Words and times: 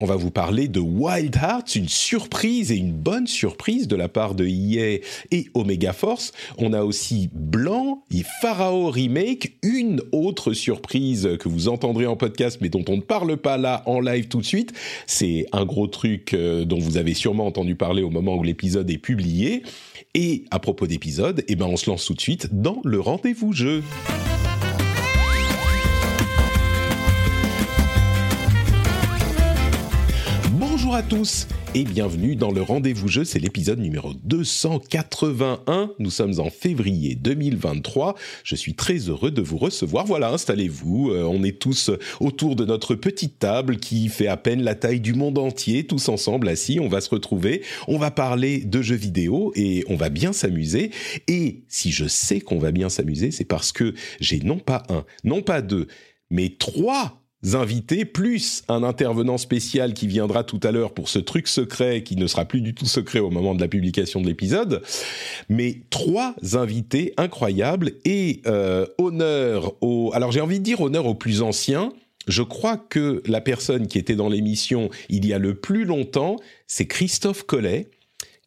On 0.00 0.06
va 0.06 0.16
vous 0.16 0.32
parler 0.32 0.66
de 0.66 0.80
Wild 0.80 1.36
Hearts, 1.36 1.76
une 1.76 1.88
surprise 1.88 2.72
et 2.72 2.76
une 2.76 2.90
bonne 2.90 3.28
surprise 3.28 3.86
de 3.86 3.94
la 3.94 4.08
part 4.08 4.34
de 4.34 4.44
EA 4.44 4.98
et 5.30 5.46
Omega 5.54 5.92
Force. 5.92 6.32
On 6.58 6.72
a 6.72 6.82
aussi 6.82 7.30
Blanc 7.32 8.02
et 8.10 8.24
Pharaoh 8.40 8.90
Remake, 8.90 9.56
une 9.62 10.02
autre 10.10 10.52
surprise 10.52 11.36
que 11.38 11.48
vous 11.48 11.68
entendrez 11.68 12.06
en 12.06 12.16
podcast 12.16 12.58
mais 12.60 12.70
dont 12.70 12.84
on 12.88 12.96
ne 12.96 13.02
parle 13.02 13.36
pas 13.36 13.56
là 13.56 13.84
en 13.86 14.00
live 14.00 14.26
tout 14.26 14.40
de 14.40 14.46
suite. 14.46 14.72
C'est 15.06 15.46
un 15.52 15.64
gros 15.64 15.86
truc 15.86 16.34
euh, 16.34 16.64
dont 16.64 16.80
vous 16.80 16.96
avez 16.96 17.14
sûrement 17.14 17.46
entendu 17.46 17.76
parler 17.76 18.02
au 18.02 18.10
moment 18.10 18.34
où 18.34 18.42
l'épisode 18.42 18.90
est 18.90 18.98
publié. 18.98 19.62
Et 20.14 20.44
à 20.50 20.58
propos 20.58 20.88
d'épisode, 20.88 21.44
eh 21.46 21.54
ben 21.54 21.66
on 21.66 21.76
se 21.76 21.88
lance 21.88 22.04
tout 22.04 22.14
de 22.14 22.20
suite 22.20 22.48
dans 22.52 22.80
le 22.84 22.98
rendez-vous 22.98 23.52
jeu. 23.52 23.84
À 30.94 31.02
tous 31.02 31.48
et 31.74 31.82
bienvenue 31.82 32.36
dans 32.36 32.52
le 32.52 32.62
rendez-vous 32.62 33.08
jeu, 33.08 33.24
c'est 33.24 33.40
l'épisode 33.40 33.80
numéro 33.80 34.14
281. 34.14 35.90
Nous 35.98 36.10
sommes 36.10 36.38
en 36.38 36.50
février 36.50 37.16
2023. 37.16 38.14
Je 38.44 38.54
suis 38.54 38.74
très 38.74 38.98
heureux 39.08 39.32
de 39.32 39.42
vous 39.42 39.58
recevoir. 39.58 40.06
Voilà, 40.06 40.30
installez-vous. 40.30 41.10
Euh, 41.10 41.24
on 41.24 41.42
est 41.42 41.58
tous 41.58 41.90
autour 42.20 42.54
de 42.54 42.64
notre 42.64 42.94
petite 42.94 43.40
table 43.40 43.78
qui 43.78 44.08
fait 44.08 44.28
à 44.28 44.36
peine 44.36 44.62
la 44.62 44.76
taille 44.76 45.00
du 45.00 45.14
monde 45.14 45.36
entier, 45.38 45.84
tous 45.84 46.08
ensemble 46.08 46.48
assis. 46.48 46.78
On 46.78 46.86
va 46.86 47.00
se 47.00 47.10
retrouver. 47.10 47.62
On 47.88 47.98
va 47.98 48.12
parler 48.12 48.60
de 48.60 48.80
jeux 48.80 48.94
vidéo 48.94 49.52
et 49.56 49.84
on 49.88 49.96
va 49.96 50.10
bien 50.10 50.32
s'amuser. 50.32 50.92
Et 51.26 51.64
si 51.66 51.90
je 51.90 52.06
sais 52.06 52.38
qu'on 52.40 52.60
va 52.60 52.70
bien 52.70 52.88
s'amuser, 52.88 53.32
c'est 53.32 53.44
parce 53.44 53.72
que 53.72 53.94
j'ai 54.20 54.38
non 54.38 54.60
pas 54.60 54.84
un, 54.88 55.04
non 55.24 55.42
pas 55.42 55.60
deux, 55.60 55.88
mais 56.30 56.50
trois 56.56 57.23
invités, 57.52 58.04
plus 58.04 58.62
un 58.68 58.82
intervenant 58.82 59.36
spécial 59.38 59.92
qui 59.92 60.06
viendra 60.06 60.44
tout 60.44 60.60
à 60.62 60.72
l'heure 60.72 60.94
pour 60.94 61.08
ce 61.08 61.18
truc 61.18 61.46
secret 61.46 62.02
qui 62.02 62.16
ne 62.16 62.26
sera 62.26 62.44
plus 62.46 62.60
du 62.60 62.74
tout 62.74 62.86
secret 62.86 63.18
au 63.18 63.30
moment 63.30 63.54
de 63.54 63.60
la 63.60 63.68
publication 63.68 64.20
de 64.20 64.26
l'épisode. 64.26 64.82
Mais 65.48 65.82
trois 65.90 66.34
invités 66.54 67.12
incroyables 67.16 67.92
et 68.04 68.40
euh, 68.46 68.86
honneur 68.98 69.74
au... 69.82 70.10
Alors 70.14 70.32
j'ai 70.32 70.40
envie 70.40 70.58
de 70.58 70.64
dire 70.64 70.80
honneur 70.80 71.06
aux 71.06 71.14
plus 71.14 71.42
anciens. 71.42 71.92
Je 72.26 72.42
crois 72.42 72.78
que 72.78 73.22
la 73.26 73.42
personne 73.42 73.86
qui 73.86 73.98
était 73.98 74.16
dans 74.16 74.30
l'émission 74.30 74.88
il 75.10 75.26
y 75.26 75.34
a 75.34 75.38
le 75.38 75.54
plus 75.54 75.84
longtemps, 75.84 76.36
c'est 76.66 76.86
Christophe 76.86 77.42
Collet. 77.42 77.88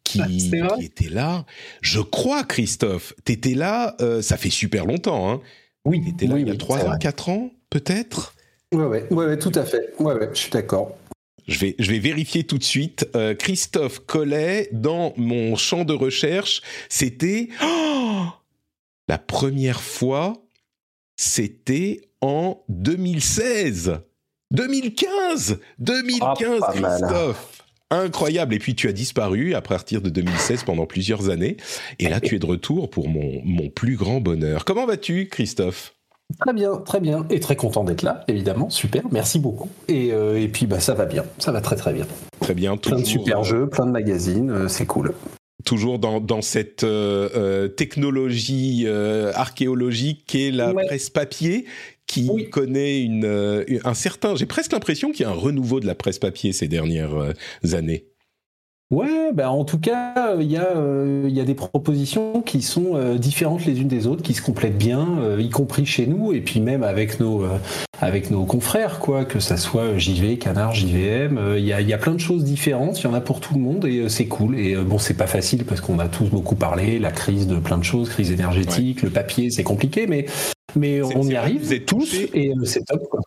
Qui, 0.04 0.22
qui 0.26 0.84
était 0.84 1.10
là. 1.10 1.44
Je 1.82 2.00
crois, 2.00 2.42
Christophe, 2.42 3.12
t'étais 3.24 3.52
là, 3.52 3.94
euh, 4.00 4.22
ça 4.22 4.38
fait 4.38 4.48
super 4.48 4.86
longtemps. 4.86 5.30
Hein. 5.30 5.42
Oui, 5.84 6.02
T'étais 6.02 6.26
là 6.26 6.34
oui, 6.36 6.40
il 6.40 6.46
y 6.46 6.50
a 6.50 6.52
oui, 6.52 6.58
trois 6.58 6.78
c'est 6.78 6.84
ans, 6.84 6.88
vrai. 6.88 6.98
quatre 6.98 7.28
ans, 7.28 7.50
peut-être? 7.68 8.34
Ouais, 8.74 8.84
ouais, 8.84 9.06
ouais, 9.10 9.26
ouais, 9.26 9.38
tout 9.38 9.52
à 9.54 9.64
fait. 9.64 9.94
Ouais, 9.98 10.14
ouais, 10.14 10.28
je 10.32 10.38
suis 10.38 10.50
d'accord. 10.50 10.96
Je 11.46 11.58
vais, 11.58 11.74
je 11.78 11.90
vais 11.90 11.98
vérifier 11.98 12.44
tout 12.44 12.58
de 12.58 12.64
suite. 12.64 13.08
Euh, 13.16 13.34
Christophe 13.34 14.00
Collet, 14.00 14.68
dans 14.72 15.14
mon 15.16 15.56
champ 15.56 15.84
de 15.84 15.94
recherche, 15.94 16.60
c'était 16.90 17.48
oh 17.64 18.24
la 19.08 19.18
première 19.18 19.80
fois, 19.80 20.34
c'était 21.16 22.02
en 22.20 22.62
2016, 22.68 24.00
2015, 24.50 25.60
2015, 25.78 26.60
Ah, 26.62 26.72
pas 26.72 26.80
mal. 26.80 27.00
Christophe. 27.00 27.54
Incroyable. 27.90 28.54
Et 28.54 28.58
puis 28.58 28.74
tu 28.74 28.86
as 28.86 28.92
disparu 28.92 29.54
à 29.54 29.62
partir 29.62 30.02
de 30.02 30.10
2016 30.10 30.64
pendant 30.64 30.84
plusieurs 30.84 31.30
années. 31.30 31.56
Et 31.98 32.10
là, 32.10 32.20
tu 32.20 32.34
es 32.36 32.38
de 32.38 32.44
retour 32.44 32.90
pour 32.90 33.08
mon, 33.08 33.40
mon 33.44 33.70
plus 33.70 33.96
grand 33.96 34.20
bonheur. 34.20 34.66
Comment 34.66 34.84
vas-tu, 34.84 35.28
Christophe? 35.28 35.94
Très 36.40 36.52
bien, 36.52 36.76
très 36.76 37.00
bien. 37.00 37.26
Et 37.30 37.40
très 37.40 37.56
content 37.56 37.84
d'être 37.84 38.02
là, 38.02 38.24
évidemment. 38.28 38.68
Super, 38.70 39.02
merci 39.10 39.38
beaucoup. 39.38 39.70
Et, 39.88 40.12
euh, 40.12 40.38
et 40.40 40.48
puis, 40.48 40.66
bah, 40.66 40.78
ça 40.78 40.94
va 40.94 41.06
bien. 41.06 41.24
Ça 41.38 41.52
va 41.52 41.60
très, 41.60 41.74
très 41.76 41.92
bien. 41.92 42.06
Très 42.40 42.54
bien. 42.54 42.76
Plein 42.76 42.96
de 42.98 43.02
toujours, 43.02 43.22
super 43.22 43.40
euh, 43.40 43.44
jeux, 43.44 43.66
plein 43.68 43.86
de 43.86 43.90
magazines. 43.92 44.50
euh, 44.50 44.68
c'est 44.68 44.86
cool. 44.86 45.14
toujours 45.64 45.98
dans, 45.98 46.20
dans 46.20 46.42
cette 46.42 46.84
euh, 46.84 47.28
euh, 47.34 47.68
technologie 47.68 48.84
euh, 48.86 49.32
archéologique 49.34 50.24
qu'est 50.26 50.50
la 50.50 50.72
Ouais. 50.72 50.84
presse 50.86 51.08
papier, 51.10 51.64
qui 52.06 52.28
Oui. 52.30 52.48
connaît 52.50 53.02
une, 53.02 53.24
euh, 53.24 53.64
un 53.84 53.94
certain... 53.94 54.36
J'ai 54.36 54.46
presque 54.46 54.72
l'impression 54.72 55.10
qu'il 55.12 55.22
y 55.22 55.24
a 55.24 55.30
un 55.30 55.34
renouveau 55.34 55.80
de 55.80 55.86
la 55.86 55.94
presse 55.94 56.18
papier 56.18 56.52
ces 56.52 56.68
dernières 56.68 57.14
euh, 57.14 57.32
années. 57.72 58.04
Ouais, 58.90 59.32
bah, 59.34 59.50
en 59.50 59.66
tout 59.66 59.78
cas, 59.78 60.34
il 60.40 60.50
y, 60.50 60.56
a, 60.56 60.74
euh, 60.74 61.26
il 61.28 61.36
y 61.36 61.40
a 61.42 61.44
des 61.44 61.54
propositions 61.54 62.40
qui 62.40 62.62
sont 62.62 62.92
euh, 62.96 63.18
différentes 63.18 63.66
les 63.66 63.82
unes 63.82 63.88
des 63.88 64.06
autres, 64.06 64.22
qui 64.22 64.32
se 64.32 64.40
complètent 64.40 64.78
bien, 64.78 65.18
euh, 65.20 65.42
y 65.42 65.50
compris 65.50 65.84
chez 65.84 66.06
nous, 66.06 66.32
et 66.32 66.40
puis 66.40 66.60
même 66.60 66.82
avec 66.82 67.20
nos, 67.20 67.44
euh, 67.44 67.58
avec 68.00 68.30
nos 68.30 68.46
confrères, 68.46 68.98
quoi, 68.98 69.26
que 69.26 69.40
ça 69.40 69.58
soit 69.58 69.98
JV, 69.98 70.38
Canard, 70.38 70.74
JVM. 70.74 71.36
euh, 71.36 71.58
Il 71.58 71.66
y, 71.66 71.74
a, 71.74 71.82
il 71.82 71.88
y 71.88 71.92
a 71.92 71.98
plein 71.98 72.14
de 72.14 72.18
choses 72.18 72.44
différentes, 72.44 72.98
il 73.02 73.04
y 73.04 73.06
en 73.08 73.12
a 73.12 73.20
pour 73.20 73.40
tout 73.40 73.52
le 73.52 73.60
monde, 73.60 73.84
et 73.84 73.98
euh, 73.98 74.08
c'est 74.08 74.26
cool. 74.26 74.58
Et 74.58 74.74
euh, 74.74 74.84
bon, 74.84 74.96
c'est 74.98 75.18
pas 75.18 75.26
facile 75.26 75.66
parce 75.66 75.82
qu'on 75.82 75.98
a 75.98 76.08
tous 76.08 76.30
beaucoup 76.30 76.56
parlé, 76.56 76.98
la 76.98 77.10
crise 77.12 77.46
de 77.46 77.56
plein 77.56 77.76
de 77.76 77.84
choses, 77.84 78.08
crise 78.08 78.32
énergétique, 78.32 79.02
le 79.02 79.10
papier, 79.10 79.50
c'est 79.50 79.64
compliqué, 79.64 80.06
mais, 80.06 80.24
mais 80.76 81.02
on 81.02 81.24
y 81.24 81.36
arrive 81.36 81.60
vous 81.62 81.74
êtes 81.74 81.84
tous, 81.84 82.14
et 82.32 82.54
euh, 82.56 82.64
c'est 82.64 82.86
top, 82.86 83.02
quoi. 83.10 83.20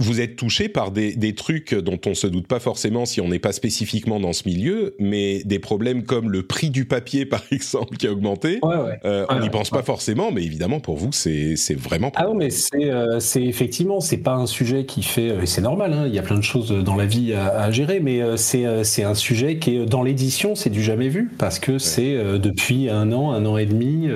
Vous 0.00 0.20
êtes 0.20 0.36
touché 0.36 0.68
par 0.68 0.92
des, 0.92 1.16
des 1.16 1.34
trucs 1.34 1.74
dont 1.74 1.98
on 2.06 2.14
se 2.14 2.28
doute 2.28 2.46
pas 2.46 2.60
forcément 2.60 3.04
si 3.04 3.20
on 3.20 3.28
n'est 3.28 3.40
pas 3.40 3.52
spécifiquement 3.52 4.20
dans 4.20 4.32
ce 4.32 4.44
milieu, 4.46 4.94
mais 5.00 5.42
des 5.44 5.58
problèmes 5.58 6.04
comme 6.04 6.30
le 6.30 6.44
prix 6.44 6.70
du 6.70 6.84
papier, 6.84 7.26
par 7.26 7.42
exemple, 7.50 7.96
qui 7.96 8.06
a 8.06 8.12
augmenté. 8.12 8.60
Ouais, 8.62 8.76
ouais. 8.76 9.00
Euh, 9.04 9.26
on 9.28 9.36
n'y 9.36 9.42
ouais, 9.42 9.50
pense 9.50 9.70
pas 9.70 9.82
forcément, 9.82 10.30
mais 10.30 10.44
évidemment, 10.44 10.78
pour 10.78 10.96
vous, 10.96 11.10
c'est 11.12 11.56
c'est 11.56 11.74
vraiment... 11.74 12.12
Ah 12.14 12.24
non, 12.24 12.34
mais 12.34 12.50
c'est 12.50 12.90
euh, 12.90 13.18
c'est 13.18 13.42
effectivement, 13.42 14.00
c'est 14.00 14.18
pas 14.18 14.34
un 14.34 14.46
sujet 14.46 14.84
qui 14.84 15.02
fait, 15.02 15.30
euh, 15.30 15.42
et 15.42 15.46
c'est 15.46 15.62
normal, 15.62 15.92
hein, 15.92 16.04
il 16.06 16.14
y 16.14 16.18
a 16.18 16.22
plein 16.22 16.38
de 16.38 16.42
choses 16.42 16.70
dans 16.70 16.94
la 16.94 17.06
vie 17.06 17.32
à, 17.34 17.48
à 17.48 17.70
gérer, 17.70 18.00
mais 18.00 18.22
euh, 18.22 18.36
c'est 18.36 18.66
euh, 18.66 18.84
c'est 18.84 19.04
un 19.04 19.14
sujet 19.14 19.58
qui 19.58 19.76
est 19.76 19.86
dans 19.86 20.02
l'édition, 20.02 20.54
c'est 20.54 20.70
du 20.70 20.82
jamais 20.82 21.08
vu, 21.08 21.30
parce 21.38 21.58
que 21.58 21.78
c'est 21.78 22.14
euh, 22.14 22.38
depuis 22.38 22.88
un 22.88 23.10
an, 23.12 23.32
un 23.32 23.44
an 23.46 23.56
et 23.56 23.66
demi, 23.66 24.08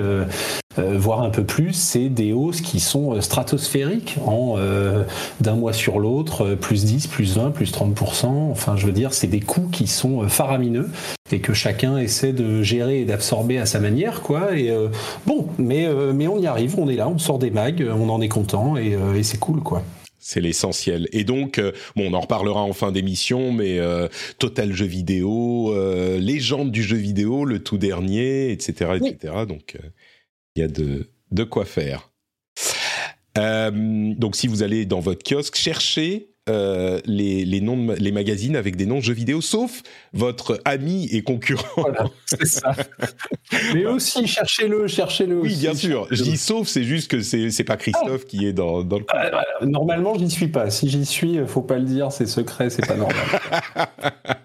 euh, 0.79 0.97
voire 0.97 1.21
un 1.21 1.29
peu 1.29 1.43
plus, 1.43 1.73
c'est 1.73 2.09
des 2.09 2.33
hausses 2.33 2.61
qui 2.61 2.79
sont 2.79 3.13
euh, 3.13 3.21
stratosphériques 3.21 4.17
en 4.25 4.55
euh, 4.57 5.03
d'un 5.41 5.55
mois 5.55 5.73
sur 5.73 5.99
l'autre, 5.99 6.45
euh, 6.45 6.55
plus 6.55 6.85
10, 6.85 7.07
plus 7.07 7.35
20, 7.37 7.51
plus 7.51 7.71
30%, 7.71 8.25
enfin 8.51 8.75
je 8.77 8.85
veux 8.85 8.91
dire, 8.91 9.13
c'est 9.13 9.27
des 9.27 9.39
coûts 9.39 9.69
qui 9.71 9.87
sont 9.87 10.23
euh, 10.23 10.27
faramineux 10.27 10.89
et 11.31 11.39
que 11.39 11.53
chacun 11.53 11.97
essaie 11.97 12.33
de 12.33 12.61
gérer 12.61 13.01
et 13.01 13.05
d'absorber 13.05 13.57
à 13.57 13.65
sa 13.65 13.79
manière, 13.79 14.21
quoi, 14.21 14.55
et 14.55 14.69
euh, 14.69 14.89
Bon, 15.25 15.47
mais, 15.57 15.85
euh, 15.85 16.13
mais 16.13 16.27
on 16.27 16.39
y 16.39 16.47
arrive, 16.47 16.77
on 16.77 16.89
est 16.89 16.95
là, 16.95 17.07
on 17.07 17.17
sort 17.17 17.39
des 17.39 17.51
mags, 17.51 17.85
on 17.89 18.09
en 18.09 18.21
est 18.21 18.29
content 18.29 18.77
et, 18.77 18.95
euh, 18.95 19.15
et 19.15 19.23
c'est 19.23 19.39
cool 19.39 19.61
quoi. 19.61 19.83
C'est 20.25 20.39
l'essentiel. 20.39 21.09
Et 21.11 21.25
donc, 21.25 21.59
euh, 21.59 21.73
bon, 21.97 22.09
on 22.09 22.13
en 22.13 22.21
reparlera 22.21 22.61
en 22.61 22.71
fin 22.71 22.93
d'émission, 22.93 23.51
mais 23.51 23.79
euh, 23.79 24.07
Total 24.39 24.71
Jeux 24.71 24.85
Vidéo, 24.85 25.73
euh, 25.73 26.17
légende 26.17 26.71
du 26.71 26.81
jeu 26.81 26.95
vidéo, 26.95 27.43
le 27.43 27.59
tout 27.59 27.77
dernier, 27.77 28.51
etc., 28.51 28.91
etc. 29.01 29.33
Donc, 29.45 29.75
euh, 29.75 29.85
il 30.55 30.61
y 30.61 30.63
a 30.63 30.67
de, 30.67 31.09
de 31.31 31.43
quoi 31.43 31.65
faire. 31.65 32.11
Euh, 33.37 34.13
donc, 34.15 34.35
si 34.35 34.47
vous 34.47 34.63
allez 34.63 34.85
dans 34.85 34.99
votre 34.99 35.23
kiosque, 35.23 35.55
cherchez 35.55 36.32
euh, 36.49 36.99
les, 37.05 37.45
les 37.45 37.61
noms 37.61 37.77
de 37.77 37.93
les 37.93 38.11
magazines 38.11 38.57
avec 38.57 38.75
des 38.75 38.85
noms 38.85 38.97
de 38.97 39.03
jeux 39.03 39.13
vidéo, 39.13 39.39
sauf 39.39 39.81
votre 40.11 40.59
ami 40.65 41.07
et 41.11 41.21
concurrent. 41.21 41.63
Voilà, 41.77 42.05
c'est 42.25 42.45
ça. 42.45 42.75
mais 43.73 43.85
aussi, 43.85 44.27
cherchez-le, 44.27 44.87
cherchez-le. 44.87 45.39
Oui, 45.39 45.51
aussi, 45.51 45.59
bien 45.59 45.73
sûr. 45.73 46.07
Je 46.11 46.21
dis 46.21 46.37
sauf, 46.37 46.67
c'est 46.67 46.83
juste 46.83 47.09
que 47.09 47.21
c'est 47.21 47.49
c'est 47.49 47.63
pas 47.63 47.77
Christophe 47.77 48.25
qui 48.25 48.45
est 48.45 48.53
dans, 48.53 48.83
dans 48.83 48.97
le 48.97 49.03
coup. 49.03 49.15
Ah, 49.15 49.29
voilà. 49.29 49.45
Normalement, 49.61 50.17
j'y 50.17 50.29
suis 50.29 50.49
pas. 50.49 50.69
Si 50.69 50.89
j'y 50.89 51.05
suis, 51.05 51.39
faut 51.47 51.61
pas 51.61 51.77
le 51.77 51.85
dire, 51.85 52.11
c'est 52.11 52.25
secret, 52.25 52.69
c'est 52.69 52.85
pas 52.85 52.97
normal. 52.97 53.23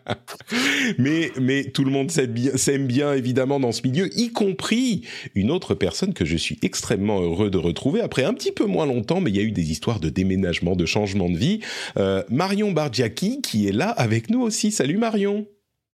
mais, 0.98 1.32
mais 1.40 1.64
tout 1.64 1.84
le 1.84 1.90
monde 1.90 2.10
s'aime 2.10 2.32
bien, 2.32 2.56
s'aime 2.56 2.86
bien, 2.86 3.12
évidemment, 3.12 3.60
dans 3.60 3.72
ce 3.72 3.82
milieu, 3.82 4.08
y 4.16 4.30
compris 4.30 5.02
une 5.34 5.50
autre 5.50 5.74
personne 5.74 6.14
que 6.14 6.24
je 6.24 6.36
suis 6.36 6.58
extrêmement 6.62 7.20
heureux 7.20 7.50
de 7.50 7.58
retrouver 7.58 8.00
après 8.00 8.24
un 8.24 8.34
petit 8.34 8.52
peu 8.52 8.66
moins 8.66 8.86
longtemps, 8.86 9.20
mais 9.20 9.30
il 9.30 9.36
y 9.36 9.40
a 9.40 9.42
eu 9.42 9.52
des 9.52 9.70
histoires 9.70 10.00
de 10.00 10.08
déménagement, 10.08 10.76
de 10.76 10.86
changement 10.86 11.28
de 11.28 11.36
vie. 11.36 11.60
Euh, 11.96 12.22
Marion 12.28 12.72
Bargiaki, 12.72 13.40
qui 13.40 13.68
est 13.68 13.72
là 13.72 13.90
avec 13.90 14.30
nous 14.30 14.40
aussi. 14.40 14.70
Salut 14.70 14.98
Marion. 14.98 15.46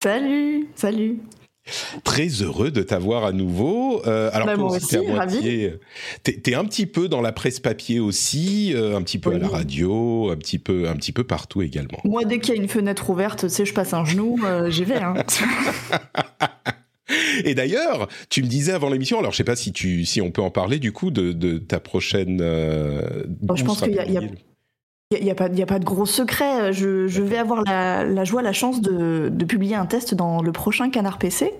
Salut, 0.03 0.69
salut. 0.75 1.21
Très 2.05 2.27
heureux 2.43 2.71
de 2.71 2.83
t'avoir 2.83 3.25
à 3.25 3.33
nouveau. 3.33 4.03
Euh, 4.07 4.29
alors 4.35 4.47
bah, 4.47 4.57
moi 4.57 4.77
aussi, 4.77 4.99
moitié, 4.99 5.77
t'es, 6.23 6.43
es 6.47 6.55
un 6.55 6.67
petit 6.67 6.85
peu 6.85 7.09
dans 7.09 7.23
la 7.23 7.33
presse 7.33 7.59
papier 7.59 8.01
aussi, 8.01 8.75
euh, 8.75 8.97
un 8.97 9.03
petit 9.03 9.19
peu 9.19 9.33
à 9.33 9.39
la 9.39 9.49
radio, 9.49 10.31
un 10.31 10.37
petit 10.37 10.59
peu, 10.59 10.89
un 10.89 10.97
petit 10.97 11.13
peu 11.13 11.25
partout 11.25 11.63
également. 11.63 12.01
Moi, 12.05 12.25
dès 12.25 12.39
qu'il 12.39 12.55
y 12.55 12.59
a 12.59 12.61
une 12.61 12.69
fenêtre 12.69 13.09
ouverte, 13.09 13.41
tu 13.41 13.49
sais, 13.49 13.65
je 13.65 13.73
passe 13.73 13.95
un 13.95 14.05
genou, 14.05 14.39
euh, 14.45 14.69
j'y 14.69 14.85
vais. 14.85 14.99
Hein. 14.99 15.15
Et 17.45 17.55
d'ailleurs, 17.55 18.09
tu 18.29 18.43
me 18.43 18.47
disais 18.47 18.73
avant 18.73 18.91
l'émission, 18.91 19.19
alors 19.19 19.33
je 19.33 19.39
sais 19.39 19.45
pas 19.45 19.57
si 19.57 19.73
tu, 19.73 20.05
si 20.05 20.21
on 20.21 20.31
peut 20.31 20.43
en 20.43 20.51
parler 20.51 20.79
du 20.79 20.93
coup 20.93 21.11
de, 21.11 21.33
de 21.33 21.57
ta 21.57 21.81
prochaine. 21.81 22.41
je 22.41 23.65
pense 23.65 23.81
qu'il 23.81 23.95
y 23.95 23.99
a 23.99 24.23
il 25.19 25.25
n'y 25.25 25.31
a, 25.31 25.33
a, 25.33 25.67
pas 25.67 25.79
de 25.79 25.85
gros 25.85 26.07
secret. 26.07 26.73
Je, 26.73 27.07
je 27.07 27.23
vais 27.23 27.39
avoir 27.39 27.63
la, 27.63 28.05
la, 28.05 28.25
joie, 28.25 28.43
la 28.43 28.53
chance 28.53 28.81
de, 28.81 29.29
de, 29.31 29.45
publier 29.45 29.75
un 29.77 29.87
test 29.87 30.15
dans 30.15 30.43
le 30.43 30.53
prochain 30.53 30.91
Canard 30.91 31.19
PC. 31.19 31.53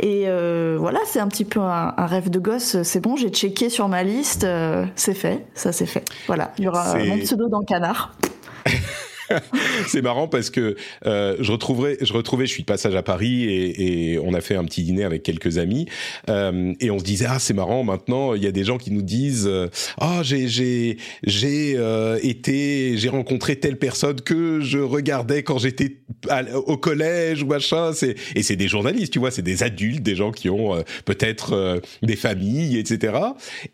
Et 0.00 0.24
euh, 0.26 0.76
voilà, 0.78 1.00
c'est 1.06 1.20
un 1.20 1.28
petit 1.28 1.44
peu 1.44 1.60
un, 1.60 1.94
un 1.96 2.06
rêve 2.06 2.30
de 2.30 2.38
gosse. 2.38 2.82
C'est 2.82 3.00
bon, 3.00 3.16
j'ai 3.16 3.28
checké 3.28 3.68
sur 3.68 3.88
ma 3.88 4.02
liste. 4.02 4.44
Euh, 4.44 4.84
c'est 4.96 5.14
fait, 5.14 5.46
ça 5.54 5.72
c'est 5.72 5.86
fait. 5.86 6.04
Voilà, 6.26 6.52
il 6.58 6.64
y 6.64 6.68
aura 6.68 6.96
mon 6.98 7.18
pseudo 7.18 7.48
dans 7.48 7.60
Canard. 7.60 8.14
c'est 9.86 10.02
marrant 10.02 10.28
parce 10.28 10.50
que 10.50 10.76
euh, 11.06 11.36
je 11.40 11.52
retrouverai, 11.52 11.98
je 12.00 12.12
retrouvais, 12.12 12.46
je 12.46 12.52
suis 12.52 12.62
de 12.62 12.66
passage 12.66 12.94
à 12.94 13.02
Paris 13.02 13.44
et, 13.44 14.12
et 14.12 14.18
on 14.18 14.34
a 14.34 14.40
fait 14.40 14.56
un 14.56 14.64
petit 14.64 14.82
dîner 14.82 15.04
avec 15.04 15.22
quelques 15.22 15.58
amis 15.58 15.86
euh, 16.28 16.72
et 16.80 16.90
on 16.90 16.98
se 16.98 17.04
disait 17.04 17.26
ah 17.28 17.38
c'est 17.38 17.54
marrant 17.54 17.84
maintenant 17.84 18.34
il 18.34 18.42
y 18.42 18.46
a 18.46 18.52
des 18.52 18.64
gens 18.64 18.78
qui 18.78 18.90
nous 18.90 19.02
disent 19.02 19.46
euh, 19.46 19.68
ah 19.98 20.18
oh, 20.18 20.22
j'ai 20.22 20.48
j'ai 20.48 20.96
j'ai 21.24 21.74
euh, 21.76 22.18
été 22.22 22.96
j'ai 22.96 23.08
rencontré 23.08 23.56
telle 23.56 23.78
personne 23.78 24.20
que 24.20 24.60
je 24.60 24.78
regardais 24.78 25.42
quand 25.42 25.58
j'étais 25.58 25.96
au 26.66 26.76
collège 26.76 27.42
ou 27.42 27.46
machin. 27.46 27.92
C'est 27.92 28.16
et 28.34 28.42
c'est 28.42 28.56
des 28.56 28.68
journalistes 28.68 29.12
tu 29.12 29.18
vois 29.18 29.30
c'est 29.30 29.42
des 29.42 29.62
adultes 29.62 30.02
des 30.02 30.16
gens 30.16 30.32
qui 30.32 30.50
ont 30.50 30.74
euh, 30.74 30.82
peut-être 31.04 31.80
des 32.02 32.16
familles 32.16 32.78
etc 32.78 33.14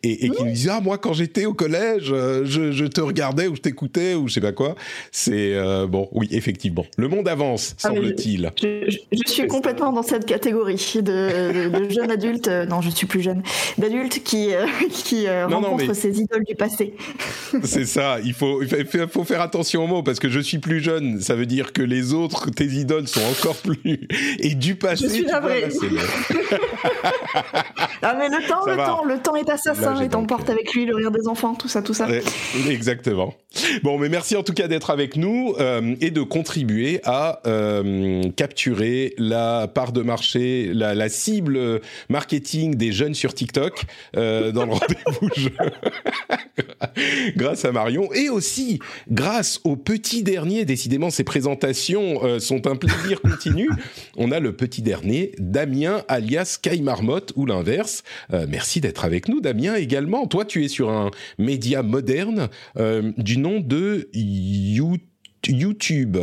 et, 0.03 0.27
et 0.27 0.31
qui 0.31 0.45
nous 0.45 0.51
disent 0.51 0.71
ah 0.71 0.81
moi 0.81 0.99
quand 0.99 1.13
j'étais 1.13 1.47
au 1.47 1.55
collège 1.55 2.07
je, 2.07 2.73
je 2.73 2.85
te 2.85 3.01
regardais 3.01 3.47
ou 3.47 3.57
je 3.57 3.61
t'écoutais 3.61 4.15
ou 4.15 4.29
je 4.29 4.35
sais 4.35 4.41
pas 4.41 4.53
quoi. 4.53 4.75
C'est 5.13 5.46
euh, 5.55 5.87
bon, 5.87 6.09
oui, 6.13 6.29
effectivement. 6.31 6.85
Le 6.97 7.09
monde 7.09 7.29
avance, 7.29 7.75
ah, 7.79 7.89
semble-t-il. 7.89 8.53
Je, 8.63 8.99
suis 9.27 9.47
complètement 9.47 9.93
dans 9.93 10.03
cette 10.03 10.27
catégorie 10.27 10.77
de, 10.97 11.69
de, 11.69 11.91
jeunes 11.91 12.11
adultes, 12.11 12.49
euh, 12.49 12.67
non, 12.67 12.81
je 12.81 12.91
suis 12.91 13.07
plus 13.07 13.23
jeune, 13.23 13.43
d'adultes 13.79 14.23
qui, 14.23 14.55
euh, 14.55 14.67
qui 14.91 15.29
rencontrent 15.29 15.95
ces 15.95 16.21
idoles 16.21 16.45
du 16.45 16.55
passé. 16.55 16.95
C'est 17.63 17.87
ça, 17.87 18.19
il 18.25 18.35
faut, 18.35 18.63
il 18.63 18.87
faut 19.09 19.25
faire 19.25 19.41
attention 19.41 19.85
aux 19.85 19.87
mots, 19.87 20.03
parce 20.03 20.19
que 20.19 20.29
je 20.29 20.41
suis 20.41 20.59
plus 20.59 20.81
jeune, 20.81 21.21
ça 21.21 21.35
veut 21.35 21.47
dire 21.47 21.73
que 21.73 21.83
les 21.83 22.13
autres, 22.13 22.51
tes 22.51 22.67
idoles, 22.67 23.09
sont 23.09 23.25
encore 23.31 23.57
plus. 23.57 24.09
Et 24.39 24.55
du 24.55 24.75
passé. 24.75 25.05
Je 25.09 25.13
suis 25.13 25.27
navré. 25.27 25.69
ah, 28.03 28.15
mais 28.19 28.29
le 28.29 28.47
temps, 28.49 28.67
le 28.67 28.77
temps, 28.77 29.05
le 29.05 29.19
temps 29.19 29.37
est 29.37 29.49
assassin 29.51 30.01
et 30.01 30.09
t'emporte 30.09 30.51
avec 30.51 30.73
lui 30.75 30.87
le 30.87 30.95
rire 30.95 31.11
des 31.11 31.29
enfants, 31.29 31.55
tout 31.55 31.69
ça, 31.69 31.83
tout 31.83 31.95
ça. 31.95 32.07
Exactement. 32.69 33.35
Bon, 33.83 33.99
mais 33.99 34.09
merci 34.09 34.37
en 34.37 34.43
tout 34.43 34.53
cas 34.53 34.69
d'être 34.69 34.91
avec 34.91 35.17
nous. 35.17 35.36
Euh, 35.37 35.95
et 36.01 36.11
de 36.11 36.23
contribuer 36.23 37.01
à 37.05 37.41
euh, 37.47 38.31
capturer 38.37 39.15
la 39.19 39.69
part 39.69 39.93
de 39.93 40.03
marché, 40.03 40.71
la, 40.73 41.09
cible 41.09 41.81
marketing 42.09 42.75
des 42.75 42.93
jeunes 42.93 43.15
sur 43.15 43.35
TikTok 43.35 43.85
euh, 44.17 44.53
dans 44.53 44.67
le 44.67 44.73
rendez-vous 44.73 45.29
grâce 47.37 47.65
à 47.65 47.73
Marion 47.73 48.13
et 48.13 48.29
aussi 48.29 48.81
grâce 49.11 49.61
au 49.65 49.77
petit 49.77 50.23
dernier. 50.23 50.65
Décidément, 50.65 51.11
ces 51.11 51.25
présentations 51.25 52.39
sont 52.39 52.67
un 52.67 52.77
plaisir 52.77 53.21
continu. 53.21 53.69
On 54.17 54.33
a 54.33 54.41
le 54.41 54.55
petit 54.55 54.83
dernier, 54.83 55.33
Damien 55.39 56.03
alias 56.09 56.59
Kai 56.61 56.81
Marmotte 56.81 57.33
ou 57.37 57.47
l'inverse. 57.47 58.03
merci 58.49 58.81
d'être 58.81 59.05
avec 59.05 59.29
nous, 59.29 59.41
Damien. 59.41 59.75
Également, 59.77 60.27
toi, 60.27 60.45
tu 60.45 60.65
es 60.65 60.69
sur 60.69 60.91
un 60.91 61.11
média 61.39 61.83
moderne 61.83 62.49
du 63.17 63.39
nom 63.39 63.61
de 63.61 64.09
YouTube. 64.13 65.01
YouTube. 65.49 66.19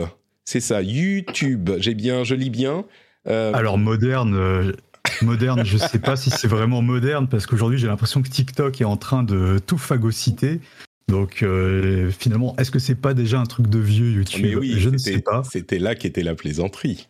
C'est 0.45 0.59
ça, 0.59 0.81
YouTube. 0.81 1.71
J'ai 1.79 1.93
bien, 1.93 2.23
je 2.23 2.35
lis 2.35 2.49
bien. 2.49 2.85
Euh, 3.27 3.53
Alors 3.53 3.77
moderne, 3.77 4.35
euh, 4.35 4.73
moderne, 5.21 5.63
je 5.65 5.77
sais 5.77 5.99
pas 5.99 6.15
si 6.15 6.29
c'est 6.29 6.47
vraiment 6.47 6.81
moderne 6.81 7.27
parce 7.29 7.45
qu'aujourd'hui 7.45 7.79
j'ai 7.79 7.87
l'impression 7.87 8.21
que 8.21 8.29
TikTok 8.29 8.81
est 8.81 8.85
en 8.85 8.97
train 8.97 9.23
de 9.23 9.59
tout 9.65 9.77
phagocyter. 9.77 10.59
Donc 11.07 11.43
euh, 11.43 12.11
finalement, 12.11 12.55
est-ce 12.57 12.71
que 12.71 12.79
c'est 12.79 12.95
pas 12.95 13.13
déjà 13.13 13.39
un 13.39 13.45
truc 13.45 13.67
de 13.67 13.79
vieux 13.79 14.11
YouTube? 14.11 14.57
Oui, 14.59 14.75
Je 14.77 14.89
ne 14.89 14.97
sais 14.97 15.19
pas. 15.19 15.43
C'était 15.49 15.79
là 15.79 15.95
qu'était 15.95 16.23
la 16.23 16.35
plaisanterie. 16.35 17.07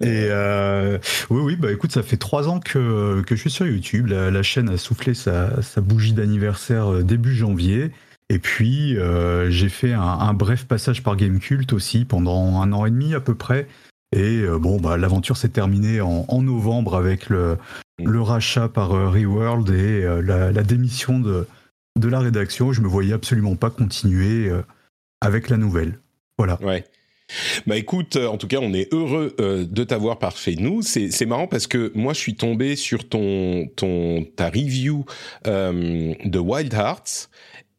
Et 0.00 0.28
oui, 1.30 1.40
oui, 1.40 1.56
bah 1.56 1.72
écoute, 1.72 1.92
ça 1.92 2.02
fait 2.02 2.16
trois 2.16 2.48
ans 2.48 2.60
que, 2.60 3.22
que 3.22 3.36
je 3.36 3.40
suis 3.40 3.50
sur 3.50 3.66
YouTube. 3.66 4.08
La, 4.08 4.42
chaîne 4.42 4.68
a 4.68 4.76
soufflé 4.76 5.14
sa, 5.14 5.62
sa 5.62 5.80
bougie 5.80 6.12
d'anniversaire 6.12 7.02
début 7.04 7.34
janvier. 7.34 7.90
Et 8.30 8.38
puis, 8.38 8.96
euh, 8.96 9.50
j'ai 9.50 9.68
fait 9.68 9.92
un, 9.92 10.32
bref 10.32 10.64
passage 10.64 11.02
par 11.02 11.16
Gamecult 11.16 11.72
aussi 11.72 12.04
pendant 12.04 12.60
un 12.60 12.72
an 12.72 12.86
et 12.86 12.90
demi 12.90 13.14
à 13.14 13.20
peu 13.20 13.34
près. 13.34 13.66
Et 14.12 14.38
euh, 14.40 14.58
bon, 14.58 14.80
bah, 14.80 14.96
l'aventure 14.96 15.36
s'est 15.36 15.50
terminée 15.50 16.00
en, 16.00 16.42
novembre 16.42 16.96
avec 16.96 17.28
le, 17.28 17.58
le 18.02 18.22
rachat 18.22 18.68
par 18.68 18.92
euh, 18.92 19.10
Reworld 19.10 19.68
et 19.70 20.02
la, 20.22 20.62
démission 20.62 21.18
de, 21.18 21.46
de 21.98 22.08
la 22.08 22.20
rédaction. 22.20 22.72
Je 22.72 22.80
me 22.80 22.88
voyais 22.88 23.12
absolument 23.12 23.56
pas 23.56 23.70
continuer 23.70 24.50
avec 25.20 25.50
la 25.50 25.58
nouvelle. 25.58 25.98
Voilà. 26.38 26.60
Ouais. 26.62 26.84
Bah 27.66 27.76
écoute, 27.76 28.16
en 28.16 28.36
tout 28.36 28.46
cas, 28.46 28.58
on 28.60 28.74
est 28.74 28.92
heureux 28.92 29.34
de 29.38 29.84
t'avoir 29.84 30.18
par 30.18 30.36
chez 30.36 30.56
nous. 30.56 30.82
C'est 30.82 31.26
marrant 31.26 31.46
parce 31.46 31.66
que 31.66 31.90
moi, 31.94 32.14
je 32.14 32.18
suis 32.18 32.36
tombé 32.36 32.76
sur 32.76 33.08
ton, 33.08 33.66
ton 33.76 34.24
ta 34.36 34.48
review 34.48 35.04
de 35.44 36.38
Wild 36.38 36.72
Hearts 36.72 37.28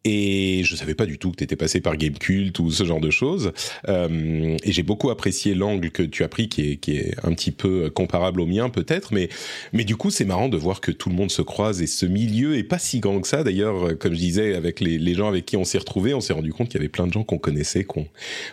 et 0.05 0.61
je 0.63 0.75
savais 0.75 0.93
pas 0.93 1.07
du 1.07 1.17
tout 1.17 1.31
que 1.31 1.37
tu 1.37 1.43
étais 1.43 1.55
passé 1.55 1.81
par 1.81 1.97
Gamecult 1.97 2.57
ou 2.59 2.69
ce 2.69 2.85
genre 2.85 3.01
de 3.01 3.09
choses. 3.09 3.51
Euh, 3.89 4.55
et 4.63 4.71
j'ai 4.71 4.83
beaucoup 4.83 5.09
apprécié 5.09 5.55
l'angle 5.55 5.89
que 5.89 6.03
tu 6.03 6.23
as 6.23 6.27
pris, 6.27 6.47
qui 6.47 6.71
est, 6.71 6.77
qui 6.77 6.95
est 6.95 7.15
un 7.23 7.33
petit 7.33 7.51
peu 7.51 7.89
comparable 7.89 8.39
au 8.39 8.45
mien 8.45 8.69
peut-être. 8.69 9.13
Mais, 9.13 9.29
mais 9.73 9.83
du 9.83 9.95
coup, 9.95 10.11
c'est 10.11 10.25
marrant 10.25 10.47
de 10.47 10.57
voir 10.57 10.79
que 10.79 10.91
tout 10.91 11.09
le 11.09 11.15
monde 11.15 11.31
se 11.31 11.41
croise 11.41 11.81
et 11.81 11.87
ce 11.87 12.05
milieu 12.05 12.55
est 12.55 12.63
pas 12.63 12.79
si 12.79 12.99
grand 12.99 13.19
que 13.19 13.27
ça. 13.27 13.43
D'ailleurs, 13.43 13.97
comme 13.97 14.13
je 14.13 14.19
disais, 14.19 14.53
avec 14.53 14.79
les, 14.79 14.99
les 14.99 15.15
gens 15.15 15.27
avec 15.27 15.45
qui 15.45 15.57
on 15.57 15.65
s'est 15.65 15.79
retrouvés, 15.79 16.13
on 16.13 16.21
s'est 16.21 16.33
rendu 16.33 16.53
compte 16.53 16.69
qu'il 16.69 16.79
y 16.79 16.81
avait 16.81 16.89
plein 16.89 17.07
de 17.07 17.13
gens 17.13 17.23
qu'on 17.23 17.39
connaissait, 17.39 17.83
qu'on 17.83 18.07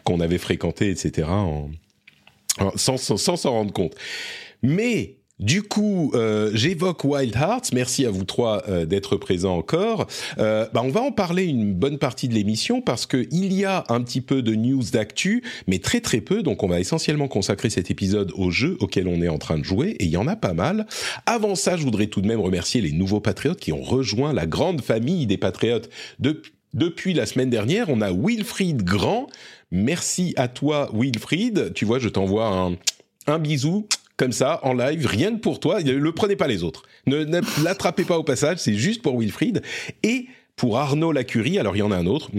qu'on 0.05 0.21
avait 0.21 0.39
fréquenté, 0.39 0.89
etc. 0.89 1.29
En, 1.29 1.71
sans 2.77 2.97
s'en 2.97 3.51
rendre 3.51 3.73
compte. 3.73 3.95
Mais 4.63 5.17
du 5.43 5.63
coup, 5.63 6.13
euh, 6.15 6.53
j'évoque 6.55 7.05
Wild 7.05 7.35
Hearts. 7.35 7.73
Merci 7.73 8.07
à 8.07 8.11
vous 8.11 8.25
trois 8.25 8.63
euh, 8.69 8.87
d'être 8.87 9.17
présents 9.17 9.57
encore. 9.57 10.07
Euh, 10.39 10.67
bah, 10.73 10.83
on 10.85 10.91
va 10.91 11.01
en 11.01 11.11
parler 11.11 11.45
une 11.45 11.75
bonne 11.75 11.99
partie 11.99 12.29
de 12.29 12.35
l'émission 12.35 12.81
parce 12.81 13.07
que 13.07 13.27
il 13.33 13.53
y 13.53 13.65
a 13.65 13.85
un 13.89 14.03
petit 14.03 14.21
peu 14.21 14.43
de 14.43 14.55
news 14.55 14.85
d'actu, 14.93 15.43
mais 15.67 15.81
très 15.81 16.01
très 16.01 16.21
peu. 16.21 16.45
Donc, 16.45 16.63
on 16.63 16.69
va 16.69 16.79
essentiellement 16.79 17.27
consacrer 17.27 17.71
cet 17.71 17.91
épisode 17.91 18.33
au 18.37 18.53
jeu 18.53 18.77
auquel 18.79 19.09
on 19.09 19.21
est 19.21 19.29
en 19.29 19.39
train 19.39 19.59
de 19.59 19.65
jouer, 19.65 19.91
et 19.99 20.05
il 20.05 20.11
y 20.11 20.17
en 20.17 20.29
a 20.29 20.37
pas 20.37 20.55
mal. 20.55 20.87
Avant 21.27 21.57
ça, 21.57 21.77
je 21.77 21.83
voudrais 21.83 22.07
tout 22.07 22.21
de 22.21 22.29
même 22.29 22.41
remercier 22.41 22.81
les 22.81 22.93
nouveaux 22.93 23.21
patriotes 23.21 23.59
qui 23.59 23.73
ont 23.73 23.83
rejoint 23.83 24.33
la 24.33 24.47
grande 24.47 24.81
famille 24.81 25.27
des 25.27 25.39
patriotes 25.39 25.91
depuis 26.21 27.15
la 27.15 27.27
semaine 27.27 27.51
dernière. 27.51 27.89
On 27.89 28.01
a 28.01 28.13
Wilfried 28.13 28.85
Grand. 28.85 29.27
Merci 29.73 30.35
à 30.37 30.47
toi, 30.47 30.89
Wilfried. 30.95 31.73
Tu 31.75 31.85
vois, 31.85 31.99
je 31.99 32.09
t'envoie 32.09 32.47
un, 32.47 32.77
un 33.27 33.39
bisou 33.39 33.89
comme 34.23 34.31
ça, 34.31 34.61
en 34.63 34.73
live, 34.73 35.05
rien 35.05 35.33
que 35.33 35.41
pour 35.41 35.59
toi. 35.59 35.83
Ne 35.83 35.95
le 35.95 36.13
prenez 36.13 36.37
pas 36.37 36.47
les 36.47 36.63
autres. 36.63 36.85
Ne, 37.07 37.25
ne 37.25 37.41
l'attrapez 37.65 38.05
pas 38.05 38.17
au 38.19 38.23
passage, 38.23 38.59
c'est 38.59 38.75
juste 38.75 39.03
pour 39.03 39.19
Wilfried. 39.19 39.63
Et 40.05 40.29
pour 40.63 40.79
Arnaud 40.79 41.11
Lacurie. 41.11 41.59
Alors 41.59 41.75
il 41.75 41.81
y 41.81 41.83
en 41.83 41.91
a 41.91 41.97
un 41.97 42.07
autre. 42.07 42.31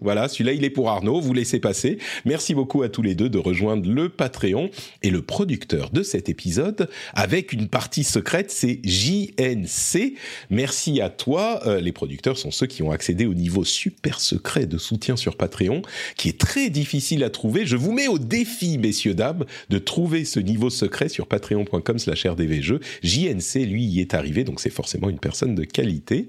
Voilà, 0.00 0.26
celui-là 0.26 0.52
il 0.52 0.64
est 0.64 0.70
pour 0.70 0.90
Arnaud. 0.90 1.20
Vous 1.20 1.32
laissez 1.32 1.60
passer. 1.60 1.98
Merci 2.24 2.52
beaucoup 2.52 2.82
à 2.82 2.88
tous 2.88 3.02
les 3.02 3.14
deux 3.14 3.28
de 3.28 3.38
rejoindre 3.38 3.88
le 3.88 4.08
Patreon 4.08 4.68
et 5.04 5.10
le 5.10 5.22
producteur 5.22 5.90
de 5.90 6.02
cet 6.02 6.28
épisode 6.28 6.90
avec 7.14 7.52
une 7.52 7.68
partie 7.68 8.02
secrète, 8.02 8.50
c'est 8.50 8.80
JNC. 8.82 10.14
Merci 10.50 11.00
à 11.00 11.08
toi. 11.08 11.60
Euh, 11.66 11.80
les 11.80 11.92
producteurs 11.92 12.36
sont 12.36 12.50
ceux 12.50 12.66
qui 12.66 12.82
ont 12.82 12.90
accédé 12.90 13.26
au 13.26 13.34
niveau 13.34 13.62
super 13.62 14.18
secret 14.18 14.66
de 14.66 14.76
soutien 14.76 15.14
sur 15.14 15.36
Patreon, 15.36 15.82
qui 16.16 16.30
est 16.30 16.40
très 16.40 16.70
difficile 16.70 17.22
à 17.22 17.30
trouver. 17.30 17.64
Je 17.64 17.76
vous 17.76 17.92
mets 17.92 18.08
au 18.08 18.18
défi, 18.18 18.76
messieurs 18.78 19.14
dames, 19.14 19.44
de 19.70 19.78
trouver 19.78 20.24
ce 20.24 20.40
niveau 20.40 20.68
secret 20.68 21.08
sur 21.08 21.28
patreon.com/rdvjeux. 21.28 22.80
JNC 23.04 23.66
lui 23.68 23.84
y 23.84 24.00
est 24.00 24.14
arrivé, 24.14 24.42
donc 24.42 24.58
c'est 24.58 24.68
forcément 24.68 25.08
une 25.08 25.20
personne 25.20 25.54
de 25.54 25.62
qualité. 25.62 26.26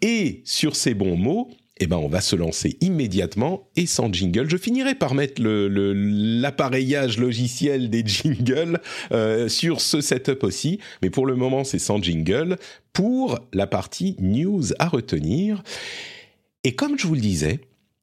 Et 0.00 0.40
sur 0.46 0.69
ces 0.76 0.94
bons 0.94 1.16
mots, 1.16 1.50
eh 1.82 1.86
ben, 1.86 1.96
on 1.96 2.08
va 2.08 2.20
se 2.20 2.36
lancer 2.36 2.76
immédiatement 2.82 3.68
et 3.74 3.86
sans 3.86 4.12
jingle. 4.12 4.48
Je 4.50 4.58
finirai 4.58 4.94
par 4.94 5.14
mettre 5.14 5.40
l'appareillage 5.42 7.18
logiciel 7.18 7.88
des 7.88 8.02
jingles 8.04 8.80
euh, 9.12 9.48
sur 9.48 9.80
ce 9.80 10.02
setup 10.02 10.44
aussi, 10.44 10.78
mais 11.02 11.08
pour 11.08 11.26
le 11.26 11.36
moment, 11.36 11.64
c'est 11.64 11.78
sans 11.78 12.00
jingle 12.00 12.58
pour 12.92 13.38
la 13.54 13.66
partie 13.66 14.14
news 14.20 14.62
à 14.78 14.88
retenir. 14.88 15.62
Et 16.64 16.74
comme 16.74 16.98
je 16.98 17.06
vous 17.06 17.14
le 17.14 17.20
disais, 17.22 17.60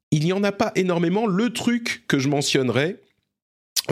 il 0.09 0.23
n'y 0.23 0.33
en 0.33 0.43
a 0.43 0.51
pas 0.51 0.71
énormément. 0.75 1.27
Le 1.27 1.51
truc 1.51 2.03
que 2.07 2.17
je 2.17 2.29
mentionnerai, 2.29 2.97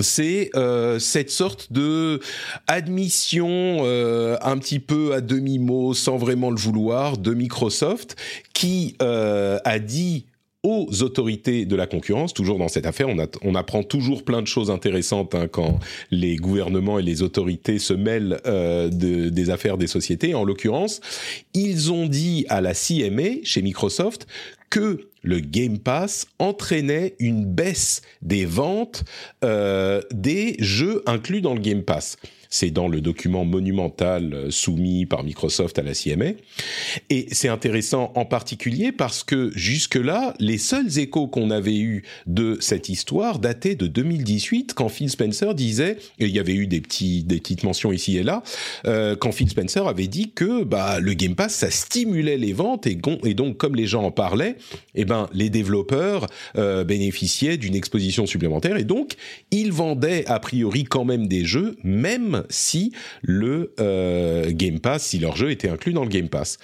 c'est 0.02 0.50
euh, 0.56 1.00
cette 1.00 1.30
sorte 1.30 1.72
de 1.72 2.20
admission 2.68 3.48
euh, 3.50 4.38
un 4.42 4.58
petit 4.58 4.80
peu 4.80 5.14
à 5.14 5.22
demi 5.22 5.60
mot, 5.60 5.94
sans 5.94 6.18
vraiment 6.18 6.50
le 6.50 6.58
vouloir, 6.58 7.18
de 7.18 7.34
Microsoft, 7.34 8.16
qui 8.54 8.96
euh, 9.02 9.60
a 9.64 9.80
dit 9.80 10.26
aux 10.66 11.04
autorités 11.04 11.66
de 11.66 11.76
la 11.76 11.86
concurrence. 11.86 12.34
Toujours 12.34 12.58
dans 12.58 12.68
cette 12.68 12.88
affaire, 12.88 13.08
on, 13.08 13.18
on 13.44 13.56
apprend 13.56 13.84
toujours 13.84 14.24
plein 14.24 14.42
de 14.42 14.48
choses 14.48 14.72
intéressantes 14.72 15.36
hein, 15.36 15.48
quand 15.48 15.80
les 16.10 16.38
gouvernements 16.38 16.98
et 16.98 17.04
les 17.04 17.22
autorités 17.22 17.78
se 17.78 17.94
mêlent 17.94 18.40
euh, 18.48 18.90
de, 18.90 19.30
des 19.30 19.50
affaires 19.52 19.78
des 19.78 19.86
sociétés. 19.86 20.34
En 20.34 20.44
l'occurrence, 20.44 21.02
ils 21.54 21.94
ont 21.94 22.08
dit 22.08 22.46
à 22.50 22.62
la 22.62 22.74
CMA 22.74 23.44
chez 23.44 23.62
Microsoft 23.62 24.26
que 24.72 25.08
le 25.26 25.40
Game 25.40 25.80
Pass 25.80 26.28
entraînait 26.40 27.16
une 27.20 27.46
baisse 27.46 28.02
des 28.22 28.46
ventes 28.46 29.04
euh, 29.44 30.02
des 30.12 30.56
jeux 30.60 31.04
inclus 31.06 31.42
dans 31.42 31.54
le 31.54 31.60
Game 31.60 31.84
Pass. 31.84 32.18
C'est 32.56 32.72
dans 32.72 32.88
le 32.88 33.02
document 33.02 33.44
monumental 33.44 34.34
euh, 34.34 34.50
soumis 34.50 35.06
par 35.06 35.26
Microsoft 35.26 35.78
à 35.78 35.84
la 35.84 35.92
CMA. 35.92 36.38
Et 37.10 37.28
c'est 37.34 37.50
intéressant 37.50 38.14
en 38.16 38.24
particulier 38.24 38.94
parce 38.94 39.26
que 39.26 39.52
jusque-là, 39.56 40.34
les 40.40 40.58
seuls 40.58 40.98
échos 40.98 41.28
qu'on 41.28 41.52
avait 41.52 41.76
eus 41.76 42.04
de 42.28 42.58
cette 42.62 42.88
histoire 42.88 43.40
dataient 43.40 43.76
de 43.76 43.88
2018 43.88 44.74
quand 44.74 44.88
Phil 44.88 45.10
Spencer 45.10 45.54
disait, 45.54 45.98
et 46.18 46.28
il 46.28 46.32
y 46.32 46.40
avait 46.40 46.54
eu 46.54 46.66
des, 46.66 46.80
petits, 46.80 47.26
des 47.26 47.42
petites 47.42 47.64
mentions 47.66 47.92
ici 47.92 48.16
et 48.16 48.24
là, 48.24 48.42
euh, 48.86 49.18
quand 49.18 49.34
Phil 49.34 49.50
Spencer 49.50 49.86
avait 49.86 50.08
dit 50.08 50.32
que 50.32 50.64
bah, 50.64 51.02
le 51.02 51.14
Game 51.14 51.36
Pass, 51.36 51.56
ça 51.56 51.70
stimulait 51.70 52.38
les 52.38 52.54
ventes 52.54 52.88
et, 52.88 52.96
donc 52.96 53.58
comme 53.58 53.76
les 53.76 53.86
gens 53.86 54.04
en 54.04 54.12
parlaient, 54.12 54.56
eh 54.94 55.04
ben, 55.04 55.28
les 55.34 55.50
développeurs 55.50 56.28
euh, 56.58 56.86
bénéficiaient 56.86 57.58
d'une 57.58 57.76
exposition 57.76 58.26
supplémentaire 58.26 58.78
et 58.78 58.86
donc 58.86 59.16
ils 59.52 59.74
vendaient 59.74 60.26
a 60.28 60.40
priori 60.40 60.86
quand 60.86 61.04
même 61.04 61.28
des 61.28 61.44
jeux, 61.44 61.76
même 61.84 62.44
si 62.50 62.92
le 63.22 63.74
euh, 63.80 64.52
Game 64.52 64.80
Pass, 64.80 65.04
si 65.04 65.20
leur 65.20 65.36
jeu 65.36 65.52
était 65.52 65.70
inclus 65.70 65.94
dans 65.94 66.04
le 66.04 66.10
Game 66.10 66.30
Pass. 66.30 66.58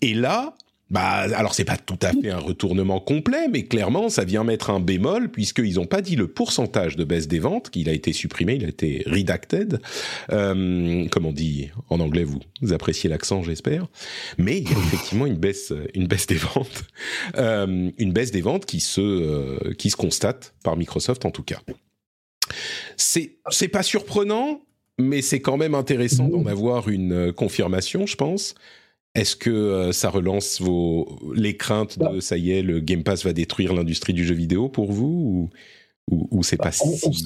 Et 0.00 0.14
là, 0.14 0.54
bah, 0.90 1.26
alors 1.34 1.54
c'est 1.54 1.66
pas 1.66 1.76
tout 1.76 1.98
à 2.00 2.12
fait 2.12 2.30
un 2.30 2.38
retournement 2.38 2.98
complet, 2.98 3.48
mais 3.48 3.64
clairement 3.64 4.08
ça 4.08 4.24
vient 4.24 4.42
mettre 4.42 4.70
un 4.70 4.80
bémol 4.80 5.30
puisqu'ils 5.30 5.74
n'ont 5.74 5.86
pas 5.86 6.00
dit 6.00 6.16
le 6.16 6.28
pourcentage 6.28 6.96
de 6.96 7.04
baisse 7.04 7.28
des 7.28 7.40
ventes, 7.40 7.68
qu'il 7.68 7.90
a 7.90 7.92
été 7.92 8.14
supprimé, 8.14 8.54
il 8.54 8.64
a 8.64 8.68
été 8.68 9.02
redacted, 9.06 9.80
euh, 10.32 11.06
comme 11.08 11.26
on 11.26 11.32
dit 11.32 11.68
en 11.90 12.00
anglais. 12.00 12.24
Vous, 12.24 12.40
vous 12.62 12.72
appréciez 12.72 13.10
l'accent, 13.10 13.42
j'espère. 13.42 13.86
Mais 14.38 14.58
il 14.58 14.70
y 14.70 14.74
a 14.74 14.78
effectivement 14.86 15.26
une 15.26 15.36
baisse, 15.36 15.74
une 15.94 16.06
baisse 16.06 16.26
des 16.26 16.36
ventes, 16.36 16.84
euh, 17.36 17.90
une 17.98 18.12
baisse 18.12 18.30
des 18.30 18.40
ventes 18.40 18.64
qui 18.64 18.80
se, 18.80 19.00
euh, 19.00 19.74
qui 19.76 19.90
se 19.90 19.96
constate 19.96 20.54
par 20.64 20.76
Microsoft 20.76 21.26
en 21.26 21.30
tout 21.30 21.42
cas. 21.42 21.60
C'est, 22.96 23.36
c'est 23.50 23.68
pas 23.68 23.82
surprenant 23.82 24.62
mais 24.98 25.22
c'est 25.22 25.40
quand 25.40 25.56
même 25.56 25.74
intéressant 25.74 26.28
d'en 26.28 26.46
avoir 26.46 26.88
une 26.88 27.12
euh, 27.12 27.32
confirmation, 27.32 28.06
je 28.06 28.16
pense. 28.16 28.54
Est-ce 29.14 29.36
que 29.36 29.50
euh, 29.50 29.92
ça 29.92 30.10
relance 30.10 30.60
vos 30.60 31.18
les 31.34 31.56
craintes 31.56 31.98
de 31.98 32.04
bah. 32.04 32.20
ça 32.20 32.36
y 32.36 32.52
est, 32.52 32.62
le 32.62 32.80
Game 32.80 33.02
Pass 33.02 33.24
va 33.24 33.32
détruire 33.32 33.74
l'industrie 33.74 34.12
du 34.12 34.24
jeu 34.24 34.34
vidéo 34.34 34.68
pour 34.68 34.92
vous 34.92 35.50
ou, 36.10 36.28
ou, 36.30 36.42
c'est 36.42 36.56
pas 36.56 36.64
bah, 36.64 36.72
si 36.72 37.24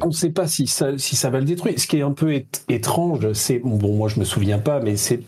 on 0.00 0.06
ne 0.06 0.12
sait 0.12 0.30
pas 0.30 0.46
si 0.46 0.66
ça, 0.66 0.96
si 0.96 1.16
ça 1.16 1.30
va 1.30 1.40
le 1.40 1.44
détruire. 1.44 1.78
Ce 1.78 1.86
qui 1.86 1.98
est 1.98 2.02
un 2.02 2.12
peu 2.12 2.42
étrange, 2.68 3.32
c'est 3.32 3.58
bon, 3.58 3.94
moi 3.94 4.08
je 4.08 4.18
me 4.18 4.24
souviens 4.24 4.58
pas, 4.58 4.80
mais 4.80 4.96
c'est 4.96 5.20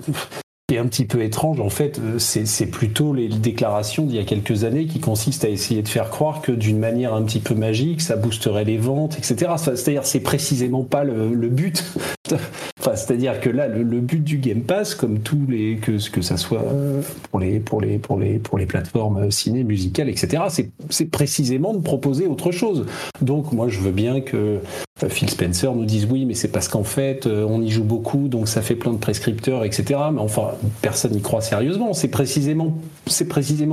est 0.75 0.79
un 0.79 0.87
petit 0.87 1.05
peu 1.05 1.23
étrange, 1.23 1.61
en 1.61 1.71
fait, 1.71 1.99
euh, 1.99 2.19
c'est 2.19 2.67
plutôt 2.67 3.13
les 3.13 3.29
déclarations 3.29 4.05
d'il 4.05 4.17
y 4.17 4.21
a 4.21 4.25
quelques 4.25 4.65
années 4.65 4.87
qui 4.87 5.01
consistent 5.01 5.45
à 5.45 5.49
essayer 5.49 5.83
de 5.83 5.89
faire 5.89 6.11
croire 6.11 6.43
que 6.43 6.53
d'une 6.53 6.79
manière 6.79 7.15
un 7.15 7.23
petit 7.23 7.41
peu 7.41 7.55
magique, 7.55 8.01
ça 8.01 8.17
boosterait 8.17 8.65
les 8.65 8.79
ventes, 8.79 9.17
etc. 9.19 9.53
C'est-à-dire, 9.57 10.05
c'est 10.05 10.21
précisément 10.21 10.83
pas 10.83 11.05
le, 11.05 11.49
but. 11.49 11.85
enfin, 12.79 12.95
c'est-à-dire 12.95 13.41
que 13.41 13.51
là, 13.51 13.69
le, 13.69 14.01
but 14.01 14.23
du 14.23 14.39
Game 14.39 14.63
Pass, 14.63 14.95
comme 14.95 15.21
tous 15.21 15.47
les 15.49 15.77
que 15.77 15.93
que 16.11 16.23
ça 16.23 16.37
soit 16.37 16.63
euh, 16.63 17.03
pour 17.31 17.41
les 17.41 17.61
pour 17.61 17.81
les 17.81 17.99
pour 17.99 18.19
les 18.19 18.39
pour 18.39 18.59
les 18.59 18.67
plateformes 18.67 19.31
ciné, 19.31 19.65
musicales, 19.65 20.09
etc. 20.09 20.45
C'est 20.91 21.11
précisément 21.11 21.75
de 21.75 21.81
proposer 21.81 22.27
autre 22.27 22.51
chose. 22.51 22.87
Donc, 23.21 23.53
moi, 23.53 23.69
je 23.69 23.81
veux 23.81 23.93
bien 23.93 24.21
que 24.21 24.61
Phil 25.09 25.31
Spencer 25.31 25.75
nous 25.75 25.85
dise 25.85 26.07
oui, 26.11 26.25
mais 26.25 26.35
c'est 26.35 26.49
parce 26.49 26.69
qu'en 26.69 26.85
fait, 26.85 27.27
euh, 27.27 27.47
on 27.49 27.63
y 27.63 27.71
joue 27.71 27.85
beaucoup, 27.85 28.29
donc 28.29 28.49
ça 28.49 28.63
fait 28.63 28.75
plein 28.75 28.93
de 28.93 28.99
prescripteurs, 28.99 29.65
etc. 29.65 30.01
Mais 30.13 30.21
enfin, 30.21 30.51
personne 30.83 31.13
n'y 31.13 31.23
croit 31.23 31.41
sérieusement. 31.41 31.93
C'est 31.93 32.09
précisément, 32.09 32.79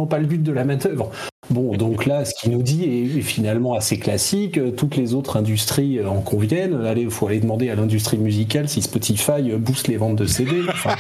pas 0.06 0.20
le 0.20 0.25
but 0.25 0.41
de 0.41 0.51
la 0.51 0.65
manœuvre. 0.65 1.12
Bon, 1.49 1.75
donc 1.77 2.05
là, 2.05 2.25
ce 2.25 2.33
qu'il 2.33 2.51
nous 2.51 2.61
dit 2.61 2.83
est, 2.83 3.21
finalement 3.21 3.73
assez 3.73 3.97
classique. 3.97 4.59
Toutes 4.75 4.95
les 4.95 5.13
autres 5.13 5.37
industries 5.37 6.03
en 6.03 6.21
conviennent. 6.21 6.85
Allez, 6.85 7.03
il 7.03 7.09
faut 7.09 7.27
aller 7.27 7.39
demander 7.39 7.69
à 7.69 7.75
l'industrie 7.75 8.17
musicale 8.17 8.67
si 8.67 8.81
Spotify 8.81 9.41
booste 9.57 9.87
les 9.87 9.97
ventes 9.97 10.17
de 10.17 10.25
CD. 10.25 10.61
Enfin, 10.69 10.95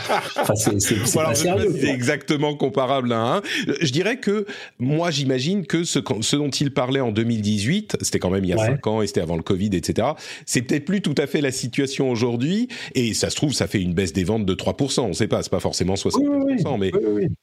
c'est 0.55 1.13
pas 1.13 1.35
sérieux. 1.35 1.73
C'est 1.79 1.89
exactement 1.89 2.55
comparable 2.55 3.11
à 3.13 3.37
un. 3.37 3.41
Je 3.81 3.91
dirais 3.91 4.17
que 4.17 4.45
moi, 4.79 5.11
j'imagine 5.11 5.65
que 5.65 5.83
ce, 5.83 5.99
ce, 6.21 6.35
dont 6.35 6.49
il 6.49 6.71
parlait 6.71 7.01
en 7.01 7.11
2018, 7.11 7.97
c'était 8.01 8.19
quand 8.19 8.29
même 8.29 8.43
il 8.43 8.49
y 8.49 8.53
a 8.53 8.57
5 8.57 8.87
ans 8.87 9.01
et 9.01 9.07
c'était 9.07 9.21
avant 9.21 9.35
le 9.35 9.43
Covid, 9.43 9.69
etc. 9.73 10.09
C'est 10.45 10.61
peut-être 10.61 10.85
plus 10.85 11.01
tout 11.01 11.15
à 11.17 11.27
fait 11.27 11.41
la 11.41 11.51
situation 11.51 12.09
aujourd'hui. 12.09 12.69
Et 12.95 13.13
ça 13.13 13.29
se 13.29 13.35
trouve, 13.35 13.53
ça 13.53 13.67
fait 13.67 13.81
une 13.81 13.93
baisse 13.93 14.13
des 14.13 14.23
ventes 14.23 14.45
de 14.45 14.53
3%. 14.53 15.01
On 15.01 15.07
ne 15.09 15.13
sait 15.13 15.27
pas, 15.27 15.43
c'est 15.43 15.51
pas 15.51 15.59
forcément 15.59 15.95
60%. 15.95 16.79
mais, 16.79 16.91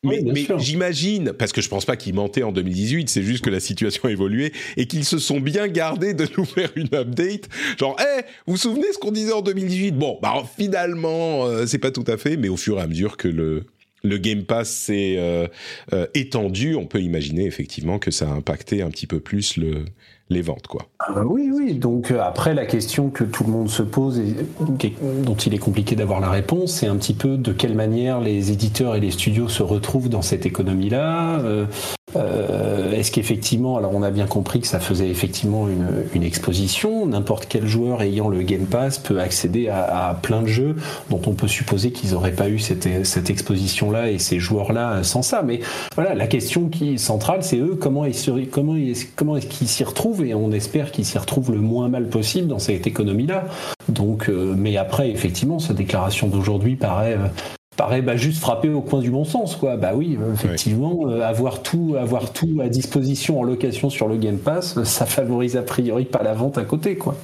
mais, 0.03 0.23
mais 0.25 0.47
j'imagine, 0.59 1.33
parce 1.33 1.53
que 1.53 1.61
je 1.61 1.69
pense 1.69 1.85
pas 1.85 1.97
qu'il 1.97 2.15
mentait 2.15 2.43
en 2.43 2.53
2018 2.53 2.94
c'est 3.07 3.23
juste 3.23 3.45
que 3.45 3.51
la 3.51 3.61
situation 3.61 4.09
a 4.09 4.13
évolué 4.13 4.53
et 4.77 4.87
qu'ils 4.87 5.05
se 5.05 5.19
sont 5.19 5.41
bien 5.41 5.69
gardés 5.69 6.15
de 6.15 6.27
nous 6.39 6.45
faire 6.45 6.71
une 6.77 6.89
update. 6.95 7.49
Genre, 7.79 7.97
hé, 8.01 8.23
vous 8.47 8.55
vous 8.55 8.57
souvenez 8.57 8.93
ce 8.93 8.99
qu'on 8.99 9.13
disait 9.13 9.33
en 9.33 9.43
2018 9.43 9.93
Bon, 9.93 10.19
bah 10.23 10.43
finalement, 10.57 11.47
euh, 11.47 11.67
c'est 11.67 11.79
pas 11.79 11.91
tout 11.91 12.05
à 12.07 12.17
fait, 12.17 12.37
mais 12.37 12.49
au 12.49 12.57
fur 12.57 12.79
et 12.79 12.83
à 12.83 12.87
mesure 12.87 13.17
que 13.17 13.29
le, 13.29 13.65
Game 14.05 14.45
Pass 14.45 14.69
s'est 14.69 15.17
euh, 15.19 15.47
euh, 15.93 16.07
étendu, 16.15 16.75
on 16.75 16.87
peut 16.87 17.01
imaginer 17.01 17.47
effectivement 17.47 17.99
que 17.99 18.11
ça 18.11 18.29
a 18.29 18.33
impacté 18.33 18.83
un 18.83 18.91
petit 18.91 19.07
peu 19.07 19.19
plus 19.19 19.57
le, 19.57 19.85
les 20.31 20.43
ventes, 20.43 20.67
quoi. 20.67 20.87
Ah 20.99 21.25
oui, 21.25 21.51
oui. 21.53 21.75
Donc 21.75 22.11
euh, 22.11 22.21
après, 22.21 22.55
la 22.55 22.67
question 22.67 23.11
que 23.11 23.25
tout 23.25 23.45
le 23.45 23.51
monde 23.51 23.69
se 23.69 23.83
pose 23.83 24.19
et 24.19 24.35
dont 24.61 25.35
il 25.35 25.55
est 25.55 25.59
compliqué 25.59 25.97
d'avoir 25.97 26.21
la 26.21 26.31
réponse, 26.31 26.73
c'est 26.73 26.87
un 26.87 26.97
petit 26.97 27.15
peu 27.15 27.37
de 27.37 27.53
quelle 27.53 27.75
manière 27.75 28.21
les 28.21 28.51
éditeurs 28.53 28.97
et 28.97 29.01
les 29.01 29.11
studios 29.11 29.49
se 29.49 29.63
retrouvent 29.63 30.09
dans 30.09 30.23
cette 30.23 30.47
économie-là. 30.47 31.67
Euh, 32.17 32.93
est-ce 32.93 33.11
qu'effectivement, 33.11 33.77
alors 33.77 33.93
on 33.95 34.03
a 34.03 34.11
bien 34.11 34.27
compris 34.27 34.61
que 34.61 34.67
ça 34.67 34.81
faisait 34.81 35.09
effectivement 35.09 35.67
une, 35.69 36.23
exposition. 36.25 37.07
N'importe 37.07 37.47
quel 37.49 37.67
joueur 37.67 38.01
ayant 38.01 38.29
le 38.29 38.43
Game 38.43 38.65
Pass 38.65 38.99
peut 38.99 39.21
accéder 39.21 39.69
à, 39.69 40.19
plein 40.23 40.41
de 40.41 40.47
jeux 40.47 40.77
dont 41.11 41.21
on 41.27 41.33
peut 41.33 41.49
supposer 41.49 41.93
qu'ils 41.93 42.13
n'auraient 42.13 42.33
pas 42.33 42.49
eu 42.49 42.59
cette, 42.59 42.87
exposition-là 43.31 44.11
et 44.11 44.19
ces 44.19 44.39
joueurs-là 44.39 45.03
sans 45.03 45.23
ça. 45.23 45.43
Mais 45.43 45.61
voilà, 45.95 46.15
la 46.15 46.27
question 46.27 46.69
qui 46.69 46.95
est 46.95 46.99
centrale, 46.99 47.43
c'est 47.43 47.59
eux 47.59 47.77
comment, 47.79 48.07
comment, 48.51 48.77
comment 49.17 49.37
est-ce 49.37 49.47
qu'ils 49.47 49.69
s'y 49.69 49.85
retrouvent 49.85 50.25
et 50.25 50.35
on 50.35 50.51
espère 50.53 50.93
qu'ils 50.93 51.05
s'y 51.05 51.19
retrouvent 51.19 51.53
le 51.53 51.61
moins 51.61 51.89
mal 51.89 52.09
possible 52.09 52.49
dans 52.49 52.59
cette 52.59 52.87
économie-là. 52.87 53.45
Donc, 53.89 54.29
euh, 54.29 54.55
mais 54.57 54.77
après, 54.77 55.11
effectivement, 55.11 55.59
sa 55.59 55.75
déclaration 55.75 56.29
d'aujourd'hui 56.29 56.77
paraît 56.77 57.15
euh, 57.15 57.29
paraît 57.77 58.03
bah, 58.03 58.17
juste 58.17 58.41
frapper 58.41 58.69
au 58.69 58.81
coin 58.81 59.01
du 59.01 59.11
bon 59.11 59.25
sens 59.25 59.57
quoi 59.57 59.77
bah 59.77 59.93
oui 59.95 60.19
euh, 60.21 60.33
effectivement 60.33 61.09
avoir 61.09 61.63
tout 61.63 61.97
avoir 61.99 62.33
tout 62.33 62.61
à 62.63 62.69
disposition 62.69 63.41
en 63.41 63.43
location 63.43 63.91
sur 63.91 64.09
le 64.09 64.17
Game 64.17 64.39
Pass 64.39 64.83
ça 64.85 65.07
favorise 65.07 65.57
a 65.57 65.63
priori 65.63 66.05
pas 66.05 66.23
la 66.23 66.35
vente 66.35 66.59
à 66.59 66.65
côté 66.65 66.97
quoi 66.97 67.17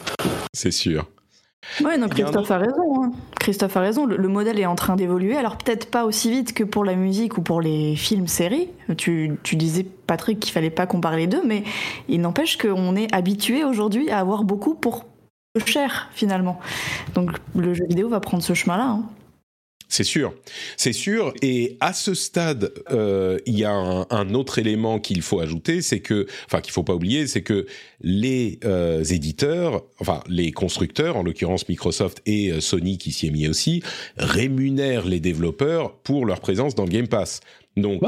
c'est 0.52 0.72
sûr 0.72 1.06
Ouais, 1.84 1.96
non, 1.96 2.08
Christophe 2.08 2.50
a 2.50 2.58
raison. 2.58 3.02
Hein. 3.02 3.12
Christophe 3.38 3.76
a 3.76 3.80
raison. 3.80 4.06
Le, 4.06 4.28
modèle 4.28 4.58
est 4.58 4.66
en 4.66 4.74
train 4.74 4.96
d'évoluer. 4.96 5.36
Alors 5.36 5.56
peut-être 5.56 5.90
pas 5.90 6.04
aussi 6.04 6.30
vite 6.30 6.52
que 6.52 6.64
pour 6.64 6.84
la 6.84 6.94
musique 6.94 7.38
ou 7.38 7.42
pour 7.42 7.60
les 7.60 7.96
films, 7.96 8.26
séries. 8.26 8.68
Tu, 8.96 9.38
tu 9.42 9.56
disais 9.56 9.84
Patrick 10.06 10.40
qu'il 10.40 10.52
fallait 10.52 10.70
pas 10.70 10.86
comparer 10.86 11.18
les 11.18 11.26
deux, 11.26 11.42
mais 11.46 11.62
il 12.08 12.20
n'empêche 12.20 12.56
qu'on 12.56 12.96
est 12.96 13.12
habitué 13.14 13.64
aujourd'hui 13.64 14.10
à 14.10 14.18
avoir 14.18 14.44
beaucoup 14.44 14.74
pour 14.74 15.04
peu 15.52 15.64
cher 15.64 16.08
finalement. 16.12 16.58
Donc 17.14 17.30
le 17.54 17.74
jeu 17.74 17.84
vidéo 17.88 18.08
va 18.08 18.20
prendre 18.20 18.42
ce 18.42 18.54
chemin-là. 18.54 18.84
Hein. 18.84 19.02
C'est 19.90 20.04
sûr, 20.04 20.32
c'est 20.76 20.92
sûr. 20.92 21.34
Et 21.42 21.76
à 21.80 21.92
ce 21.92 22.14
stade, 22.14 22.72
euh, 22.92 23.38
il 23.44 23.58
y 23.58 23.64
a 23.64 23.72
un, 23.72 24.34
autre 24.34 24.60
élément 24.60 25.00
qu'il 25.00 25.20
faut 25.20 25.40
ajouter, 25.40 25.82
c'est 25.82 25.98
que, 25.98 26.28
enfin, 26.46 26.60
qu'il 26.60 26.72
faut 26.72 26.84
pas 26.84 26.94
oublier, 26.94 27.26
c'est 27.26 27.42
que 27.42 27.66
les 28.00 28.60
euh, 28.64 29.02
éditeurs, 29.02 29.82
enfin, 29.98 30.22
les 30.28 30.52
constructeurs, 30.52 31.16
en 31.16 31.24
l'occurrence 31.24 31.68
Microsoft 31.68 32.22
et 32.24 32.52
euh, 32.52 32.60
Sony 32.60 32.98
qui 32.98 33.10
s'y 33.10 33.26
est 33.26 33.30
mis 33.32 33.48
aussi, 33.48 33.82
rémunèrent 34.16 35.06
les 35.06 35.18
développeurs 35.18 35.96
pour 35.96 36.24
leur 36.24 36.40
présence 36.40 36.76
dans 36.76 36.84
le 36.84 36.90
Game 36.90 37.08
Pass. 37.08 37.40
Donc, 37.76 38.00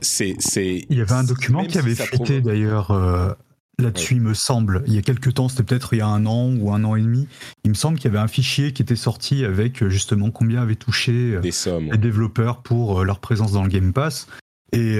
c'est, 0.00 0.36
c'est. 0.38 0.86
Il 0.88 0.96
y 0.96 1.02
avait 1.02 1.12
un 1.12 1.24
document 1.24 1.66
qui 1.66 1.76
avait 1.76 1.94
fuité 1.94 2.40
d'ailleurs 2.40 3.36
là-dessus, 3.82 4.14
il 4.14 4.20
me 4.20 4.34
semble. 4.34 4.82
Il 4.86 4.94
y 4.94 4.98
a 4.98 5.02
quelques 5.02 5.34
temps, 5.34 5.48
c'était 5.48 5.62
peut-être 5.62 5.94
il 5.94 5.98
y 5.98 6.02
a 6.02 6.06
un 6.06 6.26
an 6.26 6.52
ou 6.58 6.72
un 6.72 6.84
an 6.84 6.96
et 6.96 7.02
demi. 7.02 7.28
Il 7.64 7.70
me 7.70 7.74
semble 7.74 7.98
qu'il 7.98 8.06
y 8.06 8.08
avait 8.08 8.22
un 8.22 8.28
fichier 8.28 8.72
qui 8.72 8.82
était 8.82 8.96
sorti 8.96 9.44
avec 9.44 9.82
euh, 9.82 9.88
justement 9.88 10.30
combien 10.30 10.62
avaient 10.62 10.76
touché 10.76 11.36
euh, 11.36 11.78
les 11.90 11.98
développeurs 11.98 12.62
pour 12.62 13.00
euh, 13.00 13.04
leur 13.04 13.20
présence 13.20 13.52
dans 13.52 13.62
le 13.62 13.68
Game 13.68 13.92
Pass. 13.92 14.26
Et 14.72 14.98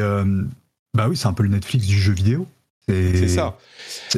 bah 0.97 1.09
oui, 1.09 1.17
c'est 1.17 1.27
un 1.27 1.35
peu 1.35 1.43
le 1.43 1.51
Netflix 1.51 1.87
du 1.87 1.99
jeu 1.99 2.15
vidéo. 2.15 2.47
C'est 2.89 3.29
ça. 3.29 3.59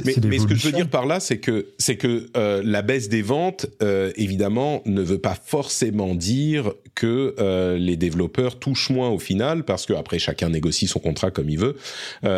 Mais, 0.04 0.12
ce 0.12 0.46
que 0.46 0.54
je 0.54 0.66
veux 0.66 0.72
dire 0.72 0.88
par 0.88 1.06
là, 1.06 1.20
c'est 1.20 1.38
que 1.38 1.68
c'est 1.78 1.96
que 1.96 2.26
euh, 2.36 2.62
la 2.64 2.82
baisse 2.82 3.08
des 3.08 3.22
ventes, 3.22 3.66
euh, 3.82 4.12
évidemment, 4.16 4.82
ne 4.86 5.02
veut 5.02 5.18
pas 5.18 5.34
forcément 5.34 6.14
dire 6.14 6.72
que 6.94 7.34
euh, 7.38 7.78
les 7.78 7.96
développeurs 7.96 8.58
touchent 8.58 8.90
moins 8.90 9.08
au 9.08 9.18
final, 9.18 9.64
parce 9.64 9.86
que 9.86 9.92
après 9.92 10.18
chacun 10.18 10.50
négocie 10.50 10.86
son 10.86 10.98
contrat 10.98 11.30
comme 11.30 11.48
il 11.48 11.58
veut 11.58 11.76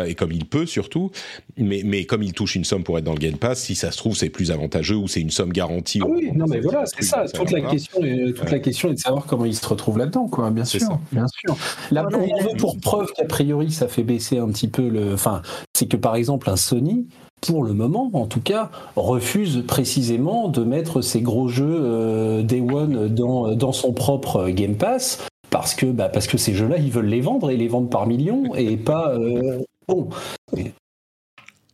et 0.07 0.15
comme 0.15 0.31
il 0.31 0.45
peut 0.45 0.65
surtout. 0.65 1.11
Mais, 1.57 1.81
mais 1.85 2.05
comme 2.05 2.23
il 2.23 2.33
touche 2.33 2.55
une 2.55 2.63
somme 2.63 2.83
pour 2.83 2.97
être 2.97 3.03
dans 3.03 3.13
le 3.13 3.19
Game 3.19 3.37
Pass, 3.37 3.61
si 3.63 3.75
ça 3.75 3.91
se 3.91 3.97
trouve 3.97 4.15
c'est 4.15 4.29
plus 4.29 4.51
avantageux 4.51 4.95
ou 4.95 5.07
c'est 5.07 5.21
une 5.21 5.31
somme 5.31 5.51
garantie. 5.51 5.99
Ah 6.03 6.07
oui, 6.09 6.31
non 6.33 6.45
mais 6.47 6.59
voilà, 6.59 6.85
c'est 6.85 7.03
ça. 7.03 7.25
Toute 7.33 7.51
la 7.51 7.61
question, 7.61 8.03
est, 8.03 8.33
toute 8.33 8.51
la 8.51 8.59
question 8.59 8.89
est 8.89 8.95
de 8.95 8.99
savoir 8.99 9.25
comment 9.25 9.45
il 9.45 9.55
se 9.55 9.65
retrouve 9.65 9.97
là-dedans, 9.97 10.27
quoi. 10.27 10.49
Bien 10.49 10.65
sûr, 10.65 10.99
bien 11.11 11.27
sûr. 11.27 11.57
Là, 11.91 12.07
on 12.13 12.43
veut 12.43 12.57
pour 12.57 12.79
preuve 12.79 13.11
qu'a 13.15 13.25
priori 13.25 13.71
ça 13.71 13.87
fait 13.87 14.03
baisser 14.03 14.37
un 14.37 14.49
petit 14.49 14.67
peu 14.67 14.87
le. 14.87 15.13
Enfin, 15.13 15.41
c'est 15.73 15.87
que 15.87 15.97
par 15.97 16.15
exemple 16.15 16.22
un 16.29 16.55
Sony 16.55 17.07
pour 17.41 17.63
le 17.63 17.73
moment 17.73 18.09
en 18.13 18.25
tout 18.25 18.39
cas, 18.39 18.71
refuse 18.95 19.63
précisément 19.67 20.47
de 20.47 20.63
mettre 20.63 21.01
ces 21.01 21.21
gros 21.21 21.47
jeux 21.47 21.77
euh, 21.81 22.41
Day 22.41 22.61
One 22.61 23.13
dans, 23.13 23.53
dans 23.53 23.73
son 23.73 23.93
propre 23.93 24.49
Game 24.49 24.75
Pass 24.75 25.19
parce 25.49 25.75
que, 25.75 25.85
bah, 25.85 26.09
parce 26.09 26.25
que 26.25 26.37
ces 26.37 26.55
jeux-là, 26.55 26.77
ils 26.77 26.91
veulent 26.91 27.05
les 27.05 27.21
vendre 27.21 27.51
et 27.51 27.57
les 27.57 27.67
vendre 27.67 27.89
par 27.89 28.07
millions 28.07 28.55
et 28.55 28.75
pas. 28.77 29.13
Euh, 29.13 29.59
bon. 29.87 30.09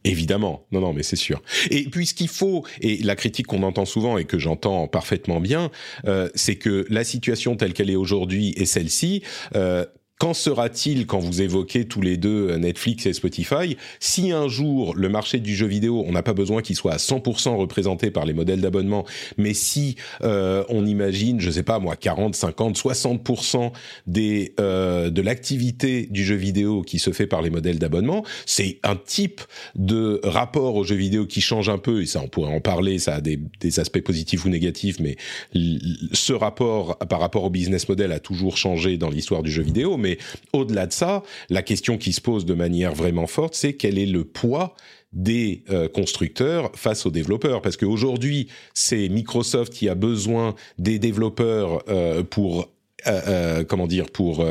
Évidemment, 0.03 0.65
non, 0.71 0.79
non, 0.81 0.93
mais 0.93 1.03
c'est 1.03 1.15
sûr. 1.15 1.41
Et 1.69 1.83
puis 1.83 2.05
ce 2.05 2.13
qu'il 2.13 2.29
faut, 2.29 2.65
et 2.81 2.97
la 2.97 3.15
critique 3.15 3.47
qu'on 3.47 3.63
entend 3.63 3.85
souvent 3.85 4.17
et 4.17 4.25
que 4.25 4.39
j'entends 4.39 4.87
parfaitement 4.87 5.39
bien, 5.39 5.71
euh, 6.05 6.29
c'est 6.35 6.55
que 6.55 6.85
la 6.89 7.03
situation 7.03 7.55
telle 7.55 7.73
qu'elle 7.73 7.89
est 7.89 7.97
aujourd'hui 7.97 8.53
et 8.57 8.65
celle-ci, 8.65 9.23
Qu'en 10.19 10.33
sera-t-il 10.33 11.07
quand 11.07 11.19
vous 11.19 11.41
évoquez 11.41 11.85
tous 11.85 12.01
les 12.01 12.17
deux 12.17 12.57
Netflix 12.57 13.05
et 13.05 13.13
Spotify? 13.13 13.77
Si 14.01 14.33
un 14.33 14.49
jour 14.49 14.93
le 14.93 15.07
marché 15.07 15.39
du 15.39 15.55
jeu 15.55 15.65
vidéo, 15.65 16.03
on 16.05 16.11
n'a 16.11 16.23
pas 16.23 16.33
besoin 16.33 16.61
qu'il 16.61 16.75
soit 16.75 16.91
à 16.91 16.97
100% 16.97 17.55
représenté 17.55 18.11
par 18.11 18.25
les 18.25 18.33
modèles 18.33 18.59
d'abonnement, 18.59 19.05
mais 19.37 19.53
si 19.53 19.95
euh, 20.21 20.65
on 20.67 20.85
imagine, 20.85 21.39
je 21.39 21.49
sais 21.49 21.63
pas 21.63 21.79
moi, 21.79 21.95
40, 21.95 22.35
50, 22.35 22.77
60% 22.77 23.71
des 24.07 24.55
euh, 24.59 25.09
de 25.09 25.21
l'activité 25.21 26.07
du 26.11 26.25
jeu 26.25 26.35
vidéo 26.35 26.81
qui 26.81 26.99
se 26.99 27.11
fait 27.11 27.25
par 27.25 27.41
les 27.41 27.49
modèles 27.49 27.79
d'abonnement, 27.79 28.25
c'est 28.45 28.79
un 28.83 28.97
type 28.97 29.39
de 29.75 30.19
rapport 30.25 30.75
au 30.75 30.83
jeu 30.83 30.95
vidéo 30.95 31.27
qui 31.27 31.39
change 31.39 31.69
un 31.69 31.77
peu 31.77 32.01
et 32.01 32.05
ça 32.05 32.19
on 32.21 32.27
pourrait 32.27 32.53
en 32.53 32.59
parler, 32.59 32.99
ça 32.99 33.15
a 33.15 33.21
des, 33.21 33.39
des 33.61 33.79
aspects 33.79 34.01
positifs 34.01 34.43
ou 34.43 34.49
négatifs, 34.49 34.99
mais 34.99 35.15
ce 36.11 36.33
rapport 36.33 36.97
par 36.97 37.21
rapport 37.21 37.45
au 37.45 37.49
business 37.49 37.87
model 37.87 38.11
a 38.11 38.19
toujours 38.19 38.57
changé 38.57 38.97
dans 38.97 39.09
l'histoire 39.09 39.43
du 39.43 39.51
jeu 39.51 39.63
vidéo, 39.63 39.95
mais 39.95 40.08
mais 40.09 40.17
au-delà 40.53 40.87
de 40.87 40.93
ça, 40.93 41.23
la 41.49 41.61
question 41.61 41.97
qui 41.97 42.13
se 42.13 42.21
pose 42.21 42.45
de 42.45 42.53
manière 42.53 42.93
vraiment 42.93 43.27
forte, 43.27 43.55
c'est 43.55 43.73
quel 43.73 43.97
est 43.97 44.05
le 44.05 44.23
poids 44.23 44.73
des 45.11 45.63
euh, 45.69 45.87
constructeurs 45.87 46.71
face 46.75 47.05
aux 47.05 47.11
développeurs? 47.11 47.61
Parce 47.61 47.77
qu'aujourd'hui 47.77 48.47
c'est 48.73 49.09
Microsoft 49.09 49.73
qui 49.73 49.89
a 49.89 49.95
besoin 49.95 50.55
des 50.77 50.99
développeurs 50.99 51.83
euh, 51.89 52.23
pour 52.23 52.69
euh, 53.07 53.63
comment 53.63 53.87
dire 53.87 54.07
pour 54.11 54.45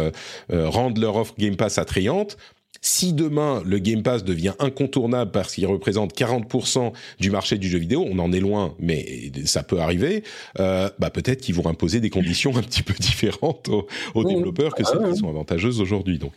rendre 0.51 1.01
leur 1.01 1.17
offre 1.17 1.35
Game 1.39 1.57
Pass 1.57 1.79
attrayante 1.79 2.39
si 2.81 3.13
demain 3.13 3.63
le 3.65 3.79
Game 3.79 4.03
Pass 4.03 4.25
devient 4.25 4.55
incontournable 4.59 5.31
parce 5.31 5.55
qu'il 5.55 5.67
représente 5.67 6.15
40% 6.15 6.93
du 7.19 7.31
marché 7.31 7.59
du 7.59 7.69
jeu 7.69 7.79
vidéo, 7.79 8.05
on 8.09 8.19
en 8.19 8.33
est 8.33 8.41
loin, 8.41 8.75
mais 8.79 9.33
ça 9.45 9.63
peut 9.63 9.81
arriver, 9.81 10.23
euh, 10.61 10.89
bah 10.99 11.11
peut-être 11.11 11.41
qu'ils 11.41 11.55
vont 11.55 11.67
imposer 11.67 12.01
des 12.01 12.11
conditions 12.11 12.57
un 12.57 12.63
petit 12.63 12.83
peu 12.83 12.95
différentes 13.01 13.69
aux, 14.15 14.25
développeurs 14.25 14.75
que 14.75 14.85
celles 14.85 15.13
qui 15.13 15.19
sont 15.19 15.29
avantageuses 15.29 15.81
aujourd'hui. 15.81 16.19
Donc, 16.19 16.35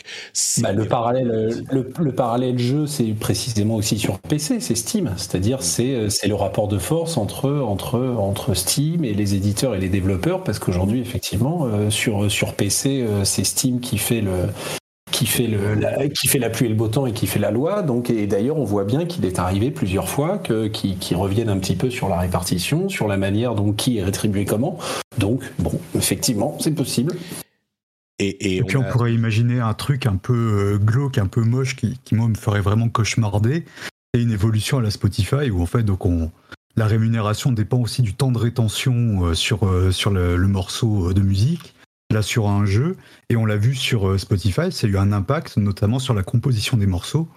bah, 0.62 0.71
le 0.71 0.86
parallèle, 0.86 1.65
le, 1.71 2.12
parallèle 2.12 2.57
jeu, 2.57 2.88
c'est 2.88 3.13
précisément 3.13 3.75
aussi 3.75 3.98
sur 3.98 4.19
PC, 4.19 4.60
c'est 4.60 4.75
Steam, 4.75 5.13
c'est-à-dire 5.17 5.63
c'est 5.63 5.93
euh, 5.93 6.10
c'est 6.10 6.27
le 6.27 6.36
rapport 6.36 6.67
de 6.67 6.77
force 6.77 7.17
entre 7.17 7.50
entre 7.50 8.00
entre 8.00 8.53
Steam 8.53 9.03
et 9.03 9.13
les 9.13 9.36
éditeurs 9.36 9.75
et 9.75 9.79
les 9.79 9.89
développeurs, 9.89 10.43
parce 10.43 10.60
qu'aujourd'hui 10.60 11.01
effectivement 11.01 11.65
euh, 11.65 11.89
sur 11.89 12.31
sur 12.31 12.53
PC 12.53 13.05
c'est 13.24 13.43
Steam 13.43 13.79
qui 13.79 13.98
fait 13.98 14.21
le 14.21 14.31
qui 15.21 15.27
fait, 15.27 15.45
le, 15.45 15.75
la, 15.75 16.09
qui 16.09 16.27
fait 16.27 16.39
la 16.39 16.49
pluie 16.49 16.65
et 16.65 16.69
le 16.69 16.73
beau 16.73 16.87
temps 16.87 17.05
et 17.05 17.13
qui 17.13 17.27
fait 17.27 17.37
la 17.37 17.51
loi. 17.51 17.83
Donc, 17.83 18.09
et 18.09 18.25
d'ailleurs, 18.25 18.57
on 18.57 18.63
voit 18.63 18.85
bien 18.85 19.05
qu'il 19.05 19.23
est 19.23 19.37
arrivé 19.37 19.69
plusieurs 19.69 20.09
fois 20.09 20.39
que, 20.39 20.65
qui, 20.65 20.95
qui 20.95 21.13
reviennent 21.13 21.49
un 21.49 21.59
petit 21.59 21.75
peu 21.75 21.91
sur 21.91 22.09
la 22.09 22.17
répartition, 22.17 22.89
sur 22.89 23.07
la 23.07 23.17
manière 23.17 23.53
dont 23.53 23.72
qui 23.72 24.00
est 24.00 24.03
rétribué 24.03 24.46
comment. 24.46 24.79
Donc, 25.19 25.43
bon, 25.59 25.79
effectivement, 25.96 26.57
c'est 26.59 26.74
possible. 26.74 27.13
Et, 28.17 28.57
et, 28.57 28.63
puis 28.63 28.77
on, 28.77 28.83
pourrait 28.83 29.13
imaginer 29.13 29.59
un 29.59 29.75
truc 29.75 30.07
un 30.07 30.15
peu 30.15 30.33
euh, 30.33 30.77
glauque, 30.79 31.19
un 31.19 31.27
peu 31.27 31.41
moche, 31.41 31.75
qui, 31.75 32.00
qui 32.03 32.15
moi 32.15 32.27
me 32.27 32.33
ferait 32.33 32.61
vraiment 32.61 32.89
cauchemarder. 32.89 33.65
C'est 34.15 34.24
une 34.24 34.31
évolution 34.31 34.79
à 34.79 34.81
la 34.81 34.89
Spotify 34.89 35.51
où 35.51 35.61
en 35.61 35.67
fait 35.67 35.83
donc 35.83 36.03
on, 36.03 36.31
la 36.75 36.87
rémunération 36.87 37.51
dépend 37.51 37.77
aussi 37.77 38.01
du 38.01 38.15
temps 38.15 38.31
de 38.31 38.39
rétention 38.39 39.25
euh, 39.25 39.33
sur, 39.35 39.67
euh, 39.67 39.91
sur 39.91 40.09
le, 40.09 40.35
le, 40.35 40.48
morceau 40.48 41.13
de 41.13 41.22
musique 41.22 41.75
là 42.11 42.21
sur 42.21 42.47
un 42.47 42.65
jeu, 42.65 42.97
et 43.29 43.35
on 43.35 43.45
l'a 43.45 43.57
vu 43.57 43.75
sur 43.75 44.07
euh, 44.07 44.17
Spotify, 44.17 44.71
ça 44.71 44.87
a 44.87 44.89
eu 44.89 44.97
un 44.97 45.11
impact 45.11 45.57
notamment 45.57 46.00
sur 46.00 46.13
la 46.13 46.24
composition 46.24 46.77
des 46.77 46.85
morceaux, 46.85 47.27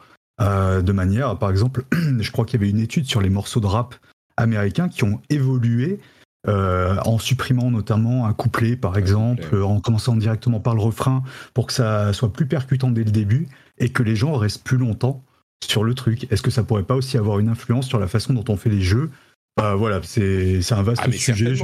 euh, 0.40 0.82
de 0.82 0.92
manière, 0.92 1.38
par 1.38 1.50
exemple, 1.50 1.84
je 1.92 2.30
crois 2.30 2.44
qu'il 2.44 2.60
y 2.60 2.62
avait 2.62 2.70
une 2.70 2.80
étude 2.80 3.06
sur 3.06 3.20
les 3.20 3.30
morceaux 3.30 3.60
de 3.60 3.66
rap 3.66 3.94
américains 4.36 4.88
qui 4.88 5.04
ont 5.04 5.20
évolué 5.30 6.00
euh, 6.46 6.96
en 7.04 7.18
supprimant 7.18 7.70
notamment 7.70 8.26
un 8.26 8.32
couplet, 8.34 8.76
par 8.76 8.98
exemple, 8.98 9.56
en 9.62 9.80
commençant 9.80 10.16
directement 10.16 10.60
par 10.60 10.74
le 10.74 10.82
refrain 10.82 11.22
pour 11.54 11.66
que 11.66 11.72
ça 11.72 12.12
soit 12.12 12.32
plus 12.32 12.46
percutant 12.46 12.90
dès 12.90 13.04
le 13.04 13.10
début 13.10 13.48
et 13.78 13.88
que 13.88 14.02
les 14.02 14.16
gens 14.16 14.34
restent 14.34 14.62
plus 14.62 14.76
longtemps 14.76 15.24
sur 15.64 15.84
le 15.84 15.94
truc. 15.94 16.30
Est-ce 16.30 16.42
que 16.42 16.50
ça 16.50 16.62
pourrait 16.62 16.82
pas 16.82 16.96
aussi 16.96 17.16
avoir 17.16 17.38
une 17.38 17.48
influence 17.48 17.86
sur 17.86 17.98
la 17.98 18.08
façon 18.08 18.34
dont 18.34 18.44
on 18.48 18.56
fait 18.56 18.68
les 18.68 18.82
jeux? 18.82 19.10
Voilà, 19.56 20.00
c'est 20.02 20.60
un 20.72 20.82
vaste 20.82 21.02
ah, 21.06 21.12
sujet. 21.12 21.54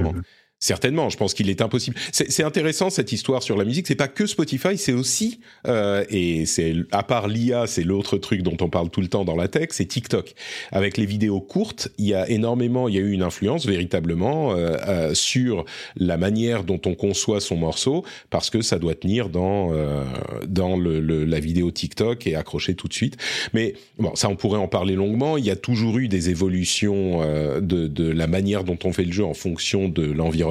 Certainement, 0.62 1.08
je 1.08 1.16
pense 1.16 1.32
qu'il 1.32 1.48
est 1.48 1.62
impossible. 1.62 1.96
C'est 2.12 2.42
intéressant 2.42 2.90
cette 2.90 3.12
histoire 3.12 3.42
sur 3.42 3.56
la 3.56 3.64
musique. 3.64 3.86
C'est 3.86 3.94
pas 3.94 4.08
que 4.08 4.26
Spotify, 4.26 4.76
c'est 4.76 4.92
aussi 4.92 5.40
euh, 5.66 6.04
et 6.10 6.44
c'est 6.44 6.74
à 6.92 7.02
part 7.02 7.28
l'IA, 7.28 7.66
c'est 7.66 7.82
l'autre 7.82 8.18
truc 8.18 8.42
dont 8.42 8.58
on 8.60 8.68
parle 8.68 8.90
tout 8.90 9.00
le 9.00 9.08
temps 9.08 9.24
dans 9.24 9.36
la 9.36 9.48
tech, 9.48 9.68
c'est 9.70 9.86
TikTok. 9.86 10.34
Avec 10.70 10.98
les 10.98 11.06
vidéos 11.06 11.40
courtes, 11.40 11.88
il 11.96 12.08
y 12.08 12.14
a 12.14 12.28
énormément, 12.28 12.88
il 12.88 12.94
y 12.94 12.98
a 12.98 13.00
eu 13.00 13.12
une 13.12 13.22
influence 13.22 13.64
véritablement 13.64 14.52
euh, 14.52 14.76
euh, 14.86 15.14
sur 15.14 15.64
la 15.96 16.18
manière 16.18 16.62
dont 16.62 16.80
on 16.84 16.94
conçoit 16.94 17.40
son 17.40 17.56
morceau, 17.56 18.04
parce 18.28 18.50
que 18.50 18.60
ça 18.60 18.78
doit 18.78 18.94
tenir 18.94 19.30
dans 19.30 19.72
euh, 19.72 20.04
dans 20.46 20.76
le, 20.76 21.00
le, 21.00 21.24
la 21.24 21.40
vidéo 21.40 21.70
TikTok 21.70 22.26
et 22.26 22.34
accrocher 22.34 22.74
tout 22.74 22.86
de 22.86 22.92
suite. 22.92 23.16
Mais 23.54 23.76
bon, 23.98 24.14
ça 24.14 24.28
on 24.28 24.36
pourrait 24.36 24.58
en 24.58 24.68
parler 24.68 24.94
longuement. 24.94 25.38
Il 25.38 25.46
y 25.46 25.50
a 25.50 25.56
toujours 25.56 25.96
eu 25.96 26.08
des 26.08 26.28
évolutions 26.28 27.22
euh, 27.22 27.62
de, 27.62 27.86
de 27.86 28.10
la 28.10 28.26
manière 28.26 28.62
dont 28.64 28.78
on 28.84 28.92
fait 28.92 29.04
le 29.04 29.12
jeu 29.12 29.24
en 29.24 29.32
fonction 29.32 29.88
de 29.88 30.02
l'environnement 30.02 30.49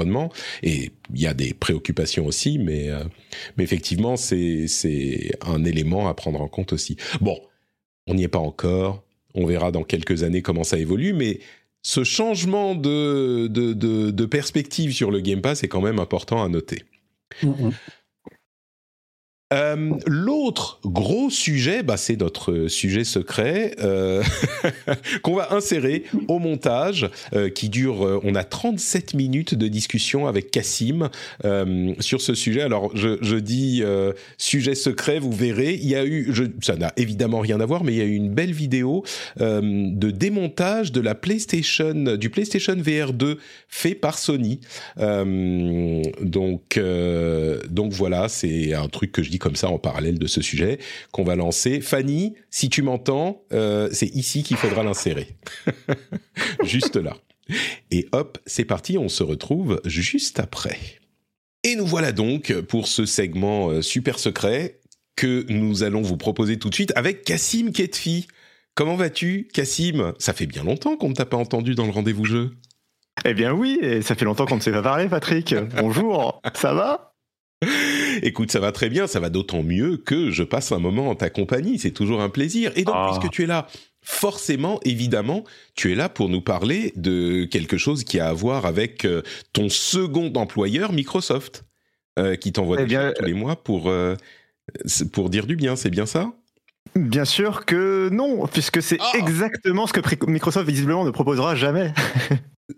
et 0.64 0.92
il 1.14 1.22
y 1.22 1.28
a 1.28 1.34
des 1.34 1.54
préoccupations 1.54 2.26
aussi, 2.26 2.60
mais, 2.60 2.90
euh, 2.90 3.04
effectivement, 3.58 4.18
c'est, 4.18 4.68
un 5.42 5.64
élément 5.66 6.08
à 6.08 6.14
prendre 6.14 6.42
en 6.42 6.48
compte 6.48 6.74
aussi. 6.74 6.98
Bon, 7.22 7.40
on 8.08 8.16
n'y 8.16 8.24
est 8.24 8.30
pas 8.30 8.40
encore. 8.40 9.04
On 9.36 9.46
verra 9.46 9.72
dans 9.72 9.84
quelques 9.84 10.24
années 10.24 10.42
comment 10.42 10.64
ça 10.64 10.78
évolue, 10.78 11.14
mais 11.14 11.40
ce 11.82 12.04
changement 12.04 12.76
de, 12.76 14.26
perspective 14.26 14.94
sur 14.94 15.12
le 15.12 15.22
Game 15.22 15.42
Pass 15.42 15.64
est 15.64 15.68
quand 15.68 15.82
même 15.82 16.00
important 16.00 16.44
à 16.44 16.50
noter. 16.50 16.84
Mm-hmm. 17.44 17.74
Euh, 19.52 19.94
l'autre 20.06 20.80
gros 20.86 21.32
sujet, 21.32 21.82
bah, 21.82 21.98
c'est 21.98 22.20
notre 22.20 22.68
sujet 22.68 23.04
secret 23.04 23.76
euh, 23.80 24.22
qu'on 25.24 25.34
va 25.34 25.54
insérer 25.54 26.04
au 26.28 26.38
montage, 26.38 27.10
euh, 27.34 27.50
qui 27.50 27.70
dure. 27.70 28.22
On 28.24 28.36
a 28.36 28.44
37 28.44 29.16
minutes 29.16 29.56
de 29.56 29.68
discussion 29.68 30.28
avec 30.28 30.52
Cassim 30.52 31.10
sur 32.00 32.22
ce 32.22 32.36
sujet. 32.36 32.62
Alors, 32.62 32.96
je, 32.96 33.18
je 33.22 33.36
dis 33.38 33.84
sujet 34.38 34.76
secret, 34.76 35.20
vous 35.20 35.32
verrez. 35.32 35.74
Il 35.74 35.88
y 35.88 35.96
a 35.96 36.06
eu, 36.06 36.30
je, 36.32 36.44
ça 36.62 36.76
n'a 36.76 36.94
évidemment 36.98 37.40
rien 37.40 37.60
à 37.60 37.66
voir, 37.66 37.84
mais 37.84 37.94
il 37.94 37.98
y 37.98 38.02
a 38.02 38.06
eu 38.06 38.16
une 38.16 38.30
belle 38.30 38.52
vidéo 38.52 39.04
de 39.40 40.12
démontage 40.12 40.92
de 40.92 41.02
la 41.02 41.16
PlayStation, 41.16 42.16
du 42.16 42.30
PlayStation 42.30 42.76
VR 42.76 43.14
2 43.14 43.40
fait 43.68 43.96
par 43.96 44.20
Sony. 44.20 44.60
donc, 44.98 46.80
donc 47.70 47.94
voilà, 47.94 48.30
c'est 48.30 48.74
un 48.74 48.88
truc 48.88 49.12
que 49.12 49.24
je 49.24 49.30
dis 49.30 49.38
comme 49.39 49.56
ça 49.56 49.69
en 49.69 49.80
parallèle 49.80 50.19
de 50.19 50.28
ce 50.28 50.41
sujet 50.41 50.80
qu'on 51.12 51.23
va 51.23 51.36
lancer. 51.36 51.82
Fanny, 51.82 52.36
si 52.49 52.69
tu 52.69 52.82
m'entends, 52.82 53.43
euh, 53.52 53.89
c'est 53.91 54.13
ici 54.15 54.43
qu'il 54.43 54.58
faudra 54.58 54.84
l'insérer. 54.84 55.36
juste 56.63 56.95
là. 56.95 57.17
Et 57.91 58.08
hop, 58.12 58.38
c'est 58.45 58.65
parti, 58.65 58.97
on 58.97 59.10
se 59.10 59.23
retrouve 59.23 59.82
juste 59.86 60.39
après. 60.39 60.78
Et 61.63 61.75
nous 61.75 61.86
voilà 61.86 62.12
donc 62.12 62.54
pour 62.62 62.88
ce 62.88 63.06
segment 63.06 63.69
euh, 63.69 63.82
super 63.82 64.19
secret 64.19 64.80
que 65.15 65.45
nous 65.49 65.84
allons 65.84 66.02
vous 66.02 66.15
proposer 66.15 66.58
tout 66.58 66.69
de 66.69 66.75
suite 66.75 66.93
avec 66.95 67.23
Cassim 67.23 67.71
Ketfi. 67.71 68.28
Comment 68.75 68.95
vas-tu, 68.95 69.49
Cassim? 69.54 70.13
Ça 70.19 70.32
fait 70.32 70.45
bien 70.45 70.63
longtemps 70.63 70.95
qu'on 70.95 71.10
ne 71.10 71.13
t'a 71.13 71.25
pas 71.25 71.36
entendu 71.36 71.75
dans 71.75 71.86
le 71.86 71.91
rendez-vous 71.91 72.23
jeu. 72.23 72.52
Eh 73.25 73.34
bien 73.34 73.52
oui, 73.52 73.78
et 73.82 74.02
ça 74.02 74.15
fait 74.15 74.23
longtemps 74.23 74.45
qu'on 74.45 74.56
ne 74.56 74.62
s'est 74.62 74.71
pas 74.71 74.82
parlé, 74.82 75.10
Patrick. 75.10 75.54
Bonjour, 75.75 76.41
ça 76.54 76.73
va? 76.73 77.09
Écoute, 78.22 78.52
ça 78.52 78.60
va 78.60 78.72
très 78.72 78.89
bien, 78.89 79.08
ça 79.08 79.19
va 79.19 79.30
d'autant 79.30 79.63
mieux 79.63 79.98
que 79.98 80.32
je 80.32 80.43
passe 80.43 80.72
un 80.72 80.80
moment 80.80 81.10
en 81.10 81.15
ta 81.15 81.30
compagnie, 81.30 81.80
c'est 81.80 81.91
toujours 81.91 82.22
un 82.22 82.30
plaisir. 82.30 82.72
Et 82.76 82.84
donc, 82.84 82.95
ah. 82.98 83.10
puisque 83.12 83.32
tu 83.34 83.43
es 83.43 83.45
là, 83.45 83.67
forcément, 84.02 84.80
évidemment, 84.86 85.43
tu 85.76 85.91
es 85.91 85.95
là 85.95 86.10
pour 86.10 86.30
nous 86.30 86.41
parler 86.41 86.93
de 86.95 87.45
quelque 87.45 87.78
chose 87.78 88.04
qui 88.04 88.19
a 88.19 88.30
à 88.30 88.34
voir 88.34 88.65
avec 88.65 89.06
euh, 89.06 89.22
ton 89.54 89.69
second 89.69 90.32
employeur, 90.36 90.93
Microsoft, 90.93 91.65
euh, 92.17 92.36
qui 92.36 92.52
t'envoie 92.52 92.78
eh 92.82 93.13
tous 93.17 93.26
les 93.26 93.34
mois 93.34 93.56
pour, 93.56 93.89
euh, 93.89 94.15
pour 95.12 95.30
dire 95.30 95.45
du 95.45 95.56
bien, 95.56 95.76
c'est 95.76 95.89
bien 95.89 96.06
ça? 96.06 96.32
Bien 96.95 97.26
sûr 97.26 97.65
que 97.65 98.10
non, 98.10 98.48
puisque 98.48 98.82
c'est 98.82 98.98
ah. 99.00 99.12
exactement 99.17 99.86
ce 99.86 99.93
que 99.93 100.26
Microsoft 100.26 100.67
visiblement 100.67 101.06
ne 101.06 101.12
proposera 101.12 101.56
jamais. 101.56 101.93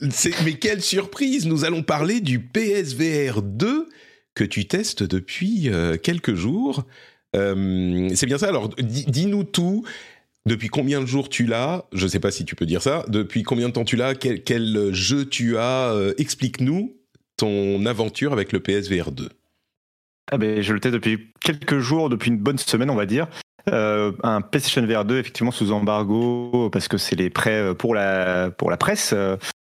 mais 0.44 0.54
quelle 0.54 0.82
surprise 0.82 1.46
Nous 1.46 1.66
allons 1.66 1.84
parler 1.84 2.20
du 2.20 2.40
PSVR 2.40 3.42
2 3.42 3.88
que 4.36 4.44
tu 4.44 4.68
testes 4.68 5.04
depuis 5.04 5.70
quelques 6.02 6.36
jours. 6.36 6.86
c'est 7.34 8.26
bien 8.26 8.38
ça. 8.38 8.48
Alors, 8.48 8.70
dis-nous 8.78 9.44
tout. 9.44 9.86
Depuis 10.48 10.70
combien 10.70 11.02
de 11.02 11.06
jours 11.06 11.30
tu 11.30 11.46
l'as? 11.46 11.86
Je 11.94 12.04
ne 12.06 12.10
sais 12.10 12.20
pas 12.20 12.32
si 12.32 12.46
tu 12.46 12.56
peux 12.56 12.66
dire 12.66 12.82
ça. 12.82 13.06
Depuis 13.08 13.44
combien 13.44 13.70
de 13.70 13.74
temps 13.74 13.84
tu 13.84 13.96
l'as? 13.96 14.16
Quel, 14.16 14.94
jeu 14.94 15.26
tu 15.26 15.58
as? 15.58 15.94
Euh, 15.94 16.14
Explique-nous 16.18 16.96
ton 17.38 17.86
aventure 17.86 18.34
avec 18.34 18.52
le 18.52 18.60
PSVR 18.60 19.12
2. 19.12 19.30
Ah 20.32 20.38
ben, 20.38 20.62
je 20.62 20.74
le 20.74 20.80
teste 20.80 20.96
depuis 20.96 21.32
quelques 21.42 21.80
jours, 21.80 22.10
depuis 22.10 22.30
une 22.30 22.38
bonne 22.38 22.58
semaine, 22.58 22.90
on 22.90 22.96
va 22.96 23.06
dire. 23.06 23.28
Euh, 23.70 24.12
un 24.24 24.42
PlayStation 24.42 24.86
VR 24.86 25.06
2, 25.06 25.20
effectivement, 25.20 25.52
sous 25.52 25.72
embargo, 25.72 26.70
parce 26.72 26.88
que 26.88 26.98
c'est 26.98 27.16
les 27.16 27.30
prêts 27.30 27.62
euh, 27.62 27.74
pour 27.76 27.94
la, 27.94 28.50
pour 28.50 28.72
la 28.72 28.78
presse. 28.78 29.14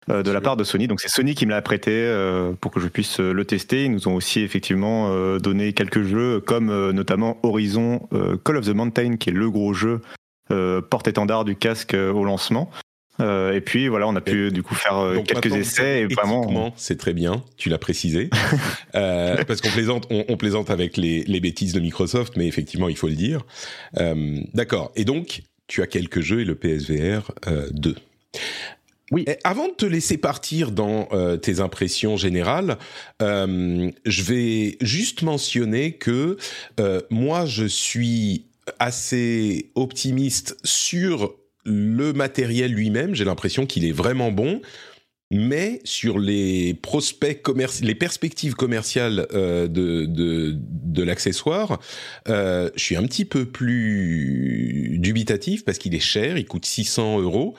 De 0.07 0.31
la 0.31 0.41
part 0.41 0.55
de 0.57 0.63
Sony. 0.63 0.87
Donc 0.87 1.01
c'est 1.01 1.09
Sony 1.09 1.33
qui 1.35 1.45
me 1.45 1.51
l'a 1.51 1.61
prêté 1.61 2.07
pour 2.61 2.71
que 2.71 2.79
je 2.79 2.87
puisse 2.87 3.19
le 3.19 3.45
tester. 3.45 3.85
Ils 3.85 3.91
nous 3.91 4.07
ont 4.07 4.15
aussi 4.15 4.41
effectivement 4.41 5.37
donné 5.39 5.73
quelques 5.73 6.03
jeux 6.03 6.39
comme 6.41 6.91
notamment 6.91 7.37
Horizon 7.43 8.07
Call 8.43 8.57
of 8.57 8.65
the 8.65 8.73
Mountain 8.73 9.17
qui 9.17 9.29
est 9.29 9.33
le 9.33 9.49
gros 9.49 9.73
jeu 9.73 10.01
euh, 10.51 10.79
porte-étendard 10.79 11.43
du 11.43 11.55
casque 11.55 11.95
euh, 11.95 12.13
au 12.13 12.23
lancement. 12.23 12.69
Euh, 13.19 13.53
et 13.53 13.61
puis 13.61 13.87
voilà, 13.87 14.07
on 14.07 14.15
a 14.15 14.21
pu 14.21 14.51
du 14.51 14.61
coup 14.61 14.75
faire 14.75 15.13
quelques 15.25 15.55
essais 15.55 16.01
et 16.01 16.05
vraiment. 16.05 16.71
C'est 16.75 16.99
très 16.99 17.13
bien, 17.13 17.43
tu 17.57 17.69
l'as 17.69 17.79
précisé, 17.79 18.29
parce 18.93 19.61
qu'on 19.61 19.69
plaisante, 19.69 20.05
on, 20.11 20.37
plaisante 20.37 20.69
avec 20.69 20.97
les, 20.97 21.23
les, 21.23 21.39
bêtises 21.39 21.73
de 21.73 21.79
Microsoft, 21.79 22.35
mais 22.35 22.45
effectivement, 22.45 22.89
il 22.89 22.97
faut 22.97 23.07
le 23.07 23.15
dire. 23.15 23.45
D'accord. 24.53 24.91
Et 24.95 25.05
donc, 25.05 25.43
tu 25.67 25.81
as 25.81 25.87
quelques 25.87 26.19
jeux 26.19 26.41
et 26.41 26.45
le 26.45 26.55
PSVR 26.55 27.31
2. 27.71 27.95
Oui. 29.11 29.25
avant 29.43 29.67
de 29.67 29.73
te 29.73 29.85
laisser 29.85 30.17
partir 30.17 30.71
dans 30.71 31.07
tes 31.37 31.59
impressions 31.59 32.17
générales, 32.17 32.77
je 33.19 34.21
vais 34.23 34.77
juste 34.81 35.21
mentionner 35.21 35.93
que 35.93 36.37
moi, 37.11 37.45
je 37.45 37.65
suis 37.65 38.47
assez 38.79 39.71
optimiste 39.75 40.57
sur 40.63 41.35
le 41.65 42.13
matériel 42.13 42.71
lui-même. 42.71 43.15
J'ai 43.15 43.25
l'impression 43.25 43.65
qu'il 43.65 43.85
est 43.85 43.91
vraiment 43.91 44.31
bon. 44.31 44.61
Mais 45.31 45.81
sur 45.83 46.19
les 46.19 46.75
prospects 46.75 47.41
les 47.81 47.95
perspectives 47.95 48.53
commerciales 48.53 49.25
euh, 49.33 49.67
de, 49.67 50.05
de, 50.07 51.03
l'accessoire, 51.03 51.79
euh, 52.29 52.69
je 52.75 52.83
suis 52.83 52.95
un 52.95 53.03
petit 53.03 53.25
peu 53.25 53.45
plus 53.45 54.97
dubitatif 54.99 55.65
parce 55.65 55.79
qu'il 55.79 55.95
est 55.95 55.99
cher, 55.99 56.37
il 56.37 56.45
coûte 56.45 56.65
600 56.65 57.21
euros 57.21 57.55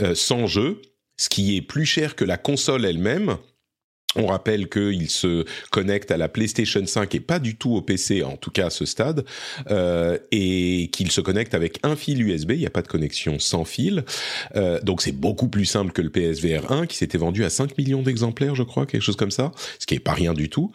euh, 0.00 0.14
sans 0.14 0.46
jeu, 0.46 0.80
ce 1.20 1.28
qui 1.28 1.54
est 1.54 1.60
plus 1.60 1.84
cher 1.84 2.16
que 2.16 2.24
la 2.24 2.38
console 2.38 2.86
elle-même. 2.86 3.36
On 4.16 4.26
rappelle 4.26 4.68
qu'il 4.68 5.08
se 5.08 5.44
connecte 5.70 6.10
à 6.10 6.16
la 6.16 6.28
PlayStation 6.28 6.84
5 6.84 7.14
et 7.14 7.20
pas 7.20 7.38
du 7.38 7.56
tout 7.56 7.76
au 7.76 7.82
PC, 7.82 8.24
en 8.24 8.36
tout 8.36 8.50
cas 8.50 8.66
à 8.66 8.70
ce 8.70 8.84
stade, 8.84 9.24
euh, 9.70 10.18
et 10.32 10.88
qu'il 10.92 11.12
se 11.12 11.20
connecte 11.20 11.54
avec 11.54 11.78
un 11.84 11.94
fil 11.94 12.20
USB. 12.20 12.52
Il 12.52 12.58
n'y 12.58 12.66
a 12.66 12.70
pas 12.70 12.82
de 12.82 12.88
connexion 12.88 13.38
sans 13.38 13.64
fil, 13.64 14.04
euh, 14.56 14.80
donc 14.80 15.02
c'est 15.02 15.12
beaucoup 15.12 15.48
plus 15.48 15.66
simple 15.66 15.92
que 15.92 16.02
le 16.02 16.10
PSVR 16.10 16.72
1 16.72 16.86
qui 16.86 16.96
s'était 16.96 17.18
vendu 17.18 17.44
à 17.44 17.50
5 17.50 17.78
millions 17.78 18.02
d'exemplaires, 18.02 18.56
je 18.56 18.64
crois, 18.64 18.84
quelque 18.84 19.02
chose 19.02 19.14
comme 19.14 19.30
ça, 19.30 19.52
ce 19.78 19.86
qui 19.86 19.94
est 19.94 20.00
pas 20.00 20.14
rien 20.14 20.34
du 20.34 20.48
tout. 20.48 20.72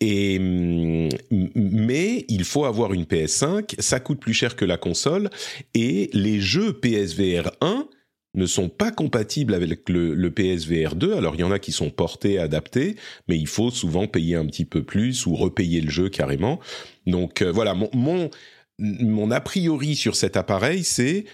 Et 0.00 0.38
mais 0.38 2.26
il 2.28 2.44
faut 2.44 2.66
avoir 2.66 2.92
une 2.92 3.04
PS5, 3.04 3.76
ça 3.78 4.00
coûte 4.00 4.20
plus 4.20 4.34
cher 4.34 4.54
que 4.54 4.66
la 4.66 4.76
console, 4.76 5.30
et 5.72 6.10
les 6.12 6.40
jeux 6.40 6.74
PSVR 6.74 7.52
1 7.62 7.88
ne 8.36 8.46
sont 8.46 8.68
pas 8.68 8.90
compatibles 8.90 9.54
avec 9.54 9.88
le, 9.88 10.30
PSVR 10.30 10.94
2. 10.94 11.14
Alors 11.14 11.34
il 11.34 11.40
y 11.40 11.44
en 11.44 11.50
a 11.50 11.58
qui 11.58 11.72
sont 11.72 11.90
portés, 11.90 12.38
adaptés, 12.38 12.96
mais 13.28 13.38
il 13.38 13.46
faut 13.46 13.70
souvent 13.70 14.06
payer 14.06 14.36
un 14.36 14.46
petit 14.46 14.64
peu 14.64 14.82
plus 14.82 15.26
ou 15.26 15.34
repayer 15.34 15.80
le 15.80 15.90
jeu 15.90 16.08
carrément. 16.08 16.60
Donc 17.06 17.42
euh, 17.42 17.50
voilà, 17.50 17.74
mon, 17.74 18.30
mon, 18.78 19.30
a 19.30 19.40
priori 19.40 19.96
sur 19.96 20.16
cet 20.16 20.36
appareil, 20.36 20.84
c'est 20.84 21.24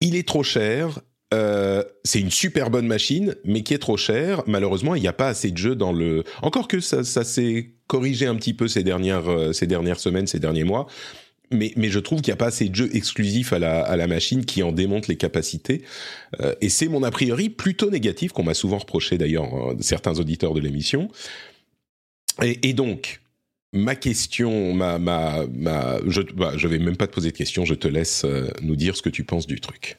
il 0.00 0.14
est 0.14 0.28
trop 0.28 0.42
cher. 0.42 1.00
Euh, 1.32 1.84
c'est 2.04 2.20
une 2.20 2.30
super 2.30 2.70
bonne 2.70 2.88
machine, 2.88 3.36
mais 3.44 3.62
qui 3.62 3.72
est 3.72 3.78
trop 3.78 3.96
cher. 3.96 4.42
Malheureusement, 4.46 4.96
il 4.96 5.02
n'y 5.02 5.08
a 5.08 5.12
pas 5.12 5.28
assez 5.28 5.50
de 5.50 5.56
jeux 5.56 5.76
dans 5.76 5.92
le. 5.92 6.24
Encore 6.42 6.66
que 6.66 6.80
ça, 6.80 7.04
ça 7.04 7.22
s'est 7.22 7.74
corrigé 7.86 8.26
un 8.26 8.34
petit 8.34 8.52
peu 8.52 8.66
ces 8.66 8.82
dernières, 8.82 9.30
euh, 9.30 9.52
ces 9.52 9.68
dernières 9.68 10.00
semaines, 10.00 10.26
ces 10.26 10.40
derniers 10.40 10.64
mois 10.64 10.86
mais, 11.50 11.72
mais 11.76 11.88
je 11.88 11.98
trouve 11.98 12.20
qu'il 12.20 12.30
n'y 12.30 12.34
a 12.34 12.36
pas 12.36 12.46
assez 12.46 12.68
de 12.68 12.74
jeux 12.74 12.94
exclusifs 12.94 13.52
à 13.52 13.58
la, 13.58 13.82
à 13.82 13.96
la 13.96 14.06
machine 14.06 14.44
qui 14.44 14.62
en 14.62 14.72
démontrent 14.72 15.10
les 15.10 15.16
capacités. 15.16 15.82
Euh, 16.40 16.54
et 16.60 16.68
c'est 16.68 16.88
mon 16.88 17.02
a 17.02 17.10
priori 17.10 17.50
plutôt 17.50 17.90
négatif, 17.90 18.32
qu'on 18.32 18.44
m'a 18.44 18.54
souvent 18.54 18.78
reproché 18.78 19.18
d'ailleurs 19.18 19.70
euh, 19.70 19.76
certains 19.80 20.18
auditeurs 20.18 20.54
de 20.54 20.60
l'émission. 20.60 21.10
Et, 22.42 22.68
et, 22.68 22.72
donc, 22.72 23.20
ma 23.72 23.96
question, 23.96 24.72
ma, 24.74 24.98
ma, 24.98 25.46
ma, 25.52 25.98
je, 26.06 26.22
bah, 26.22 26.52
je 26.56 26.68
vais 26.68 26.78
même 26.78 26.96
pas 26.96 27.06
te 27.06 27.12
poser 27.12 27.32
de 27.32 27.36
questions, 27.36 27.64
je 27.64 27.74
te 27.74 27.88
laisse 27.88 28.24
euh, 28.24 28.48
nous 28.62 28.76
dire 28.76 28.96
ce 28.96 29.02
que 29.02 29.10
tu 29.10 29.24
penses 29.24 29.46
du 29.46 29.60
truc. 29.60 29.98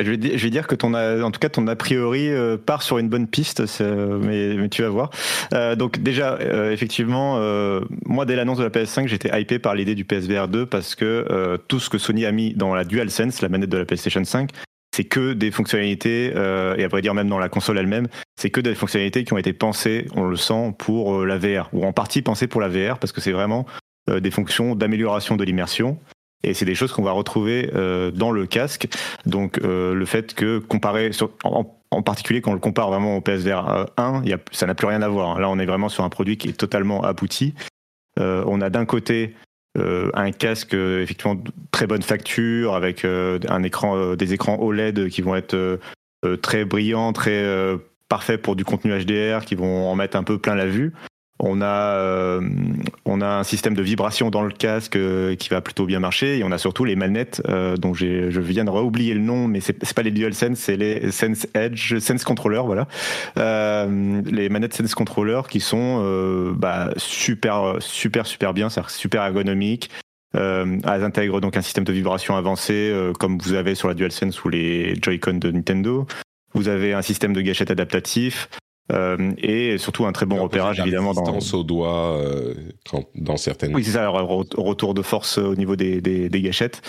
Je 0.00 0.10
vais, 0.10 0.16
dire, 0.16 0.66
que 0.66 0.74
ton, 0.74 0.94
en 0.94 1.30
tout 1.30 1.38
cas, 1.38 1.50
ton 1.50 1.66
a 1.66 1.76
priori 1.76 2.26
euh, 2.26 2.56
part 2.56 2.82
sur 2.82 2.96
une 2.96 3.10
bonne 3.10 3.26
piste, 3.26 3.62
mais, 3.80 4.54
mais, 4.54 4.70
tu 4.70 4.80
vas 4.80 4.88
voir. 4.88 5.10
Euh, 5.52 5.76
donc 5.76 5.98
déjà, 5.98 6.38
euh, 6.40 6.72
effectivement, 6.72 7.38
moi 8.06 8.24
dès 8.24 8.34
l'annonce 8.34 8.56
de 8.56 8.64
la 8.64 8.70
PS5, 8.70 9.06
j'étais 9.06 9.38
hypé 9.38 9.58
par 9.58 9.74
l'idée 9.74 9.94
du 9.94 10.06
PSVR 10.06 10.48
2 10.48 10.64
parce 10.64 10.94
que 10.94 11.58
tout 11.68 11.78
ce 11.78 11.90
que 11.90 11.98
Sony 11.98 12.24
a 12.24 12.32
mis 12.32 12.54
dans 12.54 12.74
la 12.74 12.84
DualSense, 12.84 13.42
la 13.42 13.50
manette 13.50 13.68
de 13.68 13.76
la 13.76 13.84
PlayStation 13.84 14.24
5, 14.24 14.50
c'est 14.96 15.04
que 15.04 15.34
des 15.34 15.50
fonctionnalités, 15.50 16.28
et 16.28 16.84
à 16.84 16.88
vrai 16.88 17.02
dire 17.02 17.12
même 17.12 17.28
dans 17.28 17.38
la 17.38 17.50
console 17.50 17.76
elle-même, 17.76 18.08
c'est 18.40 18.48
que 18.48 18.62
des 18.62 18.74
fonctionnalités 18.74 19.24
qui 19.24 19.34
ont 19.34 19.38
été 19.38 19.52
pensées, 19.52 20.06
on 20.14 20.24
le 20.24 20.36
sent, 20.36 20.74
pour 20.78 21.26
la 21.26 21.36
VR, 21.36 21.68
ou 21.74 21.84
en 21.84 21.92
partie 21.92 22.22
pensées 22.22 22.46
pour 22.46 22.62
la 22.62 22.68
VR, 22.68 22.98
parce 22.98 23.12
que 23.12 23.20
c'est 23.20 23.32
vraiment 23.32 23.66
des 24.10 24.30
fonctions 24.30 24.74
d'amélioration 24.74 25.36
de 25.36 25.44
l'immersion 25.44 25.98
et 26.44 26.54
c'est 26.54 26.64
des 26.64 26.74
choses 26.74 26.92
qu'on 26.92 27.02
va 27.02 27.12
retrouver 27.12 27.70
euh, 27.74 28.10
dans 28.10 28.30
le 28.30 28.46
casque. 28.46 28.88
Donc 29.26 29.58
euh, 29.58 29.94
le 29.94 30.04
fait 30.04 30.34
que 30.34 30.58
comparé, 30.58 31.10
en, 31.44 32.02
particulier 32.02 32.40
quand 32.40 32.50
on 32.50 32.54
le 32.54 32.60
compare 32.60 32.88
vraiment 32.88 33.16
au 33.16 33.20
PSVR 33.20 33.86
1, 33.96 34.22
y 34.24 34.32
a, 34.32 34.38
ça 34.50 34.66
n'a 34.66 34.74
plus 34.74 34.86
rien 34.86 35.02
à 35.02 35.08
voir. 35.08 35.38
Là, 35.38 35.48
on 35.48 35.58
est 35.58 35.66
vraiment 35.66 35.88
sur 35.88 36.04
un 36.04 36.08
produit 36.08 36.36
qui 36.36 36.48
est 36.48 36.58
totalement 36.58 37.04
abouti. 37.04 37.54
Euh, 38.18 38.44
on 38.46 38.60
a 38.60 38.70
d'un 38.70 38.84
côté 38.84 39.34
un 39.74 40.32
casque 40.32 40.74
effectivement 40.74 41.42
très 41.70 41.86
bonne 41.86 42.02
facture 42.02 42.74
avec 42.74 43.06
un 43.06 43.62
écran, 43.62 44.14
des 44.16 44.34
écrans 44.34 44.58
OLED 44.60 45.08
qui 45.08 45.22
vont 45.22 45.34
être 45.34 45.80
très 46.42 46.66
brillants, 46.66 47.14
très 47.14 47.42
parfaits 48.10 48.42
pour 48.42 48.54
du 48.54 48.66
contenu 48.66 48.92
HDR, 48.92 49.46
qui 49.46 49.54
vont 49.54 49.88
en 49.88 49.94
mettre 49.94 50.18
un 50.18 50.24
peu 50.24 50.36
plein 50.36 50.54
la 50.54 50.66
vue. 50.66 50.92
On 51.44 51.60
a, 51.60 51.96
euh, 51.96 52.40
on 53.04 53.20
a 53.20 53.26
un 53.26 53.42
système 53.42 53.74
de 53.74 53.82
vibration 53.82 54.30
dans 54.30 54.42
le 54.42 54.52
casque 54.52 54.94
euh, 54.94 55.34
qui 55.34 55.48
va 55.48 55.60
plutôt 55.60 55.86
bien 55.86 55.98
marcher. 55.98 56.38
Et 56.38 56.44
on 56.44 56.52
a 56.52 56.58
surtout 56.58 56.84
les 56.84 56.94
manettes 56.94 57.42
euh, 57.48 57.76
dont 57.76 57.94
je 57.94 58.38
viens 58.40 58.64
de 58.64 58.70
réoublier 58.70 59.12
le 59.12 59.20
nom, 59.20 59.48
mais 59.48 59.60
c'est 59.60 59.92
pas 59.92 60.02
les 60.02 60.12
DualSense, 60.12 60.56
c'est 60.56 60.76
les 60.76 61.10
Sense 61.10 61.48
Edge, 61.54 61.98
Sense 61.98 62.22
Controller, 62.22 62.62
voilà. 62.64 62.86
les 63.36 64.48
manettes 64.48 64.74
Sense 64.74 64.94
Controller 64.94 65.40
qui 65.48 65.58
sont 65.58 66.52
bah, 66.54 66.90
super, 66.96 67.76
super, 67.80 68.26
super 68.26 68.54
bien, 68.54 68.70
c'est 68.70 68.88
super 68.88 69.24
ergonomique. 69.24 69.90
elles 70.34 70.80
intègrent 70.84 71.40
donc 71.40 71.56
un 71.56 71.62
système 71.62 71.84
de 71.84 71.92
vibration 71.92 72.36
avancé 72.36 72.94
comme 73.18 73.38
vous 73.38 73.54
avez 73.54 73.74
sur 73.74 73.88
la 73.88 73.94
DualSense 73.94 74.44
ou 74.44 74.48
les 74.48 74.94
Joy-Con 75.02 75.34
de 75.34 75.50
Nintendo. 75.50 76.06
Vous 76.54 76.68
avez 76.68 76.92
un 76.92 77.02
système 77.02 77.32
de 77.32 77.40
gâchette 77.40 77.70
adaptatif. 77.70 78.48
Euh, 78.90 79.32
et 79.38 79.78
surtout 79.78 80.06
un 80.06 80.12
très 80.12 80.26
bon 80.26 80.42
repérage 80.42 80.80
évidemment 80.80 81.14
dans 81.14 81.38
au 81.38 81.62
doigt 81.62 82.18
euh, 82.18 82.52
dans 83.14 83.36
certaines 83.36 83.74
oui 83.74 83.84
c'est 83.84 83.92
ça 83.92 84.08
retour 84.08 84.92
de 84.92 85.02
force 85.02 85.38
au 85.38 85.54
niveau 85.54 85.76
des, 85.76 86.00
des, 86.00 86.28
des 86.28 86.42
gâchettes. 86.42 86.82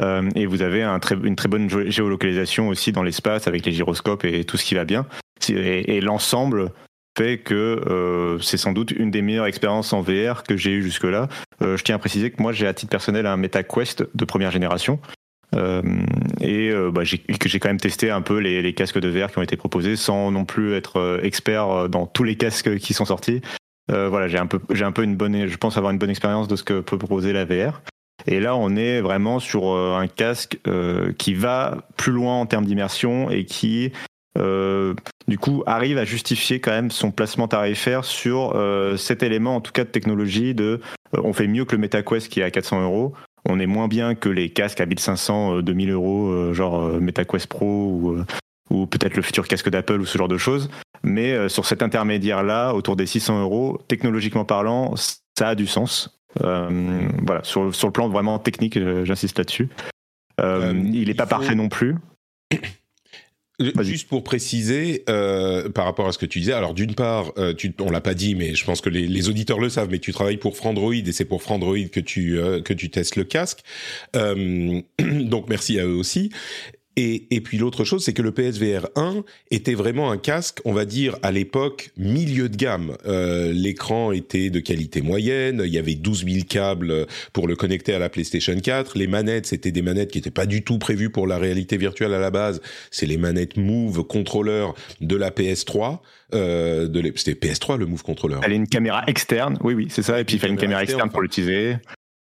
Euh, 0.00 0.28
et 0.34 0.44
vous 0.44 0.60
avez 0.60 0.82
un 0.82 0.98
très, 0.98 1.14
une 1.14 1.36
très 1.36 1.48
bonne 1.48 1.68
géolocalisation 1.90 2.68
aussi 2.68 2.92
dans 2.92 3.02
l'espace 3.02 3.48
avec 3.48 3.64
les 3.64 3.72
gyroscopes 3.72 4.24
et 4.24 4.44
tout 4.44 4.58
ce 4.58 4.64
qui 4.64 4.74
va 4.74 4.84
bien. 4.84 5.06
Et, 5.48 5.96
et 5.96 6.00
l'ensemble 6.02 6.70
fait 7.16 7.38
que 7.38 8.38
c'est 8.42 8.58
sans 8.58 8.72
doute 8.72 8.92
une 8.92 9.10
des 9.10 9.22
meilleures 9.22 9.46
expériences 9.46 9.92
en 9.92 10.02
VR 10.02 10.44
que 10.44 10.56
j'ai 10.56 10.70
eu 10.70 10.82
jusque 10.82 11.04
là 11.04 11.28
je 11.60 11.82
tiens 11.82 11.96
à 11.96 11.98
préciser 11.98 12.30
que 12.30 12.40
moi 12.40 12.52
j'ai 12.52 12.66
à 12.66 12.74
titre 12.74 12.90
personnel 12.90 13.26
un 13.26 13.36
MetaQuest 13.36 14.04
de 14.14 14.24
première 14.24 14.52
génération 14.52 15.00
euh, 15.54 15.82
et 16.40 16.70
euh, 16.70 16.90
bah, 16.90 17.04
j'ai, 17.04 17.18
que 17.18 17.48
j'ai 17.48 17.58
quand 17.58 17.68
même 17.68 17.80
testé 17.80 18.10
un 18.10 18.22
peu 18.22 18.38
les, 18.38 18.74
casques 18.74 18.98
de 18.98 19.08
VR 19.08 19.30
qui 19.30 19.38
ont 19.38 19.42
été 19.42 19.56
proposés 19.56 19.96
sans 19.96 20.30
non 20.30 20.44
plus 20.44 20.74
être 20.74 20.98
euh, 20.98 21.20
expert 21.22 21.88
dans 21.88 22.06
tous 22.06 22.24
les 22.24 22.36
casques 22.36 22.76
qui 22.78 22.94
sont 22.94 23.06
sortis. 23.06 23.40
voilà, 23.88 24.28
j'ai 24.28 24.38
un 24.38 24.46
peu, 24.46 24.60
j'ai 24.70 24.84
un 24.84 24.92
peu 24.92 25.02
une 25.02 25.16
bonne, 25.16 25.46
je 25.46 25.56
pense 25.56 25.76
avoir 25.76 25.92
une 25.92 25.98
bonne 25.98 26.10
expérience 26.10 26.48
de 26.48 26.56
ce 26.56 26.62
que 26.62 26.80
peut 26.80 26.98
proposer 26.98 27.32
la 27.32 27.44
VR. 27.44 27.80
Et 28.26 28.40
là, 28.40 28.56
on 28.56 28.76
est 28.76 29.00
vraiment 29.00 29.38
sur 29.38 29.74
un 29.74 30.06
casque 30.08 30.58
qui 31.18 31.34
va 31.34 31.78
plus 31.96 32.12
loin 32.12 32.34
en 32.34 32.46
termes 32.46 32.66
d'immersion 32.66 33.30
et 33.30 33.44
qui 33.44 33.92
du 34.36 35.38
coup, 35.38 35.62
arrive 35.66 35.98
à 35.98 36.04
justifier 36.04 36.60
quand 36.60 36.70
même 36.70 36.90
son 36.90 37.10
placement 37.10 37.48
tarifaire 37.48 38.04
sur 38.04 38.54
cet 38.98 39.22
élément, 39.22 39.56
en 39.56 39.60
tout 39.60 39.72
cas 39.72 39.84
de 39.84 39.90
technologie, 39.90 40.54
de 40.54 40.80
on 41.12 41.32
fait 41.32 41.46
mieux 41.46 41.64
que 41.64 41.74
le 41.74 41.80
MetaQuest 41.80 42.28
qui 42.28 42.40
est 42.40 42.44
à 42.44 42.50
400 42.50 42.82
euros, 42.82 43.14
on 43.46 43.60
est 43.60 43.66
moins 43.66 43.88
bien 43.88 44.14
que 44.14 44.28
les 44.28 44.50
casques 44.50 44.80
à 44.80 44.86
1500, 44.86 45.60
2000 45.60 45.90
euros, 45.90 46.52
genre 46.52 47.00
MetaQuest 47.00 47.46
Pro 47.46 47.66
ou 47.66 48.24
ou 48.70 48.86
peut-être 48.86 49.16
le 49.16 49.22
futur 49.22 49.46
casque 49.48 49.70
d'Apple 49.70 50.00
ou 50.00 50.06
ce 50.06 50.18
genre 50.18 50.28
de 50.28 50.38
choses. 50.38 50.70
Mais 51.02 51.32
euh, 51.32 51.48
sur 51.48 51.66
cet 51.66 51.82
intermédiaire-là, 51.82 52.74
autour 52.74 52.96
des 52.96 53.06
600 53.06 53.40
euros, 53.40 53.80
technologiquement 53.88 54.44
parlant, 54.44 54.94
ça 54.96 55.48
a 55.48 55.54
du 55.54 55.66
sens. 55.66 56.20
Euh, 56.42 57.08
voilà, 57.24 57.42
sur, 57.44 57.74
sur, 57.74 57.88
le 57.88 57.92
plan 57.92 58.08
vraiment 58.08 58.38
technique, 58.38 58.76
euh, 58.76 59.04
j'insiste 59.04 59.38
là-dessus. 59.38 59.68
il 60.38 61.08
n'est 61.08 61.14
pas 61.14 61.26
parfait 61.26 61.54
non 61.54 61.68
plus. 61.68 61.96
Juste 63.80 64.08
pour 64.08 64.22
préciser, 64.22 65.04
par 65.06 65.84
rapport 65.84 66.06
à 66.06 66.12
ce 66.12 66.18
que 66.18 66.26
tu 66.26 66.38
disais, 66.38 66.52
alors 66.52 66.74
d'une 66.74 66.94
part, 66.94 67.32
tu, 67.56 67.74
on 67.80 67.90
l'a 67.90 68.00
pas 68.00 68.14
dit, 68.14 68.34
mais 68.34 68.54
je 68.54 68.64
pense 68.64 68.80
que 68.80 68.88
les, 68.88 69.06
les, 69.06 69.28
auditeurs 69.28 69.58
le 69.58 69.68
savent, 69.68 69.88
mais 69.90 69.98
tu 69.98 70.12
travailles 70.12 70.36
pour 70.36 70.56
Frandroid 70.56 70.94
et 70.94 71.12
c'est 71.12 71.24
pour 71.24 71.42
Frandroid 71.42 71.88
que 71.90 72.00
tu 72.00 72.38
que 72.64 72.72
tu 72.72 72.90
testes 72.90 73.16
le 73.16 73.24
casque. 73.24 73.60
donc 74.14 75.48
merci 75.48 75.80
à 75.80 75.84
eux 75.84 75.96
aussi. 75.96 76.30
Et, 77.00 77.40
puis 77.40 77.58
l'autre 77.58 77.84
chose, 77.84 78.04
c'est 78.04 78.12
que 78.12 78.22
le 78.22 78.32
PSVR 78.32 78.88
1 78.96 79.22
était 79.52 79.74
vraiment 79.74 80.10
un 80.10 80.18
casque, 80.18 80.60
on 80.64 80.72
va 80.72 80.84
dire 80.84 81.16
à 81.22 81.30
l'époque 81.30 81.90
milieu 81.96 82.48
de 82.48 82.56
gamme. 82.56 82.96
Euh, 83.06 83.52
l'écran 83.52 84.10
était 84.10 84.50
de 84.50 84.58
qualité 84.58 85.00
moyenne, 85.00 85.62
il 85.64 85.72
y 85.72 85.78
avait 85.78 85.94
12 85.94 86.24
000 86.24 86.44
câbles 86.48 87.06
pour 87.32 87.46
le 87.46 87.54
connecter 87.54 87.94
à 87.94 88.00
la 88.00 88.08
PlayStation 88.08 88.58
4. 88.58 88.98
Les 88.98 89.06
manettes, 89.06 89.46
c'était 89.46 89.70
des 89.70 89.80
manettes 89.80 90.10
qui 90.10 90.18
n'étaient 90.18 90.32
pas 90.32 90.46
du 90.46 90.64
tout 90.64 90.78
prévues 90.78 91.10
pour 91.10 91.28
la 91.28 91.38
réalité 91.38 91.76
virtuelle 91.76 92.14
à 92.14 92.18
la 92.18 92.32
base. 92.32 92.60
C'est 92.90 93.06
les 93.06 93.16
manettes 93.16 93.56
Move 93.56 94.02
Controller 94.02 94.66
de 95.00 95.14
la 95.14 95.30
PS3. 95.30 96.00
Euh, 96.34 96.88
c'était 97.14 97.46
PS3 97.46 97.78
le 97.78 97.86
Move 97.86 98.02
Controller. 98.02 98.38
Elle 98.42 98.52
a 98.52 98.56
une 98.56 98.66
caméra 98.66 99.04
externe, 99.06 99.56
oui 99.62 99.74
oui 99.74 99.86
c'est 99.88 100.02
ça, 100.02 100.20
et 100.20 100.24
puis 100.24 100.34
il 100.34 100.38
fallait 100.40 100.52
une 100.52 100.58
caméra 100.58 100.82
externe 100.82 101.10
pour 101.10 101.22
l'utiliser 101.22 101.76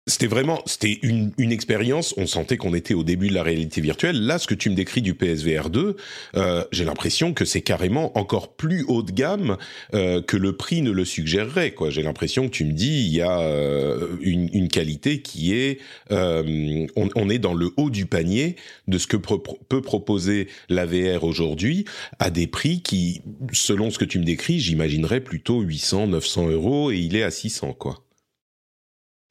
c'était 0.09 0.27
vraiment, 0.27 0.61
c'était 0.67 0.99
une, 1.03 1.33
une 1.39 1.53
expérience. 1.53 2.13
On 2.17 2.27
sentait 2.27 2.57
qu'on 2.57 2.75
était 2.75 2.95
au 2.95 3.05
début 3.05 3.29
de 3.29 3.35
la 3.35 3.45
réalité 3.45 3.81
virtuelle. 3.81 4.21
Là, 4.27 4.41
ce 4.41 4.49
que 4.49 4.55
tu 4.55 4.69
me 4.69 4.75
décris 4.75 5.01
du 5.01 5.15
PSVR 5.15 5.71
2, 5.71 5.97
euh, 6.37 6.65
j'ai 6.73 6.85
l'impression 6.85 7.33
que 7.33 7.45
c'est 7.45 7.61
carrément 7.61 8.17
encore 8.19 8.57
plus 8.57 8.85
haut 8.89 9.05
de 9.05 9.13
gamme 9.13 9.59
euh, 9.95 10.21
que 10.21 10.37
le 10.37 10.57
prix 10.57 10.83
ne 10.83 10.91
le 10.91 11.05
suggérerait. 11.05 11.71
Quoi, 11.71 11.91
j'ai 11.91 12.03
l'impression 12.03 12.47
que 12.47 12.53
tu 12.53 12.65
me 12.65 12.73
dis 12.73 13.07
il 13.07 13.15
y 13.15 13.21
a 13.21 13.41
euh, 13.43 14.17
une, 14.21 14.49
une, 14.53 14.67
qualité 14.67 15.23
qui 15.23 15.55
est, 15.55 15.79
euh, 16.11 16.87
on, 16.97 17.09
on, 17.15 17.31
est 17.31 17.39
dans 17.39 17.55
le 17.55 17.71
haut 17.77 17.91
du 17.91 18.07
panier 18.07 18.57
de 18.89 18.99
ce 18.99 19.07
que 19.07 19.17
peut 19.17 19.83
proposer 19.83 20.49
la 20.69 20.85
VR 20.85 21.23
aujourd'hui 21.23 21.85
à 22.19 22.31
des 22.31 22.49
prix 22.49 22.83
qui, 22.83 23.23
selon 23.53 23.91
ce 23.91 24.01
que 24.01 24.05
tu 24.05 24.19
me 24.19 24.25
décris, 24.25 24.59
j'imaginerais 24.59 25.21
plutôt 25.21 25.61
800, 25.61 26.09
900 26.09 26.49
euros 26.49 26.91
et 26.91 26.99
il 26.99 27.15
est 27.15 27.23
à 27.23 27.31
600 27.31 27.75
quoi. 27.75 28.03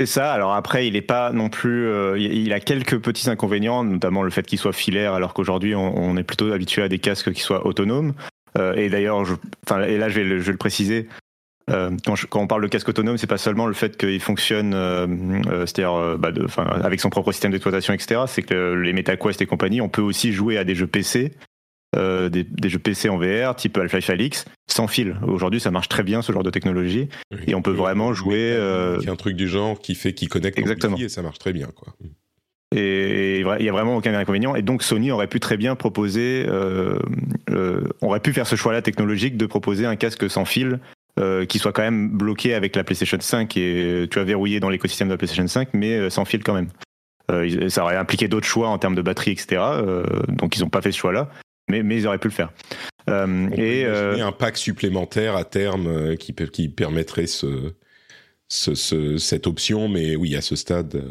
C'est 0.01 0.07
ça. 0.07 0.33
Alors 0.33 0.55
après, 0.55 0.87
il 0.87 0.95
est 0.95 1.03
pas 1.03 1.31
non 1.31 1.49
plus. 1.49 1.85
Euh, 1.85 2.17
il 2.17 2.53
a 2.53 2.59
quelques 2.59 2.97
petits 2.97 3.29
inconvénients, 3.29 3.83
notamment 3.83 4.23
le 4.23 4.31
fait 4.31 4.41
qu'il 4.41 4.57
soit 4.57 4.73
filaire, 4.73 5.13
alors 5.13 5.35
qu'aujourd'hui 5.35 5.75
on, 5.75 6.17
est 6.17 6.23
plutôt 6.23 6.51
habitué 6.51 6.81
à 6.81 6.87
des 6.87 6.97
casques 6.97 7.31
qui 7.31 7.41
soient 7.41 7.67
autonomes. 7.67 8.13
Euh, 8.57 8.73
et 8.73 8.89
d'ailleurs, 8.89 9.23
et 9.85 9.97
là 9.99 10.09
je 10.09 10.19
vais 10.19 10.23
le, 10.23 10.57
préciser. 10.57 11.07
Euh, 11.69 11.91
quand, 12.03 12.15
quand, 12.31 12.41
on 12.41 12.47
parle 12.47 12.63
de 12.63 12.67
casque 12.67 12.89
autonome, 12.89 13.19
c'est 13.19 13.27
pas 13.27 13.37
seulement 13.37 13.67
le 13.67 13.75
fait 13.75 13.95
qu'il 13.95 14.19
fonctionne, 14.19 14.71
c'est-à-dire 15.67 16.17
bah 16.17 16.31
avec 16.83 16.99
son 16.99 17.11
propre 17.11 17.31
système 17.31 17.51
d'exploitation, 17.51 17.93
etc. 17.93 18.21
C'est 18.25 18.41
que 18.41 18.73
les 18.73 18.93
MetaQuest 18.93 19.39
et 19.43 19.45
compagnie, 19.45 19.81
on 19.81 19.89
peut 19.89 20.01
aussi 20.01 20.33
jouer 20.33 20.57
à 20.57 20.63
des 20.63 20.73
jeux 20.73 20.87
PC 20.87 21.31
euh, 21.95 22.29
des, 22.29 22.45
jeux 22.69 22.79
PC 22.79 23.09
en 23.09 23.17
VR, 23.17 23.55
type 23.55 23.77
Half-Life 23.77 24.09
Alix, 24.09 24.45
sans 24.67 24.87
fil. 24.87 25.17
Aujourd'hui, 25.27 25.59
ça 25.59 25.71
marche 25.71 25.89
très 25.89 26.03
bien 26.03 26.21
ce 26.21 26.31
genre 26.31 26.43
de 26.43 26.49
technologie, 26.49 27.09
et 27.47 27.55
on 27.55 27.61
peut 27.61 27.71
vraiment 27.71 28.13
jouer. 28.13 28.53
Euh... 28.53 28.99
un 29.07 29.15
truc 29.15 29.35
du 29.35 29.47
genre 29.47 29.79
qui 29.79 29.95
fait 29.95 30.13
qui 30.13 30.27
connecte 30.27 30.57
Exactement. 30.57 30.97
et 30.97 31.09
ça 31.09 31.21
marche 31.21 31.39
très 31.39 31.53
bien, 31.53 31.67
quoi. 31.75 31.93
Et 32.73 33.41
il 33.41 33.65
y 33.65 33.69
a 33.69 33.71
vraiment 33.71 33.97
aucun 33.97 34.13
inconvénient. 34.13 34.55
Et 34.55 34.61
donc 34.61 34.81
Sony 34.81 35.11
aurait 35.11 35.27
pu 35.27 35.39
très 35.39 35.57
bien 35.57 35.75
proposer, 35.75 36.45
euh, 36.47 36.97
euh, 37.49 37.83
aurait 38.01 38.21
pu 38.21 38.31
faire 38.31 38.47
ce 38.47 38.55
choix-là 38.55 38.81
technologique 38.81 39.35
de 39.35 39.45
proposer 39.45 39.85
un 39.85 39.97
casque 39.97 40.29
sans 40.29 40.45
fil 40.45 40.79
euh, 41.19 41.45
qui 41.45 41.59
soit 41.59 41.73
quand 41.73 41.81
même 41.81 42.09
bloqué 42.09 42.53
avec 42.53 42.77
la 42.77 42.85
PlayStation 42.85 43.17
5 43.19 43.57
et 43.57 44.07
tu 44.09 44.19
as 44.19 44.23
verrouillé 44.23 44.61
dans 44.61 44.69
l'écosystème 44.69 45.09
de 45.09 45.13
la 45.13 45.17
PlayStation 45.17 45.47
5, 45.47 45.69
mais 45.73 46.09
sans 46.09 46.23
fil 46.23 46.43
quand 46.43 46.53
même. 46.53 46.69
ça 47.69 47.83
aurait 47.83 47.97
impliqué 47.97 48.29
d'autres 48.29 48.47
choix 48.47 48.69
en 48.69 48.77
termes 48.77 48.95
de 48.95 49.01
batterie, 49.01 49.31
etc. 49.31 49.61
donc 50.29 50.55
ils 50.55 50.61
n'ont 50.61 50.69
pas 50.69 50.81
fait 50.81 50.93
ce 50.93 50.97
choix-là 50.97 51.29
mais, 51.71 51.95
ils 51.95 52.07
auraient 52.07 52.17
pu 52.17 52.27
le 52.27 52.33
faire. 52.33 52.51
Euh, 53.09 53.49
et 53.55 53.83
euh, 53.85 54.25
un 54.25 54.31
pack 54.31 54.57
supplémentaire 54.57 55.35
à 55.35 55.43
terme 55.43 55.87
euh, 55.87 56.15
qui, 56.15 56.33
qui 56.33 56.69
permettrait 56.69 57.27
ce, 57.27 57.73
ce, 58.47 59.17
cette 59.17 59.47
option, 59.47 59.87
mais 59.87 60.15
oui, 60.15 60.35
à 60.35 60.41
ce 60.41 60.55
stade. 60.55 61.03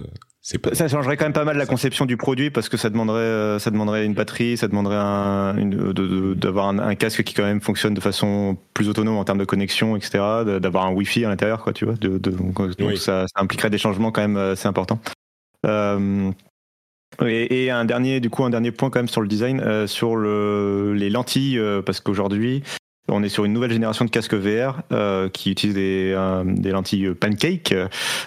Pas... 0.62 0.74
Ça 0.74 0.88
changerait 0.88 1.16
quand 1.16 1.26
même 1.26 1.32
pas 1.32 1.44
mal 1.44 1.58
la 1.58 1.66
conception 1.66 2.06
du 2.06 2.16
produit 2.16 2.50
parce 2.50 2.68
que 2.68 2.76
ça 2.76 2.90
demanderait, 2.90 3.58
ça 3.58 3.70
demanderait 3.70 4.06
une 4.06 4.14
batterie, 4.14 4.56
ça 4.56 4.68
demanderait 4.68 4.96
d'avoir 6.34 6.68
un, 6.68 6.94
casque 6.94 7.22
qui 7.24 7.34
quand 7.34 7.44
même 7.44 7.60
fonctionne 7.60 7.92
de 7.92 8.00
façon 8.00 8.56
plus 8.72 8.88
autonome 8.88 9.16
en 9.16 9.24
termes 9.24 9.38
de 9.38 9.44
connexion, 9.44 9.96
etc. 9.96 10.18
D'avoir 10.60 10.86
un 10.86 10.92
Wi-Fi 10.92 11.26
à 11.26 11.28
l'intérieur, 11.28 11.62
quoi, 11.62 11.72
tu 11.72 11.84
vois. 11.84 11.94
De, 11.94 12.18
donc, 12.18 12.58
ça, 12.96 13.26
ça, 13.26 13.42
impliquerait 13.42 13.70
des 13.70 13.78
changements 13.78 14.12
quand 14.12 14.22
même 14.22 14.36
assez 14.36 14.66
importants. 14.66 15.00
Euh, 15.66 16.30
et, 17.26 17.70
un 17.70 17.84
dernier, 17.84 18.20
du 18.20 18.30
coup, 18.30 18.44
un 18.44 18.50
dernier 18.50 18.72
point 18.72 18.90
quand 18.90 18.98
même 18.98 19.08
sur 19.08 19.20
le 19.20 19.28
design, 19.28 19.60
euh, 19.60 19.86
sur 19.86 20.16
le, 20.16 20.94
les 20.94 21.10
lentilles, 21.10 21.58
euh, 21.58 21.82
parce 21.82 22.00
qu'aujourd'hui, 22.00 22.62
on 23.08 23.22
est 23.22 23.28
sur 23.28 23.44
une 23.44 23.52
nouvelle 23.52 23.72
génération 23.72 24.04
de 24.04 24.10
casques 24.10 24.34
VR 24.34 24.82
euh, 24.92 25.28
qui 25.28 25.50
utilisent 25.50 25.74
des, 25.74 26.14
des 26.44 26.70
lentilles 26.70 27.12
pancake, 27.14 27.74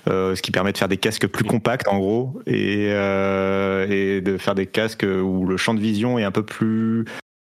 ce 0.08 0.42
qui 0.42 0.52
permet 0.52 0.74
de 0.74 0.78
faire 0.78 0.90
des 0.90 0.98
casques 0.98 1.28
plus 1.28 1.46
compacts 1.46 1.88
en 1.88 2.00
gros 2.00 2.42
et, 2.46 2.88
et 2.88 4.22
de 4.22 4.38
faire 4.38 4.56
des 4.56 4.66
casques 4.66 5.06
où 5.06 5.46
le 5.46 5.56
champ 5.56 5.74
de 5.74 5.80
vision 5.80 6.20
est 6.20 6.26
un 6.26 6.32
peu 6.32 6.44
plus, 6.44 7.06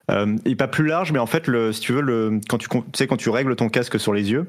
il 0.10 0.52
est 0.52 0.56
pas 0.56 0.68
plus 0.68 0.88
large, 0.88 1.12
mais 1.12 1.20
en 1.20 1.28
fait, 1.28 1.46
le, 1.46 1.72
si 1.72 1.82
tu 1.82 1.94
veux, 1.94 2.02
le, 2.02 2.40
quand 2.50 2.58
tu, 2.58 2.68
tu 2.68 2.82
sais 2.96 3.06
quand 3.06 3.18
tu 3.18 3.30
règles 3.30 3.56
ton 3.56 3.70
casque 3.70 4.00
sur 4.00 4.14
les 4.14 4.32
yeux, 4.32 4.48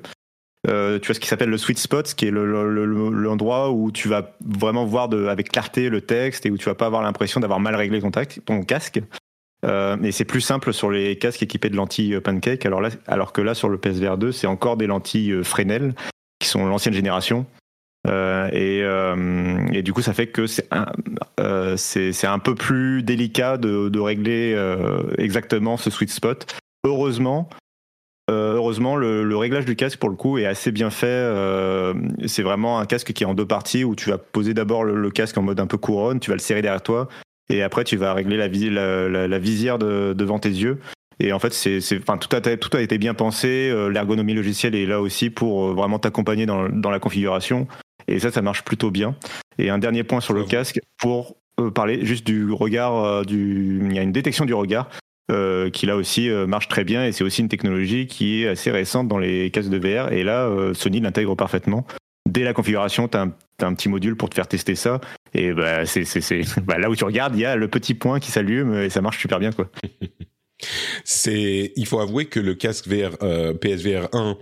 euh, 0.68 0.98
tu 0.98 1.06
vois 1.06 1.14
ce 1.14 1.20
qui 1.20 1.28
s'appelle 1.28 1.48
le 1.48 1.56
sweet 1.56 1.78
spot, 1.78 2.06
ce 2.06 2.14
qui 2.14 2.26
est 2.26 2.30
l'endroit 2.30 3.70
où 3.70 3.90
tu 3.90 4.08
vas 4.08 4.36
vraiment 4.44 4.84
voir 4.84 5.08
de, 5.08 5.26
avec 5.26 5.50
clarté 5.50 5.88
le 5.88 6.02
texte 6.02 6.44
et 6.44 6.50
où 6.50 6.58
tu 6.58 6.66
vas 6.66 6.74
pas 6.74 6.86
avoir 6.86 7.02
l'impression 7.02 7.40
d'avoir 7.40 7.60
mal 7.60 7.74
réglé 7.74 8.00
ton, 8.00 8.62
casque. 8.62 9.00
Euh, 9.64 9.96
et 10.02 10.12
c'est 10.12 10.24
plus 10.24 10.40
simple 10.40 10.72
sur 10.72 10.90
les 10.90 11.16
casques 11.16 11.42
équipés 11.42 11.70
de 11.70 11.76
lentilles 11.76 12.14
euh, 12.14 12.20
pancake, 12.20 12.64
alors, 12.64 12.80
là, 12.80 12.90
alors 13.06 13.32
que 13.32 13.42
là 13.42 13.54
sur 13.54 13.68
le 13.68 13.78
PSVR 13.78 14.16
2, 14.16 14.32
c'est 14.32 14.46
encore 14.46 14.76
des 14.76 14.86
lentilles 14.86 15.32
euh, 15.32 15.42
Fresnel 15.42 15.94
qui 16.38 16.48
sont 16.48 16.64
l'ancienne 16.66 16.94
génération. 16.94 17.46
Et, 18.52 18.78
et, 18.78 19.82
du 19.82 19.92
coup, 19.92 20.00
ça 20.00 20.14
fait 20.14 20.26
que 20.28 20.46
c'est 20.46 20.66
un, 20.72 20.86
un 21.38 22.38
peu 22.38 22.54
plus 22.54 23.02
délicat 23.02 23.58
de 23.58 24.00
régler 24.00 24.56
exactement 25.18 25.76
ce 25.76 25.90
sweet 25.90 26.10
spot. 26.10 26.46
Heureusement, 26.84 27.50
euh, 28.30 28.54
heureusement, 28.54 28.96
le, 28.96 29.36
réglage 29.36 29.64
du 29.64 29.74
casque, 29.74 29.98
pour 29.98 30.08
le 30.08 30.14
coup, 30.14 30.38
est 30.38 30.46
assez 30.46 30.70
bien 30.70 30.90
fait. 30.90 31.06
Euh, 31.06 31.94
c'est 32.26 32.42
vraiment 32.42 32.78
un 32.78 32.86
casque 32.86 33.12
qui 33.12 33.24
est 33.24 33.26
en 33.26 33.34
deux 33.34 33.46
parties 33.46 33.82
où 33.82 33.96
tu 33.96 34.10
vas 34.10 34.18
poser 34.18 34.54
d'abord 34.54 34.84
le, 34.84 35.10
casque 35.10 35.36
en 35.36 35.42
mode 35.42 35.58
un 35.58 35.66
peu 35.66 35.78
couronne, 35.78 36.20
tu 36.20 36.30
vas 36.30 36.36
le 36.36 36.40
serrer 36.40 36.62
derrière 36.62 36.82
toi, 36.82 37.08
et 37.52 37.62
après 37.62 37.82
tu 37.82 37.96
vas 37.96 38.14
régler 38.14 38.36
la, 38.36 38.48
la, 39.26 39.38
visière 39.38 39.78
devant 39.78 40.38
tes 40.38 40.50
yeux. 40.50 40.78
Et 41.18 41.32
en 41.32 41.38
fait, 41.38 41.52
c'est, 41.52 41.80
enfin, 41.98 42.16
tout, 42.16 42.34
a, 42.34 42.40
tout 42.40 42.76
a 42.76 42.80
été 42.80 42.96
bien 42.96 43.12
pensé. 43.12 43.68
Euh, 43.70 43.88
l'ergonomie 43.88 44.32
logicielle 44.32 44.74
est 44.74 44.86
là 44.86 45.00
aussi 45.00 45.28
pour 45.28 45.74
vraiment 45.74 45.98
t'accompagner 45.98 46.46
dans, 46.46 46.68
dans, 46.68 46.90
la 46.90 46.98
configuration. 46.98 47.66
Et 48.08 48.20
ça, 48.20 48.30
ça 48.30 48.40
marche 48.40 48.62
plutôt 48.62 48.90
bien. 48.90 49.14
Et 49.58 49.68
un 49.68 49.78
dernier 49.78 50.02
point 50.02 50.20
sur 50.20 50.32
le 50.32 50.44
casque 50.44 50.80
pour 50.98 51.36
parler 51.74 52.06
juste 52.06 52.26
du 52.26 52.50
regard. 52.52 53.26
du, 53.26 53.82
il 53.84 53.94
y 53.94 53.98
a 53.98 54.02
une 54.02 54.12
détection 54.12 54.46
du 54.46 54.54
regard. 54.54 54.88
Euh, 55.30 55.70
qui 55.70 55.86
là 55.86 55.96
aussi 55.96 56.28
euh, 56.28 56.46
marche 56.46 56.66
très 56.66 56.82
bien 56.82 57.06
et 57.06 57.12
c'est 57.12 57.22
aussi 57.22 57.40
une 57.40 57.48
technologie 57.48 58.08
qui 58.08 58.42
est 58.42 58.48
assez 58.48 58.72
récente 58.72 59.06
dans 59.06 59.18
les 59.18 59.50
casques 59.50 59.68
de 59.68 59.78
VR 59.78 60.12
et 60.12 60.24
là 60.24 60.46
euh, 60.46 60.74
Sony 60.74 61.00
l'intègre 61.00 61.36
parfaitement. 61.36 61.86
Dès 62.28 62.42
la 62.42 62.52
configuration, 62.52 63.06
tu 63.06 63.16
as, 63.16 63.28
un 63.60 63.74
petit 63.74 63.88
module 63.88 64.16
pour 64.16 64.28
te 64.28 64.34
faire 64.34 64.48
tester 64.48 64.74
ça 64.74 65.00
et 65.32 65.52
bah, 65.52 65.86
c'est 65.86 66.04
bah, 66.64 66.78
là 66.78 66.90
où 66.90 66.96
tu 66.96 67.04
regardes, 67.04 67.36
il 67.36 67.42
y 67.42 67.44
a 67.44 67.54
le 67.54 67.68
petit 67.68 67.94
point 67.94 68.18
qui 68.18 68.32
s'allume 68.32 68.74
et 68.74 68.90
ça 68.90 69.02
marche 69.02 69.20
super 69.20 69.38
bien 69.38 69.52
quoi. 69.52 69.70
c'est 71.04 71.72
il 71.76 71.86
faut 71.86 72.00
avouer 72.00 72.24
que 72.24 72.40
le 72.40 72.54
casque 72.54 72.88
VR 72.88 73.16
PSVR 73.58 74.08
1 74.12 74.36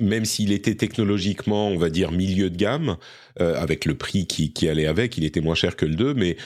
même 0.00 0.24
s'il 0.24 0.50
était 0.50 0.74
technologiquement, 0.74 1.68
on 1.68 1.76
va 1.76 1.90
dire, 1.90 2.10
milieu 2.10 2.48
de 2.48 2.56
gamme, 2.56 2.96
avec 3.38 3.84
le 3.84 3.94
prix 3.94 4.26
qui, 4.26 4.54
qui 4.54 4.66
allait 4.66 4.86
avec, 4.86 5.18
il 5.18 5.24
était 5.24 5.42
moins 5.42 5.54
cher 5.54 5.76
que 5.76 5.84
le 5.84 5.94
2, 5.94 6.14
mais 6.14 6.38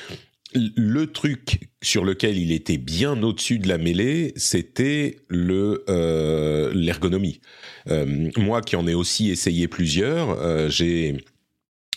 le 0.56 1.06
truc 1.06 1.68
sur 1.82 2.04
lequel 2.04 2.36
il 2.36 2.52
était 2.52 2.78
bien 2.78 3.22
au-dessus 3.22 3.58
de 3.58 3.68
la 3.68 3.78
mêlée, 3.78 4.32
c'était 4.36 5.16
le 5.28 5.84
l'ergonomie. 6.74 7.40
moi, 8.36 8.60
qui 8.62 8.76
en 8.76 8.86
ai 8.86 8.94
aussi 8.94 9.30
essayé 9.30 9.68
plusieurs, 9.68 10.70
j'ai 10.70 11.16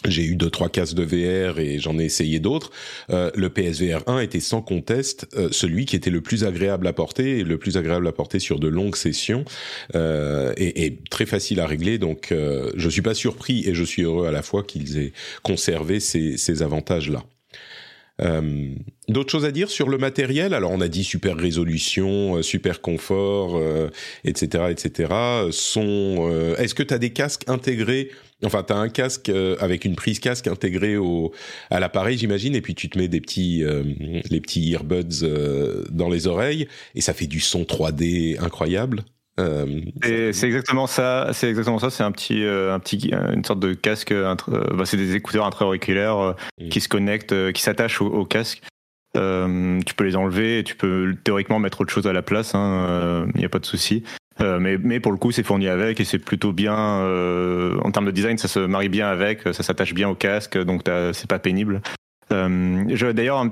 j'ai 0.07 0.23
eu 0.23 0.35
deux 0.35 0.49
trois 0.49 0.69
casques 0.69 0.95
de 0.95 1.03
VR 1.03 1.59
et 1.59 1.79
j'en 1.79 1.99
ai 1.99 2.05
essayé 2.05 2.39
d'autres. 2.39 2.71
Euh, 3.09 3.31
le 3.35 3.49
PSVR 3.49 4.07
1 4.07 4.21
était 4.21 4.39
sans 4.39 4.61
conteste 4.61 5.27
euh, 5.35 5.49
celui 5.51 5.85
qui 5.85 5.95
était 5.95 6.09
le 6.09 6.21
plus 6.21 6.45
agréable 6.45 6.87
à 6.87 6.93
porter, 6.93 7.39
et 7.39 7.43
le 7.43 7.57
plus 7.57 7.75
agréable 7.75 8.07
à 8.07 8.13
porter 8.13 8.39
sur 8.39 8.59
de 8.59 8.69
longues 8.69 8.95
sessions 8.95 9.43
euh, 9.95 10.53
et, 10.55 10.85
et, 10.85 10.99
très 11.09 11.25
facile 11.25 11.59
à 11.59 11.67
régler. 11.67 11.97
Donc, 11.97 12.31
euh, 12.31 12.71
je 12.75 12.89
suis 12.89 13.01
pas 13.01 13.13
surpris 13.13 13.67
et 13.67 13.75
je 13.75 13.83
suis 13.83 14.03
heureux 14.03 14.25
à 14.25 14.31
la 14.31 14.41
fois 14.41 14.63
qu'ils 14.63 14.97
aient 14.97 15.13
conservé 15.43 15.99
ces, 15.99 16.37
ces 16.37 16.63
avantages 16.63 17.09
là. 17.09 17.25
Euh, 18.19 18.69
D'autres 19.07 19.31
choses 19.31 19.45
à 19.45 19.51
dire 19.51 19.69
sur 19.69 19.89
le 19.89 19.97
matériel? 19.97 20.53
Alors 20.53 20.71
on 20.71 20.81
a 20.81 20.87
dit 20.87 21.03
super 21.03 21.35
résolution, 21.35 22.37
euh, 22.37 22.41
super 22.43 22.81
confort, 22.81 23.59
etc., 24.23 24.65
etc. 24.69 25.13
Son, 25.51 26.53
est-ce 26.57 26.75
que 26.75 26.83
tu 26.83 26.93
as 26.93 26.99
des 26.99 27.11
casques 27.11 27.43
intégrés? 27.47 28.09
Enfin, 28.45 28.63
tu 28.63 28.71
as 28.71 28.77
un 28.77 28.89
casque 28.89 29.29
euh, 29.29 29.57
avec 29.59 29.83
une 29.83 29.95
prise 29.95 30.19
casque 30.19 30.47
intégrée 30.47 30.95
au 30.95 31.33
à 31.69 31.79
l'appareil, 31.79 32.17
j'imagine, 32.17 32.55
et 32.55 32.61
puis 32.61 32.73
tu 32.73 32.89
te 32.89 32.97
mets 32.97 33.09
des 33.09 33.19
petits 33.19 33.63
euh, 33.63 33.83
les 34.29 34.39
petits 34.39 34.71
earbuds 34.71 35.23
euh, 35.23 35.83
dans 35.91 36.09
les 36.09 36.27
oreilles 36.27 36.67
et 36.95 37.01
ça 37.01 37.13
fait 37.13 37.27
du 37.27 37.41
son 37.41 37.63
3D 37.63 38.39
incroyable? 38.39 39.03
C'est 40.03 40.43
exactement 40.43 40.87
ça. 40.87 41.29
C'est 41.33 41.49
exactement 41.49 41.79
ça. 41.79 41.89
C'est 41.89 42.03
un 42.03 42.11
petit, 42.11 42.43
un 42.43 42.79
petit, 42.79 43.11
une 43.33 43.43
sorte 43.43 43.59
de 43.59 43.73
casque. 43.73 44.13
Bah, 44.13 44.85
c'est 44.85 44.97
des 44.97 45.15
écouteurs 45.15 45.45
intra-auriculaires 45.45 46.35
mm. 46.59 46.69
qui 46.69 46.81
se 46.81 46.89
connectent, 46.89 47.51
qui 47.53 47.61
s'attachent 47.61 48.01
au, 48.01 48.25
casque. 48.25 48.61
tu 49.13 49.93
peux 49.95 50.03
les 50.03 50.15
enlever 50.15 50.59
et 50.59 50.63
tu 50.63 50.75
peux 50.75 51.15
théoriquement 51.23 51.59
mettre 51.59 51.81
autre 51.81 51.91
chose 51.91 52.07
à 52.07 52.13
la 52.13 52.21
place. 52.21 52.51
Il 52.53 52.57
hein, 52.57 53.27
n'y 53.35 53.45
a 53.45 53.49
pas 53.49 53.59
de 53.59 53.65
souci. 53.65 54.03
Euh, 54.41 54.59
mais, 54.59 54.77
mais 54.77 54.99
pour 54.99 55.11
le 55.11 55.17
coup, 55.17 55.31
c'est 55.31 55.43
fourni 55.43 55.67
avec 55.67 55.99
et 55.99 56.05
c'est 56.05 56.19
plutôt 56.19 56.53
bien 56.53 56.77
euh, 56.77 57.77
en 57.83 57.91
termes 57.91 58.05
de 58.05 58.11
design, 58.11 58.37
ça 58.37 58.47
se 58.47 58.59
marie 58.59 58.89
bien 58.89 59.07
avec, 59.07 59.41
ça 59.41 59.63
s'attache 59.63 59.93
bien 59.93 60.09
au 60.09 60.15
casque, 60.15 60.57
donc 60.57 60.83
c'est 61.13 61.29
pas 61.29 61.39
pénible. 61.39 61.81
Euh, 62.31 63.11
D'ailleurs, 63.13 63.45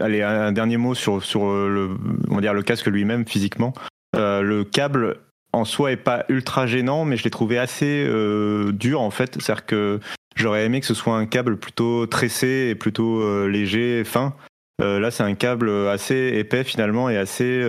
allez, 0.00 0.22
un 0.22 0.52
dernier 0.52 0.76
mot 0.76 0.94
sur, 0.94 1.22
sur 1.22 1.46
le, 1.46 1.90
on 2.30 2.36
va 2.36 2.40
dire 2.40 2.54
le 2.54 2.62
casque 2.62 2.86
lui-même 2.86 3.26
physiquement. 3.26 3.74
Euh, 4.16 4.42
le 4.42 4.64
câble 4.64 5.18
en 5.52 5.64
soi 5.64 5.92
est 5.92 5.96
pas 5.96 6.24
ultra 6.28 6.66
gênant, 6.66 7.04
mais 7.04 7.16
je 7.16 7.24
l'ai 7.24 7.30
trouvé 7.30 7.58
assez 7.58 8.04
euh, 8.06 8.72
dur 8.72 9.00
en 9.00 9.10
fait. 9.10 9.34
C'est-à-dire 9.40 9.66
que 9.66 10.00
j'aurais 10.34 10.64
aimé 10.64 10.80
que 10.80 10.86
ce 10.86 10.94
soit 10.94 11.16
un 11.16 11.26
câble 11.26 11.56
plutôt 11.56 12.06
tressé 12.06 12.68
et 12.70 12.74
plutôt 12.74 13.46
léger, 13.46 14.04
fin. 14.04 14.34
là, 14.78 15.10
c'est 15.10 15.22
un 15.22 15.34
câble 15.34 15.70
assez 15.88 16.32
épais 16.34 16.64
finalement 16.64 17.10
et 17.10 17.16
assez 17.16 17.62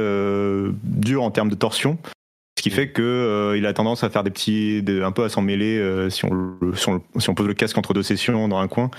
dur 0.84 1.24
en 1.24 1.32
termes 1.32 1.50
de 1.50 1.56
torsion. 1.56 1.98
Ce 2.64 2.70
qui 2.70 2.70
fait 2.70 2.90
que 2.90 3.02
euh, 3.02 3.58
il 3.58 3.66
a 3.66 3.74
tendance 3.74 4.04
à 4.06 4.10
faire 4.10 4.24
des 4.24 4.30
petits, 4.30 4.84
un 4.88 5.12
peu 5.12 5.24
à 5.26 5.30
s'en 5.30 5.42
mêler 5.42 5.78
euh, 5.78 6.10
si, 6.10 6.24
on, 6.24 7.34
pose 7.34 7.48
le 7.48 7.54
casque 7.54 7.78
entre 7.78 7.94
deux 7.94 8.04
sessions 8.04 8.48
dans 8.48 8.58
un 8.58 8.68
coin. 8.68 8.90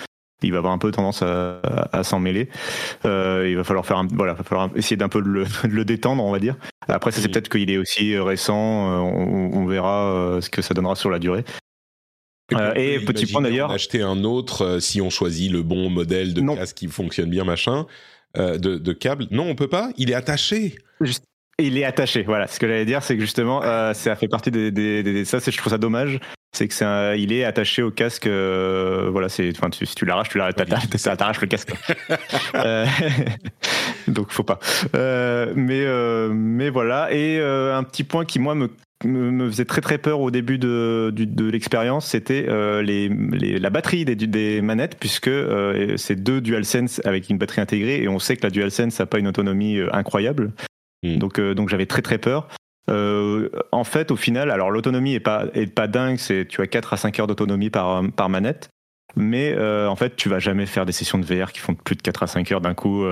Il 0.42 0.53
va 0.53 0.59
avoir 0.59 0.73
un 0.73 0.79
peu 0.79 0.90
tendance 0.90 1.23
à, 1.23 1.61
à, 1.92 2.03
s'en 2.03 2.18
mêler. 2.18 2.49
Euh, 3.05 3.47
il 3.49 3.57
va 3.57 3.64
falloir 3.64 3.87
faire, 3.87 3.99
un, 3.99 4.07
voilà, 4.12 4.35
va 4.35 4.42
falloir 4.42 4.70
essayer 4.75 4.97
d'un 4.97 5.09
peu 5.09 5.23
de 5.23 5.29
le, 5.29 5.44
de 5.64 5.68
le, 5.68 5.85
détendre, 5.85 6.23
on 6.23 6.33
va 6.33 6.38
dire. 6.38 6.57
Après, 6.88 7.12
ça 7.12 7.23
c'est 7.23 7.29
peut-être 7.29 7.49
qu'il 7.49 7.70
est 7.70 7.79
aussi 7.79 8.18
récent. 8.18 8.55
On, 8.57 9.51
on, 9.55 9.66
verra 9.66 10.38
ce 10.40 10.51
que 10.51 10.61
ça 10.61 10.75
donnera 10.75 10.97
sur 10.97 11.11
la 11.11 11.18
durée. 11.18 11.44
et 12.77 13.01
petit 13.01 13.27
point 13.27 13.40
d'ailleurs, 13.40 13.70
acheter 13.70 14.03
un 14.03 14.25
autre 14.25 14.81
si 14.81 15.01
on 15.01 15.09
choisit 15.09 15.51
le 15.51 15.62
bon 15.62 15.88
modèle 15.88 16.35
de 16.35 16.42
casque 16.55 16.77
qui 16.77 16.88
fonctionne 16.88 17.31
bien, 17.31 17.44
machin, 17.44 17.87
de, 18.37 18.57
de 18.57 18.92
câble. 18.92 19.27
Non, 19.31 19.49
on 19.49 19.55
peut 19.55 19.68
pas. 19.68 19.90
Il 19.97 20.11
est 20.11 20.14
attaché. 20.14 20.77
Juste, 21.01 21.25
il 21.59 21.79
est 21.79 21.85
attaché, 21.85 22.23
voilà. 22.23 22.47
Ce 22.47 22.59
que 22.59 22.66
j'allais 22.66 22.85
dire, 22.85 23.03
c'est 23.03 23.14
que 23.14 23.20
justement, 23.20 23.62
euh, 23.62 23.92
ça 23.94 24.16
fait 24.16 24.29
partie 24.29 24.51
des, 24.51 24.70
des, 24.70 25.03
des 25.03 25.25
ça, 25.25 25.38
je 25.38 25.57
trouve 25.57 25.70
ça 25.70 25.79
dommage. 25.79 26.18
C'est 26.55 26.69
que 26.69 26.75
c'est 26.75 27.21
il 27.21 27.33
est 27.33 27.45
attaché 27.45 27.83
au 27.83 27.90
casque. 27.90 28.27
Euh, 28.27 29.09
voilà, 29.11 29.29
c'est, 29.29 29.51
enfin, 29.57 29.69
si 29.73 29.95
tu 29.95 30.05
l'arraches, 30.05 30.29
tu 30.29 30.38
l'arraches, 30.38 30.55
t'arraches 30.55 31.40
le 31.40 31.47
casque. 31.49 31.75
euh, 32.55 32.87
donc, 34.09 34.31
faut 34.31 34.45
pas. 34.45 34.61
Euh, 34.95 35.53
mais, 35.57 35.83
euh, 35.85 36.31
mais 36.33 36.71
voilà. 36.71 37.12
Et 37.12 37.38
euh, 37.38 37.77
un 37.77 37.83
petit 37.83 38.05
point 38.05 38.25
qui 38.25 38.38
moi 38.38 38.55
me 38.55 38.71
me 39.05 39.51
faisait 39.51 39.67
très 39.67 39.83
très 39.83 39.99
peur 39.99 40.21
au 40.21 40.31
début 40.31 40.57
de, 40.57 41.12
de, 41.14 41.25
de 41.25 41.51
l'expérience, 41.51 42.07
c'était 42.07 42.47
euh, 42.49 42.81
les, 42.81 43.09
les, 43.09 43.59
la 43.59 43.69
batterie 43.69 44.07
des, 44.07 44.17
des 44.17 44.62
manettes, 44.62 44.97
puisque 44.99 45.29
euh, 45.29 45.97
c'est 45.99 46.17
deux 46.17 46.40
DualSense 46.40 47.03
avec 47.05 47.29
une 47.29 47.37
batterie 47.37 47.61
intégrée, 47.61 48.03
et 48.03 48.09
on 48.09 48.19
sait 48.19 48.37
que 48.37 48.43
la 48.45 48.51
DualSense 48.51 48.99
n'a 48.99 49.07
pas 49.07 49.19
une 49.19 49.29
autonomie 49.29 49.79
incroyable. 49.93 50.53
Hmm. 51.05 51.19
Donc, 51.19 51.38
euh, 51.38 51.55
donc 51.55 51.69
j'avais 51.69 51.87
très 51.87 52.03
très 52.03 52.19
peur. 52.19 52.49
Euh, 52.90 53.49
en 53.73 53.85
fait, 53.85 54.11
au 54.11 54.16
final, 54.16 54.51
alors 54.51 54.70
l'autonomie 54.70 55.14
est 55.14 55.20
pas 55.20 55.47
est 55.55 55.66
pas 55.66 55.87
dingue, 55.87 56.18
c'est 56.18 56.47
tu 56.47 56.61
as 56.61 56.66
4 56.66 56.92
à 56.92 56.97
5 56.97 57.18
heures 57.20 57.27
d'autonomie 57.27 57.70
par 57.70 58.03
par 58.12 58.29
manette. 58.29 58.68
Mais 59.16 59.55
euh, 59.57 59.88
en 59.88 59.94
fait, 59.94 60.16
tu 60.16 60.29
vas 60.29 60.40
jamais 60.40 60.66
faire 60.66 60.87
des 60.87 60.92
sessions 60.92 61.18
de 61.18 61.25
VR 61.25 61.53
qui 61.53 61.61
font 61.61 61.75
plus 61.75 61.94
de 61.94 62.03
4 62.03 62.25
à 62.25 62.27
5 62.27 62.51
heures 62.51 62.61
d'un 62.61 62.75
coup, 62.75 63.07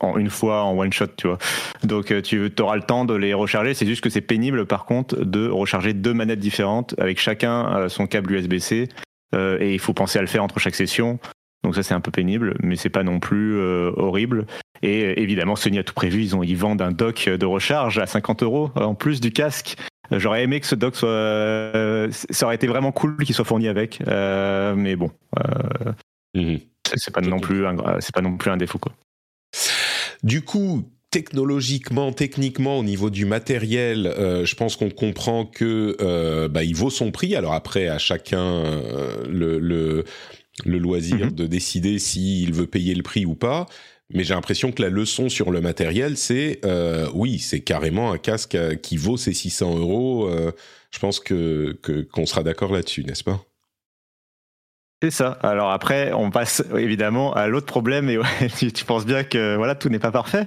en 0.00 0.16
une 0.16 0.30
fois, 0.30 0.62
en 0.62 0.76
one 0.76 0.92
shot, 0.92 1.08
tu 1.16 1.28
vois. 1.28 1.38
Donc 1.84 2.22
tu 2.22 2.50
auras 2.58 2.76
le 2.76 2.82
temps 2.82 3.04
de 3.04 3.14
les 3.14 3.34
recharger. 3.34 3.74
C'est 3.74 3.86
juste 3.86 4.02
que 4.02 4.08
c'est 4.08 4.22
pénible, 4.22 4.64
par 4.66 4.86
contre, 4.86 5.16
de 5.16 5.48
recharger 5.48 5.92
deux 5.92 6.14
manettes 6.14 6.38
différentes 6.38 6.94
avec 6.98 7.20
chacun 7.20 7.88
son 7.88 8.06
câble 8.06 8.32
USB-C. 8.32 8.88
et 9.34 9.74
il 9.74 9.78
faut 9.78 9.92
penser 9.92 10.18
à 10.18 10.22
le 10.22 10.28
faire 10.28 10.42
entre 10.42 10.58
chaque 10.58 10.74
session. 10.74 11.18
Donc 11.66 11.74
ça 11.74 11.82
c'est 11.82 11.94
un 11.94 12.00
peu 12.00 12.12
pénible, 12.12 12.54
mais 12.62 12.76
c'est 12.76 12.90
pas 12.90 13.02
non 13.02 13.18
plus 13.18 13.58
euh, 13.58 13.90
horrible. 13.96 14.46
Et 14.86 15.04
euh, 15.04 15.20
évidemment, 15.20 15.56
Sony 15.56 15.78
a 15.78 15.84
tout 15.84 15.94
prévu. 15.94 16.22
Ils 16.22 16.36
ont, 16.36 16.42
ils 16.42 16.56
vendent 16.56 16.80
un 16.80 16.92
dock 16.92 17.28
de 17.28 17.44
recharge 17.44 17.98
à 17.98 18.06
50 18.06 18.42
euros 18.44 18.70
en 18.76 18.94
plus 18.94 19.20
du 19.20 19.32
casque. 19.32 19.76
Euh, 20.12 20.20
j'aurais 20.20 20.44
aimé 20.44 20.60
que 20.60 20.66
ce 20.66 20.76
dock 20.76 20.94
soit, 20.94 22.08
ça 22.30 22.46
aurait 22.46 22.54
été 22.54 22.68
vraiment 22.68 22.92
cool 22.92 23.16
qu'il 23.24 23.34
soit 23.34 23.44
fourni 23.44 23.66
avec, 23.66 24.00
mais 24.06 24.94
bon, 24.94 25.10
mhm. 26.34 26.60
c'est 26.94 27.12
pas 27.12 27.20
non 27.20 27.40
plus, 27.40 27.64
c'est 27.98 28.14
pas 28.14 28.20
non 28.20 28.36
plus 28.36 28.50
un 28.50 28.56
défaut 28.56 28.78
quoi. 28.78 28.92
Du 30.22 30.42
coup, 30.42 30.88
technologiquement, 31.10 32.12
techniquement, 32.12 32.78
au 32.78 32.84
niveau 32.84 33.10
du 33.10 33.24
matériel, 33.24 34.14
je 34.16 34.54
pense 34.54 34.76
qu'on 34.76 34.90
comprend 34.90 35.44
que 35.44 36.46
bah, 36.46 36.62
il 36.62 36.76
vaut 36.76 36.90
son 36.90 37.10
prix. 37.10 37.34
Alors 37.34 37.54
après, 37.54 37.88
à 37.88 37.98
chacun 37.98 38.62
le, 39.28 39.58
le, 39.58 40.04
le 40.64 40.78
loisir 40.78 41.26
mhm. 41.26 41.32
de 41.32 41.46
décider 41.46 41.98
s'il 41.98 42.52
veut 42.52 42.66
payer 42.66 42.94
le 42.94 43.02
prix 43.02 43.26
ou 43.26 43.34
pas. 43.34 43.66
Mais 44.10 44.22
j'ai 44.22 44.34
l'impression 44.34 44.70
que 44.70 44.82
la 44.82 44.88
leçon 44.88 45.28
sur 45.28 45.50
le 45.50 45.60
matériel, 45.60 46.16
c'est 46.16 46.60
euh, 46.64 47.08
oui, 47.12 47.38
c'est 47.40 47.60
carrément 47.60 48.12
un 48.12 48.18
casque 48.18 48.54
euh, 48.54 48.76
qui 48.76 48.96
vaut 48.96 49.16
ses 49.16 49.32
600 49.32 49.78
euros. 49.78 50.28
Euh, 50.28 50.52
je 50.92 50.98
pense 51.00 51.18
que 51.18 51.76
qu'on 52.12 52.24
sera 52.24 52.42
d'accord 52.44 52.72
là-dessus, 52.72 53.04
n'est-ce 53.04 53.24
pas? 53.24 53.40
C'est 55.02 55.10
ça. 55.10 55.38
Alors 55.42 55.72
après, 55.72 56.12
on 56.12 56.30
passe 56.30 56.62
évidemment 56.74 57.34
à 57.34 57.48
l'autre 57.48 57.66
problème 57.66 58.08
et 58.08 58.18
tu, 58.72 58.84
penses 58.86 59.04
bien 59.04 59.24
que 59.24 59.56
voilà 59.56 59.74
tout 59.74 59.90
n'est 59.90 59.98
pas 59.98 60.12
parfait. 60.12 60.46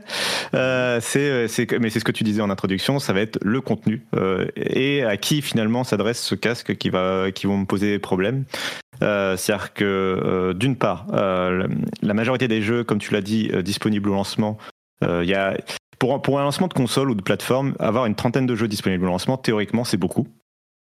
c'est, 0.54 1.80
mais 1.80 1.90
c'est 1.90 2.00
ce 2.00 2.06
que 2.06 2.12
tu 2.12 2.24
disais 2.24 2.42
en 2.42 2.50
introduction, 2.50 2.98
ça 2.98 3.14
va 3.14 3.22
être 3.22 3.38
le 3.44 3.62
contenu 3.62 4.02
et 4.56 5.04
à 5.04 5.18
qui 5.18 5.44
finalement 5.44 5.84
s'adresse 5.84 6.20
ce 6.20 6.34
casque 6.34 6.78
qui 6.78 6.90
va 6.90 7.32
qui 7.32 7.46
vont 7.46 7.60
me 7.60 7.66
poser 7.66 8.00
problème. 8.00 8.46
Euh, 9.02 9.38
C'est-à-dire 9.38 9.74
que, 9.74 9.84
euh, 9.86 10.54
d'une 10.54 10.76
part, 10.76 11.08
euh, 11.14 11.68
la 12.02 12.14
majorité 12.14 12.48
des 12.48 12.62
jeux, 12.62 12.84
comme 12.84 13.00
tu 13.00 13.14
l'as 13.14 13.22
dit, 13.22 13.52
disponibles 13.64 14.10
au 14.10 14.14
lancement, 14.14 14.58
pour, 16.00 16.40
un 16.40 16.44
lancement 16.44 16.68
de 16.68 16.74
console 16.74 17.10
ou 17.10 17.16
de 17.16 17.22
plateforme, 17.22 17.76
avoir 17.80 18.06
une 18.06 18.16
trentaine 18.16 18.46
de 18.46 18.56
jeux 18.56 18.68
disponibles 18.68 19.06
au 19.06 19.10
lancement, 19.10 19.38
théoriquement, 19.38 19.84
c'est 19.84 19.98
beaucoup. 19.98 20.28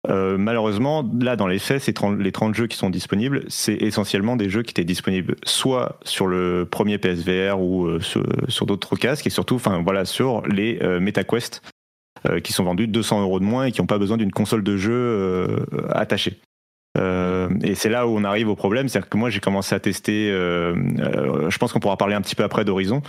Malheureusement, 0.07 1.07
là, 1.19 1.35
dans 1.35 1.47
les 1.47 1.59
faits, 1.59 1.93
30, 1.93 2.19
les 2.19 2.31
30 2.31 2.55
jeux 2.55 2.67
qui 2.67 2.77
sont 2.77 2.89
disponibles, 2.89 3.43
c'est 3.47 3.75
essentiellement 3.75 4.35
des 4.35 4.49
jeux 4.49 4.63
qui 4.63 4.71
étaient 4.71 4.85
disponibles 4.85 5.35
soit 5.43 5.99
sur 6.03 6.25
le 6.25 6.65
premier 6.65 6.97
PSVR 6.97 7.59
ou 7.59 7.99
sur, 7.99 8.65
d'autres 8.65 8.95
casques, 8.95 9.27
et 9.27 9.29
surtout, 9.29 9.55
enfin 9.55 9.81
voilà, 9.83 10.05
sur 10.05 10.41
les 10.47 10.79
MetaQuest, 10.99 11.61
qui 12.43 12.53
sont 12.53 12.63
vendus 12.63 12.87
200 12.87 13.21
euros 13.21 13.39
de 13.39 13.45
moins 13.45 13.65
et 13.65 13.71
qui 13.71 13.81
n'ont 13.81 13.87
pas 13.87 13.99
besoin 13.99 14.17
d'une 14.17 14.31
console 14.31 14.63
de 14.63 14.77
jeu 14.77 15.65
attachée. 15.89 16.39
Euh, 16.97 17.49
et 17.61 17.75
c'est 17.75 17.89
là 17.89 18.07
où 18.07 18.17
on 18.17 18.23
arrive 18.23 18.49
au 18.49 18.55
problème, 18.55 18.87
c'est-à-dire 18.87 19.09
que 19.09 19.17
moi 19.17 19.29
j'ai 19.29 19.39
commencé 19.39 19.75
à 19.75 19.79
tester, 19.79 20.29
euh, 20.31 20.75
euh, 20.99 21.49
je 21.49 21.57
pense 21.57 21.71
qu'on 21.71 21.79
pourra 21.79 21.97
parler 21.97 22.15
un 22.15 22.21
petit 22.21 22.35
peu 22.35 22.43
après 22.43 22.65
d'Horizon, 22.65 23.01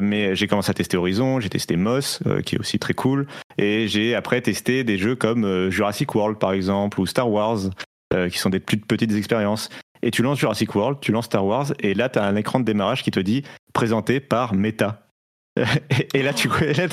mais 0.00 0.34
j'ai 0.34 0.46
commencé 0.46 0.70
à 0.70 0.74
tester 0.74 0.96
Horizon, 0.96 1.38
j'ai 1.38 1.50
testé 1.50 1.76
Moss, 1.76 2.22
qui 2.46 2.54
est 2.54 2.58
aussi 2.58 2.78
très 2.78 2.94
cool, 2.94 3.26
et 3.58 3.88
j'ai 3.88 4.14
après 4.14 4.40
testé 4.40 4.84
des 4.84 4.96
jeux 4.96 5.16
comme 5.16 5.68
Jurassic 5.68 6.14
World 6.14 6.38
par 6.38 6.52
exemple, 6.52 6.98
ou 6.98 7.04
Star 7.04 7.30
Wars, 7.30 7.58
qui 8.30 8.38
sont 8.38 8.48
des 8.48 8.58
plus 8.58 8.78
petites 8.78 9.12
expériences. 9.12 9.68
Et 10.02 10.10
tu 10.10 10.22
lances 10.22 10.38
Jurassic 10.38 10.74
World, 10.74 11.00
tu 11.02 11.12
lances 11.12 11.26
Star 11.26 11.44
Wars, 11.44 11.74
et 11.80 11.92
là 11.92 12.08
tu 12.08 12.18
as 12.18 12.24
un 12.24 12.36
écran 12.36 12.58
de 12.58 12.64
démarrage 12.64 13.02
qui 13.02 13.10
te 13.10 13.20
dit 13.20 13.42
présenté 13.74 14.18
par 14.18 14.54
Meta. 14.54 15.05
et 16.14 16.22
là, 16.22 16.32
tu, 16.32 16.48
là, 16.48 16.88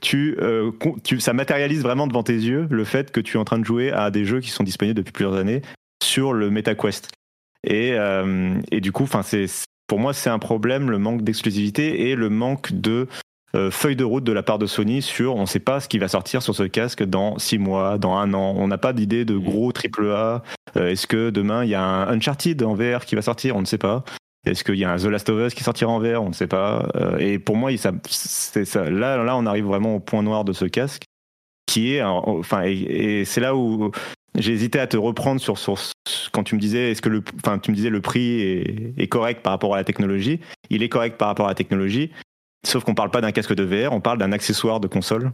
tu, 0.00 0.36
euh, 0.40 0.70
tu, 1.04 1.20
ça 1.20 1.32
matérialise 1.32 1.82
vraiment 1.82 2.06
devant 2.06 2.22
tes 2.22 2.34
yeux 2.34 2.66
le 2.70 2.84
fait 2.84 3.12
que 3.12 3.20
tu 3.20 3.36
es 3.36 3.40
en 3.40 3.44
train 3.44 3.58
de 3.58 3.64
jouer 3.64 3.92
à 3.92 4.10
des 4.10 4.24
jeux 4.24 4.40
qui 4.40 4.50
sont 4.50 4.64
disponibles 4.64 4.96
depuis 4.96 5.12
plusieurs 5.12 5.34
années 5.34 5.62
sur 6.02 6.32
le 6.32 6.50
MetaQuest. 6.50 7.08
Et, 7.64 7.92
euh, 7.92 8.54
et 8.72 8.80
du 8.80 8.90
coup, 8.90 9.06
c'est 9.22 9.46
pour 9.86 10.00
moi, 10.00 10.12
c'est 10.12 10.30
un 10.30 10.38
problème, 10.38 10.90
le 10.90 10.98
manque 10.98 11.22
d'exclusivité 11.22 12.08
et 12.10 12.16
le 12.16 12.28
manque 12.28 12.72
de 12.72 13.06
euh, 13.54 13.70
feuille 13.70 13.96
de 13.96 14.04
route 14.04 14.24
de 14.24 14.32
la 14.32 14.42
part 14.42 14.58
de 14.58 14.66
Sony 14.66 15.02
sur 15.02 15.36
on 15.36 15.42
ne 15.42 15.46
sait 15.46 15.60
pas 15.60 15.78
ce 15.78 15.86
qui 15.86 15.98
va 15.98 16.08
sortir 16.08 16.42
sur 16.42 16.54
ce 16.54 16.62
casque 16.62 17.04
dans 17.04 17.38
six 17.38 17.58
mois, 17.58 17.98
dans 17.98 18.16
un 18.16 18.32
an. 18.32 18.54
On 18.56 18.66
n'a 18.66 18.78
pas 18.78 18.92
d'idée 18.94 19.24
de 19.24 19.36
gros 19.36 19.70
triple 19.70 20.10
A. 20.10 20.42
Est-ce 20.74 21.06
que 21.06 21.30
demain 21.30 21.62
il 21.62 21.70
y 21.70 21.74
a 21.74 21.82
un 21.82 22.08
Uncharted 22.08 22.62
en 22.62 22.74
VR 22.74 23.04
qui 23.04 23.14
va 23.14 23.22
sortir? 23.22 23.54
On 23.54 23.60
ne 23.60 23.66
sait 23.66 23.78
pas. 23.78 24.04
Est-ce 24.44 24.64
qu'il 24.64 24.76
y 24.76 24.84
a 24.84 24.92
un 24.92 24.96
The 24.96 25.04
Last 25.04 25.28
of 25.28 25.46
Us 25.46 25.54
qui 25.54 25.62
sortira 25.62 25.90
en 25.90 26.00
VR 26.00 26.22
On 26.22 26.28
ne 26.28 26.34
sait 26.34 26.46
pas. 26.46 26.88
Euh, 26.96 27.18
et 27.18 27.38
pour 27.38 27.56
moi, 27.56 27.76
ça, 27.76 27.92
ça. 28.08 28.90
Là, 28.90 29.22
là, 29.22 29.36
on 29.36 29.46
arrive 29.46 29.66
vraiment 29.66 29.96
au 29.96 30.00
point 30.00 30.22
noir 30.22 30.44
de 30.44 30.52
ce 30.52 30.64
casque, 30.64 31.04
qui 31.66 31.94
est, 31.94 32.02
enfin, 32.02 32.62
et, 32.64 33.24
c'est 33.24 33.40
là 33.40 33.54
où 33.54 33.92
j'ai 34.36 34.52
hésité 34.52 34.80
à 34.80 34.86
te 34.86 34.96
reprendre 34.96 35.40
sur, 35.40 35.58
sur 35.58 35.78
quand 36.32 36.42
tu 36.42 36.56
me 36.56 36.60
disais, 36.60 36.90
est-ce 36.90 37.02
que 37.02 37.08
le, 37.08 37.22
enfin, 37.44 37.58
tu 37.58 37.70
me 37.70 37.76
disais 37.76 37.90
le 37.90 38.00
prix 38.00 38.40
est, 38.40 38.94
est, 38.98 39.06
correct 39.06 39.42
par 39.42 39.52
rapport 39.52 39.74
à 39.74 39.76
la 39.76 39.84
technologie. 39.84 40.40
Il 40.70 40.82
est 40.82 40.88
correct 40.88 41.18
par 41.18 41.28
rapport 41.28 41.46
à 41.46 41.50
la 41.50 41.54
technologie, 41.54 42.10
Sauf 42.64 42.84
qu'on 42.84 42.94
parle 42.94 43.10
pas 43.10 43.20
d'un 43.20 43.32
casque 43.32 43.54
de 43.54 43.64
VR, 43.64 43.92
on 43.92 44.00
parle 44.00 44.18
d'un 44.18 44.32
accessoire 44.32 44.80
de 44.80 44.86
console. 44.86 45.32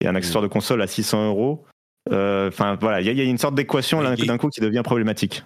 Et 0.00 0.06
un 0.06 0.14
accessoire 0.14 0.42
de 0.42 0.48
console 0.48 0.80
à 0.80 0.86
600 0.86 1.26
euros. 1.28 1.64
Euh, 2.12 2.48
enfin 2.48 2.78
voilà, 2.80 3.00
il 3.00 3.18
y, 3.18 3.20
a 3.20 3.24
une 3.24 3.36
sorte 3.36 3.56
d'équation 3.56 4.00
là 4.00 4.14
d'un 4.14 4.38
coup 4.38 4.48
qui 4.48 4.60
devient 4.60 4.82
problématique. 4.84 5.44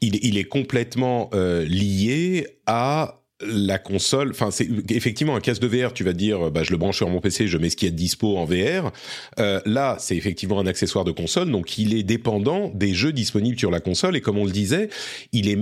Il, 0.00 0.36
est 0.36 0.44
complètement 0.44 1.30
euh, 1.34 1.64
lié 1.64 2.46
à 2.66 3.22
la 3.40 3.78
console, 3.78 4.30
enfin 4.30 4.50
c'est 4.50 4.68
effectivement 4.90 5.34
un 5.34 5.40
casque 5.40 5.62
de 5.62 5.66
VR, 5.66 5.94
tu 5.94 6.04
vas 6.04 6.12
dire 6.12 6.50
bah 6.50 6.62
je 6.62 6.72
le 6.72 6.76
branche 6.76 6.96
sur 6.96 7.08
mon 7.08 7.20
PC, 7.20 7.46
je 7.46 7.56
mets 7.56 7.70
ce 7.70 7.76
qui 7.76 7.86
est 7.86 7.90
dispo 7.90 8.36
en 8.36 8.44
VR. 8.44 8.92
Euh, 9.38 9.62
là, 9.64 9.96
c'est 9.98 10.14
effectivement 10.14 10.60
un 10.60 10.66
accessoire 10.66 11.04
de 11.04 11.12
console, 11.12 11.50
donc 11.50 11.78
il 11.78 11.94
est 11.94 12.02
dépendant 12.02 12.70
des 12.74 12.92
jeux 12.92 13.14
disponibles 13.14 13.58
sur 13.58 13.70
la 13.70 13.80
console 13.80 14.14
et 14.16 14.20
comme 14.20 14.36
on 14.36 14.44
le 14.44 14.50
disait, 14.50 14.90
il 15.32 15.48
il 15.48 15.56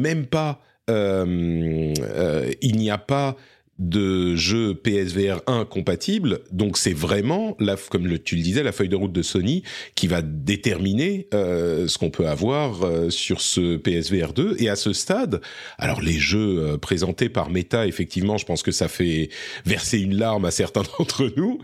n'y 2.76 2.90
a 2.90 2.98
pas 2.98 3.36
de 3.78 4.34
jeux 4.34 4.74
PSVR 4.74 5.40
1 5.46 5.64
compatibles. 5.64 6.40
Donc 6.50 6.76
c'est 6.78 6.92
vraiment, 6.92 7.56
la, 7.60 7.76
comme 7.76 8.18
tu 8.18 8.36
le 8.36 8.42
disais, 8.42 8.62
la 8.62 8.72
feuille 8.72 8.88
de 8.88 8.96
route 8.96 9.12
de 9.12 9.22
Sony 9.22 9.62
qui 9.94 10.08
va 10.08 10.20
déterminer 10.22 11.28
euh, 11.32 11.86
ce 11.86 11.98
qu'on 11.98 12.10
peut 12.10 12.28
avoir 12.28 12.82
euh, 12.82 13.10
sur 13.10 13.40
ce 13.40 13.76
PSVR 13.76 14.32
2. 14.32 14.56
Et 14.58 14.68
à 14.68 14.76
ce 14.76 14.92
stade, 14.92 15.40
alors 15.78 16.00
les 16.00 16.18
jeux 16.18 16.58
euh, 16.58 16.78
présentés 16.78 17.28
par 17.28 17.50
Meta, 17.50 17.86
effectivement, 17.86 18.36
je 18.36 18.46
pense 18.46 18.62
que 18.62 18.72
ça 18.72 18.88
fait 18.88 19.30
verser 19.64 20.00
une 20.00 20.16
larme 20.16 20.44
à 20.44 20.50
certains 20.50 20.82
d'entre 20.98 21.32
nous. 21.36 21.58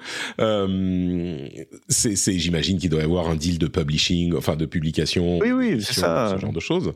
c'est, 1.89 2.39
j'imagine 2.39 2.79
qu'il 2.79 2.91
doit 2.91 3.01
y 3.01 3.05
avoir 3.05 3.29
un 3.29 3.37
deal 3.37 3.59
de 3.59 3.67
publishing, 3.67 4.35
enfin 4.35 4.57
de 4.57 4.67
publication. 4.67 5.39
Oui, 5.39 5.51
oui, 5.51 5.83
c'est 5.83 5.95
ça. 5.95 6.35
Ce 6.37 6.41
genre 6.41 6.53
de 6.53 6.61
choses. 6.61 6.93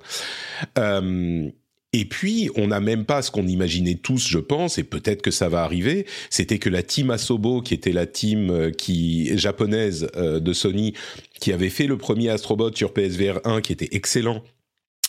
Et 1.95 2.05
puis, 2.05 2.51
on 2.55 2.67
n'a 2.67 2.81
même 2.81 3.07
pas 3.07 3.23
ce 3.23 3.31
qu'on 3.31 3.47
imaginait 3.47 3.95
tous, 3.95 4.29
je 4.29 4.39
pense, 4.39 4.77
et 4.77 4.85
peut-être 4.85 5.23
que 5.23 5.31
ça 5.31 5.49
va 5.49 5.63
arriver, 5.63 6.05
c'était 6.29 6.59
que 6.59 6.69
la 6.69 6.83
team 6.83 7.11
Asobo, 7.11 7.63
qui 7.63 7.73
était 7.73 7.93
la 7.93 8.07
team 8.07 8.51
euh, 8.51 8.71
qui 8.71 9.37
japonaise 9.39 10.09
euh, 10.17 10.39
de 10.39 10.53
Sony, 10.53 10.93
qui 11.41 11.51
avait 11.51 11.71
fait 11.71 11.87
le 11.87 11.97
premier 11.97 12.29
Astrobot 12.29 12.75
sur 12.75 12.93
PSVR 12.93 13.41
1, 13.45 13.63
qui 13.63 13.73
était 13.73 13.89
excellent, 13.93 14.43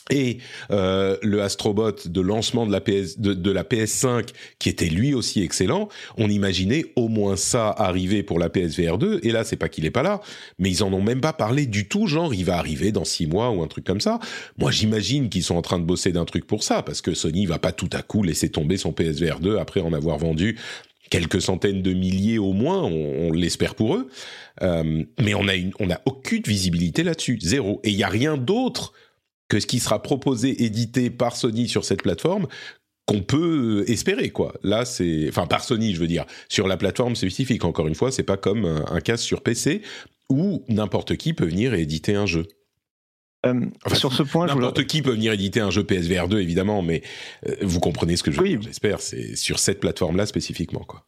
et 0.10 0.38
euh, 0.72 1.18
le 1.22 1.42
Astrobot 1.42 1.92
de 2.06 2.22
lancement 2.22 2.66
de 2.66 2.72
la 2.72 2.82
PS 2.82 3.20
de, 3.20 3.52
la 3.52 3.64
PS5 3.64 4.30
qui 4.60 4.70
était 4.70 4.88
lui 4.88 5.14
aussi 5.14 5.42
excellent, 5.42 5.90
on 6.18 6.30
imaginait 6.30 6.86
au 6.96 7.08
moins 7.08 7.36
ça 7.36 7.70
arriver 7.70 8.24
pour 8.24 8.40
la 8.40 8.50
PSVR 8.50 8.98
2 8.98 9.22
et 9.24 9.32
là 9.32 9.44
c'est 9.44 9.56
pas 9.56 9.70
qu'il 9.70 9.86
est 9.86 9.92
pas 9.92 10.04
là, 10.04 10.22
mais 10.58 10.70
ils 10.70 10.84
en 10.84 10.92
ont 10.94 11.02
même 11.02 11.22
pas 11.22 11.34
parlé 11.34 11.66
du 11.66 11.88
tout, 11.88 12.08
genre 12.08 12.34
il 12.34 12.46
va 12.46 12.58
arriver 12.58 12.92
dans 12.92 13.06
six 13.06 13.28
mois 13.28 13.52
ou 13.52 13.62
un 13.62 13.68
truc 13.68 13.86
comme 13.86 14.02
ça. 14.02 14.20
Moi 14.58 14.72
j'imagine 14.72 15.30
qu'ils 15.30 15.44
sont 15.44 15.56
en 15.56 15.62
train 15.62 15.80
de 15.80 15.86
bosser 15.86 16.12
d'un 16.12 16.26
truc 16.26 16.46
pour 16.46 16.64
ça 16.64 16.82
parce 16.84 17.02
que 17.02 17.14
Sony 17.14 17.46
va 17.46 17.60
pas 17.60 17.72
tout 17.72 17.90
à 17.94 18.02
coup 18.02 18.24
laisser 18.24 18.50
tomber 18.50 18.78
son 18.78 18.92
PSVR 18.92 19.40
2 19.40 19.58
après 19.58 19.82
en 19.82 19.94
avoir 19.94 20.18
vendu 20.18 20.58
quelques 21.10 21.42
centaines 21.42 21.82
de 21.82 21.94
milliers 21.94 22.38
au 22.38 22.54
moins, 22.54 22.84
on, 22.84 23.32
l'espère 23.32 23.76
pour 23.76 23.96
eux. 23.96 24.10
Euh, 24.62 25.04
mais 25.20 25.34
on 25.34 25.48
a 25.48 25.56
une, 25.56 25.72
on 25.80 25.90
a 25.90 26.00
aucune 26.06 26.44
visibilité 26.44 27.04
là-dessus, 27.04 27.40
zéro. 27.42 27.80
Et 27.84 27.90
il 27.90 27.96
y 27.96 28.04
a 28.04 28.10
rien 28.10 28.38
d'autre 28.38 28.94
que 29.50 29.60
ce 29.60 29.68
qui 29.68 29.80
sera 29.80 30.02
proposé, 30.02 30.64
édité 30.64 31.10
par 31.10 31.36
Sony 31.36 31.68
sur 31.68 31.84
cette 31.84 32.04
plateforme, 32.04 32.48
qu'on 33.06 33.22
peut 33.22 33.84
espérer 33.88 34.30
quoi. 34.30 34.54
Là 34.64 34.86
c'est 34.86 35.28
enfin 35.30 35.48
par 35.48 35.64
Sony 35.64 35.96
je 35.96 36.00
veux 36.00 36.08
dire 36.08 36.26
sur 36.48 36.68
la 36.68 36.78
plateforme 36.78 37.16
spécifique 37.16 37.66
encore 37.66 37.88
une 37.88 37.96
fois, 37.96 38.12
c'est 38.12 38.24
pas 38.24 38.38
comme 38.38 38.66
un, 38.66 39.02
casque 39.02 39.26
sur 39.26 39.42
PC 39.42 39.82
où 40.30 40.64
n'importe 40.70 41.18
qui 41.18 41.34
peut 41.34 41.48
venir 41.48 41.74
et 41.74 41.82
éditer 41.82 42.16
un 42.16 42.28
jeu. 42.28 42.46
Euh, 43.46 43.66
sur 43.94 44.14
ce 44.14 44.22
point, 44.22 44.48
n'importe 44.48 44.86
qui 44.86 45.02
peut 45.02 45.14
venir 45.14 45.32
éditer 45.32 45.62
un 45.62 45.72
jeu 45.72 45.84
PSVR 45.84 46.28
2 46.28 46.40
évidemment, 46.40 46.82
mais 46.82 47.02
euh, 47.48 47.56
vous 47.62 47.80
comprenez 47.80 48.16
ce 48.16 48.22
que 48.22 48.32
je 48.32 48.40
veux 48.40 48.48
dire. 48.48 48.62
J'espère, 48.62 49.00
c'est 49.00 49.36
sur 49.36 49.60
cette 49.60 49.80
plateforme-là 49.80 50.26
spécifiquement 50.26 50.84
quoi 50.84 51.08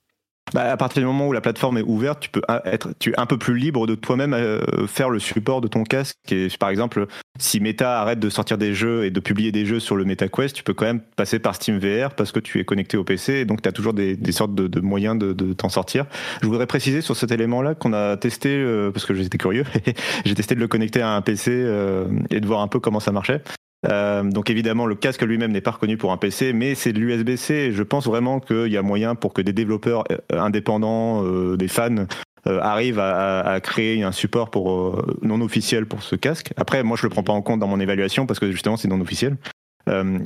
bah, 0.53 0.71
à 0.71 0.77
partir 0.77 1.01
du 1.01 1.05
moment 1.05 1.27
où 1.27 1.33
la 1.33 1.41
plateforme 1.41 1.77
est 1.77 1.83
ouverte, 1.83 2.19
tu 2.21 2.29
peux 2.29 2.41
être 2.65 2.89
es 3.05 3.19
un 3.19 3.25
peu 3.25 3.37
plus 3.37 3.57
libre 3.57 3.87
de 3.87 3.95
toi-même 3.95 4.33
euh, 4.33 4.87
faire 4.87 5.09
le 5.09 5.19
support 5.19 5.61
de 5.61 5.67
ton 5.67 5.83
casque. 5.83 6.17
Et 6.31 6.47
par 6.59 6.69
exemple, 6.69 7.07
si 7.39 7.59
Meta 7.59 8.01
arrête 8.01 8.19
de 8.19 8.29
sortir 8.29 8.57
des 8.57 8.73
jeux 8.73 9.05
et 9.05 9.11
de 9.11 9.19
publier 9.19 9.51
des 9.51 9.65
jeux 9.65 9.79
sur 9.79 9.95
le 9.95 10.05
MetaQuest, 10.05 10.55
tu 10.55 10.63
peux 10.63 10.73
quand 10.73 10.85
même 10.85 11.01
passer 11.15 11.39
par 11.39 11.55
Steam 11.55 11.79
VR 11.79 12.13
parce 12.15 12.31
que 12.31 12.39
tu 12.39 12.59
es 12.59 12.65
connecté 12.65 12.97
au 12.97 13.03
PC 13.03 13.33
et 13.33 13.45
donc 13.45 13.61
tu 13.61 13.69
as 13.69 13.71
toujours 13.71 13.93
des, 13.93 14.17
sortes 14.31 14.53
de, 14.53 14.81
moyens 14.81 15.17
de, 15.17 15.33
de 15.33 15.53
t'en 15.53 15.69
sortir. 15.69 16.05
Je 16.41 16.47
voudrais 16.47 16.67
préciser 16.67 17.01
sur 17.01 17.15
cet 17.15 17.31
élément-là 17.31 17.75
qu'on 17.75 17.93
a 17.93 18.17
testé, 18.17 18.49
euh, 18.49 18.91
parce 18.91 19.05
que 19.05 19.13
j'étais 19.13 19.37
curieux, 19.37 19.65
j'ai 20.25 20.35
testé 20.35 20.55
de 20.55 20.59
le 20.59 20.67
connecter 20.67 21.01
à 21.01 21.11
un 21.11 21.21
PC 21.21 21.51
euh, 21.51 22.07
et 22.29 22.39
de 22.39 22.47
voir 22.47 22.61
un 22.61 22.67
peu 22.67 22.79
comment 22.79 22.99
ça 22.99 23.11
marchait. 23.11 23.41
Euh, 23.89 24.23
donc 24.23 24.49
évidemment, 24.49 24.85
le 24.85 24.95
casque 24.95 25.23
lui-même 25.23 25.51
n'est 25.51 25.61
pas 25.61 25.71
reconnu 25.71 25.97
pour 25.97 26.11
un 26.11 26.17
PC, 26.17 26.53
mais 26.53 26.75
c'est 26.75 26.93
de 26.93 26.99
l'USB-C. 26.99 27.71
Je 27.71 27.83
pense 27.83 28.05
vraiment 28.05 28.39
qu'il 28.39 28.67
y 28.67 28.77
a 28.77 28.81
moyen 28.81 29.15
pour 29.15 29.33
que 29.33 29.41
des 29.41 29.53
développeurs 29.53 30.03
euh, 30.11 30.17
indépendants, 30.39 31.25
euh, 31.25 31.57
des 31.57 31.67
fans, 31.67 32.05
arrivent 32.43 32.99
à, 32.99 33.59
créer 33.61 34.01
un 34.01 34.11
support 34.11 34.49
pour 34.49 34.99
non 35.21 35.41
officiel 35.41 35.85
pour 35.85 36.01
ce 36.01 36.15
casque. 36.15 36.53
Après, 36.57 36.81
moi, 36.81 36.97
je 36.97 37.05
le 37.05 37.11
prends 37.11 37.21
pas 37.21 37.33
en 37.33 37.43
compte 37.43 37.59
dans 37.59 37.67
mon 37.67 37.79
évaluation 37.79 38.25
parce 38.25 38.39
que 38.39 38.51
justement, 38.51 38.77
c'est 38.77 38.87
non 38.87 38.99
officiel. 38.99 39.37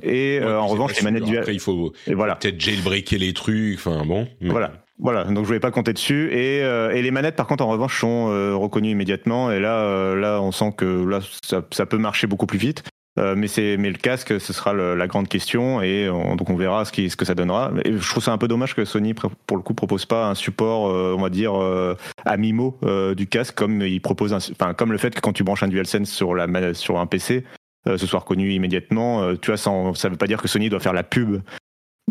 et 0.02 0.40
en 0.42 0.66
revanche, 0.68 0.96
les 0.96 1.04
manettes 1.04 1.26
du 1.26 1.38
après, 1.38 1.54
il 1.54 1.60
faut 1.60 1.92
voilà. 2.08 2.38
peut-être 2.38 2.58
jailbreaker 2.58 3.20
les 3.20 3.34
trucs. 3.34 3.76
Enfin 3.80 4.06
bon. 4.06 4.30
Voilà. 4.40 4.72
Voilà, 4.98 5.26
donc 5.26 5.40
je 5.40 5.48
voulais 5.48 5.60
pas 5.60 5.72
compter 5.72 5.92
dessus. 5.92 6.30
Et, 6.32 6.60
et, 6.60 7.02
les 7.02 7.12
manettes, 7.12 7.36
par 7.36 7.48
contre, 7.48 7.66
en 7.66 7.68
revanche, 7.68 8.00
sont 8.00 8.28
reconnues 8.58 8.92
immédiatement. 8.92 9.52
Et 9.52 9.60
là, 9.60 10.16
là, 10.16 10.42
on 10.42 10.54
sent 10.54 10.72
que 10.78 10.86
là, 11.06 11.20
ça, 11.44 11.66
ça, 11.72 11.86
peut 11.86 11.98
marcher 11.98 12.28
beaucoup 12.28 12.46
plus 12.46 12.60
vite. 12.60 12.86
Euh, 13.18 13.34
mais 13.38 13.48
c'est 13.48 13.78
mais 13.78 13.90
le 13.90 13.98
casque, 13.98 14.40
ce 14.40 14.54
sera 14.54 14.74
la 14.74 15.08
grande 15.08 15.30
question 15.30 15.82
et 15.82 16.08
donc 16.08 16.50
on 16.50 16.56
verra 16.56 16.84
ce, 16.84 16.92
qui, 16.92 17.10
ce 17.10 17.16
que 17.16 17.26
ça 17.26 17.36
donnera. 17.36 17.72
Et 17.86 17.94
je 17.94 18.10
trouve 18.10 18.24
ça 18.24 18.34
un 18.34 18.38
peu 18.38 18.48
dommage 18.48 18.76
que 18.76 18.84
Sony 18.84 19.14
pour 19.14 19.58
le 19.58 19.64
coup 19.64 19.74
propose 19.74 20.06
pas 20.06 20.28
un 20.28 20.36
support, 20.36 20.90
euh, 20.90 21.16
on 21.18 21.22
va 21.22 21.30
dire 21.30 21.56
euh, 21.56 21.96
à 22.26 22.38
mimo 22.38 22.78
du 23.16 23.28
casque 23.28 23.56
comme 23.56 23.82
il 23.82 24.02
propose, 24.02 24.34
enfin 24.34 24.74
comme 24.74 24.92
le 24.92 24.98
fait 24.98 25.16
que 25.16 25.22
quand 25.22 25.34
tu 25.34 25.44
branches 25.44 25.64
un 25.64 25.68
DualSense 25.68 26.10
sur 26.10 26.36
la 26.36 26.74
sur 26.74 27.00
un 27.00 27.06
PC, 27.06 27.46
ce 27.86 28.06
soit 28.06 28.20
reconnu 28.20 28.52
immédiatement. 28.52 29.36
tu 29.36 29.52
vois, 29.52 29.58
sans, 29.58 29.94
ça 29.94 30.10
veut 30.10 30.18
pas 30.18 30.28
dire 30.28 30.42
que 30.42 30.48
Sony 30.48 30.70
doit 30.70 30.80
faire 30.80 30.94
la 30.94 31.04
pub 31.04 31.42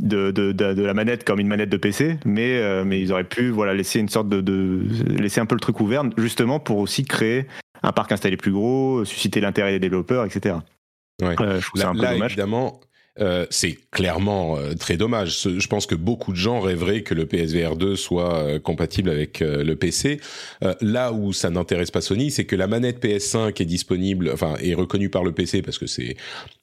de, 0.01 0.31
de, 0.31 0.53
de, 0.53 0.83
la 0.83 0.95
manette 0.95 1.25
comme 1.25 1.41
une 1.41 1.47
manette 1.47 1.69
de 1.71 1.77
PC, 1.77 2.19
mais, 2.25 2.85
mais 2.85 3.01
ils 3.01 3.13
auraient 3.13 3.25
pu 3.25 3.51
voilà, 3.51 3.75
laisser 3.75 4.01
une 4.01 4.09
sorte 4.09 4.29
de, 4.29 4.41
de, 4.41 4.85
laisser 5.19 5.41
un 5.41 5.47
peu 5.47 5.55
le 5.55 5.61
truc 5.61 5.81
ouvert, 5.81 6.05
justement 6.17 6.61
pour 6.61 6.79
aussi 6.79 7.05
créer 7.05 7.47
un 7.83 7.93
parc 7.93 8.13
installé 8.13 8.37
plus 8.37 8.53
gros, 8.53 9.05
susciter 9.05 9.41
l'intérêt 9.41 9.73
des 9.73 9.81
développeurs, 9.81 10.25
etc. 10.25 10.57
Ouais. 11.23 11.35
Euh, 11.41 11.61
je 11.61 11.67
trouve 11.67 11.81
là, 11.81 11.89
un 11.89 11.95
peu 11.95 12.03
là, 12.03 12.13
dommage. 12.13 12.33
évidemment, 12.33 12.81
euh, 13.21 13.47
c'est 13.51 13.79
clairement 13.93 14.59
euh, 14.59 14.75
très 14.75 14.97
dommage. 14.97 15.41
Je 15.45 15.67
pense 15.69 15.87
que 15.87 15.95
beaucoup 15.95 16.33
de 16.33 16.37
gens 16.37 16.59
rêveraient 16.61 17.03
que 17.03 17.15
le 17.15 17.27
PSVR 17.27 17.77
2 17.77 17.95
soit 17.95 18.35
euh, 18.35 18.59
compatible 18.59 19.09
avec 19.09 19.41
euh, 19.41 19.63
le 19.63 19.77
PC. 19.77 20.21
là 20.81 21.13
où 21.13 21.33
ça 21.33 21.51
n'intéresse 21.51 21.93
pas 21.93 22.01
Sony, 22.01 22.31
c'est 22.33 22.45
que 22.45 22.57
la 22.57 22.67
manette 22.67 23.05
PS5 23.05 23.63
est 23.63 23.67
disponible, 23.67 24.31
enfin 24.33 24.57
est 24.61 24.75
reconnue 24.75 25.11
par 25.11 25.23
le 25.23 25.31
PC 25.31 25.63
parce 25.63 25.79
que 25.79 25.87
c'est 25.87 26.17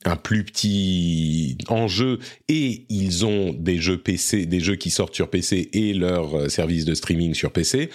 un 0.04 0.18
plus 0.18 0.44
petit 0.44 1.58
enjeu 1.70 2.20
et 2.50 2.86
ils 2.90 3.26
ont 3.26 3.54
des 3.54 3.78
jeux 3.78 3.98
PC, 3.98 4.46
des 4.46 4.60
jeux 4.60 4.76
qui 4.76 4.90
sortent 4.90 5.16
sur 5.16 5.30
PC 5.30 5.70
et 5.72 5.94
leur 5.94 6.52
service 6.52 6.84
de 6.84 6.96
streaming 6.96 7.34
sur 7.34 7.52
PC. 7.52 7.90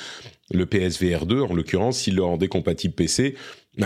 Le 0.53 0.65
PSVR 0.65 1.27
2, 1.27 1.41
en 1.41 1.55
l'occurrence, 1.55 1.99
s'ils 1.99 2.15
le 2.15 2.23
rendaient 2.23 2.47
compatible 2.47 2.95
PC, 2.95 3.35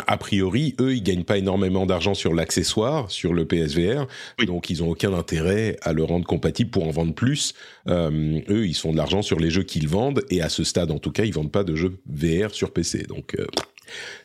a 0.07 0.17
priori, 0.17 0.75
eux, 0.81 0.95
ils 0.95 1.03
gagnent 1.03 1.25
pas 1.25 1.39
énormément 1.39 1.87
d'argent 1.87 2.15
sur 2.15 2.35
l'accessoire, 2.35 3.11
sur 3.11 3.33
le 3.33 3.45
PSVR, 3.45 4.07
donc 4.47 4.71
ils 4.71 4.83
ont 4.83 4.91
aucun 4.91 5.13
intérêt 5.13 5.77
à 5.83 5.93
le 5.93 6.05
rendre 6.05 6.27
compatible 6.27 6.71
pour 6.71 6.87
en 6.87 6.91
vendre 6.91 7.15
plus. 7.15 7.55
Euh, 7.89 8.41
eux, 8.49 8.67
ils 8.67 8.75
font 8.75 8.93
de 8.93 8.97
l'argent 8.97 9.23
sur 9.23 9.41
les 9.41 9.51
jeux 9.51 9.65
qu'ils 9.65 9.89
vendent, 9.89 10.23
et 10.31 10.43
à 10.43 10.49
ce 10.49 10.65
stade, 10.65 10.91
en 10.91 10.99
tout 10.99 11.11
cas, 11.11 11.25
ils 11.25 11.35
vendent 11.35 11.53
pas 11.53 11.65
de 11.65 11.75
jeux 11.75 12.01
VR 12.07 12.53
sur 12.53 12.73
PC. 12.73 13.05
Donc, 13.05 13.35
euh, 13.35 13.47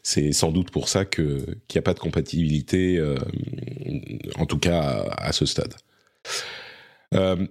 c'est 0.04 0.32
sans 0.32 0.52
doute 0.52 0.70
pour 0.70 0.88
ça 0.88 1.06
que 1.06 1.44
qu'il 1.68 1.78
n'y 1.78 1.80
a 1.80 1.82
pas 1.82 1.96
de 1.96 2.00
compatibilité, 2.00 2.98
euh, 2.98 3.18
en 4.38 4.46
tout 4.46 4.60
cas 4.60 5.06
à, 5.18 5.34
ce 5.34 5.46
stade. 5.46 5.74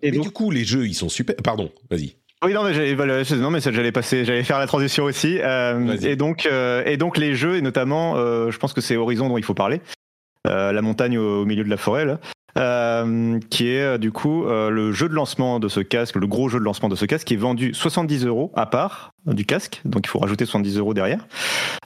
et 0.03 0.11
du 0.13 0.31
coup, 0.31 0.53
les 0.53 0.65
jeux, 0.65 0.87
ils 0.87 0.95
sont 0.95 1.09
super. 1.09 1.35
Pardon, 1.37 1.73
vas-y. 1.91 2.15
Oui, 2.45 2.53
non, 2.53 2.63
mais 2.63 2.75
j'allais, 2.75 2.95
non, 3.37 3.51
mais 3.51 3.61
j'allais 3.61 3.93
passer, 3.93 4.25
j'allais 4.27 4.45
faire 4.45 4.59
la 4.59 4.67
transition 4.67 5.05
aussi. 5.05 5.39
Euh, 5.41 5.97
et 6.03 6.15
donc, 6.15 6.47
euh, 6.47 6.83
et 6.85 6.99
donc 6.99 7.17
les 7.17 7.35
jeux, 7.35 7.57
et 7.57 7.63
notamment, 7.63 8.17
euh, 8.17 8.51
je 8.51 8.59
pense 8.59 8.75
que 8.75 8.83
c'est 8.83 8.97
Horizon 8.97 9.29
dont 9.29 9.39
il 9.39 9.45
faut 9.45 9.55
parler. 9.55 9.81
la 10.45 10.83
montagne 10.83 11.17
au, 11.17 11.47
milieu 11.47 11.65
de 11.65 11.71
la 11.71 11.79
forêt, 11.79 12.05
là. 12.05 12.19
qui 13.49 13.69
est 13.69 13.99
du 13.99 14.13
coup 14.13 14.45
le 14.45 14.93
jeu 14.93 15.09
de 15.09 15.15
lancement 15.15 15.59
de 15.59 15.69
ce 15.69 15.81
casque, 15.81 16.17
le 16.17 16.27
gros 16.27 16.51
jeu 16.51 16.59
de 16.59 16.65
lancement 16.65 16.91
de 16.91 16.97
ce 16.97 17.07
casque, 17.07 17.27
qui 17.27 17.35
est 17.35 17.39
vendu 17.39 17.73
70 17.73 18.27
euros 18.27 18.53
à 18.55 18.67
part 18.67 19.13
du 19.25 19.47
casque, 19.47 19.81
donc 19.87 20.05
il 20.05 20.11
faut 20.11 20.19
rajouter 20.19 20.45
70 20.45 20.77
euros 20.77 20.93
derrière, 20.93 21.27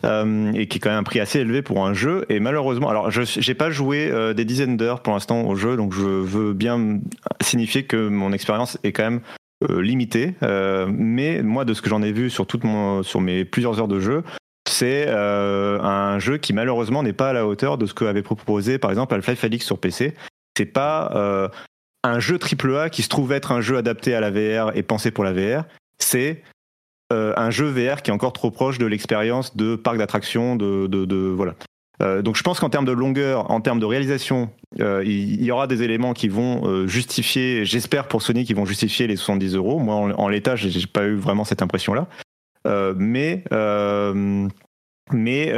et 0.02 0.66
qui 0.66 0.78
est 0.78 0.80
quand 0.80 0.90
même 0.90 0.98
un 0.98 1.04
prix 1.04 1.20
assez 1.20 1.38
élevé 1.38 1.62
pour 1.62 1.86
un 1.86 1.94
jeu. 1.94 2.26
Et 2.30 2.40
malheureusement, 2.40 2.90
alors 2.90 3.12
je 3.12 3.22
j'ai 3.22 3.54
pas 3.54 3.70
joué 3.70 4.12
des 4.34 4.44
dizaines 4.44 4.76
d'heures 4.76 5.02
pour 5.02 5.12
l'instant 5.12 5.42
au 5.42 5.54
jeu, 5.54 5.76
donc 5.76 5.92
je 5.92 6.02
veux 6.02 6.52
bien 6.52 6.98
signifier 7.40 7.84
que 7.84 8.08
mon 8.08 8.32
expérience 8.32 8.76
est 8.82 8.90
quand 8.90 9.04
même 9.04 9.20
euh, 9.64 9.82
limité, 9.82 10.36
euh, 10.44 10.86
mais 10.88 11.42
moi 11.42 11.64
de 11.64 11.74
ce 11.74 11.82
que 11.82 11.90
j'en 11.90 12.00
ai 12.00 12.12
vu 12.12 12.30
sur 12.30 12.46
toute 12.46 12.62
mon, 12.62 13.02
sur 13.02 13.20
mes 13.20 13.44
plusieurs 13.44 13.80
heures 13.80 13.88
de 13.88 13.98
jeu, 13.98 14.22
c'est 14.68 15.06
euh, 15.08 15.80
un 15.80 16.20
jeu 16.20 16.38
qui 16.38 16.52
malheureusement 16.52 17.02
n'est 17.02 17.12
pas 17.12 17.30
à 17.30 17.32
la 17.32 17.44
hauteur 17.44 17.76
de 17.76 17.84
ce 17.84 17.92
qu'avait 17.92 18.22
proposé 18.22 18.78
par 18.78 18.90
exemple 18.92 19.14
Half-Life 19.14 19.42
Alyx 19.42 19.66
sur 19.66 19.78
PC. 19.78 20.14
C'est 20.56 20.66
pas 20.66 21.50
un 22.04 22.20
jeu 22.20 22.38
AAA 22.38 22.90
qui 22.90 23.02
se 23.02 23.08
trouve 23.08 23.32
être 23.32 23.50
un 23.50 23.60
jeu 23.60 23.76
adapté 23.76 24.14
à 24.14 24.20
la 24.20 24.30
VR 24.30 24.76
et 24.76 24.84
pensé 24.84 25.10
pour 25.10 25.24
la 25.24 25.32
VR. 25.32 25.64
C'est 25.98 26.42
un 27.10 27.50
jeu 27.50 27.66
VR 27.66 28.02
qui 28.02 28.10
est 28.10 28.14
encore 28.14 28.32
trop 28.32 28.50
proche 28.50 28.78
de 28.78 28.86
l'expérience 28.86 29.56
de 29.56 29.76
parc 29.76 29.98
d'attractions, 29.98 30.56
de, 30.56 30.86
de, 30.86 31.04
de, 31.04 31.16
voilà. 31.16 31.54
Euh, 32.00 32.22
donc 32.22 32.36
je 32.36 32.42
pense 32.42 32.60
qu'en 32.60 32.70
termes 32.70 32.84
de 32.84 32.92
longueur, 32.92 33.50
en 33.50 33.60
termes 33.60 33.80
de 33.80 33.86
réalisation, 33.86 34.50
euh, 34.80 35.02
il, 35.04 35.42
y 35.42 35.50
aura 35.50 35.66
des 35.66 35.82
éléments 35.82 36.12
qui 36.12 36.28
vont 36.28 36.66
euh, 36.66 36.86
justifier, 36.86 37.64
j'espère 37.64 38.06
pour 38.06 38.22
Sony, 38.22 38.44
qui 38.44 38.54
vont 38.54 38.64
justifier 38.64 39.06
les 39.06 39.16
70 39.16 39.54
euros. 39.54 39.78
Moi, 39.78 39.94
en, 39.94 40.10
en 40.12 40.28
l'état, 40.28 40.56
j'ai 40.56 40.86
pas 40.86 41.04
eu 41.04 41.16
vraiment 41.16 41.44
cette 41.44 41.62
impression-là. 41.62 42.06
mais 42.96 43.44
mais 45.10 45.52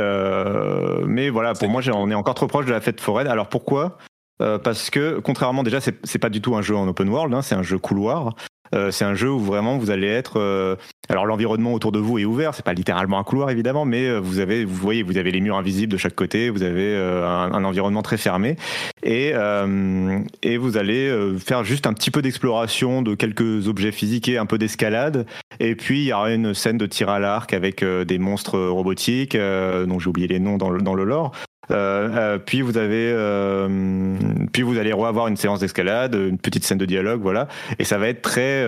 mais 1.07 1.28
voilà, 1.28 1.55
pour 1.55 1.68
moi, 1.68 1.82
on 1.93 2.11
est 2.11 2.14
encore 2.14 2.34
trop 2.34 2.47
proche 2.47 2.66
de 2.66 2.72
la 2.72 2.80
fête 2.80 3.01
foraine. 3.01 3.26
Alors 3.26 3.49
pourquoi? 3.49 3.99
Parce 4.38 4.88
que 4.88 5.18
contrairement 5.18 5.62
déjà, 5.62 5.80
c'est 5.80 6.18
pas 6.18 6.30
du 6.30 6.41
tout 6.41 6.57
un 6.57 6.62
jeu 6.62 6.74
en 6.74 6.88
open 6.88 7.09
world, 7.11 7.34
hein, 7.34 7.43
c'est 7.43 7.55
un 7.55 7.62
jeu 7.62 7.78
couloir. 7.78 8.34
Euh, 8.75 8.91
c'est 8.91 9.05
un 9.05 9.14
jeu 9.14 9.31
où 9.31 9.39
vraiment 9.39 9.79
vous 9.79 9.91
allez 9.91 10.07
être. 10.07 10.39
Euh, 10.39 10.77
alors 11.09 11.27
l'environnement 11.27 11.73
autour 11.73 11.93
de 11.93 11.99
vous 11.99 12.18
est 12.18 12.25
ouvert, 12.25 12.55
c'est 12.55 12.64
pas 12.64 12.73
littéralement 12.73 13.18
un 13.18 13.25
couloir 13.25 13.51
évidemment, 13.51 13.85
mais 13.85 14.07
euh, 14.07 14.18
vous 14.21 14.39
avez, 14.39 14.64
vous 14.64 14.77
voyez, 14.77 15.03
vous 15.03 15.18
avez 15.18 15.31
les 15.33 15.41
murs 15.41 15.57
invisibles 15.57 15.93
de 15.93 15.99
chaque 15.99 16.14
côté, 16.14 16.51
vous 16.51 16.62
avez 16.62 16.97
un, 16.97 17.53
un, 17.53 17.64
environnement 17.64 18.03
très 18.03 18.16
fermé 18.16 18.57
et 19.03 19.33
et 20.43 20.57
vous 20.57 20.77
allez 20.77 21.12
faire 21.39 21.64
juste 21.64 21.87
un 21.87 21.93
petit 21.93 22.11
peu 22.11 22.23
d'exploration 22.23 23.03
de 23.03 23.14
quelques 23.14 23.68
objets 23.68 23.93
physiques 23.93 24.29
et 24.29 24.39
un 24.39 24.47
peu 24.47 24.59
d'escalade. 24.59 25.27
Et 25.59 25.75
puis 25.75 26.03
il 26.03 26.07
y 26.07 26.12
aura 26.12 26.33
une 26.33 26.55
scène 26.55 26.79
de 26.79 26.87
tir 26.87 27.09
à 27.09 27.18
l'arc 27.18 27.53
avec 27.53 27.85
des 27.85 28.18
monstres 28.18 28.59
robotiques 28.59 29.37
dont 29.37 29.99
j'ai 29.99 30.09
oublié 30.09 30.29
les 30.29 30.41
noms 30.41 30.57
dans 30.57 30.71
le, 30.71 30.81
dans 30.81 30.95
le 30.95 31.05
lore. 31.05 31.33
Euh, 31.70 32.08
euh, 32.16 32.38
puis 32.38 32.62
vous 32.62 32.78
avez, 32.78 33.12
euh, 33.14 34.16
puis 34.52 34.62
vous 34.62 34.78
allez 34.78 34.92
revoir 34.92 35.28
une 35.28 35.36
séance 35.36 35.61
d'escalade, 35.61 36.14
une 36.14 36.38
petite 36.38 36.64
scène 36.64 36.78
de 36.78 36.86
dialogue, 36.86 37.20
voilà. 37.22 37.48
Et 37.78 37.84
ça 37.84 37.98
va 37.98 38.08
être 38.08 38.22
très 38.22 38.66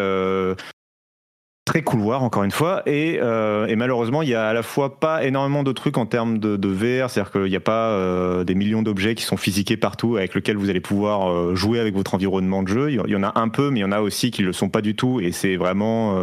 très 1.64 1.82
couloir 1.82 2.24
encore 2.24 2.43
une 2.43 2.51
fois. 2.51 2.82
Et, 2.86 3.14
et, 3.14 3.76
malheureusement 3.76 4.22
il 4.22 4.28
y 4.28 4.34
a 4.34 4.49
à 4.49 4.53
la 4.53 4.62
fois 4.62 4.99
pas 4.99 5.24
énormément 5.24 5.62
de 5.62 5.72
trucs 5.72 5.97
en 5.97 6.07
termes 6.07 6.38
de, 6.38 6.57
de 6.57 6.68
VR 6.68 7.09
c'est 7.09 7.20
à 7.20 7.22
dire 7.22 7.32
qu'il 7.32 7.45
n'y 7.45 7.57
a 7.57 7.61
pas 7.61 8.45
des 8.45 8.55
millions 8.55 8.82
d'objets 8.82 9.14
qui 9.14 9.22
sont 9.22 9.36
physiqués 9.36 9.76
partout 9.76 10.16
avec 10.16 10.34
lesquels 10.34 10.57
vous 10.57 10.70
allez 10.70 10.80
pouvoir 10.80 11.55
jouer 11.55 11.78
avec 11.78 11.95
votre 11.95 12.14
environnement 12.14 12.62
de 12.62 12.68
jeu. 12.68 12.90
Il 12.90 13.11
y 13.11 13.16
en 13.16 13.22
a 13.22 13.38
un 13.40 13.49
peu 13.49 13.70
mais 13.70 13.80
il 13.80 13.82
y 13.82 13.86
en 13.86 13.93
a 13.93 14.01
aussi 14.01 14.30
qui 14.30 14.43
le 14.43 14.53
sont 14.53 14.68
pas 14.68 14.82
du 14.82 14.97
tout. 14.97 15.20
Et 15.20 15.32
c'est 15.32 15.57
vraiment 15.57 16.16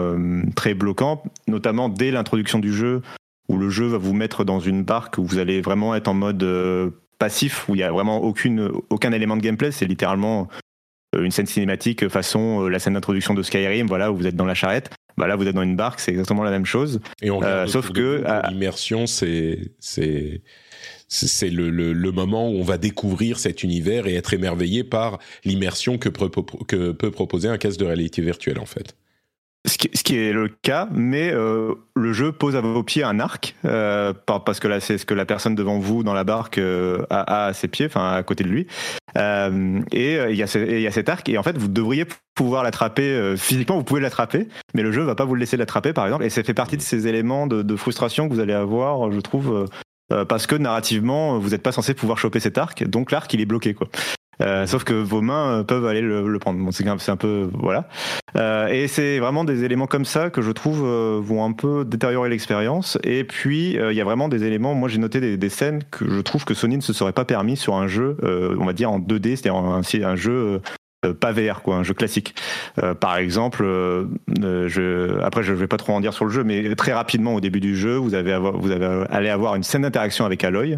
très 0.55 0.73
bloquant 0.73 1.23
notamment 1.47 1.89
dès 1.89 2.11
l'introduction 2.11 2.59
du 2.59 2.73
jeu 2.73 3.01
où 3.49 3.57
le 3.57 3.69
jeu 3.69 3.87
va 3.87 3.97
vous 3.97 4.13
mettre 4.13 4.45
dans 4.45 4.59
une 4.59 4.83
barque 4.83 5.17
où 5.17 5.25
vous 5.25 5.39
allez 5.39 5.59
vraiment 5.59 5.95
être 5.95 6.07
en 6.07 6.13
mode 6.13 6.41
euh, 6.43 6.91
passif, 7.17 7.67
où 7.67 7.75
il 7.75 7.79
n'y 7.79 7.83
a 7.83 7.91
vraiment 7.91 8.21
aucune, 8.21 8.71
aucun 8.89 9.11
élément 9.11 9.35
de 9.35 9.41
gameplay. 9.41 9.71
C'est 9.71 9.87
littéralement 9.87 10.47
euh, 11.15 11.23
une 11.23 11.31
scène 11.31 11.47
cinématique 11.47 12.07
façon 12.07 12.63
euh, 12.63 12.69
la 12.69 12.79
scène 12.79 12.93
d'introduction 12.93 13.33
de 13.33 13.41
Skyrim, 13.41 13.87
voilà, 13.87 14.11
où 14.11 14.15
vous 14.15 14.27
êtes 14.27 14.35
dans 14.35 14.45
la 14.45 14.53
charrette. 14.53 14.91
Bah 15.17 15.27
là, 15.27 15.35
vous 15.35 15.45
êtes 15.47 15.55
dans 15.55 15.63
une 15.63 15.75
barque, 15.75 15.99
c'est 15.99 16.11
exactement 16.11 16.43
la 16.43 16.51
même 16.51 16.65
chose. 16.65 17.01
Et 17.21 17.29
on 17.29 17.41
sauf 17.67 17.91
que 17.91 18.23
l'immersion, 18.49 19.05
c'est 19.05 19.73
c'est 19.79 20.43
c'est 21.09 21.49
le, 21.49 21.71
le, 21.71 21.91
le, 21.91 22.11
moment 22.11 22.49
où 22.49 22.53
on 22.53 22.63
va 22.63 22.77
découvrir 22.77 23.39
cet 23.39 23.63
univers 23.63 24.07
et 24.07 24.13
être 24.13 24.33
émerveillé 24.33 24.85
par 24.85 25.19
l'immersion 25.43 25.97
que, 25.97 26.07
que 26.07 26.91
peut 26.91 27.11
proposer 27.11 27.49
un 27.49 27.57
casque 27.57 27.79
de 27.79 27.85
réalité 27.85 28.21
virtuelle 28.21 28.59
en 28.59 28.65
fait. 28.65 28.95
Ce 29.65 29.77
qui, 29.77 30.15
est 30.15 30.31
le 30.31 30.47
cas, 30.47 30.87
mais 30.89 31.31
euh, 31.33 31.73
le 31.93 32.13
jeu 32.13 32.31
pose 32.31 32.55
à 32.55 32.61
vos 32.61 32.81
pieds 32.81 33.03
un 33.03 33.19
arc, 33.19 33.55
euh, 33.65 34.13
parce 34.25 34.61
que 34.61 34.69
là 34.69 34.79
c'est 34.79 34.97
ce 34.97 35.05
que 35.05 35.13
la 35.13 35.25
personne 35.25 35.53
devant 35.53 35.79
vous 35.79 36.01
dans 36.01 36.13
la 36.13 36.23
barque 36.23 36.57
euh, 36.57 37.05
a, 37.09 37.47
à 37.47 37.53
ses 37.53 37.67
pieds, 37.67 37.87
enfin 37.87 38.13
à 38.13 38.23
côté 38.23 38.45
de 38.45 38.49
lui. 38.49 38.67
et 39.17 40.17
il 40.29 40.35
y, 40.35 40.43
a 40.43 40.91
cet 40.91 41.09
arc, 41.09 41.27
et 41.27 41.37
en 41.37 41.43
fait 41.43 41.57
vous 41.57 41.67
devriez 41.67 42.05
pouvoir 42.35 42.63
l'attraper 42.63 43.35
physiquement, 43.35 43.75
vous 43.75 43.83
pouvez 43.83 43.99
l'attraper, 43.99 44.47
mais 44.73 44.81
le 44.81 44.93
jeu 44.93 45.01
va 45.01 45.15
pas 45.15 45.25
vous 45.25 45.35
laisser 45.35 45.57
l'attraper 45.57 45.91
par 45.91 46.05
exemple, 46.05 46.23
et 46.23 46.29
ça 46.29 46.41
fait 46.41 46.53
partie 46.53 46.77
de 46.77 46.81
ces 46.81 47.07
éléments 47.07 47.45
de, 47.45 47.61
de 47.61 47.75
frustration 47.75 48.29
que 48.29 48.33
vous 48.33 48.39
allez 48.39 48.53
avoir, 48.53 49.11
je 49.11 49.19
trouve, 49.19 49.67
parce 50.29 50.47
que 50.47 50.55
narrativement 50.55 51.37
vous 51.37 51.49
n'êtes 51.49 51.63
pas 51.63 51.73
censé 51.73 51.93
pouvoir 51.93 52.17
choper 52.17 52.39
cet 52.39 52.57
arc, 52.57 52.85
donc 52.85 53.11
l'arc 53.11 53.33
il 53.33 53.41
est 53.41 53.45
bloqué 53.45 53.73
quoi. 53.73 53.89
Euh, 54.41 54.65
sauf 54.67 54.83
que 54.83 54.93
vos 54.93 55.21
mains 55.21 55.59
euh, 55.59 55.63
peuvent 55.63 55.85
aller 55.85 56.01
le, 56.01 56.39
prendre. 56.39 56.59
Bon, 56.59 56.71
c'est 56.71 57.09
un 57.09 57.17
peu 57.17 57.49
voilà. 57.53 57.85
Euh, 58.37 58.67
et 58.67 58.87
c'est 58.87 59.19
vraiment 59.19 59.43
des 59.43 59.63
éléments 59.63 59.87
comme 59.87 60.05
ça 60.05 60.29
que 60.29 60.41
je 60.41 60.51
trouve 60.51 60.79
vont 60.79 61.43
un 61.43 61.51
peu 61.51 61.83
détériorer 61.85 62.29
l'expérience. 62.29 62.97
Et 63.03 63.23
puis 63.23 63.73
il 63.73 63.93
y 63.93 64.01
a 64.01 64.03
vraiment 64.03 64.29
des 64.29 64.43
éléments. 64.43 64.75
Moi, 64.75 64.89
j'ai 64.89 64.99
noté 64.99 65.37
des, 65.37 65.49
scènes 65.49 65.83
que 65.89 66.09
je 66.09 66.21
trouve 66.21 66.45
que 66.45 66.53
Sony 66.53 66.77
ne 66.77 66.81
se 66.81 66.93
serait 66.93 67.11
pas 67.11 67.25
permis 67.25 67.57
sur 67.57 67.75
un 67.75 67.87
jeu, 67.87 68.17
on 68.59 68.65
va 68.65 68.73
dire 68.73 68.91
en 68.91 68.99
2D, 68.99 69.35
c'est-à-dire 69.35 69.55
un, 69.55 70.15
jeu 70.15 70.61
pas 71.19 71.31
VR 71.31 71.61
quoi, 71.63 71.75
un 71.75 71.83
jeu 71.83 71.93
classique. 71.93 72.35
par 72.99 73.17
exemple, 73.17 73.63
je, 74.37 75.19
après 75.21 75.43
je 75.43 75.53
vais 75.53 75.67
pas 75.67 75.77
trop 75.77 75.93
en 75.93 76.01
dire 76.01 76.13
sur 76.13 76.25
le 76.25 76.31
jeu, 76.31 76.43
mais 76.43 76.75
très 76.75 76.93
rapidement 76.93 77.33
au 77.33 77.41
début 77.41 77.59
du 77.59 77.75
jeu, 77.75 77.95
vous 77.95 78.13
avez 78.13 78.37
vous 78.37 78.71
avez 78.71 79.05
allez 79.09 79.29
avoir 79.29 79.55
une 79.55 79.63
scène 79.63 79.81
d'interaction 79.81 80.25
avec 80.25 80.43
Aloy 80.43 80.77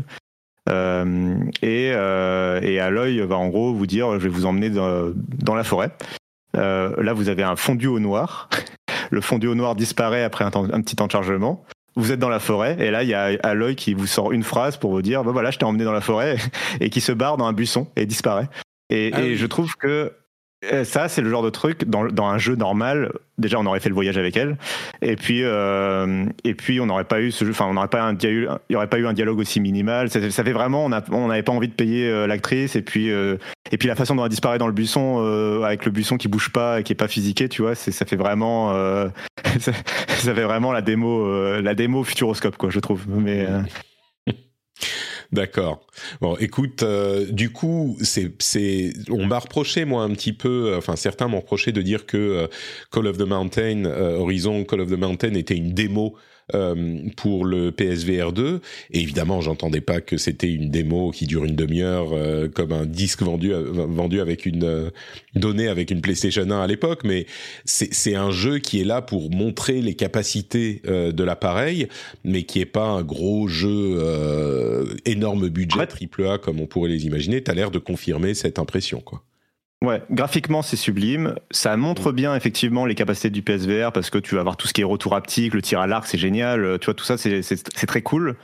euh, 0.69 1.35
et, 1.61 1.91
euh, 1.93 2.61
et 2.61 2.79
Aloy 2.79 3.19
va 3.25 3.37
en 3.37 3.49
gros 3.49 3.73
vous 3.73 3.87
dire 3.87 4.13
je 4.13 4.17
vais 4.17 4.29
vous 4.29 4.45
emmener 4.45 4.69
dans, 4.69 5.55
la 5.55 5.63
forêt. 5.63 5.91
Euh, 6.57 6.93
là, 7.01 7.13
vous 7.13 7.29
avez 7.29 7.43
un 7.43 7.55
fondu 7.55 7.87
au 7.87 7.99
noir. 7.99 8.49
Le 9.09 9.21
fondu 9.21 9.47
au 9.47 9.55
noir 9.55 9.75
disparaît 9.75 10.23
après 10.23 10.45
un, 10.45 10.51
petit 10.51 10.95
temps 10.95 11.07
de 11.07 11.11
chargement 11.11 11.63
vous 11.97 12.13
êtes 12.13 12.19
dans 12.19 12.29
la 12.29 12.39
forêt 12.39 12.77
et 12.79 12.89
là 12.89 13.03
il 13.03 13.09
y 13.09 13.13
a 13.13 13.37
Aloy 13.43 13.75
qui 13.75 13.93
vous 13.93 14.07
sort 14.07 14.31
une 14.31 14.43
phrase 14.43 14.77
pour 14.77 14.91
vous 14.91 15.01
dire 15.01 15.25
bah 15.25 15.33
voilà 15.33 15.51
je 15.51 15.57
t'ai 15.57 15.65
emmené 15.65 15.83
dans 15.83 15.91
la 15.91 15.99
forêt 15.99 16.37
et 16.79 16.89
qui 16.89 17.01
se 17.01 17.11
barre 17.11 17.35
dans 17.35 17.45
un 17.45 17.51
buisson 17.51 17.87
et 17.97 18.05
disparaît 18.05 18.47
et, 18.89 19.11
ah 19.13 19.21
et 19.21 19.35
je 19.35 19.45
trouve 19.45 19.75
que 19.75 20.13
ça, 20.83 21.07
c'est 21.07 21.21
le 21.21 21.29
genre 21.29 21.41
de 21.41 21.49
truc 21.49 21.85
dans, 21.85 22.05
dans, 22.05 22.27
un 22.27 22.37
jeu 22.37 22.55
normal. 22.55 23.11
Déjà, 23.39 23.59
on 23.59 23.65
aurait 23.65 23.79
fait 23.79 23.89
le 23.89 23.95
voyage 23.95 24.17
avec 24.17 24.37
elle, 24.37 24.57
et 25.01 25.15
puis 25.15 25.43
euh, 25.43 26.25
et 26.43 26.53
puis 26.53 26.79
on 26.79 26.85
n'aurait 26.85 27.05
pas 27.05 27.19
eu 27.19 27.31
ce 27.31 27.45
jeu. 27.45 27.51
Enfin, 27.51 27.65
on 27.65 27.73
n'aurait 27.73 27.87
pas 27.87 28.03
un 28.03 28.15
il 28.15 28.47
y 28.69 28.75
aurait 28.75 28.89
pas 28.89 28.99
eu 28.99 29.07
un 29.07 29.13
dialogue 29.13 29.39
aussi 29.39 29.59
minimal. 29.59 30.09
Ça, 30.11 30.19
fait 30.19 30.51
vraiment, 30.51 30.85
on 30.85 31.27
n'avait 31.27 31.41
pas 31.41 31.51
envie 31.51 31.67
de 31.67 31.73
payer 31.73 32.07
euh, 32.07 32.27
l'actrice, 32.27 32.75
et 32.75 32.83
puis 32.83 33.09
et 33.09 33.77
puis 33.77 33.87
la 33.87 33.95
façon 33.95 34.15
dont 34.15 34.23
elle 34.23 34.29
disparaît 34.29 34.59
dans 34.59 34.67
le 34.67 34.73
buisson, 34.73 35.63
avec 35.63 35.85
le 35.85 35.91
buisson 35.91 36.17
qui 36.17 36.27
bouge 36.27 36.51
pas 36.51 36.79
et 36.79 36.83
qui 36.83 36.93
est 36.93 36.95
pas 36.95 37.07
physiqué, 37.07 37.49
tu 37.49 37.63
vois, 37.63 37.73
ça 37.73 38.05
fait 38.05 38.15
vraiment 38.15 38.71
ça, 39.59 39.73
fait 40.35 40.43
vraiment 40.43 40.71
la 40.71 40.81
démo 40.81 41.59
la 41.59 41.73
démo 41.73 42.03
futuroscope 42.03 42.57
quoi, 42.57 42.69
je 42.69 42.79
trouve. 42.79 43.05
Mais 43.07 43.47
D'accord. 45.31 45.87
Bon, 46.19 46.35
écoute, 46.37 46.83
euh, 46.83 47.25
du 47.31 47.51
coup, 47.51 47.97
c'est, 48.01 48.33
c'est, 48.39 48.91
on 49.09 49.25
m'a 49.25 49.39
reproché 49.39 49.85
moi 49.85 50.03
un 50.03 50.09
petit 50.09 50.33
peu, 50.33 50.75
enfin 50.75 50.97
certains 50.97 51.29
m'ont 51.29 51.39
reproché 51.39 51.71
de 51.71 51.81
dire 51.81 52.05
que 52.05 52.17
euh, 52.17 52.47
Call 52.91 53.07
of 53.07 53.17
the 53.17 53.21
Mountain, 53.21 53.85
euh, 53.85 54.17
Horizon 54.17 54.65
Call 54.65 54.81
of 54.81 54.89
the 54.89 54.97
Mountain 54.97 55.35
était 55.35 55.55
une 55.55 55.73
démo 55.73 56.17
euh, 56.53 56.99
pour 57.17 57.45
le 57.45 57.71
PSVR 57.71 58.31
2. 58.31 58.61
Et 58.91 58.99
évidemment, 58.99 59.41
j'entendais 59.41 59.81
pas 59.81 60.01
que 60.01 60.17
c'était 60.17 60.51
une 60.51 60.69
démo 60.69 61.11
qui 61.11 61.25
dure 61.27 61.45
une 61.45 61.55
demi-heure 61.55 62.09
euh, 62.13 62.47
comme 62.47 62.71
un 62.71 62.85
disque 62.85 63.21
vendu 63.21 63.53
euh, 63.53 63.71
vendu 63.71 64.19
avec 64.19 64.45
une 64.45 64.91
donnée 65.35 65.67
avec 65.67 65.91
une 65.91 66.01
PlayStation 66.01 66.49
1 66.49 66.61
à 66.61 66.67
l'époque, 66.67 67.01
mais 67.03 67.25
c'est 67.65 68.15
un 68.15 68.31
jeu 68.31 68.59
qui 68.59 68.81
est 68.81 68.83
là 68.83 69.01
pour 69.01 69.31
montrer 69.31 69.81
les 69.81 69.93
capacités 69.93 70.81
de 70.85 71.23
l'appareil, 71.23 71.87
mais 72.23 72.43
qui 72.43 72.59
est 72.59 72.65
pas 72.65 72.85
un 72.85 73.01
gros 73.01 73.47
jeu 73.47 73.99
énorme 75.05 75.49
budget 75.49 75.87
triple 75.87 76.27
A 76.27 76.37
comme 76.37 76.59
on 76.59 76.65
pourrait 76.65 76.89
les 76.89 77.05
imaginer. 77.05 77.41
T'as 77.41 77.53
l'air 77.53 77.71
de 77.71 77.79
confirmer 77.79 78.33
cette 78.33 78.59
impression, 78.59 78.99
quoi. 78.99 79.23
Ouais, 79.83 80.03
graphiquement 80.11 80.61
c'est 80.61 80.75
sublime. 80.75 81.35
Ça 81.49 81.75
montre 81.75 82.11
mm. 82.11 82.15
bien 82.15 82.35
effectivement 82.35 82.85
les 82.85 82.95
capacités 82.95 83.31
du 83.31 83.41
PSVR 83.41 83.91
parce 83.91 84.09
que 84.09 84.19
tu 84.19 84.35
vas 84.35 84.41
avoir 84.41 84.55
tout 84.57 84.67
ce 84.67 84.73
qui 84.73 84.81
est 84.81 84.85
retour 84.85 85.15
haptique, 85.15 85.53
le 85.53 85.61
tir 85.61 85.79
à 85.79 85.87
l'arc, 85.87 86.05
c'est 86.05 86.19
génial. 86.19 86.63
Euh, 86.63 86.77
tu 86.77 86.85
vois, 86.85 86.93
tout 86.93 87.03
ça 87.03 87.17
c'est 87.17 87.87
très 87.87 88.01
cool. 88.01 88.35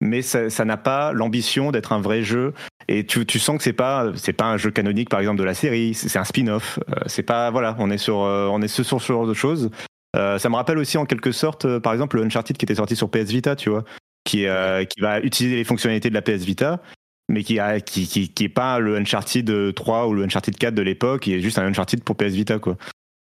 Mais 0.00 0.22
ça 0.22 0.64
n'a 0.64 0.76
pas 0.76 1.12
l'ambition 1.12 1.72
d'être 1.72 1.92
un 1.92 2.00
vrai 2.00 2.22
jeu. 2.22 2.54
Et 2.86 3.04
tu, 3.04 3.26
tu 3.26 3.40
sens 3.40 3.58
que 3.58 3.64
c'est 3.64 3.72
pas 3.72 4.12
c'est 4.14 4.32
pas 4.32 4.46
un 4.46 4.56
jeu 4.56 4.70
canonique 4.70 5.10
par 5.10 5.18
exemple 5.20 5.38
de 5.38 5.44
la 5.44 5.54
série. 5.54 5.92
C'est 5.92 6.18
un 6.18 6.24
spin-off. 6.24 6.78
Euh, 6.90 7.00
c'est 7.06 7.24
pas 7.24 7.50
voilà, 7.50 7.74
on 7.80 7.90
est 7.90 7.98
sur 7.98 8.22
euh, 8.22 8.46
on 8.46 8.62
est 8.62 8.68
sur 8.68 9.02
ce 9.02 9.12
genre 9.12 9.26
de 9.26 9.34
choses. 9.34 9.70
ça 10.14 10.48
me 10.48 10.54
rappelle 10.54 10.78
aussi 10.78 10.96
en 10.98 11.04
quelque 11.04 11.32
sorte 11.32 11.78
par 11.80 11.92
exemple 11.92 12.16
le 12.16 12.22
Uncharted 12.22 12.56
qui 12.56 12.64
était 12.64 12.76
sorti 12.76 12.96
sur 12.96 13.10
PS 13.10 13.30
Vita, 13.30 13.56
tu 13.56 13.70
vois, 13.70 13.84
qui 14.24 14.46
qui 14.88 15.00
va 15.00 15.20
utiliser 15.20 15.56
les 15.56 15.64
fonctionnalités 15.64 16.08
de 16.08 16.14
la 16.14 16.22
PS 16.22 16.44
Vita 16.44 16.80
mais 17.28 17.42
qui 17.42 17.58
a 17.58 17.80
qui, 17.80 18.06
qui, 18.06 18.28
qui 18.28 18.44
est 18.44 18.48
pas 18.48 18.78
le 18.78 18.96
Uncharted 18.96 19.74
3 19.74 20.08
ou 20.08 20.14
le 20.14 20.24
Uncharted 20.24 20.56
4 20.56 20.74
de 20.74 20.82
l'époque, 20.82 21.22
qui 21.22 21.34
est 21.34 21.40
juste 21.40 21.58
un 21.58 21.66
Uncharted 21.66 22.02
pour 22.02 22.16
PS 22.16 22.32
Vita 22.32 22.58
quoi. 22.58 22.76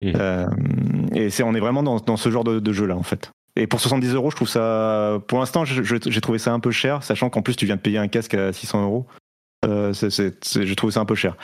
Mmh. 0.02 0.12
Euh, 0.16 0.46
et 1.14 1.30
c'est 1.30 1.42
on 1.42 1.54
est 1.54 1.60
vraiment 1.60 1.82
dans, 1.82 1.96
dans 2.00 2.16
ce 2.16 2.30
genre 2.30 2.44
de, 2.44 2.60
de, 2.60 2.72
jeu 2.72 2.86
là 2.86 2.96
en 2.96 3.02
fait. 3.02 3.30
Et 3.56 3.66
pour 3.66 3.80
70 3.80 4.14
euros, 4.14 4.30
je 4.30 4.36
trouve 4.36 4.48
ça, 4.48 5.20
pour 5.28 5.38
l'instant, 5.38 5.64
j'ai 5.64 6.20
trouvé 6.20 6.40
ça 6.40 6.52
un 6.52 6.58
peu 6.58 6.72
cher, 6.72 7.04
sachant 7.04 7.30
qu'en 7.30 7.40
plus 7.40 7.54
tu 7.54 7.66
viens 7.66 7.76
de 7.76 7.80
payer 7.80 7.98
un 7.98 8.08
casque 8.08 8.34
à 8.34 8.52
600 8.52 8.82
euros. 8.82 9.06
Euh, 9.64 9.92
j'ai 9.92 10.74
trouvé 10.74 10.92
ça 10.92 11.00
un 11.00 11.04
peu 11.04 11.14
cher. 11.14 11.36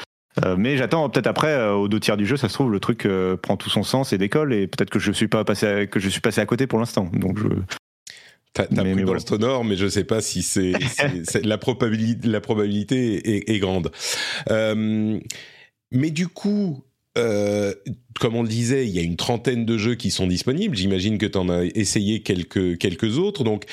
Euh, 0.44 0.56
mais 0.56 0.76
j'attends 0.76 1.08
peut-être 1.08 1.26
après 1.26 1.48
euh, 1.48 1.72
aux 1.72 1.88
deux 1.88 1.98
tiers 1.98 2.16
du 2.16 2.24
jeu, 2.24 2.36
ça 2.36 2.48
se 2.48 2.54
trouve 2.54 2.70
le 2.70 2.78
truc 2.78 3.04
euh, 3.04 3.36
prend 3.36 3.56
tout 3.56 3.68
son 3.68 3.82
sens 3.82 4.12
et 4.12 4.18
décolle 4.18 4.54
et 4.54 4.68
peut-être 4.68 4.90
que 4.90 5.00
je 5.00 5.10
suis 5.10 5.26
pas 5.26 5.44
passé 5.44 5.66
à, 5.66 5.86
que 5.86 5.98
je 5.98 6.08
suis 6.08 6.20
passé 6.20 6.40
à 6.40 6.46
côté 6.46 6.68
pour 6.68 6.78
l'instant. 6.78 7.10
Donc 7.12 7.38
je 7.38 7.48
T'as 8.52 8.66
mais 8.70 9.02
voilà. 9.04 9.20
sonore, 9.20 9.64
mais 9.64 9.76
je 9.76 9.88
sais 9.88 10.04
pas 10.04 10.20
si 10.20 10.42
c'est 10.42 10.72
la 11.44 11.58
probabilité, 11.58 12.28
la 12.28 12.40
probabilité 12.40 13.36
est, 13.36 13.50
est 13.50 13.58
grande. 13.58 13.92
Euh, 14.50 15.18
mais 15.92 16.10
du 16.10 16.28
coup, 16.28 16.84
euh, 17.18 17.74
comme 18.20 18.36
on 18.36 18.42
le 18.42 18.48
disait, 18.48 18.86
il 18.86 18.90
y 18.90 18.98
a 18.98 19.02
une 19.02 19.16
trentaine 19.16 19.64
de 19.64 19.78
jeux 19.78 19.94
qui 19.94 20.10
sont 20.10 20.26
disponibles. 20.26 20.76
J'imagine 20.76 21.18
que 21.18 21.26
tu 21.26 21.38
en 21.38 21.48
as 21.48 21.64
essayé 21.64 22.22
quelques 22.22 22.78
quelques 22.78 23.18
autres. 23.18 23.44
Donc, 23.44 23.64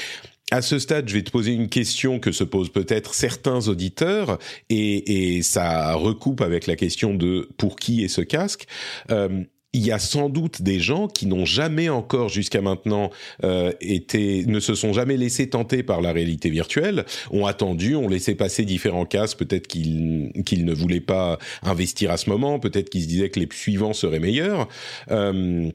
à 0.51 0.61
ce 0.61 0.79
stade, 0.79 1.09
je 1.09 1.13
vais 1.13 1.23
te 1.23 1.31
poser 1.31 1.51
une 1.51 1.69
question 1.69 2.19
que 2.19 2.31
se 2.31 2.43
posent 2.43 2.71
peut-être 2.71 3.13
certains 3.13 3.67
auditeurs, 3.67 4.39
et, 4.69 5.37
et, 5.37 5.41
ça 5.41 5.93
recoupe 5.95 6.41
avec 6.41 6.67
la 6.67 6.75
question 6.75 7.13
de 7.13 7.49
pour 7.57 7.75
qui 7.75 8.03
est 8.03 8.07
ce 8.07 8.21
casque. 8.21 8.65
Euh, 9.11 9.43
il 9.77 9.85
y 9.85 9.91
a 9.91 9.99
sans 9.99 10.27
doute 10.29 10.63
des 10.63 10.79
gens 10.79 11.07
qui 11.07 11.27
n'ont 11.27 11.45
jamais 11.45 11.87
encore 11.87 12.29
jusqu'à 12.29 12.61
maintenant 12.61 13.11
euh, 13.43 13.71
été, 13.79 14.43
ne 14.47 14.59
se 14.59 14.73
sont 14.73 14.91
jamais 14.91 15.17
laissés 15.17 15.49
tenter 15.49 15.83
par 15.83 16.01
la 16.01 16.11
réalité 16.11 16.49
virtuelle, 16.49 17.05
ont 17.29 17.45
attendu, 17.45 17.95
ont 17.95 18.07
laissé 18.07 18.33
passer 18.33 18.65
différents 18.65 19.05
casques, 19.05 19.37
peut-être 19.37 19.67
qu'ils 19.67 20.31
qu'ils 20.45 20.65
ne 20.65 20.73
voulaient 20.73 20.99
pas 20.99 21.37
investir 21.61 22.09
à 22.09 22.17
ce 22.17 22.29
moment, 22.29 22.59
peut-être 22.59 22.89
qu'ils 22.89 23.03
se 23.03 23.07
disaient 23.07 23.29
que 23.29 23.39
les 23.39 23.47
suivants 23.51 23.93
seraient 23.93 24.19
meilleurs. 24.19 24.67
Euh, 25.11 25.69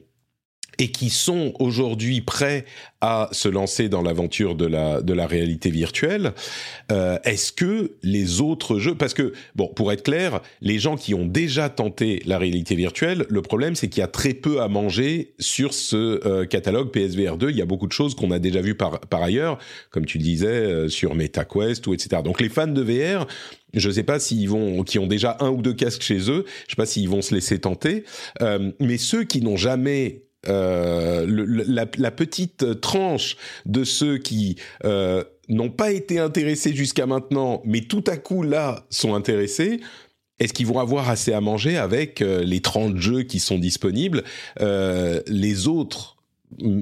et 0.79 0.91
qui 0.91 1.09
sont 1.09 1.53
aujourd'hui 1.59 2.21
prêts 2.21 2.65
à 3.01 3.27
se 3.31 3.49
lancer 3.49 3.89
dans 3.89 4.01
l'aventure 4.01 4.55
de 4.55 4.65
la 4.65 5.01
de 5.01 5.13
la 5.13 5.27
réalité 5.27 5.69
virtuelle. 5.69 6.33
Euh, 6.91 7.17
Est-ce 7.25 7.51
que 7.51 7.91
les 8.01 8.39
autres 8.39 8.79
jeux, 8.79 8.95
parce 8.95 9.13
que 9.13 9.33
bon, 9.55 9.67
pour 9.67 9.91
être 9.91 10.03
clair, 10.03 10.41
les 10.61 10.79
gens 10.79 10.95
qui 10.95 11.13
ont 11.13 11.25
déjà 11.25 11.69
tenté 11.69 12.21
la 12.25 12.37
réalité 12.37 12.75
virtuelle, 12.75 13.25
le 13.29 13.41
problème 13.41 13.75
c'est 13.75 13.89
qu'il 13.89 13.99
y 13.99 14.03
a 14.03 14.07
très 14.07 14.33
peu 14.33 14.61
à 14.61 14.67
manger 14.67 15.33
sur 15.39 15.73
ce 15.73 16.25
euh, 16.25 16.45
catalogue 16.45 16.91
PSVR 16.91 17.37
2. 17.37 17.49
Il 17.49 17.57
y 17.57 17.61
a 17.61 17.65
beaucoup 17.65 17.87
de 17.87 17.91
choses 17.91 18.15
qu'on 18.15 18.31
a 18.31 18.39
déjà 18.39 18.61
vues 18.61 18.75
par 18.75 19.01
par 19.01 19.21
ailleurs, 19.21 19.59
comme 19.89 20.05
tu 20.05 20.17
disais 20.17 20.47
euh, 20.47 20.89
sur 20.89 21.13
MetaQuest 21.15 21.85
ou 21.87 21.93
etc. 21.93 22.21
Donc 22.23 22.39
les 22.39 22.49
fans 22.49 22.67
de 22.67 22.81
VR 22.81 23.27
je 23.73 23.87
ne 23.87 23.93
sais 23.93 24.03
pas 24.03 24.19
s'ils 24.19 24.49
vont, 24.49 24.83
qui 24.83 24.99
ont 24.99 25.07
déjà 25.07 25.37
un 25.39 25.49
ou 25.49 25.61
deux 25.61 25.73
casques 25.73 26.03
chez 26.03 26.29
eux, 26.29 26.45
je 26.45 26.65
ne 26.65 26.69
sais 26.69 26.75
pas 26.77 26.85
s'ils 26.85 27.09
vont 27.09 27.21
se 27.21 27.33
laisser 27.33 27.59
tenter. 27.59 28.03
Euh, 28.41 28.71
mais 28.79 28.97
ceux 28.97 29.23
qui 29.23 29.41
n'ont 29.41 29.57
jamais 29.57 30.23
euh, 30.47 31.25
la, 31.67 31.85
la, 31.97 32.11
petite 32.11 32.81
tranche 32.81 33.37
de 33.65 33.83
ceux 33.83 34.17
qui 34.17 34.57
euh, 34.83 35.23
n'ont 35.49 35.69
pas 35.69 35.91
été 35.91 36.19
intéressés 36.19 36.73
jusqu'à 36.73 37.05
maintenant, 37.05 37.61
mais 37.65 37.81
tout 37.81 38.03
à 38.07 38.17
coup 38.17 38.43
là 38.43 38.85
sont 38.89 39.13
intéressés, 39.13 39.79
est-ce 40.39 40.53
qu'ils 40.53 40.67
vont 40.67 40.79
avoir 40.79 41.09
assez 41.09 41.31
à 41.31 41.41
manger 41.41 41.77
avec 41.77 42.21
euh, 42.21 42.43
les 42.43 42.59
30 42.59 42.97
jeux 42.97 43.23
qui 43.23 43.39
sont 43.39 43.57
disponibles 43.57 44.23
euh, 44.59 45.21
Les 45.27 45.67
autres 45.67 46.12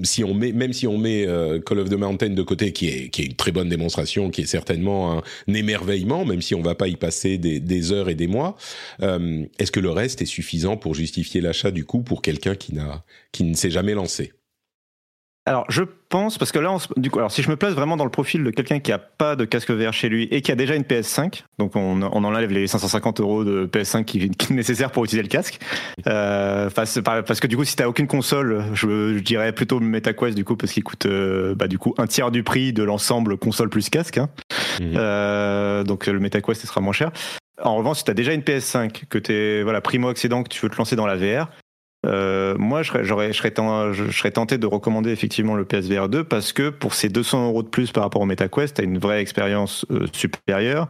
si 0.03 0.23
on 0.23 0.33
met, 0.33 0.51
même 0.51 0.73
si 0.73 0.87
on 0.87 0.97
met 0.97 1.27
euh, 1.27 1.59
Call 1.59 1.79
of 1.79 1.89
the 1.89 1.95
Mountain 1.95 2.29
de 2.29 2.43
côté, 2.43 2.71
qui 2.71 2.87
est, 2.87 3.09
qui 3.09 3.23
est 3.23 3.25
une 3.25 3.35
très 3.35 3.51
bonne 3.51 3.69
démonstration, 3.69 4.29
qui 4.29 4.41
est 4.41 4.45
certainement 4.45 5.19
un, 5.19 5.53
émerveillement, 5.53 6.25
même 6.25 6.41
si 6.41 6.55
on 6.55 6.61
va 6.61 6.75
pas 6.75 6.87
y 6.87 6.95
passer 6.95 7.37
des, 7.37 7.59
des 7.59 7.91
heures 7.91 8.09
et 8.09 8.15
des 8.15 8.27
mois, 8.27 8.55
euh, 9.01 9.45
est-ce 9.59 9.71
que 9.71 9.79
le 9.79 9.91
reste 9.91 10.21
est 10.21 10.25
suffisant 10.25 10.77
pour 10.77 10.95
justifier 10.95 11.41
l'achat 11.41 11.71
du 11.71 11.85
coup 11.85 12.01
pour 12.01 12.21
quelqu'un 12.21 12.55
qui 12.55 12.73
n'a, 12.73 13.03
qui 13.31 13.43
ne 13.43 13.55
s'est 13.55 13.71
jamais 13.71 13.93
lancé? 13.93 14.33
Alors, 15.47 15.65
je 15.69 15.81
pense, 16.09 16.37
parce 16.37 16.51
que 16.51 16.59
là, 16.59 16.71
on, 16.71 16.99
du 16.99 17.09
coup, 17.09 17.17
alors 17.17 17.31
si 17.31 17.41
je 17.41 17.49
me 17.49 17.55
place 17.55 17.73
vraiment 17.73 17.97
dans 17.97 18.03
le 18.03 18.11
profil 18.11 18.43
de 18.43 18.51
quelqu'un 18.51 18.79
qui 18.79 18.91
a 18.91 18.99
pas 18.99 19.35
de 19.35 19.43
casque 19.43 19.71
VR 19.71 19.91
chez 19.91 20.07
lui 20.07 20.25
et 20.29 20.43
qui 20.43 20.51
a 20.51 20.55
déjà 20.55 20.75
une 20.75 20.83
PS5, 20.83 21.45
donc 21.57 21.75
on, 21.75 22.03
on 22.03 22.23
enlève 22.23 22.51
les 22.51 22.67
550 22.67 23.21
euros 23.21 23.43
de 23.43 23.65
PS5 23.65 24.03
qui, 24.03 24.29
qui 24.29 24.53
est 24.53 24.55
nécessaire 24.55 24.91
pour 24.91 25.03
utiliser 25.03 25.23
le 25.23 25.29
casque, 25.29 25.59
euh, 26.05 26.69
parce, 26.69 26.99
parce, 27.01 27.39
que 27.39 27.47
du 27.47 27.57
coup, 27.57 27.63
si 27.63 27.75
t'as 27.75 27.87
aucune 27.87 28.05
console, 28.05 28.65
je, 28.75 29.17
je, 29.17 29.19
dirais 29.19 29.51
plutôt 29.51 29.79
MetaQuest 29.79 30.35
du 30.35 30.45
coup, 30.45 30.55
parce 30.55 30.73
qu'il 30.73 30.83
coûte 30.83 31.07
euh, 31.07 31.55
bah, 31.55 31.67
du 31.67 31.79
coup 31.79 31.95
un 31.97 32.05
tiers 32.05 32.29
du 32.29 32.43
prix 32.43 32.71
de 32.71 32.83
l'ensemble 32.83 33.37
console 33.37 33.69
plus 33.69 33.89
casque. 33.89 34.19
Hein. 34.19 34.29
Mmh. 34.79 34.93
Euh, 34.95 35.83
donc 35.83 36.05
le 36.05 36.19
MetaQuest, 36.19 36.61
ce 36.61 36.67
sera 36.67 36.81
moins 36.81 36.93
cher. 36.93 37.11
En 37.63 37.75
revanche, 37.75 37.97
si 37.97 38.03
tu 38.03 38.11
as 38.11 38.15
déjà 38.15 38.33
une 38.33 38.41
PS5, 38.41 39.05
que 39.09 39.17
tu 39.17 39.33
es 39.33 39.63
voilà, 39.63 39.81
primo-accédant, 39.81 40.43
que 40.43 40.49
tu 40.49 40.61
veux 40.61 40.69
te 40.69 40.77
lancer 40.77 40.95
dans 40.95 41.07
la 41.07 41.15
VR, 41.15 41.49
euh, 42.05 42.55
moi, 42.57 42.81
je 42.81 42.89
serais, 42.89 43.03
je, 43.03 44.11
serais 44.11 44.31
tenté 44.31 44.57
de 44.57 44.65
recommander 44.65 45.11
effectivement 45.11 45.55
le 45.55 45.65
PSVR 45.65 46.09
2 46.09 46.23
parce 46.23 46.51
que 46.53 46.69
pour 46.69 46.93
ces 46.93 47.09
200 47.09 47.47
euros 47.47 47.63
de 47.63 47.67
plus 47.67 47.91
par 47.91 48.03
rapport 48.03 48.21
au 48.21 48.25
MetaQuest, 48.25 48.75
tu 48.75 48.81
as 48.81 48.85
une 48.85 48.97
vraie 48.97 49.21
expérience 49.21 49.85
euh, 49.91 50.07
supérieure. 50.11 50.87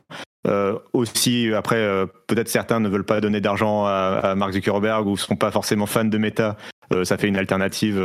Euh, 0.48 0.80
aussi, 0.94 1.54
après, 1.54 1.88
peut-être 2.26 2.48
certains 2.48 2.80
ne 2.80 2.90
veulent 2.90 3.06
pas 3.06 3.22
donner 3.22 3.42
d'argent 3.42 3.86
à, 3.86 4.34
Mark 4.36 4.54
Zuckerberg 4.54 5.06
ou 5.06 5.12
ne 5.12 5.18
sont 5.18 5.36
pas 5.36 5.52
forcément 5.52 5.86
fans 5.86 6.06
de 6.06 6.18
Meta. 6.18 6.58
Ça 7.04 7.18
fait 7.18 7.28
une 7.28 7.38
alternative, 7.38 8.02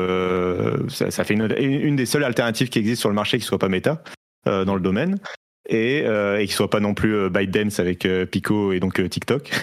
ça, 0.88 1.24
fait 1.24 1.34
une, 1.34 1.52
une, 1.58 1.96
des 1.96 2.06
seules 2.06 2.22
alternatives 2.22 2.68
qui 2.68 2.78
existent 2.78 3.00
sur 3.00 3.08
le 3.08 3.16
marché 3.16 3.38
qui 3.38 3.44
soit 3.44 3.58
pas 3.58 3.68
Meta 3.68 4.02
dans 4.44 4.74
le 4.74 4.80
domaine 4.80 5.18
et, 5.68 6.02
euh, 6.04 6.38
et 6.38 6.46
qui 6.46 6.52
soit 6.52 6.70
pas 6.70 6.80
non 6.80 6.94
plus 6.94 7.14
euh, 7.14 7.28
ByteDance 7.28 7.80
avec 7.80 8.06
euh, 8.06 8.26
Pico 8.26 8.72
et 8.72 8.80
donc 8.80 9.00
euh, 9.00 9.08
TikTok. 9.08 9.50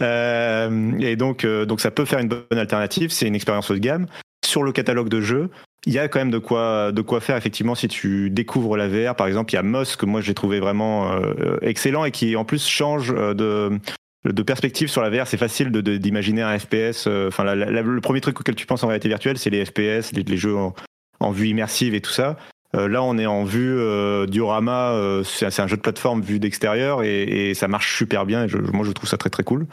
Euh, 0.00 0.98
et 0.98 1.14
donc 1.14 1.46
donc 1.46 1.80
ça 1.80 1.92
peut 1.92 2.04
faire 2.04 2.18
une 2.18 2.26
bonne 2.26 2.58
alternative. 2.58 3.12
C'est 3.12 3.28
une 3.28 3.36
expérience 3.36 3.70
haut 3.70 3.74
de 3.74 3.78
gamme 3.78 4.06
sur 4.44 4.64
le 4.64 4.72
catalogue 4.72 5.08
de 5.08 5.20
jeux. 5.20 5.50
Il 5.86 5.92
y 5.92 6.00
a 6.00 6.08
quand 6.08 6.18
même 6.18 6.32
de 6.32 6.38
quoi 6.38 6.90
de 6.90 7.00
quoi 7.00 7.20
faire 7.20 7.36
effectivement 7.36 7.76
si 7.76 7.86
tu 7.86 8.28
découvres 8.28 8.76
la 8.76 8.88
VR. 8.88 9.14
Par 9.14 9.28
exemple, 9.28 9.52
il 9.52 9.56
y 9.56 9.58
a 9.58 9.62
Moss 9.62 9.94
que 9.94 10.04
moi 10.04 10.20
j'ai 10.20 10.34
trouvé 10.34 10.58
vraiment 10.58 11.16
excellent 11.62 12.04
et 12.04 12.10
qui 12.10 12.34
en 12.34 12.44
plus 12.44 12.66
change 12.66 13.14
de 13.14 13.78
de 14.24 14.42
perspective 14.42 14.88
sur 14.88 15.00
la 15.00 15.10
VR, 15.10 15.28
c'est 15.28 15.36
facile 15.36 15.70
d'imaginer 15.70 16.40
de, 16.40 16.46
un 16.46 16.58
FPS. 16.58 17.06
Enfin, 17.28 17.54
le 17.54 18.00
premier 18.00 18.20
truc 18.20 18.40
auquel 18.40 18.56
tu 18.56 18.66
penses 18.66 18.82
en 18.82 18.88
réalité 18.88 19.08
virtuelle, 19.08 19.38
c'est 19.38 19.50
les 19.50 19.64
FPS, 19.64 20.10
les, 20.12 20.24
les 20.24 20.36
jeux 20.36 20.56
en, 20.56 20.74
en, 21.20 21.30
vue 21.30 21.48
immersive 21.48 21.94
et 21.94 22.00
tout 22.00 22.10
ça. 22.10 22.36
Euh, 22.74 22.88
là, 22.88 23.02
on 23.02 23.18
est 23.18 23.26
en 23.26 23.44
vue 23.44 23.78
euh, 23.78 24.26
diorama. 24.26 24.92
Euh, 24.92 25.22
c'est 25.22 25.60
un 25.60 25.66
jeu 25.66 25.76
de 25.76 25.82
plateforme 25.82 26.22
vu 26.22 26.38
d'extérieur 26.38 27.02
et, 27.02 27.52
ça 27.54 27.68
marche 27.68 27.96
super 27.96 28.26
bien. 28.26 28.44
Et 28.44 28.48
je, 28.48 28.58
moi, 28.58 28.84
je 28.84 28.92
trouve 28.92 29.08
ça 29.08 29.16
très 29.16 29.30
très 29.30 29.44
cool. 29.44 29.66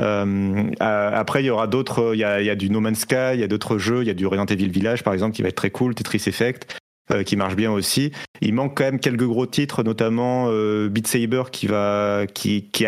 Euh, 0.00 0.70
après, 0.80 1.42
il 1.42 1.46
y 1.46 1.50
aura 1.50 1.66
d'autres. 1.66 2.12
Il 2.14 2.20
y 2.20 2.24
a, 2.24 2.54
du 2.54 2.70
No 2.70 2.80
Man's 2.80 3.00
Sky, 3.00 3.34
il 3.34 3.40
y 3.40 3.44
a 3.44 3.48
d'autres 3.48 3.78
jeux. 3.78 4.02
Il 4.02 4.08
y 4.08 4.10
a 4.10 4.14
du 4.14 4.26
Resident 4.26 4.46
Evil 4.46 4.68
Village, 4.68 5.04
par 5.04 5.12
exemple, 5.12 5.34
qui 5.34 5.42
va 5.42 5.48
être 5.48 5.56
très 5.56 5.70
cool. 5.70 5.94
Tetris 5.94 6.22
Effect, 6.26 6.76
qui 7.26 7.36
marche 7.36 7.54
bien 7.54 7.70
aussi. 7.70 8.12
Il 8.40 8.54
manque 8.54 8.76
quand 8.76 8.84
même 8.84 9.00
quelques 9.00 9.26
gros 9.26 9.46
titres, 9.46 9.82
notamment 9.82 10.48
Beat 10.88 11.06
Saber, 11.06 11.42
qui 11.52 11.68
a 11.70 12.26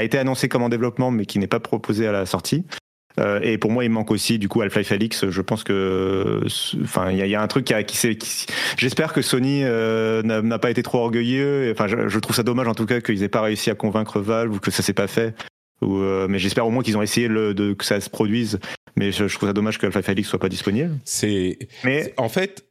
été 0.02 0.18
annoncé 0.18 0.48
comme 0.48 0.62
en 0.62 0.70
développement, 0.70 1.10
mais 1.10 1.26
qui 1.26 1.38
n'est 1.38 1.46
pas 1.46 1.60
proposé 1.60 2.06
à 2.06 2.12
la 2.12 2.24
sortie. 2.24 2.64
Euh, 3.20 3.40
et 3.42 3.58
pour 3.58 3.70
moi, 3.70 3.84
il 3.84 3.90
manque 3.90 4.10
aussi 4.10 4.38
du 4.38 4.48
coup 4.48 4.62
Half-Life 4.62 4.92
Alix. 4.92 5.28
Je 5.28 5.40
pense 5.42 5.64
que, 5.64 6.40
enfin, 6.82 7.10
il 7.10 7.18
y, 7.18 7.28
y, 7.28 7.34
a 7.34 7.42
un 7.42 7.46
truc 7.46 7.64
qui, 7.64 7.74
a, 7.74 7.82
qui, 7.82 8.16
qui 8.16 8.46
J'espère 8.76 9.12
que 9.12 9.22
Sony 9.22 9.62
euh, 9.64 10.22
n'a 10.22 10.58
pas 10.58 10.70
été 10.70 10.82
trop 10.82 10.98
orgueilleux. 10.98 11.70
Enfin, 11.72 11.86
je, 11.86 12.08
je, 12.08 12.18
trouve 12.18 12.36
ça 12.36 12.42
dommage 12.42 12.68
en 12.68 12.74
tout 12.74 12.86
cas 12.86 13.00
qu'ils 13.00 13.22
aient 13.22 13.28
pas 13.28 13.42
réussi 13.42 13.70
à 13.70 13.74
convaincre 13.74 14.20
Valve 14.20 14.54
ou 14.54 14.58
que 14.58 14.70
ça 14.70 14.82
s'est 14.82 14.92
pas 14.94 15.06
fait. 15.06 15.34
Ou, 15.82 15.98
euh, 15.98 16.26
mais 16.28 16.38
j'espère 16.38 16.66
au 16.66 16.70
moins 16.70 16.82
qu'ils 16.82 16.96
ont 16.96 17.02
essayé 17.02 17.28
le, 17.28 17.54
de, 17.54 17.72
que 17.72 17.84
ça 17.84 18.00
se 18.00 18.08
produise. 18.08 18.58
Mais 18.96 19.10
je, 19.10 19.26
je 19.26 19.36
trouve 19.36 19.48
ça 19.48 19.52
dommage 19.52 19.78
que 19.78 19.86
Half-Life 19.86 20.08
Alix 20.08 20.28
soit 20.28 20.38
pas 20.38 20.48
disponible. 20.48 20.96
C'est. 21.04 21.58
Mais 21.84 22.14
en 22.16 22.28
fait, 22.28 22.64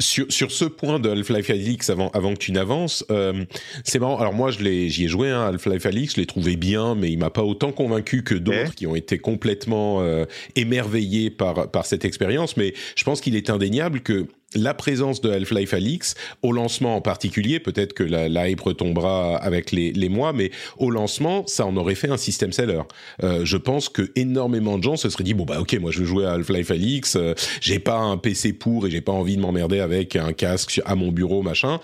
sur, 0.00 0.30
sur 0.32 0.50
ce 0.50 0.64
point 0.64 0.98
de 0.98 1.08
Half-Life 1.08 1.50
Alyx, 1.50 1.90
avant, 1.90 2.10
avant 2.10 2.34
que 2.34 2.38
tu 2.38 2.52
n'avances, 2.52 3.04
euh, 3.10 3.44
c'est 3.84 3.98
marrant. 3.98 4.18
Alors 4.18 4.32
moi, 4.32 4.50
je 4.50 4.60
l'ai, 4.60 4.88
j'y 4.88 5.04
ai 5.04 5.08
joué, 5.08 5.30
hein, 5.30 5.42
Half-Life 5.42 5.86
Alyx, 5.86 6.14
je 6.14 6.20
l'ai 6.20 6.26
trouvé 6.26 6.56
bien, 6.56 6.94
mais 6.94 7.10
il 7.10 7.18
m'a 7.18 7.30
pas 7.30 7.44
autant 7.44 7.70
convaincu 7.70 8.24
que 8.24 8.34
d'autres 8.34 8.74
qui 8.74 8.86
ont 8.86 8.96
été 8.96 9.18
complètement 9.18 10.00
euh, 10.00 10.24
émerveillés 10.56 11.30
par, 11.30 11.70
par 11.70 11.86
cette 11.86 12.04
expérience. 12.04 12.56
Mais 12.56 12.74
je 12.96 13.04
pense 13.04 13.20
qu'il 13.20 13.36
est 13.36 13.50
indéniable 13.50 14.00
que 14.00 14.26
la 14.54 14.72
présence 14.72 15.20
de 15.20 15.30
Half-Life 15.30 15.74
Alix, 15.74 16.14
au 16.42 16.52
lancement 16.52 16.96
en 16.96 17.00
particulier, 17.00 17.60
peut-être 17.60 17.92
que 17.92 18.02
la, 18.02 18.28
la, 18.28 18.48
hype 18.48 18.60
retombera 18.60 19.36
avec 19.36 19.72
les, 19.72 19.92
les, 19.92 20.08
mois, 20.08 20.32
mais 20.32 20.50
au 20.78 20.90
lancement, 20.90 21.46
ça 21.46 21.66
en 21.66 21.76
aurait 21.76 21.94
fait 21.94 22.08
un 22.08 22.16
système 22.16 22.52
seller. 22.52 22.82
Euh, 23.22 23.44
je 23.44 23.56
pense 23.56 23.88
que 23.88 24.10
énormément 24.16 24.78
de 24.78 24.84
gens 24.84 24.96
se 24.96 25.10
seraient 25.10 25.24
dit 25.24 25.34
bon 25.34 25.44
bah 25.44 25.60
ok, 25.60 25.74
moi 25.80 25.90
je 25.90 26.00
veux 26.00 26.06
jouer 26.06 26.24
à 26.24 26.32
Half-Life 26.32 26.70
Alix, 26.70 27.16
euh, 27.16 27.34
j'ai 27.60 27.78
pas 27.78 27.98
un 27.98 28.16
PC 28.16 28.54
pour 28.54 28.86
et 28.86 28.90
j'ai 28.90 29.02
pas 29.02 29.12
envie 29.12 29.36
de 29.36 29.42
m'emmerder 29.42 29.80
avec 29.80 30.16
un 30.16 30.32
casque 30.32 30.80
à 30.84 30.94
mon 30.94 31.12
bureau 31.12 31.42
machin. 31.42 31.78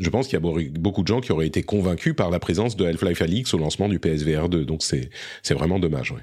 Je 0.00 0.10
pense 0.10 0.28
qu'il 0.28 0.38
y 0.38 0.42
a 0.42 0.70
beaucoup 0.70 1.02
de 1.02 1.08
gens 1.08 1.20
qui 1.20 1.32
auraient 1.32 1.46
été 1.46 1.62
convaincus 1.62 2.14
par 2.14 2.30
la 2.30 2.38
présence 2.38 2.76
de 2.76 2.84
Half-Life 2.84 3.22
Alix 3.22 3.52
au 3.54 3.58
lancement 3.58 3.88
du 3.88 3.98
PSVR 3.98 4.48
2, 4.48 4.64
donc 4.64 4.82
c'est 4.82 5.10
c'est 5.42 5.54
vraiment 5.54 5.78
dommage. 5.78 6.12
Ouais. 6.12 6.22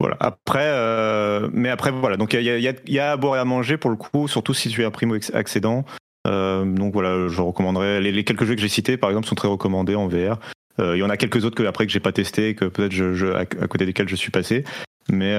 Voilà. 0.00 0.16
Après, 0.20 0.64
euh, 0.64 1.48
mais 1.52 1.70
après 1.70 1.90
voilà. 1.90 2.16
Donc 2.16 2.32
il 2.32 2.42
y 2.42 2.50
a, 2.50 2.58
y, 2.58 2.76
y 2.86 2.98
a, 2.98 3.12
à 3.12 3.16
boire 3.16 3.36
et 3.36 3.38
à 3.40 3.44
manger 3.44 3.76
pour 3.76 3.90
le 3.90 3.96
coup, 3.96 4.28
surtout 4.28 4.54
si 4.54 4.68
tu 4.68 4.82
es 4.82 4.84
un 4.84 4.90
primo 4.90 5.16
accédant. 5.32 5.84
Euh, 6.26 6.64
donc 6.64 6.92
voilà, 6.92 7.28
je 7.28 7.40
recommanderais 7.40 8.00
les, 8.00 8.12
les 8.12 8.24
quelques 8.24 8.44
jeux 8.44 8.54
que 8.54 8.60
j'ai 8.60 8.68
cités, 8.68 8.96
par 8.96 9.10
exemple, 9.10 9.26
sont 9.26 9.34
très 9.34 9.48
recommandés 9.48 9.94
en 9.94 10.06
VR. 10.06 10.38
Il 10.80 10.98
y 10.98 11.02
en 11.02 11.10
a 11.10 11.16
quelques 11.16 11.44
autres 11.44 11.56
que 11.56 11.64
après 11.64 11.86
que 11.86 11.92
j'ai 11.92 11.98
pas 11.98 12.12
testé, 12.12 12.54
que 12.54 12.66
peut-être 12.66 12.92
je, 12.92 13.32
à, 13.34 13.44
côté 13.44 13.84
desquels 13.84 14.08
je 14.08 14.14
suis 14.14 14.30
passé. 14.30 14.62
Mais, 15.10 15.36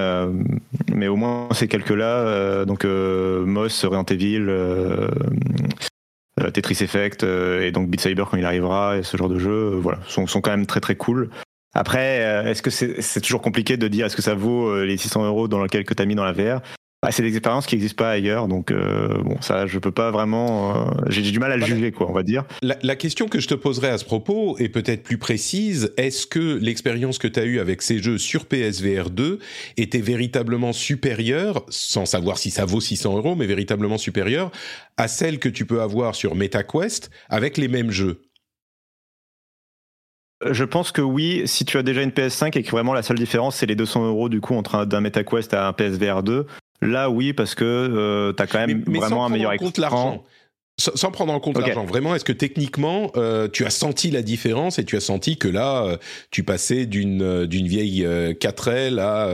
mais 0.91 1.07
au 1.07 1.16
moins 1.16 1.47
ces 1.53 1.70
quelques-là, 1.70 2.66
donc 2.66 2.84
Moss, 2.84 3.86
Resident 3.86 4.03
Evil, 4.03 4.53
Tetris 6.53 6.84
Effect 6.84 7.24
et 7.24 7.72
donc 7.72 7.88
Beat 7.88 8.01
Saber 8.01 8.26
quand 8.30 8.36
il 8.36 8.43
arrivera 8.43 8.97
et 8.97 9.03
ce 9.03 9.16
genre 9.16 9.30
de 9.30 9.39
jeux, 9.39 9.70
voilà, 9.82 9.99
sont, 10.10 10.28
sont 10.28 10.41
quand 10.41 10.51
même 10.51 10.66
très 10.66 10.82
très 10.82 10.97
cool. 10.97 11.30
Après, 11.80 12.17
est-ce 12.45 12.61
que 12.61 12.69
c'est 12.69 13.21
toujours 13.21 13.41
compliqué 13.41 13.77
de 13.77 13.88
dire 13.88 14.05
est-ce 14.05 14.15
que 14.17 14.21
ça 14.21 14.36
vaut 14.36 14.84
les 14.84 14.97
600 14.97 15.25
euros 15.25 15.47
dans 15.47 15.63
lequel 15.63 15.86
que 15.86 15.93
tu 15.93 16.03
as 16.03 16.05
mis 16.05 16.15
dans 16.15 16.25
la 16.25 16.34
VR? 16.34 16.61
Bah, 17.01 17.11
c'est 17.11 17.23
des 17.23 17.30
expériences 17.30 17.65
qui 17.65 17.75
n'existent 17.75 18.03
pas 18.03 18.11
ailleurs, 18.11 18.49
donc 18.49 18.71
euh, 18.71 19.21
bon, 19.23 19.38
ça, 19.39 19.67
je 19.67 19.80
peux 19.80 19.91
pas 19.91 20.11
vraiment. 20.11 20.75
Euh, 20.75 20.91
j'ai 21.07 21.21
du 21.21 21.39
mal 21.39 21.49
à 21.49 21.55
le 21.55 21.65
juger, 21.65 21.93
quoi, 21.93 22.09
on 22.09 22.13
va 22.13 22.23
dire. 22.23 22.43
La, 22.61 22.95
question 22.97 23.30
que 23.30 23.39
je 23.39 23.47
te 23.47 23.53
poserai 23.53 23.88
à 23.88 23.97
ce 23.97 24.03
propos 24.03 24.57
est 24.57 24.67
peut-être 24.67 25.03
plus 25.03 25.17
précise. 25.17 25.93
Est-ce 25.95 26.27
que 26.27 26.57
l'expérience 26.57 27.17
que 27.17 27.30
tu 27.30 27.39
as 27.39 27.45
eue 27.45 27.59
avec 27.59 27.82
ces 27.84 27.99
jeux 27.99 28.17
sur 28.17 28.45
PSVR 28.47 29.11
2 29.11 29.39
était 29.77 30.01
véritablement 30.01 30.73
supérieure, 30.73 31.65
sans 31.69 32.05
savoir 32.05 32.38
si 32.38 32.51
ça 32.51 32.65
vaut 32.65 32.82
600 32.82 33.15
euros, 33.15 33.36
mais 33.36 33.45
véritablement 33.45 33.97
supérieure 33.97 34.51
à 34.97 35.07
celle 35.07 35.39
que 35.39 35.47
tu 35.47 35.65
peux 35.65 35.82
avoir 35.82 36.15
sur 36.15 36.36
MetaQuest 36.36 37.11
avec 37.30 37.55
les 37.55 37.69
mêmes 37.69 37.91
jeux? 37.91 38.23
Je 40.49 40.63
pense 40.63 40.91
que 40.91 41.01
oui, 41.01 41.43
si 41.45 41.65
tu 41.65 41.77
as 41.77 41.83
déjà 41.83 42.01
une 42.01 42.11
PS5 42.11 42.57
et 42.57 42.63
que 42.63 42.71
vraiment 42.71 42.93
la 42.93 43.03
seule 43.03 43.17
différence 43.17 43.57
c'est 43.57 43.65
les 43.65 43.75
200 43.75 44.07
euros 44.07 44.29
du 44.29 44.41
coup 44.41 44.55
entre 44.55 44.85
d'un 44.85 45.01
MetaQuest 45.01 45.53
à 45.53 45.67
un 45.67 45.73
PSVR 45.73 46.23
2, 46.23 46.45
Là, 46.81 47.09
oui, 47.09 47.33
parce 47.33 47.55
que 47.55 47.65
euh, 47.65 48.33
tu 48.33 48.41
as 48.41 48.47
quand 48.47 48.65
même 48.65 48.83
vraiment 48.83 49.25
un 49.25 49.29
meilleur 49.29 49.53
écran. 49.53 50.23
Sans, 50.77 51.11
prendre 51.11 51.33
en 51.33 51.41
compte 51.41 51.57
l'argent, 51.57 51.83
vraiment, 51.83 52.15
est-ce 52.15 52.23
que 52.23 52.31
techniquement, 52.31 53.11
euh, 53.17 53.49
tu 53.49 53.65
as 53.65 53.69
senti 53.69 54.11
la 54.11 54.21
différence 54.21 54.79
et 54.79 54.85
tu 54.85 54.95
as 54.95 55.01
senti 55.01 55.37
que 55.37 55.49
là, 55.49 55.83
euh, 55.83 55.97
tu 56.31 56.43
passais 56.43 56.85
d'une 56.85 57.45
d'une 57.45 57.67
vieille 57.67 58.05
4L 58.05 58.97
à 58.97 59.27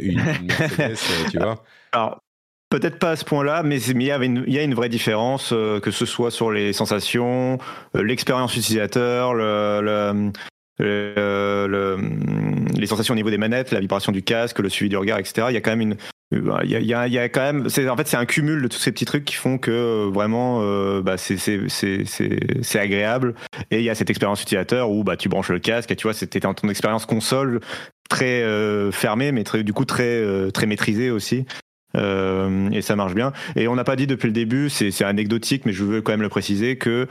une, 0.00 0.22
Mercedes, 0.46 0.96
tu 1.30 1.36
vois? 1.36 1.62
Alors, 1.92 2.22
peut-être 2.70 2.98
pas 2.98 3.12
à 3.12 3.16
ce 3.16 3.24
point-là, 3.24 3.62
mais 3.62 3.80
il 3.80 4.02
y, 4.02 4.10
une, 4.10 4.44
a 4.56 4.62
une 4.62 4.74
vraie 4.74 4.88
différence, 4.88 5.50
que 5.50 5.90
ce 5.90 6.06
soit 6.06 6.30
sur 6.30 6.50
les 6.50 6.72
sensations, 6.72 7.58
l'expérience 7.94 8.56
utilisateur, 8.56 9.34
le, 9.34 10.30
le, 10.78 11.98
les 12.76 12.86
sensations 12.86 13.12
au 13.12 13.16
niveau 13.16 13.30
des 13.30 13.38
manettes, 13.38 13.70
la 13.70 13.80
vibration 13.80 14.12
du 14.12 14.22
casque, 14.22 14.58
le 14.58 14.68
suivi 14.68 14.88
du 14.88 14.96
regard, 14.96 15.18
etc. 15.18 15.46
Il 15.50 15.54
y 15.54 15.56
a 15.56 15.60
quand 15.60 15.70
même 15.70 15.80
une, 15.80 15.96
il 16.32 16.38
euh, 16.38 16.64
y, 16.64 17.18
a, 17.18 17.28
quand 17.28 17.40
même, 17.40 17.68
c'est 17.68 17.88
en 17.88 17.96
fait 17.96 18.08
c'est 18.08 18.16
un 18.16 18.24
cumul 18.26 18.60
de 18.60 18.66
tous 18.66 18.78
ces 18.78 18.90
petits 18.90 19.04
trucs 19.04 19.24
qui 19.24 19.36
font 19.36 19.58
que 19.58 19.70
euh, 19.70 20.10
vraiment 20.12 20.58
euh, 20.60 21.00
bah, 21.00 21.16
c'est 21.18 22.78
agréable 22.78 23.34
et 23.70 23.78
il 23.78 23.84
y 23.84 23.90
a 23.90 23.94
cette 23.94 24.10
expérience 24.10 24.42
utilisateur 24.42 24.90
où 24.90 25.04
bah 25.04 25.16
tu 25.16 25.28
branches 25.28 25.50
le 25.50 25.60
casque 25.60 25.92
et 25.92 25.96
tu 25.96 26.02
vois 26.02 26.14
c'était 26.14 26.40
ton 26.40 26.68
expérience 26.68 27.06
console 27.06 27.60
très 28.08 28.42
euh, 28.42 28.90
fermée 28.90 29.30
mais 29.30 29.44
du 29.62 29.72
coup 29.72 29.84
très 29.84 30.50
très 30.50 30.66
maîtrisée 30.66 31.12
aussi 31.12 31.46
et 31.96 32.82
ça 32.82 32.96
marche 32.96 33.14
bien 33.14 33.32
et 33.56 33.68
on 33.68 33.74
n'a 33.74 33.84
pas 33.84 33.96
dit 33.96 34.06
depuis 34.06 34.26
le 34.26 34.32
début 34.32 34.68
c'est 34.68 35.02
anecdotique 35.02 35.64
mais 35.64 35.72
je 35.72 35.84
veux 35.84 36.02
quand 36.02 36.12
même 36.12 36.22
le 36.22 36.28
préciser 36.28 36.76
que 36.76 37.06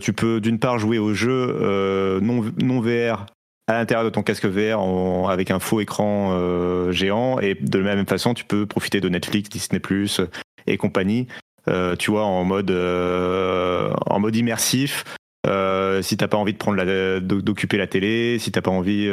tu 0.00 0.12
peux 0.12 0.40
d'une 0.40 0.58
part 0.58 0.78
jouer 0.78 0.98
au 0.98 1.12
jeu 1.12 2.18
non, 2.22 2.44
non 2.62 2.80
VR 2.80 3.26
à 3.68 3.74
l'intérieur 3.74 4.04
de 4.04 4.10
ton 4.10 4.22
casque 4.22 4.46
VR 4.46 5.28
avec 5.28 5.50
un 5.50 5.58
faux 5.58 5.80
écran 5.80 6.30
euh, 6.32 6.92
géant 6.92 7.38
et 7.38 7.54
de 7.54 7.78
la 7.78 7.94
même 7.94 8.06
façon 8.06 8.34
tu 8.34 8.44
peux 8.44 8.66
profiter 8.66 9.00
de 9.00 9.08
Netflix, 9.08 9.48
Disney 9.48 9.80
Plus 9.80 10.20
et 10.66 10.76
compagnie. 10.76 11.28
Euh, 11.68 11.94
tu 11.94 12.10
vois 12.10 12.24
en 12.24 12.44
mode 12.44 12.70
euh, 12.70 13.92
en 14.06 14.18
mode 14.18 14.34
immersif. 14.34 15.04
Si 15.44 16.16
t'as 16.16 16.28
pas 16.28 16.36
envie 16.36 16.52
de 16.52 16.58
prendre 16.58 16.82
d'occuper 17.20 17.76
la 17.76 17.86
télé, 17.86 18.38
si 18.38 18.52
t'as 18.52 18.62
pas 18.62 18.70
envie, 18.70 19.08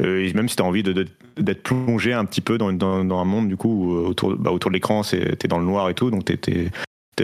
même 0.00 0.48
si 0.48 0.56
t'as 0.56 0.64
envie 0.64 0.82
d'être 0.82 1.62
plongé 1.62 2.12
un 2.12 2.24
petit 2.24 2.40
peu 2.40 2.58
dans, 2.58 2.72
dans, 2.72 3.18
un 3.18 3.24
monde 3.24 3.48
du 3.48 3.56
coup 3.56 3.92
autour, 3.92 4.36
bah, 4.36 4.50
autour 4.50 4.70
de 4.70 4.74
l'écran, 4.74 5.02
t'es 5.02 5.48
dans 5.48 5.58
le 5.58 5.64
noir 5.64 5.88
et 5.88 5.94
tout, 5.94 6.10
donc 6.10 6.24
t'es 6.24 6.70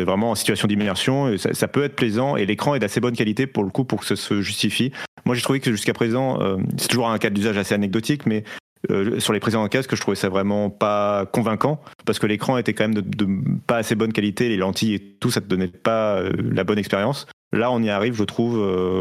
es 0.00 0.04
vraiment 0.04 0.30
en 0.30 0.34
situation 0.34 0.68
d'immersion. 0.68 1.36
Ça, 1.36 1.68
peut 1.68 1.84
être 1.84 1.96
plaisant 1.96 2.36
et 2.36 2.46
l'écran 2.46 2.74
est 2.74 2.78
d'assez 2.78 3.00
bonne 3.00 3.16
qualité 3.16 3.46
pour 3.46 3.64
le 3.64 3.70
coup 3.70 3.84
pour 3.84 4.00
que 4.00 4.06
ça 4.06 4.16
se 4.16 4.40
justifie. 4.40 4.92
Moi, 5.24 5.34
j'ai 5.34 5.42
trouvé 5.42 5.60
que 5.60 5.70
jusqu'à 5.70 5.92
présent, 5.92 6.40
euh, 6.40 6.56
c'est 6.78 6.88
toujours 6.88 7.08
un 7.08 7.18
cas 7.18 7.30
d'usage 7.30 7.56
assez 7.56 7.74
anecdotique, 7.74 8.26
mais 8.26 8.44
euh, 8.90 9.20
sur 9.20 9.32
les 9.32 9.40
précédents 9.40 9.68
casques, 9.68 9.94
je 9.94 10.00
trouvais 10.00 10.16
ça 10.16 10.28
vraiment 10.28 10.70
pas 10.70 11.26
convaincant 11.26 11.80
parce 12.04 12.18
que 12.18 12.26
l'écran 12.26 12.58
était 12.58 12.74
quand 12.74 12.88
même 12.88 12.94
de, 12.94 13.28
pas 13.66 13.76
assez 13.76 13.94
bonne 13.94 14.12
qualité, 14.12 14.48
les 14.48 14.56
lentilles 14.56 14.94
et 14.94 15.00
tout, 15.20 15.30
ça 15.30 15.40
te 15.40 15.46
donnait 15.46 15.68
pas 15.68 16.16
euh, 16.16 16.32
la 16.52 16.64
bonne 16.64 16.78
expérience. 16.78 17.26
Là, 17.52 17.70
on 17.70 17.82
y 17.82 17.90
arrive, 17.90 18.14
je 18.14 18.24
trouve. 18.24 18.56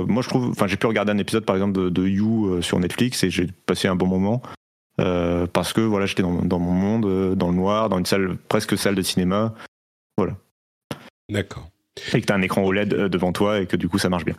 moi, 0.08 0.22
je 0.22 0.30
trouve. 0.30 0.50
Enfin, 0.50 0.68
j'ai 0.68 0.78
pu 0.78 0.86
regarder 0.86 1.12
un 1.12 1.18
épisode, 1.18 1.46
par 1.46 1.56
exemple, 1.56 1.92
de, 1.92 2.08
You 2.08 2.62
sur 2.62 2.80
Netflix 2.80 3.24
et 3.24 3.30
j'ai 3.30 3.48
passé 3.66 3.88
un 3.88 3.96
bon 3.96 4.08
moment. 4.08 4.42
parce 4.98 5.72
que 5.74 5.82
voilà, 5.82 6.06
j'étais 6.06 6.24
dans, 6.24 6.42
dans, 6.44 6.60
mon 6.60 6.74
monde, 6.74 7.36
dans 7.36 7.50
le 7.50 7.56
noir, 7.56 7.88
dans 7.88 7.98
une 7.98 8.06
salle 8.06 8.38
presque 8.50 8.78
salle 8.78 8.96
de 8.96 9.02
cinéma, 9.02 9.54
voilà. 10.18 10.36
D'accord. 11.30 11.70
Et 12.14 12.22
que 12.22 12.26
tu 12.26 12.34
as 12.34 12.36
un 12.36 12.42
écran 12.42 12.64
OLED 12.64 12.90
devant 12.90 13.32
toi 13.32 13.62
et 13.62 13.68
que 13.68 13.78
du 13.78 13.88
coup 13.88 13.98
ça 13.98 14.10
marche 14.10 14.26
bien. 14.26 14.36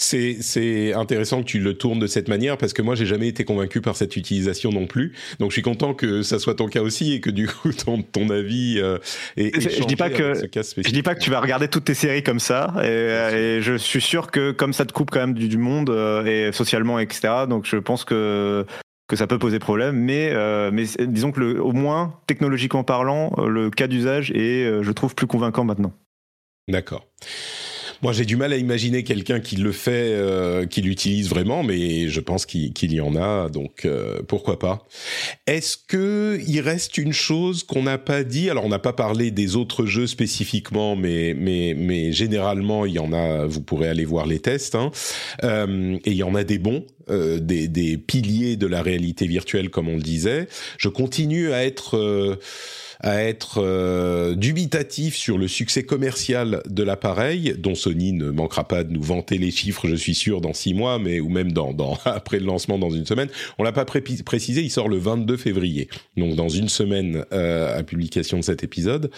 C'est 0.00 0.94
intéressant 0.94 1.40
que 1.40 1.46
tu 1.46 1.58
le 1.58 1.74
tournes 1.74 1.98
de 1.98 2.06
cette 2.06 2.28
manière 2.28 2.56
parce 2.56 2.72
que 2.72 2.82
moi 2.82 2.94
j'ai 2.94 3.04
jamais 3.04 3.26
été 3.26 3.44
convaincu 3.44 3.80
par 3.80 3.96
cette 3.96 4.16
utilisation 4.16 4.70
non 4.70 4.86
plus. 4.86 5.12
Donc 5.40 5.50
je 5.50 5.54
suis 5.54 5.62
content 5.62 5.92
que 5.92 6.22
ça 6.22 6.38
soit 6.38 6.54
ton 6.54 6.68
cas 6.68 6.82
aussi 6.82 7.14
et 7.14 7.20
que 7.20 7.30
du 7.30 7.48
coup 7.48 7.72
ton, 7.72 8.02
ton 8.02 8.30
avis 8.30 8.78
euh, 8.78 8.98
est, 9.36 9.60
je 9.60 9.84
dis 9.84 9.96
pas 9.96 10.08
que 10.08 10.34
je 10.34 10.92
dis 10.92 11.02
pas 11.02 11.16
que 11.16 11.20
tu 11.20 11.30
vas 11.30 11.40
regarder 11.40 11.66
toutes 11.66 11.84
tes 11.84 11.94
séries 11.94 12.22
comme 12.22 12.38
ça 12.38 12.74
et, 12.84 13.58
je 13.60 13.76
suis 13.76 14.00
sûr 14.00 14.30
que 14.30 14.52
comme 14.52 14.72
ça 14.72 14.86
te 14.86 14.92
coupe 14.92 15.10
quand 15.10 15.18
même 15.18 15.34
du, 15.34 15.58
monde 15.58 15.90
euh, 15.90 16.48
et 16.48 16.52
socialement 16.52 17.00
etc. 17.00 17.46
Donc 17.48 17.66
je 17.66 17.76
pense 17.76 18.04
que 18.04 18.64
que 19.08 19.16
ça 19.16 19.26
peut 19.26 19.38
poser 19.38 19.58
problème, 19.58 19.96
mais 19.96 20.30
euh, 20.32 20.70
mais 20.72 20.84
disons 21.06 21.32
que 21.32 21.40
le, 21.40 21.62
au 21.62 21.72
moins 21.72 22.20
technologiquement 22.28 22.84
parlant, 22.84 23.32
le 23.38 23.70
cas 23.70 23.88
d'usage 23.88 24.30
est 24.30 24.82
je 24.82 24.92
trouve 24.92 25.16
plus 25.16 25.26
convaincant 25.26 25.64
maintenant. 25.64 25.92
D'accord. 26.68 27.06
Moi, 28.02 28.12
j'ai 28.12 28.24
du 28.24 28.36
mal 28.36 28.52
à 28.52 28.56
imaginer 28.56 29.02
quelqu'un 29.02 29.40
qui 29.40 29.56
le 29.56 29.72
fait, 29.72 30.12
euh, 30.12 30.66
qui 30.66 30.82
l'utilise 30.82 31.28
vraiment, 31.28 31.64
mais 31.64 32.08
je 32.08 32.20
pense 32.20 32.46
qu'il 32.46 32.92
y 32.92 33.00
en 33.00 33.16
a, 33.16 33.48
donc 33.48 33.84
euh, 33.84 34.20
pourquoi 34.26 34.58
pas. 34.58 34.86
Est-ce 35.46 35.76
que 35.76 36.40
il 36.46 36.60
reste 36.60 36.96
une 36.96 37.12
chose 37.12 37.64
qu'on 37.64 37.82
n'a 37.82 37.98
pas 37.98 38.22
dit? 38.22 38.50
Alors, 38.50 38.64
on 38.64 38.68
n'a 38.68 38.78
pas 38.78 38.92
parlé 38.92 39.30
des 39.32 39.56
autres 39.56 39.84
jeux 39.84 40.06
spécifiquement, 40.06 40.94
mais 40.94 41.34
mais 41.36 41.74
mais 41.76 42.12
généralement, 42.12 42.86
il 42.86 42.94
y 42.94 42.98
en 43.00 43.12
a. 43.12 43.46
Vous 43.46 43.62
pourrez 43.62 43.88
aller 43.88 44.04
voir 44.04 44.26
les 44.26 44.38
tests, 44.38 44.76
hein, 44.76 44.92
euh, 45.42 45.98
et 46.04 46.12
il 46.12 46.16
y 46.16 46.22
en 46.22 46.34
a 46.34 46.44
des 46.44 46.58
bons. 46.58 46.84
Euh, 47.10 47.38
des, 47.38 47.68
des, 47.68 47.96
piliers 47.96 48.56
de 48.56 48.66
la 48.66 48.82
réalité 48.82 49.26
virtuelle, 49.26 49.70
comme 49.70 49.88
on 49.88 49.96
le 49.96 50.02
disait. 50.02 50.46
Je 50.76 50.90
continue 50.90 51.52
à 51.52 51.64
être 51.64 51.96
euh, 51.96 52.36
à 53.00 53.22
être 53.22 53.62
euh, 53.62 54.34
dubitatif 54.34 55.16
sur 55.16 55.38
le 55.38 55.48
succès 55.48 55.84
commercial 55.84 56.62
de 56.68 56.82
l'appareil, 56.82 57.54
dont 57.58 57.74
Sony 57.74 58.12
ne 58.12 58.30
manquera 58.30 58.66
pas 58.66 58.84
de 58.84 58.92
nous 58.92 59.02
vanter 59.02 59.38
les 59.38 59.50
chiffres, 59.50 59.86
je 59.86 59.94
suis 59.94 60.14
sûr, 60.14 60.40
dans 60.40 60.52
six 60.52 60.74
mois, 60.74 60.98
mais 60.98 61.20
ou 61.20 61.28
même 61.28 61.52
dans, 61.52 61.72
dans 61.72 61.98
après 62.04 62.38
le 62.38 62.46
lancement 62.46 62.78
dans 62.78 62.90
une 62.90 63.06
semaine. 63.06 63.28
On 63.58 63.62
l'a 63.62 63.72
pas 63.72 63.84
précisé, 63.84 64.62
il 64.62 64.70
sort 64.70 64.88
le 64.88 64.98
22 64.98 65.36
février, 65.36 65.88
donc 66.16 66.34
dans 66.34 66.48
une 66.48 66.68
semaine 66.68 67.24
euh, 67.32 67.78
à 67.78 67.82
publication 67.82 68.38
de 68.38 68.44
cet 68.44 68.64
épisode. 68.64 69.10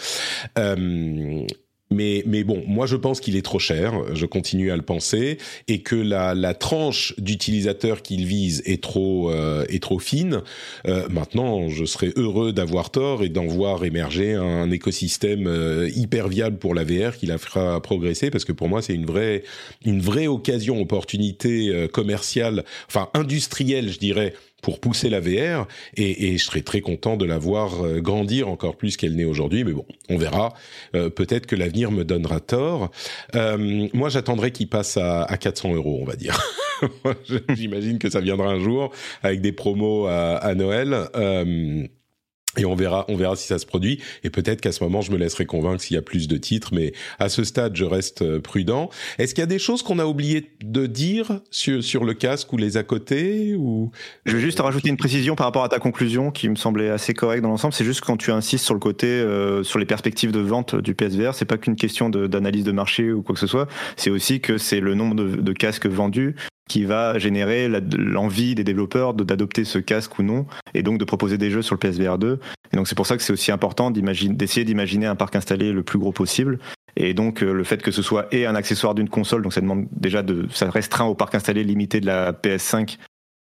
Euh, 0.57 1.45
mais, 1.91 2.23
mais 2.25 2.43
bon, 2.43 2.63
moi 2.67 2.85
je 2.85 2.95
pense 2.95 3.19
qu'il 3.19 3.35
est 3.35 3.41
trop 3.41 3.59
cher, 3.59 3.93
je 4.13 4.25
continue 4.25 4.71
à 4.71 4.75
le 4.75 4.81
penser, 4.81 5.37
et 5.67 5.81
que 5.81 5.95
la, 5.95 6.33
la 6.33 6.53
tranche 6.53 7.13
d'utilisateurs 7.17 8.01
qu'il 8.01 8.25
vise 8.25 8.63
est 8.65 8.81
trop, 8.81 9.29
euh, 9.31 9.65
est 9.69 9.81
trop 9.83 9.99
fine. 9.99 10.41
Euh, 10.87 11.07
maintenant, 11.09 11.69
je 11.69 11.85
serais 11.85 12.13
heureux 12.15 12.53
d'avoir 12.53 12.89
tort 12.89 13.23
et 13.23 13.29
d'en 13.29 13.45
voir 13.45 13.83
émerger 13.83 14.33
un 14.33 14.71
écosystème 14.71 15.47
euh, 15.47 15.89
hyper 15.95 16.27
viable 16.27 16.57
pour 16.57 16.73
la 16.73 16.83
VR 16.83 17.17
qui 17.17 17.25
la 17.25 17.37
fera 17.37 17.81
progresser, 17.81 18.31
parce 18.31 18.45
que 18.45 18.51
pour 18.53 18.69
moi 18.69 18.81
c'est 18.81 18.93
une 18.93 19.05
vraie, 19.05 19.43
une 19.85 20.01
vraie 20.01 20.27
occasion, 20.27 20.81
opportunité 20.81 21.69
euh, 21.69 21.87
commerciale, 21.87 22.63
enfin 22.87 23.09
industrielle, 23.13 23.91
je 23.91 23.99
dirais, 23.99 24.33
pour 24.61 24.79
pousser 24.79 25.09
la 25.09 25.19
VR 25.19 25.67
et, 25.95 26.29
et, 26.29 26.37
je 26.37 26.45
serais 26.45 26.61
très 26.61 26.81
content 26.81 27.17
de 27.17 27.25
la 27.25 27.37
voir 27.37 27.85
euh, 27.85 27.99
grandir 27.99 28.47
encore 28.47 28.77
plus 28.77 28.97
qu'elle 28.97 29.15
n'est 29.15 29.25
aujourd'hui. 29.25 29.63
Mais 29.63 29.73
bon, 29.73 29.85
on 30.09 30.17
verra. 30.17 30.53
Euh, 30.95 31.09
peut-être 31.09 31.45
que 31.45 31.55
l'avenir 31.55 31.91
me 31.91 32.03
donnera 32.03 32.39
tort. 32.39 32.91
Euh, 33.35 33.87
moi, 33.93 34.09
j'attendrai 34.09 34.51
qu'il 34.51 34.69
passe 34.69 34.97
à, 34.97 35.23
à 35.23 35.37
400 35.37 35.75
euros, 35.75 35.99
on 36.01 36.05
va 36.05 36.15
dire. 36.15 36.39
J'imagine 37.53 37.99
que 37.99 38.09
ça 38.09 38.21
viendra 38.21 38.49
un 38.49 38.59
jour 38.59 38.91
avec 39.23 39.41
des 39.41 39.51
promos 39.51 40.07
à, 40.07 40.37
à 40.37 40.55
Noël. 40.55 40.95
Euh, 41.15 41.87
et 42.57 42.65
on 42.65 42.75
verra, 42.75 43.05
on 43.07 43.15
verra 43.15 43.35
si 43.35 43.47
ça 43.47 43.59
se 43.59 43.65
produit. 43.65 44.01
Et 44.23 44.29
peut-être 44.29 44.59
qu'à 44.59 44.71
ce 44.71 44.83
moment, 44.83 45.01
je 45.01 45.11
me 45.11 45.17
laisserai 45.17 45.45
convaincre 45.45 45.81
s'il 45.81 45.95
y 45.95 45.97
a 45.97 46.01
plus 46.01 46.27
de 46.27 46.37
titres. 46.37 46.73
Mais 46.73 46.93
à 47.19 47.29
ce 47.29 47.43
stade, 47.43 47.75
je 47.75 47.85
reste 47.85 48.21
euh, 48.23 48.41
prudent. 48.41 48.89
Est-ce 49.17 49.33
qu'il 49.33 49.41
y 49.41 49.43
a 49.43 49.47
des 49.47 49.59
choses 49.59 49.83
qu'on 49.83 49.99
a 49.99 50.05
oublié 50.05 50.51
de 50.61 50.85
dire 50.85 51.39
sur, 51.49 51.83
sur 51.83 52.03
le 52.03 52.13
casque 52.13 52.51
ou 52.51 52.57
les 52.57 52.77
à 52.77 52.83
côté 52.83 53.55
ou? 53.55 53.91
Je 54.25 54.35
vais 54.35 54.41
juste 54.41 54.59
rajouter 54.59 54.89
une 54.89 54.97
précision 54.97 55.35
par 55.35 55.45
rapport 55.45 55.63
à 55.63 55.69
ta 55.69 55.79
conclusion 55.79 56.31
qui 56.31 56.49
me 56.49 56.55
semblait 56.55 56.89
assez 56.89 57.13
correcte 57.13 57.43
dans 57.43 57.49
l'ensemble. 57.49 57.73
C'est 57.73 57.85
juste 57.85 58.01
quand 58.01 58.17
tu 58.17 58.31
insistes 58.31 58.65
sur 58.65 58.73
le 58.73 58.79
côté, 58.79 59.07
euh, 59.07 59.63
sur 59.63 59.79
les 59.79 59.85
perspectives 59.85 60.31
de 60.31 60.39
vente 60.39 60.75
du 60.75 60.93
PSVR, 60.93 61.33
c'est 61.33 61.45
pas 61.45 61.57
qu'une 61.57 61.75
question 61.75 62.09
d'analyse 62.09 62.65
de, 62.65 62.71
marché 62.71 63.11
ou 63.11 63.21
quoi 63.21 63.33
que 63.33 63.39
ce 63.39 63.47
soit. 63.47 63.67
C'est 63.95 64.09
aussi 64.09 64.41
que 64.41 64.57
c'est 64.57 64.79
le 64.79 64.95
nombre 64.95 65.15
de, 65.15 65.35
de 65.37 65.53
casques 65.53 65.87
vendus 65.87 66.35
qui 66.71 66.85
va 66.85 67.19
générer 67.19 67.67
l'envie 67.97 68.55
des 68.55 68.63
développeurs 68.63 69.13
d'adopter 69.13 69.65
ce 69.65 69.77
casque 69.77 70.19
ou 70.19 70.23
non, 70.23 70.45
et 70.73 70.83
donc 70.83 70.99
de 70.99 71.03
proposer 71.03 71.37
des 71.37 71.51
jeux 71.51 71.61
sur 71.61 71.75
le 71.75 71.79
PSVR 71.79 72.17
2. 72.17 72.39
Et 72.71 72.77
donc 72.77 72.87
c'est 72.87 72.95
pour 72.95 73.05
ça 73.05 73.17
que 73.17 73.23
c'est 73.23 73.33
aussi 73.33 73.51
important 73.51 73.91
d'essayer 73.91 74.63
d'imaginer 74.63 75.05
un 75.05 75.17
parc 75.17 75.35
installé 75.35 75.73
le 75.73 75.83
plus 75.83 75.99
gros 75.99 76.13
possible. 76.13 76.59
Et 76.95 77.13
donc 77.13 77.43
euh, 77.43 77.51
le 77.51 77.65
fait 77.65 77.81
que 77.81 77.91
ce 77.91 78.01
soit 78.01 78.33
et 78.33 78.45
un 78.45 78.55
accessoire 78.55 78.95
d'une 78.95 79.09
console, 79.09 79.41
donc 79.41 79.51
ça 79.51 79.59
demande 79.59 79.85
déjà 79.91 80.23
de, 80.23 80.47
ça 80.49 80.69
restreint 80.69 81.03
au 81.03 81.13
parc 81.13 81.35
installé 81.35 81.65
limité 81.65 81.99
de 81.99 82.05
la 82.05 82.31
PS5. 82.31 82.97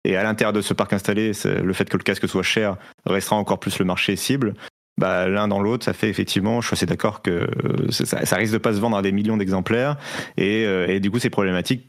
Et 0.05 0.16
à 0.16 0.22
l'intérieur 0.22 0.53
de 0.53 0.61
ce 0.61 0.75
parc 0.75 0.93
installé, 0.93 1.33
le 1.47 1.72
fait 1.72 1.89
que 1.89 1.97
le 1.97 2.03
casque 2.03 2.29
soit 2.29 2.43
cher 2.43 2.77
restreint 3.07 3.39
encore 3.39 3.59
plus 3.59 3.79
le 3.79 3.87
marché 3.87 4.16
cible. 4.16 4.53
Bah, 5.01 5.29
l'un 5.29 5.49
dans 5.49 5.61
l'autre, 5.61 5.87
ça 5.87 5.95
fait 5.95 6.11
effectivement, 6.11 6.61
je 6.61 6.66
suis 6.66 6.75
assez 6.75 6.87
d'accord 6.87 7.22
que 7.22 7.49
ça, 7.89 8.27
ça, 8.27 8.37
risque 8.37 8.53
de 8.53 8.59
pas 8.59 8.75
se 8.75 8.81
vendre 8.81 8.99
à 8.99 9.03
des 9.03 9.12
millions 9.12 9.39
d'exemplaires. 9.39 9.97
Et, 10.37 10.66
euh, 10.66 10.87
et, 10.89 11.01
du 11.01 11.11
coup, 11.11 11.18
c'est 11.18 11.31
problématique 11.31 11.89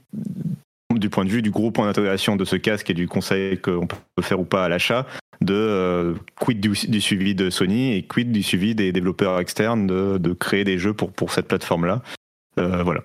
du 0.94 1.10
point 1.10 1.26
de 1.26 1.30
vue 1.30 1.42
du 1.42 1.52
gros 1.52 1.72
point 1.72 1.88
d'interrogation 1.88 2.36
de 2.36 2.46
ce 2.46 2.56
casque 2.56 2.90
et 2.90 2.94
du 2.94 3.08
conseil 3.08 3.58
qu'on 3.58 3.88
peut 3.88 4.22
faire 4.22 4.40
ou 4.40 4.46
pas 4.46 4.66
à 4.66 4.70
l'achat, 4.70 5.06
de 5.42 5.54
euh, 5.54 6.14
quid 6.40 6.60
du, 6.60 7.02
suivi 7.02 7.36
de 7.36 7.50
Sony 7.50 7.96
et 7.96 8.04
quid 8.04 8.32
du 8.32 8.44
suivi 8.44 8.76
des 8.76 8.92
développeurs 8.92 9.40
externes 9.40 9.88
de, 9.88 10.34
créer 10.34 10.64
des 10.64 10.78
jeux 10.78 10.94
pour, 10.94 11.12
pour 11.12 11.32
cette 11.32 11.48
plateforme-là. 11.48 12.02
Euh, 12.60 12.84
voilà. 12.84 13.02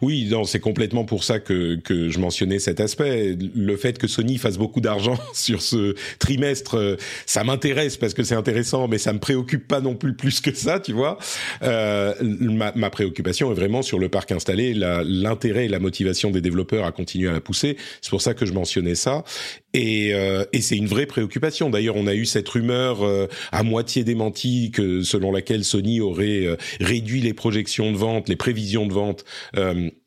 Oui, 0.00 0.26
non, 0.30 0.44
c'est 0.44 0.60
complètement 0.60 1.04
pour 1.04 1.24
ça 1.24 1.38
que, 1.38 1.76
que 1.76 2.08
je 2.08 2.18
mentionnais 2.18 2.58
cet 2.58 2.80
aspect. 2.80 3.36
Le 3.54 3.76
fait 3.76 3.98
que 3.98 4.06
Sony 4.06 4.38
fasse 4.38 4.58
beaucoup 4.58 4.80
d'argent 4.80 5.18
sur 5.34 5.62
ce 5.62 5.94
trimestre, 6.18 6.76
euh, 6.76 6.96
ça 7.26 7.44
m'intéresse 7.44 7.96
parce 7.96 8.14
que 8.14 8.22
c'est 8.22 8.34
intéressant, 8.34 8.88
mais 8.88 8.98
ça 8.98 9.12
me 9.12 9.18
préoccupe 9.18 9.66
pas 9.66 9.80
non 9.80 9.94
plus 9.94 10.14
plus 10.14 10.40
que 10.40 10.54
ça, 10.54 10.80
tu 10.80 10.92
vois. 10.92 11.18
Euh, 11.62 12.14
ma, 12.20 12.72
ma, 12.74 12.90
préoccupation 12.90 13.50
est 13.50 13.54
vraiment 13.54 13.82
sur 13.82 13.98
le 13.98 14.08
parc 14.08 14.32
installé, 14.32 14.74
l'intérêt 14.74 15.66
et 15.66 15.68
la 15.68 15.78
motivation 15.78 16.30
des 16.30 16.40
développeurs 16.40 16.84
à 16.84 16.92
continuer 16.92 17.28
à 17.28 17.32
la 17.32 17.40
pousser. 17.40 17.76
C'est 18.00 18.10
pour 18.10 18.22
ça 18.22 18.34
que 18.34 18.46
je 18.46 18.52
mentionnais 18.52 18.94
ça. 18.94 19.24
Et, 19.72 20.12
euh, 20.14 20.44
et 20.52 20.60
c'est 20.60 20.76
une 20.76 20.86
vraie 20.86 21.06
préoccupation. 21.06 21.70
D'ailleurs, 21.70 21.96
on 21.96 22.06
a 22.06 22.14
eu 22.14 22.26
cette 22.26 22.48
rumeur 22.48 23.02
euh, 23.02 23.28
à 23.52 23.62
moitié 23.62 24.02
démentie 24.02 24.72
que 24.72 25.02
selon 25.02 25.30
laquelle 25.30 25.64
Sony 25.64 26.00
aurait 26.00 26.44
euh, 26.44 26.56
réduit 26.80 27.20
les 27.20 27.34
projections 27.34 27.92
de 27.92 27.96
vente, 27.96 28.28
les 28.28 28.36
prévisions 28.36 28.86
de 28.86 28.92
vente, 28.92 29.24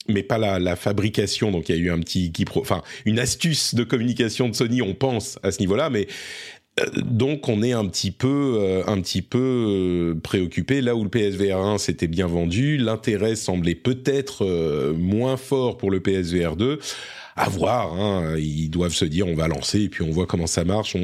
mais 0.10 0.24
pas 0.24 0.38
la, 0.38 0.60
la, 0.60 0.76
fabrication. 0.76 1.52
Donc 1.52 1.70
il 1.70 1.76
y 1.76 1.80
a 1.80 1.82
eu 1.82 1.92
un 1.92 2.00
petit, 2.00 2.32
enfin 2.58 2.82
une 3.06 3.20
astuce 3.20 3.74
de 3.74 3.84
communication 3.84 4.50
de 4.50 4.56
Sony, 4.56 4.82
on 4.82 4.94
pense 4.94 5.40
à 5.44 5.52
ce 5.52 5.60
niveau-là, 5.60 5.90
mais 5.90 6.08
donc 6.98 7.48
on 7.48 7.62
est 7.62 7.72
un 7.72 7.86
petit 7.86 8.12
peu, 8.12 8.84
un 8.88 9.00
petit 9.00 9.22
peu 9.22 10.18
préoccupé. 10.24 10.82
Là 10.82 10.96
où 10.96 11.04
le 11.04 11.10
PSVR 11.10 11.58
1 11.58 11.78
s'était 11.78 12.08
bien 12.08 12.28
vendu, 12.28 12.78
l'intérêt 12.78 13.36
semblait 13.36 13.76
peut-être 13.76 14.94
moins 14.98 15.38
fort 15.38 15.78
pour 15.78 15.92
le 15.92 16.02
PSVR 16.02 16.56
2 16.56 16.80
à 17.36 17.50
voir. 17.50 17.94
Hein. 17.94 18.36
Ils 18.38 18.70
doivent 18.70 18.94
se 18.94 19.06
dire 19.06 19.28
on 19.28 19.36
va 19.36 19.48
lancer 19.48 19.82
et 19.82 19.90
puis 19.90 20.04
on 20.04 20.12
voit 20.12 20.26
comment 20.26 20.48
ça 20.48 20.64
marche. 20.64 20.96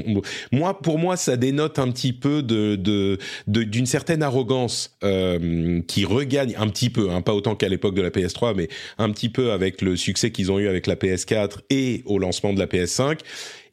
Moi, 0.51 0.79
pour 0.81 0.99
moi, 0.99 1.17
ça 1.17 1.37
dénote 1.37 1.79
un 1.79 1.91
petit 1.91 2.13
peu 2.13 2.43
de 2.43 3.17
d'une 3.47 3.85
certaine 3.85 4.23
arrogance 4.23 4.95
euh, 5.03 5.81
qui 5.87 6.05
regagne 6.05 6.55
un 6.57 6.67
petit 6.67 6.89
peu, 6.89 7.11
hein, 7.11 7.21
pas 7.21 7.33
autant 7.33 7.55
qu'à 7.55 7.69
l'époque 7.69 7.95
de 7.95 8.01
la 8.01 8.09
PS3, 8.09 8.53
mais 8.55 8.69
un 8.97 9.09
petit 9.11 9.29
peu 9.29 9.51
avec 9.51 9.81
le 9.81 9.95
succès 9.95 10.31
qu'ils 10.31 10.51
ont 10.51 10.59
eu 10.59 10.67
avec 10.67 10.87
la 10.87 10.95
PS4 10.95 11.59
et 11.69 12.03
au 12.05 12.19
lancement 12.19 12.53
de 12.53 12.59
la 12.59 12.67
PS5. 12.67 13.19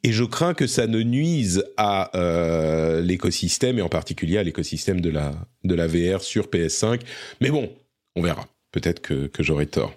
Et 0.03 0.13
je 0.13 0.25
crains 0.25 0.55
que 0.55 0.67
ça 0.67 0.87
ne 0.87 1.03
nuise 1.03 1.65
à 1.77 2.17
euh, 2.17 3.01
l'écosystème 3.01 3.79
et 3.79 3.83
en 3.83 3.89
particulier 3.89 4.39
à 4.39 4.43
l'écosystème 4.43 5.01
de 5.01 5.11
la 5.11 5.35
de 5.65 5.75
la 5.75 5.87
VR 5.87 6.23
sur 6.23 6.47
PS5. 6.47 7.01
Mais 7.41 7.51
bon, 7.51 7.73
on 8.15 8.23
verra. 8.23 8.47
Peut-être 8.73 9.01
que, 9.01 9.27
que 9.27 9.43
j'aurai 9.43 9.67
tort. 9.67 9.95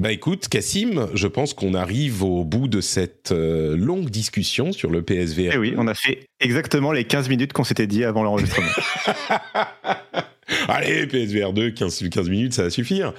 Bah 0.00 0.12
écoute, 0.12 0.48
Cassim, 0.48 1.08
je 1.12 1.26
pense 1.26 1.52
qu'on 1.52 1.74
arrive 1.74 2.22
au 2.22 2.42
bout 2.42 2.68
de 2.68 2.80
cette 2.80 3.32
euh, 3.32 3.76
longue 3.76 4.08
discussion 4.08 4.72
sur 4.72 4.88
le 4.90 5.02
PSVR. 5.02 5.50
Eh 5.52 5.58
oui, 5.58 5.74
on 5.76 5.86
a 5.86 5.92
fait 5.92 6.24
exactement 6.40 6.90
les 6.90 7.04
15 7.04 7.28
minutes 7.28 7.52
qu'on 7.52 7.64
s'était 7.64 7.86
dit 7.86 8.02
avant 8.02 8.22
l'enregistrement. 8.22 8.70
Allez, 10.68 11.06
PSVR 11.06 11.52
2, 11.52 11.70
15, 11.70 12.08
15 12.08 12.28
minutes, 12.28 12.54
ça 12.54 12.64
va 12.64 12.70
suffire. 12.70 13.12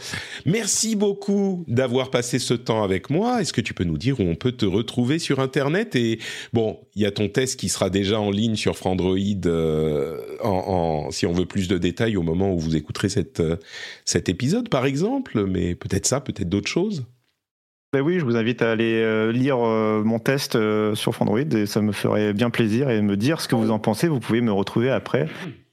Merci 0.46 0.96
beaucoup 0.96 1.64
d'avoir 1.68 2.10
passé 2.10 2.40
ce 2.40 2.54
temps 2.54 2.84
avec 2.84 3.10
moi. 3.10 3.42
Est-ce 3.42 3.54
que 3.54 3.62
tu 3.62 3.74
peux 3.74 3.84
nous 3.84 3.98
dire 3.98 4.20
où 4.20 4.24
on 4.24 4.36
peut 4.36 4.52
te 4.52 4.66
retrouver 4.66 5.20
sur 5.20 5.40
Internet? 5.40 5.96
Et 5.96 6.20
bon, 6.54 6.80
il 6.96 7.02
y 7.02 7.06
a 7.06 7.12
ton 7.12 7.30
test 7.30 7.60
qui 7.60 7.70
sera 7.70 7.90
déjà 7.90 8.20
en 8.20 8.32
ligne 8.32 8.56
sur 8.56 8.78
Frandroid 8.78 9.18
euh, 9.46 10.18
si 11.12 11.26
on 11.26 11.32
veut 11.32 11.46
plus 11.46 11.68
de 11.68 11.78
détails 11.78 12.18
au 12.18 12.24
moment 12.24 12.54
où 12.54 12.60
vous 12.60 12.76
écouterez 12.76 13.10
euh, 13.40 13.56
cet 14.06 14.30
épisode, 14.30 14.70
par 14.70 14.86
exemple. 14.86 15.46
Mais 15.46 15.76
peut-être 15.76 16.06
ça, 16.06 16.22
peut-être 16.22 16.50
d'autres 16.50 16.70
choses. 16.70 17.06
Ben 17.94 18.02
oui, 18.02 18.20
je 18.20 18.24
vous 18.24 18.38
invite 18.38 18.62
à 18.62 18.72
aller 18.72 19.02
euh, 19.02 19.34
lire 19.34 19.58
mon 19.58 20.20
test 20.20 20.58
sur 20.96 21.14
Frandroid 21.14 21.40
et 21.40 21.66
ça 21.66 21.82
me 21.82 21.92
ferait 21.92 22.34
bien 22.34 22.50
plaisir 22.50 22.90
et 22.90 23.02
me 23.02 23.18
dire 23.18 23.42
ce 23.42 23.48
que 23.48 23.56
vous 23.56 23.70
en 23.70 23.80
pensez. 23.80 24.08
Vous 24.08 24.22
pouvez 24.22 24.42
me 24.42 24.52
retrouver 24.52 24.90
après 24.90 25.28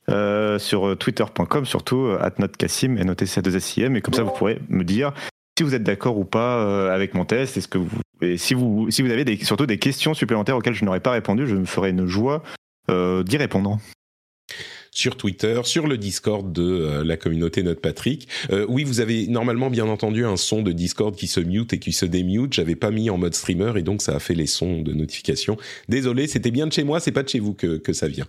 euh, 0.08 0.58
sur 0.58 0.96
twitter.com, 0.96 1.66
surtout 1.66 2.06
euh, 2.06 2.30
@notcassim 2.38 2.96
et 2.96 3.04
notez 3.04 3.26
2 3.26 3.58
sim 3.60 3.94
et 3.94 4.00
comme 4.00 4.14
ça 4.14 4.22
vous 4.22 4.30
pourrez 4.30 4.60
me 4.68 4.84
dire 4.84 5.12
si 5.58 5.64
vous 5.64 5.74
êtes 5.74 5.82
d'accord 5.82 6.18
ou 6.18 6.24
pas 6.24 6.58
euh, 6.58 6.94
avec 6.94 7.14
mon 7.14 7.24
test. 7.24 7.56
Est-ce 7.56 7.68
que 7.68 7.78
vous 7.78 8.00
et 8.20 8.36
si 8.36 8.54
vous 8.54 8.90
si 8.90 9.02
vous 9.02 9.10
avez 9.10 9.36
surtout 9.44 9.66
des 9.66 9.78
questions 9.78 10.14
supplémentaires 10.14 10.56
auxquelles 10.56 10.74
je 10.74 10.84
n'aurais 10.84 11.00
pas 11.00 11.12
répondu, 11.12 11.46
je 11.46 11.56
me 11.56 11.66
ferai 11.66 11.90
une 11.90 12.06
joie 12.06 12.42
d'y 12.88 13.36
répondre 13.36 13.78
sur 14.90 15.16
Twitter, 15.16 15.60
sur 15.64 15.86
le 15.86 15.98
Discord 15.98 16.52
de 16.52 16.62
euh, 16.62 17.04
la 17.04 17.16
communauté 17.16 17.62
Note 17.62 17.80
Patrick. 17.80 18.28
Euh, 18.50 18.66
oui, 18.68 18.84
vous 18.84 19.00
avez 19.00 19.26
normalement 19.26 19.70
bien 19.70 19.86
entendu 19.86 20.24
un 20.24 20.36
son 20.36 20.62
de 20.62 20.72
Discord 20.72 21.14
qui 21.14 21.26
se 21.26 21.40
mute 21.40 21.72
et 21.72 21.78
qui 21.78 21.92
se 21.92 22.04
démute. 22.04 22.52
J'avais 22.52 22.76
pas 22.76 22.90
mis 22.90 23.10
en 23.10 23.18
mode 23.18 23.34
streamer 23.34 23.72
et 23.76 23.82
donc 23.82 24.02
ça 24.02 24.16
a 24.16 24.18
fait 24.18 24.34
les 24.34 24.46
sons 24.46 24.80
de 24.82 24.92
notification. 24.92 25.56
Désolé, 25.88 26.26
c'était 26.26 26.50
bien 26.50 26.66
de 26.66 26.72
chez 26.72 26.84
moi, 26.84 27.00
c'est 27.00 27.12
pas 27.12 27.22
de 27.22 27.28
chez 27.28 27.40
vous 27.40 27.54
que, 27.54 27.78
que 27.78 27.92
ça 27.92 28.08
vient. 28.08 28.26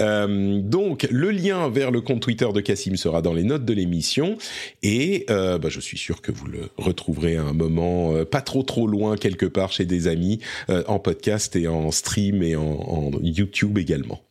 Euh, 0.00 0.60
donc 0.60 1.06
le 1.10 1.30
lien 1.30 1.68
vers 1.68 1.90
le 1.90 2.00
compte 2.00 2.20
Twitter 2.20 2.48
de 2.52 2.60
Cassim 2.60 2.96
sera 2.96 3.22
dans 3.22 3.34
les 3.34 3.44
notes 3.44 3.64
de 3.64 3.72
l'émission 3.72 4.36
et 4.82 5.24
euh, 5.30 5.58
bah, 5.58 5.68
je 5.68 5.80
suis 5.80 5.98
sûr 5.98 6.20
que 6.20 6.32
vous 6.32 6.46
le 6.46 6.68
retrouverez 6.76 7.36
à 7.36 7.42
un 7.42 7.52
moment 7.52 8.24
pas 8.24 8.40
trop 8.40 8.62
trop 8.62 8.86
loin 8.86 9.16
quelque 9.16 9.46
part 9.46 9.72
chez 9.72 9.84
des 9.84 10.08
amis 10.08 10.40
en 10.68 10.98
podcast 10.98 11.56
et 11.56 11.68
en 11.68 11.90
stream 11.90 12.42
et 12.42 12.56
en 12.56 13.10
YouTube 13.22 13.78
également. 13.78 14.22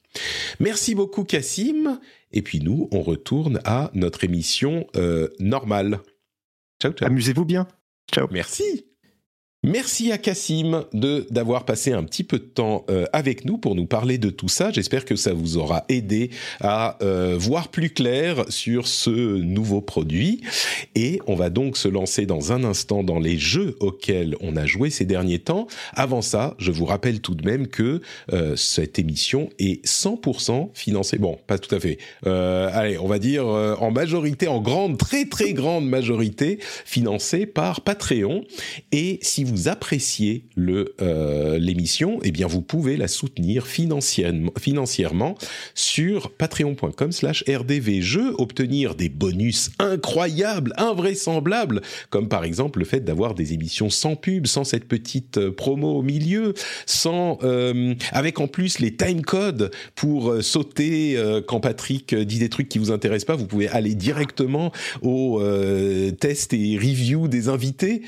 Merci 0.60 0.96
beaucoup 0.96 1.24
Cassim. 1.24 2.00
Et 2.32 2.42
puis 2.42 2.60
nous, 2.60 2.90
on 2.92 3.02
retourne 3.02 3.60
à 3.66 3.92
notre 3.94 4.24
émission 4.24 4.88
euh, 4.96 5.30
normale. 5.40 6.00
Ciao, 6.82 6.92
ciao. 6.94 7.08
Amusez-vous 7.08 7.46
bien. 7.46 7.68
Ciao. 8.12 8.28
Merci. 8.32 8.91
Merci 9.64 10.12
à 10.12 10.18
Cassim 10.18 10.86
de 10.92 11.28
d'avoir 11.30 11.66
passé 11.66 11.92
un 11.92 12.04
petit 12.04 12.24
peu 12.24 12.40
de 12.40 12.46
temps 12.46 12.84
euh, 12.90 13.06
avec 13.14 13.46
nous 13.46 13.60
pour 13.60 13.76
nous 13.76 13.86
parler 13.86 14.18
de 14.18 14.32
tout 14.32 14.48
ça. 14.48 14.72
J'espère 14.72 15.06
que 15.06 15.16
ça 15.16 15.34
vous 15.34 15.58
aura 15.58 15.86
aidé 15.88 16.32
à 16.62 16.98
euh, 17.04 17.36
voir 17.38 17.68
plus 17.68 17.92
clair 17.92 18.44
sur 18.50 18.88
ce 18.88 19.12
nouveau 19.12 19.80
produit. 19.80 20.42
Et 20.96 21.22
on 21.28 21.36
va 21.36 21.52
donc 21.52 21.78
se 21.78 21.88
lancer 21.88 22.26
dans 22.26 22.52
un 22.52 22.64
instant 22.64 23.04
dans 23.04 23.20
les 23.20 23.38
jeux 23.38 23.76
auxquels 23.82 24.36
on 24.42 24.56
a 24.56 24.66
joué 24.66 24.90
ces 24.90 25.06
derniers 25.06 25.38
temps. 25.38 25.68
Avant 25.94 26.24
ça, 26.24 26.56
je 26.58 26.72
vous 26.72 26.86
rappelle 26.86 27.22
tout 27.22 27.36
de 27.36 27.46
même 27.46 27.68
que 27.68 28.02
euh, 28.34 28.56
cette 28.56 28.98
émission 28.98 29.52
est 29.60 29.86
100% 29.86 30.72
financée. 30.74 31.20
Bon, 31.20 31.38
pas 31.46 31.60
tout 31.60 31.76
à 31.76 31.80
fait. 31.80 32.00
allez, 32.26 32.98
on 32.98 33.08
va 33.08 33.20
dire 33.20 33.46
en 33.46 33.92
majorité, 33.92 34.48
en 34.48 34.60
grande, 34.60 34.98
très 34.98 35.26
très 35.26 35.54
grande 35.54 35.88
majorité, 35.88 36.58
financée 36.84 37.46
par 37.46 37.82
Patreon. 37.82 38.44
Et 38.92 39.20
si 39.22 39.44
vous 39.51 39.51
vous 39.52 39.68
appréciez 39.68 40.46
le 40.56 40.96
euh, 41.02 41.60
l'émission, 41.60 42.20
eh 42.24 42.32
bien 42.32 42.48
vous 42.48 42.62
pouvez 42.62 42.96
la 42.96 43.08
soutenir 43.08 43.68
financièrement, 43.68 45.36
sur 45.76 46.32
patreon.com/slash 46.32 47.44
rdvjeux, 47.48 48.34
obtenir 48.38 48.96
des 48.96 49.10
bonus 49.10 49.72
incroyables, 49.80 50.74
invraisemblables, 50.78 51.82
comme 52.10 52.30
par 52.30 52.46
exemple 52.46 52.80
le 52.80 52.86
fait 52.86 53.02
d'avoir 53.02 53.36
des 53.36 53.54
émissions 53.54 53.90
sans 53.90 54.16
pub, 54.16 54.48
sans 54.48 54.64
cette 54.64 54.86
petite 54.86 55.38
euh, 55.38 55.52
promo 55.52 55.98
au 55.98 56.02
milieu, 56.02 56.54
sans 56.86 57.38
euh, 57.44 57.94
avec 58.12 58.40
en 58.40 58.48
plus 58.48 58.80
les 58.80 58.96
time 58.96 59.22
codes 59.22 59.72
pour 59.96 60.42
sauter 60.42 61.18
quand 61.48 61.60
Patrick 61.60 62.16
dit 62.16 62.40
des 62.40 62.50
trucs 62.50 62.70
qui 62.70 62.80
vous 62.80 62.92
intéressent 62.92 63.26
pas, 63.26 63.36
vous 63.36 63.46
pouvez 63.46 63.68
aller 63.68 63.96
directement 63.96 64.72
au 65.02 65.42
test 66.20 66.54
et 66.54 66.78
review 66.78 67.28
des 67.28 67.50
invités, 67.50 68.02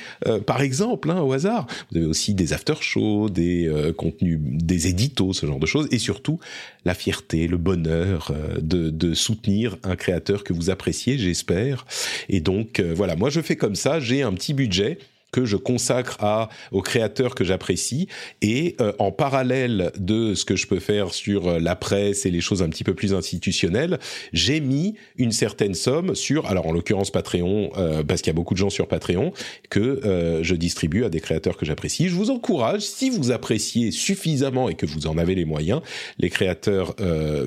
par 0.46 0.62
exemple, 0.62 1.12
hein, 1.12 1.22
hasard. 1.34 1.68
Vous 1.92 1.98
avez 1.98 2.06
aussi 2.06 2.34
des 2.34 2.54
after-shows, 2.54 3.30
des 3.30 3.68
euh, 3.68 3.94
contenus, 3.94 4.40
des 4.42 4.88
éditos, 4.88 5.34
ce 5.34 5.46
genre 5.46 5.60
de 5.60 5.66
choses, 5.66 5.88
et 5.92 6.00
surtout 6.00 6.40
la 6.86 6.94
fierté, 6.94 7.48
le 7.48 7.58
bonheur 7.58 8.32
euh, 8.32 8.60
de, 8.62 9.14
soutenir 9.14 9.78
un 9.84 9.96
créateur 9.96 10.44
que 10.44 10.54
vous 10.54 10.70
appréciez, 10.70 11.18
j'espère. 11.18 11.86
Et 12.30 12.40
donc 12.40 12.80
euh, 12.80 12.94
voilà, 12.96 13.16
moi 13.16 13.30
je 13.30 13.42
fais 13.42 13.56
comme 13.56 13.76
ça, 13.76 14.00
j'ai 14.00 14.24
un 14.24 14.34
petit 14.34 14.54
budget 14.54 14.98
que 15.34 15.44
je 15.46 15.58
consacre 15.58 16.18
à, 16.22 16.48
aux 16.72 16.82
créateurs 16.82 17.36
que 17.36 17.44
j'apprécie. 17.44 18.08
Et 18.42 18.78
euh, 18.80 18.94
en 19.00 19.12
parallèle 19.12 19.92
de 19.98 20.36
ce 20.36 20.46
que 20.46 20.56
je 20.56 20.68
peux 20.68 20.80
faire 20.80 21.14
sur 21.14 21.48
euh, 21.48 21.60
la 21.60 21.76
presse 21.76 22.26
et 22.26 22.32
les 22.32 22.40
choses 22.40 22.62
un 22.62 22.70
petit 22.70 22.86
peu 22.86 22.94
plus 22.94 23.14
institutionnelles, 23.14 24.00
j'ai 24.32 24.62
mis 24.62 24.94
une 25.18 25.32
certaine 25.32 25.74
somme 25.74 26.16
sur, 26.16 26.46
alors 26.46 26.68
en 26.68 26.72
l'occurrence 26.72 27.12
Patreon, 27.12 27.72
euh, 27.78 28.04
parce 28.04 28.22
qu'il 28.22 28.30
y 28.32 28.36
a 28.36 28.36
beaucoup 28.36 28.54
de 28.54 28.60
gens 28.60 28.70
sur 28.70 28.88
Patreon, 28.88 29.34
que 29.72 30.02
je 30.44 30.56
distribue 30.56 31.04
à 31.04 31.10
des 31.10 31.20
créateurs 31.20 31.58
que 31.58 31.66
j'apprécie. 31.66 32.08
Je 32.08 32.14
vous 32.14 32.30
encourage, 32.30 32.82
si 32.82 33.10
vous 33.10 33.32
appréciez 33.32 33.90
suffisamment 33.90 34.70
et 34.70 34.76
que 34.76 34.86
vous 34.86 35.08
en 35.08 35.18
avez 35.18 35.34
les 35.34 35.46
moyens, 35.46 35.82
les 36.20 36.30
créateurs 36.30 36.96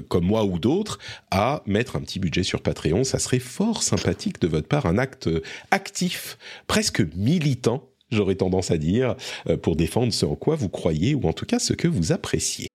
comme 0.09 0.24
moi 0.24 0.45
ou 0.45 0.59
d'autres, 0.59 0.99
à 1.30 1.62
mettre 1.66 1.95
un 1.95 2.01
petit 2.01 2.18
budget 2.18 2.43
sur 2.43 2.62
Patreon. 2.62 3.05
Ça 3.05 3.20
serait 3.20 3.39
fort 3.39 3.84
sympathique 3.84 4.41
de 4.41 4.49
votre 4.49 4.66
part, 4.66 4.87
un 4.87 4.99
acte 4.99 5.28
actif, 5.70 6.37
presque 6.66 7.03
militant 7.14 7.76
j'aurais 8.11 8.36
tendance 8.36 8.70
à 8.70 8.78
dire, 8.78 9.16
euh, 9.48 9.57
pour 9.57 9.76
défendre 9.76 10.12
ce 10.12 10.26
en 10.26 10.34
quoi 10.36 10.57
vous 10.57 10.68
croyez 10.68 11.14
ou 11.14 11.26
en 11.28 11.32
tout 11.32 11.46
cas 11.46 11.59
ce 11.59 11.72
que 11.72 11.88
vous 11.88 12.12
appréciez. 12.12 12.68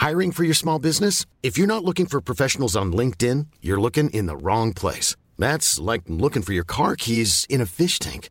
Hiring 0.00 0.32
for 0.32 0.44
your 0.44 0.54
small 0.54 0.78
business? 0.78 1.24
If 1.42 1.56
you're 1.56 1.66
not 1.66 1.82
looking 1.82 2.06
for 2.06 2.20
professionals 2.20 2.76
on 2.76 2.92
LinkedIn, 2.92 3.46
you're 3.62 3.80
looking 3.80 4.10
in 4.10 4.26
the 4.26 4.36
wrong 4.36 4.74
place. 4.74 5.16
That's 5.38 5.80
like 5.80 6.02
looking 6.08 6.42
for 6.42 6.52
your 6.52 6.66
car 6.66 6.94
keys 6.94 7.46
in 7.48 7.62
a 7.62 7.66
fish 7.66 7.98
tank. 7.98 8.28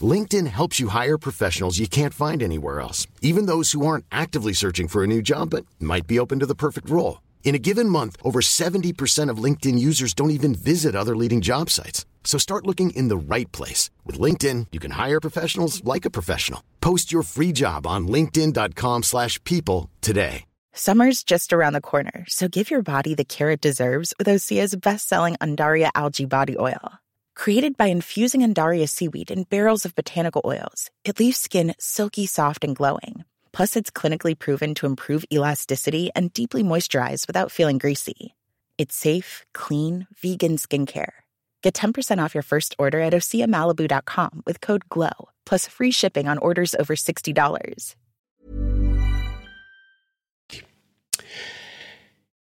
LinkedIn 0.00 0.48
helps 0.48 0.80
you 0.80 0.88
hire 0.88 1.16
professionals 1.16 1.78
you 1.78 1.86
can't 1.86 2.12
find 2.12 2.42
anywhere 2.42 2.80
else, 2.80 3.06
even 3.22 3.46
those 3.46 3.70
who 3.70 3.86
aren't 3.86 4.04
actively 4.10 4.52
searching 4.52 4.88
for 4.88 5.04
a 5.04 5.06
new 5.06 5.22
job 5.22 5.50
but 5.50 5.64
might 5.78 6.08
be 6.08 6.18
open 6.18 6.40
to 6.40 6.46
the 6.46 6.56
perfect 6.56 6.90
role. 6.90 7.22
In 7.44 7.54
a 7.54 7.58
given 7.58 7.88
month, 7.88 8.16
over 8.24 8.40
70% 8.40 9.30
of 9.30 9.38
LinkedIn 9.38 9.78
users 9.78 10.12
don't 10.12 10.32
even 10.32 10.56
visit 10.56 10.96
other 10.96 11.14
leading 11.14 11.40
job 11.40 11.70
sites. 11.70 12.04
So 12.24 12.36
start 12.38 12.66
looking 12.66 12.90
in 12.90 13.06
the 13.06 13.16
right 13.16 13.50
place. 13.52 13.90
With 14.04 14.18
LinkedIn, 14.18 14.68
you 14.72 14.80
can 14.80 14.92
hire 14.92 15.20
professionals 15.20 15.84
like 15.84 16.04
a 16.04 16.10
professional. 16.10 16.64
Post 16.80 17.12
your 17.12 17.22
free 17.22 17.52
job 17.52 17.86
on 17.86 18.08
linkedin.com 18.08 19.04
slash 19.04 19.38
people 19.44 19.90
today. 20.00 20.46
Summer's 20.76 21.22
just 21.22 21.52
around 21.52 21.74
the 21.74 21.80
corner, 21.80 22.24
so 22.26 22.48
give 22.48 22.68
your 22.68 22.82
body 22.82 23.14
the 23.14 23.24
care 23.24 23.50
it 23.50 23.60
deserves 23.60 24.12
with 24.18 24.26
Osea's 24.26 24.74
best-selling 24.74 25.36
Andaria 25.36 25.88
Algae 25.94 26.24
Body 26.24 26.58
Oil. 26.58 26.98
Created 27.36 27.76
by 27.76 27.86
infusing 27.86 28.40
Andaria 28.40 28.88
seaweed 28.88 29.30
in 29.30 29.44
barrels 29.44 29.84
of 29.84 29.94
botanical 29.94 30.42
oils, 30.44 30.90
it 31.04 31.20
leaves 31.20 31.36
skin 31.36 31.74
silky 31.78 32.26
soft 32.26 32.64
and 32.64 32.74
glowing. 32.74 33.24
Plus, 33.52 33.76
it's 33.76 33.90
clinically 33.90 34.36
proven 34.36 34.74
to 34.74 34.86
improve 34.86 35.24
elasticity 35.32 36.10
and 36.16 36.32
deeply 36.32 36.64
moisturize 36.64 37.28
without 37.28 37.52
feeling 37.52 37.78
greasy. 37.78 38.34
It's 38.76 38.96
safe, 38.96 39.44
clean, 39.52 40.08
vegan 40.20 40.56
skincare. 40.56 41.23
Get 41.64 41.72
10% 41.72 42.18
off 42.22 42.34
your 42.34 42.42
first 42.42 42.76
order 42.78 43.00
at 43.00 43.14
oseamalibu.com 43.14 44.42
with 44.44 44.60
code 44.60 44.86
GLOW, 44.90 45.30
plus 45.46 45.66
free 45.66 45.90
shipping 45.90 46.28
on 46.28 46.36
orders 46.42 46.74
over 46.78 46.94
$60. 46.94 47.94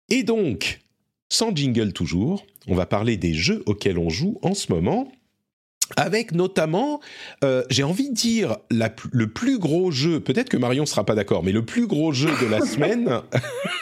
Et 0.09 0.23
donc, 0.23 0.79
sans 1.29 1.55
jingle 1.55 1.93
toujours, 1.93 2.43
on 2.67 2.73
va 2.73 2.87
parler 2.87 3.15
des 3.17 3.35
jeux 3.35 3.61
auxquels 3.67 3.99
on 3.99 4.09
joue 4.09 4.39
en 4.41 4.55
ce 4.55 4.73
moment 4.73 5.11
avec 5.97 6.31
notamment, 6.31 7.01
euh, 7.43 7.63
j'ai 7.69 7.83
envie 7.83 8.09
de 8.09 8.15
dire, 8.15 8.57
le 8.69 9.27
plus 9.27 9.59
gros 9.59 9.91
jeu, 9.91 10.19
peut-être 10.19 10.49
que 10.49 10.57
Marion 10.57 10.85
sera 10.85 11.05
pas 11.05 11.15
d'accord, 11.15 11.43
mais 11.43 11.51
le 11.51 11.63
plus 11.63 11.87
gros 11.87 12.11
jeu 12.11 12.29
de 12.41 12.47
la 12.47 12.61
semaine. 12.65 13.21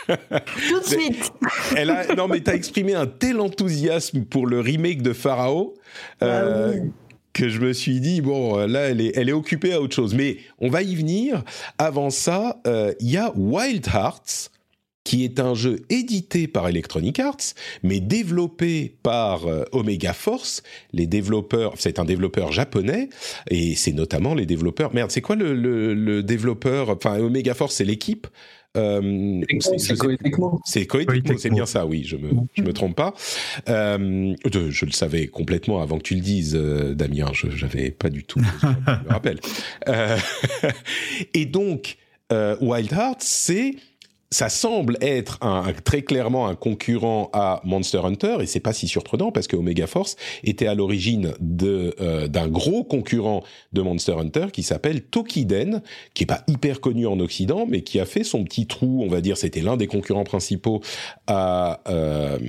Tout 0.07 0.79
de 0.79 0.85
suite. 0.85 1.31
Elle 1.75 1.89
a, 1.89 2.15
non, 2.15 2.27
mais 2.27 2.41
tu 2.41 2.49
as 2.49 2.55
exprimé 2.55 2.93
un 2.93 3.07
tel 3.07 3.39
enthousiasme 3.39 4.25
pour 4.25 4.47
le 4.47 4.59
remake 4.59 5.01
de 5.01 5.13
Pharaoh. 5.13 5.75
Euh, 6.21 6.73
ah 6.75 6.87
que 7.33 7.47
je 7.47 7.61
me 7.61 7.71
suis 7.71 8.01
dit, 8.01 8.19
bon, 8.19 8.57
là, 8.67 8.89
elle 8.89 8.99
est, 8.99 9.13
elle 9.15 9.29
est 9.29 9.33
occupée 9.33 9.73
à 9.73 9.81
autre 9.81 9.95
chose. 9.95 10.13
Mais 10.13 10.37
on 10.59 10.69
va 10.69 10.81
y 10.81 10.95
venir. 10.95 11.43
Avant 11.77 12.09
ça, 12.09 12.61
euh, 12.67 12.93
il 12.99 13.09
y 13.09 13.17
a 13.17 13.31
Wild 13.35 13.87
Hearts, 13.87 14.51
qui 15.03 15.23
est 15.23 15.39
un 15.39 15.53
jeu 15.53 15.81
édité 15.89 16.47
par 16.47 16.67
Electronic 16.67 17.19
Arts, 17.19 17.55
mais 17.83 17.99
développé 17.99 18.95
par 19.03 19.47
euh, 19.47 19.63
Omega 19.71 20.13
Force. 20.13 20.63
Les 20.93 21.07
développeurs, 21.07 21.73
c'est 21.77 21.99
un 21.99 22.05
développeur 22.05 22.51
japonais, 22.51 23.09
et 23.49 23.75
c'est 23.75 23.93
notamment 23.93 24.35
les 24.35 24.45
développeurs. 24.45 24.93
Merde, 24.93 25.11
c'est 25.11 25.21
quoi 25.21 25.35
le, 25.35 25.53
le, 25.53 26.23
développeur 26.23 26.89
Enfin, 26.89 27.19
Omega 27.19 27.53
Force, 27.53 27.75
c'est 27.75 27.85
l'équipe. 27.85 28.27
Euh, 28.77 29.41
c'est 29.77 29.97
Koei 29.97 30.17
C'est 30.63 31.37
c'est 31.37 31.49
bien 31.49 31.65
ça, 31.65 31.85
oui, 31.85 32.03
je 32.05 32.15
me, 32.15 32.29
je 32.53 32.61
me 32.61 32.71
trompe 32.71 32.95
pas. 32.95 33.13
Euh, 33.67 34.33
je, 34.49 34.85
le 34.85 34.91
savais 34.91 35.27
complètement 35.27 35.81
avant 35.81 35.97
que 35.97 36.03
tu 36.03 36.15
le 36.15 36.21
dises, 36.21 36.55
euh, 36.55 36.93
Damien, 36.93 37.31
je 37.33 37.47
n'avais 37.47 37.91
pas 37.91 38.09
du 38.09 38.23
tout, 38.23 38.39
je 38.61 38.67
me 38.67 39.09
rappelle. 39.09 39.39
Euh, 39.89 40.17
et 41.33 41.45
donc, 41.45 41.97
Wild 42.61 42.93
Hearts, 42.93 43.17
c'est 43.19 43.75
ça 44.31 44.49
semble 44.49 44.97
être 45.01 45.39
très 45.83 46.01
clairement 46.01 46.47
un 46.47 46.55
concurrent 46.55 47.29
à 47.33 47.61
Monster 47.65 47.99
Hunter 48.03 48.37
et 48.39 48.45
c'est 48.45 48.61
pas 48.61 48.73
si 48.73 48.87
surprenant 48.87 49.31
parce 49.31 49.47
que 49.47 49.57
Omega 49.57 49.87
Force 49.87 50.15
était 50.43 50.67
à 50.67 50.75
l'origine 50.75 51.33
de 51.41 51.93
euh, 51.99 52.27
d'un 52.27 52.47
gros 52.47 52.83
concurrent 52.83 53.43
de 53.73 53.81
Monster 53.81 54.13
Hunter 54.17 54.47
qui 54.53 54.63
s'appelle 54.63 55.01
Tokiden 55.01 55.81
qui 56.13 56.23
est 56.23 56.27
pas 56.27 56.43
hyper 56.47 56.79
connu 56.79 57.07
en 57.07 57.19
Occident 57.19 57.65
mais 57.67 57.81
qui 57.81 57.99
a 57.99 58.05
fait 58.05 58.23
son 58.23 58.43
petit 58.45 58.67
trou 58.67 59.03
on 59.03 59.09
va 59.09 59.19
dire 59.19 59.37
c'était 59.37 59.61
l'un 59.61 59.75
des 59.75 59.87
concurrents 59.87 60.23
principaux 60.23 60.81
à, 61.27 61.81
euh, 61.89 62.39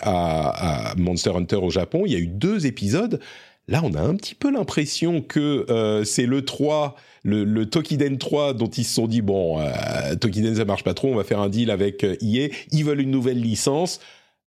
à 0.00 0.94
Monster 0.96 1.32
Hunter 1.34 1.56
au 1.56 1.70
Japon. 1.70 2.02
Il 2.06 2.12
y 2.12 2.16
a 2.16 2.18
eu 2.18 2.26
deux 2.26 2.66
épisodes 2.66 3.20
là 3.68 3.80
on 3.84 3.94
a 3.94 4.00
un 4.00 4.16
petit 4.16 4.34
peu 4.34 4.50
l'impression 4.50 5.20
que 5.20 5.66
euh, 5.70 6.04
c'est 6.04 6.26
le 6.26 6.44
3 6.44 6.96
le, 7.24 7.44
le, 7.44 7.66
Tokiden 7.66 8.18
3 8.18 8.54
dont 8.54 8.68
ils 8.68 8.84
se 8.84 8.94
sont 8.94 9.06
dit 9.06 9.22
bon, 9.22 9.60
euh, 9.60 10.14
Tokiden 10.16 10.56
ça 10.56 10.64
marche 10.64 10.84
pas 10.84 10.94
trop, 10.94 11.08
on 11.08 11.16
va 11.16 11.24
faire 11.24 11.40
un 11.40 11.48
deal 11.48 11.70
avec 11.70 12.02
EA, 12.04 12.06
euh, 12.06 12.48
ils 12.72 12.84
veulent 12.84 13.00
une 13.00 13.10
nouvelle 13.10 13.40
licence. 13.40 14.00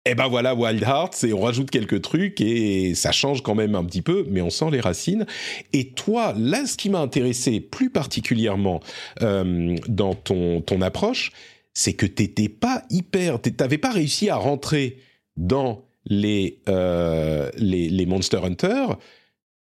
Et 0.04 0.12
eh 0.12 0.14
ben 0.14 0.28
voilà 0.28 0.54
Wild 0.54 0.82
Hearts 0.82 1.24
et 1.24 1.34
on 1.34 1.40
rajoute 1.40 1.70
quelques 1.70 2.00
trucs 2.00 2.40
et 2.40 2.94
ça 2.94 3.12
change 3.12 3.42
quand 3.42 3.54
même 3.54 3.74
un 3.74 3.84
petit 3.84 4.00
peu, 4.00 4.24
mais 4.30 4.40
on 4.40 4.48
sent 4.48 4.70
les 4.72 4.80
racines. 4.80 5.26
Et 5.74 5.90
toi, 5.90 6.32
là, 6.38 6.64
ce 6.64 6.78
qui 6.78 6.88
m'a 6.88 7.00
intéressé 7.00 7.60
plus 7.60 7.90
particulièrement 7.90 8.80
euh, 9.20 9.76
dans 9.86 10.14
ton 10.14 10.62
ton 10.62 10.80
approche, 10.80 11.32
c'est 11.74 11.92
que 11.92 12.06
t'étais 12.06 12.48
pas 12.48 12.84
hyper, 12.88 13.38
t'avais 13.40 13.76
pas 13.76 13.90
réussi 13.90 14.30
à 14.30 14.36
rentrer 14.36 14.96
dans 15.36 15.84
les, 16.08 16.60
euh, 16.68 17.50
les, 17.56 17.88
les 17.88 18.06
Monster 18.06 18.40
Hunter, 18.42 18.86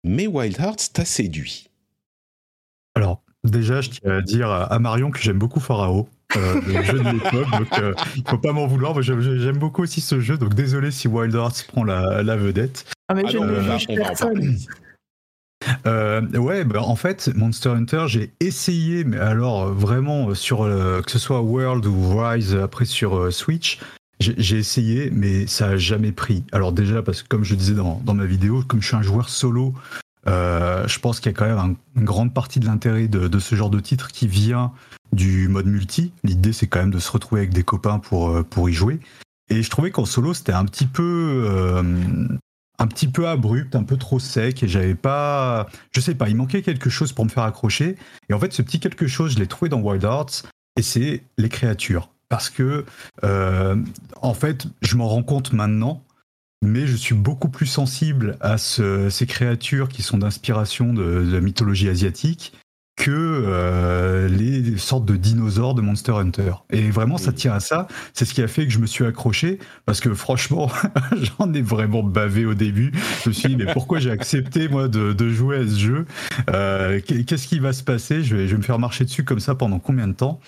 mais 0.05 0.27
Wild 0.27 0.59
Hearts 0.61 0.93
t'a 0.93 1.05
séduit. 1.05 1.71
Alors, 2.95 3.23
déjà, 3.43 3.81
je 3.81 3.91
tiens 3.91 4.19
à 4.19 4.21
dire 4.21 4.51
à 4.51 4.79
Marion 4.79 5.11
que 5.11 5.19
j'aime 5.19 5.39
beaucoup 5.39 5.61
Pharaoh. 5.61 6.09
Euh, 6.37 6.61
le 6.67 6.83
jeu 6.83 6.99
de 6.99 7.11
l'époque, 7.11 7.51
donc 7.51 7.79
euh, 7.79 7.95
il 8.17 8.25
faut 8.29 8.39
pas 8.39 8.53
m'en 8.53 8.67
vouloir. 8.67 9.01
J'aime 9.03 9.59
beaucoup 9.59 9.83
aussi 9.83 10.01
ce 10.01 10.21
jeu, 10.21 10.37
donc 10.37 10.55
désolé 10.55 10.91
si 10.91 11.09
Wild 11.09 11.35
Hearts 11.35 11.67
prend 11.69 11.85
la, 11.85 12.37
vedette. 12.37 12.85
Ah 13.09 13.15
mais 13.15 13.29
je 13.29 13.39
ne 13.39 13.61
juge 13.61 13.87
personne. 13.87 14.57
Euh, 15.87 16.21
ouais, 16.37 16.65
bah, 16.65 16.83
en 16.83 16.97
fait, 16.97 17.31
Monster 17.35 17.71
Hunter, 17.71 18.05
j'ai 18.07 18.33
essayé, 18.41 19.05
mais 19.05 19.19
alors 19.19 19.73
vraiment 19.73 20.35
sur 20.35 20.59
que 20.59 21.11
ce 21.11 21.19
soit 21.19 21.41
World 21.41 21.87
ou 21.87 22.19
Rise 22.19 22.55
après 22.55 22.85
sur 22.85 23.33
Switch, 23.33 23.79
j'ai 24.21 24.57
essayé, 24.57 25.11
mais 25.13 25.47
ça 25.47 25.69
a 25.69 25.77
jamais 25.77 26.13
pris. 26.13 26.45
Alors 26.53 26.73
déjà 26.73 27.03
parce 27.03 27.23
que 27.23 27.29
comme 27.29 27.45
je 27.45 27.55
disais 27.55 27.75
dans, 27.75 28.01
dans 28.05 28.15
ma 28.15 28.27
vidéo, 28.27 28.63
comme 28.67 28.81
je 28.81 28.87
suis 28.87 28.97
un 28.97 29.03
joueur 29.03 29.29
solo, 29.29 29.75
euh, 30.27 30.87
je 30.87 30.99
pense 30.99 31.21
qu'il 31.21 31.31
y 31.31 31.35
a 31.35 31.37
quand 31.37 31.47
même 31.47 31.77
une 31.97 32.05
grande 32.05 32.33
partie 32.33 32.61
de 32.61 32.67
l'intérêt 32.67 33.09
de, 33.09 33.39
ce 33.39 33.55
genre 33.55 33.71
de 33.71 33.81
titre 33.81 34.09
qui 34.09 34.27
vient 34.27 34.73
du 35.13 35.49
mode 35.49 35.67
multi. 35.67 36.13
L'idée, 36.23 36.53
c'est 36.53 36.67
quand 36.67 36.81
même 36.81 36.91
de 36.91 36.99
se 36.99 37.11
retrouver 37.11 37.43
avec 37.43 37.53
des 37.53 37.63
copains 37.63 37.99
pour, 37.99 38.31
euh, 38.31 38.43
pour 38.43 38.69
y 38.69 38.73
jouer. 38.73 39.01
Et 39.51 39.63
je 39.63 39.71
trouvais 39.71 39.91
qu'en 39.91 40.07
solo, 40.07 40.35
c'était 40.35 40.53
un 40.53 40.65
petit 40.65 40.87
peu. 40.87 41.45
Euh, 41.47 42.29
un 42.81 42.89
petit 42.89 43.07
peu 43.07 43.29
abrupt, 43.29 43.77
un 43.77 43.85
peu 43.85 43.97
trop 43.97 44.19
sec, 44.19 44.63
et 44.63 44.69
j'avais 44.69 44.97
pas. 44.97 45.69
Je 45.93 46.01
sais 46.01 46.15
pas, 46.15 46.29
il 46.29 46.37
manquait 46.37 46.63
quelque 46.63 46.91
chose 46.91 47.13
pour 47.13 47.25
me 47.25 47.31
faire 47.31 47.45
accrocher. 47.45 47.97
Et 48.29 48.35
en 48.35 48.41
fait, 48.41 48.53
ce 48.53 48.63
petit 48.63 48.81
quelque 48.81 49.07
chose, 49.07 49.35
je 49.35 49.39
l'ai 49.39 49.47
trouvé 49.47 49.69
dans 49.69 49.81
Wild 49.81 50.03
Hearts, 50.03 50.43
et 50.77 50.83
c'est 50.83 51.23
les 51.39 51.49
créatures. 51.49 52.11
Parce 52.35 52.51
que, 52.51 52.85
en 54.21 54.35
fait, 54.35 54.67
je 54.83 54.97
m'en 54.97 55.07
rends 55.07 55.23
compte 55.23 55.53
maintenant, 55.53 56.03
mais 56.65 56.85
je 56.89 56.97
suis 56.97 57.15
beaucoup 57.15 57.49
plus 57.49 57.67
sensible 57.67 58.37
à 58.41 58.59
ces 58.59 59.27
créatures 59.29 59.89
qui 59.89 60.03
sont 60.03 60.19
d'inspiration 60.19 60.93
de, 60.93 61.05
la 61.31 61.41
mythologie 61.41 61.89
asiatique 61.89 62.53
que 62.97 63.13
euh, 63.13 64.27
les 64.27 64.77
sortes 64.79 65.05
de 65.05 65.15
dinosaures 65.15 65.75
de 65.75 65.81
Monster 65.81 66.11
Hunter. 66.11 66.55
Et 66.71 66.91
vraiment, 66.91 67.19
ça 67.19 67.33
tient 67.33 67.53
à 67.53 67.61
ça. 67.61 67.87
C'est 68.15 68.25
ce 68.25 68.35
qui 68.35 68.43
a 68.43 68.49
fait 68.49 68.65
que 68.65 68.73
je 68.73 68.81
me 68.81 68.87
suis 68.87 69.07
accroché, 69.07 69.61
parce 69.87 70.01
que 70.01 70.13
franchement, 70.13 70.69
j'en 71.39 71.53
ai 71.53 71.63
vraiment 71.63 72.03
bavé 72.03 72.47
au 72.47 72.55
début. 72.55 72.91
Je 73.23 73.29
me 73.29 73.33
suis 73.33 73.51
dit, 73.51 73.57
mais 73.57 73.73
pourquoi 73.73 74.01
j'ai 74.01 74.11
accepté, 74.11 74.69
moi, 74.69 74.89
de, 74.89 75.29
jouer 75.29 75.59
à 75.59 75.69
ce 75.69 75.79
jeu? 75.79 76.07
Euh, 76.51 77.01
Qu'est-ce 77.01 77.47
qui 77.47 77.61
va 77.61 77.73
se 77.73 77.85
passer? 77.85 78.25
Je 78.25 78.35
vais, 78.35 78.49
je 78.49 78.53
vais 78.53 78.59
me 78.59 78.65
faire 78.65 78.81
marcher 78.81 79.05
dessus 79.05 79.23
comme 79.23 79.41
ça 79.41 79.55
pendant 79.55 79.79
combien 79.79 80.09
de 80.09 80.15
temps? 80.15 80.41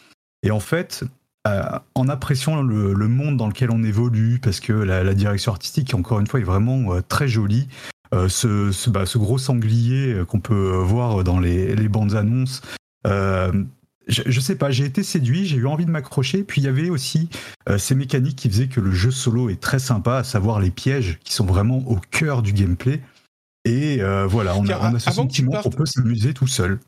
Et 0.43 0.51
en 0.51 0.61
fait, 0.61 1.05
euh, 1.47 1.79
en 1.95 2.09
appréciant 2.09 2.61
le, 2.63 3.09
monde 3.09 3.37
dans 3.37 3.47
lequel 3.47 3.71
on 3.71 3.83
évolue, 3.83 4.39
parce 4.43 4.61
que 4.61 4.73
la, 4.73 5.15
direction 5.15 5.53
artistique, 5.53 5.95
encore 5.95 6.21
une 6.21 6.27
fois, 6.27 6.41
est 6.41 6.45
vraiment 6.45 6.95
euh, 6.95 7.01
très 7.07 7.29
jolie. 7.29 7.69
ce, 8.13 8.91
bah, 8.91 9.07
ce, 9.07 9.19
gros 9.19 9.39
sanglier 9.39 10.23
qu'on 10.29 10.41
peut 10.41 10.77
voir 10.77 11.25
dans 11.25 11.39
les, 11.39 11.77
les 11.77 11.89
bandes 11.89 12.15
annonces. 12.15 12.63
Je, 13.05 14.23
je, 14.25 14.41
sais 14.41 14.55
pas, 14.55 14.71
j'ai 14.71 14.85
été 14.85 15.03
séduit, 15.03 15.47
j'ai 15.47 15.57
eu 15.57 15.67
envie 15.67 15.85
de 15.85 15.91
m'accrocher. 15.91 16.45
Puis 16.45 16.61
il 16.61 16.65
y 16.65 16.69
avait 16.69 16.91
aussi 16.91 17.29
ces 17.77 17.95
mécaniques 17.95 18.37
qui 18.37 18.49
faisaient 18.49 18.69
que 18.69 18.81
le 18.81 18.93
jeu 18.93 19.11
solo 19.11 19.51
est 19.51 19.61
très 19.61 19.79
sympa, 19.81 20.19
à 20.19 20.25
savoir 20.25 20.61
les 20.61 20.71
pièges 20.71 21.19
qui 21.25 21.33
sont 21.33 21.45
vraiment 21.47 21.79
au 21.89 21.97
cœur 22.11 22.43
du 22.43 22.53
gameplay. 22.53 23.01
Et 23.65 24.01
voilà, 24.29 24.57
on 24.57 24.67
a, 24.69 24.91
on 24.91 24.95
a 24.95 24.99
ce 24.99 25.13
sentiment 25.13 25.61
qu'on 25.63 25.71
peut 25.71 25.87
s'amuser 25.87 26.35
tout 26.35 26.49
seul. 26.49 26.79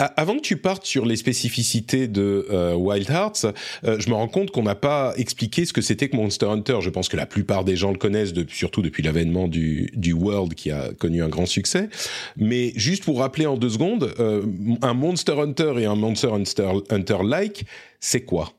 Avant 0.00 0.34
que 0.34 0.40
tu 0.40 0.56
partes 0.56 0.84
sur 0.84 1.06
les 1.06 1.14
spécificités 1.14 2.08
de 2.08 2.48
euh, 2.50 2.74
Wild 2.74 3.08
Hearts, 3.08 3.46
euh, 3.84 4.00
je 4.00 4.10
me 4.10 4.14
rends 4.14 4.26
compte 4.26 4.50
qu'on 4.50 4.64
n'a 4.64 4.74
pas 4.74 5.12
expliqué 5.16 5.64
ce 5.66 5.72
que 5.72 5.80
c'était 5.82 6.08
que 6.08 6.16
Monster 6.16 6.46
Hunter. 6.46 6.78
Je 6.80 6.90
pense 6.90 7.08
que 7.08 7.16
la 7.16 7.26
plupart 7.26 7.64
des 7.64 7.76
gens 7.76 7.92
le 7.92 7.98
connaissent, 7.98 8.32
surtout 8.48 8.82
depuis 8.82 9.04
l'avènement 9.04 9.46
du, 9.46 9.92
World 10.12 10.54
qui 10.54 10.72
a 10.72 10.92
connu 10.94 11.22
un 11.22 11.28
grand 11.28 11.46
succès. 11.46 11.90
Mais 12.36 12.72
juste 12.74 13.04
pour 13.04 13.20
rappeler 13.20 13.46
en 13.46 13.56
deux 13.56 13.68
secondes, 13.68 14.12
euh, 14.18 14.44
un 14.82 14.94
Monster 14.94 15.38
Hunter 15.38 15.74
et 15.78 15.86
un 15.86 15.94
Monster 15.94 16.32
Hunter, 16.32 16.72
Hunter 16.90 17.18
like, 17.22 17.64
c'est 18.00 18.24
quoi? 18.24 18.52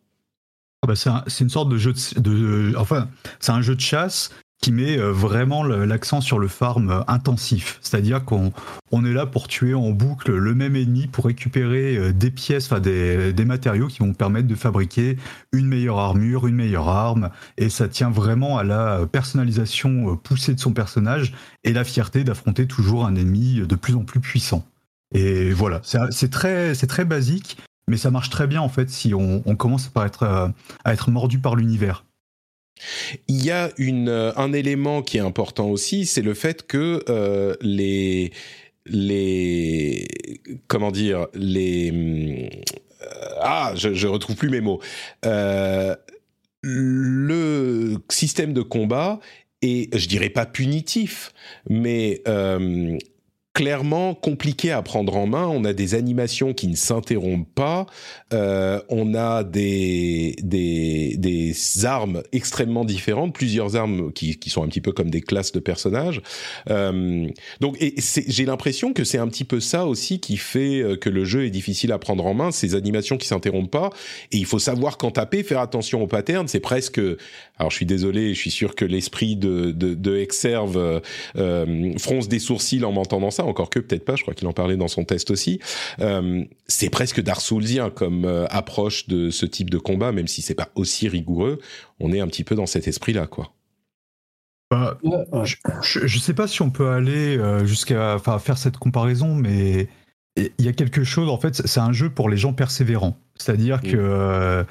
Ah 0.84 0.88
bah 0.88 0.94
c'est 0.96 1.44
une 1.44 1.50
sorte 1.50 1.68
de 1.68 1.78
jeu 1.78 1.94
de 2.18 2.76
enfin, 2.78 3.10
c'est 3.40 3.52
un 3.52 3.62
jeu 3.62 3.76
de 3.76 3.82
chasse 3.82 4.30
qui 4.62 4.72
met 4.72 4.98
euh, 4.98 5.12
vraiment 5.12 5.64
l'accent 5.64 6.22
sur 6.22 6.40
le 6.40 6.48
farm 6.48 6.90
euh, 6.90 7.02
intensif. 7.08 7.78
C'est-à-dire 7.82 8.26
qu'on 8.26 8.52
on 8.92 9.06
est 9.06 9.14
là 9.14 9.26
pour 9.26 9.48
tuer 9.48 9.74
en 9.74 9.92
boucle 9.92 10.34
le 10.34 10.56
même 10.56 10.76
ennemi 10.76 11.08
pour 11.08 11.26
récupérer 11.26 11.98
euh, 11.98 12.14
des 12.14 12.32
pièces, 12.32 12.72
enfin 12.72 12.80
des, 12.80 13.46
matériaux 13.46 13.88
qui 13.88 14.00
vont 14.00 14.14
permettre 14.14 14.48
de 14.48 14.56
fabriquer 14.56 15.18
une 15.52 15.68
meilleure 15.68 16.00
armure, 16.00 16.48
une 16.48 16.56
meilleure 16.56 16.90
arme. 16.90 17.30
Et 17.58 17.70
ça 17.70 17.88
tient 17.88 18.10
vraiment 18.10 18.58
à 18.58 18.64
la 18.64 19.06
personnalisation 19.06 20.16
poussée 20.18 20.56
de 20.56 20.60
son 20.60 20.74
personnage 20.74 21.34
et 21.64 21.72
la 21.72 21.84
fierté 21.84 22.24
d'affronter 22.24 22.66
toujours 22.66 23.06
un 23.06 23.16
ennemi 23.16 23.62
de 23.62 23.76
plus 23.76 23.94
en 23.96 24.04
plus 24.04 24.20
puissant. 24.20 24.66
Et 25.14 25.52
voilà, 25.52 25.82
c'est 25.84 26.32
très, 26.32 27.06
basique, 27.06 27.58
mais 27.88 27.98
ça 27.98 28.10
marche 28.10 28.32
très 28.32 28.48
bien 28.48 28.62
en 28.62 28.70
fait 28.70 28.90
si 28.90 29.14
on, 29.14 29.44
on 29.46 29.56
commence 29.56 29.88
par 29.90 30.06
être, 30.06 30.24
à 30.24 30.94
être 30.94 31.12
mordu 31.12 31.38
par 31.38 31.56
l'univers. 31.56 32.04
Il 33.28 33.44
y 33.44 33.52
a 33.52 33.72
euh, 33.80 34.34
un 34.36 34.54
élément 34.54 35.02
qui 35.02 35.18
est 35.18 35.22
important 35.22 35.70
aussi, 35.70 36.06
c'est 36.06 36.22
le 36.22 36.34
fait 36.34 36.66
que 36.68 37.04
euh, 37.10 37.56
les 37.62 38.32
les 38.86 40.06
comment 40.68 40.92
dire 40.92 41.28
les 41.34 41.92
euh, 43.02 43.08
ah 43.42 43.74
je, 43.76 44.08
retrouve 44.08 44.36
plus 44.36 44.50
mes 44.50 44.62
mots. 44.62 44.80
Le 46.62 47.98
système 48.10 48.54
de 48.54 48.62
combat 48.62 49.20
est 49.62 49.96
je 49.98 50.08
dirais 50.08 50.30
pas 50.30 50.46
punitif 50.46 51.32
mais 51.70 52.22
clairement 53.56 54.14
compliqué 54.14 54.72
à 54.72 54.82
prendre 54.82 55.16
en 55.16 55.28
main. 55.28 55.48
On 55.48 55.64
a 55.64 55.72
des 55.72 55.96
animations 55.96 56.54
qui 56.54 56.68
ne 56.68 56.76
s'interrompent 56.76 57.48
pas. 57.56 57.86
Euh, 58.34 58.82
on 58.90 59.16
a 59.16 59.46
des, 59.46 60.36
des, 60.44 61.16
des 61.18 61.86
armes 61.86 62.22
extrêmement 62.34 62.84
différentes, 62.84 63.34
plusieurs 63.34 63.78
armes 63.78 64.12
qui, 64.12 64.38
qui 64.38 64.50
sont 64.50 64.62
un 64.62 64.68
petit 64.68 64.82
peu 64.82 64.92
comme 64.92 65.10
des 65.10 65.22
classes 65.22 65.54
de 65.54 65.62
personnages. 65.62 66.22
Euh, 66.70 67.28
donc, 67.62 67.78
j'ai 67.80 68.46
l'impression 68.46 68.92
que 68.92 69.06
c'est 69.06 69.20
un 69.20 69.28
petit 69.30 69.46
peu 69.46 69.62
ça 69.62 69.86
aussi 69.86 70.20
qui 70.20 70.36
fait 70.36 70.82
euh, 70.82 70.98
que 70.98 71.10
le 71.10 71.24
jeu 71.24 71.46
est 71.46 71.50
difficile 71.50 71.94
à 71.94 71.98
prendre 71.98 72.26
en 72.26 72.34
main. 72.34 72.52
Ces 72.52 72.76
animations 72.76 73.16
qui 73.16 73.28
s'interrompent 73.28 73.72
pas. 73.72 73.90
Et 74.34 74.38
il 74.38 74.46
faut 74.46 74.60
savoir 74.60 74.98
quand 74.98 75.12
taper, 75.12 75.44
faire 75.44 75.62
attention 75.62 76.04
aux 76.04 76.08
patterns. 76.08 76.50
C'est 76.50 76.60
presque. 76.60 77.00
Alors, 77.58 77.72
je 77.72 77.78
suis 77.78 77.86
désolé, 77.86 78.34
je 78.34 78.40
suis 78.40 78.52
sûr 78.52 78.76
que 78.76 78.84
l'esprit 78.84 79.38
de, 79.38 79.72
de, 79.72 79.94
de 79.94 80.18
Exerve 80.18 80.76
euh, 80.76 81.00
euh, 81.38 81.94
fronce 82.00 82.28
des 82.28 82.40
sourcils 82.40 82.84
en 82.84 82.92
m'entendant 82.92 83.32
ça 83.32 83.45
encore 83.46 83.70
que 83.70 83.80
peut-être 83.80 84.06
pas, 84.06 84.16
je 84.16 84.22
crois 84.22 84.34
qu'il 84.34 84.48
en 84.48 84.54
parlait 84.54 84.78
dans 84.78 84.88
son 84.88 85.04
test 85.04 85.32
aussi. 85.32 85.60
Euh, 86.00 86.44
c'est 86.68 86.90
presque 86.90 87.22
Dark 87.22 87.42
comme 87.96 88.26
euh, 88.26 88.46
approche 88.50 89.08
de 89.08 89.30
ce 89.30 89.46
type 89.46 89.70
de 89.70 89.78
combat, 89.78 90.12
même 90.12 90.28
si 90.28 90.42
c'est 90.42 90.56
pas 90.56 90.70
aussi 90.76 91.08
rigoureux. 91.08 91.60
On 92.00 92.12
est 92.12 92.20
un 92.20 92.28
petit 92.28 92.44
peu 92.44 92.56
dans 92.56 92.66
cet 92.66 92.88
esprit-là, 92.88 93.28
quoi. 93.28 93.54
Bah, 94.72 94.98
je, 95.44 96.00
ne 96.02 96.08
sais 96.08 96.34
pas 96.34 96.48
si 96.48 96.62
on 96.64 96.72
peut 96.72 96.90
aller 96.90 97.38
euh, 97.38 97.66
jusqu'à 97.66 98.18
faire 98.40 98.58
cette 98.58 98.78
comparaison, 98.78 99.36
mais 99.36 99.88
il 100.38 100.66
y 100.66 100.68
a 100.68 100.74
quelque 100.74 101.04
chose, 101.04 101.30
en 101.30 101.38
fait, 101.38 101.56
c'est 101.68 101.80
un 101.80 101.94
jeu 101.94 102.10
pour 102.10 102.30
les 102.30 102.38
gens 102.38 102.54
persévérants. 102.54 103.18
C'est-à-dire 103.36 103.78
mm. 103.78 103.92
que 103.92 104.66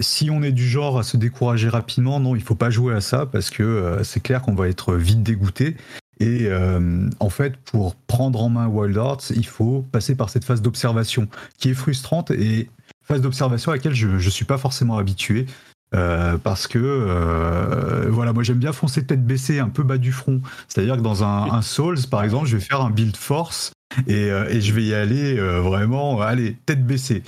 si 0.00 0.30
on 0.30 0.42
est 0.42 0.52
du 0.52 0.66
genre 0.66 0.98
à 0.98 1.02
se 1.02 1.16
décourager 1.16 1.68
rapidement, 1.68 2.18
non, 2.18 2.34
il 2.34 2.42
faut 2.42 2.54
pas 2.54 2.70
jouer 2.70 2.94
à 2.94 3.00
ça 3.00 3.26
parce 3.26 3.50
que 3.50 3.98
c'est 4.02 4.20
clair 4.20 4.42
qu'on 4.42 4.54
va 4.54 4.68
être 4.68 4.94
vite 4.94 5.22
dégoûté. 5.22 5.76
Et 6.18 6.46
euh, 6.46 7.08
en 7.20 7.30
fait, 7.30 7.56
pour 7.56 7.94
prendre 7.94 8.42
en 8.42 8.48
main 8.48 8.66
Wild 8.66 8.96
Arts, 8.96 9.22
il 9.34 9.46
faut 9.46 9.84
passer 9.92 10.14
par 10.14 10.30
cette 10.30 10.44
phase 10.44 10.62
d'observation 10.62 11.28
qui 11.58 11.70
est 11.70 11.74
frustrante 11.74 12.30
et 12.30 12.70
phase 13.04 13.20
d'observation 13.20 13.72
à 13.72 13.76
laquelle 13.76 13.94
je 13.94 14.08
ne 14.08 14.30
suis 14.30 14.44
pas 14.44 14.58
forcément 14.58 14.98
habitué. 14.98 15.46
Euh, 15.94 16.36
parce 16.36 16.66
que 16.66 16.80
euh, 16.82 18.08
voilà, 18.10 18.32
moi 18.32 18.42
j'aime 18.42 18.58
bien 18.58 18.72
foncer 18.72 19.06
tête 19.06 19.24
baissée, 19.24 19.60
un 19.60 19.68
peu 19.68 19.82
bas 19.82 19.98
du 19.98 20.10
front. 20.10 20.40
C'est-à-dire 20.68 20.96
que 20.96 21.02
dans 21.02 21.22
un, 21.22 21.62
Souls, 21.62 21.98
par 22.10 22.24
exemple, 22.24 22.46
je 22.46 22.56
vais 22.56 22.64
faire 22.64 22.80
un 22.80 22.90
build 22.90 23.16
force 23.16 23.72
et, 24.08 24.26
et 24.26 24.60
je 24.60 24.72
vais 24.72 24.84
y 24.84 24.94
aller 24.94 25.36
vraiment, 25.60 26.20
allez, 26.20 26.56
tête 26.66 26.84
baissée. 26.84 27.22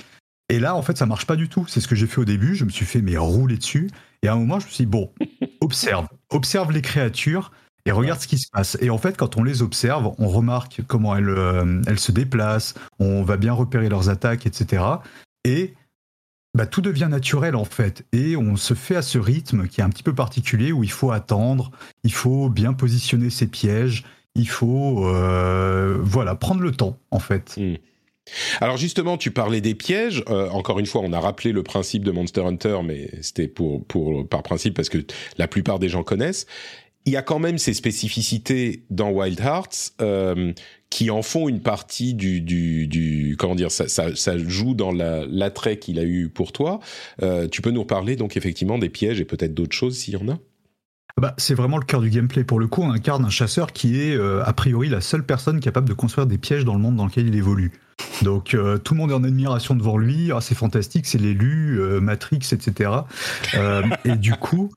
Et 0.48 0.58
là, 0.58 0.74
en 0.74 0.82
fait, 0.82 0.96
ça 0.96 1.06
marche 1.06 1.26
pas 1.26 1.36
du 1.36 1.48
tout. 1.48 1.66
C'est 1.68 1.80
ce 1.80 1.86
que 1.86 1.94
j'ai 1.94 2.06
fait 2.06 2.20
au 2.20 2.24
début. 2.24 2.54
Je 2.54 2.64
me 2.64 2.70
suis 2.70 2.86
fait 2.86 3.02
mais 3.02 3.16
rouler 3.16 3.58
dessus. 3.58 3.90
Et 4.22 4.28
à 4.28 4.32
un 4.32 4.36
moment, 4.36 4.58
je 4.58 4.66
me 4.66 4.70
suis 4.70 4.84
dit 4.84 4.90
bon, 4.90 5.10
observe, 5.60 6.08
observe 6.30 6.72
les 6.72 6.82
créatures 6.82 7.52
et 7.88 7.90
regarde 7.90 8.20
ce 8.20 8.28
qui 8.28 8.36
se 8.36 8.50
passe. 8.50 8.76
Et 8.82 8.90
en 8.90 8.98
fait, 8.98 9.16
quand 9.16 9.38
on 9.38 9.42
les 9.42 9.62
observe, 9.62 10.12
on 10.18 10.28
remarque 10.28 10.82
comment 10.86 11.16
elles, 11.16 11.30
euh, 11.30 11.80
elles 11.86 11.98
se 11.98 12.12
déplacent, 12.12 12.74
on 12.98 13.22
va 13.22 13.38
bien 13.38 13.54
repérer 13.54 13.88
leurs 13.88 14.10
attaques, 14.10 14.44
etc. 14.44 14.84
Et 15.44 15.72
bah, 16.54 16.66
tout 16.66 16.82
devient 16.82 17.08
naturel 17.10 17.56
en 17.56 17.64
fait. 17.64 18.04
Et 18.12 18.36
on 18.36 18.56
se 18.56 18.74
fait 18.74 18.94
à 18.94 19.00
ce 19.00 19.18
rythme 19.18 19.68
qui 19.68 19.80
est 19.80 19.84
un 19.84 19.88
petit 19.88 20.02
peu 20.02 20.14
particulier 20.14 20.70
où 20.70 20.84
il 20.84 20.90
faut 20.90 21.12
attendre, 21.12 21.70
il 22.04 22.12
faut 22.12 22.50
bien 22.50 22.74
positionner 22.74 23.30
ses 23.30 23.46
pièges, 23.46 24.04
il 24.34 24.48
faut 24.50 25.06
euh, 25.06 25.96
voilà 26.02 26.34
prendre 26.34 26.60
le 26.60 26.72
temps 26.72 26.98
en 27.10 27.20
fait. 27.20 27.56
Hmm. 27.56 27.76
Alors 28.60 28.76
justement, 28.76 29.16
tu 29.16 29.30
parlais 29.30 29.62
des 29.62 29.74
pièges. 29.74 30.22
Euh, 30.28 30.50
encore 30.50 30.78
une 30.78 30.84
fois, 30.84 31.00
on 31.02 31.14
a 31.14 31.20
rappelé 31.20 31.52
le 31.52 31.62
principe 31.62 32.04
de 32.04 32.10
Monster 32.10 32.42
Hunter, 32.42 32.80
mais 32.84 33.10
c'était 33.22 33.48
pour, 33.48 33.82
pour 33.86 34.28
par 34.28 34.42
principe 34.42 34.74
parce 34.74 34.90
que 34.90 34.98
la 35.38 35.48
plupart 35.48 35.78
des 35.78 35.88
gens 35.88 36.02
connaissent 36.02 36.46
il 37.08 37.12
y 37.12 37.16
a 37.16 37.22
quand 37.22 37.38
même 37.38 37.56
ces 37.56 37.72
spécificités 37.72 38.84
dans 38.90 39.10
Wild 39.10 39.40
Hearts 39.40 39.94
euh, 40.02 40.52
qui 40.90 41.10
en 41.10 41.22
font 41.22 41.48
une 41.48 41.60
partie 41.60 42.12
du, 42.12 43.34
comment 43.38 43.54
dire, 43.54 43.70
ça, 43.70 44.38
joue 44.38 44.74
dans 44.74 44.92
l'attrait 44.92 45.78
qu'il 45.78 45.98
a 45.98 46.04
eu 46.04 46.28
pour 46.28 46.52
toi. 46.52 46.80
Euh, 47.22 47.48
tu 47.48 47.62
peux 47.62 47.70
nous 47.70 47.80
reparler 47.80 48.14
donc 48.14 48.36
effectivement 48.36 48.76
des 48.76 48.90
pièges 48.90 49.20
et 49.20 49.24
peut-être 49.24 49.54
d'autres 49.54 49.74
choses 49.74 49.96
s'il 49.96 50.14
y 50.14 50.16
en 50.18 50.28
a? 50.28 50.38
Bah, 51.18 51.34
c'est 51.38 51.54
vraiment 51.54 51.78
le 51.78 51.84
cœur 51.84 52.02
du 52.02 52.10
gameplay. 52.10 52.44
Pour 52.44 52.60
le 52.60 52.68
coup, 52.68 52.82
on 52.82 52.90
incarne 52.90 53.24
un 53.24 53.30
chasseur 53.30 53.72
qui 53.72 54.00
est 54.00 54.14
euh, 54.14 54.44
a 54.44 54.52
priori 54.52 54.90
la 54.90 55.00
seule 55.00 55.24
personne 55.24 55.60
capable 55.60 55.88
de 55.88 55.94
construire 55.94 56.26
des 56.26 56.36
pièges 56.36 56.66
dans 56.66 56.74
le 56.74 56.80
monde 56.80 56.96
dans 56.96 57.06
lequel 57.06 57.26
il 57.26 57.34
évolue. 57.34 57.72
Donc 58.22 58.54
euh, 58.54 58.78
tout 58.78 58.94
le 58.94 58.98
monde 58.98 59.10
est 59.10 59.14
en 59.14 59.24
admiration 59.24 59.74
devant 59.74 59.96
lui. 59.96 60.30
Ah, 60.32 60.40
c'est 60.40 60.54
fantastique, 60.54 61.06
c'est 61.06 61.18
l'élu, 61.18 61.80
euh, 61.80 62.00
Matrix, 62.00 62.40
etc. 62.52 62.90
Euh, 63.54 63.82
et 64.04 64.16
du 64.16 64.32
coup, 64.34 64.70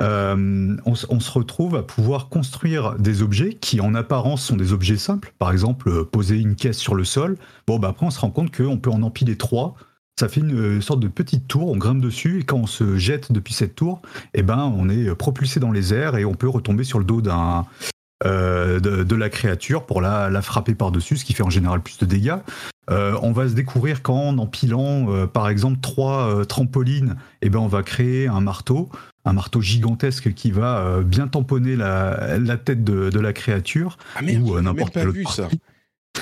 on, 0.00 0.94
se 0.94 1.30
retrouve 1.30 1.76
à 1.76 1.82
pouvoir 1.82 2.28
construire 2.28 2.94
des 2.98 3.22
objets 3.22 3.54
qui, 3.54 3.80
en 3.80 3.94
apparence, 3.94 4.44
sont 4.44 4.56
des 4.56 4.72
objets 4.72 4.96
simples. 4.96 5.32
Par 5.38 5.52
exemple, 5.52 6.04
poser 6.06 6.38
une 6.38 6.54
caisse 6.54 6.78
sur 6.78 6.94
le 6.94 7.04
sol. 7.04 7.36
Bon, 7.66 7.78
bah 7.78 7.88
après, 7.88 8.06
on 8.06 8.10
se 8.10 8.20
rend 8.20 8.30
compte 8.30 8.54
qu'on 8.54 8.78
peut 8.78 8.90
en 8.90 9.02
empiler 9.02 9.36
trois. 9.36 9.74
Ça 10.18 10.28
fait 10.28 10.40
une 10.40 10.82
sorte 10.82 10.98
de 10.98 11.06
petite 11.06 11.46
tour, 11.46 11.70
on 11.70 11.76
grimpe 11.76 12.00
dessus 12.00 12.40
et 12.40 12.42
quand 12.42 12.56
on 12.56 12.66
se 12.66 12.96
jette 12.96 13.30
depuis 13.30 13.54
cette 13.54 13.76
tour, 13.76 14.02
eh 14.34 14.42
ben 14.42 14.74
on 14.76 14.88
est 14.88 15.14
propulsé 15.14 15.60
dans 15.60 15.70
les 15.70 15.94
airs 15.94 16.16
et 16.16 16.24
on 16.24 16.34
peut 16.34 16.48
retomber 16.48 16.82
sur 16.82 16.98
le 16.98 17.04
dos 17.04 17.20
d'un 17.20 17.66
de, 18.24 19.14
la 19.14 19.28
créature 19.28 19.86
pour 19.86 20.00
la, 20.00 20.28
la 20.28 20.42
frapper 20.42 20.74
par-dessus, 20.74 21.18
ce 21.18 21.24
qui 21.24 21.34
fait 21.34 21.44
en 21.44 21.50
général 21.50 21.82
plus 21.82 21.98
de 21.98 22.04
dégâts. 22.04 22.34
Euh, 22.90 23.18
on 23.22 23.32
va 23.32 23.48
se 23.48 23.54
découvrir 23.54 24.02
qu'en 24.02 24.38
empilant, 24.38 25.12
euh, 25.12 25.26
par 25.26 25.48
exemple, 25.48 25.78
trois 25.80 26.44
trampolines, 26.46 27.16
eh 27.42 27.50
ben, 27.50 27.58
on 27.58 27.66
va 27.66 27.82
créer 27.82 28.28
un 28.28 28.40
marteau, 28.40 28.88
un 29.24 29.32
marteau 29.32 29.60
gigantesque 29.60 30.32
qui 30.32 30.50
va 30.50 31.00
bien 31.02 31.28
tamponner 31.28 31.76
la, 31.76 32.38
la 32.38 32.56
tête 32.56 32.84
de, 32.84 33.10
de, 33.10 33.20
la 33.20 33.32
créature. 33.32 33.98
Ah 34.14 34.22
merde, 34.22 34.48
ou 34.48 34.60
n'importe 34.60 34.94
pas 34.94 35.04
vu 35.04 35.24
ça. 35.24 35.48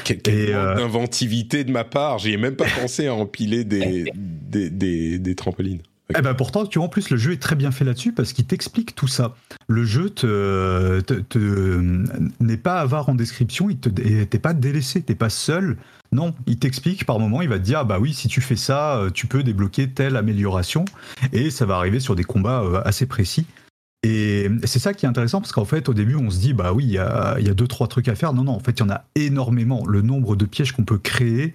Quelle, 0.04 0.54
inventivité 0.54 1.64
de 1.64 1.70
ma 1.70 1.84
part, 1.84 2.18
j'y 2.18 2.32
ai 2.32 2.36
même 2.36 2.56
pas 2.56 2.66
pensé 2.80 3.06
à 3.06 3.14
empiler 3.14 3.64
des, 3.64 4.10
des, 4.14 4.70
des, 4.70 5.18
des 5.18 5.34
trampolines. 5.34 5.80
Eh 6.16 6.22
ben 6.22 6.34
pourtant, 6.34 6.64
tu 6.66 6.78
vois, 6.78 6.86
en 6.86 6.88
plus, 6.88 7.10
le 7.10 7.16
jeu 7.16 7.32
est 7.32 7.42
très 7.42 7.56
bien 7.56 7.72
fait 7.72 7.84
là-dessus 7.84 8.12
parce 8.12 8.32
qu'il 8.32 8.46
t'explique 8.46 8.94
tout 8.94 9.08
ça. 9.08 9.34
Le 9.66 9.84
jeu 9.84 10.10
te, 10.10 11.02
n'est 12.40 12.56
pas 12.56 12.80
avare 12.80 13.08
en 13.08 13.14
description, 13.14 13.70
il 13.70 13.78
te, 13.78 13.88
t'es 13.88 14.38
pas 14.38 14.54
délaissé, 14.54 15.02
t'es 15.02 15.16
pas 15.16 15.30
seul. 15.30 15.76
Non, 16.12 16.34
il 16.46 16.58
t'explique 16.58 17.04
par 17.04 17.18
moment, 17.18 17.42
il 17.42 17.48
va 17.48 17.58
te 17.58 17.64
dire, 17.64 17.84
bah 17.84 17.98
oui, 17.98 18.14
si 18.14 18.28
tu 18.28 18.40
fais 18.40 18.56
ça, 18.56 18.98
euh, 18.98 19.10
tu 19.10 19.26
peux 19.26 19.42
débloquer 19.42 19.90
telle 19.90 20.16
amélioration 20.16 20.84
et 21.32 21.50
ça 21.50 21.66
va 21.66 21.76
arriver 21.76 22.00
sur 22.00 22.14
des 22.14 22.24
combats 22.24 22.62
euh, 22.62 22.80
assez 22.84 23.06
précis. 23.06 23.46
Et 24.02 24.48
c'est 24.64 24.78
ça 24.78 24.94
qui 24.94 25.04
est 25.04 25.08
intéressant 25.08 25.40
parce 25.40 25.52
qu'en 25.52 25.64
fait, 25.64 25.88
au 25.88 25.94
début, 25.94 26.14
on 26.14 26.30
se 26.30 26.38
dit, 26.38 26.52
bah 26.52 26.72
oui, 26.72 26.84
il 26.84 26.92
y 26.92 26.98
a, 26.98 27.38
y 27.40 27.48
a 27.48 27.54
deux, 27.54 27.66
trois 27.66 27.88
trucs 27.88 28.08
à 28.08 28.14
faire. 28.14 28.32
Non, 28.32 28.44
non, 28.44 28.52
en 28.52 28.60
fait, 28.60 28.72
il 28.72 28.80
y 28.80 28.82
en 28.82 28.90
a 28.90 29.04
énormément. 29.16 29.84
Le 29.86 30.02
nombre 30.02 30.36
de 30.36 30.44
pièges 30.44 30.72
qu'on 30.72 30.84
peut 30.84 30.98
créer 30.98 31.54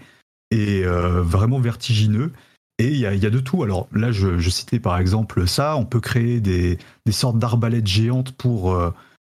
est 0.49 0.83
euh, 0.83 1.21
vraiment 1.21 1.59
vertigineux. 1.59 2.33
Et 2.77 2.87
il 2.87 2.97
y, 2.97 3.05
a, 3.05 3.29
de 3.29 3.39
tout. 3.39 3.61
Alors 3.61 3.87
là, 3.93 4.11
je, 4.11 4.49
citais 4.49 4.79
par 4.79 4.97
exemple 4.97 5.47
ça. 5.47 5.77
On 5.77 5.85
peut 5.85 5.99
créer 5.99 6.41
des, 6.41 6.79
sortes 7.11 7.37
d'arbalètes 7.37 7.85
géantes 7.85 8.31
pour 8.31 8.75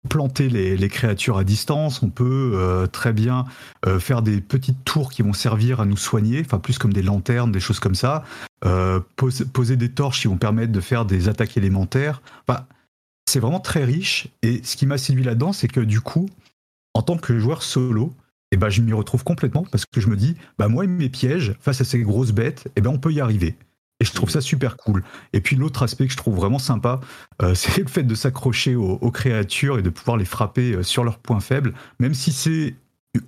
planter 0.09 0.49
les, 0.49 0.89
créatures 0.89 1.39
à 1.39 1.45
distance. 1.45 2.03
On 2.03 2.11
peut 2.11 2.53
euh, 2.55 2.87
très 2.87 3.13
bien 3.13 3.47
faire 3.99 4.23
des 4.23 4.41
petites 4.41 4.85
tours 4.85 5.11
qui 5.11 5.23
vont 5.23 5.33
servir 5.33 5.81
à 5.81 5.87
nous 5.87 5.97
soigner, 5.97 6.43
enfin 6.45 6.59
plus 6.59 6.79
comme 6.79 6.93
des 6.93 7.03
lanternes, 7.03 7.53
des 7.53 7.61
choses 7.61 7.81
comme 7.81 7.95
ça. 7.95 8.25
poser 9.17 9.77
des 9.77 9.91
torches 9.91 10.23
qui 10.23 10.29
vont 10.29 10.37
permettre 10.37 10.73
de 10.73 10.81
faire 10.81 11.05
des 11.05 11.29
attaques 11.29 11.57
élémentaires. 11.57 12.21
C'est 13.29 13.41
vraiment 13.41 13.61
très 13.61 13.85
riche. 13.85 14.29
Et 14.43 14.61
ce 14.63 14.77
qui 14.77 14.87
m'a 14.87 14.99
séduit 14.99 15.25
là-dedans, 15.25 15.53
c'est 15.53 15.69
que 15.69 15.81
du 15.81 16.01
coup, 16.01 16.29
en 16.95 17.03
tant 17.03 17.17
que 17.17 17.39
joueur 17.39 17.63
solo, 17.63 18.13
eh 18.51 18.57
ben, 18.57 18.69
je 18.69 18.83
m'y 18.83 18.93
retrouve 18.93 19.25
complètement 19.25 19.65
parce 19.71 19.87
que 19.87 20.01
je 20.01 20.09
me 20.09 20.17
dis, 20.17 20.37
bah 20.59 20.69
moi 20.69 20.85
et 20.85 20.87
mes 20.87 21.09
pièges 21.09 21.55
face 21.61 21.81
à 21.81 21.85
ces 21.85 22.01
grosses 22.01 22.33
bêtes, 22.33 22.69
eh 22.77 22.81
ben, 22.81 22.91
on 22.91 22.99
peut 22.99 23.13
y 23.13 23.21
arriver. 23.21 23.57
Et 24.03 24.05
je 24.05 24.11
trouve 24.11 24.31
ça 24.31 24.41
super 24.41 24.77
cool. 24.77 25.05
Et 25.33 25.41
puis 25.41 25.55
l'autre 25.55 25.85
aspect 25.85 26.07
que 26.07 26.13
je 26.13 26.17
trouve 26.17 26.35
vraiment 26.35 26.59
sympa, 26.59 26.99
euh, 27.41 27.55
c'est 27.55 27.81
le 27.81 27.87
fait 27.87 28.03
de 28.03 28.17
s'accrocher 28.17 28.75
aux, 28.75 29.11
créatures 29.13 29.79
et 29.79 29.83
de 29.83 29.91
pouvoir 29.91 30.17
les 30.17 30.25
frapper 30.25 30.73
euh, 30.73 30.83
sur 30.83 31.05
leurs 31.05 31.19
points 31.19 31.39
faibles, 31.39 31.73
même 32.01 32.13
si 32.13 32.33
c'est 32.33 32.75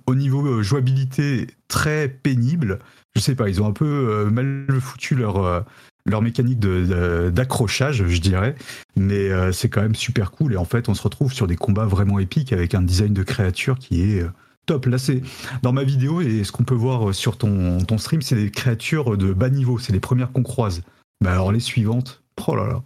au 0.05 0.15
niveau 0.15 0.45
euh, 0.45 0.63
jouabilité 0.63 1.47
très 1.69 2.09
pénible. 2.09 2.79
Je 3.15 3.21
sais 3.21 3.35
pas, 3.35 3.47
ils 3.47 3.61
ont 3.61 3.67
un 3.67 3.71
peu 3.71 4.29
mal 4.29 4.67
foutu 4.81 5.15
leur, 5.15 5.63
leur 6.05 6.21
mécanique 6.21 6.59
d'accrochage, 6.59 8.05
je 8.05 8.19
dirais. 8.19 8.55
Mais 8.97 9.29
c'est 9.53 9.69
quand 9.69 9.81
même 9.81 9.95
super 9.95 10.31
cool. 10.31 10.51
Et 10.51 10.57
en 10.57 10.65
fait, 10.65 10.89
on 10.89 10.93
se 10.93 11.01
retrouve 11.01 11.31
sur 11.31 11.47
des 11.47 11.55
combats 11.55 11.85
vraiment 11.85 12.19
épiques 12.19 12.51
avec 12.51 12.75
un 12.75 12.81
design 12.81 13.13
de 13.13 13.23
créature 13.23 13.79
qui 13.79 14.01
est 14.01 14.25
top. 14.65 14.85
Là, 14.85 14.97
c'est 14.97 15.21
dans 15.61 15.73
ma 15.73 15.83
vidéo 15.83 16.21
et 16.21 16.43
ce 16.43 16.51
qu'on 16.51 16.63
peut 16.63 16.75
voir 16.75 17.13
sur 17.13 17.37
ton, 17.37 17.79
stream, 17.97 18.21
c'est 18.21 18.35
des 18.35 18.51
créatures 18.51 19.17
de 19.17 19.33
bas 19.33 19.49
niveau. 19.49 19.79
C'est 19.79 19.93
les 19.93 19.99
premières 19.99 20.31
qu'on 20.31 20.43
croise. 20.43 20.81
Bah 21.21 21.31
alors 21.31 21.51
les 21.51 21.59
suivantes, 21.59 22.23
oh 22.47 22.55
là 22.55 22.67
là. 22.67 22.83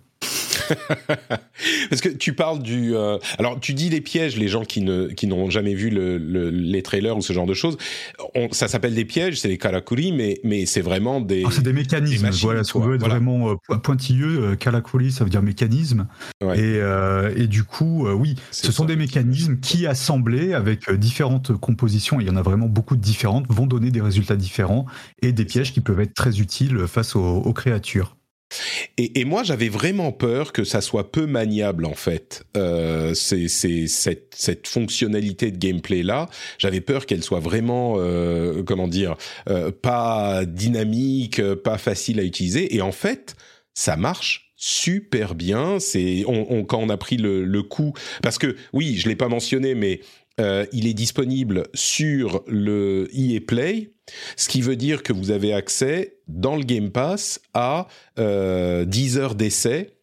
Parce 1.89 2.01
que 2.01 2.09
tu 2.09 2.33
parles 2.33 2.61
du. 2.61 2.95
Euh, 2.95 3.17
alors, 3.37 3.59
tu 3.59 3.73
dis 3.73 3.89
les 3.89 4.01
pièges, 4.01 4.37
les 4.37 4.47
gens 4.47 4.63
qui 4.63 4.81
ne 4.81 5.07
qui 5.07 5.27
n'ont 5.27 5.49
jamais 5.49 5.73
vu 5.73 5.89
le, 5.89 6.17
les 6.49 6.83
trailers 6.83 7.17
ou 7.17 7.21
ce 7.21 7.33
genre 7.33 7.45
de 7.45 7.53
choses. 7.53 7.77
ça 8.51 8.67
s'appelle 8.67 8.93
des 8.93 9.05
pièges, 9.05 9.39
c'est 9.39 9.47
des 9.47 9.57
karakuri, 9.57 10.11
mais 10.11 10.39
mais 10.43 10.65
c'est 10.65 10.81
vraiment 10.81 11.21
des. 11.21 11.43
c'est 11.51 11.63
des 11.63 11.73
mécanismes. 11.73 12.29
voilà, 12.41 12.63
ce 12.63 12.73
qu'on 12.73 12.81
veut 12.81 12.95
être 12.95 13.07
vraiment 13.07 13.51
euh, 13.51 13.77
pointilleux. 13.77 14.43
Euh, 14.43 14.55
karakuri, 14.55 15.11
ça 15.11 15.23
veut 15.23 15.29
dire 15.29 15.41
mécanisme. 15.41 16.07
Et, 16.55 16.79
et 17.35 17.47
du 17.47 17.63
coup, 17.63 18.07
oui, 18.07 18.35
ce 18.51 18.71
sont 18.71 18.85
des 18.85 18.95
mécanismes 18.95 19.59
qui 19.59 19.85
assemblés 19.87 20.53
avec 20.53 20.91
différentes 20.91 21.55
compositions. 21.57 22.19
Il 22.19 22.27
y 22.27 22.29
en 22.29 22.35
a 22.35 22.41
vraiment 22.41 22.67
beaucoup 22.67 22.95
de 22.95 23.01
différentes, 23.01 23.45
vont 23.49 23.67
donner 23.67 23.91
des 23.91 24.01
résultats 24.01 24.35
différents 24.35 24.85
et 25.21 25.31
des 25.31 25.45
pièges 25.45 25.73
qui 25.73 25.81
peuvent 25.81 25.99
être 25.99 26.13
très 26.13 26.39
utiles 26.39 26.87
face 26.87 27.15
aux 27.15 27.53
créatures. 27.53 28.15
Et, 28.97 29.25
moi, 29.25 29.43
j'avais 29.43 29.69
vraiment 29.69 30.11
peur 30.11 30.51
que 30.51 30.63
ça 30.63 30.81
soit 30.81 31.11
peu 31.11 31.25
maniable 31.25 31.85
en 31.85 31.93
fait. 31.93 32.43
Euh, 32.57 33.13
c'est 33.13 33.47
cette, 33.47 34.33
cette, 34.35 34.67
fonctionnalité 34.67 35.51
de 35.51 35.57
gameplay 35.57 36.03
là. 36.03 36.27
J'avais 36.57 36.81
peur 36.81 37.05
qu'elle 37.05 37.23
soit 37.23 37.39
vraiment, 37.39 37.95
euh, 37.97 38.63
comment 38.63 38.87
dire, 38.87 39.15
euh, 39.49 39.71
pas 39.71 40.45
dynamique, 40.45 41.41
pas 41.63 41.77
facile 41.77 42.19
à 42.19 42.23
utiliser. 42.23 42.75
Et 42.75 42.81
en 42.81 42.91
fait, 42.91 43.35
ça 43.73 43.95
marche 43.95 44.51
super 44.55 45.35
bien. 45.35 45.79
C'est 45.79 46.23
on, 46.27 46.63
quand 46.65 46.79
on 46.79 46.89
a 46.89 46.97
pris 46.97 47.17
le, 47.17 47.45
le 47.45 47.63
coup, 47.63 47.93
parce 48.21 48.37
que 48.37 48.55
oui, 48.73 48.97
je 48.97 49.07
l'ai 49.07 49.15
pas 49.15 49.29
mentionné, 49.29 49.75
mais 49.75 50.01
euh, 50.39 50.65
il 50.71 50.87
est 50.87 50.93
disponible 50.93 51.67
sur 51.73 52.43
le 52.47 53.09
EA 53.13 53.39
Play, 53.41 53.91
ce 54.37 54.47
qui 54.47 54.61
veut 54.61 54.75
dire 54.75 55.03
que 55.03 55.13
vous 55.13 55.31
avez 55.31 55.53
accès 55.53 56.17
dans 56.27 56.55
le 56.55 56.63
Game 56.63 56.91
Pass 56.91 57.41
à 57.53 57.87
10 58.17 58.21
euh, 58.21 58.85
heures 59.17 59.35
d'essai 59.35 59.95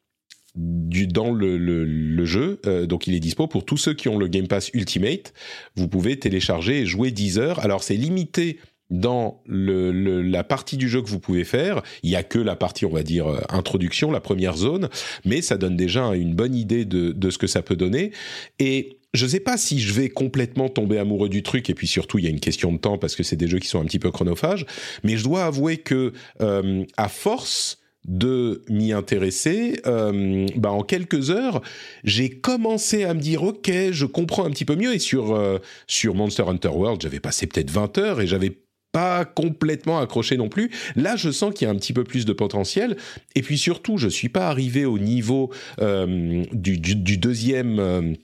dans 0.54 1.32
le, 1.32 2.24
jeu. 2.24 2.60
Euh, 2.66 2.86
donc 2.86 3.06
il 3.06 3.14
est 3.14 3.20
dispo 3.20 3.46
pour 3.46 3.64
tous 3.64 3.76
ceux 3.76 3.94
qui 3.94 4.08
ont 4.08 4.18
le 4.18 4.28
Game 4.28 4.48
Pass 4.48 4.70
Ultimate. 4.74 5.32
Vous 5.74 5.88
pouvez 5.88 6.18
télécharger 6.18 6.80
et 6.80 6.86
jouer 6.86 7.10
10 7.10 7.38
heures. 7.38 7.58
Alors 7.60 7.82
c'est 7.82 7.96
limité 7.96 8.58
dans 8.88 9.42
la 9.48 10.44
partie 10.44 10.76
du 10.76 10.88
jeu 10.88 11.02
que 11.02 11.08
vous 11.08 11.18
pouvez 11.18 11.42
faire. 11.42 11.82
Il 12.04 12.10
y 12.10 12.16
a 12.16 12.22
que 12.22 12.38
la 12.38 12.54
partie, 12.54 12.86
on 12.86 12.90
va 12.90 13.02
dire, 13.02 13.26
introduction, 13.48 14.12
la 14.12 14.20
première 14.20 14.56
zone, 14.56 14.88
mais 15.24 15.42
ça 15.42 15.56
donne 15.56 15.76
déjà 15.76 16.14
une 16.14 16.34
bonne 16.34 16.54
idée 16.54 16.84
de, 16.84 17.10
de 17.10 17.30
ce 17.30 17.38
que 17.38 17.48
ça 17.48 17.62
peut 17.62 17.74
donner. 17.74 18.12
Et 18.60 19.00
je 19.14 19.24
ne 19.24 19.30
sais 19.30 19.40
pas 19.40 19.56
si 19.56 19.80
je 19.80 19.92
vais 19.92 20.08
complètement 20.08 20.68
tomber 20.68 20.98
amoureux 20.98 21.28
du 21.28 21.42
truc, 21.42 21.70
et 21.70 21.74
puis 21.74 21.86
surtout, 21.86 22.18
il 22.18 22.24
y 22.24 22.28
a 22.28 22.30
une 22.30 22.40
question 22.40 22.72
de 22.72 22.78
temps 22.78 22.98
parce 22.98 23.16
que 23.16 23.22
c'est 23.22 23.36
des 23.36 23.48
jeux 23.48 23.58
qui 23.58 23.68
sont 23.68 23.80
un 23.80 23.84
petit 23.84 23.98
peu 23.98 24.10
chronophages, 24.10 24.66
mais 25.02 25.16
je 25.16 25.24
dois 25.24 25.44
avouer 25.44 25.78
que, 25.78 26.12
euh, 26.40 26.84
à 26.96 27.08
force 27.08 27.78
de 28.06 28.62
m'y 28.68 28.92
intéresser, 28.92 29.80
euh, 29.86 30.46
bah 30.54 30.70
en 30.70 30.82
quelques 30.82 31.30
heures, 31.30 31.60
j'ai 32.04 32.30
commencé 32.30 33.02
à 33.02 33.14
me 33.14 33.20
dire 33.20 33.42
ok, 33.42 33.72
je 33.90 34.06
comprends 34.06 34.44
un 34.44 34.50
petit 34.50 34.64
peu 34.64 34.76
mieux. 34.76 34.94
Et 34.94 35.00
sur 35.00 35.34
euh, 35.34 35.58
sur 35.88 36.14
Monster 36.14 36.44
Hunter 36.46 36.68
World, 36.68 37.02
j'avais 37.02 37.18
passé 37.18 37.48
peut-être 37.48 37.70
20 37.70 37.98
heures 37.98 38.20
et 38.20 38.28
j'avais 38.28 38.58
pas 38.92 39.24
complètement 39.24 39.98
accroché 39.98 40.36
non 40.36 40.48
plus. 40.48 40.70
Là, 40.94 41.16
je 41.16 41.30
sens 41.30 41.52
qu'il 41.52 41.66
y 41.66 41.68
a 41.68 41.72
un 41.72 41.76
petit 41.76 41.92
peu 41.92 42.04
plus 42.04 42.26
de 42.26 42.32
potentiel. 42.32 42.96
Et 43.34 43.42
puis 43.42 43.58
surtout, 43.58 43.98
je 43.98 44.08
suis 44.08 44.28
pas 44.28 44.46
arrivé 44.46 44.84
au 44.84 45.00
niveau 45.00 45.50
du, 45.78 47.16
deuxième 47.16 48.16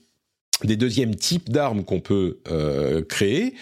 des 0.63 0.77
deuxièmes 0.77 1.15
types 1.15 1.49
d'armes 1.49 1.83
qu'on 1.83 1.99
peut 1.99 2.37
euh, 2.49 3.03
créer. 3.03 3.53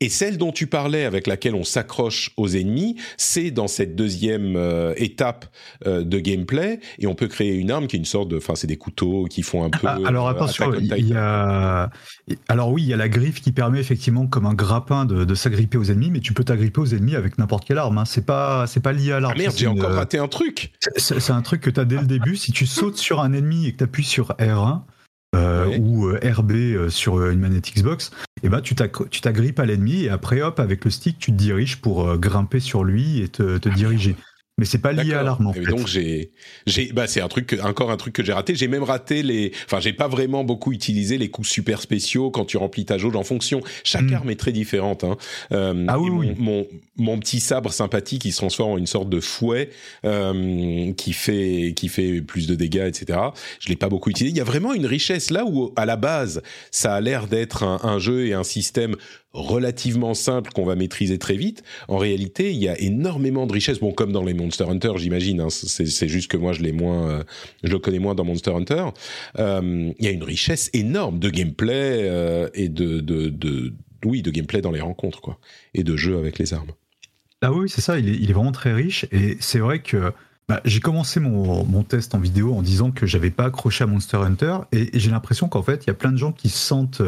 Et 0.00 0.08
celle 0.10 0.38
dont 0.38 0.52
tu 0.52 0.68
parlais, 0.68 1.04
avec 1.04 1.26
laquelle 1.26 1.56
on 1.56 1.64
s'accroche 1.64 2.30
aux 2.36 2.48
ennemis, 2.48 2.96
c'est 3.16 3.50
dans 3.50 3.66
cette 3.66 3.96
deuxième 3.96 4.54
euh, 4.54 4.94
étape 4.96 5.46
euh, 5.86 6.04
de 6.04 6.20
gameplay, 6.20 6.78
et 7.00 7.08
on 7.08 7.16
peut 7.16 7.26
créer 7.26 7.54
une 7.54 7.72
arme 7.72 7.88
qui 7.88 7.96
est 7.96 7.98
une 7.98 8.04
sorte 8.04 8.28
de, 8.28 8.36
enfin, 8.36 8.54
c'est 8.54 8.68
des 8.68 8.76
couteaux 8.76 9.24
qui 9.24 9.42
font 9.42 9.64
un 9.64 9.70
peu. 9.70 9.88
Ah, 9.88 9.98
alors 10.04 10.28
attention, 10.28 10.72
il 10.74 11.08
y 11.08 11.14
a, 11.14 11.90
alors 12.46 12.70
oui, 12.70 12.82
il 12.82 12.88
y 12.88 12.92
a 12.92 12.96
la 12.96 13.08
griffe 13.08 13.40
qui 13.40 13.50
permet 13.50 13.80
effectivement, 13.80 14.28
comme 14.28 14.46
un 14.46 14.54
grappin, 14.54 15.04
de, 15.04 15.34
s'agripper 15.34 15.78
aux 15.78 15.90
ennemis, 15.90 16.12
mais 16.12 16.20
tu 16.20 16.32
peux 16.32 16.44
t'agripper 16.44 16.80
aux 16.80 16.94
ennemis 16.94 17.16
avec 17.16 17.36
n'importe 17.38 17.64
quelle 17.64 17.78
arme. 17.78 17.98
Hein. 17.98 18.04
C'est 18.04 18.24
pas, 18.24 18.68
c'est 18.68 18.80
pas 18.80 18.92
lié 18.92 19.10
à 19.10 19.20
l'arme. 19.20 19.34
Ah 19.36 19.40
merde, 19.40 19.54
j'ai 19.56 19.66
encore 19.66 19.90
raté 19.90 20.18
un 20.18 20.28
truc. 20.28 20.72
C'est 20.96 21.30
un 21.30 21.42
truc 21.42 21.60
que 21.60 21.70
tu 21.70 21.80
as 21.80 21.84
dès 21.84 21.96
le 21.96 22.06
début. 22.06 22.36
Si 22.36 22.52
tu 22.52 22.66
sautes 22.66 22.98
sur 22.98 23.20
un 23.20 23.32
ennemi 23.32 23.66
et 23.66 23.72
que 23.72 23.78
tu 23.78 23.84
appuies 23.84 24.04
sur 24.04 24.28
R1 24.38 24.82
euh, 25.36 25.78
ou 25.78 26.06
euh, 26.06 26.18
RB 26.24 26.52
euh, 26.52 26.88
sur 26.88 27.28
une 27.28 27.40
manette 27.40 27.74
Xbox, 27.74 28.12
et 28.42 28.46
eh 28.46 28.48
ben 28.48 28.62
tu 28.62 28.74
t'agrippes 28.74 29.60
à 29.60 29.66
l'ennemi 29.66 30.04
et 30.04 30.08
après 30.08 30.40
hop 30.40 30.58
avec 30.58 30.84
le 30.84 30.90
stick 30.90 31.18
tu 31.18 31.32
te 31.32 31.36
diriges 31.36 31.80
pour 31.80 32.16
grimper 32.16 32.60
sur 32.60 32.82
lui 32.82 33.20
et 33.20 33.28
te, 33.28 33.58
te 33.58 33.68
diriger 33.68 34.16
mais 34.58 34.64
c'est 34.64 34.78
pas 34.78 34.92
lié 34.92 35.14
à 35.14 35.22
l'arme 35.22 35.46
en 35.46 35.52
fait. 35.52 35.62
Donc 35.62 35.86
j'ai, 35.86 36.32
j'ai, 36.66 36.92
bah 36.92 37.06
c'est 37.06 37.20
un 37.20 37.28
truc, 37.28 37.56
encore 37.62 37.92
un 37.92 37.96
truc 37.96 38.12
que 38.12 38.24
j'ai 38.24 38.32
raté. 38.32 38.56
J'ai 38.56 38.66
même 38.66 38.82
raté 38.82 39.22
les, 39.22 39.52
enfin 39.64 39.78
j'ai 39.78 39.92
pas 39.92 40.08
vraiment 40.08 40.42
beaucoup 40.42 40.72
utilisé 40.72 41.16
les 41.16 41.30
coups 41.30 41.48
super 41.48 41.80
spéciaux 41.80 42.30
quand 42.30 42.44
tu 42.44 42.56
remplis 42.56 42.84
ta 42.84 42.98
jauge 42.98 43.14
en 43.14 43.22
fonction. 43.22 43.60
Chaque 43.84 44.10
hmm. 44.10 44.14
arme 44.14 44.30
est 44.30 44.36
très 44.36 44.52
différente. 44.52 45.04
Hein. 45.04 45.16
Euh, 45.52 45.84
ah 45.86 46.00
oui, 46.00 46.10
mon, 46.10 46.34
mon, 46.36 46.66
mon, 46.96 47.18
petit 47.20 47.38
sabre 47.38 47.72
sympathique 47.72 48.22
qui 48.22 48.32
se 48.32 48.38
transforme 48.38 48.72
en 48.72 48.78
une 48.78 48.86
sorte 48.86 49.08
de 49.08 49.20
fouet 49.20 49.70
euh, 50.04 50.92
qui 50.94 51.12
fait 51.12 51.72
qui 51.76 51.88
fait 51.88 52.20
plus 52.20 52.48
de 52.48 52.56
dégâts, 52.56 52.88
etc. 52.88 53.18
Je 53.60 53.68
l'ai 53.68 53.76
pas 53.76 53.88
beaucoup 53.88 54.10
utilisé. 54.10 54.34
Il 54.34 54.38
y 54.38 54.42
a 54.42 54.44
vraiment 54.44 54.74
une 54.74 54.86
richesse 54.86 55.30
là 55.30 55.44
où 55.44 55.72
à 55.76 55.86
la 55.86 55.96
base 55.96 56.42
ça 56.72 56.94
a 56.94 57.00
l'air 57.00 57.28
d'être 57.28 57.62
un, 57.62 57.78
un 57.84 58.00
jeu 58.00 58.26
et 58.26 58.34
un 58.34 58.44
système 58.44 58.96
relativement 59.32 60.14
simple 60.14 60.50
qu'on 60.52 60.64
va 60.64 60.74
maîtriser 60.74 61.18
très 61.18 61.36
vite. 61.36 61.62
En 61.86 61.98
réalité, 61.98 62.50
il 62.52 62.58
y 62.58 62.68
a 62.68 62.78
énormément 62.80 63.46
de 63.46 63.52
richesses. 63.52 63.78
Bon, 63.78 63.92
comme 63.92 64.12
dans 64.12 64.24
les 64.24 64.34
Monster 64.48 64.64
Hunter, 64.64 64.92
j'imagine. 64.96 65.40
Hein, 65.40 65.50
c'est 65.50 66.08
juste 66.08 66.30
que 66.30 66.38
moi, 66.38 66.52
euh, 66.54 67.22
je 67.62 67.70
le 67.70 67.78
connais 67.78 67.98
moins 67.98 68.14
dans 68.14 68.24
Monster 68.24 68.52
Hunter. 68.52 68.86
Euh, 69.38 69.92
il 69.98 70.04
y 70.04 70.08
a 70.08 70.10
une 70.10 70.24
richesse 70.24 70.70
énorme 70.72 71.18
de 71.18 71.28
gameplay 71.28 72.08
euh, 72.08 72.48
et 72.54 72.70
de, 72.70 73.74
oui, 74.06 74.22
de 74.22 74.30
gameplay 74.30 74.62
dans 74.62 74.70
les 74.70 74.80
rencontres, 74.80 75.20
quoi, 75.20 75.38
et 75.74 75.84
de 75.84 75.96
jeux 75.96 76.16
avec 76.16 76.38
les 76.38 76.54
armes. 76.54 76.72
Ah 77.42 77.52
oui, 77.52 77.68
c'est 77.68 77.82
ça. 77.82 77.98
Il 77.98 78.08
est, 78.08 78.32
vraiment 78.32 78.52
très 78.52 78.72
riche. 78.72 79.04
Et 79.12 79.36
c'est 79.38 79.58
vrai 79.58 79.80
que 79.80 80.12
bah, 80.48 80.62
j'ai 80.64 80.80
commencé 80.80 81.20
mon, 81.20 81.82
test 81.82 82.14
en 82.14 82.18
vidéo 82.18 82.54
en 82.54 82.62
disant 82.62 82.90
que 82.90 83.04
j'avais 83.04 83.30
pas 83.30 83.44
accroché 83.44 83.84
à 83.84 83.86
Monster 83.86 84.16
Hunter, 84.16 84.60
et, 84.72 84.98
j'ai 84.98 85.10
l'impression 85.10 85.48
qu'en 85.48 85.62
fait, 85.62 85.84
il 85.84 85.88
y 85.88 85.90
a 85.90 85.94
plein 85.94 86.10
de 86.10 86.16
gens 86.16 86.32
qui 86.32 86.48
se 86.48 86.58
sentent 86.58 87.02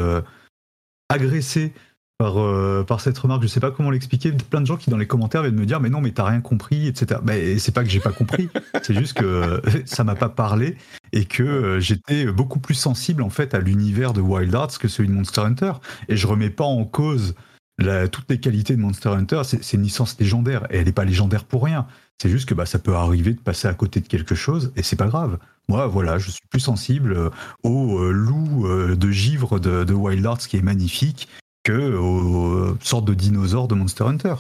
agressés 1.09 1.73
par, 2.21 2.39
euh, 2.39 2.85
par 2.85 3.01
cette 3.01 3.17
remarque, 3.17 3.41
je 3.41 3.47
sais 3.47 3.61
pas 3.61 3.71
comment 3.71 3.91
l'expliquer, 3.91 4.31
plein 4.33 4.61
de 4.61 4.67
gens 4.67 4.77
qui 4.77 4.91
dans 4.91 4.99
les 4.99 5.07
commentaires 5.07 5.41
viennent 5.41 5.55
me 5.55 5.65
dire 5.65 5.81
mais 5.81 5.89
non 5.89 6.03
mais 6.03 6.11
t'as 6.11 6.27
rien 6.27 6.43
compris, 6.43 6.87
etc. 6.87 7.19
Mais 7.25 7.59
c'est 7.59 7.73
pas 7.73 7.83
que 7.83 7.89
j'ai 7.89 7.99
pas 7.99 8.13
compris, 8.13 8.51
c'est 8.83 8.93
juste 8.93 9.15
que 9.15 9.25
euh, 9.25 9.61
ça 9.87 10.05
m'a 10.05 10.15
pas 10.15 10.29
parlé 10.29 10.77
et 11.15 11.25
que 11.25 11.43
euh, 11.43 11.81
j'étais 11.81 12.27
beaucoup 12.27 12.59
plus 12.59 12.75
sensible 12.75 13.23
en 13.23 13.31
fait 13.31 13.55
à 13.55 13.59
l'univers 13.59 14.13
de 14.13 14.21
Wild 14.21 14.55
Arts 14.55 14.79
que 14.79 14.87
celui 14.87 15.09
de 15.09 15.15
Monster 15.15 15.41
Hunter. 15.41 15.73
Et 16.11 16.19
je 16.19 16.27
remets 16.27 16.51
pas 16.51 16.65
en 16.65 16.85
cause 16.85 17.35
la, 17.79 18.07
toutes 18.07 18.29
les 18.29 18.39
qualités 18.39 18.77
de 18.77 18.83
Monster 18.83 19.09
Hunter, 19.09 19.41
c'est 19.45 19.73
une 19.73 19.83
licence 19.83 20.21
légendaire 20.21 20.67
et 20.69 20.77
elle 20.77 20.85
n'est 20.85 20.93
pas 20.93 21.07
légendaire 21.07 21.45
pour 21.45 21.65
rien. 21.65 21.87
C'est 22.21 22.29
juste 22.29 22.47
que 22.47 22.53
bah, 22.53 22.67
ça 22.67 22.79
peut 22.79 22.97
arriver 22.97 23.33
de 23.33 23.41
passer 23.41 23.67
à 23.67 23.73
côté 23.73 24.01
de 24.01 24.09
quelque 24.09 24.35
chose 24.35 24.73
et 24.77 24.83
c'est 24.83 24.97
pas 24.97 25.09
grave. 25.09 25.39
Moi, 25.71 25.87
voilà, 25.87 26.19
je 26.19 26.31
suis 26.31 26.47
plus 26.51 26.61
sensible 26.61 27.31
au 27.63 28.13
loup 28.13 28.69
de 28.69 29.11
givre 29.11 29.59
de, 29.59 29.85
de 29.85 29.95
Wild 29.95 30.27
Arts 30.27 30.41
qui 30.41 30.59
est 30.59 30.63
magnifique 30.63 31.27
que 31.63 31.97
aux 31.97 32.77
sortes 32.83 33.05
de 33.05 33.15
dinosaures 33.15 33.69
de 33.69 33.75
Monster 33.75 34.05
Hunter. 34.05 34.35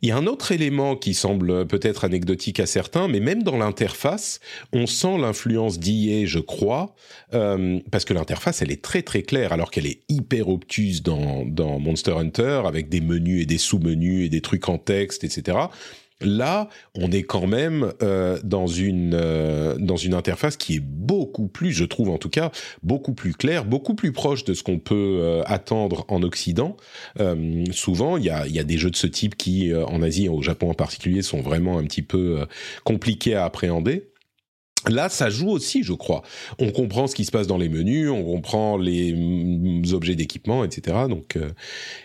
Il 0.00 0.08
y 0.08 0.12
a 0.12 0.16
un 0.16 0.28
autre 0.28 0.52
élément 0.52 0.94
qui 0.94 1.12
semble 1.12 1.66
peut-être 1.66 2.04
anecdotique 2.04 2.60
à 2.60 2.66
certains, 2.66 3.08
mais 3.08 3.18
même 3.18 3.42
dans 3.42 3.56
l'interface, 3.56 4.38
on 4.72 4.86
sent 4.86 5.18
l'influence 5.18 5.80
d'IA, 5.80 6.24
je 6.24 6.38
crois, 6.38 6.94
euh, 7.34 7.80
parce 7.90 8.04
que 8.04 8.14
l'interface, 8.14 8.62
elle 8.62 8.70
est 8.70 8.82
très 8.82 9.02
très 9.02 9.22
claire, 9.22 9.52
alors 9.52 9.72
qu'elle 9.72 9.86
est 9.86 10.02
hyper 10.08 10.50
obtuse 10.50 11.02
dans, 11.02 11.44
dans 11.44 11.80
Monster 11.80 12.12
Hunter, 12.12 12.62
avec 12.64 12.88
des 12.88 13.00
menus 13.00 13.42
et 13.42 13.46
des 13.46 13.58
sous-menus 13.58 14.26
et 14.26 14.28
des 14.28 14.40
trucs 14.40 14.68
en 14.68 14.78
texte, 14.78 15.24
etc. 15.24 15.58
Là, 16.20 16.68
on 16.96 17.12
est 17.12 17.22
quand 17.22 17.46
même 17.46 17.92
euh, 18.02 18.40
dans 18.42 18.66
une 18.66 19.14
euh, 19.14 19.76
dans 19.78 19.96
une 19.96 20.14
interface 20.14 20.56
qui 20.56 20.74
est 20.74 20.80
beaucoup 20.80 21.46
plus, 21.46 21.70
je 21.70 21.84
trouve 21.84 22.10
en 22.10 22.18
tout 22.18 22.28
cas, 22.28 22.50
beaucoup 22.82 23.14
plus 23.14 23.34
claire, 23.34 23.64
beaucoup 23.64 23.94
plus 23.94 24.10
proche 24.10 24.42
de 24.42 24.52
ce 24.52 24.64
qu'on 24.64 24.80
peut 24.80 25.18
euh, 25.20 25.42
attendre 25.46 26.04
en 26.08 26.24
Occident. 26.24 26.76
souvent, 27.70 28.16
il 28.16 28.24
y 28.24 28.30
a, 28.30 28.48
y 28.48 28.58
a 28.58 28.64
des 28.64 28.78
jeux 28.78 28.90
de 28.90 28.96
ce 28.96 29.06
type 29.06 29.36
qui, 29.36 29.72
en 29.74 30.02
Asie 30.02 30.24
et 30.24 30.28
au 30.28 30.42
Japon 30.42 30.70
en 30.70 30.74
particulier, 30.74 31.22
sont 31.22 31.40
vraiment 31.40 31.78
un 31.78 31.84
petit 31.84 32.02
peu 32.02 32.46
compliqués 32.84 33.34
à 33.34 33.44
appréhender. 33.44 34.10
Là, 34.88 35.08
ça 35.08 35.28
joue 35.28 35.50
aussi, 35.50 35.82
je 35.82 35.92
crois. 35.92 36.22
On 36.58 36.70
comprend 36.70 37.06
ce 37.06 37.14
qui 37.14 37.24
se 37.24 37.30
passe 37.30 37.46
dans 37.46 37.58
les 37.58 37.68
menus, 37.68 38.10
on 38.10 38.24
comprend 38.24 38.76
les 38.76 39.12
mm, 39.12 39.92
objets 39.92 40.14
d'équipement, 40.14 40.64
etc. 40.64 40.96
Donc, 41.08 41.38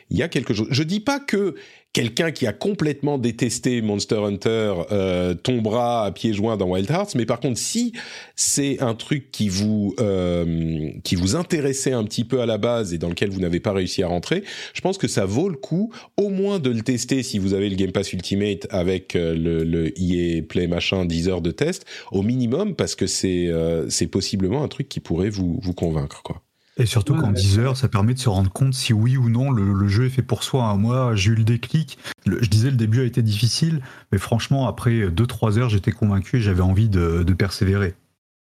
il 0.09 0.17
y 0.17 0.23
a 0.23 0.27
quelque 0.27 0.53
chose. 0.53 0.67
Je 0.69 0.83
dis 0.83 0.99
pas 0.99 1.19
que 1.19 1.55
quelqu'un 1.93 2.31
qui 2.31 2.47
a 2.47 2.53
complètement 2.53 3.19
détesté 3.19 3.81
Monster 3.83 4.17
Hunter 4.17 4.73
euh, 4.91 5.35
tombera 5.35 6.05
à 6.05 6.11
pieds 6.11 6.33
joints 6.33 6.57
dans 6.57 6.67
Wild 6.67 6.89
Hearts, 6.89 7.15
mais 7.15 7.25
par 7.25 7.39
contre, 7.39 7.59
si 7.59 7.93
c'est 8.35 8.81
un 8.81 8.95
truc 8.95 9.31
qui 9.31 9.47
vous 9.47 9.95
euh, 9.99 10.89
qui 11.03 11.15
vous 11.15 11.35
intéressait 11.35 11.91
un 11.91 12.03
petit 12.03 12.25
peu 12.25 12.41
à 12.41 12.47
la 12.47 12.57
base 12.57 12.93
et 12.93 12.97
dans 12.97 13.09
lequel 13.09 13.29
vous 13.29 13.39
n'avez 13.39 13.59
pas 13.59 13.71
réussi 13.71 14.01
à 14.01 14.07
rentrer, 14.07 14.43
je 14.73 14.81
pense 14.81 14.97
que 14.97 15.07
ça 15.07 15.25
vaut 15.25 15.49
le 15.49 15.55
coup, 15.55 15.93
au 16.17 16.29
moins 16.29 16.59
de 16.59 16.71
le 16.71 16.81
tester 16.81 17.21
si 17.21 17.37
vous 17.37 17.53
avez 17.53 17.69
le 17.69 17.75
Game 17.75 17.91
Pass 17.91 18.11
Ultimate 18.11 18.65
avec 18.71 19.15
euh, 19.15 19.35
le, 19.35 19.63
le 19.63 19.93
EA 19.99 20.41
Play 20.41 20.67
machin 20.67 21.05
10 21.05 21.29
heures 21.29 21.41
de 21.41 21.51
test 21.51 21.85
au 22.11 22.23
minimum, 22.23 22.75
parce 22.75 22.95
que 22.95 23.07
c'est 23.07 23.51
c'est 23.89 24.07
possiblement 24.07 24.63
un 24.63 24.67
truc 24.67 24.89
qui 24.89 24.99
pourrait 24.99 25.29
vous 25.29 25.59
vous 25.61 25.73
convaincre 25.73 26.23
quoi. 26.23 26.41
Et 26.77 26.87
surtout 26.87 27.15
qu'en 27.15 27.31
10 27.31 27.59
heures, 27.59 27.77
ça 27.77 27.87
permet 27.87 28.15
de 28.15 28.19
se 28.19 28.29
rendre 28.29 28.51
compte 28.51 28.73
si 28.73 28.93
oui 28.93 29.15
ou 29.15 29.29
non 29.29 29.51
le, 29.51 29.87
jeu 29.87 30.05
est 30.05 30.09
fait 30.09 30.23
pour 30.23 30.43
soi. 30.43 30.65
Hein. 30.65 30.77
Moi, 30.77 31.15
j'ai 31.15 31.31
eu 31.31 31.35
le 31.35 31.43
déclic. 31.43 31.99
je 32.25 32.47
disais 32.47 32.71
le 32.71 32.77
début 32.77 33.01
a 33.01 33.03
été 33.03 33.21
difficile, 33.21 33.81
mais 34.11 34.17
franchement, 34.17 34.67
après 34.67 35.07
2-3 35.07 35.59
heures, 35.59 35.69
j'étais 35.69 35.91
convaincu 35.91 36.37
et 36.37 36.41
j'avais 36.41 36.61
envie 36.61 36.89
de, 36.89 37.23
persévérer. 37.33 37.95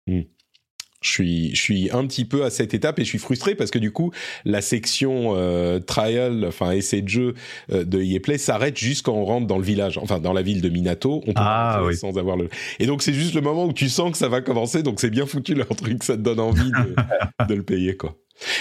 Hmm. 0.06 0.22
Je 1.02 1.10
suis, 1.10 1.54
je 1.54 1.60
suis 1.60 1.90
un 1.92 2.06
petit 2.06 2.26
peu 2.26 2.44
à 2.44 2.50
cette 2.50 2.74
étape 2.74 2.98
et 2.98 3.04
je 3.04 3.08
suis 3.08 3.18
frustré 3.18 3.54
parce 3.54 3.70
que 3.70 3.78
du 3.78 3.90
coup, 3.90 4.12
la 4.44 4.60
section 4.60 5.34
euh, 5.34 5.78
trial, 5.78 6.44
enfin 6.46 6.72
essai 6.72 7.00
de 7.00 7.08
jeu 7.08 7.34
euh, 7.72 7.84
de 7.84 8.02
EA 8.02 8.20
Play 8.20 8.36
s'arrête 8.36 8.76
juste 8.76 9.06
quand 9.06 9.14
on 9.14 9.24
rentre 9.24 9.46
dans 9.46 9.56
le 9.56 9.64
village, 9.64 9.96
enfin 9.96 10.18
dans 10.18 10.34
la 10.34 10.42
ville 10.42 10.60
de 10.60 10.68
Minato. 10.68 11.22
On 11.26 11.32
peut 11.32 11.40
ah, 11.40 11.82
oui. 11.84 11.96
sans 11.96 12.18
avoir 12.18 12.36
le. 12.36 12.50
Et 12.78 12.86
donc 12.86 13.02
c'est 13.02 13.14
juste 13.14 13.34
le 13.34 13.40
moment 13.40 13.64
où 13.64 13.72
tu 13.72 13.88
sens 13.88 14.12
que 14.12 14.18
ça 14.18 14.28
va 14.28 14.42
commencer, 14.42 14.82
donc 14.82 15.00
c'est 15.00 15.10
bien 15.10 15.24
foutu 15.24 15.54
leur 15.54 15.68
truc, 15.68 16.02
ça 16.02 16.16
te 16.16 16.22
donne 16.22 16.40
envie 16.40 16.70
de, 16.70 16.94
de 17.48 17.54
le 17.54 17.62
payer 17.62 17.96
quoi. 17.96 18.16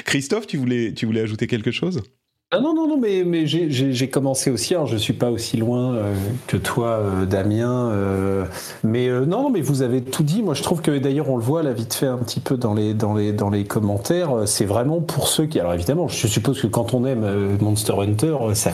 Christophe, 0.06 0.48
tu 0.48 0.58
voulais, 0.58 0.94
tu 0.94 1.06
voulais 1.06 1.22
ajouter 1.22 1.48
quelque 1.48 1.72
chose? 1.72 2.02
Ah 2.52 2.60
non, 2.60 2.74
non, 2.74 2.88
non, 2.88 2.98
mais, 2.98 3.24
mais 3.24 3.46
j'ai 3.46 4.10
commencé 4.10 4.50
aussi. 4.50 4.74
Alors, 4.74 4.88
je 4.88 4.98
suis 4.98 5.14
pas 5.14 5.30
aussi 5.30 5.56
loin 5.56 5.94
euh, 5.94 6.16
que 6.48 6.58
toi, 6.58 6.88
euh, 6.88 7.26
Damien. 7.28 7.92
Euh, 7.92 8.46
mais 8.84 9.08
non, 9.08 9.44
non, 9.44 9.50
mais 9.52 9.62
vous 9.62 9.84
avez 9.84 10.02
tout 10.02 10.24
dit. 10.24 10.42
Moi, 10.42 10.56
je 10.56 10.64
trouve 10.64 10.82
que 10.82 10.98
d'ailleurs, 10.98 11.30
on 11.30 11.38
le 11.38 11.44
voit 11.44 11.62
là 11.62 11.74
vite 11.74 11.94
fait 11.94 12.08
un 12.08 12.18
petit 12.18 12.40
peu 12.40 12.58
dans 12.58 12.74
les, 12.74 12.96
dans 12.96 13.14
les, 13.14 13.34
dans 13.34 13.52
les 13.52 13.66
commentaires. 13.66 14.48
C'est 14.48 14.66
vraiment 14.66 15.00
pour 15.00 15.28
ceux 15.28 15.46
qui. 15.46 15.60
Alors, 15.60 15.76
évidemment, 15.76 16.08
je 16.08 16.26
suppose 16.26 16.60
que 16.60 16.66
quand 16.66 16.96
on 16.96 17.06
aime 17.06 17.56
Monster 17.62 17.94
Hunter, 18.00 18.36
ça, 18.56 18.74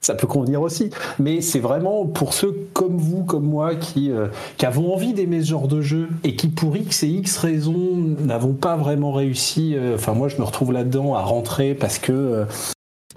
ça 0.00 0.14
peut 0.14 0.26
convenir 0.26 0.62
aussi. 0.62 0.88
Mais 1.18 1.42
c'est 1.42 1.60
vraiment 1.60 2.06
pour 2.06 2.32
ceux 2.32 2.66
comme 2.72 2.96
vous, 2.96 3.24
comme 3.24 3.44
moi, 3.44 3.74
qui, 3.74 4.10
qui 4.56 4.64
avons 4.64 4.90
envie 4.90 5.12
d'aimer 5.12 5.42
ce 5.42 5.50
genre 5.50 5.68
de 5.68 5.82
jeu 5.82 6.08
et 6.24 6.34
qui, 6.34 6.48
pour 6.48 6.74
X 6.78 7.02
et 7.02 7.08
X 7.08 7.36
raisons, 7.36 8.16
n'avons 8.20 8.54
pas 8.54 8.78
vraiment 8.78 9.12
réussi. 9.12 9.76
Enfin, 9.94 10.14
moi, 10.14 10.28
je 10.28 10.38
me 10.38 10.44
retrouve 10.44 10.72
là-dedans 10.72 11.14
à 11.14 11.20
rentrer 11.20 11.74
parce 11.74 11.98
que 11.98 12.46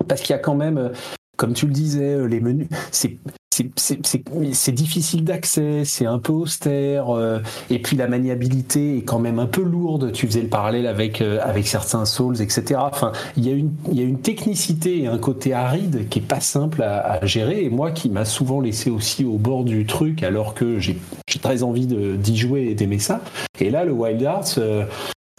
parce 0.07 0.21
qu'il 0.21 0.31
y 0.31 0.37
a 0.37 0.41
quand 0.41 0.55
même, 0.55 0.77
euh, 0.77 0.89
comme 1.37 1.53
tu 1.53 1.65
le 1.65 1.73
disais, 1.73 2.13
euh, 2.13 2.25
les 2.25 2.39
menus, 2.39 2.67
c'est 2.91 4.71
difficile 4.73 5.23
d'accès, 5.23 5.83
c'est 5.85 6.05
un 6.05 6.19
peu 6.19 6.33
austère, 6.33 7.09
euh, 7.15 7.39
et 7.69 7.79
puis 7.79 7.95
la 7.95 8.07
maniabilité 8.07 8.97
est 8.97 9.03
quand 9.03 9.19
même 9.19 9.39
un 9.39 9.45
peu 9.45 9.61
lourde. 9.61 10.11
Tu 10.11 10.27
faisais 10.27 10.41
le 10.41 10.49
parallèle 10.49 10.87
avec, 10.87 11.21
avec 11.21 11.65
certains 11.65 12.03
Souls, 12.03 12.41
etc. 12.41 12.81
Enfin, 12.81 13.13
il 13.37 13.47
y, 13.47 13.49
a 13.49 13.53
une, 13.53 13.71
y 13.93 14.01
a 14.01 14.03
une 14.03 14.19
technicité 14.19 15.03
et 15.03 15.07
un 15.07 15.17
côté 15.17 15.53
aride 15.53 16.09
qui 16.09 16.19
est 16.19 16.27
pas 16.27 16.41
simple 16.41 16.83
à, 16.83 17.25
gérer, 17.25 17.63
et 17.63 17.69
moi 17.69 17.91
qui 17.91 18.09
m'a 18.09 18.25
souvent 18.25 18.59
laissé 18.59 18.89
aussi 18.89 19.23
au 19.23 19.37
bord 19.37 19.63
du 19.63 19.85
truc 19.85 20.23
alors 20.23 20.53
que 20.53 20.79
j'ai 20.79 20.99
très 21.41 21.63
envie 21.63 21.87
d'y 21.87 22.37
jouer 22.37 22.67
et 22.67 22.75
d'aimer 22.75 22.99
ça. 22.99 23.21
Et 23.59 23.69
là, 23.69 23.85
le 23.85 23.93
Wild 23.93 24.23
Arts, 24.25 24.59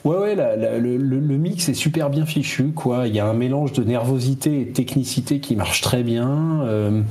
Ouais, 0.05 0.17
ouais, 0.17 0.35
le, 0.37 1.37
mix 1.37 1.69
est 1.69 1.75
super 1.75 2.11
bien 2.11 2.27
fichu, 2.27 2.73
quoi. 2.73 3.09
Il 3.09 3.15
y 3.15 3.21
a 3.21 3.27
un 3.27 3.33
mélange 3.33 3.73
de 3.73 3.83
nervosité 3.83 4.61
et 4.61 4.65
de 4.67 4.73
technicité 4.73 5.41
qui 5.41 5.57
marche 5.57 5.81
très 5.81 6.03
bien. 6.03 6.61
Euh, 6.65 7.03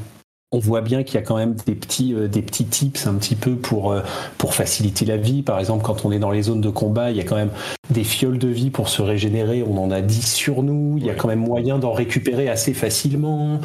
on 0.52 0.60
voit 0.60 0.82
bien 0.82 1.04
qu'il 1.04 1.16
y 1.16 1.18
a 1.18 1.22
quand 1.22 1.36
même 1.36 1.56
des 1.66 1.76
petits, 1.76 2.14
euh, 2.14 2.28
des 2.30 2.42
petits 2.42 2.66
tips 2.66 3.08
un 3.08 3.16
petit 3.16 3.36
peu 3.36 3.56
pour, 3.56 3.92
euh, 3.92 4.02
pour 4.38 4.54
faciliter 4.54 5.04
la 5.04 5.18
vie. 5.18 5.42
Par 5.42 5.60
exemple, 5.60 5.84
quand 5.84 6.06
on 6.06 6.12
est 6.12 6.20
dans 6.20 6.32
les 6.32 6.44
zones 6.44 6.62
de 6.62 6.70
combat, 6.70 7.12
il 7.12 7.18
y 7.18 7.20
a 7.20 7.24
quand 7.24 7.36
même 7.36 7.52
des 7.90 8.06
fioles 8.06 8.38
de 8.38 8.48
vie 8.48 8.70
pour 8.70 8.88
se 8.88 9.02
régénérer. 9.02 9.64
On 9.64 9.78
en 9.78 9.92
a 9.92 10.02
10 10.02 10.34
sur 10.34 10.64
nous. 10.64 10.96
Il 10.98 11.06
y 11.06 11.10
a 11.10 11.16
quand 11.16 11.28
même 11.28 11.40
moyen 11.40 11.80
d'en 11.80 11.92
récupérer 11.92 12.48
assez 12.48 12.74
facilement. 12.74 13.60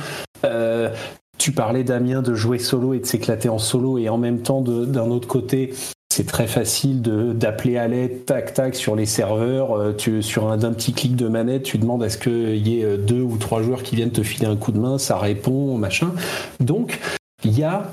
tu 1.39 1.53
parlais, 1.53 1.85
Damien, 1.85 2.21
de 2.21 2.35
jouer 2.35 2.59
solo 2.59 2.95
et 2.95 2.99
de 2.99 3.07
s'éclater 3.07 3.49
en 3.49 3.59
solo, 3.59 3.97
et 3.97 4.09
en 4.09 4.19
même 4.19 4.41
temps, 4.41 4.61
d'un 4.61 5.09
autre 5.09 5.29
côté, 5.29 5.73
c'est 6.13 6.27
très 6.27 6.49
facile 6.49 7.03
d'appeler 7.03 7.79
à 7.79 7.87
l'aide, 7.87 8.25
tac, 8.27 8.53
tac, 8.53 8.75
sur 8.75 8.97
les 8.97 9.07
serveurs. 9.07 9.73
Euh, 9.73 9.93
tu, 9.93 10.23
sur 10.23 10.51
un 10.51 10.57
d'un 10.57 10.73
petit 10.73 10.93
clic 10.93 11.15
de 11.15 11.29
manette, 11.29 11.63
tu 11.63 11.79
demandes 11.79 12.03
à 12.03 12.11
ce 12.11 12.19
qu'il 12.19 12.67
y 12.67 12.81
ait 12.81 12.85
euh, 12.85 12.97
deux 12.97 13.23
ou 13.23 13.37
trois 13.37 13.63
joueurs 13.63 13.85
qui 13.85 13.95
viennent 13.95 14.11
te 14.11 14.23
filer 14.23 14.47
un 14.47 14.57
coup 14.57 14.73
de 14.73 14.79
main, 14.79 14.99
ça 14.99 15.17
répond, 15.17 15.79
machin. 15.79 16.13
Donc, 16.59 16.99
il 17.45 17.57
y 17.57 17.63
a 17.63 17.93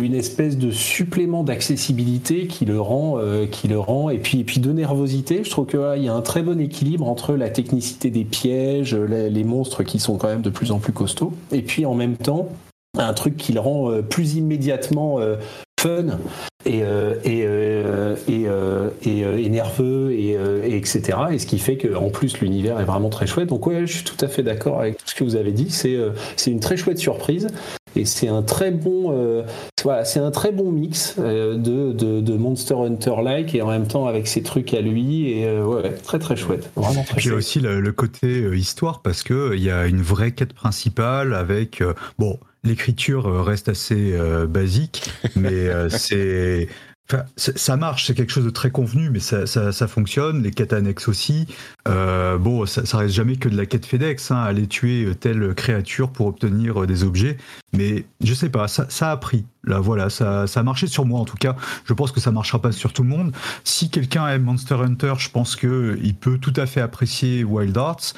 une 0.00 0.14
espèce 0.14 0.56
de 0.56 0.70
supplément 0.70 1.44
d'accessibilité 1.44 2.46
qui 2.46 2.64
le 2.64 2.80
rend, 2.80 3.18
euh, 3.18 3.46
qui 3.46 3.68
le 3.68 3.78
rend, 3.78 4.08
et 4.08 4.18
puis, 4.18 4.40
et 4.40 4.44
puis 4.44 4.60
de 4.60 4.72
nervosité. 4.72 5.44
Je 5.44 5.50
trouve 5.50 5.66
qu'il 5.66 6.02
y 6.02 6.08
a 6.08 6.14
un 6.14 6.22
très 6.22 6.42
bon 6.42 6.58
équilibre 6.58 7.06
entre 7.06 7.34
la 7.34 7.50
technicité 7.50 8.10
des 8.10 8.24
pièges, 8.24 8.96
les, 8.96 9.44
monstres 9.44 9.82
qui 9.82 9.98
sont 9.98 10.16
quand 10.16 10.28
même 10.28 10.42
de 10.42 10.50
plus 10.50 10.72
en 10.72 10.78
plus 10.78 10.92
costauds, 10.92 11.34
et 11.52 11.62
puis 11.62 11.86
en 11.86 11.94
même 11.94 12.16
temps 12.16 12.48
un 12.98 13.12
truc 13.12 13.36
qui 13.36 13.52
le 13.52 13.60
rend 13.60 14.02
plus 14.02 14.34
immédiatement 14.34 15.20
fun 15.78 16.18
et, 16.66 16.82
euh, 16.82 17.14
et, 17.24 17.44
euh, 17.44 18.16
euh, 18.28 18.90
et, 19.04 19.48
nerveux 19.48 20.12
et, 20.12 20.36
etc. 20.76 21.18
Et 21.30 21.38
ce 21.38 21.46
qui 21.46 21.58
fait 21.58 21.76
qu'en 21.76 22.10
plus 22.10 22.40
l'univers 22.40 22.80
est 22.80 22.84
vraiment 22.84 23.08
très 23.08 23.26
chouette. 23.26 23.48
Donc 23.48 23.66
ouais, 23.66 23.86
je 23.86 23.92
suis 23.94 24.04
tout 24.04 24.22
à 24.24 24.28
fait 24.28 24.42
d'accord 24.42 24.80
avec 24.80 24.98
tout 24.98 25.06
ce 25.06 25.14
que 25.14 25.24
vous 25.24 25.36
avez 25.36 25.52
dit. 25.52 25.70
C'est 25.70 25.96
c'est 26.36 26.50
une 26.50 26.60
très 26.60 26.76
chouette 26.76 26.98
surprise 26.98 27.48
et 27.96 28.04
c'est 28.04 28.28
un 28.28 28.42
très 28.42 28.70
bon 28.70 29.44
voilà, 29.84 30.04
c'est 30.04 30.20
un 30.20 30.30
très 30.30 30.50
bon 30.50 30.70
mix 30.70 31.16
de, 31.18 31.92
de, 31.92 32.36
Monster 32.36 32.74
Hunter 32.74 33.14
like 33.22 33.54
et 33.54 33.62
en 33.62 33.68
même 33.68 33.86
temps 33.86 34.06
avec 34.06 34.26
ses 34.26 34.42
trucs 34.42 34.74
à 34.74 34.80
lui 34.80 35.30
et 35.30 35.60
ouais, 35.60 35.92
très 36.04 36.18
très 36.18 36.36
chouette. 36.36 36.68
Vraiment 36.76 37.04
très 37.04 37.20
Il 37.20 37.28
y 37.28 37.30
a 37.30 37.34
aussi 37.34 37.60
le, 37.60 37.92
côté 37.92 38.56
histoire 38.56 39.00
parce 39.00 39.22
que 39.22 39.54
il 39.56 39.62
y 39.62 39.70
a 39.70 39.86
une 39.86 40.02
vraie 40.02 40.32
quête 40.32 40.52
principale 40.52 41.34
avec 41.34 41.82
bon 42.18 42.38
l'écriture 42.64 43.26
euh, 43.26 43.42
reste 43.42 43.68
assez 43.68 44.12
euh, 44.12 44.46
basique, 44.46 45.10
mais 45.36 45.52
euh, 45.52 45.88
c'est 45.90 46.68
ça 47.36 47.78
marche, 47.78 48.06
c'est 48.06 48.12
quelque 48.12 48.32
chose 48.32 48.44
de 48.44 48.50
très 48.50 48.70
convenu, 48.70 49.08
mais 49.08 49.18
ça, 49.18 49.46
ça, 49.46 49.88
fonctionne. 49.88 50.42
Les 50.42 50.50
quêtes 50.50 50.74
annexes 50.74 51.08
aussi. 51.08 51.46
bon, 51.86 52.66
ça, 52.66 52.84
ça, 52.84 52.98
reste 52.98 53.14
jamais 53.14 53.36
que 53.36 53.48
de 53.48 53.56
la 53.56 53.64
quête 53.64 53.86
FedEx, 53.86 54.30
hein, 54.30 54.36
aller 54.36 54.66
tuer 54.66 55.10
telle 55.18 55.54
créature 55.54 56.10
pour 56.10 56.26
obtenir 56.26 56.86
des 56.86 57.04
objets. 57.04 57.38
Mais 57.72 58.04
je 58.22 58.34
sais 58.34 58.50
pas, 58.50 58.68
ça, 58.68 58.84
ça 58.90 59.10
a 59.10 59.16
pris. 59.16 59.46
Là, 59.64 59.80
voilà, 59.80 60.10
ça, 60.10 60.46
ça 60.46 60.60
a 60.60 60.62
marché 60.62 60.86
sur 60.86 61.06
moi 61.06 61.18
en 61.18 61.24
tout 61.24 61.38
cas. 61.38 61.56
Je 61.86 61.94
pense 61.94 62.12
que 62.12 62.20
ça 62.20 62.30
marchera 62.30 62.60
pas 62.60 62.72
sur 62.72 62.92
tout 62.92 63.04
le 63.04 63.08
monde. 63.08 63.32
Si 63.64 63.88
quelqu'un 63.88 64.28
aime 64.28 64.42
Monster 64.42 64.74
Hunter, 64.74 65.14
je 65.16 65.30
pense 65.30 65.56
que 65.56 65.98
il 66.02 66.14
peut 66.14 66.36
tout 66.36 66.52
à 66.56 66.66
fait 66.66 66.82
apprécier 66.82 67.42
Wild 67.42 67.78
Arts. 67.78 68.16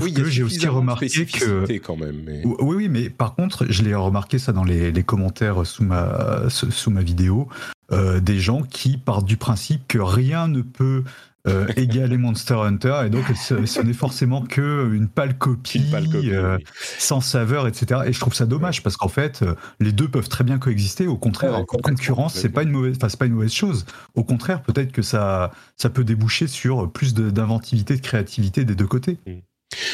Sauf 0.00 0.12
que 0.12 0.24
j'ai 0.24 0.42
aussi 0.42 0.66
remarqué 0.66 1.08
que 1.26 1.78
quand 1.78 1.96
même. 1.96 2.22
Oui, 2.44 2.76
oui, 2.76 2.88
mais 2.88 3.10
par 3.10 3.34
contre, 3.34 3.66
je 3.68 3.82
l'ai 3.82 3.94
remarqué 3.94 4.38
ça 4.38 4.52
dans 4.52 4.64
les, 4.64 4.92
commentaires 5.04 5.66
sous 5.66 5.84
ma 5.84 6.48
sous 6.48 6.90
ma 6.90 7.02
vidéo, 7.02 7.48
euh, 7.92 8.20
des 8.20 8.38
gens 8.38 8.62
qui 8.62 8.96
partent 8.96 9.26
du 9.26 9.36
principe 9.36 9.86
que 9.86 9.98
rien 9.98 10.48
ne 10.48 10.62
peut 10.62 11.04
euh, 11.46 11.66
égaler 11.76 12.16
Monster 12.16 12.54
Hunter, 12.54 13.02
et 13.04 13.10
donc 13.10 13.24
ce, 13.36 13.82
n'est 13.82 13.92
forcément 13.92 14.40
que 14.42 14.90
une 14.94 15.08
pâle 15.08 15.36
copie, 15.36 15.92
euh, 15.94 16.56
sans 16.98 17.20
saveur, 17.20 17.68
etc. 17.68 18.00
Et 18.06 18.12
je 18.14 18.18
trouve 18.18 18.34
ça 18.34 18.46
dommage 18.46 18.82
parce 18.82 18.96
qu'en 18.96 19.08
fait, 19.08 19.44
les 19.80 19.92
deux 19.92 20.08
peuvent 20.08 20.28
très 20.28 20.42
bien 20.42 20.58
coexister. 20.58 21.06
Au 21.06 21.18
contraire, 21.18 21.54
en 21.54 21.64
concurrence, 21.64 22.34
c'est 22.34 22.48
pas 22.48 22.62
une 22.62 22.70
mauvaise, 22.70 22.96
enfin, 22.96 23.14
pas 23.16 23.26
une 23.26 23.34
mauvaise 23.34 23.52
chose. 23.52 23.84
Au 24.14 24.24
contraire, 24.24 24.62
peut-être 24.62 24.90
que 24.90 25.02
ça, 25.02 25.52
ça 25.76 25.90
peut 25.90 26.04
déboucher 26.04 26.46
sur 26.46 26.90
plus 26.90 27.12
d'inventivité, 27.14 27.96
de, 27.96 28.00
créativité 28.00 28.64
des 28.64 28.74
deux 28.74 28.86
côtés. 28.86 29.18
Mm. 29.26 29.32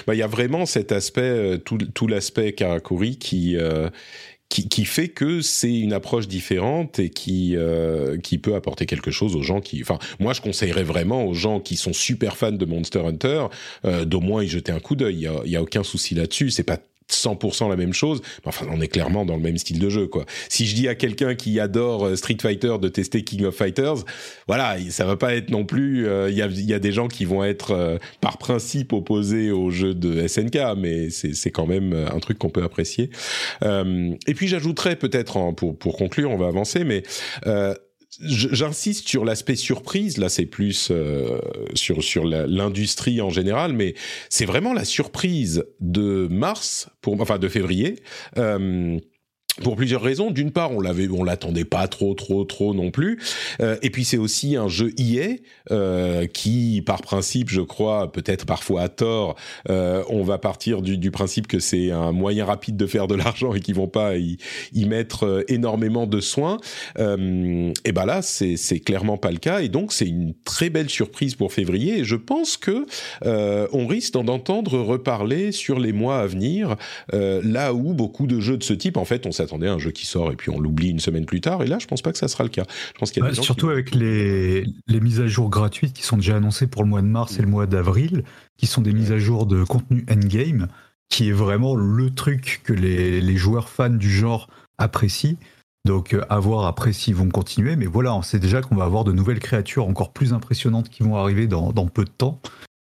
Bah, 0.06 0.14
il 0.14 0.18
y 0.18 0.22
a 0.22 0.26
vraiment 0.26 0.66
cet 0.66 0.92
aspect, 0.92 1.58
tout, 1.64 1.78
tout 1.78 2.06
l'aspect 2.06 2.52
Karakuri 2.52 3.18
qui, 3.18 3.56
qui, 4.50 4.68
qui, 4.68 4.84
fait 4.84 5.08
que 5.08 5.40
c'est 5.40 5.78
une 5.78 5.92
approche 5.92 6.28
différente 6.28 6.98
et 6.98 7.08
qui 7.08 7.56
euh, 7.56 8.18
qui 8.18 8.36
peut 8.36 8.56
apporter 8.56 8.84
quelque 8.84 9.10
chose 9.10 9.36
aux 9.36 9.42
gens 9.42 9.60
qui. 9.60 9.80
Enfin, 9.80 9.98
moi, 10.18 10.34
je 10.34 10.42
conseillerais 10.42 10.82
vraiment 10.82 11.24
aux 11.24 11.34
gens 11.34 11.60
qui 11.60 11.76
sont 11.76 11.92
super 11.92 12.36
fans 12.36 12.52
de 12.52 12.64
Monster 12.66 12.98
Hunter 12.98 13.46
euh, 13.84 14.04
d'au 14.04 14.20
moins 14.20 14.42
y 14.42 14.48
jeter 14.48 14.72
un 14.72 14.80
coup 14.80 14.96
d'œil. 14.96 15.14
Il 15.14 15.20
y 15.20 15.26
a, 15.28 15.40
y 15.46 15.56
a, 15.56 15.62
aucun 15.62 15.84
souci 15.84 16.14
là-dessus. 16.14 16.50
C'est 16.50 16.64
pas 16.64 16.78
100% 17.12 17.68
la 17.68 17.76
même 17.76 17.92
chose. 17.92 18.20
Enfin, 18.44 18.66
on 18.70 18.80
est 18.80 18.88
clairement 18.88 19.24
dans 19.24 19.36
le 19.36 19.42
même 19.42 19.58
style 19.58 19.78
de 19.78 19.88
jeu, 19.88 20.06
quoi. 20.06 20.24
Si 20.48 20.66
je 20.66 20.74
dis 20.74 20.88
à 20.88 20.94
quelqu'un 20.94 21.34
qui 21.34 21.60
adore 21.60 22.06
euh, 22.06 22.16
Street 22.16 22.36
Fighter 22.40 22.76
de 22.80 22.88
tester 22.88 23.22
King 23.22 23.44
of 23.44 23.54
Fighters, 23.54 24.04
voilà, 24.46 24.76
ça 24.90 25.04
va 25.04 25.16
pas 25.16 25.34
être 25.34 25.50
non 25.50 25.64
plus. 25.64 26.06
Euh, 26.08 26.30
il 26.30 26.36
y, 26.36 26.42
a, 26.42 26.46
y, 26.46 26.74
a, 26.74 26.78
des 26.78 26.92
gens 26.92 27.08
qui 27.08 27.24
vont 27.24 27.44
être 27.44 27.72
euh, 27.72 27.98
par 28.20 28.38
principe 28.38 28.92
opposés 28.92 29.50
au 29.50 29.70
jeu 29.70 29.94
de 29.94 30.26
SNK, 30.26 30.58
mais 30.76 31.10
c'est 31.10 31.50
quand 31.50 31.66
même 31.66 31.92
un 31.92 32.18
truc 32.20 32.38
qu'on 32.38 32.50
peut 32.50 32.62
apprécier. 32.62 33.10
et 33.62 34.34
puis 34.34 34.48
j'ajouterais 34.48 34.96
peut-être 34.96 35.52
pour 35.54 35.76
pour 35.76 35.96
conclure, 35.96 36.30
on 36.30 36.36
va 36.36 36.46
avancer, 36.46 36.84
mais 36.84 37.02
j'insiste 38.20 39.08
sur 39.08 39.24
l'aspect 39.24 39.56
surprise. 39.56 40.18
Là, 40.18 40.28
c'est 40.28 40.46
plus 40.46 40.88
euh, 40.90 41.40
sur 41.74 42.02
sur 42.02 42.24
l'industrie 42.24 43.20
en 43.20 43.30
général, 43.30 43.72
mais 43.72 43.94
c'est 44.28 44.46
vraiment 44.46 44.72
la 44.72 44.84
surprise 44.84 45.64
de 45.80 46.26
mars, 46.30 46.88
pour 47.00 47.20
enfin 47.20 47.38
de 47.38 47.48
février. 47.48 47.96
Euh, 48.36 48.98
pour 49.62 49.76
plusieurs 49.76 50.02
raisons. 50.02 50.30
D'une 50.30 50.50
part, 50.50 50.72
on 50.72 50.80
l'avait, 50.80 51.08
on 51.08 51.24
l'attendait 51.24 51.64
pas 51.64 51.86
trop, 51.88 52.14
trop, 52.14 52.44
trop 52.44 52.74
non 52.74 52.90
plus. 52.90 53.18
Euh, 53.60 53.76
et 53.82 53.90
puis 53.90 54.04
c'est 54.04 54.16
aussi 54.16 54.56
un 54.56 54.68
jeu 54.68 54.92
EA 54.98 55.36
euh, 55.70 56.26
qui, 56.26 56.82
par 56.84 57.02
principe, 57.02 57.50
je 57.50 57.60
crois, 57.60 58.10
peut-être 58.12 58.46
parfois 58.46 58.82
à 58.82 58.88
tort, 58.88 59.36
euh, 59.68 60.02
on 60.08 60.22
va 60.22 60.38
partir 60.38 60.82
du, 60.82 60.98
du 60.98 61.10
principe 61.10 61.46
que 61.46 61.58
c'est 61.60 61.90
un 61.90 62.12
moyen 62.12 62.44
rapide 62.44 62.76
de 62.76 62.86
faire 62.86 63.06
de 63.06 63.14
l'argent 63.14 63.54
et 63.54 63.60
qu'ils 63.60 63.74
vont 63.74 63.88
pas 63.88 64.16
y, 64.16 64.38
y 64.72 64.84
mettre 64.86 65.24
euh, 65.24 65.44
énormément 65.48 66.06
de 66.06 66.20
soins. 66.20 66.58
Euh, 66.98 67.72
et 67.84 67.92
ben 67.92 68.06
là, 68.06 68.22
c'est, 68.22 68.56
c'est 68.56 68.80
clairement 68.80 69.16
pas 69.16 69.30
le 69.30 69.38
cas. 69.38 69.60
Et 69.60 69.68
donc 69.68 69.92
c'est 69.92 70.06
une 70.06 70.34
très 70.44 70.70
belle 70.70 70.88
surprise 70.88 71.34
pour 71.34 71.52
février. 71.52 71.98
Et 71.98 72.04
je 72.04 72.16
pense 72.16 72.56
que 72.56 72.86
euh, 73.24 73.66
on 73.72 73.86
risque 73.86 74.14
d'en 74.14 74.26
entendre 74.28 74.78
reparler 74.78 75.52
sur 75.52 75.78
les 75.78 75.92
mois 75.92 76.20
à 76.20 76.26
venir. 76.26 76.76
là 77.12 77.74
où 77.74 77.92
beaucoup 77.94 78.26
de 78.26 78.40
jeux 78.40 78.56
de 78.56 78.62
ce 78.62 78.72
type, 78.72 78.96
en 78.96 79.04
fait, 79.04 79.26
on 79.26 79.32
s'attendait 79.32 79.49
à 79.52 79.72
un 79.72 79.78
jeu 79.78 79.90
qui 79.90 80.06
sort 80.06 80.30
et 80.32 80.36
puis 80.36 80.50
on 80.50 80.58
l'oublie 80.58 80.88
une 80.88 81.00
semaine 81.00 81.26
plus 81.26 81.40
tard. 81.40 81.62
Et 81.62 81.66
là, 81.66 81.78
je 81.78 81.86
pense 81.86 82.02
pas 82.02 82.12
que 82.12 82.18
ça 82.18 82.28
sera 82.28 82.44
le 82.44 82.50
cas. 82.50 82.64
Je 82.94 82.98
pense 82.98 83.10
qu'il 83.10 83.24
y 83.24 83.26
a 83.26 83.34
surtout 83.34 83.70
avec 83.70 83.94
les, 83.94 84.64
les, 84.86 85.00
mises 85.00 85.20
à 85.20 85.26
jour 85.26 85.50
gratuites 85.50 85.92
qui 85.92 86.02
sont 86.02 86.16
déjà 86.16 86.36
annoncées 86.36 86.66
pour 86.66 86.82
le 86.82 86.88
mois 86.88 87.02
de 87.02 87.06
mars 87.06 87.38
et 87.38 87.42
le 87.42 87.48
mois 87.48 87.66
d'avril, 87.66 88.24
qui 88.56 88.66
sont 88.66 88.82
des 88.82 88.92
mises 88.92 89.12
à 89.12 89.18
jour 89.18 89.46
de 89.46 89.64
contenu 89.64 90.04
endgame, 90.10 90.68
qui 91.08 91.28
est 91.28 91.32
vraiment 91.32 91.74
le 91.74 92.10
truc 92.10 92.60
que 92.64 92.72
les, 92.72 93.20
les 93.20 93.36
joueurs 93.36 93.68
fans 93.68 93.90
du 93.90 94.10
genre 94.10 94.48
apprécient. 94.78 95.36
Donc 95.86 96.12
euh, 96.12 96.24
à 96.28 96.38
voir 96.38 96.66
après 96.66 96.92
s'ils 96.92 97.14
vont 97.14 97.28
continuer, 97.28 97.76
mais 97.76 97.86
voilà, 97.86 98.14
on 98.14 98.22
sait 98.22 98.38
déjà 98.38 98.60
qu'on 98.60 98.76
va 98.76 98.84
avoir 98.84 99.04
de 99.04 99.12
nouvelles 99.12 99.38
créatures 99.38 99.86
encore 99.86 100.12
plus 100.12 100.32
impressionnantes 100.32 100.90
qui 100.90 101.02
vont 101.02 101.16
arriver 101.16 101.46
dans, 101.46 101.72
dans 101.72 101.86
peu 101.86 102.04
de 102.04 102.10
temps. 102.10 102.40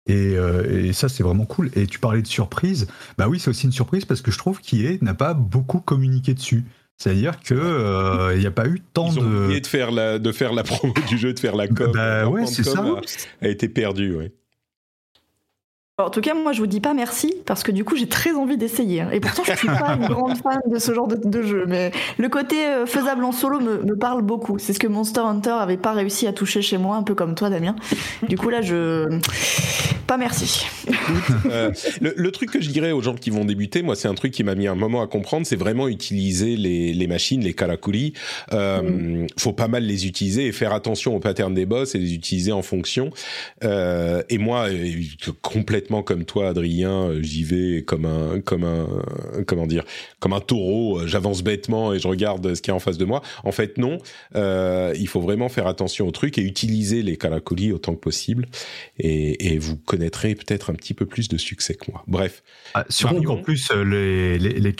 Euh, 0.10 0.88
et, 0.88 0.94
ça, 0.94 1.10
c'est 1.10 1.24
vraiment 1.24 1.46
cool. 1.46 1.72
Et 1.76 1.88
tu 1.88 2.00
parlais 2.00 2.22
de 2.22 2.28
surprise. 2.28 2.88
Bah 3.18 3.28
oui, 3.28 3.40
c'est 3.40 3.50
aussi 3.50 3.66
une 3.66 3.72
surprise 3.72 4.06
parce 4.06 4.22
que 4.22 4.32
je 4.32 4.38
trouve 4.38 4.60
qu'IA 4.60 4.98
n'a 5.02 5.14
pas 5.14 5.34
beaucoup 5.34 5.80
communiqué 5.80 6.34
dessus. 6.34 6.66
C'est-à-dire 6.98 7.40
que 7.42 8.34
il 8.34 8.40
n'y 8.40 8.46
a 8.46 8.52
pas 8.52 8.68
eu 8.68 8.82
tant 8.94 9.12
Ils 9.12 9.20
ont 9.20 9.24
de. 9.24 9.46
oublié 9.46 9.62
de 9.62 9.68
faire 9.68 9.92
la 9.92 10.20
de 10.20 10.32
faire 10.32 10.54
la 10.54 10.64
promo 10.64 10.94
du 11.08 11.18
jeu, 11.18 11.34
de 11.34 11.40
faire 11.40 11.56
la 11.56 11.68
com. 11.68 11.92
Bah 11.92 12.28
ouais, 12.28 12.46
c'est 12.46 12.64
ça. 12.64 12.82
A, 12.82 13.46
a, 13.46 13.48
été 13.48 13.68
perdu, 13.68 14.16
ouais. 14.16 14.32
En 16.04 16.10
tout 16.10 16.22
cas, 16.22 16.34
moi, 16.34 16.52
je 16.52 16.60
vous 16.60 16.68
dis 16.68 16.80
pas 16.80 16.94
merci 16.94 17.34
parce 17.46 17.64
que 17.64 17.72
du 17.72 17.84
coup, 17.84 17.96
j'ai 17.96 18.08
très 18.08 18.32
envie 18.34 18.58
d'essayer. 18.58 19.02
Hein. 19.02 19.10
Et 19.12 19.20
pourtant, 19.20 19.44
je 19.46 19.56
suis 19.56 19.68
pas 19.68 19.96
une 20.00 20.08
grande 20.08 20.38
fan 20.38 20.60
de 20.68 20.80
ce 20.80 20.94
genre 20.94 21.08
de, 21.08 21.42
jeu, 21.42 21.66
mais 21.68 21.92
le 22.18 22.30
côté 22.30 22.66
euh, 22.66 22.86
faisable 22.86 23.24
en 23.24 23.32
solo 23.32 23.60
me, 23.60 23.96
parle 23.96 24.22
beaucoup. 24.22 24.60
C'est 24.60 24.74
ce 24.74 24.80
que 24.80 24.88
Monster 24.88 25.22
Hunter 25.22 25.52
avait 25.60 25.78
pas 25.78 25.94
réussi 25.94 26.28
à 26.28 26.34
toucher 26.34 26.62
chez 26.62 26.78
moi, 26.78 26.96
un 26.96 27.04
peu 27.04 27.16
comme 27.16 27.36
toi, 27.36 27.50
Damien. 27.50 27.76
Du 28.28 28.38
coup, 28.38 28.50
là, 28.50 28.62
je 28.62 29.20
pas 30.14 30.18
merci. 30.18 30.66
Euh, 31.46 31.72
le, 32.02 32.32
truc 32.32 32.52
que 32.52 32.62
je 32.62 32.70
dirais 32.70 32.92
aux 32.92 33.02
gens 33.02 33.16
qui 33.16 33.30
vont 33.30 33.46
débuter, 33.46 33.82
moi, 33.82 33.96
c'est 33.96 34.08
un 34.08 34.14
truc 34.14 34.32
qui 34.32 34.44
m'a 34.44 34.56
mis 34.56 34.68
un 34.68 34.76
moment 34.76 35.02
à 35.02 35.08
comprendre, 35.08 35.46
c'est 35.46 35.56
vraiment 35.56 35.88
utiliser 35.88 36.56
les, 36.56 37.08
machines, 37.08 37.44
les 37.44 37.54
karakuri. 37.54 38.14
Euh, 38.54 38.82
mm. 38.82 39.28
Faut 39.38 39.54
pas 39.54 39.68
mal 39.68 39.84
les 39.84 40.08
utiliser 40.08 40.48
et 40.48 40.52
faire 40.52 40.74
attention 40.74 41.16
aux 41.16 41.20
patterns 41.20 41.54
des 41.54 41.66
boss 41.66 41.96
et 41.96 42.00
les 42.00 42.14
utiliser 42.14 42.52
en 42.52 42.62
fonction. 42.62 43.12
et 43.62 44.38
moi, 44.38 44.68
complètement 45.42 46.04
comme 46.04 46.26
toi, 46.26 46.50
Adrien, 46.50 47.10
euh, 47.10 47.22
j'y 47.22 47.44
vais 47.44 47.84
comme 47.84 48.06
un, 48.06 48.42
comme 48.42 48.64
un, 48.64 48.88
comment 49.48 49.68
dire, 49.68 49.84
comme 50.20 50.34
un 50.34 50.40
taureau. 50.40 51.00
Euh, 51.00 51.08
j'avance 51.08 51.44
bêtement 51.44 51.94
et 51.94 52.00
je 52.00 52.08
regarde 52.08 52.54
ce 52.54 52.62
qu'il 52.62 52.72
y 52.72 52.74
a 52.74 52.76
en 52.76 52.80
face 52.80 52.98
de 52.98 53.06
moi. 53.06 53.22
En 53.44 53.52
fait, 53.52 53.78
non. 53.78 53.98
Euh, 54.36 54.94
il 54.98 55.08
faut 55.08 55.22
vraiment 55.22 55.50
faire 55.50 55.68
attention 55.68 56.08
au 56.08 56.12
truc 56.12 56.38
et 56.38 56.42
utiliser 56.42 57.02
les 57.02 57.18
caracolis 57.18 57.72
autant 57.72 57.94
que 57.94 58.00
possible. 58.00 58.46
Et, 59.00 59.58
vous 59.60 59.78
peut-être 60.36 60.72
un 60.72 60.76
petit 60.76 60.94
peu 60.94 61.06
plus 61.06 61.28
de 61.28 61.38
succès 61.38 61.76
que 61.76 61.92
moi. 61.92 62.04
Bref. 62.08 62.44
Ah, 62.74 62.86
surtout 62.90 63.24
qu'en 63.24 63.38
plus, 63.38 63.72
les, 63.72 64.38
les, 64.38 64.60
les 64.60 64.74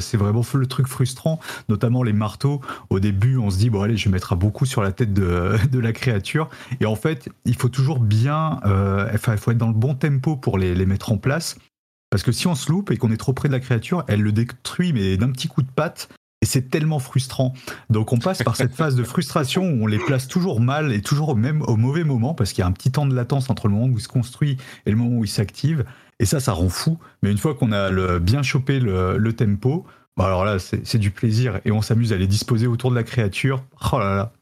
c'est 0.00 0.16
vraiment 0.16 0.42
le 0.58 0.66
truc 0.66 0.86
frustrant, 0.86 1.40
notamment 1.68 2.02
les 2.02 2.12
marteaux. 2.12 2.60
Au 2.90 3.00
début, 3.00 3.36
on 3.36 3.50
se 3.50 3.58
dit, 3.58 3.70
bon, 3.70 3.82
allez, 3.82 3.96
je 3.96 4.06
vais 4.06 4.12
mettre 4.12 4.36
beaucoup 4.36 4.66
sur 4.66 4.82
la 4.82 4.92
tête 4.92 5.12
de, 5.12 5.56
de 5.70 5.78
la 5.78 5.92
créature. 5.92 6.48
Et 6.80 6.86
en 6.86 6.96
fait, 6.96 7.28
il 7.44 7.56
faut 7.56 7.68
toujours 7.68 8.00
bien, 8.00 8.60
enfin, 8.64 9.32
il 9.32 9.38
faut 9.38 9.50
être 9.50 9.58
dans 9.58 9.68
le 9.68 9.74
bon 9.74 9.94
thème 9.94 10.20
pour 10.20 10.58
les, 10.58 10.74
les 10.74 10.86
mettre 10.86 11.12
en 11.12 11.18
place. 11.18 11.56
Parce 12.10 12.24
que 12.24 12.32
si 12.32 12.48
on 12.48 12.56
se 12.56 12.70
loupe 12.70 12.90
et 12.90 12.96
qu'on 12.96 13.12
est 13.12 13.16
trop 13.16 13.32
près 13.32 13.48
de 13.48 13.52
la 13.52 13.60
créature, 13.60 14.04
elle 14.08 14.20
le 14.20 14.32
détruit, 14.32 14.92
mais 14.92 15.16
d'un 15.16 15.30
petit 15.30 15.46
coup 15.46 15.62
de 15.62 15.70
patte. 15.70 16.08
Et 16.42 16.46
c'est 16.46 16.70
tellement 16.70 16.98
frustrant. 16.98 17.52
Donc 17.90 18.12
on 18.14 18.18
passe 18.18 18.42
par 18.42 18.56
cette 18.56 18.74
phase 18.74 18.94
de 18.94 19.04
frustration 19.04 19.62
où 19.64 19.84
on 19.84 19.86
les 19.86 19.98
place 19.98 20.26
toujours 20.26 20.60
mal 20.60 20.90
et 20.92 21.02
toujours 21.02 21.36
même 21.36 21.60
au 21.62 21.76
mauvais 21.76 22.02
moment 22.02 22.32
parce 22.32 22.52
qu'il 22.52 22.62
y 22.62 22.64
a 22.64 22.66
un 22.66 22.72
petit 22.72 22.90
temps 22.90 23.06
de 23.06 23.14
latence 23.14 23.50
entre 23.50 23.68
le 23.68 23.74
moment 23.74 23.92
où 23.92 23.98
il 23.98 24.02
se 24.02 24.08
construit 24.08 24.56
et 24.86 24.90
le 24.90 24.96
moment 24.96 25.18
où 25.18 25.24
il 25.24 25.28
s'active. 25.28 25.84
Et 26.18 26.24
ça, 26.24 26.40
ça 26.40 26.52
rend 26.52 26.70
fou. 26.70 26.98
Mais 27.22 27.30
une 27.30 27.38
fois 27.38 27.54
qu'on 27.54 27.72
a 27.72 28.18
bien 28.18 28.42
chopé 28.42 28.80
le, 28.80 29.32
tempo, 29.32 29.86
bah 30.16 30.26
alors 30.26 30.46
là, 30.46 30.58
c'est 30.58 30.98
du 30.98 31.10
plaisir 31.10 31.60
et 31.66 31.72
on 31.72 31.82
s'amuse 31.82 32.12
à 32.12 32.16
les 32.16 32.26
disposer 32.26 32.66
autour 32.66 32.90
de 32.90 32.96
la 32.96 33.02
créature. 33.02 33.62
Oh 33.92 33.98
là 33.98 34.14
là. 34.16 34.32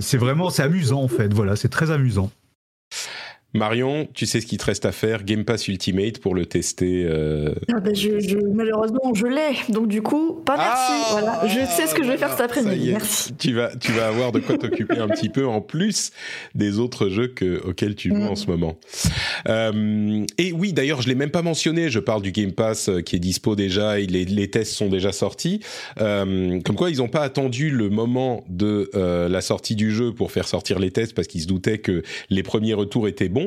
C'est 0.00 0.16
vraiment, 0.16 0.48
c'est 0.48 0.62
amusant 0.62 1.02
en 1.02 1.08
fait. 1.08 1.32
Voilà, 1.34 1.54
c'est 1.54 1.68
très 1.68 1.90
amusant. 1.90 2.30
Marion, 3.54 4.06
tu 4.12 4.26
sais 4.26 4.42
ce 4.42 4.46
qu'il 4.46 4.58
te 4.58 4.66
reste 4.66 4.84
à 4.84 4.92
faire, 4.92 5.24
Game 5.24 5.46
Pass 5.46 5.68
Ultimate 5.68 6.18
pour 6.18 6.34
le 6.34 6.44
tester. 6.44 7.06
Euh... 7.08 7.54
Ah 7.72 7.80
bah 7.80 7.94
je, 7.94 8.36
malheureusement, 8.52 9.14
je 9.14 9.26
l'ai. 9.26 9.72
Donc 9.72 9.88
du 9.88 10.02
coup, 10.02 10.34
pas 10.44 10.58
merci. 10.58 10.92
Ah, 10.92 11.06
voilà, 11.12 11.46
je 11.46 11.64
sais 11.64 11.86
ce 11.86 11.94
que 11.94 12.04
je 12.04 12.10
vais 12.10 12.18
faire 12.18 12.30
cet 12.30 12.42
après-midi. 12.42 12.90
Merci. 12.90 13.32
Tu 13.38 13.54
vas, 13.54 13.74
tu 13.74 13.92
vas 13.92 14.08
avoir 14.08 14.32
de 14.32 14.40
quoi 14.40 14.58
t'occuper 14.58 14.98
un 14.98 15.08
petit 15.08 15.30
peu 15.30 15.46
en 15.46 15.62
plus 15.62 16.10
des 16.54 16.78
autres 16.78 17.08
jeux 17.08 17.28
que, 17.28 17.66
auxquels 17.66 17.94
tu 17.94 18.10
joues 18.10 18.22
en 18.22 18.36
ce 18.36 18.48
moment. 18.48 18.76
Euh, 19.48 20.26
et 20.36 20.52
oui, 20.52 20.74
d'ailleurs, 20.74 21.00
je 21.00 21.08
l'ai 21.08 21.14
même 21.14 21.30
pas 21.30 21.42
mentionné. 21.42 21.88
Je 21.88 22.00
parle 22.00 22.20
du 22.20 22.32
Game 22.32 22.52
Pass 22.52 22.90
euh, 22.90 23.00
qui 23.00 23.16
est 23.16 23.20
dispo 23.20 23.56
déjà. 23.56 23.98
Et 23.98 24.06
les, 24.06 24.26
les 24.26 24.50
tests 24.50 24.74
sont 24.74 24.90
déjà 24.90 25.10
sortis. 25.10 25.60
Euh, 26.02 26.60
comme 26.60 26.76
quoi, 26.76 26.90
ils 26.90 26.98
n'ont 26.98 27.08
pas 27.08 27.22
attendu 27.22 27.70
le 27.70 27.88
moment 27.88 28.44
de 28.50 28.90
la 28.94 29.40
sortie 29.40 29.74
du 29.74 29.90
jeu 29.90 30.12
pour 30.12 30.32
faire 30.32 30.46
sortir 30.46 30.78
les 30.78 30.90
tests 30.90 31.14
parce 31.14 31.28
qu'ils 31.28 31.40
se 31.42 31.46
doutaient 31.46 31.78
que 31.78 32.02
les 32.28 32.42
premiers 32.42 32.74
retours 32.74 33.08
étaient 33.08 33.28
bons 33.28 33.37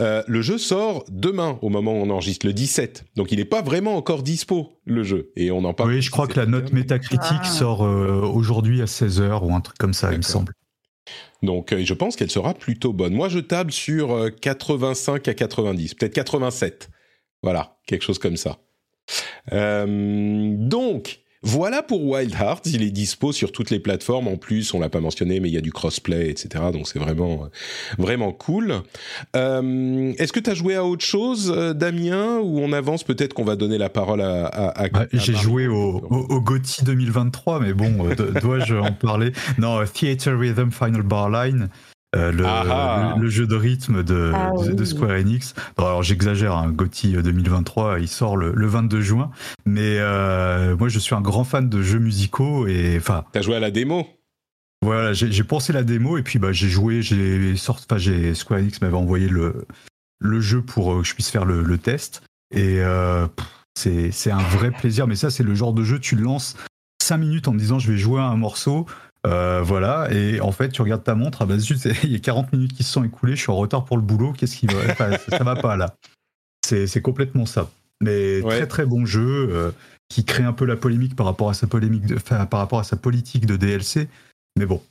euh, 0.00 0.22
le 0.26 0.42
jeu 0.42 0.58
sort 0.58 1.04
demain 1.08 1.58
au 1.62 1.68
moment 1.68 1.92
où 1.92 1.96
on 1.96 2.10
enregistre, 2.10 2.46
le 2.46 2.52
17. 2.52 3.04
Donc 3.16 3.32
il 3.32 3.38
n'est 3.38 3.44
pas 3.44 3.62
vraiment 3.62 3.96
encore 3.96 4.22
dispo, 4.22 4.80
le 4.84 5.02
jeu. 5.02 5.30
Et 5.36 5.50
on 5.50 5.64
en 5.64 5.74
parle. 5.74 5.90
Oui, 5.90 6.02
je 6.02 6.10
crois 6.10 6.26
que 6.26 6.38
la 6.38 6.46
note 6.46 6.72
métacritique 6.72 7.22
ah. 7.42 7.44
sort 7.44 7.84
euh, 7.84 8.20
aujourd'hui 8.22 8.82
à 8.82 8.86
16h 8.86 9.44
ou 9.44 9.54
un 9.54 9.60
truc 9.60 9.78
comme 9.78 9.94
ça, 9.94 10.12
il 10.12 10.18
me 10.18 10.22
semble. 10.22 10.52
Donc 11.42 11.72
euh, 11.72 11.84
je 11.84 11.94
pense 11.94 12.16
qu'elle 12.16 12.30
sera 12.30 12.54
plutôt 12.54 12.92
bonne. 12.92 13.14
Moi, 13.14 13.28
je 13.28 13.38
table 13.38 13.72
sur 13.72 14.30
85 14.40 15.28
à 15.28 15.34
90, 15.34 15.94
peut-être 15.94 16.14
87. 16.14 16.90
Voilà, 17.42 17.78
quelque 17.86 18.02
chose 18.02 18.18
comme 18.18 18.36
ça. 18.36 18.58
donc, 19.50 21.20
voilà 21.42 21.82
pour 21.82 22.04
Wild 22.04 22.34
Hearts, 22.34 22.66
il 22.66 22.82
est 22.82 22.90
dispo 22.90 23.32
sur 23.32 23.50
toutes 23.50 23.70
les 23.70 23.80
plateformes. 23.80 24.28
En 24.28 24.36
plus, 24.36 24.74
on 24.74 24.80
l'a 24.80 24.90
pas 24.90 25.00
mentionné, 25.00 25.40
mais 25.40 25.48
il 25.48 25.54
y 25.54 25.56
a 25.56 25.62
du 25.62 25.72
crossplay, 25.72 26.28
etc. 26.28 26.64
Donc 26.70 26.86
c'est 26.86 26.98
vraiment, 26.98 27.48
vraiment 27.96 28.32
cool. 28.32 28.82
Euh, 29.34 30.12
Est-ce 30.18 30.34
que 30.34 30.40
tu 30.40 30.50
as 30.50 30.54
joué 30.54 30.76
à 30.76 30.84
autre 30.84 31.04
chose, 31.04 31.50
euh, 31.56 31.72
Damien, 31.72 32.40
ou 32.40 32.60
on 32.60 32.72
avance? 32.72 33.04
Peut-être 33.04 33.32
qu'on 33.32 33.44
va 33.44 33.56
donner 33.56 33.78
la 33.78 33.88
parole 33.88 34.20
à. 34.20 34.46
à, 34.46 34.88
bah, 34.90 35.06
J'ai 35.14 35.34
joué 35.34 35.66
au, 35.66 36.06
au, 36.10 36.26
au, 36.28 36.40
GOTY 36.42 36.84
2023, 36.84 37.60
mais 37.60 37.72
bon, 37.72 38.06
euh, 38.06 38.14
dois-je 38.42 38.74
en 38.74 38.92
parler? 38.92 39.32
Non, 39.56 39.82
Theater 39.86 40.38
Rhythm 40.38 40.70
Final 40.70 41.02
Bar 41.02 41.30
Line. 41.30 41.70
Le, 42.14 42.44
Ah 42.44 42.64
ah. 42.68 43.14
le, 43.16 43.22
le 43.22 43.28
jeu 43.30 43.46
de 43.46 43.54
rythme 43.54 44.02
de, 44.02 44.32
Ah 44.34 44.50
de- 44.66 44.72
de 44.72 44.80
oui. 44.82 44.86
Square 44.86 45.10
Enix. 45.12 45.54
Bon, 45.76 45.86
alors 45.86 46.02
j'exagère, 46.02 46.56
hein, 46.56 46.70
GOTY 46.70 47.12
2023, 47.22 48.00
il 48.00 48.08
sort 48.08 48.36
le, 48.36 48.52
le 48.54 48.66
22 48.66 49.00
juin, 49.00 49.30
mais 49.64 49.96
euh, 49.98 50.76
moi 50.76 50.88
je 50.88 50.98
suis 50.98 51.14
un 51.14 51.20
grand 51.20 51.44
fan 51.44 51.68
de 51.68 51.82
jeux 51.82 51.98
musicaux 52.00 52.66
et 52.66 52.96
enfin 52.98 53.24
T'as 53.32 53.42
joué 53.42 53.56
à 53.56 53.60
la 53.60 53.70
démo? 53.70 54.06
voilà, 54.82 55.12
j'ai 55.12 55.44
pensé 55.44 55.72
la 55.72 55.82
démo 55.82 56.16
et 56.18 56.22
puis 56.22 56.38
bah 56.38 56.52
j'ai 56.52 56.68
joué, 56.68 57.02
j'ai 57.02 57.54
sorti, 57.56 57.84
enfin 57.88 57.98
j'ai 57.98 58.34
Square 58.34 58.60
Enix 58.60 58.80
m'avait 58.80 58.96
envoyé 58.96 59.28
le 59.28 59.66
le 60.20 60.40
jeu 60.40 60.62
pour 60.62 60.92
euh, 60.94 61.02
que 61.02 61.06
je 61.08 61.14
puisse 61.14 61.30
faire 61.30 61.44
le, 61.44 61.62
le 61.62 61.78
test 61.78 62.22
et 62.50 62.80
euh, 62.80 63.26
c'est 63.78 64.10
c'est 64.10 64.30
un 64.30 64.38
vrai 64.42 64.70
plaisir. 64.70 65.06
Mais 65.06 65.16
ça 65.16 65.30
c'est 65.30 65.42
le 65.44 65.54
genre 65.54 65.72
de 65.74 65.84
jeu 65.84 65.98
tu 65.98 66.16
le 66.16 66.22
lances 66.22 66.56
5 67.02 67.18
minutes 67.18 67.46
en 67.48 67.52
me 67.52 67.58
disant 67.58 67.78
je 67.78 67.92
vais 67.92 67.98
jouer 67.98 68.20
à 68.20 68.24
un 68.24 68.36
morceau. 68.36 68.86
Euh, 69.26 69.60
voilà, 69.62 70.08
et 70.12 70.40
en 70.40 70.52
fait, 70.52 70.70
tu 70.70 70.80
regardes 70.82 71.04
ta 71.04 71.14
montre, 71.14 71.42
ah 71.42 71.46
bah 71.46 71.58
zut, 71.58 71.78
il 72.04 72.12
y 72.12 72.16
a 72.16 72.18
40 72.18 72.52
minutes 72.52 72.72
qui 72.72 72.82
se 72.82 72.92
sont 72.92 73.04
écoulées, 73.04 73.36
je 73.36 73.42
suis 73.42 73.50
en 73.50 73.56
retard 73.56 73.84
pour 73.84 73.96
le 73.96 74.02
boulot, 74.02 74.32
qu'est-ce 74.32 74.56
qui 74.56 74.66
va 74.66 74.78
enfin, 74.90 75.12
ça, 75.12 75.38
ça 75.38 75.44
va 75.44 75.56
pas 75.56 75.76
là. 75.76 75.94
C'est 76.64 76.86
c'est 76.86 77.02
complètement 77.02 77.46
ça. 77.46 77.70
Mais 78.02 78.40
Ouais. 78.42 78.56
très 78.56 78.66
très 78.66 78.86
bon 78.86 79.04
jeu 79.04 79.48
euh, 79.50 79.70
qui 80.08 80.24
crée 80.24 80.44
un 80.44 80.52
peu 80.54 80.64
la 80.64 80.76
polémique 80.76 81.16
par 81.16 81.26
rapport 81.26 81.50
à 81.50 81.54
sa 81.54 81.66
polémique, 81.66 82.06
de, 82.06 82.16
enfin, 82.16 82.46
par 82.46 82.60
rapport 82.60 82.78
à 82.80 82.84
sa 82.84 82.96
politique 82.96 83.44
de 83.46 83.56
DLC. 83.56 84.08
Mais 84.58 84.66
bon, 84.66 84.82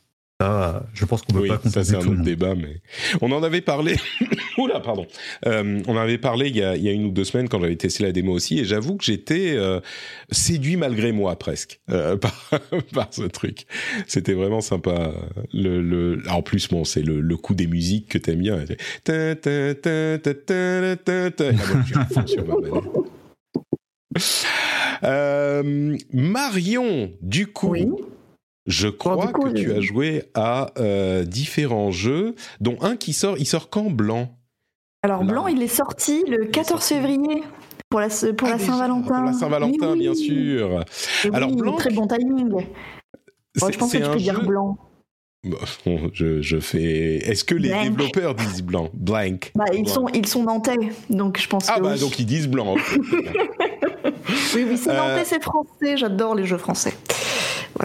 ça, 0.42 0.86
je 0.94 1.04
pense 1.04 1.22
qu'on 1.22 1.34
peut 1.34 1.42
Oui, 1.42 1.50
pas 1.50 1.60
ça 1.70 1.84
c'est 1.84 1.96
un 1.96 2.00
autre 2.00 2.22
débat, 2.22 2.56
mais 2.56 2.82
on 3.20 3.30
en 3.34 3.44
avait 3.44 3.60
parlé. 3.60 3.98
Oula, 4.58 4.80
pardon. 4.80 5.06
Euh, 5.46 5.82
on 5.86 5.98
en 5.98 6.00
avait 6.00 6.18
parlé 6.18 6.48
il 6.48 6.56
y, 6.56 6.64
a, 6.64 6.78
il 6.78 6.84
y 6.84 6.88
a 6.88 6.94
une 6.94 7.08
ou 7.08 7.12
deux 7.12 7.26
semaines 7.26 7.50
quand 7.50 7.60
j'avais 7.60 7.76
testé 7.76 8.04
la 8.06 8.14
démo 8.14 8.32
aussi, 8.32 8.60
et 8.60 8.64
j'avoue 8.64 8.96
que 8.96 9.04
j'étais 9.04 9.56
euh, 9.58 9.82
séduit 10.32 10.78
malgré 10.78 11.12
moi 11.12 11.38
presque 11.38 11.82
euh, 11.92 12.16
par, 12.18 12.50
par 12.94 13.08
ce 13.12 13.24
truc. 13.24 13.66
C'était 14.08 14.32
vraiment 14.34 14.62
sympa. 14.62 15.12
Le, 15.54 15.82
le... 15.82 16.22
En 16.30 16.42
plus, 16.42 16.70
bon, 16.70 16.86
c'est 16.86 17.02
le, 17.02 17.20
le 17.20 17.36
coup 17.38 17.54
des 17.54 17.68
musiques 17.68 18.08
que 18.08 18.18
t'aimes 18.18 18.40
bien. 18.40 18.64
Ta, 19.04 19.36
ta, 19.36 19.76
ta, 19.76 20.20
Marion, 26.14 27.12
du 27.22 27.48
coup, 27.48 27.72
Oui. 27.72 27.88
Je 28.70 28.88
crois 28.88 29.28
coup, 29.28 29.50
que 29.50 29.50
tu 29.58 29.72
as 29.74 29.82
joué 29.82 30.24
à 30.34 30.72
euh, 30.78 31.26
différents 31.26 31.92
jeux, 31.92 32.36
dont 32.62 32.78
un 32.82 32.96
qui 32.96 33.12
sort. 33.14 33.38
Il 33.38 33.46
sort 33.46 33.70
quand 33.70 33.90
Blanc? 33.90 34.30
Alors, 35.04 35.24
Là. 35.24 35.32
Blanc, 35.32 35.48
il 35.48 35.62
est 35.62 35.68
sorti 35.68 36.24
le 36.28 36.46
14 36.46 36.68
sorti. 36.82 36.94
février 36.94 37.44
pour 37.90 38.00
la, 38.00 38.08
pour 38.10 38.48
Ah, 38.48 38.52
la 38.52 38.60
Saint-Valentin. 38.60 39.16
Pour 39.16 39.26
la 39.26 39.34
Saint-Valentin, 39.34 39.88
Oui, 39.88 39.94
oui. 39.94 40.00
bien 40.00 40.14
sûr. 40.16 40.84
Et 41.26 41.36
Alors, 41.36 41.50
oui, 41.50 41.56
Blanc, 41.58 41.76
très 41.76 41.92
bon 41.92 42.08
timing. 42.08 42.50
Moi, 42.50 43.72
je 43.72 43.78
pense 43.78 43.92
que 43.92 43.98
tu 43.98 44.04
un 44.04 44.12
peux 44.14 44.20
dire 44.20 44.40
jeu- 44.40 44.46
blanc. 44.48 44.78
Bon, 45.44 45.58
je, 46.14 46.42
je 46.42 46.60
fais. 46.60 47.18
Est-ce 47.30 47.44
que 47.46 47.56
les 47.56 47.70
Blank. 47.70 47.84
développeurs 47.84 48.36
disent 48.36 48.62
blanc? 48.62 48.90
Blank. 48.94 49.52
Bah, 49.56 49.66
ils 49.74 49.84
Blanc. 49.84 49.94
sont, 49.94 50.08
ils 50.10 50.28
sont 50.28 50.44
nantais, 50.44 50.76
donc 51.10 51.40
je 51.40 51.48
pense 51.48 51.68
Ah 51.70 51.78
que 51.78 51.82
bah 51.82 51.92
oui. 51.94 52.00
donc 52.00 52.20
ils 52.20 52.26
disent 52.26 52.48
blanc. 52.48 52.76
Oui, 54.56 54.66
oui, 54.68 54.78
c'est 54.78 54.90
Euh, 54.90 54.96
nantais, 54.98 55.26
c'est 55.26 55.42
français. 55.44 55.96
J'adore 55.98 56.36
les 56.36 56.46
jeux 56.46 56.58
français. 56.58 56.94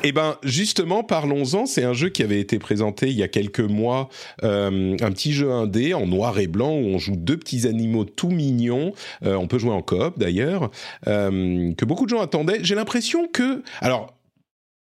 Eh 0.02 0.12
ben 0.12 0.36
justement, 0.42 1.04
parlons-en. 1.04 1.66
C'est 1.66 1.84
un 1.84 1.92
jeu 1.92 2.08
qui 2.08 2.22
avait 2.22 2.40
été 2.40 2.58
présenté 2.58 3.08
il 3.08 3.16
y 3.16 3.22
a 3.22 3.28
quelques 3.28 3.60
mois, 3.60 4.08
euh, 4.42 4.96
un 5.00 5.10
petit 5.12 5.32
jeu 5.32 5.50
indé 5.50 5.94
en 5.94 6.06
noir 6.06 6.38
et 6.38 6.46
blanc 6.46 6.72
où 6.72 6.86
on 6.86 6.98
joue 6.98 7.16
deux 7.16 7.36
petits 7.36 7.66
animaux 7.66 8.04
tout 8.04 8.30
mignons. 8.30 8.92
Euh, 9.24 9.36
on 9.36 9.46
peut 9.46 9.58
jouer 9.58 9.72
en 9.72 9.82
coop 9.82 10.18
d'ailleurs, 10.18 10.70
euh, 11.06 11.72
que 11.74 11.84
beaucoup 11.84 12.04
de 12.04 12.10
gens 12.10 12.20
attendaient. 12.20 12.58
J'ai 12.62 12.74
l'impression 12.74 13.28
que, 13.28 13.62
alors. 13.80 14.14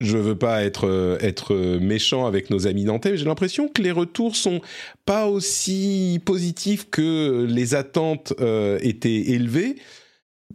Je 0.02 0.18
veux 0.18 0.38
pas 0.38 0.66
être 0.66 0.90
euh, 0.90 1.18
être 1.22 1.56
méchant 1.80 2.26
avec 2.26 2.50
nos 2.50 2.68
amis 2.68 2.84
nantais, 2.84 3.12
mais 3.12 3.18
j'ai 3.18 3.24
l'impression 3.24 3.70
que 3.70 3.82
les 3.82 3.92
retours 3.92 4.36
sont 4.36 4.60
pas 5.06 5.28
aussi 5.28 6.20
positifs 6.26 6.90
que 6.90 7.48
les 7.50 7.76
attentes 7.76 8.34
euh, 8.42 8.78
étaient 8.82 9.32
élevées. 9.32 9.78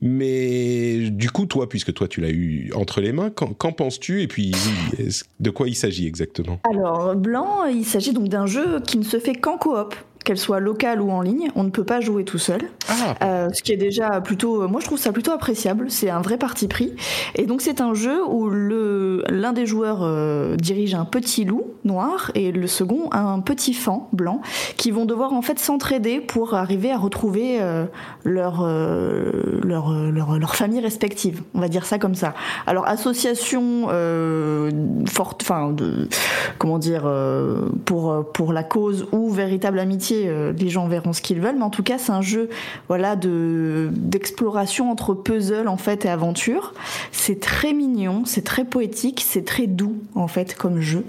Mais 0.02 1.10
du 1.10 1.30
coup, 1.30 1.46
toi, 1.46 1.68
puisque 1.68 1.92
toi 1.92 2.08
tu 2.08 2.20
l'as 2.20 2.30
eu 2.30 2.72
entre 2.74 3.00
les 3.00 3.12
mains, 3.12 3.30
qu'en, 3.30 3.72
penses-tu? 3.72 4.22
Et 4.22 4.28
puis, 4.28 4.52
de 5.40 5.50
quoi 5.50 5.68
il 5.68 5.74
s'agit 5.74 6.06
exactement? 6.06 6.58
Alors, 6.70 7.14
Blanc, 7.14 7.64
il 7.66 7.84
s'agit 7.84 8.12
donc 8.12 8.28
d'un 8.28 8.46
jeu 8.46 8.80
qui 8.80 8.98
ne 8.98 9.04
se 9.04 9.18
fait 9.18 9.34
qu'en 9.34 9.58
coop, 9.58 9.94
qu'elle 10.24 10.38
soit 10.38 10.60
locale 10.60 11.00
ou 11.00 11.10
en 11.10 11.20
ligne. 11.22 11.50
On 11.56 11.64
ne 11.64 11.70
peut 11.70 11.84
pas 11.84 12.00
jouer 12.00 12.24
tout 12.24 12.38
seul. 12.38 12.60
Ah, 12.88 13.14
Euh, 13.22 13.48
ce 13.52 13.62
qui 13.62 13.72
est 13.72 13.76
déjà 13.76 14.20
plutôt, 14.20 14.66
moi 14.68 14.80
je 14.80 14.86
trouve 14.86 14.98
ça 14.98 15.12
plutôt 15.12 15.32
appréciable, 15.32 15.90
c'est 15.90 16.10
un 16.10 16.20
vrai 16.20 16.36
parti 16.36 16.68
pris. 16.68 16.92
Et 17.34 17.46
donc 17.46 17.60
c'est 17.62 17.80
un 17.80 17.94
jeu 17.94 18.24
où 18.26 18.48
le 18.48 19.24
l'un 19.28 19.52
des 19.52 19.66
joueurs 19.66 20.00
euh, 20.02 20.56
dirige 20.56 20.94
un 20.94 21.04
petit 21.04 21.44
loup 21.44 21.64
noir 21.84 22.30
et 22.34 22.52
le 22.52 22.66
second 22.66 23.08
un 23.12 23.40
petit 23.40 23.74
fan 23.74 24.00
blanc 24.12 24.40
qui 24.76 24.90
vont 24.90 25.04
devoir 25.06 25.32
en 25.32 25.42
fait 25.42 25.58
s'entraider 25.58 26.20
pour 26.20 26.54
arriver 26.54 26.90
à 26.92 26.98
retrouver 26.98 27.58
euh, 27.60 27.84
leur, 28.24 28.60
euh, 28.62 29.60
leur, 29.62 29.90
euh, 29.90 30.10
leur 30.10 30.38
leur 30.38 30.54
famille 30.56 30.80
respective. 30.80 31.42
On 31.54 31.60
va 31.60 31.68
dire 31.68 31.86
ça 31.86 31.98
comme 31.98 32.14
ça. 32.14 32.34
Alors 32.66 32.86
association 32.86 33.86
euh, 33.90 34.70
forte, 35.06 35.42
enfin 35.42 35.70
de 35.70 36.08
comment 36.58 36.78
dire 36.78 37.02
euh, 37.06 37.68
pour 37.84 38.24
pour 38.32 38.52
la 38.52 38.62
cause 38.62 39.06
ou 39.12 39.30
véritable 39.30 39.78
amitié, 39.78 40.19
euh, 40.28 40.52
les 40.52 40.68
gens 40.68 40.86
verront 40.88 41.12
ce 41.12 41.20
qu'ils 41.22 41.40
veulent. 41.40 41.56
Mais 41.56 41.64
en 41.64 41.70
tout 41.70 41.82
cas 41.82 41.98
c'est 41.98 42.12
un 42.12 42.22
jeu 42.22 42.48
voilà 42.88 43.16
de 43.16 43.90
d'exploration 43.92 44.90
entre 44.90 45.14
puzzle 45.14 45.68
en 45.68 45.76
fait 45.76 46.04
et 46.04 46.08
aventure. 46.08 46.74
C'est 47.12 47.40
très 47.40 47.72
mignon, 47.72 48.22
c'est 48.24 48.44
très 48.44 48.64
poétique, 48.64 49.24
c'est 49.26 49.44
très 49.44 49.66
doux 49.66 49.96
en 50.14 50.28
fait 50.28 50.54
comme 50.54 50.80
jeu. 50.80 51.04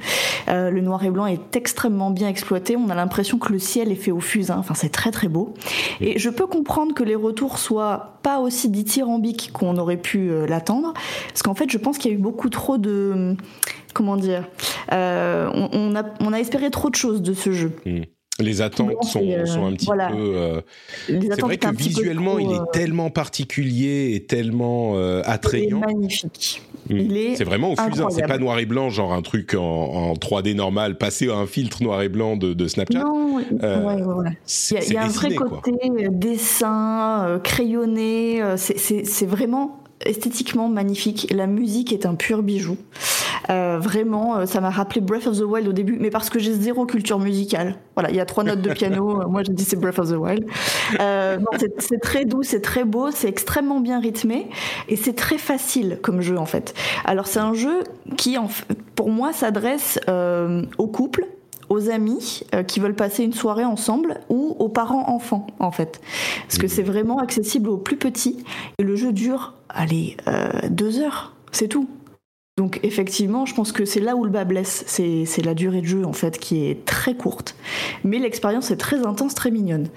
Euh, 0.50 0.70
le 0.70 0.82
noir 0.82 1.04
et 1.04 1.10
blanc 1.10 1.26
est 1.26 1.56
extrêmement 1.56 2.12
bien 2.12 2.28
exploité. 2.28 2.76
On 2.76 2.90
a 2.90 2.96
l'impression 2.96 3.38
que 3.38 3.52
le 3.52 3.60
ciel 3.60 3.92
est 3.92 3.96
fait 3.96 4.12
au 4.12 4.20
fusain. 4.20 4.58
Enfin, 4.58 4.74
c'est 4.74 4.90
très 4.92 5.12
très 5.12 5.28
beau. 5.28 5.54
Et 6.00 6.20
je 6.20 6.30
peux 6.30 6.48
comprendre 6.48 6.94
que 6.94 7.04
les 7.04 7.16
retours 7.16 7.58
soient 7.58 8.18
pas 8.24 8.40
aussi 8.40 8.70
dithyrambiques 8.70 9.52
qu'on 9.54 9.78
aurait 9.78 9.98
pu 9.98 10.30
euh, 10.30 10.46
l'attendre, 10.46 10.94
parce 11.30 11.42
qu'en 11.44 11.56
fait, 11.56 11.72
je 11.72 11.78
pense 11.78 11.98
qu'il 11.98 12.12
y 12.12 12.14
a 12.14 12.18
eu 12.18 12.22
beaucoup 12.22 12.50
trop 12.50 12.78
de 12.78 13.36
comment 13.94 14.16
dire. 14.16 14.48
euh, 14.94 15.50
on, 15.54 15.70
on 15.74 15.96
a 15.96 16.04
on 16.20 16.34
a 16.34 16.40
espéré 16.40 16.70
trop 16.70 16.90
de 16.90 16.96
choses 16.96 17.22
de 17.22 17.34
ce 17.34 17.52
jeu. 17.52 17.72
Les 18.42 18.62
attentes 18.62 19.04
sont, 19.04 19.22
euh, 19.24 19.46
sont 19.46 19.66
un 19.66 19.74
petit 19.74 19.86
voilà. 19.86 20.10
peu. 20.10 20.18
euh, 20.18 20.62
c'est 21.08 21.42
vrai 21.42 21.58
que 21.58 21.76
visuellement, 21.76 22.40
il 22.40 22.48
euh, 22.50 22.56
est 22.56 22.72
tellement 22.74 23.10
particulier 23.10 24.14
et 24.16 24.24
tellement 24.26 24.94
euh, 24.96 25.22
il 25.24 25.30
est 25.30 25.34
attrayant. 25.34 25.80
magnifique. 25.80 26.62
Mm. 26.90 27.36
C'est 27.36 27.44
vraiment 27.44 27.72
au 27.72 27.76
fusain. 27.76 28.10
C'est 28.10 28.28
pas 28.28 28.38
noir 28.38 28.60
et 28.60 28.66
blanc, 28.66 28.90
genre 28.90 29.14
un 29.14 29.22
truc 29.22 29.54
en, 29.54 29.62
en 29.62 30.14
3D 30.14 30.56
normal, 30.56 30.98
passé 30.98 31.30
à 31.30 31.36
un 31.36 31.46
filtre 31.46 31.84
noir 31.84 32.02
et 32.02 32.10
blanc 32.10 32.38
de, 32.38 32.54
de 32.54 32.68
Snapchat. 32.68 33.00
Non, 33.00 33.40
Euh, 33.64 34.04
ouais. 34.16 34.38
C'est 34.46 34.86
Il 34.88 34.94
y 34.94 34.98
a, 34.98 35.04
y 35.04 35.06
un 35.06 35.10
vrai 35.10 35.36
quoi. 35.36 35.62
côté 35.62 35.72
euh, 35.90 36.08
dessin, 36.12 37.26
euh, 37.28 37.40
crayonné, 37.40 38.42
euh, 38.42 38.58
c'est 38.58 39.26
vraiment 39.26 39.78
esthétiquement 40.06 40.68
magnifique. 40.70 41.32
La 41.32 41.48
musique 41.48 41.94
est 41.94 42.06
un 42.06 42.16
pur 42.16 42.44
bijou. 42.44 42.78
Euh, 43.50 43.80
vraiment, 43.80 44.38
euh, 44.38 44.46
ça 44.46 44.62
m'a 44.62 44.70
rappelé 44.70 45.02
Breath 45.02 45.28
of 45.28 45.38
the 45.38 45.44
Wild 45.44 45.68
au 45.68 45.74
début, 45.74 45.98
mais 46.00 46.10
parce 46.10 46.30
que 46.30 46.40
j'ai 46.40 46.54
zéro 46.54 46.86
culture 46.86 47.20
musicale. 47.20 47.76
Voilà, 47.96 48.10
il 48.10 48.16
y 48.16 48.20
a 48.20 48.26
trois 48.26 48.44
notes 48.44 48.62
de 48.62 48.72
piano, 48.72 49.22
euh, 49.22 49.28
moi 49.28 49.42
j'ai 49.44 49.54
dit 49.54 49.64
c'est 49.64 49.76
Breath 49.80 50.00
of 50.00 50.10
the 50.10 50.16
Wild. 50.16 50.46
Euh, 51.00 51.40
c'est 51.80 52.00
très 52.00 52.26
doux, 52.26 52.44
c'est 52.44 52.62
très 52.62 52.84
beau, 52.84 53.12
c'est 53.12 53.28
extrêmement 53.28 53.80
bien 53.80 54.00
rythmé 54.00 54.48
et 54.88 54.96
c'est 54.96 55.14
très 55.14 55.38
facile 55.38 56.00
comme 56.02 56.22
jeu 56.22 56.38
en 56.38 56.46
fait. 56.46 56.74
Alors 57.04 57.28
c'est 57.28 57.40
un 57.40 57.54
jeu 57.54 57.84
qui, 58.16 58.38
en 58.38 58.48
pour 58.96 59.10
moi, 59.10 59.34
s'adresse 59.34 60.00
euh, 60.10 60.64
aux 60.78 60.88
couples 60.88 61.26
aux 61.72 61.90
amis 61.90 62.42
euh, 62.54 62.64
qui 62.64 62.82
veulent 62.82 62.96
passer 62.96 63.24
une 63.24 63.32
soirée 63.34 63.64
ensemble 63.64 64.20
ou 64.30 64.58
aux 64.60 64.68
parents 64.68 65.08
enfants 65.08 65.48
en 65.60 65.72
fait. 65.72 66.02
Parce 66.42 66.58
que 66.58 66.68
c'est 66.68 66.84
vraiment 66.84 67.20
accessible 67.20 67.70
aux 67.70 67.78
plus 67.78 67.96
petits 67.96 68.44
et 68.78 68.84
le 68.84 68.98
jeu 68.98 69.14
dure 69.14 69.54
allez 69.70 70.18
euh, 70.28 70.50
deux 70.70 71.00
heures 71.00 71.34
c'est 71.54 71.70
tout. 71.70 71.88
Donc 72.58 72.82
effectivement 72.84 73.46
je 73.46 73.56
pense 73.56 73.72
que 73.72 73.86
c'est 73.86 74.02
là 74.02 74.18
où 74.18 74.26
le 74.26 74.30
bas 74.30 74.44
blesse. 74.44 74.84
C'est 74.86 75.46
la 75.46 75.54
durée 75.54 75.80
de 75.80 75.88
jeu 75.88 76.06
en 76.06 76.12
fait 76.12 76.38
qui 76.38 76.66
est 76.66 76.84
très 76.84 77.16
courte. 77.16 77.56
Mais 78.04 78.20
l'expérience 78.20 78.70
est 78.70 78.78
très 78.78 79.06
intense 79.08 79.34
très 79.34 79.50
mignonne. 79.50 79.88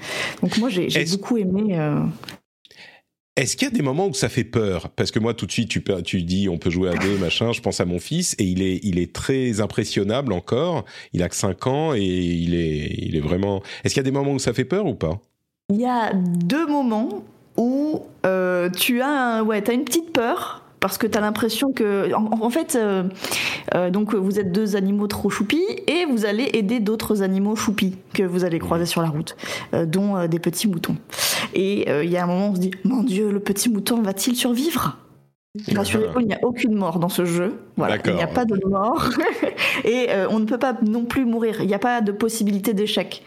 Donc 0.42 0.56
moi 0.58 0.68
j'ai 0.68 1.04
beaucoup 1.10 1.36
aimé 1.38 1.76
euh, 1.76 1.98
Est-ce 3.36 3.56
qu'il 3.56 3.66
y 3.66 3.70
a 3.70 3.74
des 3.74 3.82
moments 3.82 4.06
où 4.06 4.14
ça 4.14 4.28
fait 4.28 4.44
peur? 4.44 4.90
Parce 4.90 5.10
que 5.10 5.18
moi, 5.18 5.34
tout 5.34 5.46
de 5.46 5.50
suite, 5.50 5.68
tu, 5.68 5.82
tu 6.04 6.22
dis 6.22 6.48
on 6.48 6.56
peut 6.56 6.70
jouer 6.70 6.90
à 6.90 6.94
deux, 6.94 7.18
machin. 7.18 7.50
Je 7.52 7.60
pense 7.60 7.80
à 7.80 7.84
mon 7.84 7.98
fils 7.98 8.36
et 8.38 8.44
il 8.44 8.62
est, 8.62 9.12
très 9.12 9.60
impressionnable 9.60 10.32
encore. 10.32 10.84
Il 11.12 11.22
a 11.22 11.28
que 11.28 11.34
5 11.34 11.66
ans 11.66 11.94
et 11.94 12.00
il 12.02 12.54
est, 12.54 12.94
il 12.98 13.16
est 13.16 13.20
vraiment. 13.20 13.60
Est-ce 13.82 13.94
qu'il 13.94 14.00
y 14.00 14.06
a 14.06 14.10
des 14.10 14.12
moments 14.16 14.32
où 14.32 14.38
ça 14.38 14.52
fait 14.52 14.64
peur 14.64 14.86
ou 14.86 14.94
pas? 14.94 15.20
Il 15.70 15.80
y 15.80 15.84
a 15.86 16.12
deux 16.14 16.66
moments 16.66 17.24
où 17.56 18.02
euh, 18.24 18.70
tu 18.70 19.00
as, 19.00 19.08
un- 19.08 19.48
as 19.48 19.72
une 19.72 19.84
petite 19.84 20.12
peur. 20.12 20.63
Parce 20.84 20.98
que 20.98 21.06
tu 21.06 21.16
as 21.16 21.22
l'impression 21.22 21.72
que. 21.72 22.12
En, 22.12 22.42
en 22.42 22.50
fait, 22.50 22.76
euh, 22.76 23.04
euh, 23.74 23.88
donc 23.88 24.14
vous 24.14 24.38
êtes 24.38 24.52
deux 24.52 24.76
animaux 24.76 25.06
trop 25.06 25.30
choupis 25.30 25.64
et 25.86 26.04
vous 26.04 26.26
allez 26.26 26.50
aider 26.52 26.78
d'autres 26.78 27.22
animaux 27.22 27.56
choupis 27.56 27.96
que 28.12 28.22
vous 28.22 28.44
allez 28.44 28.58
croiser 28.58 28.84
sur 28.84 29.00
la 29.00 29.08
route, 29.08 29.34
euh, 29.72 29.86
dont 29.86 30.26
des 30.26 30.38
petits 30.38 30.68
moutons. 30.68 30.98
Et 31.54 31.88
il 31.88 32.10
y 32.10 32.18
a 32.18 32.24
un 32.24 32.26
moment 32.26 32.48
où 32.48 32.50
on 32.50 32.54
se 32.56 32.60
dit 32.60 32.70
Mon 32.84 33.02
Dieu, 33.02 33.32
le 33.32 33.40
petit 33.40 33.70
mouton 33.70 34.02
va-t-il 34.02 34.36
survivre? 34.36 34.98
Rassurez-vous, 35.74 36.20
il 36.20 36.26
n'y 36.26 36.34
a 36.34 36.40
aucune 36.42 36.74
mort 36.74 36.98
dans 36.98 37.08
ce 37.08 37.24
jeu. 37.24 37.54
Voilà, 37.76 37.96
il 38.04 38.14
n'y 38.14 38.22
a 38.22 38.26
pas 38.26 38.44
de 38.44 38.60
mort. 38.66 39.08
Et 39.84 40.10
euh, 40.10 40.26
on 40.28 40.40
ne 40.40 40.44
peut 40.44 40.58
pas 40.58 40.76
non 40.82 41.06
plus 41.06 41.24
mourir. 41.24 41.62
Il 41.62 41.68
n'y 41.68 41.74
a 41.74 41.78
pas 41.78 42.02
de 42.02 42.12
possibilité 42.12 42.74
d'échec. 42.74 43.22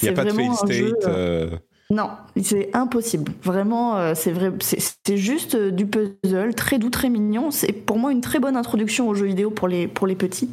Il 0.00 0.04
n'y 0.04 0.08
a 0.10 0.12
pas 0.14 0.24
de 0.24 0.30
fail 0.30 0.54
state. 0.54 1.06
Euh, 1.06 1.50
non, 1.92 2.08
c'est 2.40 2.70
impossible. 2.72 3.32
Vraiment, 3.42 3.98
euh, 3.98 4.14
c'est 4.16 4.32
vrai, 4.32 4.50
c'est 4.60 5.18
juste 5.18 5.56
euh, 5.56 5.70
du 5.70 5.84
puzzle, 5.84 6.54
très 6.56 6.78
doux, 6.78 6.88
très 6.88 7.10
mignon. 7.10 7.50
C'est 7.50 7.70
pour 7.70 7.98
moi 7.98 8.12
une 8.12 8.22
très 8.22 8.38
bonne 8.38 8.56
introduction 8.56 9.10
aux 9.10 9.14
jeux 9.14 9.26
vidéo 9.26 9.50
pour 9.50 9.68
les, 9.68 9.88
pour 9.88 10.06
les 10.06 10.14
petits. 10.14 10.48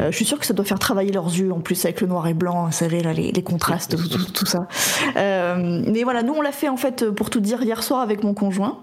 Euh, 0.00 0.10
je 0.10 0.16
suis 0.16 0.24
sûre 0.24 0.38
que 0.38 0.46
ça 0.46 0.54
doit 0.54 0.64
faire 0.64 0.78
travailler 0.78 1.12
leurs 1.12 1.26
yeux, 1.26 1.52
en 1.52 1.60
plus 1.60 1.84
avec 1.84 2.00
le 2.00 2.06
noir 2.06 2.26
et 2.26 2.32
blanc, 2.32 2.64
vous 2.64 2.72
savez, 2.72 3.02
là, 3.02 3.12
les, 3.12 3.42
contrastes, 3.42 3.98
tout, 3.98 4.32
tout, 4.32 4.46
ça. 4.46 4.66
mais 5.14 6.04
voilà, 6.04 6.22
nous 6.22 6.32
on 6.32 6.40
l'a 6.40 6.52
fait 6.52 6.70
en 6.70 6.78
fait, 6.78 7.10
pour 7.10 7.28
tout 7.28 7.40
dire, 7.40 7.62
hier 7.62 7.82
soir 7.82 8.00
avec 8.00 8.24
mon 8.24 8.32
conjoint. 8.32 8.78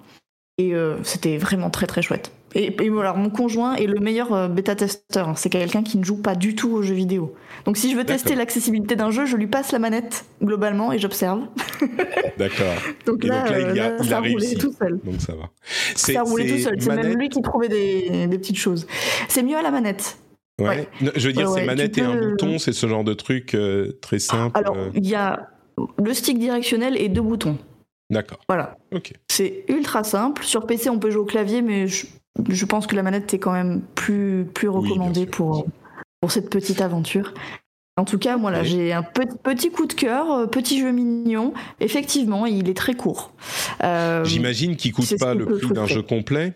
Et 0.60 0.74
c'était 1.04 1.38
vraiment 1.38 1.72
très 1.72 1.88
très 1.88 2.04
chouette. 2.04 2.32
Et, 2.56 2.76
alors, 2.80 3.18
mon 3.18 3.30
conjoint 3.30 3.76
est 3.76 3.86
le 3.86 4.00
meilleur 4.00 4.34
euh, 4.34 4.48
bêta-testeur. 4.48 5.38
C'est 5.38 5.50
quelqu'un 5.50 5.84
qui 5.84 5.98
ne 5.98 6.04
joue 6.04 6.22
pas 6.22 6.36
du 6.36 6.56
tout 6.56 6.72
aux 6.72 6.82
jeux 6.82 6.96
vidéo. 6.96 7.36
Donc, 7.66 7.78
si 7.78 7.92
je 7.92 7.96
veux 7.96 8.06
tester 8.06 8.36
l'accessibilité 8.36 8.96
d'un 8.96 9.12
jeu, 9.12 9.26
je 9.26 9.36
lui 9.36 9.48
passe 9.48 9.72
la 9.72 9.80
manette 9.80 10.26
globalement 10.42 10.92
et 10.92 11.00
j'observe. 11.00 11.42
D'accord. 12.38 12.76
donc, 13.06 13.24
là, 13.24 13.46
il 13.72 13.80
a, 13.80 14.02
ça 14.04 14.22
réussi. 14.22 14.58
tout 14.58 14.74
seul. 14.74 15.00
Donc, 15.04 15.22
ça 15.22 15.34
va. 15.36 15.50
Ça 15.96 16.22
roulait 16.24 16.48
tout 16.48 16.60
seul. 16.60 16.82
C'est 16.82 16.96
même 16.96 17.18
lui 17.18 17.30
qui 17.30 17.42
trouvait 17.42 17.70
des, 17.70 18.28
petites 18.38 18.58
choses. 18.58 18.88
C'est 19.28 19.44
mieux 19.44 19.58
à 19.58 19.62
la 19.62 19.72
manette. 19.72 20.18
Ouais. 20.60 20.90
je 21.16 21.28
veux 21.28 21.34
dire, 21.34 21.50
c'est 21.50 21.66
manette 21.66 21.98
et 21.98 22.02
un 22.02 22.32
bouton, 22.32 22.58
c'est 22.60 22.74
ce 22.74 22.86
genre 22.86 23.06
de 23.06 23.14
truc 23.14 23.56
euh, 23.56 23.98
très 24.02 24.20
simple. 24.20 24.58
Alors, 24.58 24.76
euh. 24.76 24.90
il 24.94 25.08
y 25.08 25.16
a 25.16 25.48
le 26.04 26.14
stick 26.14 26.38
directionnel 26.38 26.98
et 26.98 27.08
deux 27.08 27.22
boutons. 27.22 27.58
D'accord. 28.10 28.40
Voilà. 28.50 28.78
Ok. 28.94 29.14
C'est 29.30 29.64
ultra 29.70 30.04
simple. 30.04 30.44
Sur 30.44 30.66
PC, 30.66 30.90
on 30.90 31.00
peut 31.00 31.12
jouer 31.12 31.22
au 31.22 31.26
clavier, 31.26 31.62
mais 31.62 31.88
je, 31.88 32.08
je 32.50 32.66
pense 32.66 32.88
que 32.88 32.96
la 32.96 33.04
manette 33.04 33.34
est 33.34 33.40
quand 33.40 33.52
même 33.52 33.82
plus, 33.96 34.46
plus 34.54 34.68
recommandée 34.68 35.26
pour, 35.26 35.68
pour 36.22 36.32
cette 36.32 36.50
petite 36.50 36.82
aventure. 36.82 37.34
En 37.98 38.06
tout 38.06 38.18
cas, 38.18 38.38
voilà, 38.38 38.64
j'ai 38.64 38.94
un 38.94 39.04
petit, 39.04 39.72
coup 39.72 39.86
de 39.86 39.94
cœur, 39.94 40.32
euh, 40.32 40.46
petit 40.46 40.80
jeu 40.80 40.92
mignon. 40.92 41.54
Effectivement, 41.82 42.46
il 42.46 42.70
est 42.70 42.74
très 42.74 42.94
court. 42.94 43.34
Euh, 43.84 44.24
J'imagine 44.24 44.78
qu'il 44.78 44.94
coûte 44.94 45.20
pas 45.20 45.34
le 45.34 45.46
prix 45.46 45.74
d'un 45.74 45.86
jeu 45.86 46.02
complet. 46.02 46.54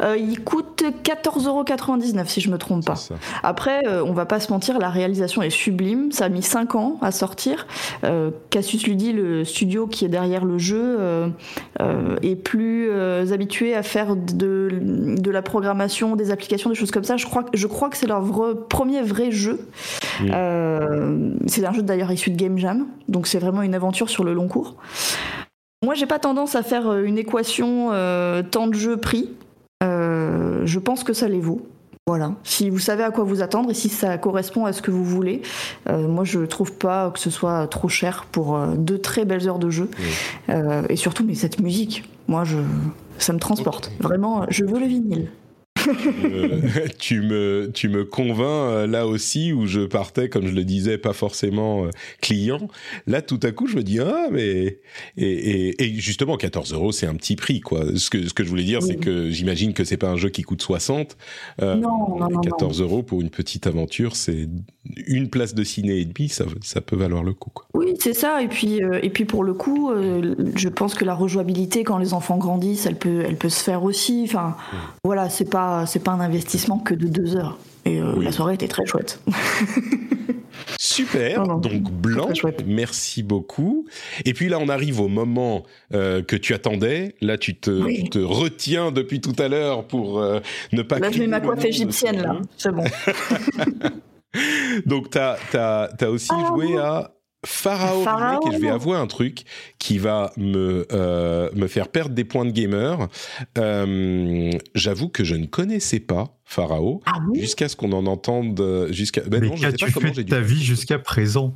Euh, 0.00 0.16
il 0.16 0.42
coûte 0.42 0.82
14,99€ 1.02 2.26
si 2.26 2.40
je 2.40 2.50
me 2.50 2.58
trompe 2.58 2.84
pas. 2.84 2.98
Après, 3.42 3.86
euh, 3.86 4.04
on 4.04 4.12
va 4.12 4.26
pas 4.26 4.40
se 4.40 4.52
mentir, 4.52 4.78
la 4.78 4.90
réalisation 4.90 5.42
est 5.42 5.50
sublime. 5.50 6.12
Ça 6.12 6.26
a 6.26 6.28
mis 6.28 6.42
5 6.42 6.74
ans 6.74 6.98
à 7.00 7.10
sortir. 7.10 7.66
Euh, 8.04 8.30
Cassius 8.50 8.86
Ludi, 8.86 9.12
le 9.12 9.44
studio 9.44 9.86
qui 9.86 10.04
est 10.04 10.08
derrière 10.08 10.44
le 10.44 10.58
jeu, 10.58 10.98
est 12.22 12.36
plus 12.36 12.90
habitué 13.32 13.74
à 13.74 13.82
faire 13.82 14.16
de, 14.16 14.68
de, 14.72 15.30
la 15.30 15.42
programmation, 15.42 16.16
des 16.16 16.30
applications, 16.30 16.70
des 16.70 16.76
choses 16.76 16.90
comme 16.90 17.04
ça. 17.04 17.16
Je 17.16 17.26
crois, 17.26 17.44
je 17.52 17.66
crois 17.66 17.88
que 17.88 17.96
c'est 17.96 18.06
leur 18.06 18.24
premier 18.68 19.02
vrai 19.02 19.30
jeu. 19.30 19.68
c'est 20.20 21.64
un 21.64 21.72
jeu 21.72 21.82
d'ailleurs 21.82 22.12
issu 22.12 22.30
de 22.30 22.36
Game 22.36 22.58
Jam, 22.58 22.86
donc 23.08 23.26
c'est 23.26 23.38
vraiment 23.38 23.62
une 23.62 23.74
aventure 23.74 24.10
sur 24.10 24.24
le 24.24 24.32
long 24.34 24.48
cours. 24.48 24.76
Moi, 25.84 25.94
j'ai 25.94 26.06
pas 26.06 26.18
tendance 26.18 26.54
à 26.54 26.62
faire 26.62 26.92
une 26.98 27.18
équation 27.18 27.90
temps 28.50 28.66
de 28.66 28.74
jeu 28.74 28.96
prix. 28.96 29.30
Euh, 29.82 30.62
je 30.64 30.78
pense 30.78 31.04
que 31.04 31.12
ça 31.12 31.28
les 31.28 31.40
vaut. 31.40 31.66
Voilà. 32.06 32.32
Si 32.42 32.70
vous 32.70 32.78
savez 32.78 33.02
à 33.04 33.10
quoi 33.10 33.24
vous 33.24 33.42
attendre 33.42 33.70
et 33.70 33.74
si 33.74 33.90
ça 33.90 34.16
correspond 34.16 34.64
à 34.64 34.72
ce 34.72 34.80
que 34.80 34.90
vous 34.90 35.04
voulez, 35.04 35.42
euh, 35.88 36.08
moi 36.08 36.24
je 36.24 36.40
trouve 36.40 36.72
pas 36.72 37.10
que 37.10 37.18
ce 37.18 37.28
soit 37.28 37.66
trop 37.66 37.88
cher 37.88 38.24
pour 38.32 38.56
euh, 38.56 38.76
deux 38.76 38.98
très 38.98 39.26
belles 39.26 39.46
heures 39.46 39.58
de 39.58 39.68
jeu. 39.68 39.90
et 40.88 40.96
surtout, 40.96 41.24
mais 41.24 41.34
cette 41.34 41.60
musique, 41.60 42.08
moi 42.26 42.44
je, 42.44 42.58
ça 43.18 43.34
me 43.34 43.38
transporte. 43.38 43.92
Vraiment, 44.00 44.46
je 44.48 44.64
veux 44.64 44.80
le 44.80 44.86
vinyle. 44.86 45.28
Euh, 46.24 46.60
tu 46.98 47.20
me 47.22 47.70
tu 47.72 47.88
me 47.88 48.04
convaincs 48.04 48.72
euh, 48.72 48.86
là 48.86 49.06
aussi 49.06 49.52
où 49.52 49.66
je 49.66 49.80
partais 49.80 50.28
comme 50.28 50.46
je 50.46 50.54
le 50.54 50.64
disais 50.64 50.98
pas 50.98 51.12
forcément 51.12 51.84
euh, 51.84 51.90
client. 52.20 52.68
Là 53.06 53.22
tout 53.22 53.40
à 53.42 53.50
coup 53.50 53.66
je 53.66 53.76
me 53.76 53.82
dis 53.82 53.98
ah 54.00 54.28
mais 54.30 54.78
et, 55.16 55.84
et, 55.84 55.94
justement 55.94 56.36
14 56.36 56.72
euros 56.72 56.92
c'est 56.92 57.06
un 57.06 57.14
petit 57.14 57.36
prix 57.36 57.60
quoi. 57.60 57.84
Ce 57.96 58.10
que 58.10 58.26
ce 58.26 58.34
que 58.34 58.44
je 58.44 58.48
voulais 58.48 58.64
dire 58.64 58.82
c'est 58.82 58.96
que 58.96 59.30
j'imagine 59.30 59.72
que 59.72 59.84
c'est 59.84 59.96
pas 59.96 60.08
un 60.08 60.16
jeu 60.16 60.28
qui 60.28 60.42
coûte 60.42 60.62
60 60.62 61.16
non, 61.60 62.18
14 62.42 62.80
euros 62.80 63.02
pour 63.02 63.20
une 63.20 63.30
petite 63.30 63.66
aventure 63.66 64.16
c'est 64.16 64.48
une 65.06 65.28
place 65.28 65.54
de 65.54 65.64
ciné 65.64 65.98
et 65.98 66.04
demi 66.04 66.28
ça 66.28 66.44
ça 66.62 66.80
peut 66.80 66.96
valoir 66.96 67.22
le 67.22 67.34
coup 67.34 67.50
quoi. 67.50 67.66
oui 67.74 67.94
c'est 68.00 68.14
ça. 68.14 68.42
Et 68.42 68.48
puis 68.48 68.80
et 69.02 69.10
puis 69.10 69.24
pour 69.24 69.44
le 69.44 69.54
coup 69.54 69.90
je 70.54 70.68
pense 70.68 70.94
que 70.94 71.04
la 71.04 71.14
rejouabilité 71.14 71.84
quand 71.84 71.98
les 71.98 72.14
enfants 72.14 72.38
grandissent 72.38 72.86
elle 72.86 72.98
peut 72.98 73.24
elle 73.26 73.36
peut 73.36 73.48
se 73.48 73.62
faire 73.62 73.84
aussi. 73.84 74.22
Enfin 74.24 74.56
voilà 75.04 75.28
c'est 75.28 75.48
pas 75.48 75.67
c'est 75.86 76.02
pas 76.02 76.12
un 76.12 76.20
investissement 76.20 76.78
que 76.78 76.94
de 76.94 77.08
deux 77.08 77.36
heures. 77.36 77.58
Et 77.84 78.00
euh, 78.00 78.22
la 78.22 78.32
soirée 78.32 78.54
était 78.54 78.68
très 78.68 78.86
chouette. 78.86 79.20
Super, 80.78 81.46
donc 81.46 81.90
blanc, 81.90 82.28
merci 82.66 83.22
beaucoup. 83.22 83.86
Et 84.24 84.34
puis 84.34 84.48
là, 84.48 84.58
on 84.60 84.68
arrive 84.68 85.00
au 85.00 85.08
moment 85.08 85.64
euh, 85.94 86.22
que 86.22 86.36
tu 86.36 86.54
attendais. 86.54 87.14
Là, 87.20 87.38
tu 87.38 87.56
te, 87.56 88.08
te 88.08 88.18
retiens 88.18 88.92
depuis 88.92 89.20
tout 89.20 89.34
à 89.38 89.48
l'heure 89.48 89.86
pour 89.86 90.20
euh, 90.20 90.40
ne 90.72 90.82
pas... 90.82 90.98
Là, 90.98 91.10
je 91.10 91.20
mets 91.20 91.26
ma 91.26 91.40
coiffe 91.40 91.64
égyptienne, 91.64 92.22
là, 92.22 92.36
c'est 92.56 92.72
bon. 92.72 92.84
donc, 94.86 95.10
tu 95.10 95.18
as, 95.18 95.38
as, 95.54 96.10
aussi 96.10 96.30
ah, 96.32 96.46
joué 96.48 96.76
à 96.76 97.12
Pharaon, 97.46 98.40
et 98.48 98.52
je 98.52 98.58
vais 98.58 98.68
avouer 98.68 98.96
un 98.96 99.06
truc 99.06 99.44
qui 99.78 99.98
va 99.98 100.32
me, 100.36 100.86
euh, 100.92 101.48
me 101.54 101.68
faire 101.68 101.88
perdre 101.88 102.12
des 102.12 102.24
points 102.24 102.44
de 102.44 102.50
gamer. 102.50 103.08
Euh, 103.58 104.50
j'avoue 104.74 105.08
que 105.08 105.22
je 105.22 105.36
ne 105.36 105.46
connaissais 105.46 106.00
pas 106.00 106.36
Pharaon 106.44 107.00
ah 107.06 107.20
jusqu'à 107.34 107.68
ce 107.68 107.76
qu'on 107.76 107.92
en 107.92 108.06
entende 108.06 108.88
jusqu'à 108.90 109.20
ben 109.20 109.40
Mais 109.40 109.54
qu'as-tu 109.54 109.88
fait 109.88 110.10
de 110.10 110.22
ta 110.22 110.40
vie 110.40 110.64
jusqu'à 110.64 110.98
présent? 110.98 111.54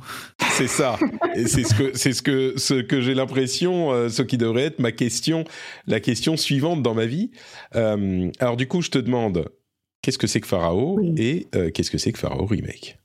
C'est 0.51 0.67
ça. 0.67 0.97
et 1.35 1.47
c'est 1.47 1.63
ce 1.63 1.73
que 1.73 1.91
c'est 1.97 2.13
ce 2.13 2.21
que 2.21 2.53
ce 2.55 2.75
que 2.75 3.01
j'ai 3.01 3.13
l'impression 3.13 3.91
euh, 3.91 4.07
ce 4.07 4.21
qui 4.21 4.37
devrait 4.37 4.63
être 4.63 4.79
ma 4.79 4.93
question 4.93 5.43
la 5.85 5.99
question 5.99 6.37
suivante 6.37 6.81
dans 6.81 6.93
ma 6.93 7.07
vie. 7.07 7.31
alors 7.73 8.55
du 8.55 8.67
coup, 8.67 8.81
je 8.81 8.89
te 8.89 8.99
demande 8.99 9.49
qu'est-ce 10.01 10.17
que 10.17 10.27
c'est 10.27 10.39
que 10.39 10.47
Pharaon? 10.47 10.97
Et 11.17 11.47
qu'est-ce 11.73 11.91
que 11.91 11.97
c'est 11.97 12.13
que 12.13 12.19
Pharaon 12.19 12.45
remake? 12.45 13.02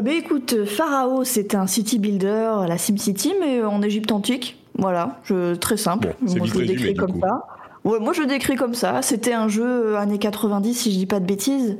Euh, 0.00 0.02
bah 0.02 0.12
écoute, 0.12 0.64
Pharaoh, 0.64 1.24
c'est 1.24 1.54
un 1.54 1.66
city 1.66 1.98
builder 1.98 2.50
à 2.62 2.66
la 2.66 2.78
SimCity, 2.78 3.34
mais 3.40 3.62
en 3.62 3.82
Égypte 3.82 4.12
antique. 4.12 4.56
Voilà, 4.78 5.20
je, 5.24 5.54
très 5.54 5.76
simple. 5.76 6.14
moi, 6.20 6.46
je 6.46 6.58
le 6.58 6.66
décris 6.66 6.94
comme 6.94 7.20
ça. 7.20 7.44
Ouais, 7.84 7.98
moi 7.98 8.12
je 8.12 8.20
le 8.20 8.26
décris 8.26 8.56
comme 8.56 8.74
ça. 8.74 9.00
C'était 9.02 9.32
un 9.32 9.48
jeu 9.48 9.96
années 9.96 10.18
90, 10.18 10.74
si 10.74 10.92
je 10.92 10.98
dis 10.98 11.06
pas 11.06 11.18
de 11.18 11.24
bêtises. 11.24 11.78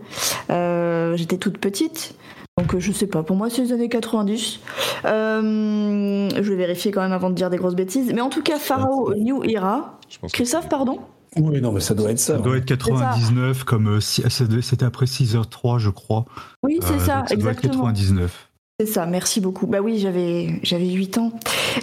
Euh, 0.49 1.15
j'étais 1.17 1.37
toute 1.37 1.59
petite. 1.59 2.15
Donc 2.59 2.79
je 2.79 2.93
sais 2.93 3.07
pas, 3.07 3.23
pour 3.23 3.37
moi 3.37 3.49
c'est 3.51 3.63
les 3.63 3.73
années 3.73 3.89
90. 3.89 4.61
Euh, 5.05 6.29
je 6.35 6.41
vais 6.41 6.57
vérifier 6.57 6.91
quand 6.91 7.03
même 7.03 7.13
avant 7.13 7.31
de 7.31 7.35
dire 7.35 7.51
des 7.51 7.59
grosses 7.59 7.75
bêtises. 7.75 8.13
Mais 8.15 8.23
en 8.23 8.31
tout 8.31 8.43
cas, 8.43 8.59
Pharaoh 8.59 9.15
New 9.15 9.45
Era. 9.45 9.99
Christophe, 10.33 10.69
pardon? 10.69 11.01
Oui, 11.37 11.61
non, 11.61 11.73
mais 11.73 11.81
ça 11.81 11.95
doit 11.95 12.11
être 12.11 12.19
ça. 12.19 12.37
Ça 12.37 12.43
doit 12.43 12.57
être 12.57 12.65
99, 12.65 13.65
comme 13.65 13.89
euh, 13.89 14.01
c'était 14.01 14.85
après 14.85 15.07
6h03, 15.07 15.79
je 15.79 15.91
crois. 15.91 16.25
Oui, 16.63 16.79
c'est 16.83 16.99
ça, 16.99 17.25
ça, 17.27 17.35
exactement. 17.35 17.43
Doit 17.43 17.53
être 17.53 17.97
99. 17.97 18.50
C'est 18.81 18.87
ça, 18.87 19.05
merci 19.05 19.43
beaucoup. 19.43 19.67
Bah 19.67 19.81
oui, 19.83 19.99
j'avais 19.99 20.59
j'avais 20.63 20.89
8 20.89 21.19
ans. 21.19 21.33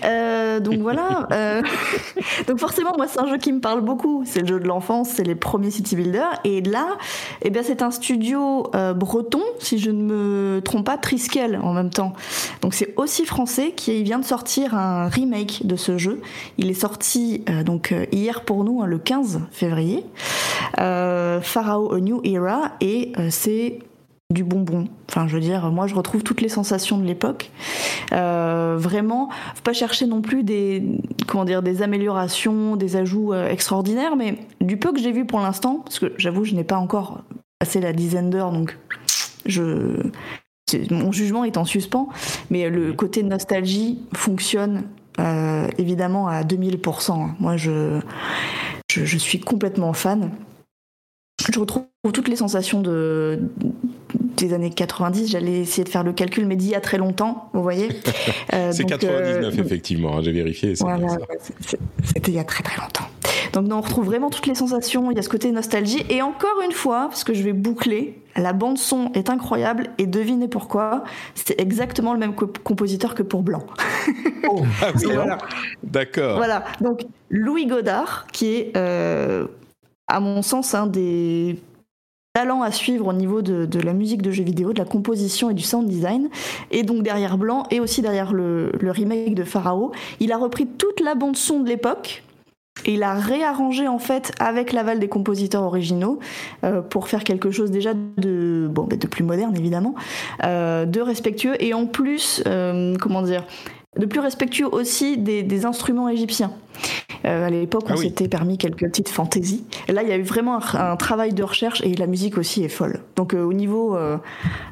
Euh, 0.03 0.59
donc 0.59 0.79
voilà. 0.79 1.27
Euh, 1.37 1.61
donc 2.47 2.59
forcément, 2.59 2.93
moi, 2.95 3.05
c'est 3.07 3.19
un 3.19 3.27
jeu 3.27 3.37
qui 3.37 3.51
me 3.51 3.59
parle 3.59 3.81
beaucoup. 3.81 4.23
C'est 4.25 4.39
le 4.39 4.47
jeu 4.47 4.59
de 4.59 4.67
l'enfance, 4.67 5.09
c'est 5.09 5.23
les 5.23 5.35
premiers 5.35 5.69
city 5.69 5.95
builders. 5.95 6.39
Et 6.45 6.61
là, 6.61 6.97
eh 7.41 7.49
bien, 7.49 7.61
c'est 7.63 7.81
un 7.81 7.91
studio 7.91 8.71
euh, 8.73 8.93
breton, 8.93 9.41
si 9.59 9.77
je 9.77 9.91
ne 9.91 10.01
me 10.01 10.61
trompe 10.61 10.85
pas, 10.85 10.97
Triskel 10.97 11.59
en 11.61 11.73
même 11.73 11.89
temps. 11.89 12.13
Donc 12.61 12.73
c'est 12.73 12.93
aussi 12.95 13.25
français 13.25 13.73
qui 13.75 14.01
vient 14.03 14.19
de 14.19 14.25
sortir 14.25 14.73
un 14.73 15.09
remake 15.09 15.67
de 15.67 15.75
ce 15.75 15.97
jeu. 15.97 16.21
Il 16.57 16.69
est 16.69 16.79
sorti 16.79 17.43
donc 17.65 17.93
hier 18.11 18.41
pour 18.41 18.63
nous, 18.63 18.81
hein, 18.81 18.87
le 18.87 18.97
15 18.97 19.41
février. 19.51 20.05
Pharaoh 20.75 21.93
A 21.93 21.99
New 21.99 22.21
Era 22.23 22.71
et 22.81 23.11
c'est 23.29 23.79
du 24.33 24.43
bonbon. 24.43 24.89
Enfin, 25.09 25.27
je 25.27 25.35
veux 25.35 25.41
dire, 25.41 25.71
moi, 25.71 25.87
je 25.87 25.95
retrouve 25.95 26.21
toutes 26.21 26.41
les 26.41 26.49
sensations 26.49 26.97
de 26.97 27.05
l'époque. 27.05 27.49
Euh, 28.11 28.75
vraiment, 28.77 29.29
faut 29.55 29.61
pas 29.63 29.73
chercher 29.73 30.05
non 30.05 30.21
plus 30.21 30.43
des, 30.43 30.83
comment 31.27 31.45
dire, 31.45 31.63
des 31.63 31.81
améliorations, 31.81 32.75
des 32.75 32.97
ajouts 32.97 33.31
euh, 33.31 33.49
extraordinaires, 33.49 34.17
mais 34.17 34.37
du 34.59 34.75
peu 34.75 34.91
que 34.91 34.99
j'ai 34.99 35.13
vu 35.13 35.25
pour 35.25 35.39
l'instant, 35.39 35.81
parce 35.85 35.99
que 35.99 36.13
j'avoue, 36.17 36.43
je 36.43 36.55
n'ai 36.55 36.65
pas 36.65 36.77
encore 36.77 37.23
passé 37.59 37.79
la 37.79 37.93
dizaine 37.93 38.29
d'heures, 38.29 38.51
donc 38.51 38.77
je, 39.45 40.09
mon 40.91 41.13
jugement 41.13 41.45
est 41.45 41.55
en 41.55 41.63
suspens, 41.63 42.09
mais 42.49 42.69
le 42.69 42.91
côté 42.91 43.23
nostalgie 43.23 43.99
fonctionne 44.13 44.83
euh, 45.19 45.67
évidemment 45.77 46.27
à 46.27 46.43
2000%. 46.43 47.29
Moi, 47.39 47.55
je, 47.55 48.01
je 48.91 49.17
suis 49.17 49.39
complètement 49.39 49.93
fan 49.93 50.31
je 51.53 51.59
retrouve 51.59 51.85
toutes 52.13 52.27
les 52.27 52.35
sensations 52.35 52.81
de, 52.81 53.39
des 54.37 54.53
années 54.53 54.69
90. 54.69 55.29
J'allais 55.29 55.59
essayer 55.61 55.83
de 55.83 55.89
faire 55.89 56.03
le 56.03 56.13
calcul, 56.13 56.45
mais 56.45 56.55
d'il 56.55 56.69
y 56.69 56.75
a 56.75 56.81
très 56.81 56.97
longtemps, 56.97 57.49
vous 57.53 57.61
voyez. 57.61 57.89
Euh, 58.53 58.71
c'est 58.71 58.85
99, 58.85 59.53
euh, 59.53 59.63
effectivement, 59.63 60.17
hein, 60.17 60.21
j'ai 60.23 60.31
vérifié. 60.31 60.73
Voilà, 60.79 61.17
c'était 62.03 62.31
il 62.31 62.35
y 62.35 62.39
a 62.39 62.43
très 62.45 62.63
très 62.63 62.79
longtemps. 62.79 63.07
Donc 63.53 63.71
on 63.71 63.81
retrouve 63.81 64.05
vraiment 64.05 64.29
toutes 64.29 64.47
les 64.47 64.55
sensations, 64.55 65.11
il 65.11 65.17
y 65.17 65.19
a 65.19 65.21
ce 65.21 65.29
côté 65.29 65.51
nostalgie. 65.51 66.05
Et 66.09 66.21
encore 66.21 66.61
une 66.65 66.71
fois, 66.71 67.07
parce 67.09 67.23
que 67.23 67.33
je 67.33 67.43
vais 67.43 67.53
boucler, 67.53 68.21
la 68.37 68.53
bande 68.53 68.77
son 68.77 69.11
est 69.13 69.29
incroyable 69.29 69.89
et 69.97 70.05
devinez 70.05 70.47
pourquoi, 70.47 71.03
c'est 71.35 71.59
exactement 71.59 72.13
le 72.13 72.19
même 72.19 72.35
compositeur 72.35 73.15
que 73.15 73.23
pour 73.23 73.43
Blanc. 73.43 73.65
Oh, 74.49 74.61
ah 74.81 74.91
voilà. 74.95 75.37
D'accord. 75.83 76.37
Voilà, 76.37 76.63
donc 76.79 77.05
Louis 77.29 77.65
Godard, 77.65 78.27
qui 78.31 78.55
est 78.55 78.77
euh, 78.77 79.47
à 80.07 80.19
mon 80.19 80.41
sens 80.41 80.73
un 80.73 80.88
des 80.88 81.57
talents 82.34 82.61
à 82.61 82.71
suivre 82.71 83.07
au 83.07 83.13
niveau 83.13 83.41
de, 83.41 83.79
la 83.79 83.93
musique 83.93 84.21
de 84.21 84.29
jeux 84.29 84.43
vidéo, 84.43 84.71
de 84.71 84.77
la 84.77 84.85
composition 84.85 85.49
et 85.49 85.55
du 85.55 85.63
sound 85.63 85.88
design, 85.88 86.29
et 86.69 86.84
donc 86.84 87.01
derrière 87.01 87.38
Blanc 87.38 87.63
et 87.71 87.79
aussi 87.79 88.03
derrière 88.03 88.31
le, 88.31 88.71
remake 88.79 89.34
de 89.34 89.43
Pharaoh, 89.43 89.91
il 90.19 90.31
a 90.31 90.38
repris 90.38 90.67
toute 90.67 90.99
la 90.99 91.15
bande 91.15 91.35
son 91.35 91.61
de 91.61 91.69
l'époque 91.69 92.23
et 92.85 92.93
il 92.93 93.01
a 93.01 93.15
réarrangé 93.15 93.88
en 93.88 93.97
fait 93.97 94.34
avec 94.39 94.71
l'aval 94.71 94.99
des 94.99 95.07
compositeurs 95.07 95.63
originaux 95.63 96.19
euh, 96.63 96.81
pour 96.81 97.07
faire 97.07 97.23
quelque 97.23 97.49
chose 97.49 97.71
déjà 97.71 97.95
de 97.95 98.69
de 98.71 99.07
plus 99.07 99.23
moderne 99.23 99.55
évidemment, 99.57 99.95
euh, 100.43 100.85
de 100.85 101.01
respectueux. 101.01 101.55
Et 101.59 101.73
en 101.73 101.88
plus 101.88 102.43
euh, 102.45 102.95
comment 103.01 103.23
dire 103.23 103.45
de 103.97 104.05
plus 104.05 104.19
respectueux 104.19 104.67
aussi 104.67 105.17
des, 105.17 105.65
instruments 105.65 106.09
égyptiens. 106.09 106.51
à 107.23 107.49
l'époque, 107.49 107.85
on 107.89 107.93
ah 107.93 107.97
s'était 107.97 108.27
permis 108.27 108.57
quelques 108.57 108.85
petites 108.85 109.09
fantaisies. 109.09 109.65
Et 109.87 109.91
là, 109.91 110.03
il 110.03 110.09
y 110.09 110.11
a 110.11 110.17
eu 110.17 110.23
vraiment 110.23 110.59
un, 110.75 110.95
travail 110.95 111.33
de 111.33 111.43
recherche 111.43 111.81
et 111.81 111.93
la 111.95 112.07
musique 112.07 112.37
aussi 112.37 112.63
est 112.63 112.69
folle. 112.69 113.01
Donc, 113.15 113.33
au 113.33 113.53
niveau 113.53 113.97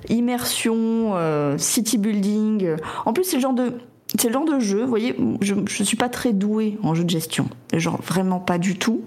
immersion, 0.09 1.13
city 1.57 1.97
building, 1.97 2.75
en 3.05 3.13
plus, 3.13 3.23
c'est 3.23 3.37
le 3.37 3.41
genre 3.41 3.53
de 3.53 3.73
c'est 4.19 4.27
le 4.27 4.33
genre 4.33 4.45
de 4.45 4.59
jeu, 4.59 4.81
vous 4.81 4.89
voyez, 4.89 5.15
je 5.41 5.53
ne 5.55 5.67
suis 5.67 5.97
pas 5.97 6.09
très 6.09 6.33
douée 6.33 6.77
en 6.83 6.93
jeu 6.95 7.03
de 7.03 7.09
gestion, 7.09 7.47
genre 7.73 8.01
vraiment 8.01 8.39
pas 8.39 8.57
du 8.57 8.77
tout. 8.77 9.01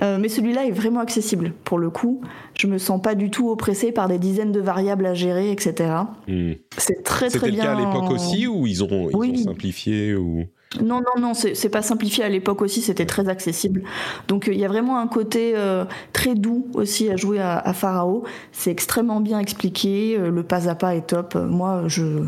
Euh, 0.00 0.18
mais 0.18 0.28
celui-là 0.28 0.66
est 0.66 0.70
vraiment 0.70 1.00
accessible 1.00 1.52
pour 1.64 1.78
le 1.78 1.90
coup. 1.90 2.22
Je 2.58 2.66
me 2.66 2.78
sens 2.78 3.00
pas 3.00 3.14
du 3.14 3.30
tout 3.30 3.50
oppressée 3.50 3.92
par 3.92 4.08
des 4.08 4.18
dizaines 4.18 4.52
de 4.52 4.60
variables 4.60 5.06
à 5.06 5.14
gérer, 5.14 5.50
etc. 5.50 5.90
Hmm. 6.28 6.52
C'est 6.78 7.04
très 7.04 7.28
très 7.28 7.50
bien. 7.50 7.62
C'était 7.62 7.74
le 7.74 7.84
cas 7.84 7.88
à 7.88 7.94
l'époque 7.94 8.10
aussi 8.10 8.46
ou 8.46 8.66
ils 8.66 8.82
ont, 8.82 9.10
ils 9.22 9.40
ont 9.42 9.44
simplifié 9.44 10.14
ou 10.14 10.44
non, 10.80 11.00
non, 11.00 11.20
non, 11.20 11.34
c'est 11.34 11.68
pas 11.68 11.82
simplifié. 11.82 12.24
À 12.24 12.28
l'époque 12.28 12.62
aussi, 12.62 12.80
c'était 12.80 13.04
très 13.04 13.28
accessible. 13.28 13.82
Donc 14.28 14.48
il 14.50 14.58
y 14.58 14.64
a 14.64 14.68
vraiment 14.68 14.98
un 14.98 15.06
côté 15.06 15.52
euh, 15.54 15.84
très 16.12 16.34
doux 16.34 16.66
aussi 16.74 17.10
à 17.10 17.16
jouer 17.16 17.40
à, 17.40 17.58
à 17.58 17.72
Pharao. 17.72 18.24
C'est 18.52 18.70
extrêmement 18.70 19.20
bien 19.20 19.38
expliqué. 19.38 20.16
Euh, 20.18 20.30
le 20.30 20.42
pas 20.42 20.68
à 20.68 20.74
pas 20.74 20.94
est 20.94 21.06
top. 21.06 21.34
Moi, 21.34 21.84
je, 21.88 22.24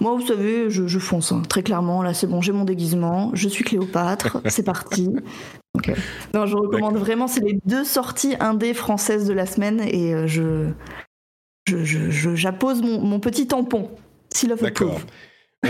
moi, 0.00 0.14
vous 0.14 0.26
savez, 0.26 0.70
je, 0.70 0.98
fonce 0.98 1.32
hein. 1.32 1.42
très 1.48 1.62
clairement. 1.62 2.02
Là, 2.02 2.14
c'est 2.14 2.26
bon, 2.26 2.40
j'ai 2.40 2.52
mon 2.52 2.64
déguisement. 2.64 3.30
Je 3.34 3.48
suis 3.48 3.64
Cléopâtre. 3.64 4.40
c'est 4.46 4.64
parti. 4.64 5.10
Euh, 5.88 5.92
non, 6.32 6.46
je 6.46 6.56
recommande 6.56 6.96
vraiment. 6.96 7.26
C'est 7.26 7.42
les 7.42 7.58
deux 7.66 7.84
sorties 7.84 8.36
indé 8.40 8.72
françaises 8.72 9.26
de 9.26 9.34
la 9.34 9.44
semaine 9.44 9.80
et 9.80 10.26
je, 10.26 10.70
je, 11.66 12.34
j'appose 12.34 12.80
mon, 12.80 13.00
mon 13.02 13.20
petit 13.20 13.46
tampon. 13.46 13.90
S'il 14.32 14.48
le 14.48 14.56
D'accord. 14.56 15.00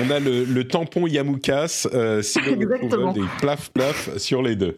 On 0.05 0.11
a 0.11 0.21
le, 0.21 0.65
tampon 0.65 1.07
Yamukas, 1.07 1.89
euh, 1.93 2.23
et 2.23 3.41
plaf 3.41 3.71
plaf 3.71 4.17
sur 4.19 4.43
les 4.43 4.57
deux. 4.57 4.77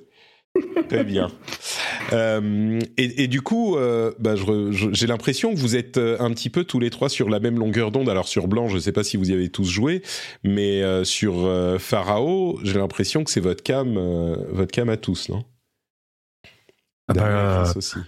Très 0.89 1.05
bien. 1.05 1.31
Euh, 2.13 2.81
et, 2.97 3.29
du 3.29 3.43
coup, 3.43 3.77
euh, 3.77 4.13
bah, 4.19 4.35
j'ai 4.93 5.07
l'impression 5.07 5.53
que 5.53 5.59
vous 5.59 5.77
êtes 5.77 5.99
euh, 5.99 6.17
un 6.21 6.31
petit 6.31 6.51
peu 6.51 6.65
tous 6.65 6.81
les 6.81 6.91
trois 6.91 7.09
sur 7.09 7.29
la 7.29 7.39
même 7.39 7.59
longueur 7.59 7.91
d'onde. 7.91 8.09
Alors 8.09 8.29
sur 8.29 8.49
Blanc, 8.49 8.69
je 8.69 8.77
ne 8.77 8.81
sais 8.81 8.93
pas 8.93 9.05
si 9.05 9.17
vous 9.17 9.31
y 9.31 9.35
avez 9.35 9.51
tous 9.51 9.69
joué, 9.69 10.03
mais 10.43 10.83
sur 11.05 11.51
Pharaoh, 11.79 12.59
j'ai 12.63 12.79
l'impression 12.79 13.25
que 13.25 13.31
c'est 13.31 13.41
votre 13.41 13.63
cam, 13.63 13.95
votre 14.51 14.73
cam 14.73 14.89
à 14.89 14.97
tous, 14.97 15.29
non? 15.29 15.45
Ah 17.09 17.15
bah, 17.15 17.73
aussi. 17.77 17.99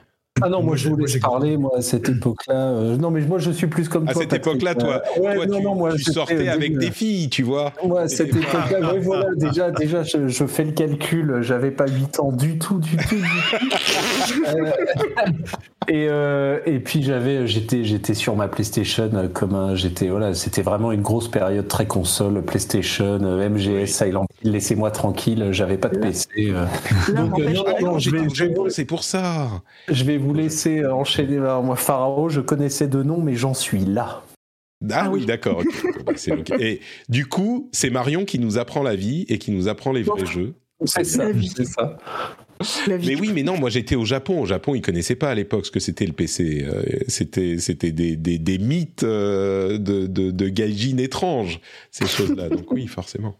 Ah 0.42 0.48
non, 0.48 0.62
moi, 0.62 0.76
je 0.76 0.88
voulais 0.88 1.18
parler, 1.18 1.56
moi, 1.56 1.72
à 1.76 1.82
cette 1.82 2.08
époque-là. 2.08 2.70
Euh, 2.70 2.96
non, 2.96 3.10
mais 3.10 3.20
moi, 3.22 3.38
je 3.38 3.50
suis 3.50 3.66
plus 3.66 3.88
comme 3.88 4.04
toi. 4.04 4.12
À 4.12 4.14
cette 4.14 4.32
époque-là, 4.32 4.74
toi, 4.74 5.02
toi 5.16 5.46
tu, 5.46 5.62
moi, 5.62 5.92
tu 5.94 6.04
sortais 6.04 6.48
avec 6.48 6.78
des 6.78 6.90
filles, 6.90 7.28
tu 7.28 7.42
vois. 7.42 7.72
Moi, 7.84 8.02
à 8.02 8.08
cette 8.08 8.34
époque-là, 8.34 8.94
oui, 8.94 9.00
voilà, 9.02 9.26
déjà, 9.36 9.70
déjà 9.70 10.02
je, 10.02 10.28
je, 10.28 10.46
fais 10.46 10.64
le 10.64 10.72
calcul, 10.72 11.38
j'avais 11.42 11.70
pas 11.70 11.86
8 11.86 12.20
ans 12.20 12.32
du 12.32 12.58
tout, 12.58 12.78
du 12.78 12.96
tout, 12.96 13.16
du 13.16 13.22
tout. 13.22 14.64
Euh, 15.88 15.92
et, 15.92 16.08
euh, 16.08 16.60
et 16.66 16.78
puis 16.78 17.02
j'avais, 17.02 17.46
j'étais, 17.46 17.84
j'étais 17.84 18.14
sur 18.14 18.36
ma 18.36 18.48
PlayStation 18.48 19.10
comme 19.32 19.54
un, 19.54 19.74
j'étais, 19.74 20.08
voilà, 20.08 20.34
c'était 20.34 20.62
vraiment 20.62 20.92
une 20.92 21.02
grosse 21.02 21.28
période 21.28 21.68
très 21.68 21.86
console, 21.86 22.42
PlayStation, 22.42 23.18
MGS, 23.18 23.86
Silent 23.86 24.26
Hill, 24.42 24.52
laissez-moi 24.52 24.90
tranquille, 24.90 25.48
j'avais 25.52 25.78
pas 25.78 25.88
de 25.88 25.98
PC. 25.98 26.52
Donc, 27.14 27.38
non, 27.38 27.64
non, 27.80 27.98
je 27.98 28.10
vais, 28.10 28.70
c'est 28.70 28.84
pour 28.84 29.04
ça. 29.04 29.48
Je 29.88 30.04
vais 30.04 30.18
vous 30.18 30.34
laisser 30.34 30.84
enchaîner. 30.86 31.38
moi, 31.38 31.76
Pharaon, 31.76 32.28
je 32.28 32.40
connaissais 32.40 32.86
de 32.86 33.02
nom, 33.02 33.20
mais 33.20 33.34
j'en 33.34 33.54
suis 33.54 33.84
là. 33.84 34.22
Ah, 34.90 35.02
ah 35.04 35.10
oui, 35.10 35.26
d'accord. 35.26 35.62
Bah, 36.06 36.12
et 36.58 36.80
du 37.10 37.26
coup, 37.26 37.68
c'est 37.72 37.90
Marion 37.90 38.24
qui 38.24 38.38
nous 38.38 38.56
apprend 38.56 38.82
la 38.82 38.96
vie 38.96 39.26
et 39.28 39.38
qui 39.38 39.50
nous 39.50 39.68
apprend 39.68 39.92
les 39.92 40.02
vrais 40.02 40.24
jeux. 40.24 40.54
C'est 40.86 41.04
ça, 41.04 41.24
c'est 41.54 41.66
ça. 41.66 41.98
Mais 42.88 43.14
oui, 43.14 43.30
mais 43.34 43.42
non, 43.42 43.56
moi 43.58 43.70
j'étais 43.70 43.96
au 43.96 44.04
Japon. 44.04 44.40
Au 44.40 44.46
Japon, 44.46 44.74
ils 44.74 44.82
connaissaient 44.82 45.16
pas 45.16 45.30
à 45.30 45.34
l'époque 45.34 45.66
ce 45.66 45.70
que 45.70 45.80
c'était 45.80 46.06
le 46.06 46.12
PC. 46.12 46.64
Euh, 46.66 46.82
c'était 47.08 47.58
c'était 47.58 47.92
des, 47.92 48.16
des, 48.16 48.38
des 48.38 48.58
mythes 48.58 49.02
euh, 49.02 49.78
de, 49.78 50.06
de, 50.06 50.30
de 50.30 50.48
gaijin 50.48 50.98
étranges, 50.98 51.60
ces 51.90 52.06
choses-là. 52.06 52.48
Donc 52.48 52.70
oui, 52.72 52.86
forcément. 52.86 53.38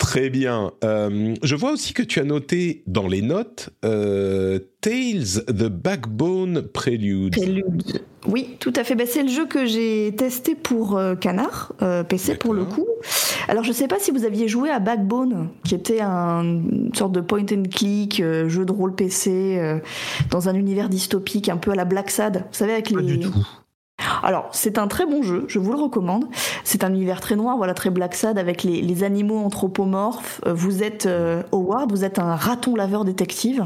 Très 0.00 0.30
bien. 0.30 0.72
Euh, 0.82 1.34
je 1.42 1.54
vois 1.54 1.72
aussi 1.72 1.92
que 1.92 2.02
tu 2.02 2.20
as 2.20 2.24
noté 2.24 2.82
dans 2.86 3.06
les 3.06 3.20
notes 3.20 3.68
euh, 3.84 4.58
Tales 4.80 5.44
the 5.46 5.68
Backbone 5.68 6.62
Prelude. 6.62 7.36
Prelude. 7.36 8.02
Oui, 8.26 8.56
tout 8.60 8.72
à 8.76 8.82
fait. 8.82 8.94
Ben, 8.94 9.06
c'est 9.06 9.22
le 9.22 9.28
jeu 9.28 9.46
que 9.46 9.66
j'ai 9.66 10.14
testé 10.16 10.54
pour 10.54 10.96
euh, 10.96 11.14
Canard, 11.16 11.74
PC 12.08 12.34
pour 12.36 12.54
le 12.54 12.64
coup. 12.64 12.86
Alors 13.46 13.62
je 13.62 13.68
ne 13.68 13.74
sais 13.74 13.88
pas 13.88 13.98
si 13.98 14.10
vous 14.10 14.24
aviez 14.24 14.48
joué 14.48 14.70
à 14.70 14.80
Backbone, 14.80 15.50
qui 15.64 15.74
était 15.74 16.00
un, 16.00 16.44
une 16.44 16.94
sorte 16.94 17.12
de 17.12 17.20
point 17.20 17.44
and 17.52 17.64
click, 17.70 18.22
jeu 18.46 18.64
de 18.64 18.72
rôle 18.72 18.94
PC, 18.94 19.80
dans 20.30 20.48
un 20.48 20.54
univers 20.54 20.88
dystopique, 20.88 21.50
un 21.50 21.58
peu 21.58 21.72
à 21.72 21.74
la 21.74 21.84
Black 21.84 22.10
Sad. 22.10 22.38
Vous 22.38 22.56
savez, 22.56 22.72
avec 22.72 22.92
pas 22.92 23.02
Du 23.02 23.20
tout. 23.20 23.46
Alors, 24.22 24.48
c'est 24.52 24.78
un 24.78 24.86
très 24.86 25.06
bon 25.06 25.22
jeu, 25.22 25.44
je 25.48 25.58
vous 25.58 25.72
le 25.72 25.78
recommande. 25.78 26.24
C'est 26.64 26.84
un 26.84 26.92
univers 26.92 27.20
très 27.20 27.36
noir, 27.36 27.56
voilà, 27.56 27.74
très 27.74 27.90
black 27.90 28.14
sad, 28.14 28.38
avec 28.38 28.62
les, 28.62 29.00
animaux 29.02 29.38
anthropomorphes. 29.38 30.40
Euh, 30.46 30.52
vous 30.52 30.82
êtes 30.82 31.06
euh, 31.06 31.42
Howard, 31.52 31.90
vous 31.90 32.04
êtes 32.04 32.18
un 32.18 32.34
raton 32.34 32.74
laveur 32.76 33.04
détective, 33.04 33.64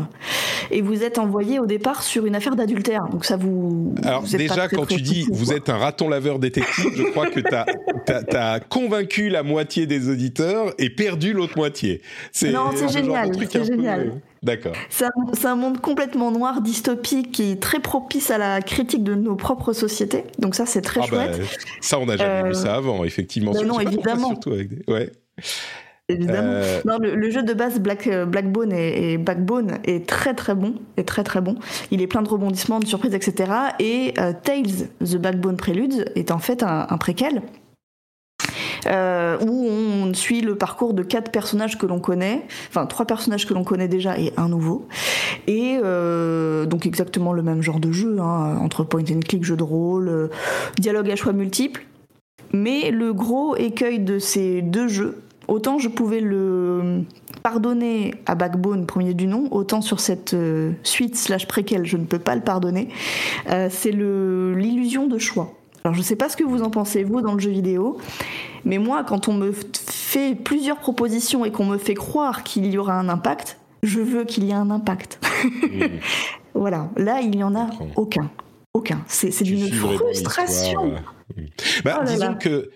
et 0.71 0.81
vous 0.81 1.03
êtes 1.03 1.19
envoyé 1.19 1.59
au 1.59 1.67
départ 1.67 2.03
sur 2.03 2.27
une 2.27 2.37
affaire 2.37 2.55
d'adultère. 2.55 3.09
Donc 3.11 3.25
ça 3.25 3.37
vous... 3.37 3.95
Alors 4.05 4.23
déjà, 4.23 4.69
quand 4.69 4.87
tu 4.87 5.01
dis 5.01 5.27
vous 5.33 5.53
êtes 5.53 5.69
un 5.69 5.79
raton 5.79 6.09
laveur 6.09 6.39
détective, 6.39 6.91
je 6.97 7.03
crois 7.05 7.27
que 7.27 7.41
tu 7.41 8.37
as, 8.37 8.61
convaincu 8.69 9.29
la 9.29 9.43
moitié 9.43 9.87
des 9.87 10.09
auditeurs 10.09 10.73
et 10.79 10.91
perdu 10.91 11.33
l'autre 11.33 11.57
moitié. 11.57 12.01
Non, 12.45 12.71
c'est 12.75 12.89
génial, 12.89 13.33
c'est 13.51 13.65
génial. 13.65 14.21
D'accord. 14.45 14.75
C'est 14.91 15.47
un, 15.47 15.57
monde 15.57 15.81
complètement 15.81 16.31
noir, 16.31 16.61
dystopique, 16.61 17.33
qui 17.33 17.53
est 17.53 17.63
très 17.63 17.81
propice 17.81 18.31
à 18.31 18.37
la 18.37 18.61
critique 18.61 19.03
de 19.03 19.15
nos 19.15 19.37
propres 19.37 19.73
sociétés. 19.73 20.25
Donc 20.39 20.55
ça, 20.55 20.67
c'est 20.67 20.83
très 20.83 21.01
ah 21.03 21.07
bah, 21.11 21.33
chouette. 21.33 21.49
ça, 21.81 21.99
on 21.99 22.05
n'a 22.05 22.19
jamais 22.19 22.51
vu 22.51 22.55
ça 22.55 22.75
euh, 22.75 22.79
avant, 22.79 23.05
effectivement. 23.05 23.53
non, 23.53 23.81
évidemment. 23.81 24.29
Surtout 24.29 24.53
avec 24.53 24.69
des... 24.69 24.93
ouais. 24.93 25.11
Évidemment. 26.11 26.51
Euh, 26.53 26.83
non, 26.85 26.99
le, 27.01 27.31
jeu 27.31 27.43
de 27.43 27.55
base 27.55 27.81
Black, 27.81 28.07
euh, 28.07 28.27
Blackbone 28.27 28.73
et, 28.73 29.17
Backbone 29.17 29.79
est 29.85 30.07
très 30.07 30.35
très 30.35 30.55
bon, 30.55 30.75
est 30.99 31.09
très 31.09 31.25
très 31.25 31.41
bon. 31.41 31.57
Il 31.91 32.03
est 32.03 32.07
plein 32.07 32.21
de 32.21 32.29
rebondissements, 32.29 32.81
de 32.81 32.87
surprises, 32.87 33.15
etc. 33.15 33.51
Et 33.81 34.13
Tales, 34.43 34.89
The 35.01 35.17
Backbone 35.17 35.57
Prelude, 35.57 36.13
est 36.17 36.31
en 36.31 36.39
fait 36.39 36.63
un, 36.63 36.87
un 36.91 36.99
préquel 36.99 37.41
euh, 38.87 39.39
où 39.41 39.67
on 39.67 40.13
suit 40.15 40.41
le 40.41 40.57
parcours 40.57 40.95
de 40.95 41.03
quatre 41.03 41.31
personnages 41.31 41.79
que 41.79 41.87
l'on 41.87 42.01
connaît, 42.01 42.43
enfin 42.69 42.87
trois 42.87 43.07
personnages 43.07 43.47
que 43.47 43.55
l'on 43.55 43.65
connaît 43.65 43.89
déjà 43.89 44.19
et 44.19 44.33
un 44.37 44.49
nouveau, 44.49 44.87
et 45.47 45.79
euh, 45.83 46.67
donc 46.67 46.87
exactement 46.87 47.33
le 47.33 47.43
même 47.43 47.63
genre 47.63 47.81
de 47.81 47.93
jeu, 47.93 48.19
hein, 48.21 48.59
entre 48.61 48.85
point 48.85 49.03
and 49.11 49.21
click, 49.27 49.45
jeu 49.45 49.57
de 49.57 49.63
rôle, 49.63 50.09
euh, 50.09 50.29
dialogue 50.79 51.11
à 51.11 51.17
choix 51.17 51.33
multiples. 51.33 51.85
Mais 52.53 52.91
le 52.91 53.13
gros 53.13 53.57
écueil 53.57 53.99
de 53.99 54.19
ces 54.19 54.63
deux 54.63 54.87
jeux, 54.87 55.23
autant 55.49 55.79
je 55.79 55.89
pouvais 55.89 56.21
le 56.21 57.03
pardonner 57.43 58.15
à 58.27 58.35
Backbone, 58.35 58.87
premier 58.87 59.15
du 59.15 59.27
nom, 59.27 59.49
autant 59.51 59.81
sur 59.81 59.99
cette 59.99 60.37
suite 60.83 61.17
slash 61.17 61.49
préquelle, 61.49 61.85
je 61.85 61.97
ne 61.97 62.05
peux 62.05 62.19
pas 62.19 62.37
le 62.37 62.43
pardonner, 62.43 62.89
c'est 63.47 63.91
l'illusion 63.91 65.09
de 65.09 65.19
choix. 65.19 65.53
Alors 65.87 65.95
je 65.95 66.01
sais 66.01 66.17
pas 66.17 66.31
ce 66.31 66.37
que 66.39 66.45
vous 66.45 66.63
en 66.63 66.71
pensez 66.71 67.05
vous 67.05 67.21
dans 67.21 67.35
le 67.35 67.41
jeu 67.41 67.51
vidéo, 67.51 67.99
mais 68.65 68.79
moi 68.79 69.05
quand 69.05 69.29
on 69.29 69.35
me 69.35 69.53
fait 69.53 70.35
plusieurs 70.35 70.79
propositions 70.79 71.45
et 71.45 71.53
qu'on 71.53 71.67
me 71.67 71.77
fait 71.77 71.93
croire 71.93 72.43
qu'il 72.43 72.65
y 72.73 72.79
aura 72.79 72.95
un 72.95 73.11
impact, 73.11 73.59
je 73.83 74.01
veux 74.01 74.25
qu'il 74.25 74.45
y 74.45 74.51
ait 74.53 74.55
un 74.55 74.71
impact. 74.71 75.21
voilà, 76.55 76.89
là 76.97 77.21
il 77.21 77.33
n'y 77.33 77.45
en 77.45 77.55
a 77.55 77.69
aucun. 77.97 78.31
Aucun. 78.73 79.03
C'est 79.09 79.43
d'une 79.43 79.71
frustration. 79.71 80.95
Bah, 81.85 82.01
oh 82.01 82.05
disons 82.07 82.35
que 82.35 82.71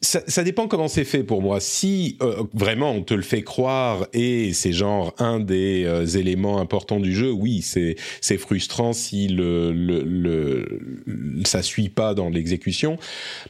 ça, 0.00 0.42
dépend 0.42 0.68
comment 0.68 0.88
c'est 0.88 1.04
fait 1.04 1.22
pour 1.22 1.42
moi. 1.42 1.60
Si 1.60 2.16
euh, 2.22 2.44
vraiment 2.54 2.92
on 2.92 3.02
te 3.02 3.12
le 3.12 3.20
fait 3.20 3.42
croire 3.42 4.06
et 4.14 4.54
c'est 4.54 4.72
genre 4.72 5.14
un 5.18 5.38
des 5.38 5.84
euh, 5.84 6.06
éléments 6.06 6.60
importants 6.60 6.98
du 6.98 7.14
jeu, 7.14 7.30
oui, 7.30 7.60
c'est 7.60 7.96
c'est 8.22 8.38
frustrant 8.38 8.94
si 8.94 9.28
le, 9.28 9.70
le, 9.70 10.02
le, 10.02 11.44
ça 11.44 11.62
suit 11.62 11.90
pas 11.90 12.14
dans 12.14 12.30
l'exécution. 12.30 12.98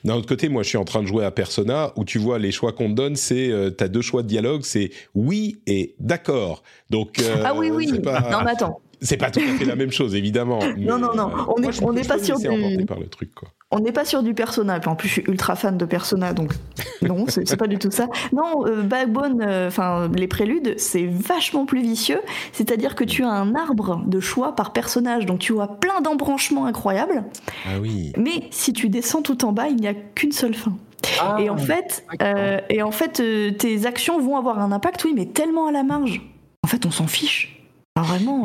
D'un 0.02 0.16
autre 0.16 0.26
côté, 0.26 0.48
moi 0.48 0.64
je 0.64 0.70
suis 0.70 0.78
en 0.78 0.84
train 0.84 1.02
de 1.02 1.06
jouer 1.06 1.24
à 1.24 1.30
Persona 1.30 1.92
où 1.94 2.04
tu 2.04 2.18
vois 2.18 2.40
les 2.40 2.50
choix 2.50 2.72
qu'on 2.72 2.88
te 2.88 2.94
donne, 2.94 3.14
c'est 3.14 3.50
euh, 3.50 3.70
t'as 3.70 3.86
deux 3.86 4.02
choix 4.02 4.24
de 4.24 4.28
dialogue, 4.28 4.62
c'est 4.64 4.90
oui 5.14 5.60
et 5.68 5.94
d'accord. 6.00 6.64
Donc 6.90 7.22
ah 7.44 7.54
oui 7.54 7.70
oui. 7.70 7.86
Non 7.86 8.42
mais 8.44 8.50
attends. 8.50 8.80
C'est 9.00 9.16
pas 9.16 9.30
tout 9.30 9.40
à 9.40 9.58
fait 9.58 9.64
la 9.64 9.76
même 9.76 9.92
chose 9.92 10.16
évidemment. 10.16 10.58
non 10.76 10.98
non 10.98 11.14
non. 11.14 11.30
on 11.56 11.62
est 11.62 11.82
on 11.84 11.92
n'est 11.92 12.02
pas 12.02 12.18
sûr 12.18 12.36
du. 12.36 12.84
Par 12.84 12.98
le 12.98 13.06
truc 13.06 13.32
quoi 13.32 13.48
on 13.70 13.78
n'est 13.78 13.92
pas 13.92 14.04
sur 14.04 14.22
du 14.22 14.34
Persona. 14.34 14.80
en 14.86 14.96
plus, 14.96 15.08
je 15.08 15.12
suis 15.14 15.24
ultra 15.28 15.54
fan 15.54 15.78
de 15.78 15.84
Persona, 15.84 16.32
donc 16.32 16.52
non, 17.02 17.24
c'est 17.28 17.56
pas 17.56 17.68
du 17.68 17.78
tout 17.78 17.90
ça. 17.90 18.08
Non, 18.32 18.66
euh, 18.66 18.82
Backbone, 18.82 19.42
euh, 19.42 19.68
enfin 19.68 20.10
les 20.14 20.26
préludes, 20.26 20.74
c'est 20.78 21.06
vachement 21.06 21.66
plus 21.66 21.82
vicieux. 21.82 22.20
C'est-à-dire 22.52 22.94
que 22.94 23.04
tu 23.04 23.22
as 23.22 23.30
un 23.30 23.54
arbre 23.54 24.02
de 24.06 24.20
choix 24.20 24.56
par 24.56 24.72
personnage, 24.72 25.26
donc 25.26 25.38
tu 25.38 25.60
as 25.60 25.68
plein 25.68 26.00
d'embranchements 26.00 26.66
incroyables. 26.66 27.24
Ah 27.66 27.78
oui. 27.80 28.12
Mais 28.16 28.48
si 28.50 28.72
tu 28.72 28.88
descends 28.88 29.22
tout 29.22 29.44
en 29.44 29.52
bas, 29.52 29.68
il 29.68 29.76
n'y 29.76 29.88
a 29.88 29.94
qu'une 29.94 30.32
seule 30.32 30.54
fin. 30.54 30.72
Ah, 31.20 31.36
et 31.38 31.48
en 31.48 31.56
fait, 31.56 32.04
euh, 32.22 32.60
et 32.68 32.82
en 32.82 32.90
fait, 32.90 33.22
tes 33.56 33.86
actions 33.86 34.20
vont 34.20 34.36
avoir 34.36 34.58
un 34.58 34.72
impact, 34.72 35.04
oui, 35.04 35.12
mais 35.14 35.26
tellement 35.26 35.66
à 35.66 35.72
la 35.72 35.82
marge. 35.82 36.20
En 36.62 36.68
fait, 36.68 36.84
on 36.86 36.90
s'en 36.90 37.06
fiche. 37.06 37.59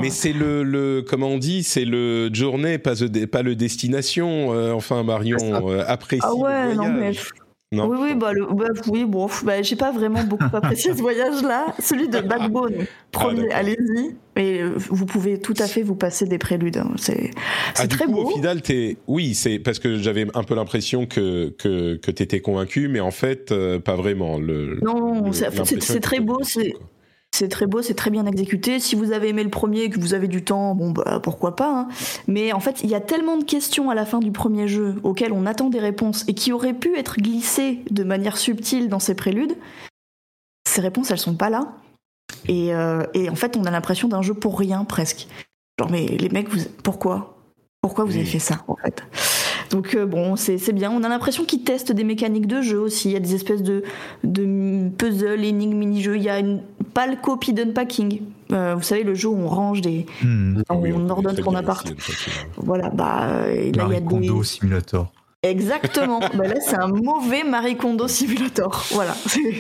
Mais 0.02 0.10
c'est 0.10 0.34
le, 0.34 0.64
le, 0.64 1.04
comment 1.08 1.30
on 1.30 1.38
dit, 1.38 1.64
c'est 1.64 1.86
le 1.86 2.34
journée, 2.34 2.78
pas, 2.78 2.94
le, 2.94 3.26
pas 3.26 3.42
le 3.42 3.56
destination. 3.56 4.54
Euh, 4.54 4.74
enfin, 4.74 5.04
Marion 5.04 5.70
euh, 5.70 5.84
apprécie 5.88 6.22
ah 6.24 6.36
ouais, 6.36 6.70
le 6.70 6.76
voyage. 6.76 7.30
Non, 7.72 7.90
mais... 7.90 7.98
oui, 7.98 8.10
oui, 8.12 8.16
bah, 8.16 8.32
bah, 8.52 8.66
oui, 8.88 9.06
bon, 9.06 9.28
bah, 9.44 9.62
j'ai 9.62 9.76
pas 9.76 9.92
vraiment 9.92 10.24
beaucoup 10.24 10.56
apprécié 10.56 10.94
ce 10.94 11.02
voyage-là. 11.02 11.66
Celui 11.80 12.08
de 12.08 12.20
Backbone, 12.22 12.76
ah, 12.80 12.86
premier, 13.12 13.52
allez-y. 13.52 14.16
Et 14.38 14.62
euh, 14.62 14.74
vous 14.78 15.06
pouvez 15.06 15.40
tout 15.40 15.56
à 15.58 15.68
fait 15.68 15.82
vous 15.82 15.96
passer 15.96 16.26
des 16.26 16.38
préludes. 16.38 16.78
Hein. 16.78 16.92
C'est 16.98 17.32
ah, 17.78 17.88
très 17.88 18.08
beau. 18.08 18.24
Au 18.24 18.30
final, 18.30 18.62
es... 18.70 18.98
oui, 19.08 19.34
c'est 19.34 19.60
parce 19.60 19.80
que 19.80 19.98
j'avais 19.98 20.28
un 20.34 20.44
peu 20.44 20.56
l'impression 20.56 21.06
que 21.06 21.50
que, 21.58 21.96
que 21.96 22.12
t'étais 22.12 22.40
convaincu, 22.40 22.88
mais 22.88 23.00
en 23.00 23.12
fait, 23.12 23.54
pas 23.80 23.96
vraiment. 23.96 24.38
Le, 24.38 24.80
non, 24.84 25.32
c'est 25.32 26.00
très 26.00 26.20
beau. 26.20 26.40
C'est 26.44 26.74
c'est 27.36 27.50
très 27.50 27.66
beau, 27.66 27.82
c'est 27.82 27.94
très 27.94 28.10
bien 28.10 28.26
exécuté. 28.26 28.80
Si 28.80 28.96
vous 28.96 29.12
avez 29.12 29.30
aimé 29.30 29.44
le 29.44 29.50
premier 29.50 29.84
et 29.84 29.90
que 29.90 30.00
vous 30.00 30.14
avez 30.14 30.28
du 30.28 30.44
temps, 30.44 30.74
bon 30.74 30.92
bah 30.92 31.20
pourquoi 31.22 31.56
pas. 31.56 31.70
Hein. 31.70 31.88
Mais 32.28 32.54
en 32.54 32.60
fait, 32.60 32.82
il 32.84 32.90
y 32.90 32.96
a 32.96 33.02
tellement 33.02 33.38
de 33.38 33.44
questions 33.44 33.90
à 33.90 33.96
la 33.96 34.06
fin 34.06 34.20
du 34.20 34.32
premier 34.32 34.68
jeu 34.68 34.96
auxquelles 35.04 35.34
on 35.34 35.46
attend 35.46 35.70
des 35.70 35.80
réponses 35.80 36.24
et 36.28 36.34
qui 36.34 36.54
auraient 36.54 36.74
pu 36.74 36.98
être 36.98 37.18
glissées 37.18 37.84
de 37.92 38.04
manière 38.04 38.38
subtile 38.38 38.88
dans 38.88 39.00
ces 39.00 39.16
préludes. 39.16 39.56
Ces 40.68 40.82
réponses, 40.82 41.12
elles 41.12 41.20
sont 41.20 41.36
pas 41.36 41.50
là. 41.50 41.74
Et, 42.48 42.74
euh, 42.74 43.04
en 43.30 43.36
fait, 43.36 43.58
on 43.58 43.66
a 43.66 43.72
l'impression 43.72 44.08
d'un 44.08 44.22
jeu 44.22 44.34
pour 44.34 44.58
rien 44.58 44.86
presque. 44.86 45.28
Genre 45.80 45.92
mais 45.92 46.06
les 46.06 46.30
mecs, 46.30 46.50
vous, 46.50 46.64
pourquoi? 46.84 47.38
Pourquoi 47.82 48.06
vous 48.06 48.16
avez 48.16 48.26
fait 48.26 48.40
ça 48.40 48.64
en 48.68 48.78
fait? 48.78 49.04
Donc 49.70 49.96
euh, 49.96 50.06
bon, 50.06 50.36
c'est 50.36 50.74
bien. 50.74 50.92
On 50.92 51.04
a 51.04 51.10
l'impression 51.10 51.46
qu'ils 51.46 51.64
testent 51.64 51.92
des 51.92 52.04
mécaniques 52.04 52.48
de 52.48 52.62
jeu 52.62 52.80
aussi. 52.80 53.10
Il 53.10 53.14
y 53.14 53.16
a 53.16 53.20
des 53.20 53.36
espèces 53.36 53.64
de, 53.64 53.84
de 54.24 54.90
puzzles, 54.98 55.44
énigmes, 55.44 55.78
mini-jeux. 55.78 56.18
Il 56.18 56.24
y 56.24 56.30
a 56.30 56.40
une 56.40 56.62
pâle 56.94 57.20
copie 57.22 57.54
d'unpacking. 57.54 58.22
Euh, 58.52 58.76
vous 58.76 58.84
savez, 58.84 59.04
le 59.04 59.16
jeu 59.16 59.30
où 59.30 59.38
on 59.38 59.48
range 59.48 59.82
des. 59.82 60.06
Hmm. 60.24 60.62
on, 60.70 60.76
on 60.76 61.10
ordonne 61.10 61.36
son 61.36 61.56
appart. 61.56 61.92
Voilà, 62.58 62.90
bah. 62.90 63.24
Euh, 63.24 63.72
là, 63.72 63.88
il 63.88 63.94
y 63.94 63.96
a 63.96 64.00
des. 64.00 64.44
Simulator. 64.44 65.12
Exactement. 65.46 66.20
bah 66.34 66.48
là, 66.48 66.56
c'est 66.60 66.76
un 66.76 66.88
mauvais 66.88 67.44
Marie 67.44 67.76
Kondo 67.76 68.08
Simulator. 68.08 68.86
Voilà. 68.92 69.16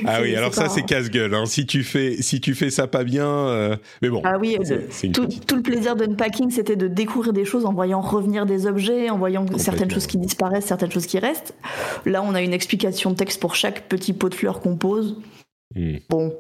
Ah 0.06 0.20
oui, 0.22 0.36
alors 0.36 0.54
ça, 0.54 0.70
c'est 0.70 0.84
casse-gueule. 0.84 1.34
Hein. 1.34 1.46
Si 1.46 1.66
tu 1.66 1.84
fais, 1.84 2.22
si 2.22 2.42
tu 2.42 2.56
fais 2.56 2.70
ça 2.70 2.88
pas 2.88 3.04
bien, 3.04 3.28
euh, 3.28 3.76
mais 4.02 4.10
bon. 4.10 4.22
Ah 4.24 4.38
oui, 4.40 4.58
tout, 5.14 5.28
tout, 5.28 5.56
le 5.56 5.62
plaisir 5.62 5.96
d'unpacking, 5.96 6.50
c'était 6.50 6.76
de 6.76 6.88
découvrir 6.88 7.34
des 7.34 7.46
choses 7.46 7.66
en 7.66 7.74
voyant 7.74 8.02
revenir 8.02 8.46
des 8.46 8.68
objets, 8.68 9.10
en 9.10 9.18
voyant 9.18 9.46
certaines 9.58 9.92
choses 9.92 10.08
qui 10.08 10.18
disparaissent, 10.18 10.66
certaines 10.66 10.92
choses 10.92 11.06
qui 11.06 11.20
restent. 11.20 11.54
Là, 12.06 12.24
on 12.24 12.34
a 12.34 12.42
une 12.42 12.54
explication 12.54 13.12
de 13.12 13.16
texte 13.16 13.40
pour 13.40 13.56
chaque 13.56 13.88
petit 13.88 14.14
pot 14.14 14.30
de 14.30 14.36
fleurs 14.36 14.60
qu'on 14.60 14.76
pose. 14.76 15.18
Hmm. 15.76 15.98
Bon, 16.10 16.34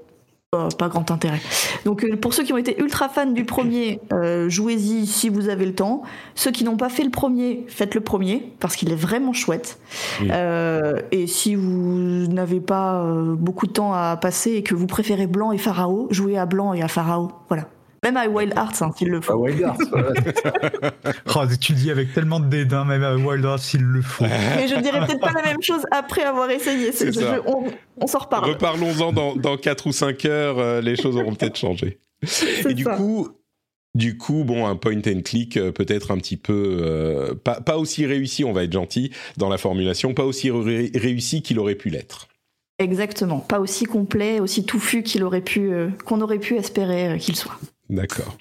pas, 0.77 0.87
grand 0.87 1.11
intérêt. 1.11 1.41
Donc 1.85 2.03
euh, 2.03 2.15
pour 2.15 2.33
ceux 2.33 2.43
qui 2.43 2.53
ont 2.53 2.57
été 2.57 2.79
ultra 2.79 3.09
fans 3.09 3.25
du 3.25 3.45
premier, 3.45 3.99
euh, 4.13 4.49
jouez-y 4.49 5.05
si 5.05 5.29
vous 5.29 5.49
avez 5.49 5.65
le 5.65 5.73
temps. 5.73 6.03
Ceux 6.35 6.51
qui 6.51 6.63
n'ont 6.63 6.77
pas 6.77 6.89
fait 6.89 7.03
le 7.03 7.11
premier, 7.11 7.65
faites 7.67 7.95
le 7.95 8.01
premier 8.01 8.53
parce 8.59 8.75
qu'il 8.75 8.91
est 8.91 8.95
vraiment 8.95 9.33
chouette. 9.33 9.79
Euh, 10.21 11.01
et 11.11 11.27
si 11.27 11.55
vous 11.55 12.27
n'avez 12.27 12.59
pas 12.59 13.05
beaucoup 13.37 13.67
de 13.67 13.71
temps 13.71 13.93
à 13.93 14.17
passer 14.17 14.51
et 14.51 14.63
que 14.63 14.75
vous 14.75 14.87
préférez 14.87 15.27
Blanc 15.27 15.51
et 15.51 15.57
Pharaon, 15.57 16.07
jouez 16.11 16.37
à 16.37 16.45
Blanc 16.45 16.73
et 16.73 16.81
à 16.81 16.87
Pharaon. 16.87 17.29
Voilà. 17.49 17.67
Même 18.05 18.17
à 18.17 18.27
Wild 18.27 18.53
Hearts, 18.55 18.83
hein, 18.83 18.91
s'il 18.95 19.07
le 19.07 19.19
faut. 19.19 19.33
À 19.33 19.35
Wild 19.35 19.61
Hearts, 19.61 19.79
oh, 21.35 21.41
tu 21.59 21.73
dis 21.73 21.89
avec 21.89 22.13
tellement 22.13 22.39
de 22.39 22.45
dédain, 22.45 22.85
même 22.85 23.03
à 23.03 23.15
Wild 23.15 23.43
Hearts, 23.43 23.61
s'il 23.61 23.81
le 23.81 24.03
faut. 24.03 24.25
Mais 24.55 24.67
je 24.67 24.79
dirais 24.79 25.03
peut-être 25.07 25.19
pas 25.19 25.31
la 25.31 25.41
même 25.41 25.63
chose 25.63 25.87
après 25.89 26.21
avoir 26.21 26.51
essayé. 26.51 26.91
on, 27.47 27.63
on 27.99 28.05
s'en 28.05 28.19
reparle. 28.19 28.51
Reparlons-en 28.51 29.11
dans, 29.11 29.35
dans 29.35 29.57
4 29.57 29.87
ou 29.87 29.91
5 29.91 30.23
heures, 30.25 30.59
euh, 30.59 30.81
les 30.81 30.95
choses 30.95 31.17
auront 31.17 31.33
peut-être 31.33 31.57
changé. 31.57 31.97
Et 32.69 32.75
du 32.75 32.85
coup, 32.85 33.29
du 33.95 34.19
coup, 34.19 34.43
bon, 34.43 34.67
un 34.67 34.75
point 34.75 35.01
and 35.07 35.21
click 35.25 35.57
euh, 35.57 35.71
peut-être 35.71 36.11
un 36.11 36.17
petit 36.17 36.37
peu 36.37 36.77
euh, 36.83 37.33
pas, 37.33 37.59
pas, 37.59 37.79
aussi 37.79 38.05
réussi, 38.05 38.43
on 38.43 38.53
va 38.53 38.65
être 38.65 38.73
gentil 38.73 39.11
dans 39.37 39.49
la 39.49 39.57
formulation, 39.57 40.13
pas 40.13 40.25
aussi 40.25 40.51
réussi 40.51 41.41
qu'il 41.41 41.57
aurait 41.57 41.73
pu 41.73 41.89
l'être. 41.89 42.27
Exactement, 42.77 43.39
pas 43.39 43.59
aussi 43.59 43.85
complet, 43.85 44.39
aussi 44.39 44.63
touffu 44.63 45.01
qu'il 45.01 45.23
aurait 45.23 45.41
pu, 45.41 45.71
qu'on 46.05 46.21
aurait 46.21 46.37
pu 46.37 46.55
espérer 46.55 47.17
qu'il 47.17 47.35
soit. 47.35 47.57
D'accord. 47.89 48.37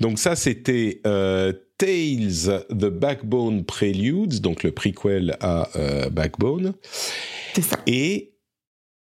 Donc 0.00 0.18
ça, 0.18 0.36
c'était 0.36 1.00
euh, 1.06 1.52
Tales, 1.78 2.64
The 2.70 2.86
Backbone 2.86 3.64
Preludes, 3.64 4.40
donc 4.40 4.62
le 4.62 4.72
prequel 4.72 5.36
à 5.40 5.68
euh, 5.76 6.10
Backbone. 6.10 6.74
C'est 7.54 7.62
ça. 7.62 7.78
Et 7.86 8.34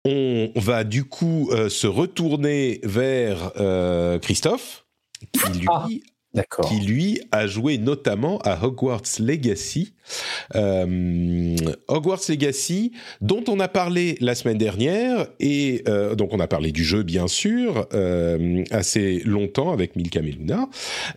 on 0.05 0.51
va 0.55 0.83
du 0.83 1.03
coup 1.03 1.49
euh, 1.51 1.69
se 1.69 1.87
retourner 1.87 2.79
vers 2.83 3.51
Christophe, 4.21 4.85
qui 5.33 5.59
lui 5.59 5.67
ah 5.69 5.87
qui 6.67 6.79
lui 6.79 7.21
a 7.31 7.47
joué 7.47 7.77
notamment 7.77 8.39
à 8.39 8.63
Hogwarts 8.63 9.19
Legacy. 9.19 9.93
Euh, 10.55 11.55
Hogwarts 11.87 12.21
Legacy, 12.29 12.91
dont 13.21 13.43
on 13.47 13.59
a 13.59 13.67
parlé 13.67 14.17
la 14.21 14.35
semaine 14.35 14.57
dernière, 14.57 15.27
et 15.39 15.83
euh, 15.87 16.15
donc 16.15 16.33
on 16.33 16.39
a 16.39 16.47
parlé 16.47 16.71
du 16.71 16.83
jeu 16.83 17.03
bien 17.03 17.27
sûr, 17.27 17.87
euh, 17.93 18.63
assez 18.71 19.19
longtemps 19.25 19.71
avec 19.71 19.95
Milka 19.95 20.21
Meluna, 20.21 20.69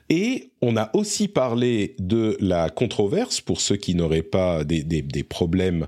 et 0.09 0.51
on 0.63 0.77
a 0.77 0.91
aussi 0.95 1.29
parlé 1.29 1.95
de 1.99 2.37
la 2.41 2.71
controverse 2.71 3.41
pour 3.41 3.61
ceux 3.61 3.77
qui 3.77 3.95
n'auraient 3.95 4.23
pas 4.23 4.65
des, 4.65 4.83
problèmes 5.29 5.87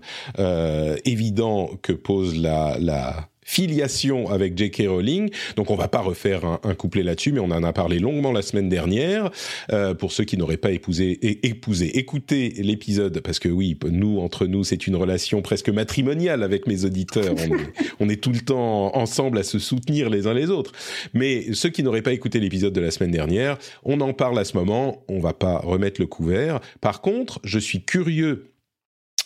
évidents 1.05 1.71
que 1.83 1.93
pose 1.93 2.37
la 2.37 3.29
filiation 3.51 4.31
avec 4.31 4.57
J.K. 4.57 4.85
Rowling. 4.87 5.31
Donc 5.57 5.73
on 5.73 5.75
va 5.75 5.89
pas 5.89 6.01
refaire 6.01 6.45
un, 6.45 6.75
couplet 6.75 7.03
là-dessus, 7.03 7.33
mais 7.33 7.41
on 7.41 7.51
en 7.51 7.65
a 7.65 7.73
parlé 7.73 7.99
longuement 7.99 8.31
la 8.31 8.43
semaine 8.43 8.69
dernière. 8.69 9.31
Euh, 9.73 9.93
pour 9.93 10.13
ceux 10.13 10.23
qui 10.23 10.37
n'auraient 10.37 10.57
pas 10.57 10.71
épousé, 10.71 11.19
épousé, 11.43 11.99
écoutez 11.99 12.51
l'épisode, 12.59 13.21
parce 13.21 13.41
que 13.41 13.49
oui, 13.49 13.77
nous, 13.91 14.21
entre 14.21 14.47
nous, 14.47 14.63
c'est 14.63 14.87
une 14.87 14.95
relation 14.95 15.43
presque 15.43 15.69
matrimoniale 15.69 16.45
avec 16.45 16.69
mes 16.69 16.85
auditeurs. 16.85 17.35
On 17.35 17.57
est, 17.57 17.91
on 17.99 18.09
est 18.09 18.23
tout 18.23 18.31
le 18.31 18.39
temps 18.39 18.97
ensemble 18.97 19.39
à 19.39 19.43
se 19.43 19.59
soutenir 19.59 20.11
les 20.11 20.29
uns 20.29 20.35
les 20.35 20.49
autres. 20.49 20.71
Mais 21.13 21.53
ceux 21.53 21.71
qui 21.71 21.83
n'auraient 21.83 22.03
pas 22.03 22.13
écouté 22.13 22.39
l'épisode 22.39 22.73
de 22.73 22.81
la 22.81 22.93
semaine 22.93 23.11
dernière, 23.11 23.59
on 23.83 24.01
en 24.01 24.13
parle 24.13 24.39
à 24.39 24.45
ce 24.45 24.57
moment. 24.57 25.03
On 25.09 25.19
va 25.19 25.33
pas 25.33 25.59
remettre 25.59 26.01
le 26.01 26.07
couvert. 26.07 26.61
Par 26.81 27.01
contre, 27.01 27.41
je 27.43 27.59
suis 27.59 27.83
curieux 27.83 28.50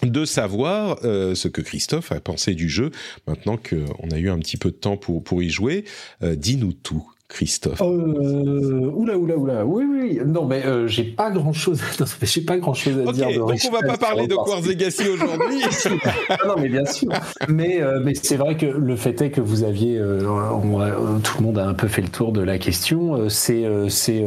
de 0.02 0.24
savoir 0.24 0.98
euh, 1.04 1.34
ce 1.34 1.48
que 1.48 1.60
Christophe 1.60 2.12
a 2.12 2.20
pensé 2.20 2.54
du 2.54 2.68
jeu, 2.68 2.90
maintenant 3.26 3.56
qu'on 3.56 4.10
a 4.10 4.18
eu 4.18 4.30
un 4.30 4.38
petit 4.38 4.56
peu 4.56 4.70
de 4.70 4.76
temps 4.76 4.96
pour, 4.96 5.22
pour 5.22 5.42
y 5.42 5.50
jouer. 5.50 5.84
Euh, 6.22 6.34
dis-nous 6.36 6.72
tout. 6.72 7.08
Christophe. 7.26 7.80
Euh, 7.80 8.90
oula, 8.94 9.16
oula, 9.16 9.36
oula. 9.36 9.64
Oui, 9.64 9.84
oui. 9.88 10.20
Non, 10.24 10.44
mais 10.44 10.64
euh, 10.64 10.86
j'ai 10.86 11.04
pas 11.04 11.30
grand 11.30 11.54
chose. 11.54 11.80
j'ai 12.22 12.42
pas 12.42 12.58
grand 12.58 12.74
chose 12.74 12.98
à 13.08 13.12
dire. 13.12 13.30
donc 13.38 13.58
on 13.66 13.72
va 13.72 13.80
pas 13.80 13.96
parler 13.96 14.26
de 14.26 14.34
Quartz 14.34 14.66
Legacy 14.66 15.08
aujourd'hui. 15.08 15.62
Ah 16.28 16.36
non, 16.46 16.54
mais 16.58 16.68
bien 16.68 16.84
sûr. 16.84 17.08
Mais, 17.48 17.80
mais 18.04 18.14
c'est 18.14 18.36
vrai 18.36 18.56
que 18.56 18.66
le 18.66 18.94
fait 18.94 19.20
est 19.22 19.30
que 19.30 19.40
vous 19.40 19.64
aviez, 19.64 19.98
tout 19.98 21.38
le 21.38 21.40
monde 21.40 21.58
a 21.58 21.66
un 21.66 21.74
peu 21.74 21.88
fait 21.88 22.02
le 22.02 22.08
tour 22.08 22.32
de 22.32 22.42
la 22.42 22.58
question. 22.58 23.28
c'est, 23.30 23.64
c'est 23.88 24.22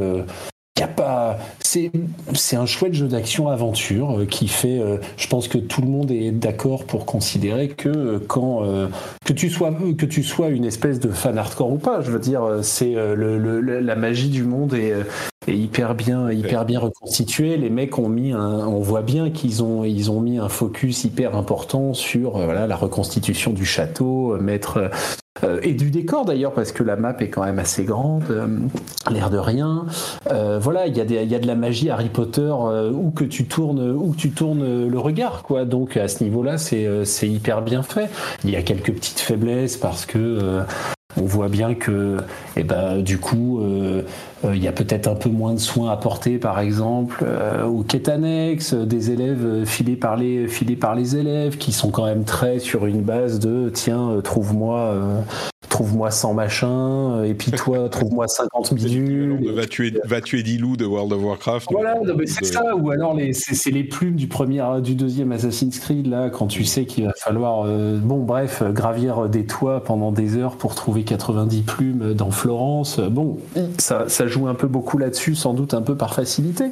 y 0.77 0.83
a 0.83 0.87
pas, 0.87 1.39
c'est 2.33 2.55
un 2.55 2.65
chouette 2.65 2.93
jeu 2.93 3.07
d'action 3.07 3.49
aventure 3.49 4.19
euh, 4.19 4.25
qui 4.25 4.47
fait. 4.47 4.79
Euh, 4.79 4.97
je 5.17 5.27
pense 5.27 5.47
que 5.47 5.57
tout 5.57 5.81
le 5.81 5.87
monde 5.87 6.11
est 6.11 6.31
d'accord 6.31 6.85
pour 6.85 7.05
considérer 7.05 7.67
que 7.69 7.89
euh, 7.89 8.19
quand 8.25 8.63
que 9.25 9.33
tu 9.33 9.49
sois 9.49 9.73
que 9.97 10.05
tu 10.05 10.23
sois 10.23 10.47
une 10.49 10.65
espèce 10.65 10.99
de 10.99 11.09
fan 11.09 11.37
hardcore 11.37 11.71
ou 11.71 11.77
pas, 11.77 12.01
je 12.01 12.11
veux 12.11 12.19
dire, 12.19 12.59
c'est 12.61 12.93
le, 12.93 13.59
la 13.59 13.95
magie 13.95 14.29
du 14.29 14.43
monde 14.43 14.73
est, 14.73 14.93
est 15.47 15.57
hyper 15.57 15.95
bien 15.95 16.31
hyper 16.31 16.65
bien 16.65 16.79
reconstituée. 16.79 17.57
Les 17.57 17.69
mecs 17.69 17.97
ont 17.99 18.09
mis 18.09 18.31
un, 18.31 18.67
on 18.67 18.79
voit 18.79 19.01
bien 19.01 19.29
qu'ils 19.29 19.63
ont 19.63 19.83
ils 19.83 20.11
ont 20.11 20.21
mis 20.21 20.37
un 20.37 20.49
focus 20.49 21.03
hyper 21.03 21.35
important 21.35 21.93
sur 21.93 22.31
voilà 22.31 22.67
la 22.67 22.75
reconstitution 22.75 23.51
du 23.51 23.65
château, 23.65 24.37
mettre 24.39 24.89
euh, 25.43 25.59
et 25.63 25.73
du 25.73 25.91
décor 25.91 26.25
d'ailleurs 26.25 26.53
parce 26.53 26.71
que 26.71 26.83
la 26.83 26.95
map 26.95 27.15
est 27.19 27.29
quand 27.29 27.43
même 27.43 27.59
assez 27.59 27.83
grande, 27.83 28.23
euh, 28.29 28.47
l'air 29.11 29.29
de 29.29 29.37
rien. 29.37 29.85
Euh, 30.31 30.59
voilà, 30.59 30.87
il 30.87 30.95
y, 30.95 31.01
a 31.01 31.39
de 31.39 31.47
la 31.47 31.55
magie 31.55 31.89
Harry 31.89 32.09
Potter 32.09 32.53
où 32.93 33.11
que 33.11 33.23
tu 33.23 33.45
tournes, 33.45 33.91
où 33.91 34.15
tu 34.15 34.31
tournes 34.31 34.87
le 34.87 34.99
regard, 34.99 35.43
quoi. 35.43 35.65
Donc 35.65 35.97
à 35.97 36.07
ce 36.07 36.23
niveau-là, 36.23 36.57
c'est 36.57 37.27
hyper 37.27 37.61
bien 37.61 37.83
fait. 37.83 38.09
Il 38.43 38.49
y 38.49 38.55
a 38.55 38.61
quelques 38.61 38.93
petites 38.93 39.19
faiblesses 39.19 39.77
parce 39.77 40.05
que 40.05 40.63
on 41.19 41.25
voit 41.25 41.49
bien 41.49 41.73
que, 41.73 42.17
eh 42.55 42.63
ben, 42.63 43.01
du 43.01 43.17
coup, 43.17 43.61
il 44.43 44.63
y 44.63 44.67
a 44.67 44.71
peut-être 44.71 45.07
un 45.07 45.15
peu 45.15 45.29
moins 45.29 45.53
de 45.53 45.59
soins 45.59 45.91
apportés, 45.91 46.37
par 46.37 46.59
exemple, 46.59 47.25
au 47.65 47.83
quai 47.83 48.09
annexe, 48.09 48.73
des 48.73 49.11
élèves 49.11 49.65
filés 49.65 49.95
par 49.95 50.15
les 50.15 50.47
filés 50.47 50.75
par 50.75 50.95
les 50.95 51.15
élèves, 51.15 51.57
qui 51.57 51.71
sont 51.71 51.89
quand 51.89 52.05
même 52.05 52.23
très 52.23 52.59
sur 52.59 52.85
une 52.85 53.01
base 53.01 53.39
de 53.39 53.69
tiens, 53.73 54.19
trouve-moi 54.23 54.93
trouve-moi 55.77 56.09
100 56.09 56.33
machins, 56.33 57.23
et 57.23 57.35
puis 57.35 57.51
toi, 57.51 57.87
trouve-moi 57.91 58.27
50 58.27 58.73
bidules. 58.73 59.53
va 59.53 59.67
tuer, 59.67 59.93
va 60.05 60.21
tuer 60.21 60.41
10 60.41 60.57
loups 60.57 60.75
de 60.75 60.85
World 60.85 61.13
of 61.13 61.23
Warcraft. 61.23 61.67
Voilà, 61.71 61.99
c'est 62.25 62.45
ça, 62.45 62.75
ou 62.75 62.89
alors 62.89 63.15
c'est 63.31 63.69
les 63.69 63.83
plumes 63.83 64.15
du 64.15 64.25
premier, 64.25 64.63
du 64.81 64.95
deuxième 64.95 65.31
Assassin's 65.31 65.77
Creed, 65.77 66.07
là, 66.07 66.31
quand 66.31 66.47
tu 66.47 66.65
sais 66.65 66.85
qu'il 66.85 67.05
va 67.05 67.13
falloir, 67.15 67.65
euh, 67.67 67.99
bon, 67.99 68.23
bref, 68.23 68.63
gravir 68.63 69.29
des 69.29 69.45
toits 69.45 69.83
pendant 69.83 70.11
des 70.11 70.35
heures 70.35 70.55
pour 70.55 70.73
trouver 70.73 71.03
90 71.03 71.61
plumes 71.61 72.13
dans 72.15 72.31
Florence. 72.31 72.99
Bon, 72.99 73.37
ça, 73.77 74.05
ça 74.07 74.25
joue 74.25 74.47
un 74.47 74.55
peu 74.55 74.67
beaucoup 74.67 74.97
là-dessus, 74.97 75.35
sans 75.35 75.53
doute 75.53 75.75
un 75.75 75.83
peu 75.83 75.95
par 75.95 76.15
facilité. 76.15 76.71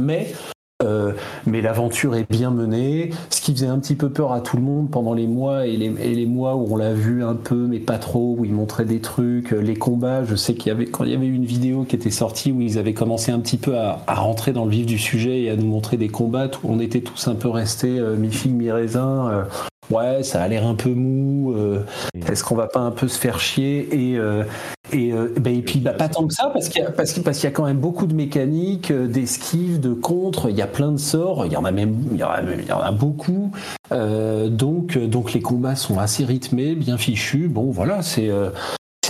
Mais 0.00 0.32
euh, 0.82 1.12
mais 1.46 1.60
l'aventure 1.60 2.14
est 2.14 2.30
bien 2.30 2.50
menée. 2.50 3.10
Ce 3.30 3.40
qui 3.40 3.52
faisait 3.52 3.66
un 3.66 3.78
petit 3.78 3.94
peu 3.94 4.10
peur 4.10 4.32
à 4.32 4.40
tout 4.40 4.56
le 4.56 4.62
monde 4.62 4.90
pendant 4.90 5.14
les 5.14 5.26
mois 5.26 5.66
et 5.66 5.76
les, 5.76 6.26
mois 6.26 6.56
où 6.56 6.72
on 6.72 6.76
l'a 6.76 6.92
vu 6.92 7.24
un 7.24 7.34
peu, 7.34 7.66
mais 7.66 7.78
pas 7.78 7.98
trop, 7.98 8.36
où 8.38 8.44
ils 8.44 8.52
montraient 8.52 8.84
des 8.84 9.00
trucs, 9.00 9.52
euh, 9.52 9.60
les 9.60 9.76
combats. 9.76 10.24
Je 10.24 10.34
sais 10.34 10.54
qu'il 10.54 10.68
y 10.68 10.70
avait 10.70 10.86
quand 10.86 11.04
il 11.04 11.10
y 11.10 11.14
avait 11.14 11.26
une 11.26 11.44
vidéo 11.44 11.84
qui 11.84 11.96
était 11.96 12.10
sortie 12.10 12.52
où 12.52 12.60
ils 12.60 12.78
avaient 12.78 12.94
commencé 12.94 13.32
un 13.32 13.40
petit 13.40 13.56
peu 13.56 13.76
à, 13.76 14.02
rentrer 14.08 14.52
dans 14.52 14.64
le 14.64 14.70
vif 14.70 14.86
du 14.86 14.98
sujet 14.98 15.42
et 15.42 15.50
à 15.50 15.56
nous 15.56 15.66
montrer 15.66 15.96
des 15.96 16.08
combats 16.08 16.50
où 16.62 16.72
on 16.72 16.80
était 16.80 17.00
tous 17.00 17.28
un 17.28 17.34
peu 17.34 17.48
restés 17.48 17.98
euh, 17.98 18.16
mi 18.16 18.30
figue 18.30 18.54
mi 18.54 18.70
raisin 18.70 19.46
ouais, 19.90 20.22
ça 20.22 20.42
a 20.42 20.48
l'air 20.48 20.66
un 20.66 20.74
peu 20.74 20.90
mou, 20.90 21.54
euh, 21.54 21.82
est-ce 22.28 22.44
qu'on 22.44 22.54
va 22.54 22.68
pas 22.68 22.80
un 22.80 22.90
peu 22.90 23.08
se 23.08 23.18
faire 23.18 23.40
chier 23.40 23.88
Et, 23.92 24.18
euh, 24.18 24.44
et, 24.92 25.12
euh, 25.12 25.32
ben, 25.40 25.56
et 25.56 25.62
puis 25.62 25.80
bah, 25.80 25.92
pas 25.92 26.08
tant 26.08 26.26
que 26.26 26.34
ça, 26.34 26.50
parce 26.52 26.68
qu'il 26.68 26.82
y, 26.82 26.84
a, 26.84 26.90
parce, 26.90 27.18
parce 27.18 27.38
qu'il 27.38 27.48
y 27.48 27.52
a 27.52 27.54
quand 27.54 27.66
même 27.66 27.78
beaucoup 27.78 28.06
de 28.06 28.14
mécaniques, 28.14 28.92
d'esquives, 28.92 29.80
de 29.80 29.92
contre, 29.92 30.50
il 30.50 30.56
y 30.56 30.62
a 30.62 30.66
plein 30.66 30.92
de 30.92 30.98
sorts, 30.98 31.46
il 31.46 31.52
y 31.52 31.56
en 31.56 31.64
a 31.64 31.72
même 31.72 31.96
il 32.12 32.18
y 32.18 32.24
en 32.24 32.30
a, 32.30 32.40
il 32.42 32.66
y 32.66 32.72
en 32.72 32.80
a 32.80 32.92
beaucoup. 32.92 33.52
donc, 33.90 34.98
donc 34.98 35.32
les 35.32 35.40
combats 35.40 35.76
sont 35.76 35.98
assez 35.98 36.24
rythmés, 36.24 36.74
bien 36.74 36.96
fichus. 36.96 37.48
Bon, 37.48 37.70
voilà, 37.70 38.02
c'est 38.02 38.30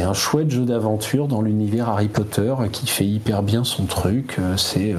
c'est 0.00 0.06
un 0.06 0.14
chouette 0.14 0.50
jeu 0.50 0.64
d'aventure 0.64 1.28
dans 1.28 1.42
l'univers 1.42 1.90
Harry 1.90 2.08
Potter 2.08 2.54
qui 2.72 2.86
fait 2.86 3.04
hyper 3.04 3.42
bien 3.42 3.64
son 3.64 3.84
truc. 3.84 4.38
C'est 4.56 4.94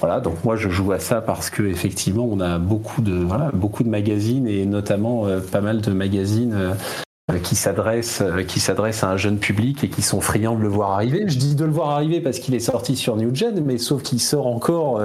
voilà, 0.00 0.20
donc 0.20 0.44
moi 0.44 0.56
je 0.56 0.68
joue 0.68 0.92
à 0.92 0.98
ça 0.98 1.20
parce 1.20 1.48
que 1.48 1.62
effectivement 1.62 2.28
on 2.30 2.40
a 2.40 2.58
beaucoup 2.58 3.00
de 3.00 3.14
voilà 3.14 3.50
beaucoup 3.54 3.82
de 3.84 3.88
magazines 3.88 4.46
et 4.46 4.66
notamment 4.66 5.26
euh, 5.26 5.40
pas 5.40 5.60
mal 5.60 5.80
de 5.80 5.92
magazines 5.92 6.52
euh, 6.52 7.38
qui 7.38 7.54
s'adressent 7.54 8.20
euh, 8.20 8.42
qui 8.42 8.60
s'adressent 8.60 9.02
à 9.02 9.08
un 9.08 9.16
jeune 9.16 9.38
public 9.38 9.84
et 9.84 9.88
qui 9.88 10.02
sont 10.02 10.20
friands 10.20 10.56
de 10.56 10.62
le 10.62 10.68
voir 10.68 10.90
arriver. 10.92 11.24
Je 11.26 11.38
dis 11.38 11.54
de 11.54 11.64
le 11.64 11.70
voir 11.70 11.88
arriver 11.88 12.20
parce 12.20 12.38
qu'il 12.38 12.54
est 12.54 12.60
sorti 12.60 12.96
sur 12.96 13.16
New 13.16 13.34
Gen, 13.34 13.62
mais 13.64 13.78
sauf 13.78 14.02
qu'il 14.02 14.20
sort 14.20 14.46
encore 14.46 15.00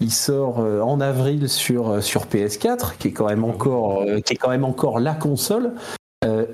il 0.00 0.10
sort 0.10 0.58
en 0.58 1.00
avril 1.00 1.48
sur 1.48 2.02
sur 2.02 2.24
PS4 2.24 2.96
qui 2.98 3.08
est 3.08 3.12
quand 3.12 3.28
même 3.28 3.44
encore 3.44 4.04
qui 4.24 4.32
est 4.32 4.36
quand 4.36 4.50
même 4.50 4.64
encore 4.64 4.98
la 4.98 5.14
console 5.14 5.74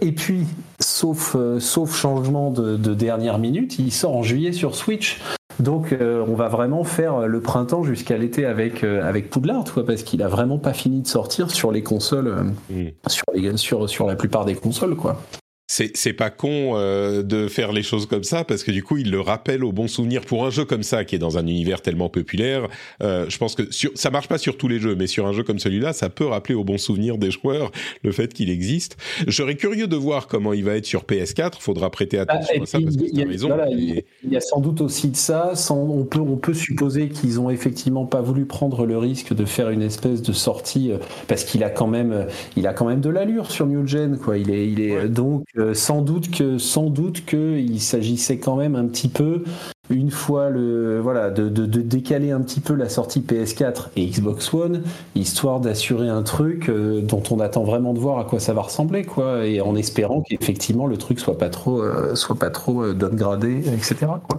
et 0.01 0.12
puis, 0.12 0.47
sauf, 0.78 1.36
sauf 1.59 1.97
changement 1.97 2.51
de, 2.51 2.76
de, 2.76 2.94
dernière 2.94 3.38
minute, 3.38 3.78
il 3.78 3.93
sort 3.93 4.16
en 4.16 4.22
juillet 4.22 4.52
sur 4.52 4.74
Switch. 4.76 5.20
Donc 5.60 5.93
euh, 5.93 6.24
on 6.28 6.34
va 6.34 6.48
vraiment 6.48 6.84
faire 6.84 7.26
le 7.26 7.40
printemps 7.40 7.82
jusqu'à 7.82 8.18
l'été 8.18 8.44
avec 8.44 8.84
euh, 8.84 9.02
avec 9.06 9.30
Poudlard, 9.30 9.64
quoi, 9.72 9.86
parce 9.86 10.02
qu'il 10.02 10.22
a 10.22 10.28
vraiment 10.28 10.59
pas 10.59 10.74
fini 10.74 11.01
de 11.01 11.06
sortir 11.06 11.51
sur 11.51 11.72
les 11.72 11.82
consoles, 11.82 12.28
euh, 12.28 12.90
sur, 13.06 13.24
les, 13.34 13.56
sur 13.56 13.88
sur 13.88 14.06
la 14.06 14.16
plupart 14.16 14.44
des 14.44 14.55
consoles, 14.55 14.97
quoi 14.97 15.20
c'est 15.68 16.12
pas 16.12 16.30
con 16.30 16.76
euh, 16.76 17.22
de 17.22 17.48
faire 17.48 17.72
les 17.72 17.82
choses 17.82 18.06
comme 18.06 18.22
ça 18.22 18.44
parce 18.44 18.62
que 18.62 18.70
du 18.70 18.84
coup 18.84 18.98
il 18.98 19.10
le 19.10 19.20
rappelle 19.20 19.64
au 19.64 19.72
bon 19.72 19.88
souvenir 19.88 20.22
pour 20.22 20.47
un 20.47 20.51
jeu 20.51 20.64
comme 20.64 20.84
ça 20.84 21.05
qui 21.05 21.16
est 21.16 21.18
dans 21.18 21.38
un 21.38 21.47
univers 21.47 21.82
tellement 21.82 22.09
populaire. 22.09 22.68
Euh, 23.02 23.26
je 23.28 23.36
pense 23.38 23.56
que 23.56 23.70
sur, 23.72 23.90
ça 23.97 24.10
marche 24.10 24.28
pas 24.28 24.38
sur 24.38 24.56
tous 24.56 24.68
les 24.68 24.78
jeux, 24.78 24.94
mais 24.94 25.09
sur 25.09 25.26
un 25.26 25.32
jeu 25.32 25.43
comme 25.43 25.59
celui-là, 25.59 25.93
ça 25.93 26.09
peut 26.09 26.26
rappeler 26.26 26.55
au 26.55 26.62
bon 26.62 26.78
souvenir 26.78 27.18
des 27.18 27.32
joueurs 27.32 27.72
le 28.05 28.12
fait 28.12 28.32
qu'il 28.32 28.48
existe. 28.48 28.97
Je 29.26 29.32
serais 29.32 29.56
curieux 29.56 29.88
de 29.88 29.97
voir 29.97 30.28
comment 30.28 30.52
il 30.52 30.64
va 30.64 30.76
être 30.76 30.86
sur 30.86 31.02
PS4. 31.02 31.55
Faudra 31.59 31.90
prêter 31.90 32.18
bah, 32.18 32.26
attention 32.28 32.62
à 32.62 32.66
ça 32.66 32.78
parce 32.80 32.97
que 32.97 33.12
tu 33.12 33.22
as 33.22 33.26
raison. 33.26 33.51
Il 33.76 34.05
y 34.30 34.36
a 34.36 34.40
sans 34.40 34.60
doute 34.60 34.80
aussi 34.80 35.09
de 35.09 35.16
ça. 35.16 35.52
on 35.70 36.05
peut 36.05 36.20
on 36.20 36.36
peut 36.36 36.55
supposer 36.55 37.09
qu'ils 37.09 37.40
ont 37.40 37.51
effectivement 37.51 38.06
pas 38.06 38.20
voulu 38.20 38.47
prendre 38.47 38.86
le 38.86 38.98
risque 38.98 39.34
de 39.34 39.44
faire 39.44 39.70
une 39.70 39.82
espèce 39.82 40.22
de 40.22 40.32
sortie 40.32 40.93
euh, 40.93 40.98
parce 41.26 41.43
qu'il 41.43 41.64
a 41.64 41.70
quand 41.70 41.88
même 41.88 42.26
il 42.56 42.68
a 42.68 42.72
quand 42.72 42.86
même 42.86 43.01
de 43.01 43.10
l'allure 43.10 43.51
sur 43.51 43.66
New 43.66 43.84
Gen 43.84 44.16
quoi. 44.16 44.38
Il 44.38 44.51
est 44.51 44.68
il 44.68 44.80
est 44.80 45.09
donc 45.09 45.44
euh, 45.58 45.74
sans 45.74 46.02
doute 46.02 46.30
que 46.30 46.58
sans 46.58 46.90
doute 46.90 47.24
que 47.24 47.58
il 47.58 47.80
s'agissait 47.80 48.38
quand 48.38 48.56
même 48.56 48.76
un 48.76 48.86
petit 48.86 49.08
peu 49.08 49.44
une 49.90 50.10
fois 50.10 50.50
le 50.50 51.00
voilà 51.00 51.30
de, 51.30 51.48
décaler 51.66 52.30
un 52.30 52.40
petit 52.40 52.60
peu 52.60 52.74
la 52.74 52.88
sortie 52.88 53.20
PS4 53.20 53.88
et 53.96 54.06
Xbox 54.06 54.52
One 54.52 54.82
histoire 55.14 55.60
d'assurer 55.60 56.08
un 56.08 56.22
truc 56.22 56.68
euh, 56.68 57.00
dont 57.00 57.22
on 57.30 57.40
attend 57.40 57.64
vraiment 57.64 57.94
de 57.94 57.98
voir 57.98 58.18
à 58.18 58.24
quoi 58.24 58.40
ça 58.40 58.52
va 58.52 58.62
ressembler 58.62 59.04
quoi 59.04 59.46
et 59.46 59.60
en 59.60 59.76
espérant 59.76 60.22
qu'effectivement 60.22 60.86
le 60.86 60.96
truc 60.96 61.20
soit 61.20 61.38
pas 61.38 61.48
trop 61.50 61.82
euh, 61.82 62.14
soit 62.14 62.36
pas 62.36 62.50
trop 62.50 62.92
downgradé 62.92 63.62
etc 63.72 64.06
quoi. 64.26 64.38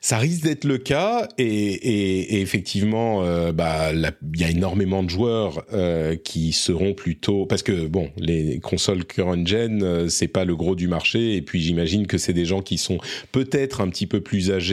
Ça 0.00 0.18
risque 0.18 0.44
d'être 0.44 0.64
le 0.64 0.78
cas 0.78 1.28
et, 1.38 2.40
effectivement, 2.40 3.24
euh, 3.24 3.52
bah, 3.52 3.92
il 3.92 4.40
y 4.40 4.44
a 4.44 4.50
énormément 4.50 5.02
de 5.02 5.10
joueurs 5.10 5.64
euh, 5.72 6.16
qui 6.16 6.52
seront 6.52 6.94
plutôt 6.94 7.46
parce 7.46 7.62
que 7.62 7.86
bon, 7.86 8.10
les 8.16 8.60
consoles 8.60 9.04
current 9.04 9.46
gen, 9.46 9.82
euh, 9.82 10.08
c'est 10.08 10.28
pas 10.28 10.44
le 10.44 10.54
gros 10.54 10.74
du 10.74 10.86
marché 10.86 11.36
et 11.36 11.42
puis 11.42 11.60
j'imagine 11.60 12.06
que 12.06 12.18
c'est 12.18 12.32
des 12.32 12.44
gens 12.44 12.62
qui 12.62 12.78
sont 12.78 12.98
peut-être 13.32 13.80
un 13.80 13.88
petit 13.88 14.06
peu 14.06 14.20
plus 14.20 14.52
âgés 14.52 14.65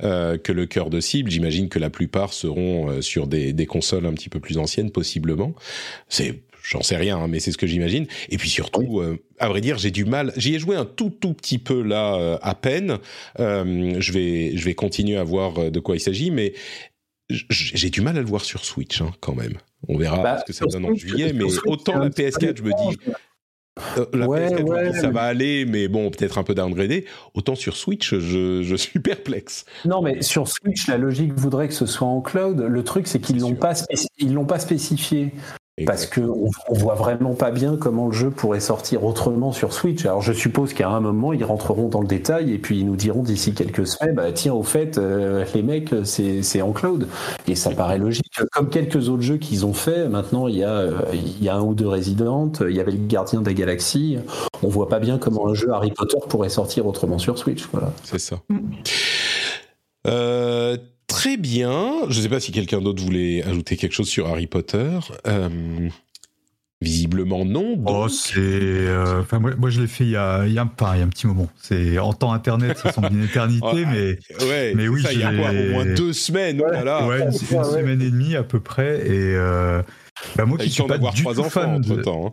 que 0.00 0.52
le 0.52 0.66
cœur 0.66 0.90
de 0.90 1.00
cible. 1.00 1.30
J'imagine 1.30 1.68
que 1.68 1.78
la 1.78 1.90
plupart 1.90 2.32
seront 2.32 3.00
sur 3.00 3.26
des, 3.26 3.52
des 3.52 3.66
consoles 3.66 4.06
un 4.06 4.12
petit 4.12 4.28
peu 4.28 4.40
plus 4.40 4.58
anciennes, 4.58 4.90
possiblement. 4.90 5.54
C'est 6.08 6.42
J'en 6.64 6.82
sais 6.82 6.96
rien, 6.96 7.18
hein, 7.18 7.28
mais 7.28 7.40
c'est 7.40 7.52
ce 7.52 7.58
que 7.58 7.66
j'imagine. 7.66 8.06
Et 8.30 8.38
puis 8.38 8.48
surtout, 8.48 9.00
euh, 9.00 9.22
à 9.38 9.48
vrai 9.48 9.60
dire, 9.60 9.76
j'ai 9.76 9.90
du 9.90 10.06
mal. 10.06 10.32
J'y 10.36 10.54
ai 10.54 10.58
joué 10.58 10.76
un 10.76 10.86
tout 10.86 11.10
tout 11.10 11.34
petit 11.34 11.58
peu 11.58 11.82
là, 11.82 12.14
euh, 12.14 12.38
à 12.40 12.54
peine. 12.54 12.98
Euh, 13.38 13.96
je 14.00 14.12
vais 14.12 14.56
je 14.56 14.64
vais 14.64 14.74
continuer 14.74 15.18
à 15.18 15.24
voir 15.24 15.70
de 15.70 15.80
quoi 15.80 15.94
il 15.94 16.00
s'agit, 16.00 16.30
mais 16.30 16.54
j'ai 17.28 17.90
du 17.90 18.00
mal 18.00 18.16
à 18.16 18.20
le 18.20 18.26
voir 18.26 18.44
sur 18.44 18.64
Switch 18.64 19.02
hein, 19.02 19.12
quand 19.20 19.34
même. 19.34 19.58
On 19.88 19.98
verra 19.98 20.22
bah, 20.22 20.38
ce 20.38 20.44
que 20.46 20.54
ça 20.54 20.64
donne 20.64 20.86
en 20.86 20.94
juillet, 20.94 21.34
mais 21.34 21.44
autant 21.66 21.98
la 21.98 22.08
PS4, 22.08 22.56
je 22.56 22.62
me 22.62 22.70
dis. 22.70 22.98
La 24.12 24.26
PS4, 24.26 25.00
ça 25.00 25.10
va 25.10 25.22
aller, 25.22 25.64
mais 25.64 25.88
bon, 25.88 26.10
peut-être 26.10 26.38
un 26.38 26.44
peu 26.44 26.54
downgradé. 26.54 27.06
Autant 27.34 27.54
sur 27.54 27.76
Switch, 27.76 28.14
je, 28.14 28.62
je, 28.62 28.76
suis 28.76 29.00
perplexe. 29.00 29.64
Non, 29.84 30.00
mais 30.00 30.22
sur 30.22 30.46
Switch, 30.46 30.86
la 30.86 30.96
logique 30.96 31.32
voudrait 31.34 31.68
que 31.68 31.74
ce 31.74 31.86
soit 31.86 32.06
en 32.06 32.20
cloud. 32.20 32.60
Le 32.60 32.84
truc, 32.84 33.08
c'est 33.08 33.20
qu'ils 33.20 33.40
l'ont 33.40 33.54
pas, 33.54 33.74
ils 34.18 34.32
l'ont 34.32 34.46
pas 34.46 34.60
spécifié. 34.60 35.32
Parce 35.86 36.06
qu'on 36.06 36.50
on 36.68 36.74
voit 36.74 36.94
vraiment 36.94 37.34
pas 37.34 37.50
bien 37.50 37.76
comment 37.76 38.06
le 38.06 38.12
jeu 38.12 38.30
pourrait 38.30 38.60
sortir 38.60 39.02
autrement 39.02 39.50
sur 39.50 39.72
Switch. 39.72 40.06
Alors 40.06 40.22
je 40.22 40.32
suppose 40.32 40.72
qu'à 40.72 40.88
un 40.88 41.00
moment 41.00 41.32
ils 41.32 41.42
rentreront 41.42 41.88
dans 41.88 42.00
le 42.00 42.06
détail 42.06 42.52
et 42.52 42.58
puis 42.58 42.78
ils 42.78 42.86
nous 42.86 42.94
diront 42.94 43.24
d'ici 43.24 43.54
quelques 43.54 43.84
semaines, 43.84 44.14
bah 44.14 44.30
tiens 44.30 44.54
au 44.54 44.62
fait 44.62 44.98
euh, 44.98 45.44
les 45.52 45.64
mecs 45.64 45.92
c'est 46.04 46.62
en 46.62 46.70
cloud 46.70 47.08
et 47.48 47.56
ça 47.56 47.70
paraît 47.70 47.98
logique. 47.98 48.30
Comme 48.52 48.70
quelques 48.70 49.08
autres 49.08 49.22
jeux 49.22 49.38
qu'ils 49.38 49.66
ont 49.66 49.72
fait, 49.72 50.08
maintenant 50.08 50.46
il 50.46 50.58
y 50.58 50.62
a 50.62 50.70
euh, 50.70 51.00
il 51.12 51.42
y 51.42 51.48
a 51.48 51.56
un 51.56 51.62
ou 51.62 51.74
deux 51.74 51.88
Resident, 51.88 52.52
il 52.60 52.76
y 52.76 52.80
avait 52.80 52.92
le 52.92 53.06
Gardien 53.08 53.40
des 53.40 53.54
Galaxies. 53.54 54.18
On 54.62 54.68
voit 54.68 54.88
pas 54.88 55.00
bien 55.00 55.18
comment 55.18 55.48
un 55.48 55.54
jeu 55.54 55.72
Harry 55.72 55.90
Potter 55.90 56.18
pourrait 56.28 56.50
sortir 56.50 56.86
autrement 56.86 57.18
sur 57.18 57.36
Switch. 57.36 57.66
Voilà. 57.72 57.90
C'est 58.04 58.20
ça. 58.20 58.36
Mm. 58.48 58.58
Euh, 60.06 60.76
Très 61.24 61.38
bien. 61.38 62.02
Je 62.10 62.18
ne 62.18 62.22
sais 62.22 62.28
pas 62.28 62.38
si 62.38 62.52
quelqu'un 62.52 62.82
d'autre 62.82 63.02
voulait 63.02 63.42
ajouter 63.44 63.78
quelque 63.78 63.94
chose 63.94 64.10
sur 64.10 64.26
Harry 64.26 64.46
Potter. 64.46 64.90
Euh, 65.26 65.88
Visiblement 66.82 67.46
non. 67.46 67.82
Oh, 67.86 68.08
c'est. 68.10 68.94
Enfin, 69.20 69.38
moi, 69.38 69.52
moi, 69.56 69.70
je 69.70 69.80
l'ai 69.80 69.86
fait 69.86 70.04
il 70.04 70.10
y 70.10 70.16
a, 70.16 70.44
il 70.46 70.52
y 70.52 70.58
a, 70.58 70.68
il 70.68 70.98
y 70.98 71.00
a 71.00 71.02
un 71.02 71.08
petit 71.08 71.26
moment. 71.26 71.48
C'est 71.56 71.98
en 71.98 72.12
temps 72.12 72.34
internet, 72.34 72.76
ça 72.76 72.92
semble 72.92 73.10
une 73.10 73.24
éternité, 73.24 73.86
mais. 73.86 74.18
Ouais. 74.44 74.74
Mais 74.76 74.86
oui, 74.86 75.00
ça, 75.00 75.14
il 75.14 75.20
y 75.20 75.22
a 75.22 75.34
quoi, 75.34 75.48
au 75.48 75.70
moins 75.70 75.86
deux 75.86 76.12
semaines. 76.12 76.60
Ouais, 76.60 76.68
voilà. 76.70 77.06
ouais 77.06 77.22
une, 77.22 77.32
semaine 77.32 78.02
et 78.02 78.10
demie 78.10 78.36
à 78.36 78.42
peu 78.42 78.60
près. 78.60 79.08
Et 79.08 79.34
bah, 80.36 80.44
moi, 80.44 80.58
qui 80.58 80.68
suis 80.68 80.82
pas 80.82 80.98
du 80.98 81.24
tout 81.24 81.44
fan 81.44 81.80
de. 81.80 82.02
Temps, 82.02 82.26
hein. 82.26 82.32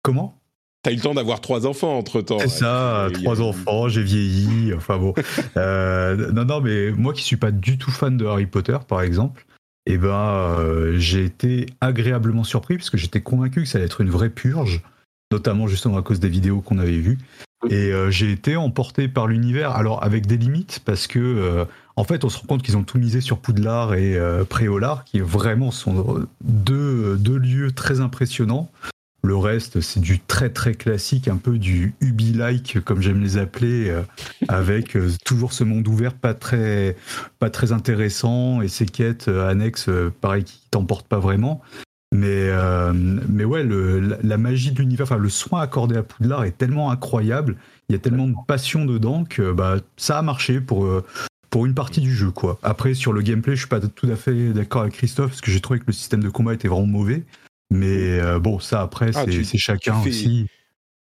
Comment? 0.00 0.39
T'as 0.82 0.92
eu 0.92 0.96
le 0.96 1.02
temps 1.02 1.12
d'avoir 1.12 1.42
trois 1.42 1.66
enfants 1.66 1.98
entre 1.98 2.22
temps. 2.22 2.38
C'est 2.38 2.48
ça, 2.48 3.08
trois 3.12 3.42
enfants, 3.42 3.88
j'ai 3.88 4.02
vieilli. 4.02 4.72
Enfin 4.72 4.96
bon. 4.96 5.12
euh, 5.58 6.32
non, 6.32 6.46
non, 6.46 6.60
mais 6.62 6.90
moi 6.92 7.12
qui 7.12 7.22
suis 7.22 7.36
pas 7.36 7.50
du 7.50 7.76
tout 7.76 7.90
fan 7.90 8.16
de 8.16 8.24
Harry 8.24 8.46
Potter, 8.46 8.78
par 8.88 9.02
exemple, 9.02 9.44
eh 9.84 9.98
ben, 9.98 10.08
euh, 10.08 10.94
j'ai 10.96 11.24
été 11.24 11.66
agréablement 11.82 12.44
surpris 12.44 12.78
parce 12.78 12.88
que 12.88 12.96
j'étais 12.96 13.20
convaincu 13.20 13.62
que 13.62 13.68
ça 13.68 13.76
allait 13.76 13.86
être 13.86 14.00
une 14.00 14.08
vraie 14.08 14.30
purge, 14.30 14.80
notamment 15.30 15.66
justement 15.66 15.98
à 15.98 16.02
cause 16.02 16.18
des 16.18 16.30
vidéos 16.30 16.62
qu'on 16.62 16.78
avait 16.78 16.98
vues. 16.98 17.18
Et 17.68 17.92
euh, 17.92 18.10
j'ai 18.10 18.32
été 18.32 18.56
emporté 18.56 19.06
par 19.06 19.26
l'univers, 19.26 19.72
alors 19.72 20.02
avec 20.02 20.26
des 20.26 20.38
limites, 20.38 20.80
parce 20.86 21.06
que 21.06 21.66
en 21.96 22.04
fait, 22.04 22.24
on 22.24 22.30
se 22.30 22.38
rend 22.38 22.46
compte 22.46 22.62
qu'ils 22.62 22.78
ont 22.78 22.84
tout 22.84 22.96
misé 22.96 23.20
sur 23.20 23.36
Poudlard 23.36 23.92
et 23.92 24.18
Préolard, 24.48 25.04
qui 25.04 25.20
vraiment 25.20 25.70
sont 25.70 26.26
deux, 26.42 27.18
deux 27.18 27.36
lieux 27.36 27.72
très 27.72 28.00
impressionnants. 28.00 28.70
Le 29.22 29.36
reste, 29.36 29.80
c'est 29.80 30.00
du 30.00 30.18
très 30.18 30.48
très 30.48 30.74
classique, 30.74 31.28
un 31.28 31.36
peu 31.36 31.58
du 31.58 31.94
Ubi-like, 32.00 32.80
comme 32.84 33.02
j'aime 33.02 33.20
les 33.20 33.36
appeler, 33.36 33.90
euh, 33.90 34.02
avec 34.48 34.96
euh, 34.96 35.10
toujours 35.26 35.52
ce 35.52 35.62
monde 35.62 35.86
ouvert 35.88 36.14
pas 36.14 36.32
très, 36.32 36.96
pas 37.38 37.50
très 37.50 37.72
intéressant 37.72 38.62
et 38.62 38.68
ces 38.68 38.86
quêtes 38.86 39.28
euh, 39.28 39.48
annexes, 39.48 39.90
pareil, 40.22 40.44
qui 40.44 40.62
t'emportent 40.70 41.06
pas 41.06 41.18
vraiment. 41.18 41.60
Mais, 42.12 42.50
mais 43.28 43.44
ouais, 43.44 43.62
le, 43.62 44.00
la, 44.00 44.36
magie 44.36 44.72
de 44.72 44.80
l'univers, 44.80 45.04
enfin 45.04 45.16
le 45.16 45.28
soin 45.28 45.60
accordé 45.60 45.96
à 45.96 46.02
Poudlard 46.02 46.42
est 46.42 46.58
tellement 46.58 46.90
incroyable, 46.90 47.54
il 47.88 47.92
y 47.92 47.94
a 47.94 48.00
tellement 48.00 48.26
de 48.26 48.34
passion 48.48 48.84
dedans 48.84 49.22
que 49.22 49.52
bah, 49.52 49.76
ça 49.96 50.18
a 50.18 50.22
marché 50.22 50.60
pour, 50.60 50.88
pour 51.50 51.66
une 51.66 51.74
partie 51.74 52.00
du 52.00 52.12
jeu. 52.12 52.32
quoi. 52.32 52.58
Après, 52.64 52.94
sur 52.94 53.12
le 53.12 53.22
gameplay, 53.22 53.54
je 53.54 53.60
suis 53.60 53.68
pas 53.68 53.78
tout 53.78 54.08
à 54.10 54.16
fait 54.16 54.52
d'accord 54.52 54.82
avec 54.82 54.94
Christophe, 54.94 55.30
parce 55.30 55.40
que 55.40 55.52
j'ai 55.52 55.60
trouvé 55.60 55.78
que 55.78 55.84
le 55.86 55.92
système 55.92 56.22
de 56.22 56.30
combat 56.30 56.54
était 56.54 56.66
vraiment 56.66 56.86
mauvais. 56.86 57.24
Mais 57.70 58.18
euh, 58.20 58.38
bon, 58.38 58.58
ça 58.58 58.82
après, 58.82 59.10
ah, 59.14 59.24
c'est 59.28 59.58
chacun 59.58 60.00
aussi. 60.02 60.46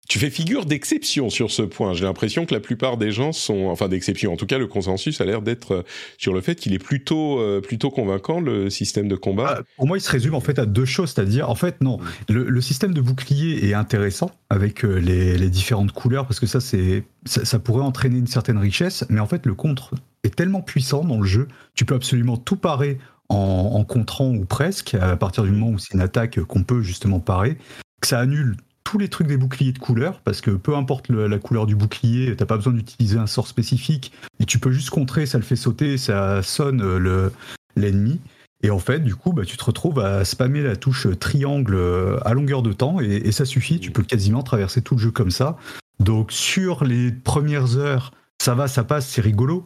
Tu 0.08 0.20
fais 0.20 0.30
figure 0.30 0.68
d'exception 0.68 1.32
sur 1.32 1.50
ce 1.50 1.64
point. 1.64 1.96
J'ai 1.96 2.06
l'impression 2.06 2.46
que 2.46 2.54
la 2.54 2.60
plupart 2.60 2.98
des 2.98 3.12
gens 3.12 3.32
sont, 3.32 3.66
enfin 3.70 3.88
d'exception. 3.88 4.32
En 4.32 4.38
tout 4.38 4.46
cas, 4.46 4.60
le 4.60 4.68
consensus 4.68 5.20
a 5.20 5.26
l'air 5.26 5.42
d'être 5.42 5.74
euh, 5.74 5.84
sur 6.20 6.32
le 6.32 6.42
fait 6.42 6.54
qu'il 6.54 6.76
est 6.76 6.80
plutôt, 6.80 7.40
euh, 7.40 7.60
plutôt 7.60 7.90
convaincant 7.90 8.40
le 8.40 8.70
système 8.70 9.08
de 9.08 9.16
combat. 9.16 9.58
Ah, 9.58 9.64
pour 9.78 9.88
moi, 9.88 9.98
il 9.98 10.02
se 10.02 10.12
résume 10.12 10.36
en 10.36 10.42
fait 10.42 10.60
à 10.60 10.68
deux 10.68 10.86
choses, 10.86 11.14
c'est-à-dire, 11.16 11.50
en 11.50 11.56
fait, 11.56 11.82
non, 11.82 11.98
le, 12.30 12.62
système 12.62 12.94
de 12.94 13.02
bouclier 13.02 13.68
est 13.68 13.74
intéressant 13.74 14.30
avec 14.52 14.84
les, 14.84 15.40
les 15.40 15.50
différentes 15.50 15.92
couleurs 15.92 16.28
parce 16.28 16.40
que 16.40 16.46
ça, 16.46 16.60
c'est, 16.60 17.04
ça, 17.26 17.44
ça, 17.44 17.58
pourrait 17.58 17.84
entraîner 17.84 18.20
une 18.20 18.28
certaine 18.28 18.60
richesse, 18.60 19.06
mais 19.10 19.20
en 19.20 19.28
fait, 19.28 19.48
le 19.48 19.56
contre 19.56 19.96
est 20.24 20.36
tellement 20.36 20.62
puissant 20.62 21.04
dans 21.04 21.20
le 21.20 21.28
jeu, 21.28 21.48
tu 21.74 21.84
peux 21.84 21.96
absolument 21.96 22.38
tout 22.38 22.58
parer 22.58 23.00
en, 23.30 23.84
contrant 23.84 24.32
ou 24.32 24.46
presque, 24.46 24.96
à 24.96 25.16
partir 25.16 25.44
du 25.44 25.52
moment 25.52 25.72
où 25.72 25.80
c'est 25.80 25.94
une 25.94 26.02
attaque 26.02 26.40
qu'on 26.42 26.64
peut 26.64 26.82
justement 26.82 27.20
parer, 27.20 27.58
que 28.02 28.08
ça 28.08 28.20
annule 28.20 28.58
tous 28.84 28.98
les 29.00 29.10
trucs 29.10 29.28
des 29.28 29.38
boucliers 29.38 29.72
de 29.72 29.80
couleur, 29.80 30.22
parce 30.22 30.42
que 30.42 30.52
peu 30.52 30.76
importe 30.76 31.10
la 31.10 31.40
couleur 31.40 31.66
du 31.66 31.76
bouclier, 31.76 32.36
t'as 32.36 32.46
pas 32.46 32.58
besoin 32.58 32.74
d'utiliser 32.74 33.18
un 33.18 33.28
sort 33.28 33.48
spécifique, 33.48 34.12
et 34.40 34.46
tu 34.46 34.60
peux 34.60 34.72
juste 34.72 34.92
contrer, 34.92 35.26
ça 35.26 35.38
le 35.38 35.44
fait 35.44 35.56
sauter, 35.56 35.98
ça 35.98 36.44
sonne 36.44 36.98
le, 36.98 37.32
l'ennemi. 37.76 38.20
Et 38.64 38.70
en 38.70 38.80
fait, 38.80 39.00
du 39.00 39.16
coup, 39.16 39.34
bah, 39.34 39.44
tu 39.46 39.58
te 39.58 39.64
retrouves 39.64 40.00
à 40.00 40.24
spammer 40.24 40.62
la 40.62 40.76
touche 40.76 41.08
triangle 41.20 41.78
à 42.24 42.34
longueur 42.34 42.62
de 42.62 42.74
temps, 42.74 43.00
et, 43.02 43.16
et 43.16 43.32
ça 43.32 43.46
suffit, 43.46 43.80
tu 43.80 43.92
peux 43.92 44.04
quasiment 44.04 44.44
traverser 44.44 44.82
tout 44.82 44.96
le 44.96 45.02
jeu 45.02 45.12
comme 45.12 45.32
ça. 45.32 45.58
Donc 46.00 46.32
sur 46.32 46.84
les 46.84 47.12
premières 47.12 47.78
heures, 47.78 48.12
ça 48.40 48.54
va, 48.54 48.68
ça 48.68 48.84
passe, 48.84 49.08
c'est 49.08 49.22
rigolo. 49.22 49.66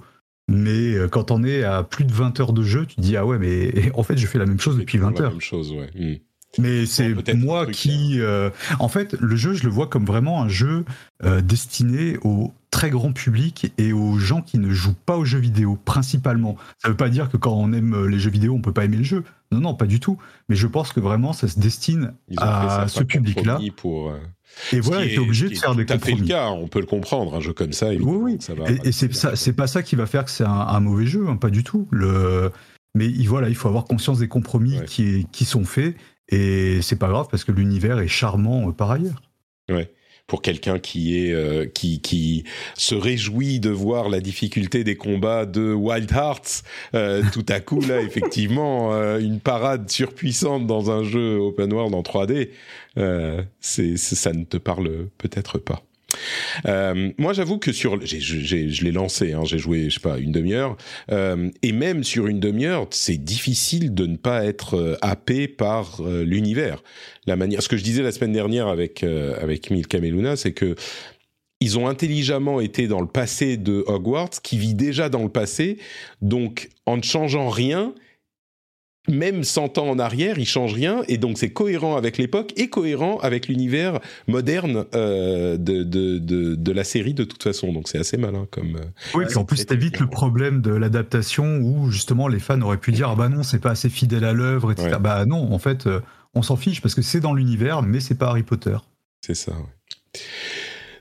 Mais 0.50 0.96
euh, 0.96 1.08
quand 1.08 1.32
on 1.32 1.44
est 1.44 1.64
à 1.64 1.84
plus 1.84 2.06
de 2.06 2.12
20 2.12 2.40
heures 2.40 2.54
de 2.54 2.64
jeu, 2.64 2.86
tu 2.88 2.96
te 2.96 3.02
dis 3.02 3.16
ah 3.16 3.26
ouais 3.26 3.38
mais 3.38 3.92
en 3.96 4.04
fait 4.04 4.18
je 4.18 4.26
fais 4.26 4.40
la 4.40 4.46
même 4.46 4.60
chose 4.60 4.78
depuis 4.78 4.98
20 4.98 5.20
heures. 5.20 5.28
La 5.28 5.30
même 5.30 5.42
chose, 5.42 5.72
ouais. 5.72 5.90
Hmm. 5.96 6.16
Mais 6.58 6.88
c'est 6.88 7.36
moi 7.36 7.68
qui, 7.68 8.20
euh, 8.20 8.50
en 8.80 8.90
fait, 8.90 9.14
le 9.20 9.36
jeu, 9.36 9.54
je 9.54 9.64
le 9.66 9.70
vois 9.70 9.86
comme 9.86 10.06
vraiment 10.06 10.42
un 10.42 10.50
jeu 10.50 10.84
euh, 11.24 11.42
destiné 11.42 12.18
au 12.24 12.52
très 12.72 12.90
grand 12.90 13.12
public 13.12 13.72
et 13.78 13.94
aux 13.94 14.18
gens 14.18 14.42
qui 14.42 14.58
ne 14.58 14.72
jouent 14.72 14.96
pas 15.06 15.16
aux 15.16 15.26
jeux 15.26 15.38
vidéo, 15.38 15.78
principalement. 15.86 16.58
Ça 16.80 16.90
veut 16.90 16.98
pas 16.98 17.10
dire 17.10 17.30
que 17.30 17.38
quand 17.38 17.54
on 17.54 17.72
aime 17.72 18.08
les 18.08 18.18
jeux 18.18 18.32
vidéo, 18.32 18.56
on 18.56 18.62
peut 18.62 18.74
pas 18.74 18.86
aimer 18.86 18.98
le 18.98 19.04
jeu. 19.04 19.24
Non, 19.52 19.60
non, 19.60 19.76
pas 19.76 19.86
du 19.86 20.00
tout. 20.00 20.18
Mais 20.50 20.56
je 20.56 20.66
pense 20.66 20.92
que 20.92 21.00
vraiment, 21.00 21.34
ça 21.34 21.48
se 21.48 21.60
destine 21.60 22.14
à 22.38 22.88
ce 22.88 23.04
public-là. 23.04 23.60
Pour, 23.78 24.12
et 24.74 24.80
voilà, 24.80 25.06
il 25.06 25.14
est 25.14 25.18
obligé 25.18 25.50
de 25.50 25.56
faire 25.56 25.76
des 25.76 25.86
compromis. 25.86 26.18
Fait 26.18 26.22
le 26.22 26.28
cas, 26.28 26.50
on 26.50 26.68
peut 26.68 26.80
le 26.80 26.86
comprendre, 26.86 27.36
un 27.36 27.40
jeu 27.40 27.54
comme 27.54 27.74
ça. 27.74 27.90
Oui, 27.90 27.98
oui. 28.02 28.38
Ça 28.40 28.54
va 28.54 28.66
et, 28.70 28.92
c'est 28.92 29.14
ça, 29.14 29.36
c'est 29.36 29.54
pas 29.54 29.68
ça 29.68 29.84
qui 29.84 29.96
va 29.96 30.06
faire 30.06 30.26
que 30.26 30.32
c'est 30.32 30.46
un, 30.46 30.80
mauvais 30.80 31.06
jeu, 31.06 31.28
hein, 31.28 31.38
pas 31.38 31.50
du 31.50 31.64
tout. 31.64 31.88
Le, 31.92 32.52
mais 32.96 33.08
voilà, 33.26 33.50
il 33.50 33.56
faut 33.56 33.68
avoir 33.68 33.86
conscience 33.86 34.20
des 34.20 34.28
compromis 34.28 34.80
qui, 34.86 35.28
qui 35.32 35.46
sont 35.46 35.64
faits, 35.64 35.96
et 36.28 36.82
c'est 36.82 36.98
pas 36.98 37.10
grave 37.10 37.28
parce 37.32 37.44
que 37.44 37.52
l'univers 37.52 38.00
est 38.00 38.08
charmant 38.08 38.70
euh, 38.70 38.72
par 38.72 38.92
ailleurs. 38.92 39.22
Ouais 39.70 39.92
pour 40.30 40.42
quelqu'un 40.42 40.80
qui 40.80 41.18
est 41.18 41.34
euh, 41.34 41.66
qui 41.66 42.00
qui 42.00 42.46
se 42.76 42.96
réjouit 42.96 43.60
de 43.60 43.70
voir 43.70 44.08
la 44.08 44.22
difficulté 44.22 44.86
des 44.86 44.96
combats 44.96 45.46
de 45.46 45.74
Wild 45.74 46.10
Hearts 46.12 46.64
euh, 46.94 47.22
tout 47.34 47.46
à 47.50 47.60
coup 47.60 47.82
là 47.82 48.00
effectivement 48.00 48.94
euh, 48.94 49.20
une 49.20 49.42
parade 49.42 49.90
surpuissante 49.90 50.68
dans 50.68 50.92
un 50.92 51.04
jeu 51.04 51.38
open 51.38 51.74
world 51.74 51.94
en 51.94 52.02
3D 52.02 52.50
c'est 53.60 53.98
ça 53.98 54.34
ne 54.34 54.44
te 54.44 54.58
parle 54.58 55.08
peut-être 55.18 55.58
pas 55.58 55.84
euh, 56.66 57.12
moi, 57.18 57.34
j'avoue 57.34 57.58
que 57.58 57.72
sur, 57.72 58.00
je 58.06 58.84
l'ai 58.84 58.92
lancé, 58.92 59.34
hein, 59.34 59.44
j'ai 59.46 59.58
joué, 59.58 59.90
je 59.90 59.96
sais 59.96 60.00
pas, 60.00 60.18
une 60.18 60.32
demi-heure, 60.32 60.78
euh, 61.12 61.50
et 61.62 61.72
même 61.72 62.04
sur 62.04 62.28
une 62.28 62.40
demi-heure, 62.40 62.88
c'est 62.92 63.18
difficile 63.18 63.94
de 63.94 64.06
ne 64.06 64.18
pas 64.18 64.46
être 64.46 64.76
euh, 64.76 64.98
happé 65.02 65.48
par 65.48 66.02
l'univers. 66.02 66.84
La 67.26 67.36
manière, 67.36 67.62
ce 67.62 67.70
que 67.70 67.78
je 67.78 67.84
disais 67.84 68.04
la 68.04 68.12
semaine 68.12 68.32
dernière 68.32 68.68
avec 68.68 69.04
avec 69.04 69.70
Milka 69.70 70.00
Meluna, 70.00 70.36
c'est 70.36 70.54
que 70.54 70.76
ils 71.62 71.78
ont 71.78 71.88
intelligemment 71.88 72.62
été 72.62 72.88
dans 72.88 73.02
le 73.02 73.08
passé 73.08 73.58
de 73.58 73.84
Hogwarts, 73.86 74.42
qui 74.42 74.58
vit 74.58 74.74
déjà 74.74 75.10
dans 75.10 75.24
le 75.24 75.30
passé, 75.30 75.78
donc 76.22 76.70
en 76.86 76.98
ne 76.98 77.04
changeant 77.04 77.50
rien, 77.50 77.94
même 79.08 79.44
100 79.44 79.78
ans 79.78 79.90
en 79.90 80.00
arrière, 80.00 80.38
il 80.38 80.46
change 80.46 80.74
rien, 80.74 81.04
et 81.08 81.18
donc 81.18 81.38
c'est 81.38 81.52
cohérent 81.52 81.96
avec 81.96 82.18
l'époque 82.18 82.54
et 82.58 82.70
cohérent 82.70 83.18
avec 83.20 83.48
l'univers 83.48 84.00
moderne 84.28 84.86
euh, 84.94 85.58
de, 85.58 85.84
de, 85.84 86.18
de, 86.18 86.56
de, 86.56 86.72
la 86.72 86.84
série 86.84 87.14
de 87.14 87.24
toute 87.24 87.42
façon. 87.42 87.72
Donc 87.72 87.88
c'est 87.88 87.98
assez 87.98 88.18
malin 88.18 88.48
comme. 88.52 88.76
Euh, 88.76 89.16
oui, 89.16 89.26
puis 89.28 89.38
en 89.38 89.46
plus 89.46 89.66
t'évites 89.66 90.00
le 90.00 90.08
problème 90.08 90.62
de 90.62 90.72
l'adaptation 90.72 91.60
où 91.60 91.90
justement 91.90 92.28
les 92.28 92.40
fans 92.40 92.62
auraient 92.62 92.78
pu 92.78 92.92
dire 92.92 93.10
ah 93.10 93.16
bah 93.16 93.30
non 93.30 93.44
c'est 93.44 93.60
pas 93.60 93.72
assez 93.72 93.90
fidèle 93.90 94.26
à 94.26 94.34
l'œuvre, 94.34 94.72
etc. 94.72 94.98
Bah 95.00 95.26
non, 95.26 95.52
en 95.52 95.60
fait 95.60 95.88
euh, 95.88 96.02
on 96.36 96.42
s'en 96.42 96.56
fiche 96.56 96.82
parce 96.82 96.94
que 96.94 97.02
c'est 97.02 97.20
dans 97.20 97.34
l'univers, 97.34 97.82
mais 97.82 98.00
c'est 98.00 98.18
pas 98.18 98.28
Harry 98.28 98.44
Potter. 98.44 98.78
C'est 99.26 99.36
ça. 99.36 99.54
Ouais. 99.54 100.22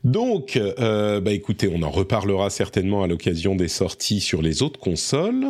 Donc, 0.05 0.57
euh, 0.57 1.21
bah 1.21 1.33
écoutez, 1.33 1.69
on 1.73 1.83
en 1.83 1.91
reparlera 1.91 2.51
certainement 2.51 3.03
à 3.03 3.07
l'occasion 3.07 3.57
des 3.57 3.69
sorties 3.69 4.21
sur 4.21 4.43
les 4.43 4.63
autres 4.63 4.79
consoles. 4.79 5.49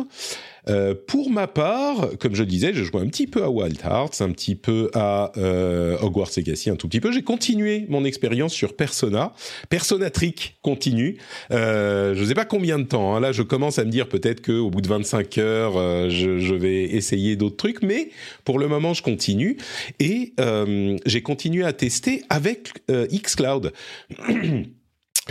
Euh, 0.69 0.93
pour 1.07 1.29
ma 1.29 1.47
part, 1.47 2.09
comme 2.19 2.35
je 2.35 2.43
disais, 2.43 2.73
je 2.73 2.83
joué 2.83 3.01
un 3.01 3.07
petit 3.07 3.27
peu 3.27 3.43
à 3.43 3.49
Wild 3.49 3.79
Hearts, 3.83 4.21
un 4.21 4.31
petit 4.31 4.55
peu 4.55 4.89
à 4.93 5.31
euh, 5.37 5.97
Hogwarts 6.01 6.31
Legacy, 6.37 6.69
un 6.69 6.75
tout 6.75 6.87
petit 6.87 6.99
peu. 6.99 7.11
J'ai 7.11 7.21
continué 7.21 7.85
mon 7.89 8.05
expérience 8.05 8.53
sur 8.53 8.75
Persona. 8.75 9.33
Persona 9.69 10.09
Trick 10.09 10.57
continue. 10.61 11.17
Euh, 11.51 12.15
je 12.15 12.21
ne 12.21 12.25
sais 12.25 12.33
pas 12.33 12.45
combien 12.45 12.79
de 12.79 12.83
temps. 12.83 13.15
Hein. 13.15 13.19
Là, 13.19 13.31
je 13.31 13.43
commence 13.43 13.79
à 13.79 13.85
me 13.85 13.91
dire 13.91 14.07
peut-être 14.07 14.45
qu'au 14.45 14.69
bout 14.69 14.81
de 14.81 14.87
25 14.87 15.37
heures, 15.37 15.77
euh, 15.77 16.09
je, 16.09 16.39
je, 16.39 16.55
vais 16.55 16.83
essayer 16.83 17.35
d'autres 17.35 17.57
trucs. 17.57 17.81
Mais 17.81 18.09
pour 18.43 18.59
le 18.59 18.67
moment, 18.67 18.93
je 18.93 19.03
continue. 19.03 19.57
Et 19.99 20.33
euh, 20.39 20.97
j'ai 21.05 21.21
continué 21.21 21.63
à 21.63 21.73
tester 21.73 22.23
avec 22.29 22.69
xCloud. 22.89 23.73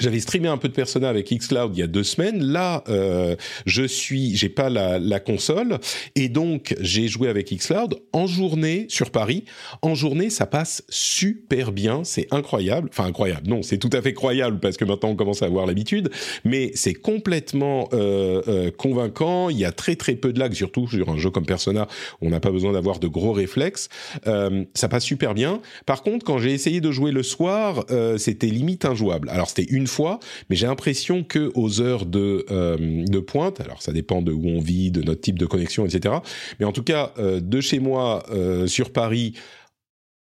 J'avais 0.01 0.21
streamé 0.21 0.49
un 0.49 0.57
peu 0.57 0.69
de 0.69 0.73
Persona 0.73 1.09
avec 1.09 1.33
xCloud 1.33 1.73
il 1.75 1.81
y 1.81 1.83
a 1.83 1.87
deux 1.87 2.05
semaines. 2.05 2.43
Là, 2.43 2.85
euh, 2.89 3.37
je 3.67 3.85
suis, 3.85 4.37
j'ai 4.37 4.49
pas 4.49 4.71
la, 4.71 4.99
la, 4.99 5.21
console 5.21 5.79
et 6.15 6.29
donc 6.29 6.75
j'ai 6.81 7.09
joué 7.09 7.29
avec 7.29 7.53
xCloud 7.53 8.01
en 8.13 8.27
journée 8.27 8.87
sur 8.89 9.11
Paris. 9.11 9.45
En 9.83 9.95
journée, 9.95 10.31
ça 10.31 10.47
passe 10.47 10.85
super 10.89 11.73
bien, 11.73 12.05
c'est 12.05 12.29
incroyable. 12.31 12.89
Enfin 12.91 13.05
incroyable, 13.05 13.49
non, 13.49 13.63
c'est 13.63 13.79
tout 13.79 13.91
à 13.93 14.01
fait 14.01 14.15
croyable 14.15 14.61
parce 14.61 14.77
que 14.77 14.85
maintenant 14.85 15.11
on 15.11 15.17
commence 15.17 15.43
à 15.43 15.47
avoir 15.47 15.67
l'habitude, 15.67 16.11
mais 16.45 16.71
c'est 16.75 16.95
complètement 16.95 17.89
euh, 17.93 18.43
euh, 18.49 18.71
convaincant. 18.71 19.51
Il 19.51 19.59
y 19.59 19.65
a 19.65 19.73
très 19.73 19.97
très 19.97 20.15
peu 20.15 20.33
de 20.33 20.39
lag, 20.39 20.53
surtout 20.53 20.89
sur 20.89 21.09
un 21.09 21.19
jeu 21.19 21.31
comme 21.31 21.47
Persona, 21.47 21.89
on 22.21 22.31
n'a 22.31 22.41
pas 22.41 22.51
besoin 22.51 22.73
d'avoir 22.73 22.99
de 22.99 23.09
gros 23.09 23.33
réflexes. 23.33 23.89
Euh, 24.27 24.65
ça 24.75 24.89
passe 24.89 25.05
super 25.05 25.35
bien. 25.35 25.61
Par 25.87 26.03
contre, 26.03 26.25
quand 26.25 26.39
j'ai 26.39 26.53
essayé 26.53 26.81
de 26.81 26.91
jouer 26.91 27.11
le 27.11 27.23
soir, 27.23 27.85
euh, 27.91 28.19
c'était 28.19 28.47
limite 28.47 28.85
injouable. 28.85 29.29
Alors 29.31 29.49
c'était 29.49 29.71
une 29.71 29.87
fois, 29.89 30.21
mais 30.49 30.57
j'ai 30.57 30.67
l'impression 30.67 31.25
que 31.25 31.51
aux 31.55 31.81
heures 31.81 32.07
de, 32.07 32.47
euh, 32.51 32.77
de 33.05 33.19
pointe, 33.19 33.61
alors 33.61 33.83
ça 33.83 33.93
dépend 33.93 34.23
de 34.23 34.31
où 34.31 34.47
on 34.47 34.61
vit, 34.61 34.93
de 34.93 35.03
notre 35.03 35.21
type 35.21 35.39
de 35.39 35.47
connexion, 35.47 35.85
etc. 35.85 36.15
Mais 36.61 36.67
en 36.67 36.73
tout 36.73 36.85
cas, 36.85 37.13
euh, 37.19 37.41
de 37.41 37.61
chez 37.61 37.81
moi 37.81 38.25
euh, 38.31 38.67
sur 38.67 38.93
Paris, 38.93 39.35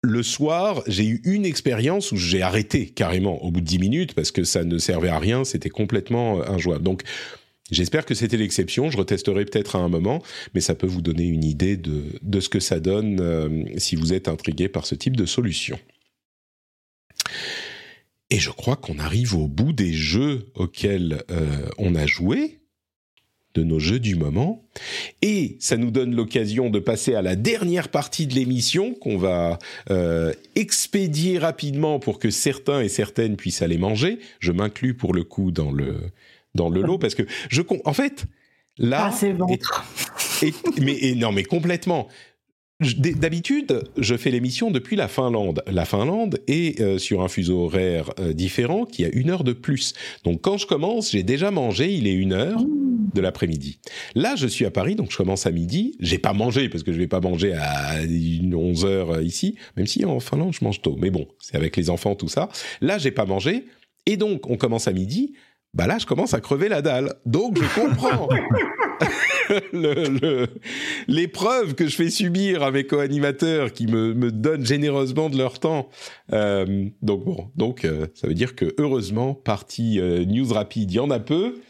le 0.03 0.23
soir, 0.23 0.83
j'ai 0.87 1.07
eu 1.07 1.23
une 1.25 1.47
expérience 1.47 2.13
où 2.13 2.17
j'ai 2.17 2.43
arrêté 2.43 2.87
carrément 2.87 3.43
au 3.43 3.51
bout 3.51 3.61
de 3.61 3.67
10 3.67 3.79
minutes 3.79 4.15
parce 4.15 4.33
que 4.33 4.45
ça 4.45 4.65
ne 4.65 4.77
servait 4.77 5.09
à 5.09 5.19
rien, 5.19 5.45
c'était 5.45 5.71
complètement 5.71 6.43
injouable. 6.43 6.83
Donc, 6.83 7.03
j'espère 7.71 8.05
que 8.05 8.15
c'était 8.15 8.37
l'exception. 8.37 8.91
Je 8.91 8.99
retesterai 8.99 9.45
peut-être 9.45 9.77
à 9.77 9.79
un 9.79 9.89
moment, 9.89 10.21
mais 10.55 10.61
ça 10.61 10.75
peut 10.75 10.89
vous 10.89 11.03
donner 11.03 11.25
une 11.25 11.45
idée 11.45 11.77
de, 11.77 12.03
de 12.21 12.41
ce 12.41 12.49
que 12.49 12.59
ça 12.59 12.81
donne 12.81 13.65
si 13.79 13.95
vous 13.95 14.13
êtes 14.13 14.27
intrigué 14.27 14.69
par 14.69 14.87
ce 14.87 14.97
type 14.97 15.17
de 15.17 15.25
solution. 15.25 15.79
Et 18.33 18.39
je 18.39 18.49
crois 18.49 18.77
qu'on 18.77 18.99
arrive 18.99 19.35
au 19.35 19.47
bout 19.47 19.75
des 19.75 19.93
jeux 19.93 20.47
auxquels 20.55 21.23
euh, 21.31 21.69
on 21.77 21.95
a 21.95 22.07
joué 22.07 22.61
de 23.53 23.63
nos 23.63 23.79
jeux 23.79 24.01
du 24.01 24.15
moment. 24.15 24.65
Et 25.21 25.59
ça 25.61 25.77
nous 25.77 25.91
donne 25.91 26.17
l'occasion 26.17 26.71
de 26.71 26.79
passer 26.79 27.15
à 27.15 27.21
la 27.21 27.37
dernière 27.37 27.91
partie 27.91 28.27
de 28.27 28.33
l'émission 28.33 28.95
qu'on 28.95 29.19
va 29.19 29.59
euh, 29.91 30.33
expédier 30.55 31.39
rapidement 31.39 31.99
pour 31.99 32.19
que 32.19 32.31
certains 32.31 32.81
et 32.81 32.89
certaines 32.89 33.37
puissent 33.37 33.61
aller 33.61 33.77
manger. 33.77 34.19
Je 34.41 34.51
m'inclus 34.51 34.95
pour 34.95 35.13
le 35.13 35.25
coup 35.25 35.51
dans 35.51 35.71
le, 35.71 35.99
dans 36.55 36.71
le 36.71 36.81
lot 36.81 36.97
parce 36.97 37.15
que 37.15 37.25
je... 37.51 37.61
En 37.85 37.93
fait, 37.93 38.25
là... 38.79 39.09
Ah, 39.11 39.13
c'est 39.13 39.35
bon. 39.35 39.47
mais, 40.81 41.13
non, 41.17 41.33
mais 41.33 41.45
complètement. 41.45 42.09
D'habitude, 42.83 43.85
je 43.97 44.17
fais 44.17 44.31
l'émission 44.31 44.71
depuis 44.71 44.97
la 44.97 45.09
Finlande. 45.09 45.63
La 45.67 45.85
Finlande 45.85 46.41
est 46.49 46.81
euh, 46.81 46.99
sur 46.99 47.23
un 47.23 47.29
fuseau 47.29 47.65
horaire 47.65 48.11
euh, 48.19 48.33
différent 48.33 48.85
qui 48.85 49.05
a 49.05 49.09
une 49.13 49.31
heure 49.31 49.45
de 49.45 49.53
plus. 49.53 49.95
Donc 50.25 50.41
quand 50.43 50.59
je 50.59 50.67
commence, 50.67 51.13
j'ai 51.13 51.23
déjà 51.23 51.51
mangé, 51.51 51.93
il 51.93 52.07
est 52.07 52.15
une 52.15 52.33
heure 52.33 52.61
de 53.15 53.21
l'après-midi. 53.21 53.79
Là, 54.15 54.35
je 54.37 54.47
suis 54.47 54.65
à 54.65 54.71
Paris, 54.71 54.95
donc 54.95 55.11
je 55.11 55.17
commence 55.17 55.47
à 55.47 55.51
midi. 55.51 55.97
J'ai 56.01 56.19
pas 56.19 56.33
mangé 56.33 56.69
parce 56.69 56.83
que 56.83 56.93
je 56.93 56.99
vais 56.99 57.09
pas 57.09 57.21
manger 57.21 57.55
à 57.55 58.01
11 58.03 58.85
heures 58.85 59.11
euh, 59.13 59.23
ici, 59.23 59.57
même 59.77 59.87
si 59.87 60.05
en 60.05 60.21
Finlande 60.21 60.55
je 60.59 60.65
mange 60.65 60.83
tôt. 60.83 60.97
Mais 60.99 61.11
bon, 61.11 61.29
c'est 61.39 61.57
avec 61.57 61.77
les 61.77 61.91
enfants 61.91 62.15
tout 62.15 62.29
ça. 62.29 62.49
Là, 62.81 62.99
j'ai 62.99 63.11
pas 63.11 63.27
mangé 63.27 63.67
et 64.07 64.17
donc 64.17 64.49
on 64.51 64.57
commence 64.57 64.89
à 64.89 64.93
midi. 64.93 65.35
Bah 65.75 65.87
là, 65.87 65.99
je 65.99 66.07
commence 66.07 66.35
à 66.35 66.41
crever 66.41 66.69
la 66.69 66.83
dalle. 66.83 67.15
Donc 67.25 67.59
je 67.59 67.81
comprends. 67.81 68.29
l'épreuve 71.09 71.75
que 71.75 71.87
je 71.87 71.97
fais 71.97 72.11
subir 72.11 72.63
à 72.63 72.71
mes 72.71 72.87
co-animateurs 72.87 73.73
qui 73.73 73.87
me, 73.87 74.15
me, 74.15 74.31
donnent 74.31 74.67
généreusement 74.67 75.31
de 75.31 75.39
leur 75.39 75.59
temps. 75.59 75.89
Euh, 76.33 76.87
donc 77.01 77.25
bon, 77.25 77.51
donc 77.57 77.85
euh, 77.85 78.07
ça 78.15 78.27
veut 78.27 78.35
dire 78.35 78.55
que 78.55 78.75
heureusement, 78.79 79.35
partie 79.35 80.01
euh, 80.01 80.25
news 80.25 80.53
rapide, 80.53 80.91
il 80.91 80.97
y 80.97 81.01
en 81.01 81.11
a 81.11 81.21
peu. 81.21 81.61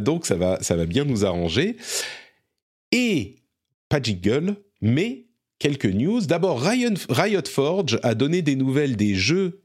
donc 0.00 0.26
ça 0.26 0.36
va, 0.36 0.58
ça 0.60 0.76
va 0.76 0.86
bien 0.86 1.04
nous 1.04 1.24
arranger. 1.24 1.76
Et 2.92 3.36
pas 3.88 4.02
jiggle, 4.02 4.56
mais 4.80 5.26
quelques 5.58 5.86
news. 5.86 6.22
D'abord, 6.22 6.60
Riot, 6.60 6.94
Riot, 7.08 7.46
Forge 7.46 7.98
a 8.02 8.14
donné 8.14 8.42
des 8.42 8.56
nouvelles 8.56 8.96
des 8.96 9.14
jeux 9.14 9.62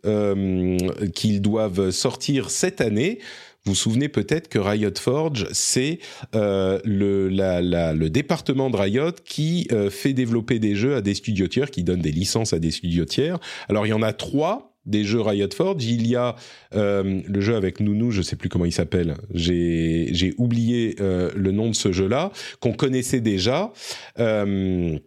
qu'ils 1.16 1.42
doivent 1.42 1.92
sortir 1.92 2.50
cette 2.50 2.82
année. 2.82 3.20
Vous 3.66 3.72
vous 3.72 3.76
souvenez 3.76 4.10
peut-être 4.10 4.48
que 4.48 4.60
Riot 4.60 4.92
Forge, 5.00 5.48
c'est 5.52 5.98
euh, 6.36 6.80
le, 6.84 7.30
la, 7.30 7.62
la, 7.62 7.94
le 7.94 8.12
département 8.12 8.70
de 8.70 8.78
Riot 8.78 9.12
qui 9.26 9.68
euh, 9.72 9.90
fait 9.90 10.14
développer 10.14 10.60
des 10.60 10.76
jeux 10.76 10.96
à 10.96 11.02
des 11.02 11.16
studios 11.16 11.48
tiers, 11.48 11.72
qui 11.72 11.84
donne 11.84 12.02
des 12.02 12.12
licences 12.12 12.54
à 12.54 12.60
des 12.60 12.70
studios 12.70 13.06
tiers. 13.06 13.40
Alors 13.68 13.88
il 13.88 13.90
y 13.90 13.94
en 13.94 14.04
a 14.04 14.14
trois 14.14 14.76
des 14.86 15.04
jeux 15.04 15.22
Riot 15.22 15.50
Forge. 15.56 15.84
Il 15.84 16.08
y 16.08 16.16
a 16.16 16.36
euh, 16.76 17.22
le 17.26 17.42
jeu 17.42 17.56
avec 17.56 17.80
Nounou, 17.80 18.12
je 18.12 18.22
sais 18.22 18.36
plus 18.36 18.50
comment 18.50 18.66
il 18.66 18.72
s'appelle. 18.72 19.16
J'ai 19.34 20.10
j'ai 20.12 20.36
oublié 20.38 20.96
euh, 21.00 21.32
le 21.36 21.52
nom 21.52 21.70
de 21.70 21.76
ce 21.76 21.92
jeu-là 21.92 22.32
qu'on 22.60 22.74
connaissait 22.74 23.22
déjà. 23.22 23.74
Euh, 24.20 24.98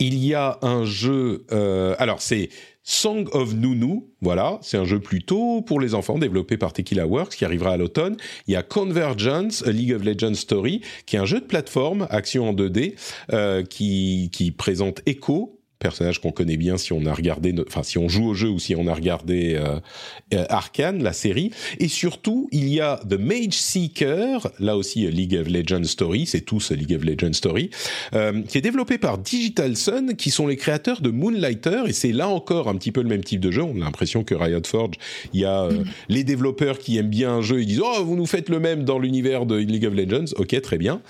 il 0.00 0.22
y 0.22 0.34
a 0.34 0.58
un 0.60 0.84
jeu. 0.84 1.46
Euh, 1.52 1.94
alors 1.98 2.20
c'est 2.20 2.50
Song 2.90 3.28
of 3.32 3.52
Nunu, 3.52 4.00
voilà, 4.22 4.58
c'est 4.62 4.78
un 4.78 4.86
jeu 4.86 4.98
plutôt 4.98 5.60
pour 5.60 5.78
les 5.78 5.94
enfants 5.94 6.16
développé 6.16 6.56
par 6.56 6.72
Tequila 6.72 7.06
Works 7.06 7.36
qui 7.36 7.44
arrivera 7.44 7.72
à 7.72 7.76
l'automne. 7.76 8.16
Il 8.46 8.54
y 8.54 8.56
a 8.56 8.62
Convergence, 8.62 9.62
League 9.66 9.92
of 9.92 10.02
Legends 10.02 10.32
Story, 10.32 10.80
qui 11.04 11.16
est 11.16 11.18
un 11.18 11.26
jeu 11.26 11.40
de 11.40 11.44
plateforme, 11.44 12.06
action 12.08 12.48
en 12.48 12.54
2D, 12.54 12.94
euh, 13.34 13.62
qui, 13.62 14.30
qui 14.32 14.52
présente 14.52 15.02
Echo, 15.04 15.57
personnage 15.78 16.20
qu'on 16.20 16.32
connaît 16.32 16.56
bien 16.56 16.76
si 16.76 16.92
on 16.92 17.06
a 17.06 17.12
regardé, 17.12 17.54
enfin 17.66 17.82
si 17.82 17.98
on 17.98 18.08
joue 18.08 18.28
au 18.28 18.34
jeu 18.34 18.48
ou 18.48 18.58
si 18.58 18.74
on 18.74 18.86
a 18.86 18.94
regardé 18.94 19.54
euh, 19.54 19.78
euh, 20.34 20.44
Arkane, 20.48 21.02
la 21.02 21.12
série. 21.12 21.50
Et 21.78 21.88
surtout, 21.88 22.48
il 22.52 22.68
y 22.68 22.80
a 22.80 23.00
The 23.08 23.18
Mage 23.18 23.54
Seeker, 23.54 24.50
là 24.58 24.76
aussi 24.76 25.08
League 25.10 25.36
of 25.40 25.48
Legends 25.48 25.84
Story, 25.84 26.26
c'est 26.26 26.40
tout 26.40 26.60
ce 26.60 26.74
League 26.74 26.94
of 26.94 27.04
Legends 27.04 27.32
Story, 27.32 27.70
euh, 28.14 28.42
qui 28.42 28.58
est 28.58 28.62
développé 28.62 28.98
par 28.98 29.18
Digital 29.18 29.76
Sun, 29.76 30.16
qui 30.16 30.30
sont 30.30 30.46
les 30.46 30.56
créateurs 30.56 31.00
de 31.00 31.10
Moonlighter. 31.10 31.82
Et 31.86 31.92
c'est 31.92 32.12
là 32.12 32.28
encore 32.28 32.68
un 32.68 32.76
petit 32.76 32.92
peu 32.92 33.02
le 33.02 33.08
même 33.08 33.24
type 33.24 33.40
de 33.40 33.50
jeu. 33.50 33.62
On 33.62 33.80
a 33.80 33.84
l'impression 33.84 34.24
que 34.24 34.34
Riot 34.34 34.60
Forge, 34.66 34.94
il 35.32 35.40
y 35.40 35.44
a 35.44 35.64
euh, 35.64 35.72
mm. 35.72 35.84
les 36.08 36.24
développeurs 36.24 36.78
qui 36.78 36.98
aiment 36.98 37.08
bien 37.08 37.34
un 37.34 37.42
jeu, 37.42 37.60
ils 37.60 37.66
disent 37.66 37.82
oh 37.82 38.04
vous 38.04 38.16
nous 38.16 38.26
faites 38.26 38.48
le 38.48 38.60
même 38.60 38.84
dans 38.84 38.98
l'univers 38.98 39.46
de 39.46 39.56
League 39.56 39.86
of 39.86 39.94
Legends. 39.94 40.32
Ok, 40.36 40.60
très 40.60 40.78
bien. 40.78 41.00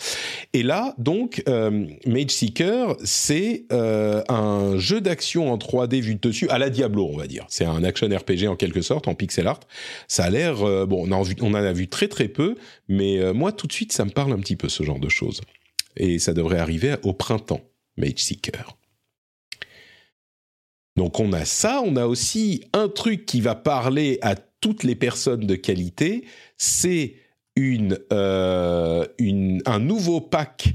Et 0.52 0.62
là, 0.62 0.94
donc, 0.98 1.42
euh, 1.48 1.86
Mage 2.06 2.30
Seeker, 2.30 2.96
c'est 3.04 3.64
un 3.70 4.57
un 4.58 4.78
jeu 4.78 5.00
d'action 5.00 5.52
en 5.52 5.56
3D 5.56 6.00
vu 6.00 6.14
de 6.14 6.20
dessus, 6.20 6.48
à 6.50 6.58
la 6.58 6.70
Diablo, 6.70 7.08
on 7.12 7.16
va 7.16 7.26
dire. 7.26 7.46
C'est 7.48 7.64
un 7.64 7.82
action 7.84 8.08
RPG 8.08 8.48
en 8.48 8.56
quelque 8.56 8.82
sorte, 8.82 9.08
en 9.08 9.14
pixel 9.14 9.46
art. 9.46 9.60
Ça 10.08 10.24
a 10.24 10.30
l'air, 10.30 10.62
euh, 10.62 10.86
bon, 10.86 11.08
on 11.08 11.12
en, 11.12 11.54
a 11.54 11.72
vu 11.72 11.88
très 11.88 12.08
très 12.08 12.28
peu, 12.28 12.56
mais 12.88 13.18
euh, 13.18 13.32
moi 13.32 13.52
tout 13.52 13.66
de 13.66 13.72
suite, 13.72 13.92
ça 13.92 14.04
me 14.04 14.10
parle 14.10 14.32
un 14.32 14.38
petit 14.38 14.56
peu 14.56 14.68
ce 14.68 14.82
genre 14.82 15.00
de 15.00 15.08
choses. 15.08 15.40
Et 15.96 16.18
ça 16.18 16.32
devrait 16.32 16.58
arriver 16.58 16.96
au 17.02 17.12
printemps, 17.12 17.62
Mage 17.96 18.18
Seeker. 18.18 18.76
Donc 20.96 21.20
on 21.20 21.32
a 21.32 21.44
ça, 21.44 21.80
on 21.84 21.96
a 21.96 22.06
aussi 22.06 22.64
un 22.72 22.88
truc 22.88 23.24
qui 23.24 23.40
va 23.40 23.54
parler 23.54 24.18
à 24.22 24.34
toutes 24.34 24.82
les 24.82 24.96
personnes 24.96 25.46
de 25.46 25.54
qualité, 25.54 26.24
c'est 26.56 27.14
une, 27.54 27.98
euh, 28.12 29.06
un 29.66 29.78
nouveau 29.78 30.20
pack 30.20 30.74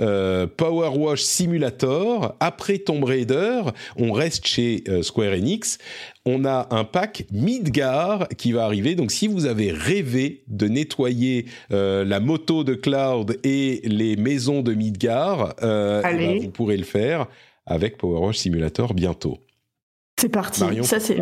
euh, 0.00 0.46
Power 0.46 0.90
Wash 0.96 1.22
Simulator. 1.22 2.34
Après 2.40 2.78
Tomb 2.78 3.04
Raider, 3.04 3.62
on 3.96 4.12
reste 4.12 4.46
chez 4.46 4.82
euh, 4.88 5.02
Square 5.02 5.32
Enix. 5.32 5.78
On 6.26 6.44
a 6.44 6.66
un 6.70 6.84
pack 6.84 7.24
Midgar 7.30 8.28
qui 8.36 8.52
va 8.52 8.64
arriver. 8.64 8.94
Donc, 8.94 9.12
si 9.12 9.28
vous 9.28 9.46
avez 9.46 9.70
rêvé 9.70 10.42
de 10.48 10.66
nettoyer 10.66 11.46
euh, 11.72 12.04
la 12.04 12.18
moto 12.18 12.64
de 12.64 12.74
Cloud 12.74 13.38
et 13.44 13.82
les 13.84 14.16
maisons 14.16 14.62
de 14.62 14.74
Midgar, 14.74 15.54
eh 15.58 15.62
ben, 15.62 16.40
vous 16.42 16.50
pourrez 16.50 16.76
le 16.76 16.84
faire 16.84 17.26
avec 17.66 17.98
Power 17.98 18.20
Wash 18.26 18.38
Simulator 18.38 18.94
bientôt. 18.94 19.38
C'est 20.18 20.28
parti. 20.28 20.62
Ça, 20.82 21.00
c'est. 21.00 21.18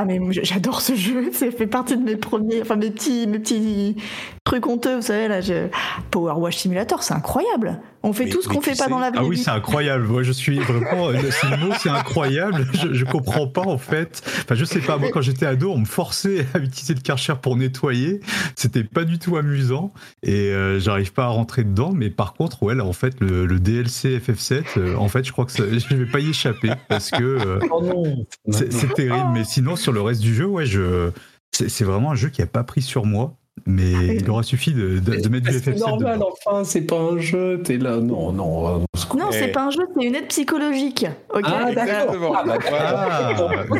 Ah 0.00 0.06
mais 0.06 0.18
j'adore 0.30 0.80
ce 0.80 0.94
jeu, 0.94 1.30
ça 1.32 1.50
fait 1.50 1.66
partie 1.66 1.94
de 1.94 2.02
mes 2.02 2.16
premiers, 2.16 2.62
enfin 2.62 2.76
mes 2.76 2.90
petits, 2.90 3.26
mes 3.26 3.38
petits 3.38 3.96
trucs 4.44 4.66
honteux, 4.66 4.96
vous 4.96 5.02
savez 5.02 5.28
là, 5.28 5.42
je... 5.42 5.68
Power 6.10 6.32
Wash 6.38 6.56
Simulator, 6.56 7.02
c'est 7.02 7.12
incroyable. 7.12 7.78
On 8.02 8.14
fait 8.14 8.28
tout 8.30 8.40
ce 8.40 8.48
qu'on 8.48 8.62
fait 8.62 8.76
pas 8.78 8.88
dans 8.88 8.98
la 8.98 9.10
vie. 9.10 9.18
Ah 9.20 9.24
oui, 9.24 9.36
c'est 9.36 9.50
incroyable. 9.50 10.06
Moi, 10.06 10.22
je 10.22 10.32
suis 10.32 10.58
vraiment. 10.58 11.10
Ce 11.12 11.46
mot, 11.60 11.72
c'est 11.78 11.90
incroyable. 11.90 12.66
Je, 12.72 12.94
je 12.94 13.04
comprends 13.04 13.46
pas 13.46 13.66
en 13.66 13.76
fait. 13.76 14.22
Enfin, 14.42 14.54
je 14.54 14.64
sais 14.64 14.78
pas. 14.80 14.96
Moi, 14.96 15.10
quand 15.12 15.20
j'étais 15.20 15.44
ado, 15.44 15.70
on 15.70 15.78
me 15.78 15.84
forçait 15.84 16.46
à 16.54 16.58
utiliser 16.58 16.94
le 16.94 17.00
Karcher 17.00 17.34
pour 17.42 17.56
nettoyer. 17.56 18.20
C'était 18.56 18.84
pas 18.84 19.04
du 19.04 19.18
tout 19.18 19.36
amusant 19.36 19.92
et 20.22 20.50
euh, 20.50 20.80
j'arrive 20.80 21.12
pas 21.12 21.24
à 21.24 21.28
rentrer 21.28 21.62
dedans. 21.62 21.92
Mais 21.94 22.08
par 22.08 22.32
contre, 22.32 22.62
ouais, 22.62 22.74
là, 22.74 22.86
en 22.86 22.94
fait, 22.94 23.20
le, 23.20 23.44
le 23.44 23.60
DLC 23.60 24.18
FF7, 24.18 24.62
euh, 24.78 24.96
en 24.96 25.08
fait, 25.08 25.26
je 25.26 25.32
crois 25.32 25.44
que 25.44 25.52
ça, 25.52 25.64
je 25.70 25.94
vais 25.94 26.06
pas 26.06 26.20
y 26.20 26.30
échapper 26.30 26.70
parce 26.88 27.10
que 27.10 27.22
euh, 27.22 27.58
oh 27.70 28.06
c'est 28.50 28.94
terrible. 28.94 29.28
Mais 29.34 29.44
sinon, 29.44 29.76
sur 29.76 29.89
le 29.90 30.02
reste 30.02 30.20
du 30.20 30.34
jeu, 30.34 30.46
ouais, 30.46 30.66
je 30.66 31.10
c'est 31.52 31.84
vraiment 31.84 32.12
un 32.12 32.14
jeu 32.14 32.28
qui 32.28 32.42
a 32.42 32.46
pas 32.46 32.64
pris 32.64 32.82
sur 32.82 33.04
moi. 33.04 33.36
Mais 33.66 33.92
ah 33.96 34.12
il 34.14 34.30
aura 34.30 34.42
suffi 34.42 34.72
de, 34.72 34.98
de, 34.98 35.28
mettre 35.28 35.50
du 35.50 35.56
FF7. 35.56 35.62
C'est 35.64 35.78
normal, 35.78 36.20
enfin, 36.22 36.64
c'est 36.64 36.82
pas 36.82 36.98
un 36.98 37.18
jeu, 37.18 37.60
t'es 37.62 37.78
là, 37.78 37.98
non, 37.98 38.32
non. 38.32 38.80
Non, 39.16 39.30
c'est 39.30 39.48
pas 39.48 39.66
un 39.66 39.70
jeu, 39.70 39.82
c'est 39.96 40.06
une 40.06 40.14
aide 40.14 40.28
psychologique. 40.28 41.06
Ah, 41.32 41.72
d'accord. 41.72 42.44
Ah, 42.46 42.58
ah 42.72 43.76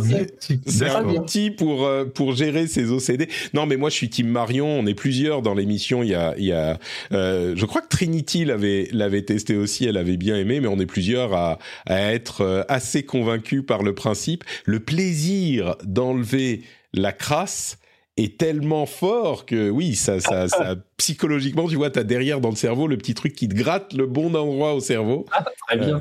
c'est 0.66 0.88
un 0.88 1.04
outil 1.08 1.50
pour, 1.50 1.86
euh, 1.86 2.04
pour 2.04 2.34
gérer 2.34 2.66
ses 2.66 2.90
OCD. 2.90 3.28
Non, 3.54 3.66
mais 3.66 3.76
moi, 3.76 3.90
je 3.90 3.94
suis 3.94 4.10
Team 4.10 4.28
Marion, 4.28 4.66
on 4.66 4.86
est 4.86 4.94
plusieurs 4.94 5.42
dans 5.42 5.54
l'émission. 5.54 6.02
Il 6.02 6.10
y 6.10 6.14
a, 6.14 6.34
il 6.36 6.44
y 6.44 6.52
a 6.52 6.78
euh, 7.12 7.54
je 7.56 7.66
crois 7.66 7.80
que 7.80 7.88
Trinity 7.88 8.44
l'avait, 8.44 8.88
l'avait 8.92 9.22
testé 9.22 9.56
aussi, 9.56 9.84
elle 9.86 9.96
avait 9.96 10.16
bien 10.16 10.36
aimé, 10.36 10.60
mais 10.60 10.68
on 10.68 10.78
est 10.78 10.86
plusieurs 10.86 11.34
à, 11.34 11.58
à 11.86 12.12
être 12.12 12.42
euh, 12.42 12.62
assez 12.68 13.02
convaincus 13.04 13.64
par 13.66 13.82
le 13.82 13.94
principe. 13.94 14.44
Le 14.64 14.80
plaisir 14.80 15.76
d'enlever 15.84 16.62
la 16.92 17.12
crasse 17.12 17.78
est 18.16 18.38
tellement 18.38 18.86
fort 18.86 19.46
que 19.46 19.70
oui, 19.70 19.94
ça, 19.94 20.20
ça, 20.20 20.48
ça 20.48 20.76
psychologiquement, 20.96 21.66
tu 21.66 21.76
vois, 21.76 21.90
tu 21.90 21.98
as 21.98 22.04
derrière 22.04 22.40
dans 22.40 22.50
le 22.50 22.56
cerveau 22.56 22.86
le 22.86 22.96
petit 22.96 23.14
truc 23.14 23.34
qui 23.34 23.48
te 23.48 23.54
gratte 23.54 23.92
le 23.92 24.06
bon 24.06 24.34
endroit 24.34 24.74
au 24.74 24.80
cerveau. 24.80 25.24
Ah, 25.32 25.44
très 25.66 25.78
bien. 25.78 25.96
Euh, 25.96 26.00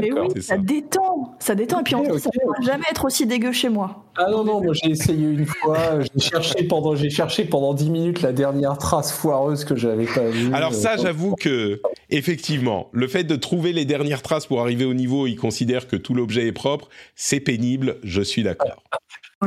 mais 0.00 0.12
oui, 0.12 0.42
ça. 0.42 0.58
détend, 0.58 1.36
ça 1.38 1.54
détend. 1.54 1.80
Et 1.80 1.82
puis 1.84 1.94
en 1.94 2.02
plus, 2.02 2.18
ça 2.18 2.30
ne 2.34 2.40
pourra 2.40 2.60
jamais 2.62 2.84
être 2.90 3.04
aussi 3.04 3.26
dégueu 3.26 3.52
chez 3.52 3.68
moi. 3.68 4.04
Ah 4.16 4.28
non, 4.30 4.44
non, 4.44 4.60
moi 4.60 4.74
j'ai 4.74 4.90
essayé 4.90 5.24
une 5.24 5.46
fois, 5.46 6.00
j'ai 6.00 6.20
cherché, 6.20 6.64
pendant, 6.64 6.96
cherché 6.96 7.44
pendant 7.44 7.74
10 7.74 7.90
minutes 7.90 8.22
la 8.22 8.32
dernière 8.32 8.76
trace 8.78 9.12
foireuse 9.12 9.64
que 9.64 9.76
j'avais 9.76 10.06
pas 10.06 10.28
vue. 10.28 10.52
Alors 10.52 10.74
ça, 10.74 10.96
j'avoue 10.96 11.36
que, 11.36 11.80
effectivement, 12.10 12.88
le 12.92 13.06
fait 13.06 13.24
de 13.24 13.36
trouver 13.36 13.72
les 13.72 13.84
dernières 13.84 14.22
traces 14.22 14.46
pour 14.46 14.60
arriver 14.60 14.84
au 14.84 14.94
niveau 14.94 15.22
où 15.22 15.26
il 15.26 15.36
considère 15.36 15.86
que 15.86 15.96
tout 15.96 16.14
l'objet 16.14 16.46
est 16.48 16.52
propre, 16.52 16.88
c'est 17.14 17.40
pénible, 17.40 17.98
je 18.02 18.22
suis 18.22 18.42
d'accord. 18.42 18.82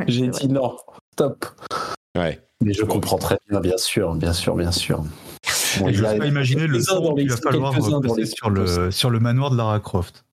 J'ai 0.07 0.27
dit 0.27 0.47
non, 0.47 0.77
stop. 1.13 1.45
Ouais. 2.17 2.39
Mais 2.61 2.73
je 2.73 2.83
comprends 2.83 3.17
très 3.17 3.37
bien, 3.49 3.59
bien 3.59 3.77
sûr, 3.77 4.15
bien 4.15 4.33
sûr, 4.33 4.55
bien 4.55 4.71
sûr. 4.71 5.03
Bon, 5.79 5.91
je 5.91 6.03
ne 6.03 6.17
pas 6.17 6.25
imaginer 6.25 6.67
le 6.67 6.83
temps 6.83 7.13
qu'il 7.13 7.29
va 7.29 7.37
falloir 7.37 8.01
passer 8.01 8.25
sur 8.25 8.49
le, 8.49 8.91
sur 8.91 9.09
le 9.09 9.19
manoir 9.19 9.51
de 9.51 9.57
Lara 9.57 9.79
Croft. 9.79 10.25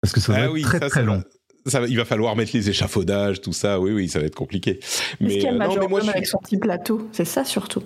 Parce 0.00 0.12
que 0.12 0.20
ça 0.20 0.32
va 0.32 0.38
ah 0.40 0.44
être 0.44 0.62
très 0.62 0.80
très 0.88 1.02
long. 1.02 1.22
Ça, 1.66 1.82
il 1.86 1.96
va 1.96 2.04
falloir 2.04 2.34
mettre 2.34 2.52
les 2.54 2.70
échafaudages, 2.70 3.40
tout 3.40 3.52
ça. 3.52 3.78
Oui, 3.78 3.90
oui, 3.92 4.08
ça 4.08 4.20
va 4.20 4.26
être 4.26 4.34
compliqué. 4.34 4.80
Mais, 5.20 5.46
euh, 5.46 5.52
non, 5.52 5.76
mais 5.78 5.86
moi, 5.86 6.00
je 6.00 6.08
avec 6.08 6.26
son 6.26 6.38
petit 6.38 6.56
plateau, 6.56 7.08
c'est 7.12 7.24
ça 7.24 7.44
surtout. 7.44 7.82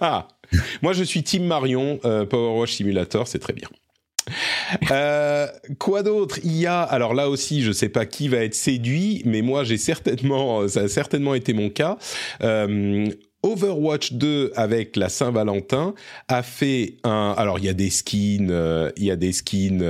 moi, 0.82 0.92
je 0.92 1.04
suis 1.04 1.22
Team 1.22 1.46
Marion, 1.46 2.00
euh, 2.04 2.24
Power 2.26 2.58
Wash 2.58 2.72
Simulator, 2.72 3.28
c'est 3.28 3.38
très 3.38 3.52
bien. 3.52 3.68
Euh, 4.90 5.46
quoi 5.78 6.02
d'autre? 6.02 6.38
Il 6.42 6.56
y 6.56 6.66
a, 6.66 6.80
alors 6.80 7.14
là 7.14 7.28
aussi, 7.28 7.62
je 7.62 7.68
ne 7.68 7.72
sais 7.72 7.88
pas 7.88 8.06
qui 8.06 8.28
va 8.28 8.38
être 8.38 8.54
séduit, 8.54 9.22
mais 9.24 9.40
moi, 9.40 9.62
j'ai 9.62 9.76
certainement, 9.76 10.66
ça 10.68 10.80
a 10.80 10.88
certainement 10.88 11.34
été 11.34 11.52
mon 11.52 11.70
cas. 11.70 11.96
Euh, 12.42 13.06
Overwatch 13.42 14.14
2 14.14 14.52
avec 14.56 14.96
la 14.96 15.08
Saint-Valentin 15.08 15.94
a 16.28 16.42
fait 16.42 16.96
un. 17.04 17.34
Alors 17.38 17.58
il 17.58 17.64
y 17.64 17.68
a 17.68 17.74
des 17.74 17.90
skins, 17.90 18.50
euh, 18.50 18.90
il 18.96 19.04
y 19.04 19.10
a 19.10 19.16
des 19.16 19.32
skins 19.32 19.84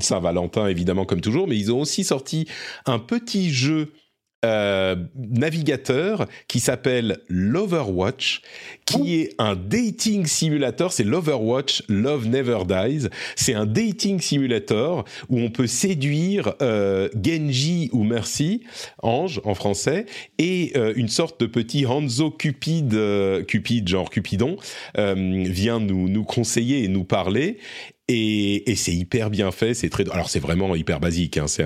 Saint-Valentin 0.00 0.66
évidemment 0.66 1.04
comme 1.04 1.20
toujours, 1.20 1.46
mais 1.48 1.56
ils 1.56 1.72
ont 1.72 1.80
aussi 1.80 2.04
sorti 2.04 2.46
un 2.86 2.98
petit 2.98 3.50
jeu 3.50 3.92
euh, 4.44 4.96
navigateur 5.16 6.26
qui 6.48 6.60
s'appelle 6.60 7.18
Loverwatch, 7.28 8.42
qui 8.84 9.16
est 9.16 9.34
un 9.38 9.56
dating 9.56 10.26
simulator. 10.26 10.92
C'est 10.92 11.04
Loverwatch, 11.04 11.82
Love 11.88 12.28
Never 12.28 12.60
Dies. 12.68 13.08
C'est 13.36 13.54
un 13.54 13.66
dating 13.66 14.20
simulator 14.20 15.04
où 15.28 15.40
on 15.40 15.50
peut 15.50 15.66
séduire 15.66 16.54
euh, 16.60 17.08
Genji 17.20 17.88
ou 17.92 18.04
Mercy, 18.04 18.62
ange 19.02 19.40
en 19.44 19.54
français, 19.54 20.06
et 20.38 20.72
euh, 20.76 20.92
une 20.96 21.08
sorte 21.08 21.40
de 21.40 21.46
petit 21.46 21.86
Hanzo 21.86 22.30
Cupid, 22.30 22.94
Cupid 23.46 23.88
genre 23.88 24.10
Cupidon, 24.10 24.56
vient 24.96 25.80
nous 25.80 26.08
nous 26.08 26.24
conseiller 26.24 26.84
et 26.84 26.88
nous 26.88 27.04
parler. 27.04 27.58
Et, 28.08 28.74
c'est 28.76 28.94
hyper 28.94 29.30
bien 29.30 29.50
fait, 29.50 29.72
c'est 29.72 29.88
très. 29.88 30.08
Alors 30.10 30.28
c'est 30.28 30.40
vraiment 30.40 30.74
hyper 30.74 31.00
basique, 31.00 31.38
hein, 31.38 31.46
c'est 31.46 31.64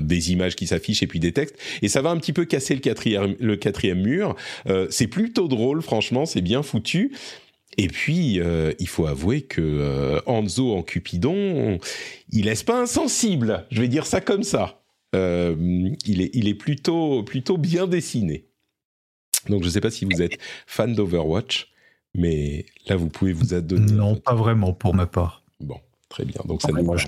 des 0.00 0.30
images 0.30 0.54
qui 0.54 0.68
s'affichent 0.68 1.02
et 1.02 1.08
puis 1.08 1.18
des 1.18 1.32
textes. 1.32 1.56
Et 1.82 1.88
ça 1.88 2.00
va 2.00 2.10
un 2.10 2.16
petit 2.18 2.32
peu 2.32 2.44
casser 2.44 2.74
le 2.74 2.80
quatrième, 2.80 3.34
le 3.40 3.56
quatrième 3.56 4.00
mur. 4.00 4.36
Euh, 4.68 4.86
c'est 4.90 5.08
plutôt 5.08 5.48
drôle, 5.48 5.82
franchement, 5.82 6.26
c'est 6.26 6.42
bien 6.42 6.62
foutu. 6.62 7.12
Et 7.76 7.88
puis, 7.88 8.40
euh, 8.40 8.72
il 8.78 8.88
faut 8.88 9.06
avouer 9.06 9.42
que 9.42 9.60
euh, 9.60 10.20
Anzo 10.26 10.74
en 10.74 10.82
Cupidon, 10.82 11.78
il 12.30 12.46
laisse 12.46 12.62
pas 12.62 12.80
insensible. 12.80 13.66
Je 13.70 13.80
vais 13.80 13.88
dire 13.88 14.06
ça 14.06 14.20
comme 14.20 14.42
ça. 14.42 14.82
Euh, 15.14 15.56
il 16.04 16.20
est, 16.20 16.30
il 16.34 16.48
est 16.48 16.54
plutôt, 16.54 17.22
plutôt 17.22 17.58
bien 17.58 17.86
dessiné. 17.86 18.46
Donc, 19.48 19.62
je 19.62 19.68
ne 19.68 19.72
sais 19.72 19.80
pas 19.80 19.90
si 19.90 20.04
vous 20.04 20.20
êtes 20.20 20.38
fan 20.66 20.94
d'Overwatch, 20.94 21.72
mais 22.14 22.66
là, 22.86 22.96
vous 22.96 23.08
pouvez 23.08 23.32
vous 23.32 23.54
adonner. 23.54 23.92
Non, 23.92 24.16
pas 24.16 24.34
vraiment 24.34 24.72
pour 24.72 24.94
ma 24.94 25.06
part. 25.06 25.39
Bon, 25.60 25.78
très 26.08 26.24
bien. 26.24 26.40
Donc 26.46 26.62
ça 26.62 26.72
moi, 26.72 26.96
je, 26.96 27.06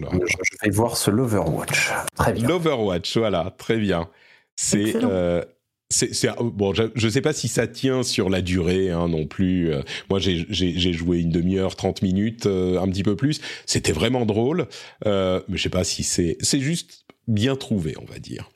vais 0.62 0.70
voir 0.70 0.96
ce 0.96 1.10
Loverwatch. 1.10 1.90
Très 2.14 2.32
bien. 2.32 2.48
L'Overwatch, 2.48 3.16
voilà, 3.16 3.54
très 3.56 3.78
bien. 3.78 4.08
C'est 4.56 4.94
euh, 5.02 5.42
c'est 5.90 6.30
bon, 6.40 6.72
je 6.72 6.84
ne 7.04 7.10
sais 7.10 7.20
pas 7.20 7.34
si 7.34 7.48
ça 7.48 7.66
tient 7.66 8.02
sur 8.02 8.30
la 8.30 8.40
durée 8.40 8.90
hein, 8.90 9.08
non 9.08 9.26
plus. 9.26 9.72
Euh, 9.72 9.82
moi, 10.08 10.20
j'ai 10.20 10.92
joué 10.92 11.20
une 11.20 11.30
demi-heure, 11.30 11.76
30 11.76 12.02
minutes, 12.02 12.46
euh, 12.46 12.80
un 12.80 12.88
petit 12.88 13.02
peu 13.02 13.16
plus. 13.16 13.40
C'était 13.66 13.92
vraiment 13.92 14.24
drôle, 14.24 14.68
mais 15.04 15.42
je 15.48 15.62
sais 15.62 15.68
pas 15.68 15.84
si 15.84 16.02
c'est 16.02 16.36
c'est 16.40 16.60
juste 16.60 17.04
bien 17.28 17.56
trouvé, 17.56 17.94
on 18.00 18.04
va 18.04 18.18
dire. 18.18 18.50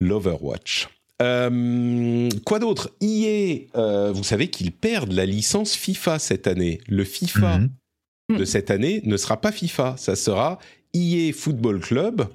L'Overwatch. 0.00 0.88
quoi 1.18 2.58
d'autre? 2.58 2.90
EA, 3.00 4.10
vous 4.12 4.24
savez 4.24 4.48
qu'ils 4.48 4.72
perdent 4.72 5.12
la 5.12 5.26
licence 5.26 5.74
FIFA 5.74 6.18
cette 6.18 6.46
année. 6.46 6.80
Le 6.88 7.04
FIFA 7.04 7.58
mhm 7.58 7.70
de 8.28 8.44
cette 8.44 8.70
année 8.70 9.00
ne 9.04 9.16
sera 9.16 9.40
pas 9.40 9.52
FIFA, 9.52 9.94
ça 9.96 10.16
sera 10.16 10.58
EA 10.94 11.32
Football 11.32 11.80
Club. 11.80 12.28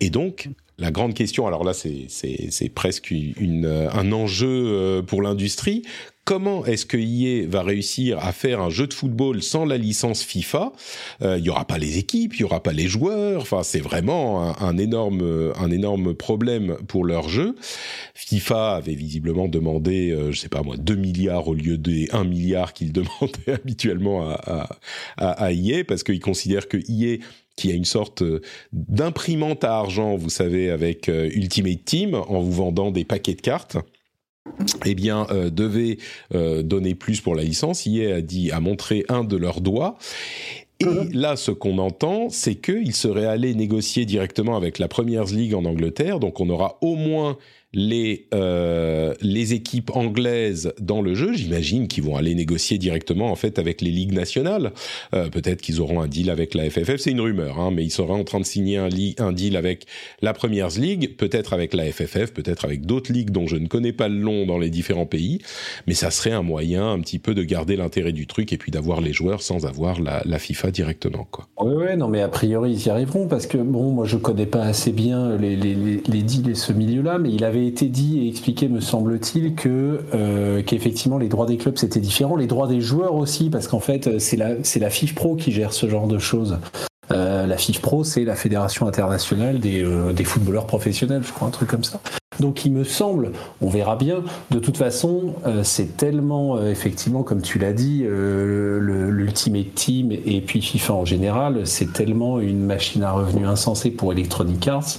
Et 0.00 0.10
donc, 0.10 0.48
la 0.78 0.90
grande 0.90 1.14
question, 1.14 1.46
alors 1.46 1.64
là, 1.64 1.72
c'est 1.74 2.68
presque 2.74 3.10
une, 3.10 3.66
un 3.66 4.12
enjeu 4.12 4.48
euh, 4.48 5.02
pour 5.02 5.22
l'industrie 5.22 5.82
comment 6.28 6.66
est-ce 6.66 6.84
que 6.84 6.98
EA 6.98 7.46
va 7.48 7.62
réussir 7.62 8.18
à 8.18 8.32
faire 8.34 8.60
un 8.60 8.68
jeu 8.68 8.86
de 8.86 8.92
football 8.92 9.42
sans 9.42 9.64
la 9.64 9.78
licence 9.78 10.22
FIFA? 10.22 10.72
Euh, 11.22 11.38
Il 11.38 11.42
n'y 11.44 11.48
aura 11.48 11.64
pas 11.64 11.78
les 11.78 11.96
équipes, 11.96 12.34
il 12.34 12.42
n'y 12.42 12.44
aura 12.44 12.62
pas 12.62 12.74
les 12.74 12.86
joueurs. 12.86 13.40
Enfin, 13.40 13.62
c'est 13.62 13.80
vraiment 13.80 14.60
un, 14.60 14.76
énorme, 14.76 15.54
un 15.58 15.70
énorme 15.70 16.12
problème 16.12 16.76
pour 16.86 17.06
leur 17.06 17.30
jeu. 17.30 17.54
FIFA 18.12 18.76
avait 18.76 18.94
visiblement 18.94 19.48
demandé, 19.48 20.10
euh, 20.10 20.30
je 20.30 20.38
sais 20.38 20.50
pas 20.50 20.62
moi, 20.62 20.76
2 20.76 20.96
milliards 20.96 21.48
au 21.48 21.54
lieu 21.54 21.78
des 21.78 22.10
1 22.12 22.24
milliard 22.24 22.74
qu'il 22.74 22.92
demandait 22.98 23.54
habituellement 23.54 24.28
à, 24.28 24.68
à, 25.16 25.30
à 25.30 25.52
EA, 25.52 25.82
parce 25.84 26.02
qu'ils 26.02 26.20
considèrent 26.20 26.68
que 26.68 26.76
EA 26.76 27.20
qui 27.56 27.70
a 27.72 27.74
une 27.74 27.86
sorte 27.86 28.22
d'imprimante 28.72 29.64
à 29.64 29.78
argent, 29.78 30.14
vous 30.16 30.28
savez, 30.28 30.68
avec 30.68 31.08
euh, 31.08 31.30
Ultimate 31.32 31.86
Team, 31.86 32.14
en 32.14 32.42
vous 32.42 32.52
vendant 32.52 32.90
des 32.90 33.06
paquets 33.06 33.34
de 33.34 33.40
cartes 33.40 33.78
eh 34.84 34.94
bien, 34.94 35.26
euh, 35.30 35.50
devait 35.50 35.98
euh, 36.34 36.62
donner 36.62 36.94
plus 36.94 37.20
pour 37.20 37.34
la 37.34 37.42
licence. 37.42 37.86
EA 37.86 38.16
a 38.16 38.20
dit, 38.20 38.50
a 38.50 38.60
montré 38.60 39.04
un 39.08 39.24
de 39.24 39.36
leurs 39.36 39.60
doigts. 39.60 39.96
Et 40.80 40.84
mhm. 40.84 41.10
là, 41.12 41.36
ce 41.36 41.50
qu'on 41.50 41.78
entend, 41.78 42.28
c'est 42.30 42.54
qu'ils 42.54 42.94
seraient 42.94 43.26
allés 43.26 43.54
négocier 43.54 44.04
directement 44.04 44.56
avec 44.56 44.78
la 44.78 44.88
Première 44.88 45.24
League 45.24 45.54
en 45.54 45.64
Angleterre. 45.64 46.20
Donc, 46.20 46.40
on 46.40 46.48
aura 46.48 46.78
au 46.80 46.94
moins 46.94 47.36
les, 47.74 48.28
euh, 48.32 49.12
les 49.20 49.52
équipes 49.52 49.94
anglaises 49.94 50.72
dans 50.80 51.02
le 51.02 51.14
jeu, 51.14 51.34
j'imagine 51.34 51.86
qu'ils 51.86 52.02
vont 52.02 52.16
aller 52.16 52.34
négocier 52.34 52.78
directement 52.78 53.30
en 53.30 53.36
fait 53.36 53.58
avec 53.58 53.82
les 53.82 53.90
ligues 53.90 54.12
nationales. 54.12 54.72
Euh, 55.14 55.28
peut-être 55.28 55.60
qu'ils 55.60 55.82
auront 55.82 56.00
un 56.00 56.08
deal 56.08 56.30
avec 56.30 56.54
la 56.54 56.70
FFF, 56.70 56.96
c'est 56.96 57.10
une 57.10 57.20
rumeur, 57.20 57.60
hein, 57.60 57.70
mais 57.70 57.84
ils 57.84 57.90
seraient 57.90 58.14
en 58.14 58.24
train 58.24 58.40
de 58.40 58.46
signer 58.46 58.78
un, 58.78 59.32
deal 59.32 59.56
avec 59.56 59.84
la 60.22 60.32
Première 60.32 60.68
League, 60.68 61.16
peut-être 61.16 61.52
avec 61.52 61.74
la 61.74 61.84
FFF, 61.92 62.32
peut-être 62.32 62.64
avec 62.64 62.86
d'autres 62.86 63.12
ligues 63.12 63.30
dont 63.30 63.46
je 63.46 63.56
ne 63.56 63.66
connais 63.66 63.92
pas 63.92 64.08
le 64.08 64.16
nom 64.16 64.46
dans 64.46 64.58
les 64.58 64.70
différents 64.70 65.06
pays, 65.06 65.40
mais 65.86 65.94
ça 65.94 66.10
serait 66.10 66.32
un 66.32 66.42
moyen 66.42 66.90
un 66.90 67.00
petit 67.00 67.18
peu 67.18 67.34
de 67.34 67.42
garder 67.42 67.76
l'intérêt 67.76 68.12
du 68.12 68.26
truc 68.26 68.52
et 68.52 68.56
puis 68.56 68.72
d'avoir 68.72 69.02
les 69.02 69.12
joueurs 69.12 69.42
sans 69.42 69.66
avoir 69.66 70.00
la, 70.00 70.38
FIFA 70.38 70.70
directement. 70.70 71.26
Quoi. 71.30 71.48
Oui, 71.60 71.72
oui, 71.76 71.96
non, 71.96 72.06
mais 72.06 72.20
a 72.20 72.28
priori 72.28 72.72
ils 72.72 72.86
y 72.86 72.90
arriveront 72.90 73.26
parce 73.26 73.48
que 73.48 73.58
bon, 73.58 73.90
moi 73.90 74.06
je 74.06 74.16
connais 74.16 74.46
pas 74.46 74.62
assez 74.62 74.92
bien 74.92 75.36
les 75.36 75.56
deals 75.56 76.48
et 76.48 76.54
ce 76.54 76.72
milieu-là, 76.72 77.18
mais 77.18 77.32
il 77.32 77.42
avait 77.42 77.57
été 77.66 77.86
dit 77.86 78.20
et 78.20 78.28
expliqué, 78.28 78.68
me 78.68 78.80
semble-t-il, 78.80 79.54
que 79.54 80.00
euh, 80.14 80.62
qu'effectivement 80.62 81.18
les 81.18 81.28
droits 81.28 81.46
des 81.46 81.56
clubs 81.56 81.76
c'était 81.76 82.00
différent, 82.00 82.36
les 82.36 82.46
droits 82.46 82.68
des 82.68 82.80
joueurs 82.80 83.14
aussi, 83.14 83.50
parce 83.50 83.68
qu'en 83.68 83.80
fait 83.80 84.18
c'est 84.18 84.36
la 84.36 84.62
c'est 84.62 84.80
la 84.80 84.90
FIF 84.90 85.14
Pro 85.14 85.36
qui 85.36 85.52
gère 85.52 85.72
ce 85.72 85.88
genre 85.88 86.06
de 86.06 86.18
choses. 86.18 86.58
Euh, 87.10 87.46
la 87.46 87.56
FIF 87.56 87.80
Pro, 87.80 88.04
c'est 88.04 88.24
la 88.24 88.34
fédération 88.34 88.86
internationale 88.86 89.60
des, 89.60 89.82
euh, 89.82 90.12
des 90.12 90.24
footballeurs 90.24 90.66
professionnels, 90.66 91.22
je 91.24 91.32
crois, 91.32 91.48
un 91.48 91.50
truc 91.50 91.70
comme 91.70 91.84
ça. 91.84 92.00
Donc 92.38 92.66
il 92.66 92.72
me 92.72 92.84
semble, 92.84 93.32
on 93.62 93.68
verra 93.68 93.96
bien, 93.96 94.22
de 94.50 94.58
toute 94.60 94.76
façon, 94.76 95.34
c'est 95.64 95.96
tellement, 95.96 96.64
effectivement, 96.64 97.24
comme 97.24 97.42
tu 97.42 97.58
l'as 97.58 97.72
dit, 97.72 98.04
l'Ultimate 98.06 99.74
Team 99.74 100.12
et 100.12 100.40
puis 100.40 100.62
FIFA 100.62 100.94
en 100.94 101.04
général, 101.04 101.66
c'est 101.66 101.92
tellement 101.92 102.38
une 102.38 102.64
machine 102.64 103.02
à 103.02 103.10
revenus 103.10 103.48
insensée 103.48 103.90
pour 103.90 104.12
Electronic 104.12 104.68
Arts 104.68 104.98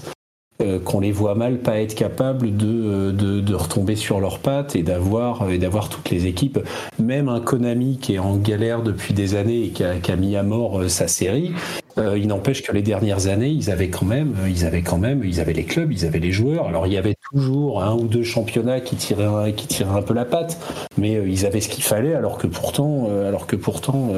euh, 0.61 0.77
qu'on 0.77 0.99
les 0.99 1.13
voit 1.13 1.35
mal 1.35 1.59
pas 1.59 1.79
être 1.79 1.95
capables 1.95 2.57
de, 2.57 2.67
euh, 2.67 3.11
de, 3.13 3.55
retomber 3.55 3.95
sur 3.95 4.19
leurs 4.19 4.39
pattes 4.39 4.75
et 4.75 4.83
d'avoir 4.83 5.49
et 5.49 5.57
d'avoir 5.57 5.87
toutes 5.87 6.09
les 6.09 6.25
équipes. 6.25 6.59
Même 7.01 7.29
un 7.29 7.39
Konami 7.39 7.97
qui 7.97 8.15
est 8.15 8.19
en 8.19 8.35
galère 8.35 8.83
depuis 8.83 9.13
des 9.13 9.35
années 9.35 9.63
et 9.63 9.69
qui 9.69 9.83
a, 9.85 10.15
mis 10.17 10.35
à 10.35 10.43
mort 10.43 10.81
euh, 10.81 10.89
sa 10.89 11.07
série, 11.07 11.53
il 11.97 12.27
n'empêche 12.27 12.61
que 12.61 12.73
les 12.73 12.81
dernières 12.81 13.27
années, 13.27 13.49
ils 13.49 13.69
avaient 13.69 13.89
quand 13.89 14.05
même, 14.05 14.33
ils 14.47 14.65
avaient 14.65 14.81
quand 14.81 14.97
même, 14.97 15.21
ils 15.25 15.39
avaient 15.41 15.53
les 15.53 15.65
clubs, 15.65 15.91
ils 15.91 16.05
avaient 16.05 16.19
les 16.19 16.31
joueurs. 16.31 16.67
Alors 16.67 16.87
il 16.87 16.93
y 16.93 16.97
avait 16.97 17.15
toujours 17.31 17.81
un 17.81 17.93
ou 17.93 18.07
deux 18.07 18.23
championnats 18.23 18.81
qui 18.81 18.95
tiraient, 18.97 19.53
qui 19.53 19.67
tiraient 19.67 19.97
un 19.97 20.01
peu 20.01 20.13
la 20.13 20.25
patte, 20.25 20.57
mais 20.97 21.21
ils 21.25 21.45
avaient 21.45 21.59
ce 21.59 21.67
qu'il 21.67 21.83
fallait, 21.83 22.15
alors 22.15 22.37
que 22.37 22.47
pourtant, 22.47 23.09
alors 23.27 23.47
que 23.47 23.57
pourtant, 23.57 24.13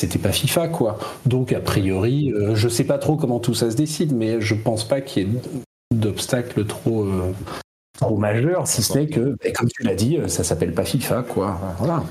c'était 0.00 0.18
pas 0.18 0.32
FIFA 0.32 0.68
quoi. 0.68 0.98
Donc 1.26 1.52
a 1.52 1.60
priori, 1.60 2.32
je 2.54 2.68
sais 2.68 2.84
pas 2.84 2.98
trop 2.98 3.16
comment 3.16 3.38
tout 3.38 3.54
ça 3.54 3.70
se 3.70 3.76
décide, 3.76 4.12
mais 4.14 4.40
je 4.40 4.54
pense 4.54 4.86
pas 4.86 5.00
qu'il 5.00 5.22
y 5.22 5.26
ait 5.26 5.40
d'obstacles 5.94 6.64
trop 6.66 7.04
euh, 7.04 7.34
trop 7.98 8.16
majeurs, 8.16 8.66
si 8.66 8.82
ce 8.82 8.98
n'est 8.98 9.06
que, 9.06 9.36
comme 9.54 9.68
tu 9.68 9.82
l'as 9.82 9.94
dit, 9.94 10.18
ça 10.28 10.44
s'appelle 10.44 10.72
pas 10.72 10.84
FIFA 10.84 11.22
quoi. 11.22 11.60
Voilà. 11.78 12.02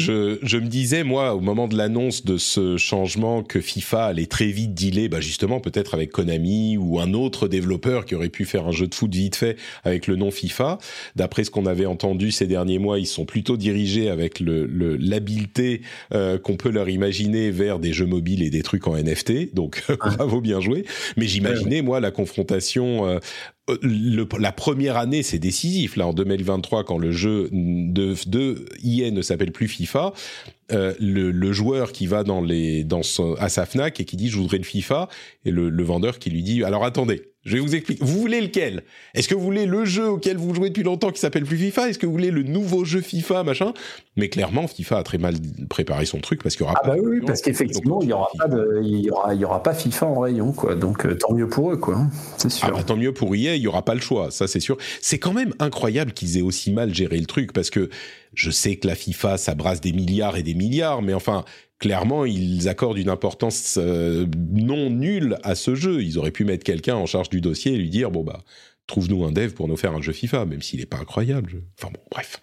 Je, 0.00 0.38
je, 0.42 0.58
me 0.58 0.66
disais, 0.66 1.04
moi, 1.04 1.34
au 1.34 1.40
moment 1.40 1.68
de 1.68 1.76
l'annonce 1.76 2.24
de 2.24 2.38
ce 2.38 2.76
changement, 2.76 3.42
que 3.42 3.60
FIFA 3.60 4.06
allait 4.06 4.26
très 4.26 4.46
vite 4.46 4.74
dealer, 4.74 5.08
bah 5.08 5.20
justement, 5.20 5.60
peut-être 5.60 5.94
avec 5.94 6.10
Konami 6.10 6.76
ou 6.76 7.00
un 7.00 7.14
autre 7.14 7.48
développeur 7.48 8.04
qui 8.04 8.14
aurait 8.14 8.28
pu 8.28 8.44
faire 8.44 8.66
un 8.66 8.72
jeu 8.72 8.86
de 8.86 8.94
foot 8.94 9.14
vite 9.14 9.36
fait 9.36 9.56
avec 9.84 10.06
le 10.06 10.16
nom 10.16 10.30
FIFA. 10.30 10.78
D'après 11.16 11.44
ce 11.44 11.50
qu'on 11.50 11.66
avait 11.66 11.86
entendu 11.86 12.30
ces 12.30 12.46
derniers 12.46 12.78
mois, 12.78 12.98
ils 12.98 13.06
sont 13.06 13.24
plutôt 13.24 13.56
dirigés 13.56 14.08
avec 14.08 14.40
l'habileté 14.40 15.82
le, 16.10 16.16
euh, 16.16 16.38
qu'on 16.38 16.56
peut 16.56 16.70
leur 16.70 16.88
imaginer 16.88 17.50
vers 17.50 17.78
des 17.78 17.92
jeux 17.92 18.06
mobiles 18.06 18.42
et 18.42 18.50
des 18.50 18.62
trucs 18.62 18.86
en 18.86 18.96
NFT. 18.96 19.54
Donc, 19.54 19.84
bravo, 19.98 20.40
bien 20.40 20.60
joué. 20.60 20.84
Mais 21.16 21.26
j'imaginais, 21.26 21.82
moi, 21.82 22.00
la 22.00 22.10
confrontation 22.10 23.06
euh, 23.06 23.18
le, 23.82 24.26
la 24.38 24.52
première 24.52 24.96
année, 24.96 25.22
c'est 25.22 25.38
décisif. 25.38 25.96
Là, 25.96 26.06
en 26.06 26.12
2023, 26.12 26.84
quand 26.84 26.98
le 26.98 27.12
jeu 27.12 27.48
de, 27.52 28.14
de 28.26 28.64
EA 28.84 29.10
ne 29.10 29.22
s'appelle 29.22 29.52
plus 29.52 29.68
FIFA, 29.68 30.12
euh, 30.72 30.94
le, 31.00 31.30
le, 31.30 31.52
joueur 31.52 31.92
qui 31.92 32.06
va 32.06 32.24
dans 32.24 32.40
les, 32.40 32.84
dans 32.84 33.02
son, 33.02 33.34
à 33.34 33.48
sa 33.48 33.66
Fnac 33.66 34.00
et 34.00 34.04
qui 34.04 34.16
dit 34.16 34.28
je 34.28 34.36
voudrais 34.36 34.58
le 34.58 34.64
FIFA, 34.64 35.08
et 35.44 35.50
le, 35.50 35.70
le 35.70 35.82
vendeur 35.82 36.18
qui 36.18 36.30
lui 36.30 36.42
dit 36.42 36.64
alors 36.64 36.84
attendez, 36.84 37.30
je 37.44 37.54
vais 37.54 37.60
vous 37.60 37.74
expliquer. 37.74 38.04
Vous 38.04 38.20
voulez 38.20 38.42
lequel? 38.42 38.82
Est-ce 39.14 39.26
que 39.26 39.34
vous 39.34 39.40
voulez 39.40 39.64
le 39.64 39.86
jeu 39.86 40.10
auquel 40.10 40.36
vous 40.36 40.54
jouez 40.54 40.68
depuis 40.68 40.82
longtemps 40.82 41.10
qui 41.10 41.20
s'appelle 41.20 41.44
plus 41.44 41.56
FIFA? 41.56 41.88
Est-ce 41.88 41.98
que 41.98 42.04
vous 42.04 42.12
voulez 42.12 42.30
le 42.30 42.42
nouveau 42.42 42.84
jeu 42.84 43.00
FIFA 43.00 43.44
machin? 43.44 43.72
Mais 44.16 44.28
clairement, 44.28 44.66
FIFA 44.68 44.98
a 44.98 45.02
très 45.02 45.16
mal 45.16 45.34
préparé 45.70 46.04
son 46.04 46.18
truc 46.18 46.42
parce 46.42 46.54
qu'il 46.54 46.66
y 46.66 46.68
aura 46.68 46.78
ah 46.84 46.86
bah 46.86 46.96
oui, 47.02 47.20
parce 47.26 47.40
qu'effectivement, 47.40 48.00
il 48.02 48.10
y 48.10 48.12
aura 48.12 48.28
pas 48.36 48.46
de, 48.46 48.80
il 48.82 49.00
y 49.00 49.10
aura, 49.10 49.34
il 49.34 49.40
y 49.40 49.44
aura 49.46 49.62
pas 49.62 49.72
FIFA 49.72 50.06
en 50.06 50.20
rayon 50.20 50.52
quoi. 50.52 50.74
Donc 50.74 51.06
euh, 51.06 51.16
tant 51.16 51.32
mieux 51.32 51.48
pour 51.48 51.72
eux 51.72 51.78
quoi. 51.78 51.96
Hein, 51.96 52.10
c'est 52.36 52.50
sûr. 52.50 52.68
Ah 52.70 52.76
bah, 52.76 52.82
tant 52.82 52.96
mieux 52.96 53.14
pour 53.14 53.34
EA, 53.34 53.56
il 53.56 53.62
y 53.62 53.66
aura 53.66 53.86
pas 53.86 53.94
le 53.94 54.02
choix, 54.02 54.30
ça 54.30 54.46
c'est 54.46 54.60
sûr. 54.60 54.76
C'est 55.00 55.18
quand 55.18 55.32
même 55.32 55.54
incroyable 55.60 56.12
qu'ils 56.12 56.36
aient 56.36 56.42
aussi 56.42 56.70
mal 56.70 56.94
géré 56.94 57.16
le 57.16 57.26
truc 57.26 57.54
parce 57.54 57.70
que 57.70 57.88
je 58.34 58.50
sais 58.50 58.76
que 58.76 58.86
la 58.86 58.94
FIFA 58.94 59.38
ça 59.38 59.54
brasse 59.54 59.80
des 59.80 59.92
milliards 59.92 60.36
et 60.36 60.42
des 60.42 60.54
milliards, 60.54 61.02
mais 61.02 61.14
enfin 61.14 61.44
clairement, 61.78 62.24
ils 62.24 62.68
accordent 62.68 62.98
une 62.98 63.08
importance 63.08 63.78
euh, 63.80 64.26
non 64.52 64.90
nulle 64.90 65.38
à 65.42 65.54
ce 65.54 65.74
jeu. 65.74 66.02
Ils 66.02 66.18
auraient 66.18 66.30
pu 66.30 66.44
mettre 66.44 66.64
quelqu'un 66.64 66.96
en 66.96 67.06
charge 67.06 67.30
du 67.30 67.40
dossier 67.40 67.72
et 67.72 67.78
lui 67.78 67.90
dire 67.90 68.10
bon 68.10 68.22
bah 68.22 68.42
trouve-nous 68.86 69.24
un 69.24 69.32
dev 69.32 69.52
pour 69.52 69.68
nous 69.68 69.76
faire 69.76 69.92
un 69.92 70.02
jeu 70.02 70.12
FIFA, 70.12 70.46
même 70.46 70.62
s'il 70.62 70.80
n'est 70.80 70.86
pas 70.86 70.98
incroyable. 70.98 71.62
Enfin 71.78 71.92
bon, 71.92 72.00
bref. 72.10 72.40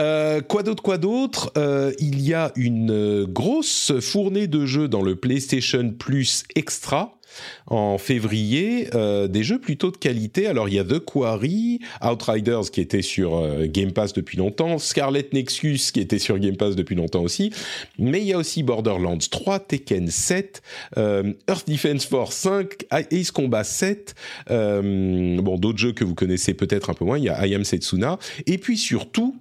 Euh, 0.00 0.40
quoi 0.40 0.62
d'autre, 0.62 0.82
quoi 0.82 0.98
d'autre? 0.98 1.52
Euh, 1.56 1.92
Il 1.98 2.20
y 2.20 2.34
a 2.34 2.52
une 2.56 3.24
grosse 3.24 3.92
fournée 4.00 4.46
de 4.46 4.64
jeux 4.64 4.88
dans 4.88 5.02
le 5.02 5.16
PlayStation 5.16 5.90
Plus 5.90 6.44
Extra 6.56 7.18
en 7.66 7.98
février 7.98 8.88
euh, 8.94 9.28
des 9.28 9.42
jeux 9.42 9.58
plutôt 9.58 9.90
de 9.90 9.96
qualité. 9.96 10.46
Alors 10.46 10.68
il 10.68 10.74
y 10.74 10.78
a 10.78 10.84
The 10.84 10.98
Quarry, 10.98 11.80
Outriders 12.02 12.70
qui 12.72 12.80
était 12.80 13.02
sur 13.02 13.36
euh, 13.36 13.66
Game 13.66 13.92
Pass 13.92 14.12
depuis 14.12 14.38
longtemps, 14.38 14.78
Scarlet 14.78 15.28
Nexus 15.32 15.78
qui 15.92 16.00
était 16.00 16.18
sur 16.18 16.38
Game 16.38 16.56
Pass 16.56 16.76
depuis 16.76 16.94
longtemps 16.94 17.22
aussi, 17.22 17.52
mais 17.98 18.20
il 18.20 18.26
y 18.26 18.32
a 18.32 18.38
aussi 18.38 18.62
Borderlands 18.62 19.18
3, 19.18 19.60
Tekken 19.60 20.08
7, 20.08 20.62
euh, 20.96 21.32
Earth 21.48 21.68
Defense 21.68 22.06
Force 22.06 22.36
5, 22.36 22.86
Ace 23.10 23.30
Combat 23.30 23.64
7, 23.64 24.14
bon 24.48 25.56
d'autres 25.58 25.78
jeux 25.78 25.92
que 25.92 26.04
vous 26.04 26.14
connaissez 26.14 26.54
peut-être 26.54 26.90
un 26.90 26.94
peu 26.94 27.04
moins, 27.04 27.18
il 27.18 27.24
y 27.24 27.28
a 27.28 27.46
I 27.46 27.54
Am 27.54 27.64
Setsuna, 27.64 28.18
et 28.46 28.58
puis 28.58 28.76
surtout 28.76 29.36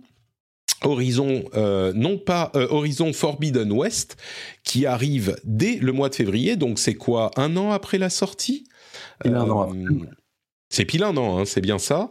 Horizon, 0.83 1.43
euh, 1.55 1.93
non 1.95 2.17
pas 2.17 2.51
euh, 2.55 2.67
Horizon 2.69 3.13
Forbidden 3.13 3.71
West, 3.71 4.17
qui 4.63 4.85
arrive 4.85 5.35
dès 5.43 5.75
le 5.75 5.91
mois 5.91 6.09
de 6.09 6.15
février. 6.15 6.55
Donc 6.55 6.79
c'est 6.79 6.95
quoi, 6.95 7.31
un 7.37 7.55
an 7.57 7.71
après 7.71 7.97
la 7.97 8.09
sortie? 8.09 8.65
Euh, 9.25 9.65
C'est 10.69 10.85
pile 10.85 11.03
un 11.03 11.15
an, 11.17 11.39
hein, 11.39 11.45
c'est 11.45 11.61
bien 11.61 11.77
ça. 11.77 12.09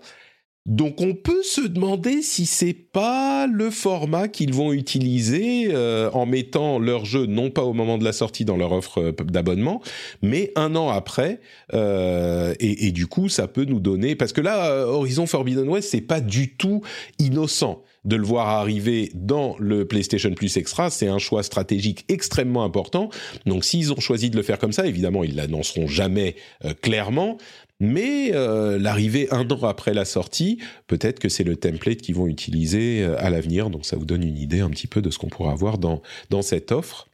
Donc 0.67 1.01
on 1.01 1.15
peut 1.15 1.43
se 1.43 1.63
demander 1.63 2.21
si 2.21 2.45
c'est 2.45 2.75
pas 2.75 3.47
le 3.47 3.71
format 3.71 4.29
qu'ils 4.29 4.53
vont 4.53 4.75
utiliser 4.75 5.75
en 6.13 6.27
mettant 6.27 6.79
leur 6.79 7.07
jeu 7.07 7.25
non 7.25 7.51
pas 7.51 7.63
au 7.63 7.73
moment 7.73 7.97
de 7.97 8.05
la 8.05 8.13
sortie 8.13 8.45
dans 8.45 8.59
leur 8.59 8.73
offre 8.73 9.11
d'abonnement, 9.25 9.81
mais 10.21 10.53
un 10.57 10.77
an 10.77 10.91
après. 10.91 11.41
Et, 11.73 12.87
et, 12.87 12.93
du 12.93 13.07
coup, 13.07 13.31
ça 13.31 13.49
peut 13.49 13.65
nous 13.65 13.81
donner 13.81 14.15
parce 14.15 14.35
que 14.35 14.43
là, 14.43 14.87
Horizon 14.87 15.27
Forbidden 15.27 15.67
West, 15.67 15.89
c'est 15.91 16.03
pas 16.03 16.21
du 16.21 16.55
tout 16.55 16.83
innocent 17.19 17.83
de 18.05 18.17
le 18.17 18.25
voir 18.25 18.49
arriver 18.49 19.11
dans 19.15 19.57
le 19.59 19.87
PlayStation 19.87 20.33
Plus 20.33 20.57
Extra, 20.57 20.91
c'est 20.91 21.09
un 21.09 21.19
choix 21.19 21.43
stratégique 21.43 22.05
extrêmement 22.09 22.65
important. 22.65 23.11
Donc 23.47 23.65
s'ils 23.65 23.93
ont 23.93 24.01
choisi 24.01 24.31
de 24.31 24.37
le 24.37 24.43
faire 24.43 24.59
comme 24.59 24.73
ça, 24.73 24.87
évidemment, 24.87 25.25
ils 25.25 25.37
l'annonceront 25.37 25.87
jamais 25.87 26.37
euh, 26.65 26.73
clairement, 26.81 27.37
mais 27.81 28.33
euh, 28.35 28.79
l'arrivée 28.79 29.29
un 29.31 29.49
an 29.51 29.65
après 29.65 29.95
la 29.95 30.05
sortie, 30.05 30.59
peut-être 30.87 31.19
que 31.19 31.29
c'est 31.29 31.45
le 31.45 31.57
template 31.57 31.99
qu'ils 31.99 32.15
vont 32.15 32.27
utiliser 32.27 33.03
euh, 33.03 33.17
à 33.19 33.31
l'avenir. 33.31 33.71
Donc 33.71 33.87
ça 33.87 33.97
vous 33.97 34.05
donne 34.05 34.23
une 34.23 34.39
idée 34.39 34.61
un 34.61 34.71
petit 34.71 34.87
peu 34.87 35.03
de 35.03 35.11
ce 35.11 35.19
qu'on 35.19 35.29
pourra 35.29 35.53
avoir 35.53 35.79
dans, 35.79 36.03
dans 36.29 36.43
cette 36.43 36.73
offre. 36.73 37.09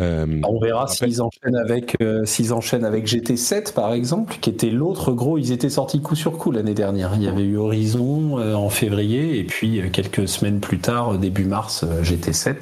Euh, 0.00 0.40
on 0.42 0.58
verra 0.58 0.88
s'ils 0.88 1.22
enchaînent 1.22 1.56
avec 1.56 1.96
euh, 2.02 2.24
s'ils 2.24 2.52
enchaînent 2.52 2.84
avec 2.84 3.06
GT7 3.06 3.72
par 3.74 3.92
exemple, 3.92 4.36
qui 4.40 4.50
était 4.50 4.70
l'autre 4.70 5.12
gros. 5.12 5.38
Ils 5.38 5.52
étaient 5.52 5.70
sortis 5.70 6.00
coup 6.00 6.16
sur 6.16 6.36
coup 6.36 6.50
l'année 6.50 6.74
dernière. 6.74 7.12
Il 7.14 7.22
y 7.22 7.28
avait 7.28 7.44
eu 7.44 7.56
Horizon 7.56 8.38
euh, 8.38 8.54
en 8.54 8.70
février 8.70 9.38
et 9.38 9.44
puis 9.44 9.80
quelques 9.92 10.26
semaines 10.26 10.60
plus 10.60 10.78
tard, 10.78 11.18
début 11.18 11.44
mars, 11.44 11.84
GT7. 12.02 12.56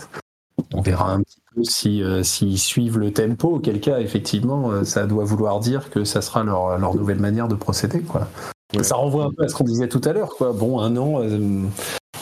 On 0.74 0.82
verra 0.82 1.12
un 1.12 1.22
petit 1.22 1.40
peu 1.54 1.64
si 1.64 2.02
s'ils 2.22 2.58
suivent 2.58 2.98
le 2.98 3.12
tempo. 3.12 3.56
Auquel 3.56 3.80
cas, 3.80 3.98
effectivement, 3.98 4.84
ça 4.84 5.06
doit 5.06 5.24
vouloir 5.24 5.60
dire 5.60 5.90
que 5.90 6.04
ça 6.04 6.20
sera 6.20 6.44
leur, 6.44 6.78
leur 6.78 6.94
nouvelle 6.94 7.18
manière 7.18 7.48
de 7.48 7.54
procéder, 7.54 8.00
quoi. 8.00 8.28
Ça 8.82 8.96
renvoie 8.96 9.24
un 9.24 9.30
peu 9.30 9.44
à 9.44 9.48
ce 9.48 9.54
qu'on 9.54 9.64
disait 9.64 9.88
tout 9.88 10.00
à 10.04 10.12
l'heure, 10.12 10.34
quoi. 10.36 10.52
Bon, 10.52 10.80
un 10.80 10.96
an, 10.96 11.22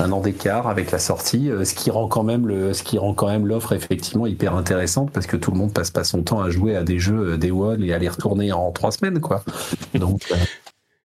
un 0.00 0.12
an 0.12 0.20
d'écart 0.20 0.68
avec 0.68 0.90
la 0.90 0.98
sortie, 0.98 1.50
euh, 1.50 1.64
ce 1.64 1.74
qui 1.74 1.90
rend 1.90 2.08
quand 2.08 2.22
même 2.22 2.46
le, 2.46 2.72
ce 2.72 2.82
qui 2.82 2.98
rend 2.98 3.14
quand 3.14 3.28
même 3.28 3.46
l'offre 3.46 3.72
effectivement 3.72 4.26
hyper 4.26 4.54
intéressante 4.54 5.10
parce 5.12 5.26
que 5.26 5.36
tout 5.36 5.50
le 5.50 5.58
monde 5.58 5.72
passe 5.72 5.90
pas 5.90 6.04
son 6.04 6.22
temps 6.22 6.40
à 6.40 6.50
jouer 6.50 6.76
à 6.76 6.82
des 6.82 6.98
jeux 6.98 7.32
euh, 7.32 7.36
des 7.36 7.50
One 7.50 7.82
et 7.82 7.92
à 7.92 7.98
les 7.98 8.08
retourner 8.08 8.52
en 8.52 8.72
trois 8.72 8.92
semaines, 8.92 9.20
quoi. 9.20 9.44
Donc. 9.94 10.22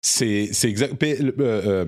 C'est 0.07 0.51
exact. 0.65 1.03
Euh, 1.03 1.33
euh, 1.41 1.85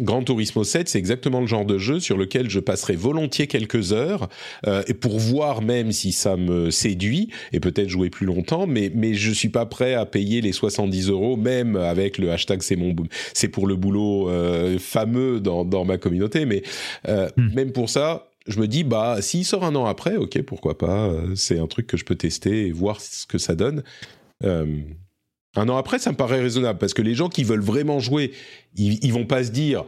Grand 0.00 0.24
Turismo 0.24 0.64
7, 0.64 0.88
c'est 0.88 0.98
exactement 0.98 1.40
le 1.40 1.46
genre 1.46 1.64
de 1.64 1.78
jeu 1.78 2.00
sur 2.00 2.16
lequel 2.16 2.50
je 2.50 2.58
passerai 2.58 2.96
volontiers 2.96 3.46
quelques 3.46 3.92
heures 3.92 4.28
euh, 4.66 4.82
et 4.88 4.94
pour 4.94 5.20
voir 5.20 5.62
même 5.62 5.92
si 5.92 6.10
ça 6.10 6.36
me 6.36 6.72
séduit 6.72 7.30
et 7.52 7.60
peut-être 7.60 7.88
jouer 7.88 8.10
plus 8.10 8.26
longtemps. 8.26 8.66
Mais 8.66 8.90
mais 8.92 9.14
je 9.14 9.30
suis 9.30 9.48
pas 9.48 9.64
prêt 9.64 9.94
à 9.94 10.06
payer 10.06 10.40
les 10.40 10.50
70 10.50 11.08
euros 11.08 11.36
même 11.36 11.76
avec 11.76 12.18
le 12.18 12.32
hashtag 12.32 12.62
c'est 12.62 12.74
mon 12.74 12.96
c'est 13.32 13.46
pour 13.46 13.68
le 13.68 13.76
boulot 13.76 14.28
euh, 14.28 14.80
fameux 14.80 15.38
dans 15.38 15.64
dans 15.64 15.84
ma 15.84 15.98
communauté. 15.98 16.46
Mais 16.46 16.64
euh, 17.06 17.28
hmm. 17.36 17.54
même 17.54 17.70
pour 17.70 17.88
ça, 17.88 18.26
je 18.48 18.58
me 18.58 18.66
dis 18.66 18.82
bah 18.82 19.18
s'il 19.20 19.44
sort 19.44 19.62
un 19.62 19.76
an 19.76 19.86
après, 19.86 20.16
ok 20.16 20.42
pourquoi 20.42 20.76
pas. 20.76 21.12
C'est 21.36 21.60
un 21.60 21.68
truc 21.68 21.86
que 21.86 21.96
je 21.96 22.04
peux 22.04 22.16
tester 22.16 22.66
et 22.66 22.72
voir 22.72 23.00
ce 23.00 23.24
que 23.24 23.38
ça 23.38 23.54
donne. 23.54 23.84
Euh, 24.44 24.66
un 25.56 25.68
an 25.68 25.76
après, 25.76 25.98
ça 25.98 26.10
me 26.10 26.16
paraît 26.16 26.40
raisonnable 26.40 26.78
parce 26.78 26.94
que 26.94 27.02
les 27.02 27.14
gens 27.14 27.28
qui 27.28 27.44
veulent 27.44 27.60
vraiment 27.60 28.00
jouer, 28.00 28.32
ils, 28.76 29.04
ils 29.04 29.12
vont 29.12 29.26
pas 29.26 29.44
se 29.44 29.50
dire 29.50 29.84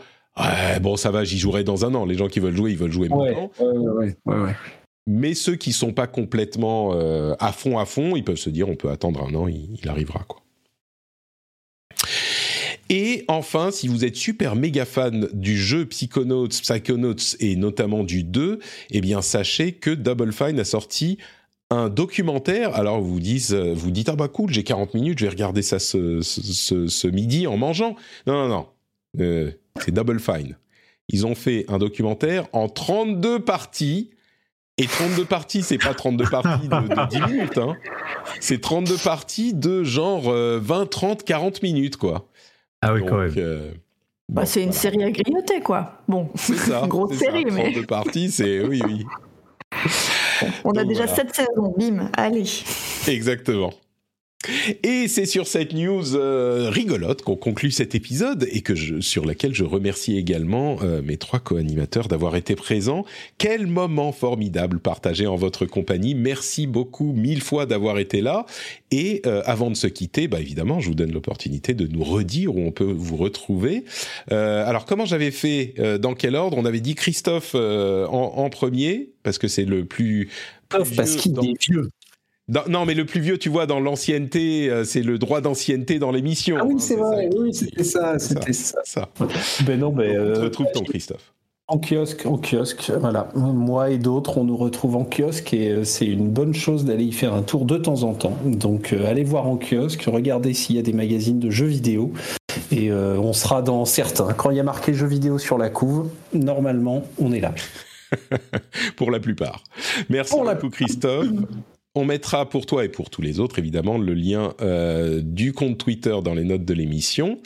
bon 0.81 0.97
ça 0.97 1.11
va, 1.11 1.25
j'y 1.25 1.39
jouerai 1.39 1.65
dans 1.65 1.85
un 1.85 1.95
an. 1.95 2.05
Les 2.05 2.17
gens 2.17 2.29
qui 2.29 2.41
veulent 2.41 2.57
jouer, 2.57 2.73
ils 2.73 2.79
veulent 2.79 2.93
jouer 2.93 3.09
maintenant. 3.09 3.51
Ouais, 3.59 4.15
ouais, 4.27 4.57
Mais 5.07 5.35
ceux 5.35 5.57
qui 5.57 5.73
sont 5.73 5.93
pas 5.93 6.07
complètement 6.07 6.93
euh, 6.95 7.35
à 7.41 7.53
fond 7.53 7.79
à 7.79 7.85
fond, 7.85 8.17
ils 8.17 8.25
peuvent 8.25 8.37
se 8.37 8.51
dire 8.51 8.69
on 8.69 8.77
peut 8.77 8.91
attendre 8.91 9.23
un 9.23 9.35
an, 9.35 9.49
il, 9.49 9.79
il 9.83 9.89
arrivera 9.89 10.25
quoi. 10.27 10.41
Et 12.91 13.25
enfin, 13.29 13.71
si 13.71 13.89
vous 13.89 14.05
êtes 14.05 14.17
super 14.17 14.57
méga 14.57 14.85
fan 14.85 15.29
du 15.33 15.57
jeu 15.57 15.87
Psychonauts, 15.87 16.49
Psychonauts 16.49 17.37
et 17.41 17.57
notamment 17.57 18.05
du 18.05 18.25
2, 18.25 18.59
eh 18.91 19.01
bien 19.01 19.23
sachez 19.23 19.73
que 19.73 19.91
Double 19.91 20.33
Fine 20.35 20.61
a 20.61 20.65
sorti 20.65 21.17
un 21.71 21.89
documentaire. 21.89 22.75
Alors 22.75 23.01
vous 23.01 23.21
dites, 23.21 23.53
vous 23.53 23.91
dites 23.91 24.09
ah 24.09 24.17
bah 24.17 24.29
cool, 24.29 24.53
j'ai 24.53 24.65
40 24.65 24.95
minutes, 24.95 25.19
je 25.19 25.25
vais 25.25 25.31
regarder 25.31 25.63
ça 25.63 25.79
ce, 25.79 26.21
ce, 26.21 26.87
ce 26.87 27.09
midi 27.09 27.47
en 27.47 27.57
mangeant. 27.57 27.97
Non 28.27 28.35
non 28.35 28.49
non, 28.49 28.67
euh, 29.21 29.51
c'est 29.81 29.93
Double 29.93 30.21
Fine. 30.21 30.57
Ils 31.09 31.27
ont 31.27 31.35
fait 31.35 31.65
un 31.69 31.79
documentaire 31.79 32.47
en 32.53 32.69
32 32.69 33.41
parties. 33.41 34.11
Et 34.77 34.87
32 34.87 35.25
parties, 35.25 35.63
c'est 35.63 35.79
pas 35.79 35.95
32 35.95 36.25
parties 36.25 36.69
de, 36.69 37.09
10 37.09 37.33
minutes, 37.33 37.59
hein. 37.59 37.77
C'est 38.41 38.61
32 38.61 38.97
parties 38.97 39.55
de 39.55 39.85
genre 39.85 40.33
20, 40.33 40.91
30, 40.91 41.23
40 41.23 41.63
minutes, 41.63 41.97
quoi. 41.97 42.27
Ah 42.83 42.93
oui, 42.93 43.05
quand 43.07 43.19
même. 43.19 43.33
Euh, 43.37 43.71
bah, 44.29 44.47
c'est 44.47 44.65
une 44.65 44.73
série 44.73 45.05
à 45.05 45.11
grignoter, 45.13 45.61
quoi. 45.61 46.03
Bon, 46.09 46.29
c'est 46.35 46.57
ça. 46.57 46.81
une 46.81 46.89
grosse 46.89 47.17
série, 47.17 47.45
mais. 47.45 47.73
32 47.73 47.87
parties, 47.87 48.31
c'est. 48.31 48.65
Oui, 48.65 48.83
oui. 48.85 49.05
On 50.65 50.73
a 50.73 50.85
déjà 50.85 51.07
sept 51.07 51.35
saisons, 51.35 51.75
bim, 51.77 52.11
allez. 52.17 52.45
Exactement. 53.07 53.73
Et 54.83 55.09
c'est 55.09 55.27
sur 55.27 55.47
cette 55.47 55.73
news 55.73 56.15
euh, 56.15 56.69
rigolote 56.71 57.23
qu'on 57.23 57.37
conclut 57.37 57.71
cet 57.71 57.95
épisode 57.95 58.47
et 58.51 58.61
que 58.61 58.75
je, 58.75 59.01
sur 59.01 59.25
laquelle 59.25 59.55
je 59.55 59.65
remercie 59.65 60.17
également 60.17 60.79
euh, 60.83 61.03
mes 61.03 61.17
trois 61.17 61.39
co-animateurs 61.39 62.09
d'avoir 62.09 62.37
été 62.37 62.55
présents. 62.55 63.05
Quel 63.39 63.67
moment 63.67 64.13
formidable 64.13 64.79
partagé 64.79 65.27
en 65.27 65.37
votre 65.37 65.67
compagnie. 65.67 66.15
Merci 66.15 66.67
beaucoup 66.67 67.13
mille 67.13 67.43
fois 67.43 67.67
d'avoir 67.67 67.99
été 67.99 68.21
là. 68.21 68.47
Et 68.91 69.23
euh, 69.27 69.43
avant 69.47 69.71
de 69.71 69.77
se 69.77 69.87
quitter, 69.87 70.29
bah 70.29 70.41
évidemment, 70.41 70.81
je 70.81 70.89
vous 70.89 70.95
donne 70.95 71.13
l'opportunité 71.13 71.75
de 71.75 71.87
nous 71.87 72.05
redire 72.05 72.55
où 72.55 72.61
on 72.61 72.71
peut 72.71 72.85
vous 72.85 73.17
retrouver. 73.17 73.85
alors 74.31 74.85
comment 74.85 75.07
j'avais 75.07 75.31
fait 75.31 75.75
Dans 76.01 76.15
quel 76.15 76.37
ordre? 76.37 76.57
On 76.59 76.65
avait 76.65 76.81
dit 76.81 76.95
Christophe 76.95 77.55
en, 77.55 78.33
en, 78.37 78.51
premier 78.51 79.11
parce 79.23 79.39
que 79.39 79.49
c'est 79.49 79.65
le 79.65 79.85
plus, 79.85 80.29
plus 80.69 80.97
parce 80.97 81.17
qu'il 81.17 81.33
est 81.39 81.61
vieux 81.61 81.89
non, 82.69 82.85
mais 82.85 82.95
le 82.95 83.07
plus 83.07 83.21
vieux, 83.21 83.39
tu 83.39 83.49
vois, 83.49 83.67
dans 83.67 83.81
l'ancienneté, 83.81 84.69
euh, 84.71 84.85
c'est 84.85 85.03
le 85.03 85.19
droit 85.19 85.41
d'ancienneté 85.41 85.99
dans 85.99 86.11
l'émission. 86.11 86.57
Ah 86.61 86.65
oui, 86.65 86.75
hein, 86.75 86.79
c'est 86.79 86.97
vrai, 86.97 87.31
oui, 87.37 87.55
c'était 87.55 87.85
ça, 87.85 88.19
c'était 88.19 88.53
ça. 88.53 88.81
ça. 88.85 89.09
Ben 89.67 89.81
non, 89.81 89.93
mais. 89.93 90.15
Euh, 90.15 90.43
retrouve 90.43 90.67
ton 90.75 90.85
Christophe. 90.85 91.33
En 91.67 91.79
kiosque, 91.79 92.27
en 92.27 92.37
kiosque, 92.37 92.93
voilà. 93.01 93.31
Moi 93.35 93.89
et 93.89 93.97
d'autres, 93.97 94.37
on 94.37 94.45
nous 94.45 94.57
retrouve 94.57 94.97
en 94.97 95.05
kiosque 95.05 95.55
et 95.55 95.71
euh, 95.71 95.85
c'est 95.85 96.05
une 96.05 96.29
bonne 96.29 96.53
chose 96.53 96.85
d'aller 96.85 97.05
y 97.05 97.13
faire 97.13 97.33
un 97.33 97.41
tour 97.41 97.65
de 97.65 97.79
temps 97.79 98.03
en 98.03 98.13
temps. 98.13 98.37
Donc 98.45 98.93
euh, 98.93 99.07
allez 99.07 99.25
voir 99.25 99.47
en 99.47 99.57
kiosque, 99.57 100.03
regardez 100.03 100.53
s'il 100.53 100.77
y 100.77 100.79
a 100.79 100.83
des 100.83 100.93
magazines 100.93 101.41
de 101.41 101.49
jeux 101.49 101.65
vidéo 101.65 102.13
et 102.71 102.93
on 102.93 103.33
sera 103.33 103.63
dans 103.63 103.87
certains. 103.87 104.35
Quand 104.35 104.51
il 104.51 104.59
y 104.59 104.61
a 104.61 104.65
marqué 104.65 104.93
jeux 104.93 105.07
vidéo 105.07 105.39
sur 105.39 105.57
la 105.57 105.71
couve, 105.71 106.11
normalement, 106.35 107.05
on 107.19 107.33
est 107.33 107.41
là. 107.41 107.55
Pour 108.97 109.11
la 109.11 109.21
plupart. 109.21 109.65
Merci 110.11 110.35
beaucoup, 110.37 110.69
Christophe. 110.69 111.29
On 111.97 112.05
mettra 112.05 112.49
pour 112.49 112.67
toi 112.67 112.85
et 112.85 112.89
pour 112.89 113.09
tous 113.09 113.23
les 113.23 113.39
autres, 113.39 113.61
évidemment, 113.61 113.99
le 113.99 114.15
lien 114.15 114.55
euh, 114.61 115.21
du 115.23 115.53
compte 115.53 115.79
Twitter 115.79 116.17
dans 116.25 116.35
les 116.35 116.43
notes 116.43 116.65
de 116.65 116.75
l'émission. 116.75 117.39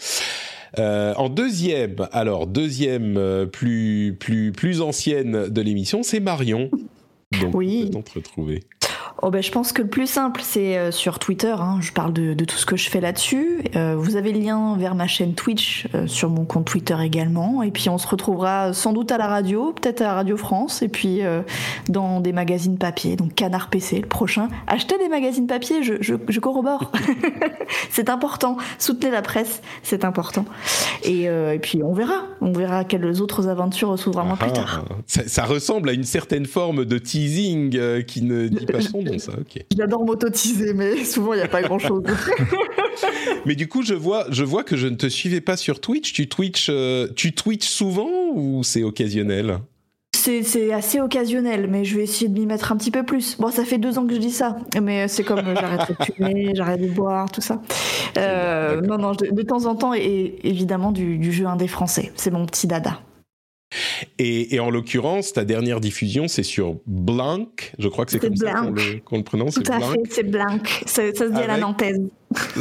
Euh, 0.79 1.12
en 1.16 1.29
deuxième, 1.29 1.97
alors 2.12 2.47
deuxième 2.47 3.19
euh, 3.19 3.45
plus 3.45 4.16
plus 4.19 4.53
plus 4.53 4.81
ancienne 4.81 5.49
de 5.49 5.61
l'émission, 5.61 6.03
c'est 6.03 6.20
Marion. 6.20 6.70
Donc, 7.39 7.55
oui. 7.55 7.91
On 7.95 8.01
te 8.01 8.15
retrouver. 8.15 8.61
Oh 9.20 9.31
ben, 9.31 9.43
je 9.43 9.51
pense 9.51 9.73
que 9.73 9.82
le 9.82 9.89
plus 9.89 10.07
simple, 10.07 10.43
c'est 10.45 10.78
euh, 10.78 10.93
sur 10.93 11.19
Twitter. 11.19 11.55
Hein. 11.59 11.78
Je 11.81 11.90
parle 11.90 12.12
de, 12.12 12.35
tout 12.45 12.57
ce 12.57 12.65
que 12.65 12.77
je 12.77 12.89
fais 12.89 13.01
là-dessus. 13.01 13.65
Euh, 13.74 13.97
vous 13.99 14.15
avez 14.15 14.32
le 14.32 14.39
lien 14.39 14.77
vers 14.78 14.95
ma 14.95 15.09
chaîne 15.09 15.35
Twitch 15.35 15.89
euh, 15.95 16.07
sur 16.07 16.31
mon 16.31 16.45
compte 16.45 16.66
Twitter 16.66 16.97
également. 17.03 17.65
Et 17.65 17.73
puis 17.73 17.89
on 17.89 17.99
se 17.99 18.07
retrouvera 18.07 18.73
sans 18.73 18.93
doute 18.93 19.11
à 19.11 19.19
la 19.19 19.27
radio, 19.27 19.73
peut-être 19.73 20.03
à 20.03 20.15
Radio 20.15 20.36
France, 20.36 20.82
et 20.82 20.89
puis 20.89 21.20
dans 21.89 22.20
des 22.20 22.32
magazines 22.32 22.78
papier. 22.78 23.16
Donc 23.16 23.35
Canard 23.35 23.70
PC, 23.70 24.01
le 24.01 24.07
prochain. 24.07 24.49
Achetez 24.66 24.97
des 24.99 25.09
magazines 25.09 25.47
papier, 25.47 25.82
je, 25.82 25.95
je, 26.01 26.40
corrobore. 26.40 26.93
c'est 27.90 28.11
important. 28.11 28.57
Soutenez 28.78 29.11
la 29.11 29.23
presse, 29.23 29.62
c'est 29.82 30.05
important. 30.05 30.45
Et, 31.03 31.24
et, 31.24 31.59
puis 31.61 31.82
on 31.82 31.93
verra. 31.93 32.24
On 32.40 32.53
verra 32.53 32.85
quelles 32.85 33.20
autres 33.20 33.49
aventures 33.49 33.99
s'ouvrent 33.99 34.24
moi 34.24 34.36
plus 34.36 34.53
tard. 34.53 34.85
Ça, 35.07 35.23
ça, 35.27 35.45
ressemble 35.45 35.89
à 35.89 35.93
une 35.93 36.05
certaine 36.05 36.47
forme 36.47 36.85
de 36.85 36.99
teasing 36.99 38.05
qui 38.05 38.23
ne 38.23 38.49
dit 38.49 38.66
pas 38.66 38.81
son 38.81 39.03
J'adore 39.76 40.05
m'autotiser, 40.05 40.74
mais 40.74 41.05
souvent 41.05 41.35
il 41.35 41.39
n'y 41.39 41.43
a 41.43 41.48
pas 41.48 41.62
grand-chose. 41.62 42.05
mais 43.47 43.55
du 43.55 43.68
coup, 43.68 43.82
je 43.82 43.94
vois, 43.94 44.26
je 44.30 44.44
vois 44.44 44.64
que 44.64 44.76
je 44.76 44.86
ne 44.86 44.97
te 44.97 45.06
suivais 45.06 45.40
pas 45.40 45.56
sur 45.56 45.80
Twitch. 45.80 46.12
Tu 46.12 46.28
Twitch, 46.28 46.68
euh, 46.70 47.09
tu 47.16 47.32
Twitch 47.32 47.66
souvent 47.66 48.10
ou 48.35 48.62
c'est 48.64 48.82
occasionnel? 48.82 49.59
C'est 50.14 50.72
assez 50.72 51.01
occasionnel, 51.01 51.68
mais 51.70 51.85
je 51.85 51.97
vais 51.97 52.02
essayer 52.02 52.28
de 52.28 52.39
m'y 52.39 52.44
mettre 52.44 52.72
un 52.72 52.76
petit 52.76 52.90
peu 52.90 53.02
plus. 53.02 53.39
Bon, 53.39 53.51
ça 53.51 53.64
fait 53.64 53.78
deux 53.78 53.98
ans 53.98 54.06
que 54.06 54.14
je 54.14 54.18
dis 54.18 54.30
ça, 54.30 54.56
mais 54.82 55.09
c'est 55.09 55.24
comme 55.24 55.39
euh, 55.39 55.55
j'arrête 55.55 55.89
de 55.89 56.05
fumer, 56.05 56.51
j'arrête 56.55 56.82
de 56.82 56.89
boire, 56.89 57.30
tout 57.30 57.40
ça. 57.40 57.62
Euh, 58.18 58.82
non, 58.82 58.98
non, 58.98 59.12
de, 59.12 59.43
temps 59.43 59.64
en 59.64 59.74
temps, 59.74 59.94
et 59.94 60.39
évidemment 60.43 60.93
du, 60.93 61.16
du 61.16 61.32
jeu 61.32 61.47
indé 61.47 61.66
français. 61.66 62.12
C'est 62.16 62.30
mon 62.30 62.44
petit 62.44 62.66
dada. 62.66 63.01
Et, 64.19 64.59
en 64.61 64.70
l'occurrence, 64.70 65.32
ta 65.32 65.45
dernière 65.45 65.81
diffusion, 65.81 66.28
c'est 66.28 66.43
sur 66.43 66.77
Blanc. 66.86 67.47
Je 67.78 67.89
crois 67.89 68.05
que 68.05 68.12
c'est 68.12 68.19
comme 68.19 68.36
ça 68.36 68.62
qu'on 69.05 69.19
le, 69.19 69.23
prononce. 69.23 69.55
Tout 69.55 69.62
à 69.70 69.81
fait, 69.81 70.01
c'est 70.11 70.28
Blanc. 70.28 70.59
Ça, 70.86 71.03
se 71.12 71.31
dit 71.31 71.40
à 71.40 71.47
la 71.47 71.59
nantaise. 71.59 72.01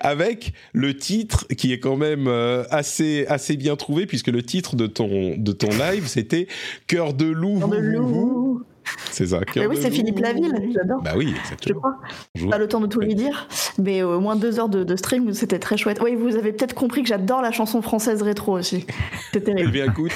Avec 0.00 0.52
le 0.72 0.96
titre 0.96 1.46
qui 1.56 1.72
est 1.72 1.78
quand 1.78 1.96
même 1.96 2.26
euh, 2.28 2.64
assez, 2.70 3.26
assez 3.28 3.56
bien 3.56 3.76
trouvé, 3.76 4.06
puisque 4.06 4.28
le 4.28 4.42
titre 4.42 4.76
de 4.76 4.86
ton, 4.86 5.36
de 5.36 5.52
ton 5.52 5.68
live, 5.68 6.06
c'était 6.06 6.46
Cœur 6.86 7.14
de 7.14 7.26
loup. 7.26 7.58
Cœur 7.58 7.68
de 7.68 7.76
loup. 7.76 8.62
C'est 9.10 9.26
ça. 9.26 9.40
Mais 9.56 9.66
oui, 9.66 9.76
c'est 9.80 9.90
Philippe 9.90 10.18
Laville, 10.18 10.70
j'adore. 10.74 11.02
Bah 11.02 11.14
oui, 11.16 11.34
exactement. 11.38 11.80
Je 12.34 12.40
crois. 12.40 12.50
Pas 12.50 12.58
le 12.58 12.68
temps 12.68 12.80
de 12.80 12.86
tout 12.86 13.00
lui 13.00 13.14
dire, 13.14 13.48
mais 13.78 14.02
au 14.02 14.20
moins 14.20 14.36
deux 14.36 14.58
heures 14.58 14.68
de, 14.68 14.96
stream, 14.96 15.32
c'était 15.32 15.58
très 15.58 15.76
chouette. 15.76 16.00
Oui, 16.02 16.14
vous 16.14 16.36
avez 16.36 16.52
peut-être 16.52 16.74
compris 16.74 17.02
que 17.02 17.08
j'adore 17.08 17.42
la 17.42 17.52
chanson 17.52 17.82
française 17.82 18.22
rétro 18.22 18.58
aussi. 18.58 18.86
C'est 19.32 19.42
terrible. 19.42 19.68
eh 19.68 19.72
bien, 19.72 19.86
écoute, 19.86 20.12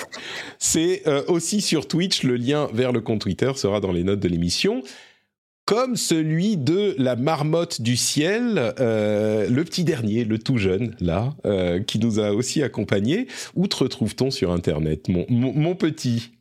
c'est 0.58 1.02
euh, 1.06 1.22
aussi 1.28 1.60
sur 1.60 1.86
Twitch. 1.86 2.22
Le 2.22 2.36
lien 2.36 2.68
vers 2.72 2.92
le 2.92 3.00
compte 3.00 3.20
Twitter 3.20 3.52
sera 3.54 3.80
dans 3.80 3.92
les 3.92 4.04
notes 4.04 4.20
de 4.20 4.28
l'émission 4.28 4.82
comme 5.70 5.94
celui 5.94 6.56
de 6.56 6.96
la 6.98 7.14
marmotte 7.14 7.80
du 7.80 7.96
ciel, 7.96 8.74
euh, 8.80 9.48
le 9.48 9.62
petit 9.62 9.84
dernier, 9.84 10.24
le 10.24 10.36
tout 10.36 10.58
jeune, 10.58 10.96
là, 10.98 11.32
euh, 11.46 11.78
qui 11.78 12.00
nous 12.00 12.18
a 12.18 12.32
aussi 12.32 12.64
accompagnés. 12.64 13.28
Où 13.54 13.68
te 13.68 13.76
retrouve-t-on 13.76 14.32
sur 14.32 14.50
Internet, 14.50 15.08
mon, 15.08 15.26
mon 15.28 15.76
petit? 15.76 16.32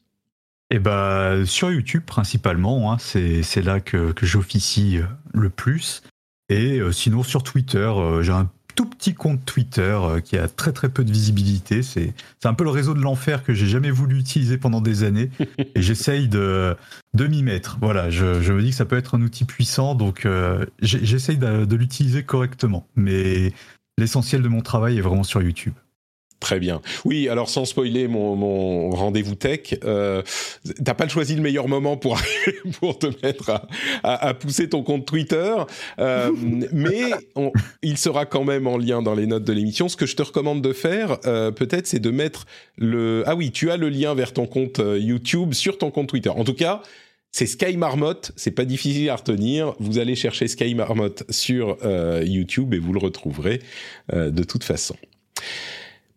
Eh 0.71 0.79
ben, 0.79 1.45
sur 1.45 1.71
YouTube 1.71 2.03
principalement, 2.05 2.93
hein, 2.93 2.97
c'est 2.99 3.61
là 3.63 3.79
que, 3.79 4.11
que 4.11 4.25
j'officie 4.25 4.99
euh, 4.99 5.05
le 5.33 5.49
plus. 5.49 6.03
Et 6.49 6.79
euh, 6.79 6.91
sinon 6.91 7.23
sur 7.23 7.41
Twitter, 7.41 7.77
euh, 7.77 8.21
j'ai 8.21 8.33
un 8.33 8.49
tout 8.75 8.85
petit 8.85 9.15
compte 9.15 9.43
Twitter 9.45 9.99
qui 10.23 10.37
a 10.37 10.47
très 10.47 10.71
très 10.71 10.87
peu 10.87 11.03
de 11.03 11.11
visibilité. 11.11 11.81
C'est 11.81 12.13
un 12.43 12.53
peu 12.53 12.63
le 12.63 12.69
réseau 12.69 12.93
de 12.93 13.01
l'enfer 13.01 13.43
que 13.43 13.53
j'ai 13.53 13.65
jamais 13.65 13.91
voulu 13.91 14.19
utiliser 14.19 14.57
pendant 14.57 14.79
des 14.79 15.03
années. 15.03 15.31
et 15.57 15.81
j'essaye 15.81 16.29
de, 16.29 16.77
de 17.13 17.27
m'y 17.27 17.43
mettre. 17.43 17.77
Voilà, 17.81 18.09
je, 18.09 18.41
je, 18.41 18.53
me 18.53 18.61
dis 18.61 18.69
que 18.69 18.75
ça 18.75 18.85
peut 18.85 18.97
être 18.97 19.15
un 19.15 19.21
outil 19.21 19.43
puissant, 19.43 19.95
donc 19.95 20.25
j'essaye 20.81 21.37
de, 21.37 21.65
de 21.65 21.75
l'utiliser 21.75 22.23
correctement. 22.23 22.87
Mais 22.95 23.51
l'essentiel 23.97 24.41
de 24.41 24.47
mon 24.47 24.61
travail 24.61 24.97
est 24.97 25.01
vraiment 25.01 25.23
sur 25.23 25.41
YouTube. 25.41 25.73
Très 26.39 26.59
bien. 26.59 26.81
Oui, 27.03 27.27
alors 27.27 27.49
sans 27.49 27.65
spoiler 27.65 28.07
mon, 28.07 28.35
mon 28.35 28.91
rendez-vous 28.91 29.35
tech, 29.35 29.75
euh, 29.83 30.21
t'as 30.85 30.93
pas 30.93 31.07
choisi 31.07 31.35
le 31.35 31.41
meilleur 31.41 31.67
moment 31.67 31.97
pour 31.97 32.17
pour 32.79 32.97
te 32.97 33.07
mettre 33.23 33.49
à, 34.03 34.27
à, 34.27 34.33
pousser 34.33 34.69
ton 34.69 34.81
compte 34.81 35.05
Twitter, 35.05 35.53
euh, 35.99 36.31
mais 36.71 37.11
il 37.81 37.97
sera 37.97 38.25
quand 38.25 38.45
même 38.45 38.67
en 38.67 38.77
lien 38.77 39.01
dans 39.01 39.15
les 39.15 39.27
notes 39.27 39.43
de 39.43 39.51
l'émission. 39.51 39.89
Ce 39.89 39.97
que 39.97 40.05
je 40.05 40.15
te 40.15 40.21
recommande 40.21 40.61
de 40.61 40.71
faire, 40.71 41.17
euh, 41.25 41.51
peut-être, 41.51 41.87
c'est 41.87 41.99
de 41.99 42.11
mettre 42.11 42.45
le. 42.77 43.23
Ah 43.25 43.35
oui, 43.35 43.51
tu 43.51 43.69
as 43.69 43.77
le 43.77 43.89
lien 43.89 44.13
vers 44.13 44.31
ton 44.31 44.45
compte 44.45 44.79
euh, 44.79 44.97
YouTube 44.97 45.53
sur 45.53 45.77
ton 45.77 45.91
compte 45.91 46.07
Twitter. 46.07 46.29
En 46.29 46.43
tout 46.43 46.53
cas. 46.53 46.81
C'est 47.31 47.45
Sky 47.45 47.77
Marmotte, 47.77 48.31
c'est 48.37 48.49
pas 48.49 48.65
difficile 48.65 49.07
à 49.11 49.15
retenir. 49.15 49.75
Vous 49.79 49.99
allez 49.99 50.15
chercher 50.15 50.47
Sky 50.47 50.73
Marmotte 50.73 51.25
sur 51.29 51.77
euh, 51.83 52.23
YouTube 52.25 52.73
et 52.73 52.79
vous 52.79 52.91
le 52.91 52.97
retrouverez 52.97 53.61
de 54.11 54.43
toute 54.43 54.63
façon. 54.63 54.95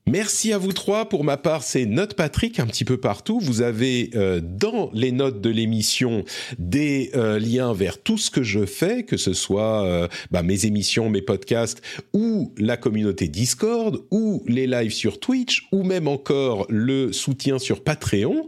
Merci 0.08 0.52
à 0.52 0.58
vous 0.58 0.72
trois. 0.72 1.08
Pour 1.08 1.22
ma 1.22 1.36
part, 1.36 1.62
c'est 1.62 1.86
Note 1.86 2.14
Patrick 2.14 2.58
un 2.58 2.66
petit 2.66 2.84
peu 2.84 2.96
partout. 2.96 3.38
Vous 3.38 3.62
avez 3.62 4.10
euh, 4.16 4.40
dans 4.42 4.90
les 4.92 5.12
notes 5.12 5.40
de 5.40 5.48
l'émission 5.48 6.24
des 6.58 7.12
euh, 7.14 7.38
liens 7.38 7.72
vers 7.72 8.02
tout 8.02 8.18
ce 8.18 8.28
que 8.28 8.42
je 8.42 8.66
fais, 8.66 9.04
que 9.04 9.16
ce 9.16 9.32
soit 9.32 9.84
euh, 9.84 10.08
bah, 10.32 10.42
mes 10.42 10.66
émissions, 10.66 11.08
mes 11.08 11.22
podcasts, 11.22 11.82
ou 12.12 12.52
la 12.58 12.76
communauté 12.76 13.28
Discord, 13.28 14.02
ou 14.10 14.42
les 14.48 14.66
lives 14.66 14.92
sur 14.92 15.20
Twitch, 15.20 15.68
ou 15.70 15.84
même 15.84 16.08
encore 16.08 16.66
le 16.68 17.12
soutien 17.12 17.60
sur 17.60 17.84
Patreon. 17.84 18.44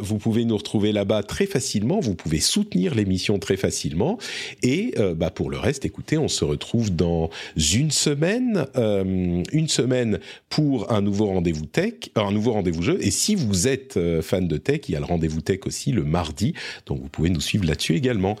vous 0.00 0.18
pouvez 0.18 0.44
nous 0.44 0.56
retrouver 0.56 0.92
là-bas 0.92 1.22
très 1.22 1.46
facilement. 1.46 2.00
Vous 2.00 2.14
pouvez 2.14 2.40
soutenir 2.40 2.94
l'émission 2.94 3.38
très 3.38 3.56
facilement. 3.56 4.18
Et 4.62 4.94
bah, 5.16 5.30
pour 5.30 5.48
le 5.48 5.58
reste, 5.58 5.86
écoutez, 5.86 6.18
on 6.18 6.28
se 6.28 6.44
retrouve 6.44 6.94
dans 6.94 7.30
une 7.56 7.90
semaine, 7.90 8.66
une 8.76 9.68
semaine 9.68 10.18
pour 10.50 10.73
un 10.88 11.00
nouveau 11.00 11.26
rendez-vous 11.26 11.66
tech, 11.66 11.94
un 12.16 12.32
nouveau 12.32 12.52
rendez-vous 12.52 12.82
jeu. 12.82 12.98
Et 13.00 13.10
si 13.10 13.34
vous 13.34 13.68
êtes 13.68 13.96
euh, 13.96 14.22
fan 14.22 14.48
de 14.48 14.56
tech, 14.56 14.80
il 14.88 14.92
y 14.92 14.96
a 14.96 15.00
le 15.00 15.06
rendez-vous 15.06 15.40
tech 15.40 15.60
aussi 15.66 15.92
le 15.92 16.04
mardi, 16.04 16.54
donc 16.86 17.00
vous 17.00 17.08
pouvez 17.08 17.30
nous 17.30 17.40
suivre 17.40 17.64
là-dessus 17.64 17.96
également. 17.96 18.36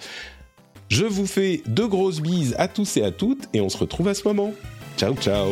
Je 0.88 1.04
vous 1.04 1.26
fais 1.26 1.62
de 1.66 1.84
grosses 1.84 2.20
bises 2.20 2.54
à 2.58 2.68
tous 2.68 2.96
et 2.96 3.02
à 3.02 3.10
toutes, 3.10 3.48
et 3.52 3.60
on 3.60 3.68
se 3.68 3.78
retrouve 3.78 4.08
à 4.08 4.14
ce 4.14 4.26
moment. 4.26 4.52
Ciao 4.96 5.14
ciao 5.16 5.50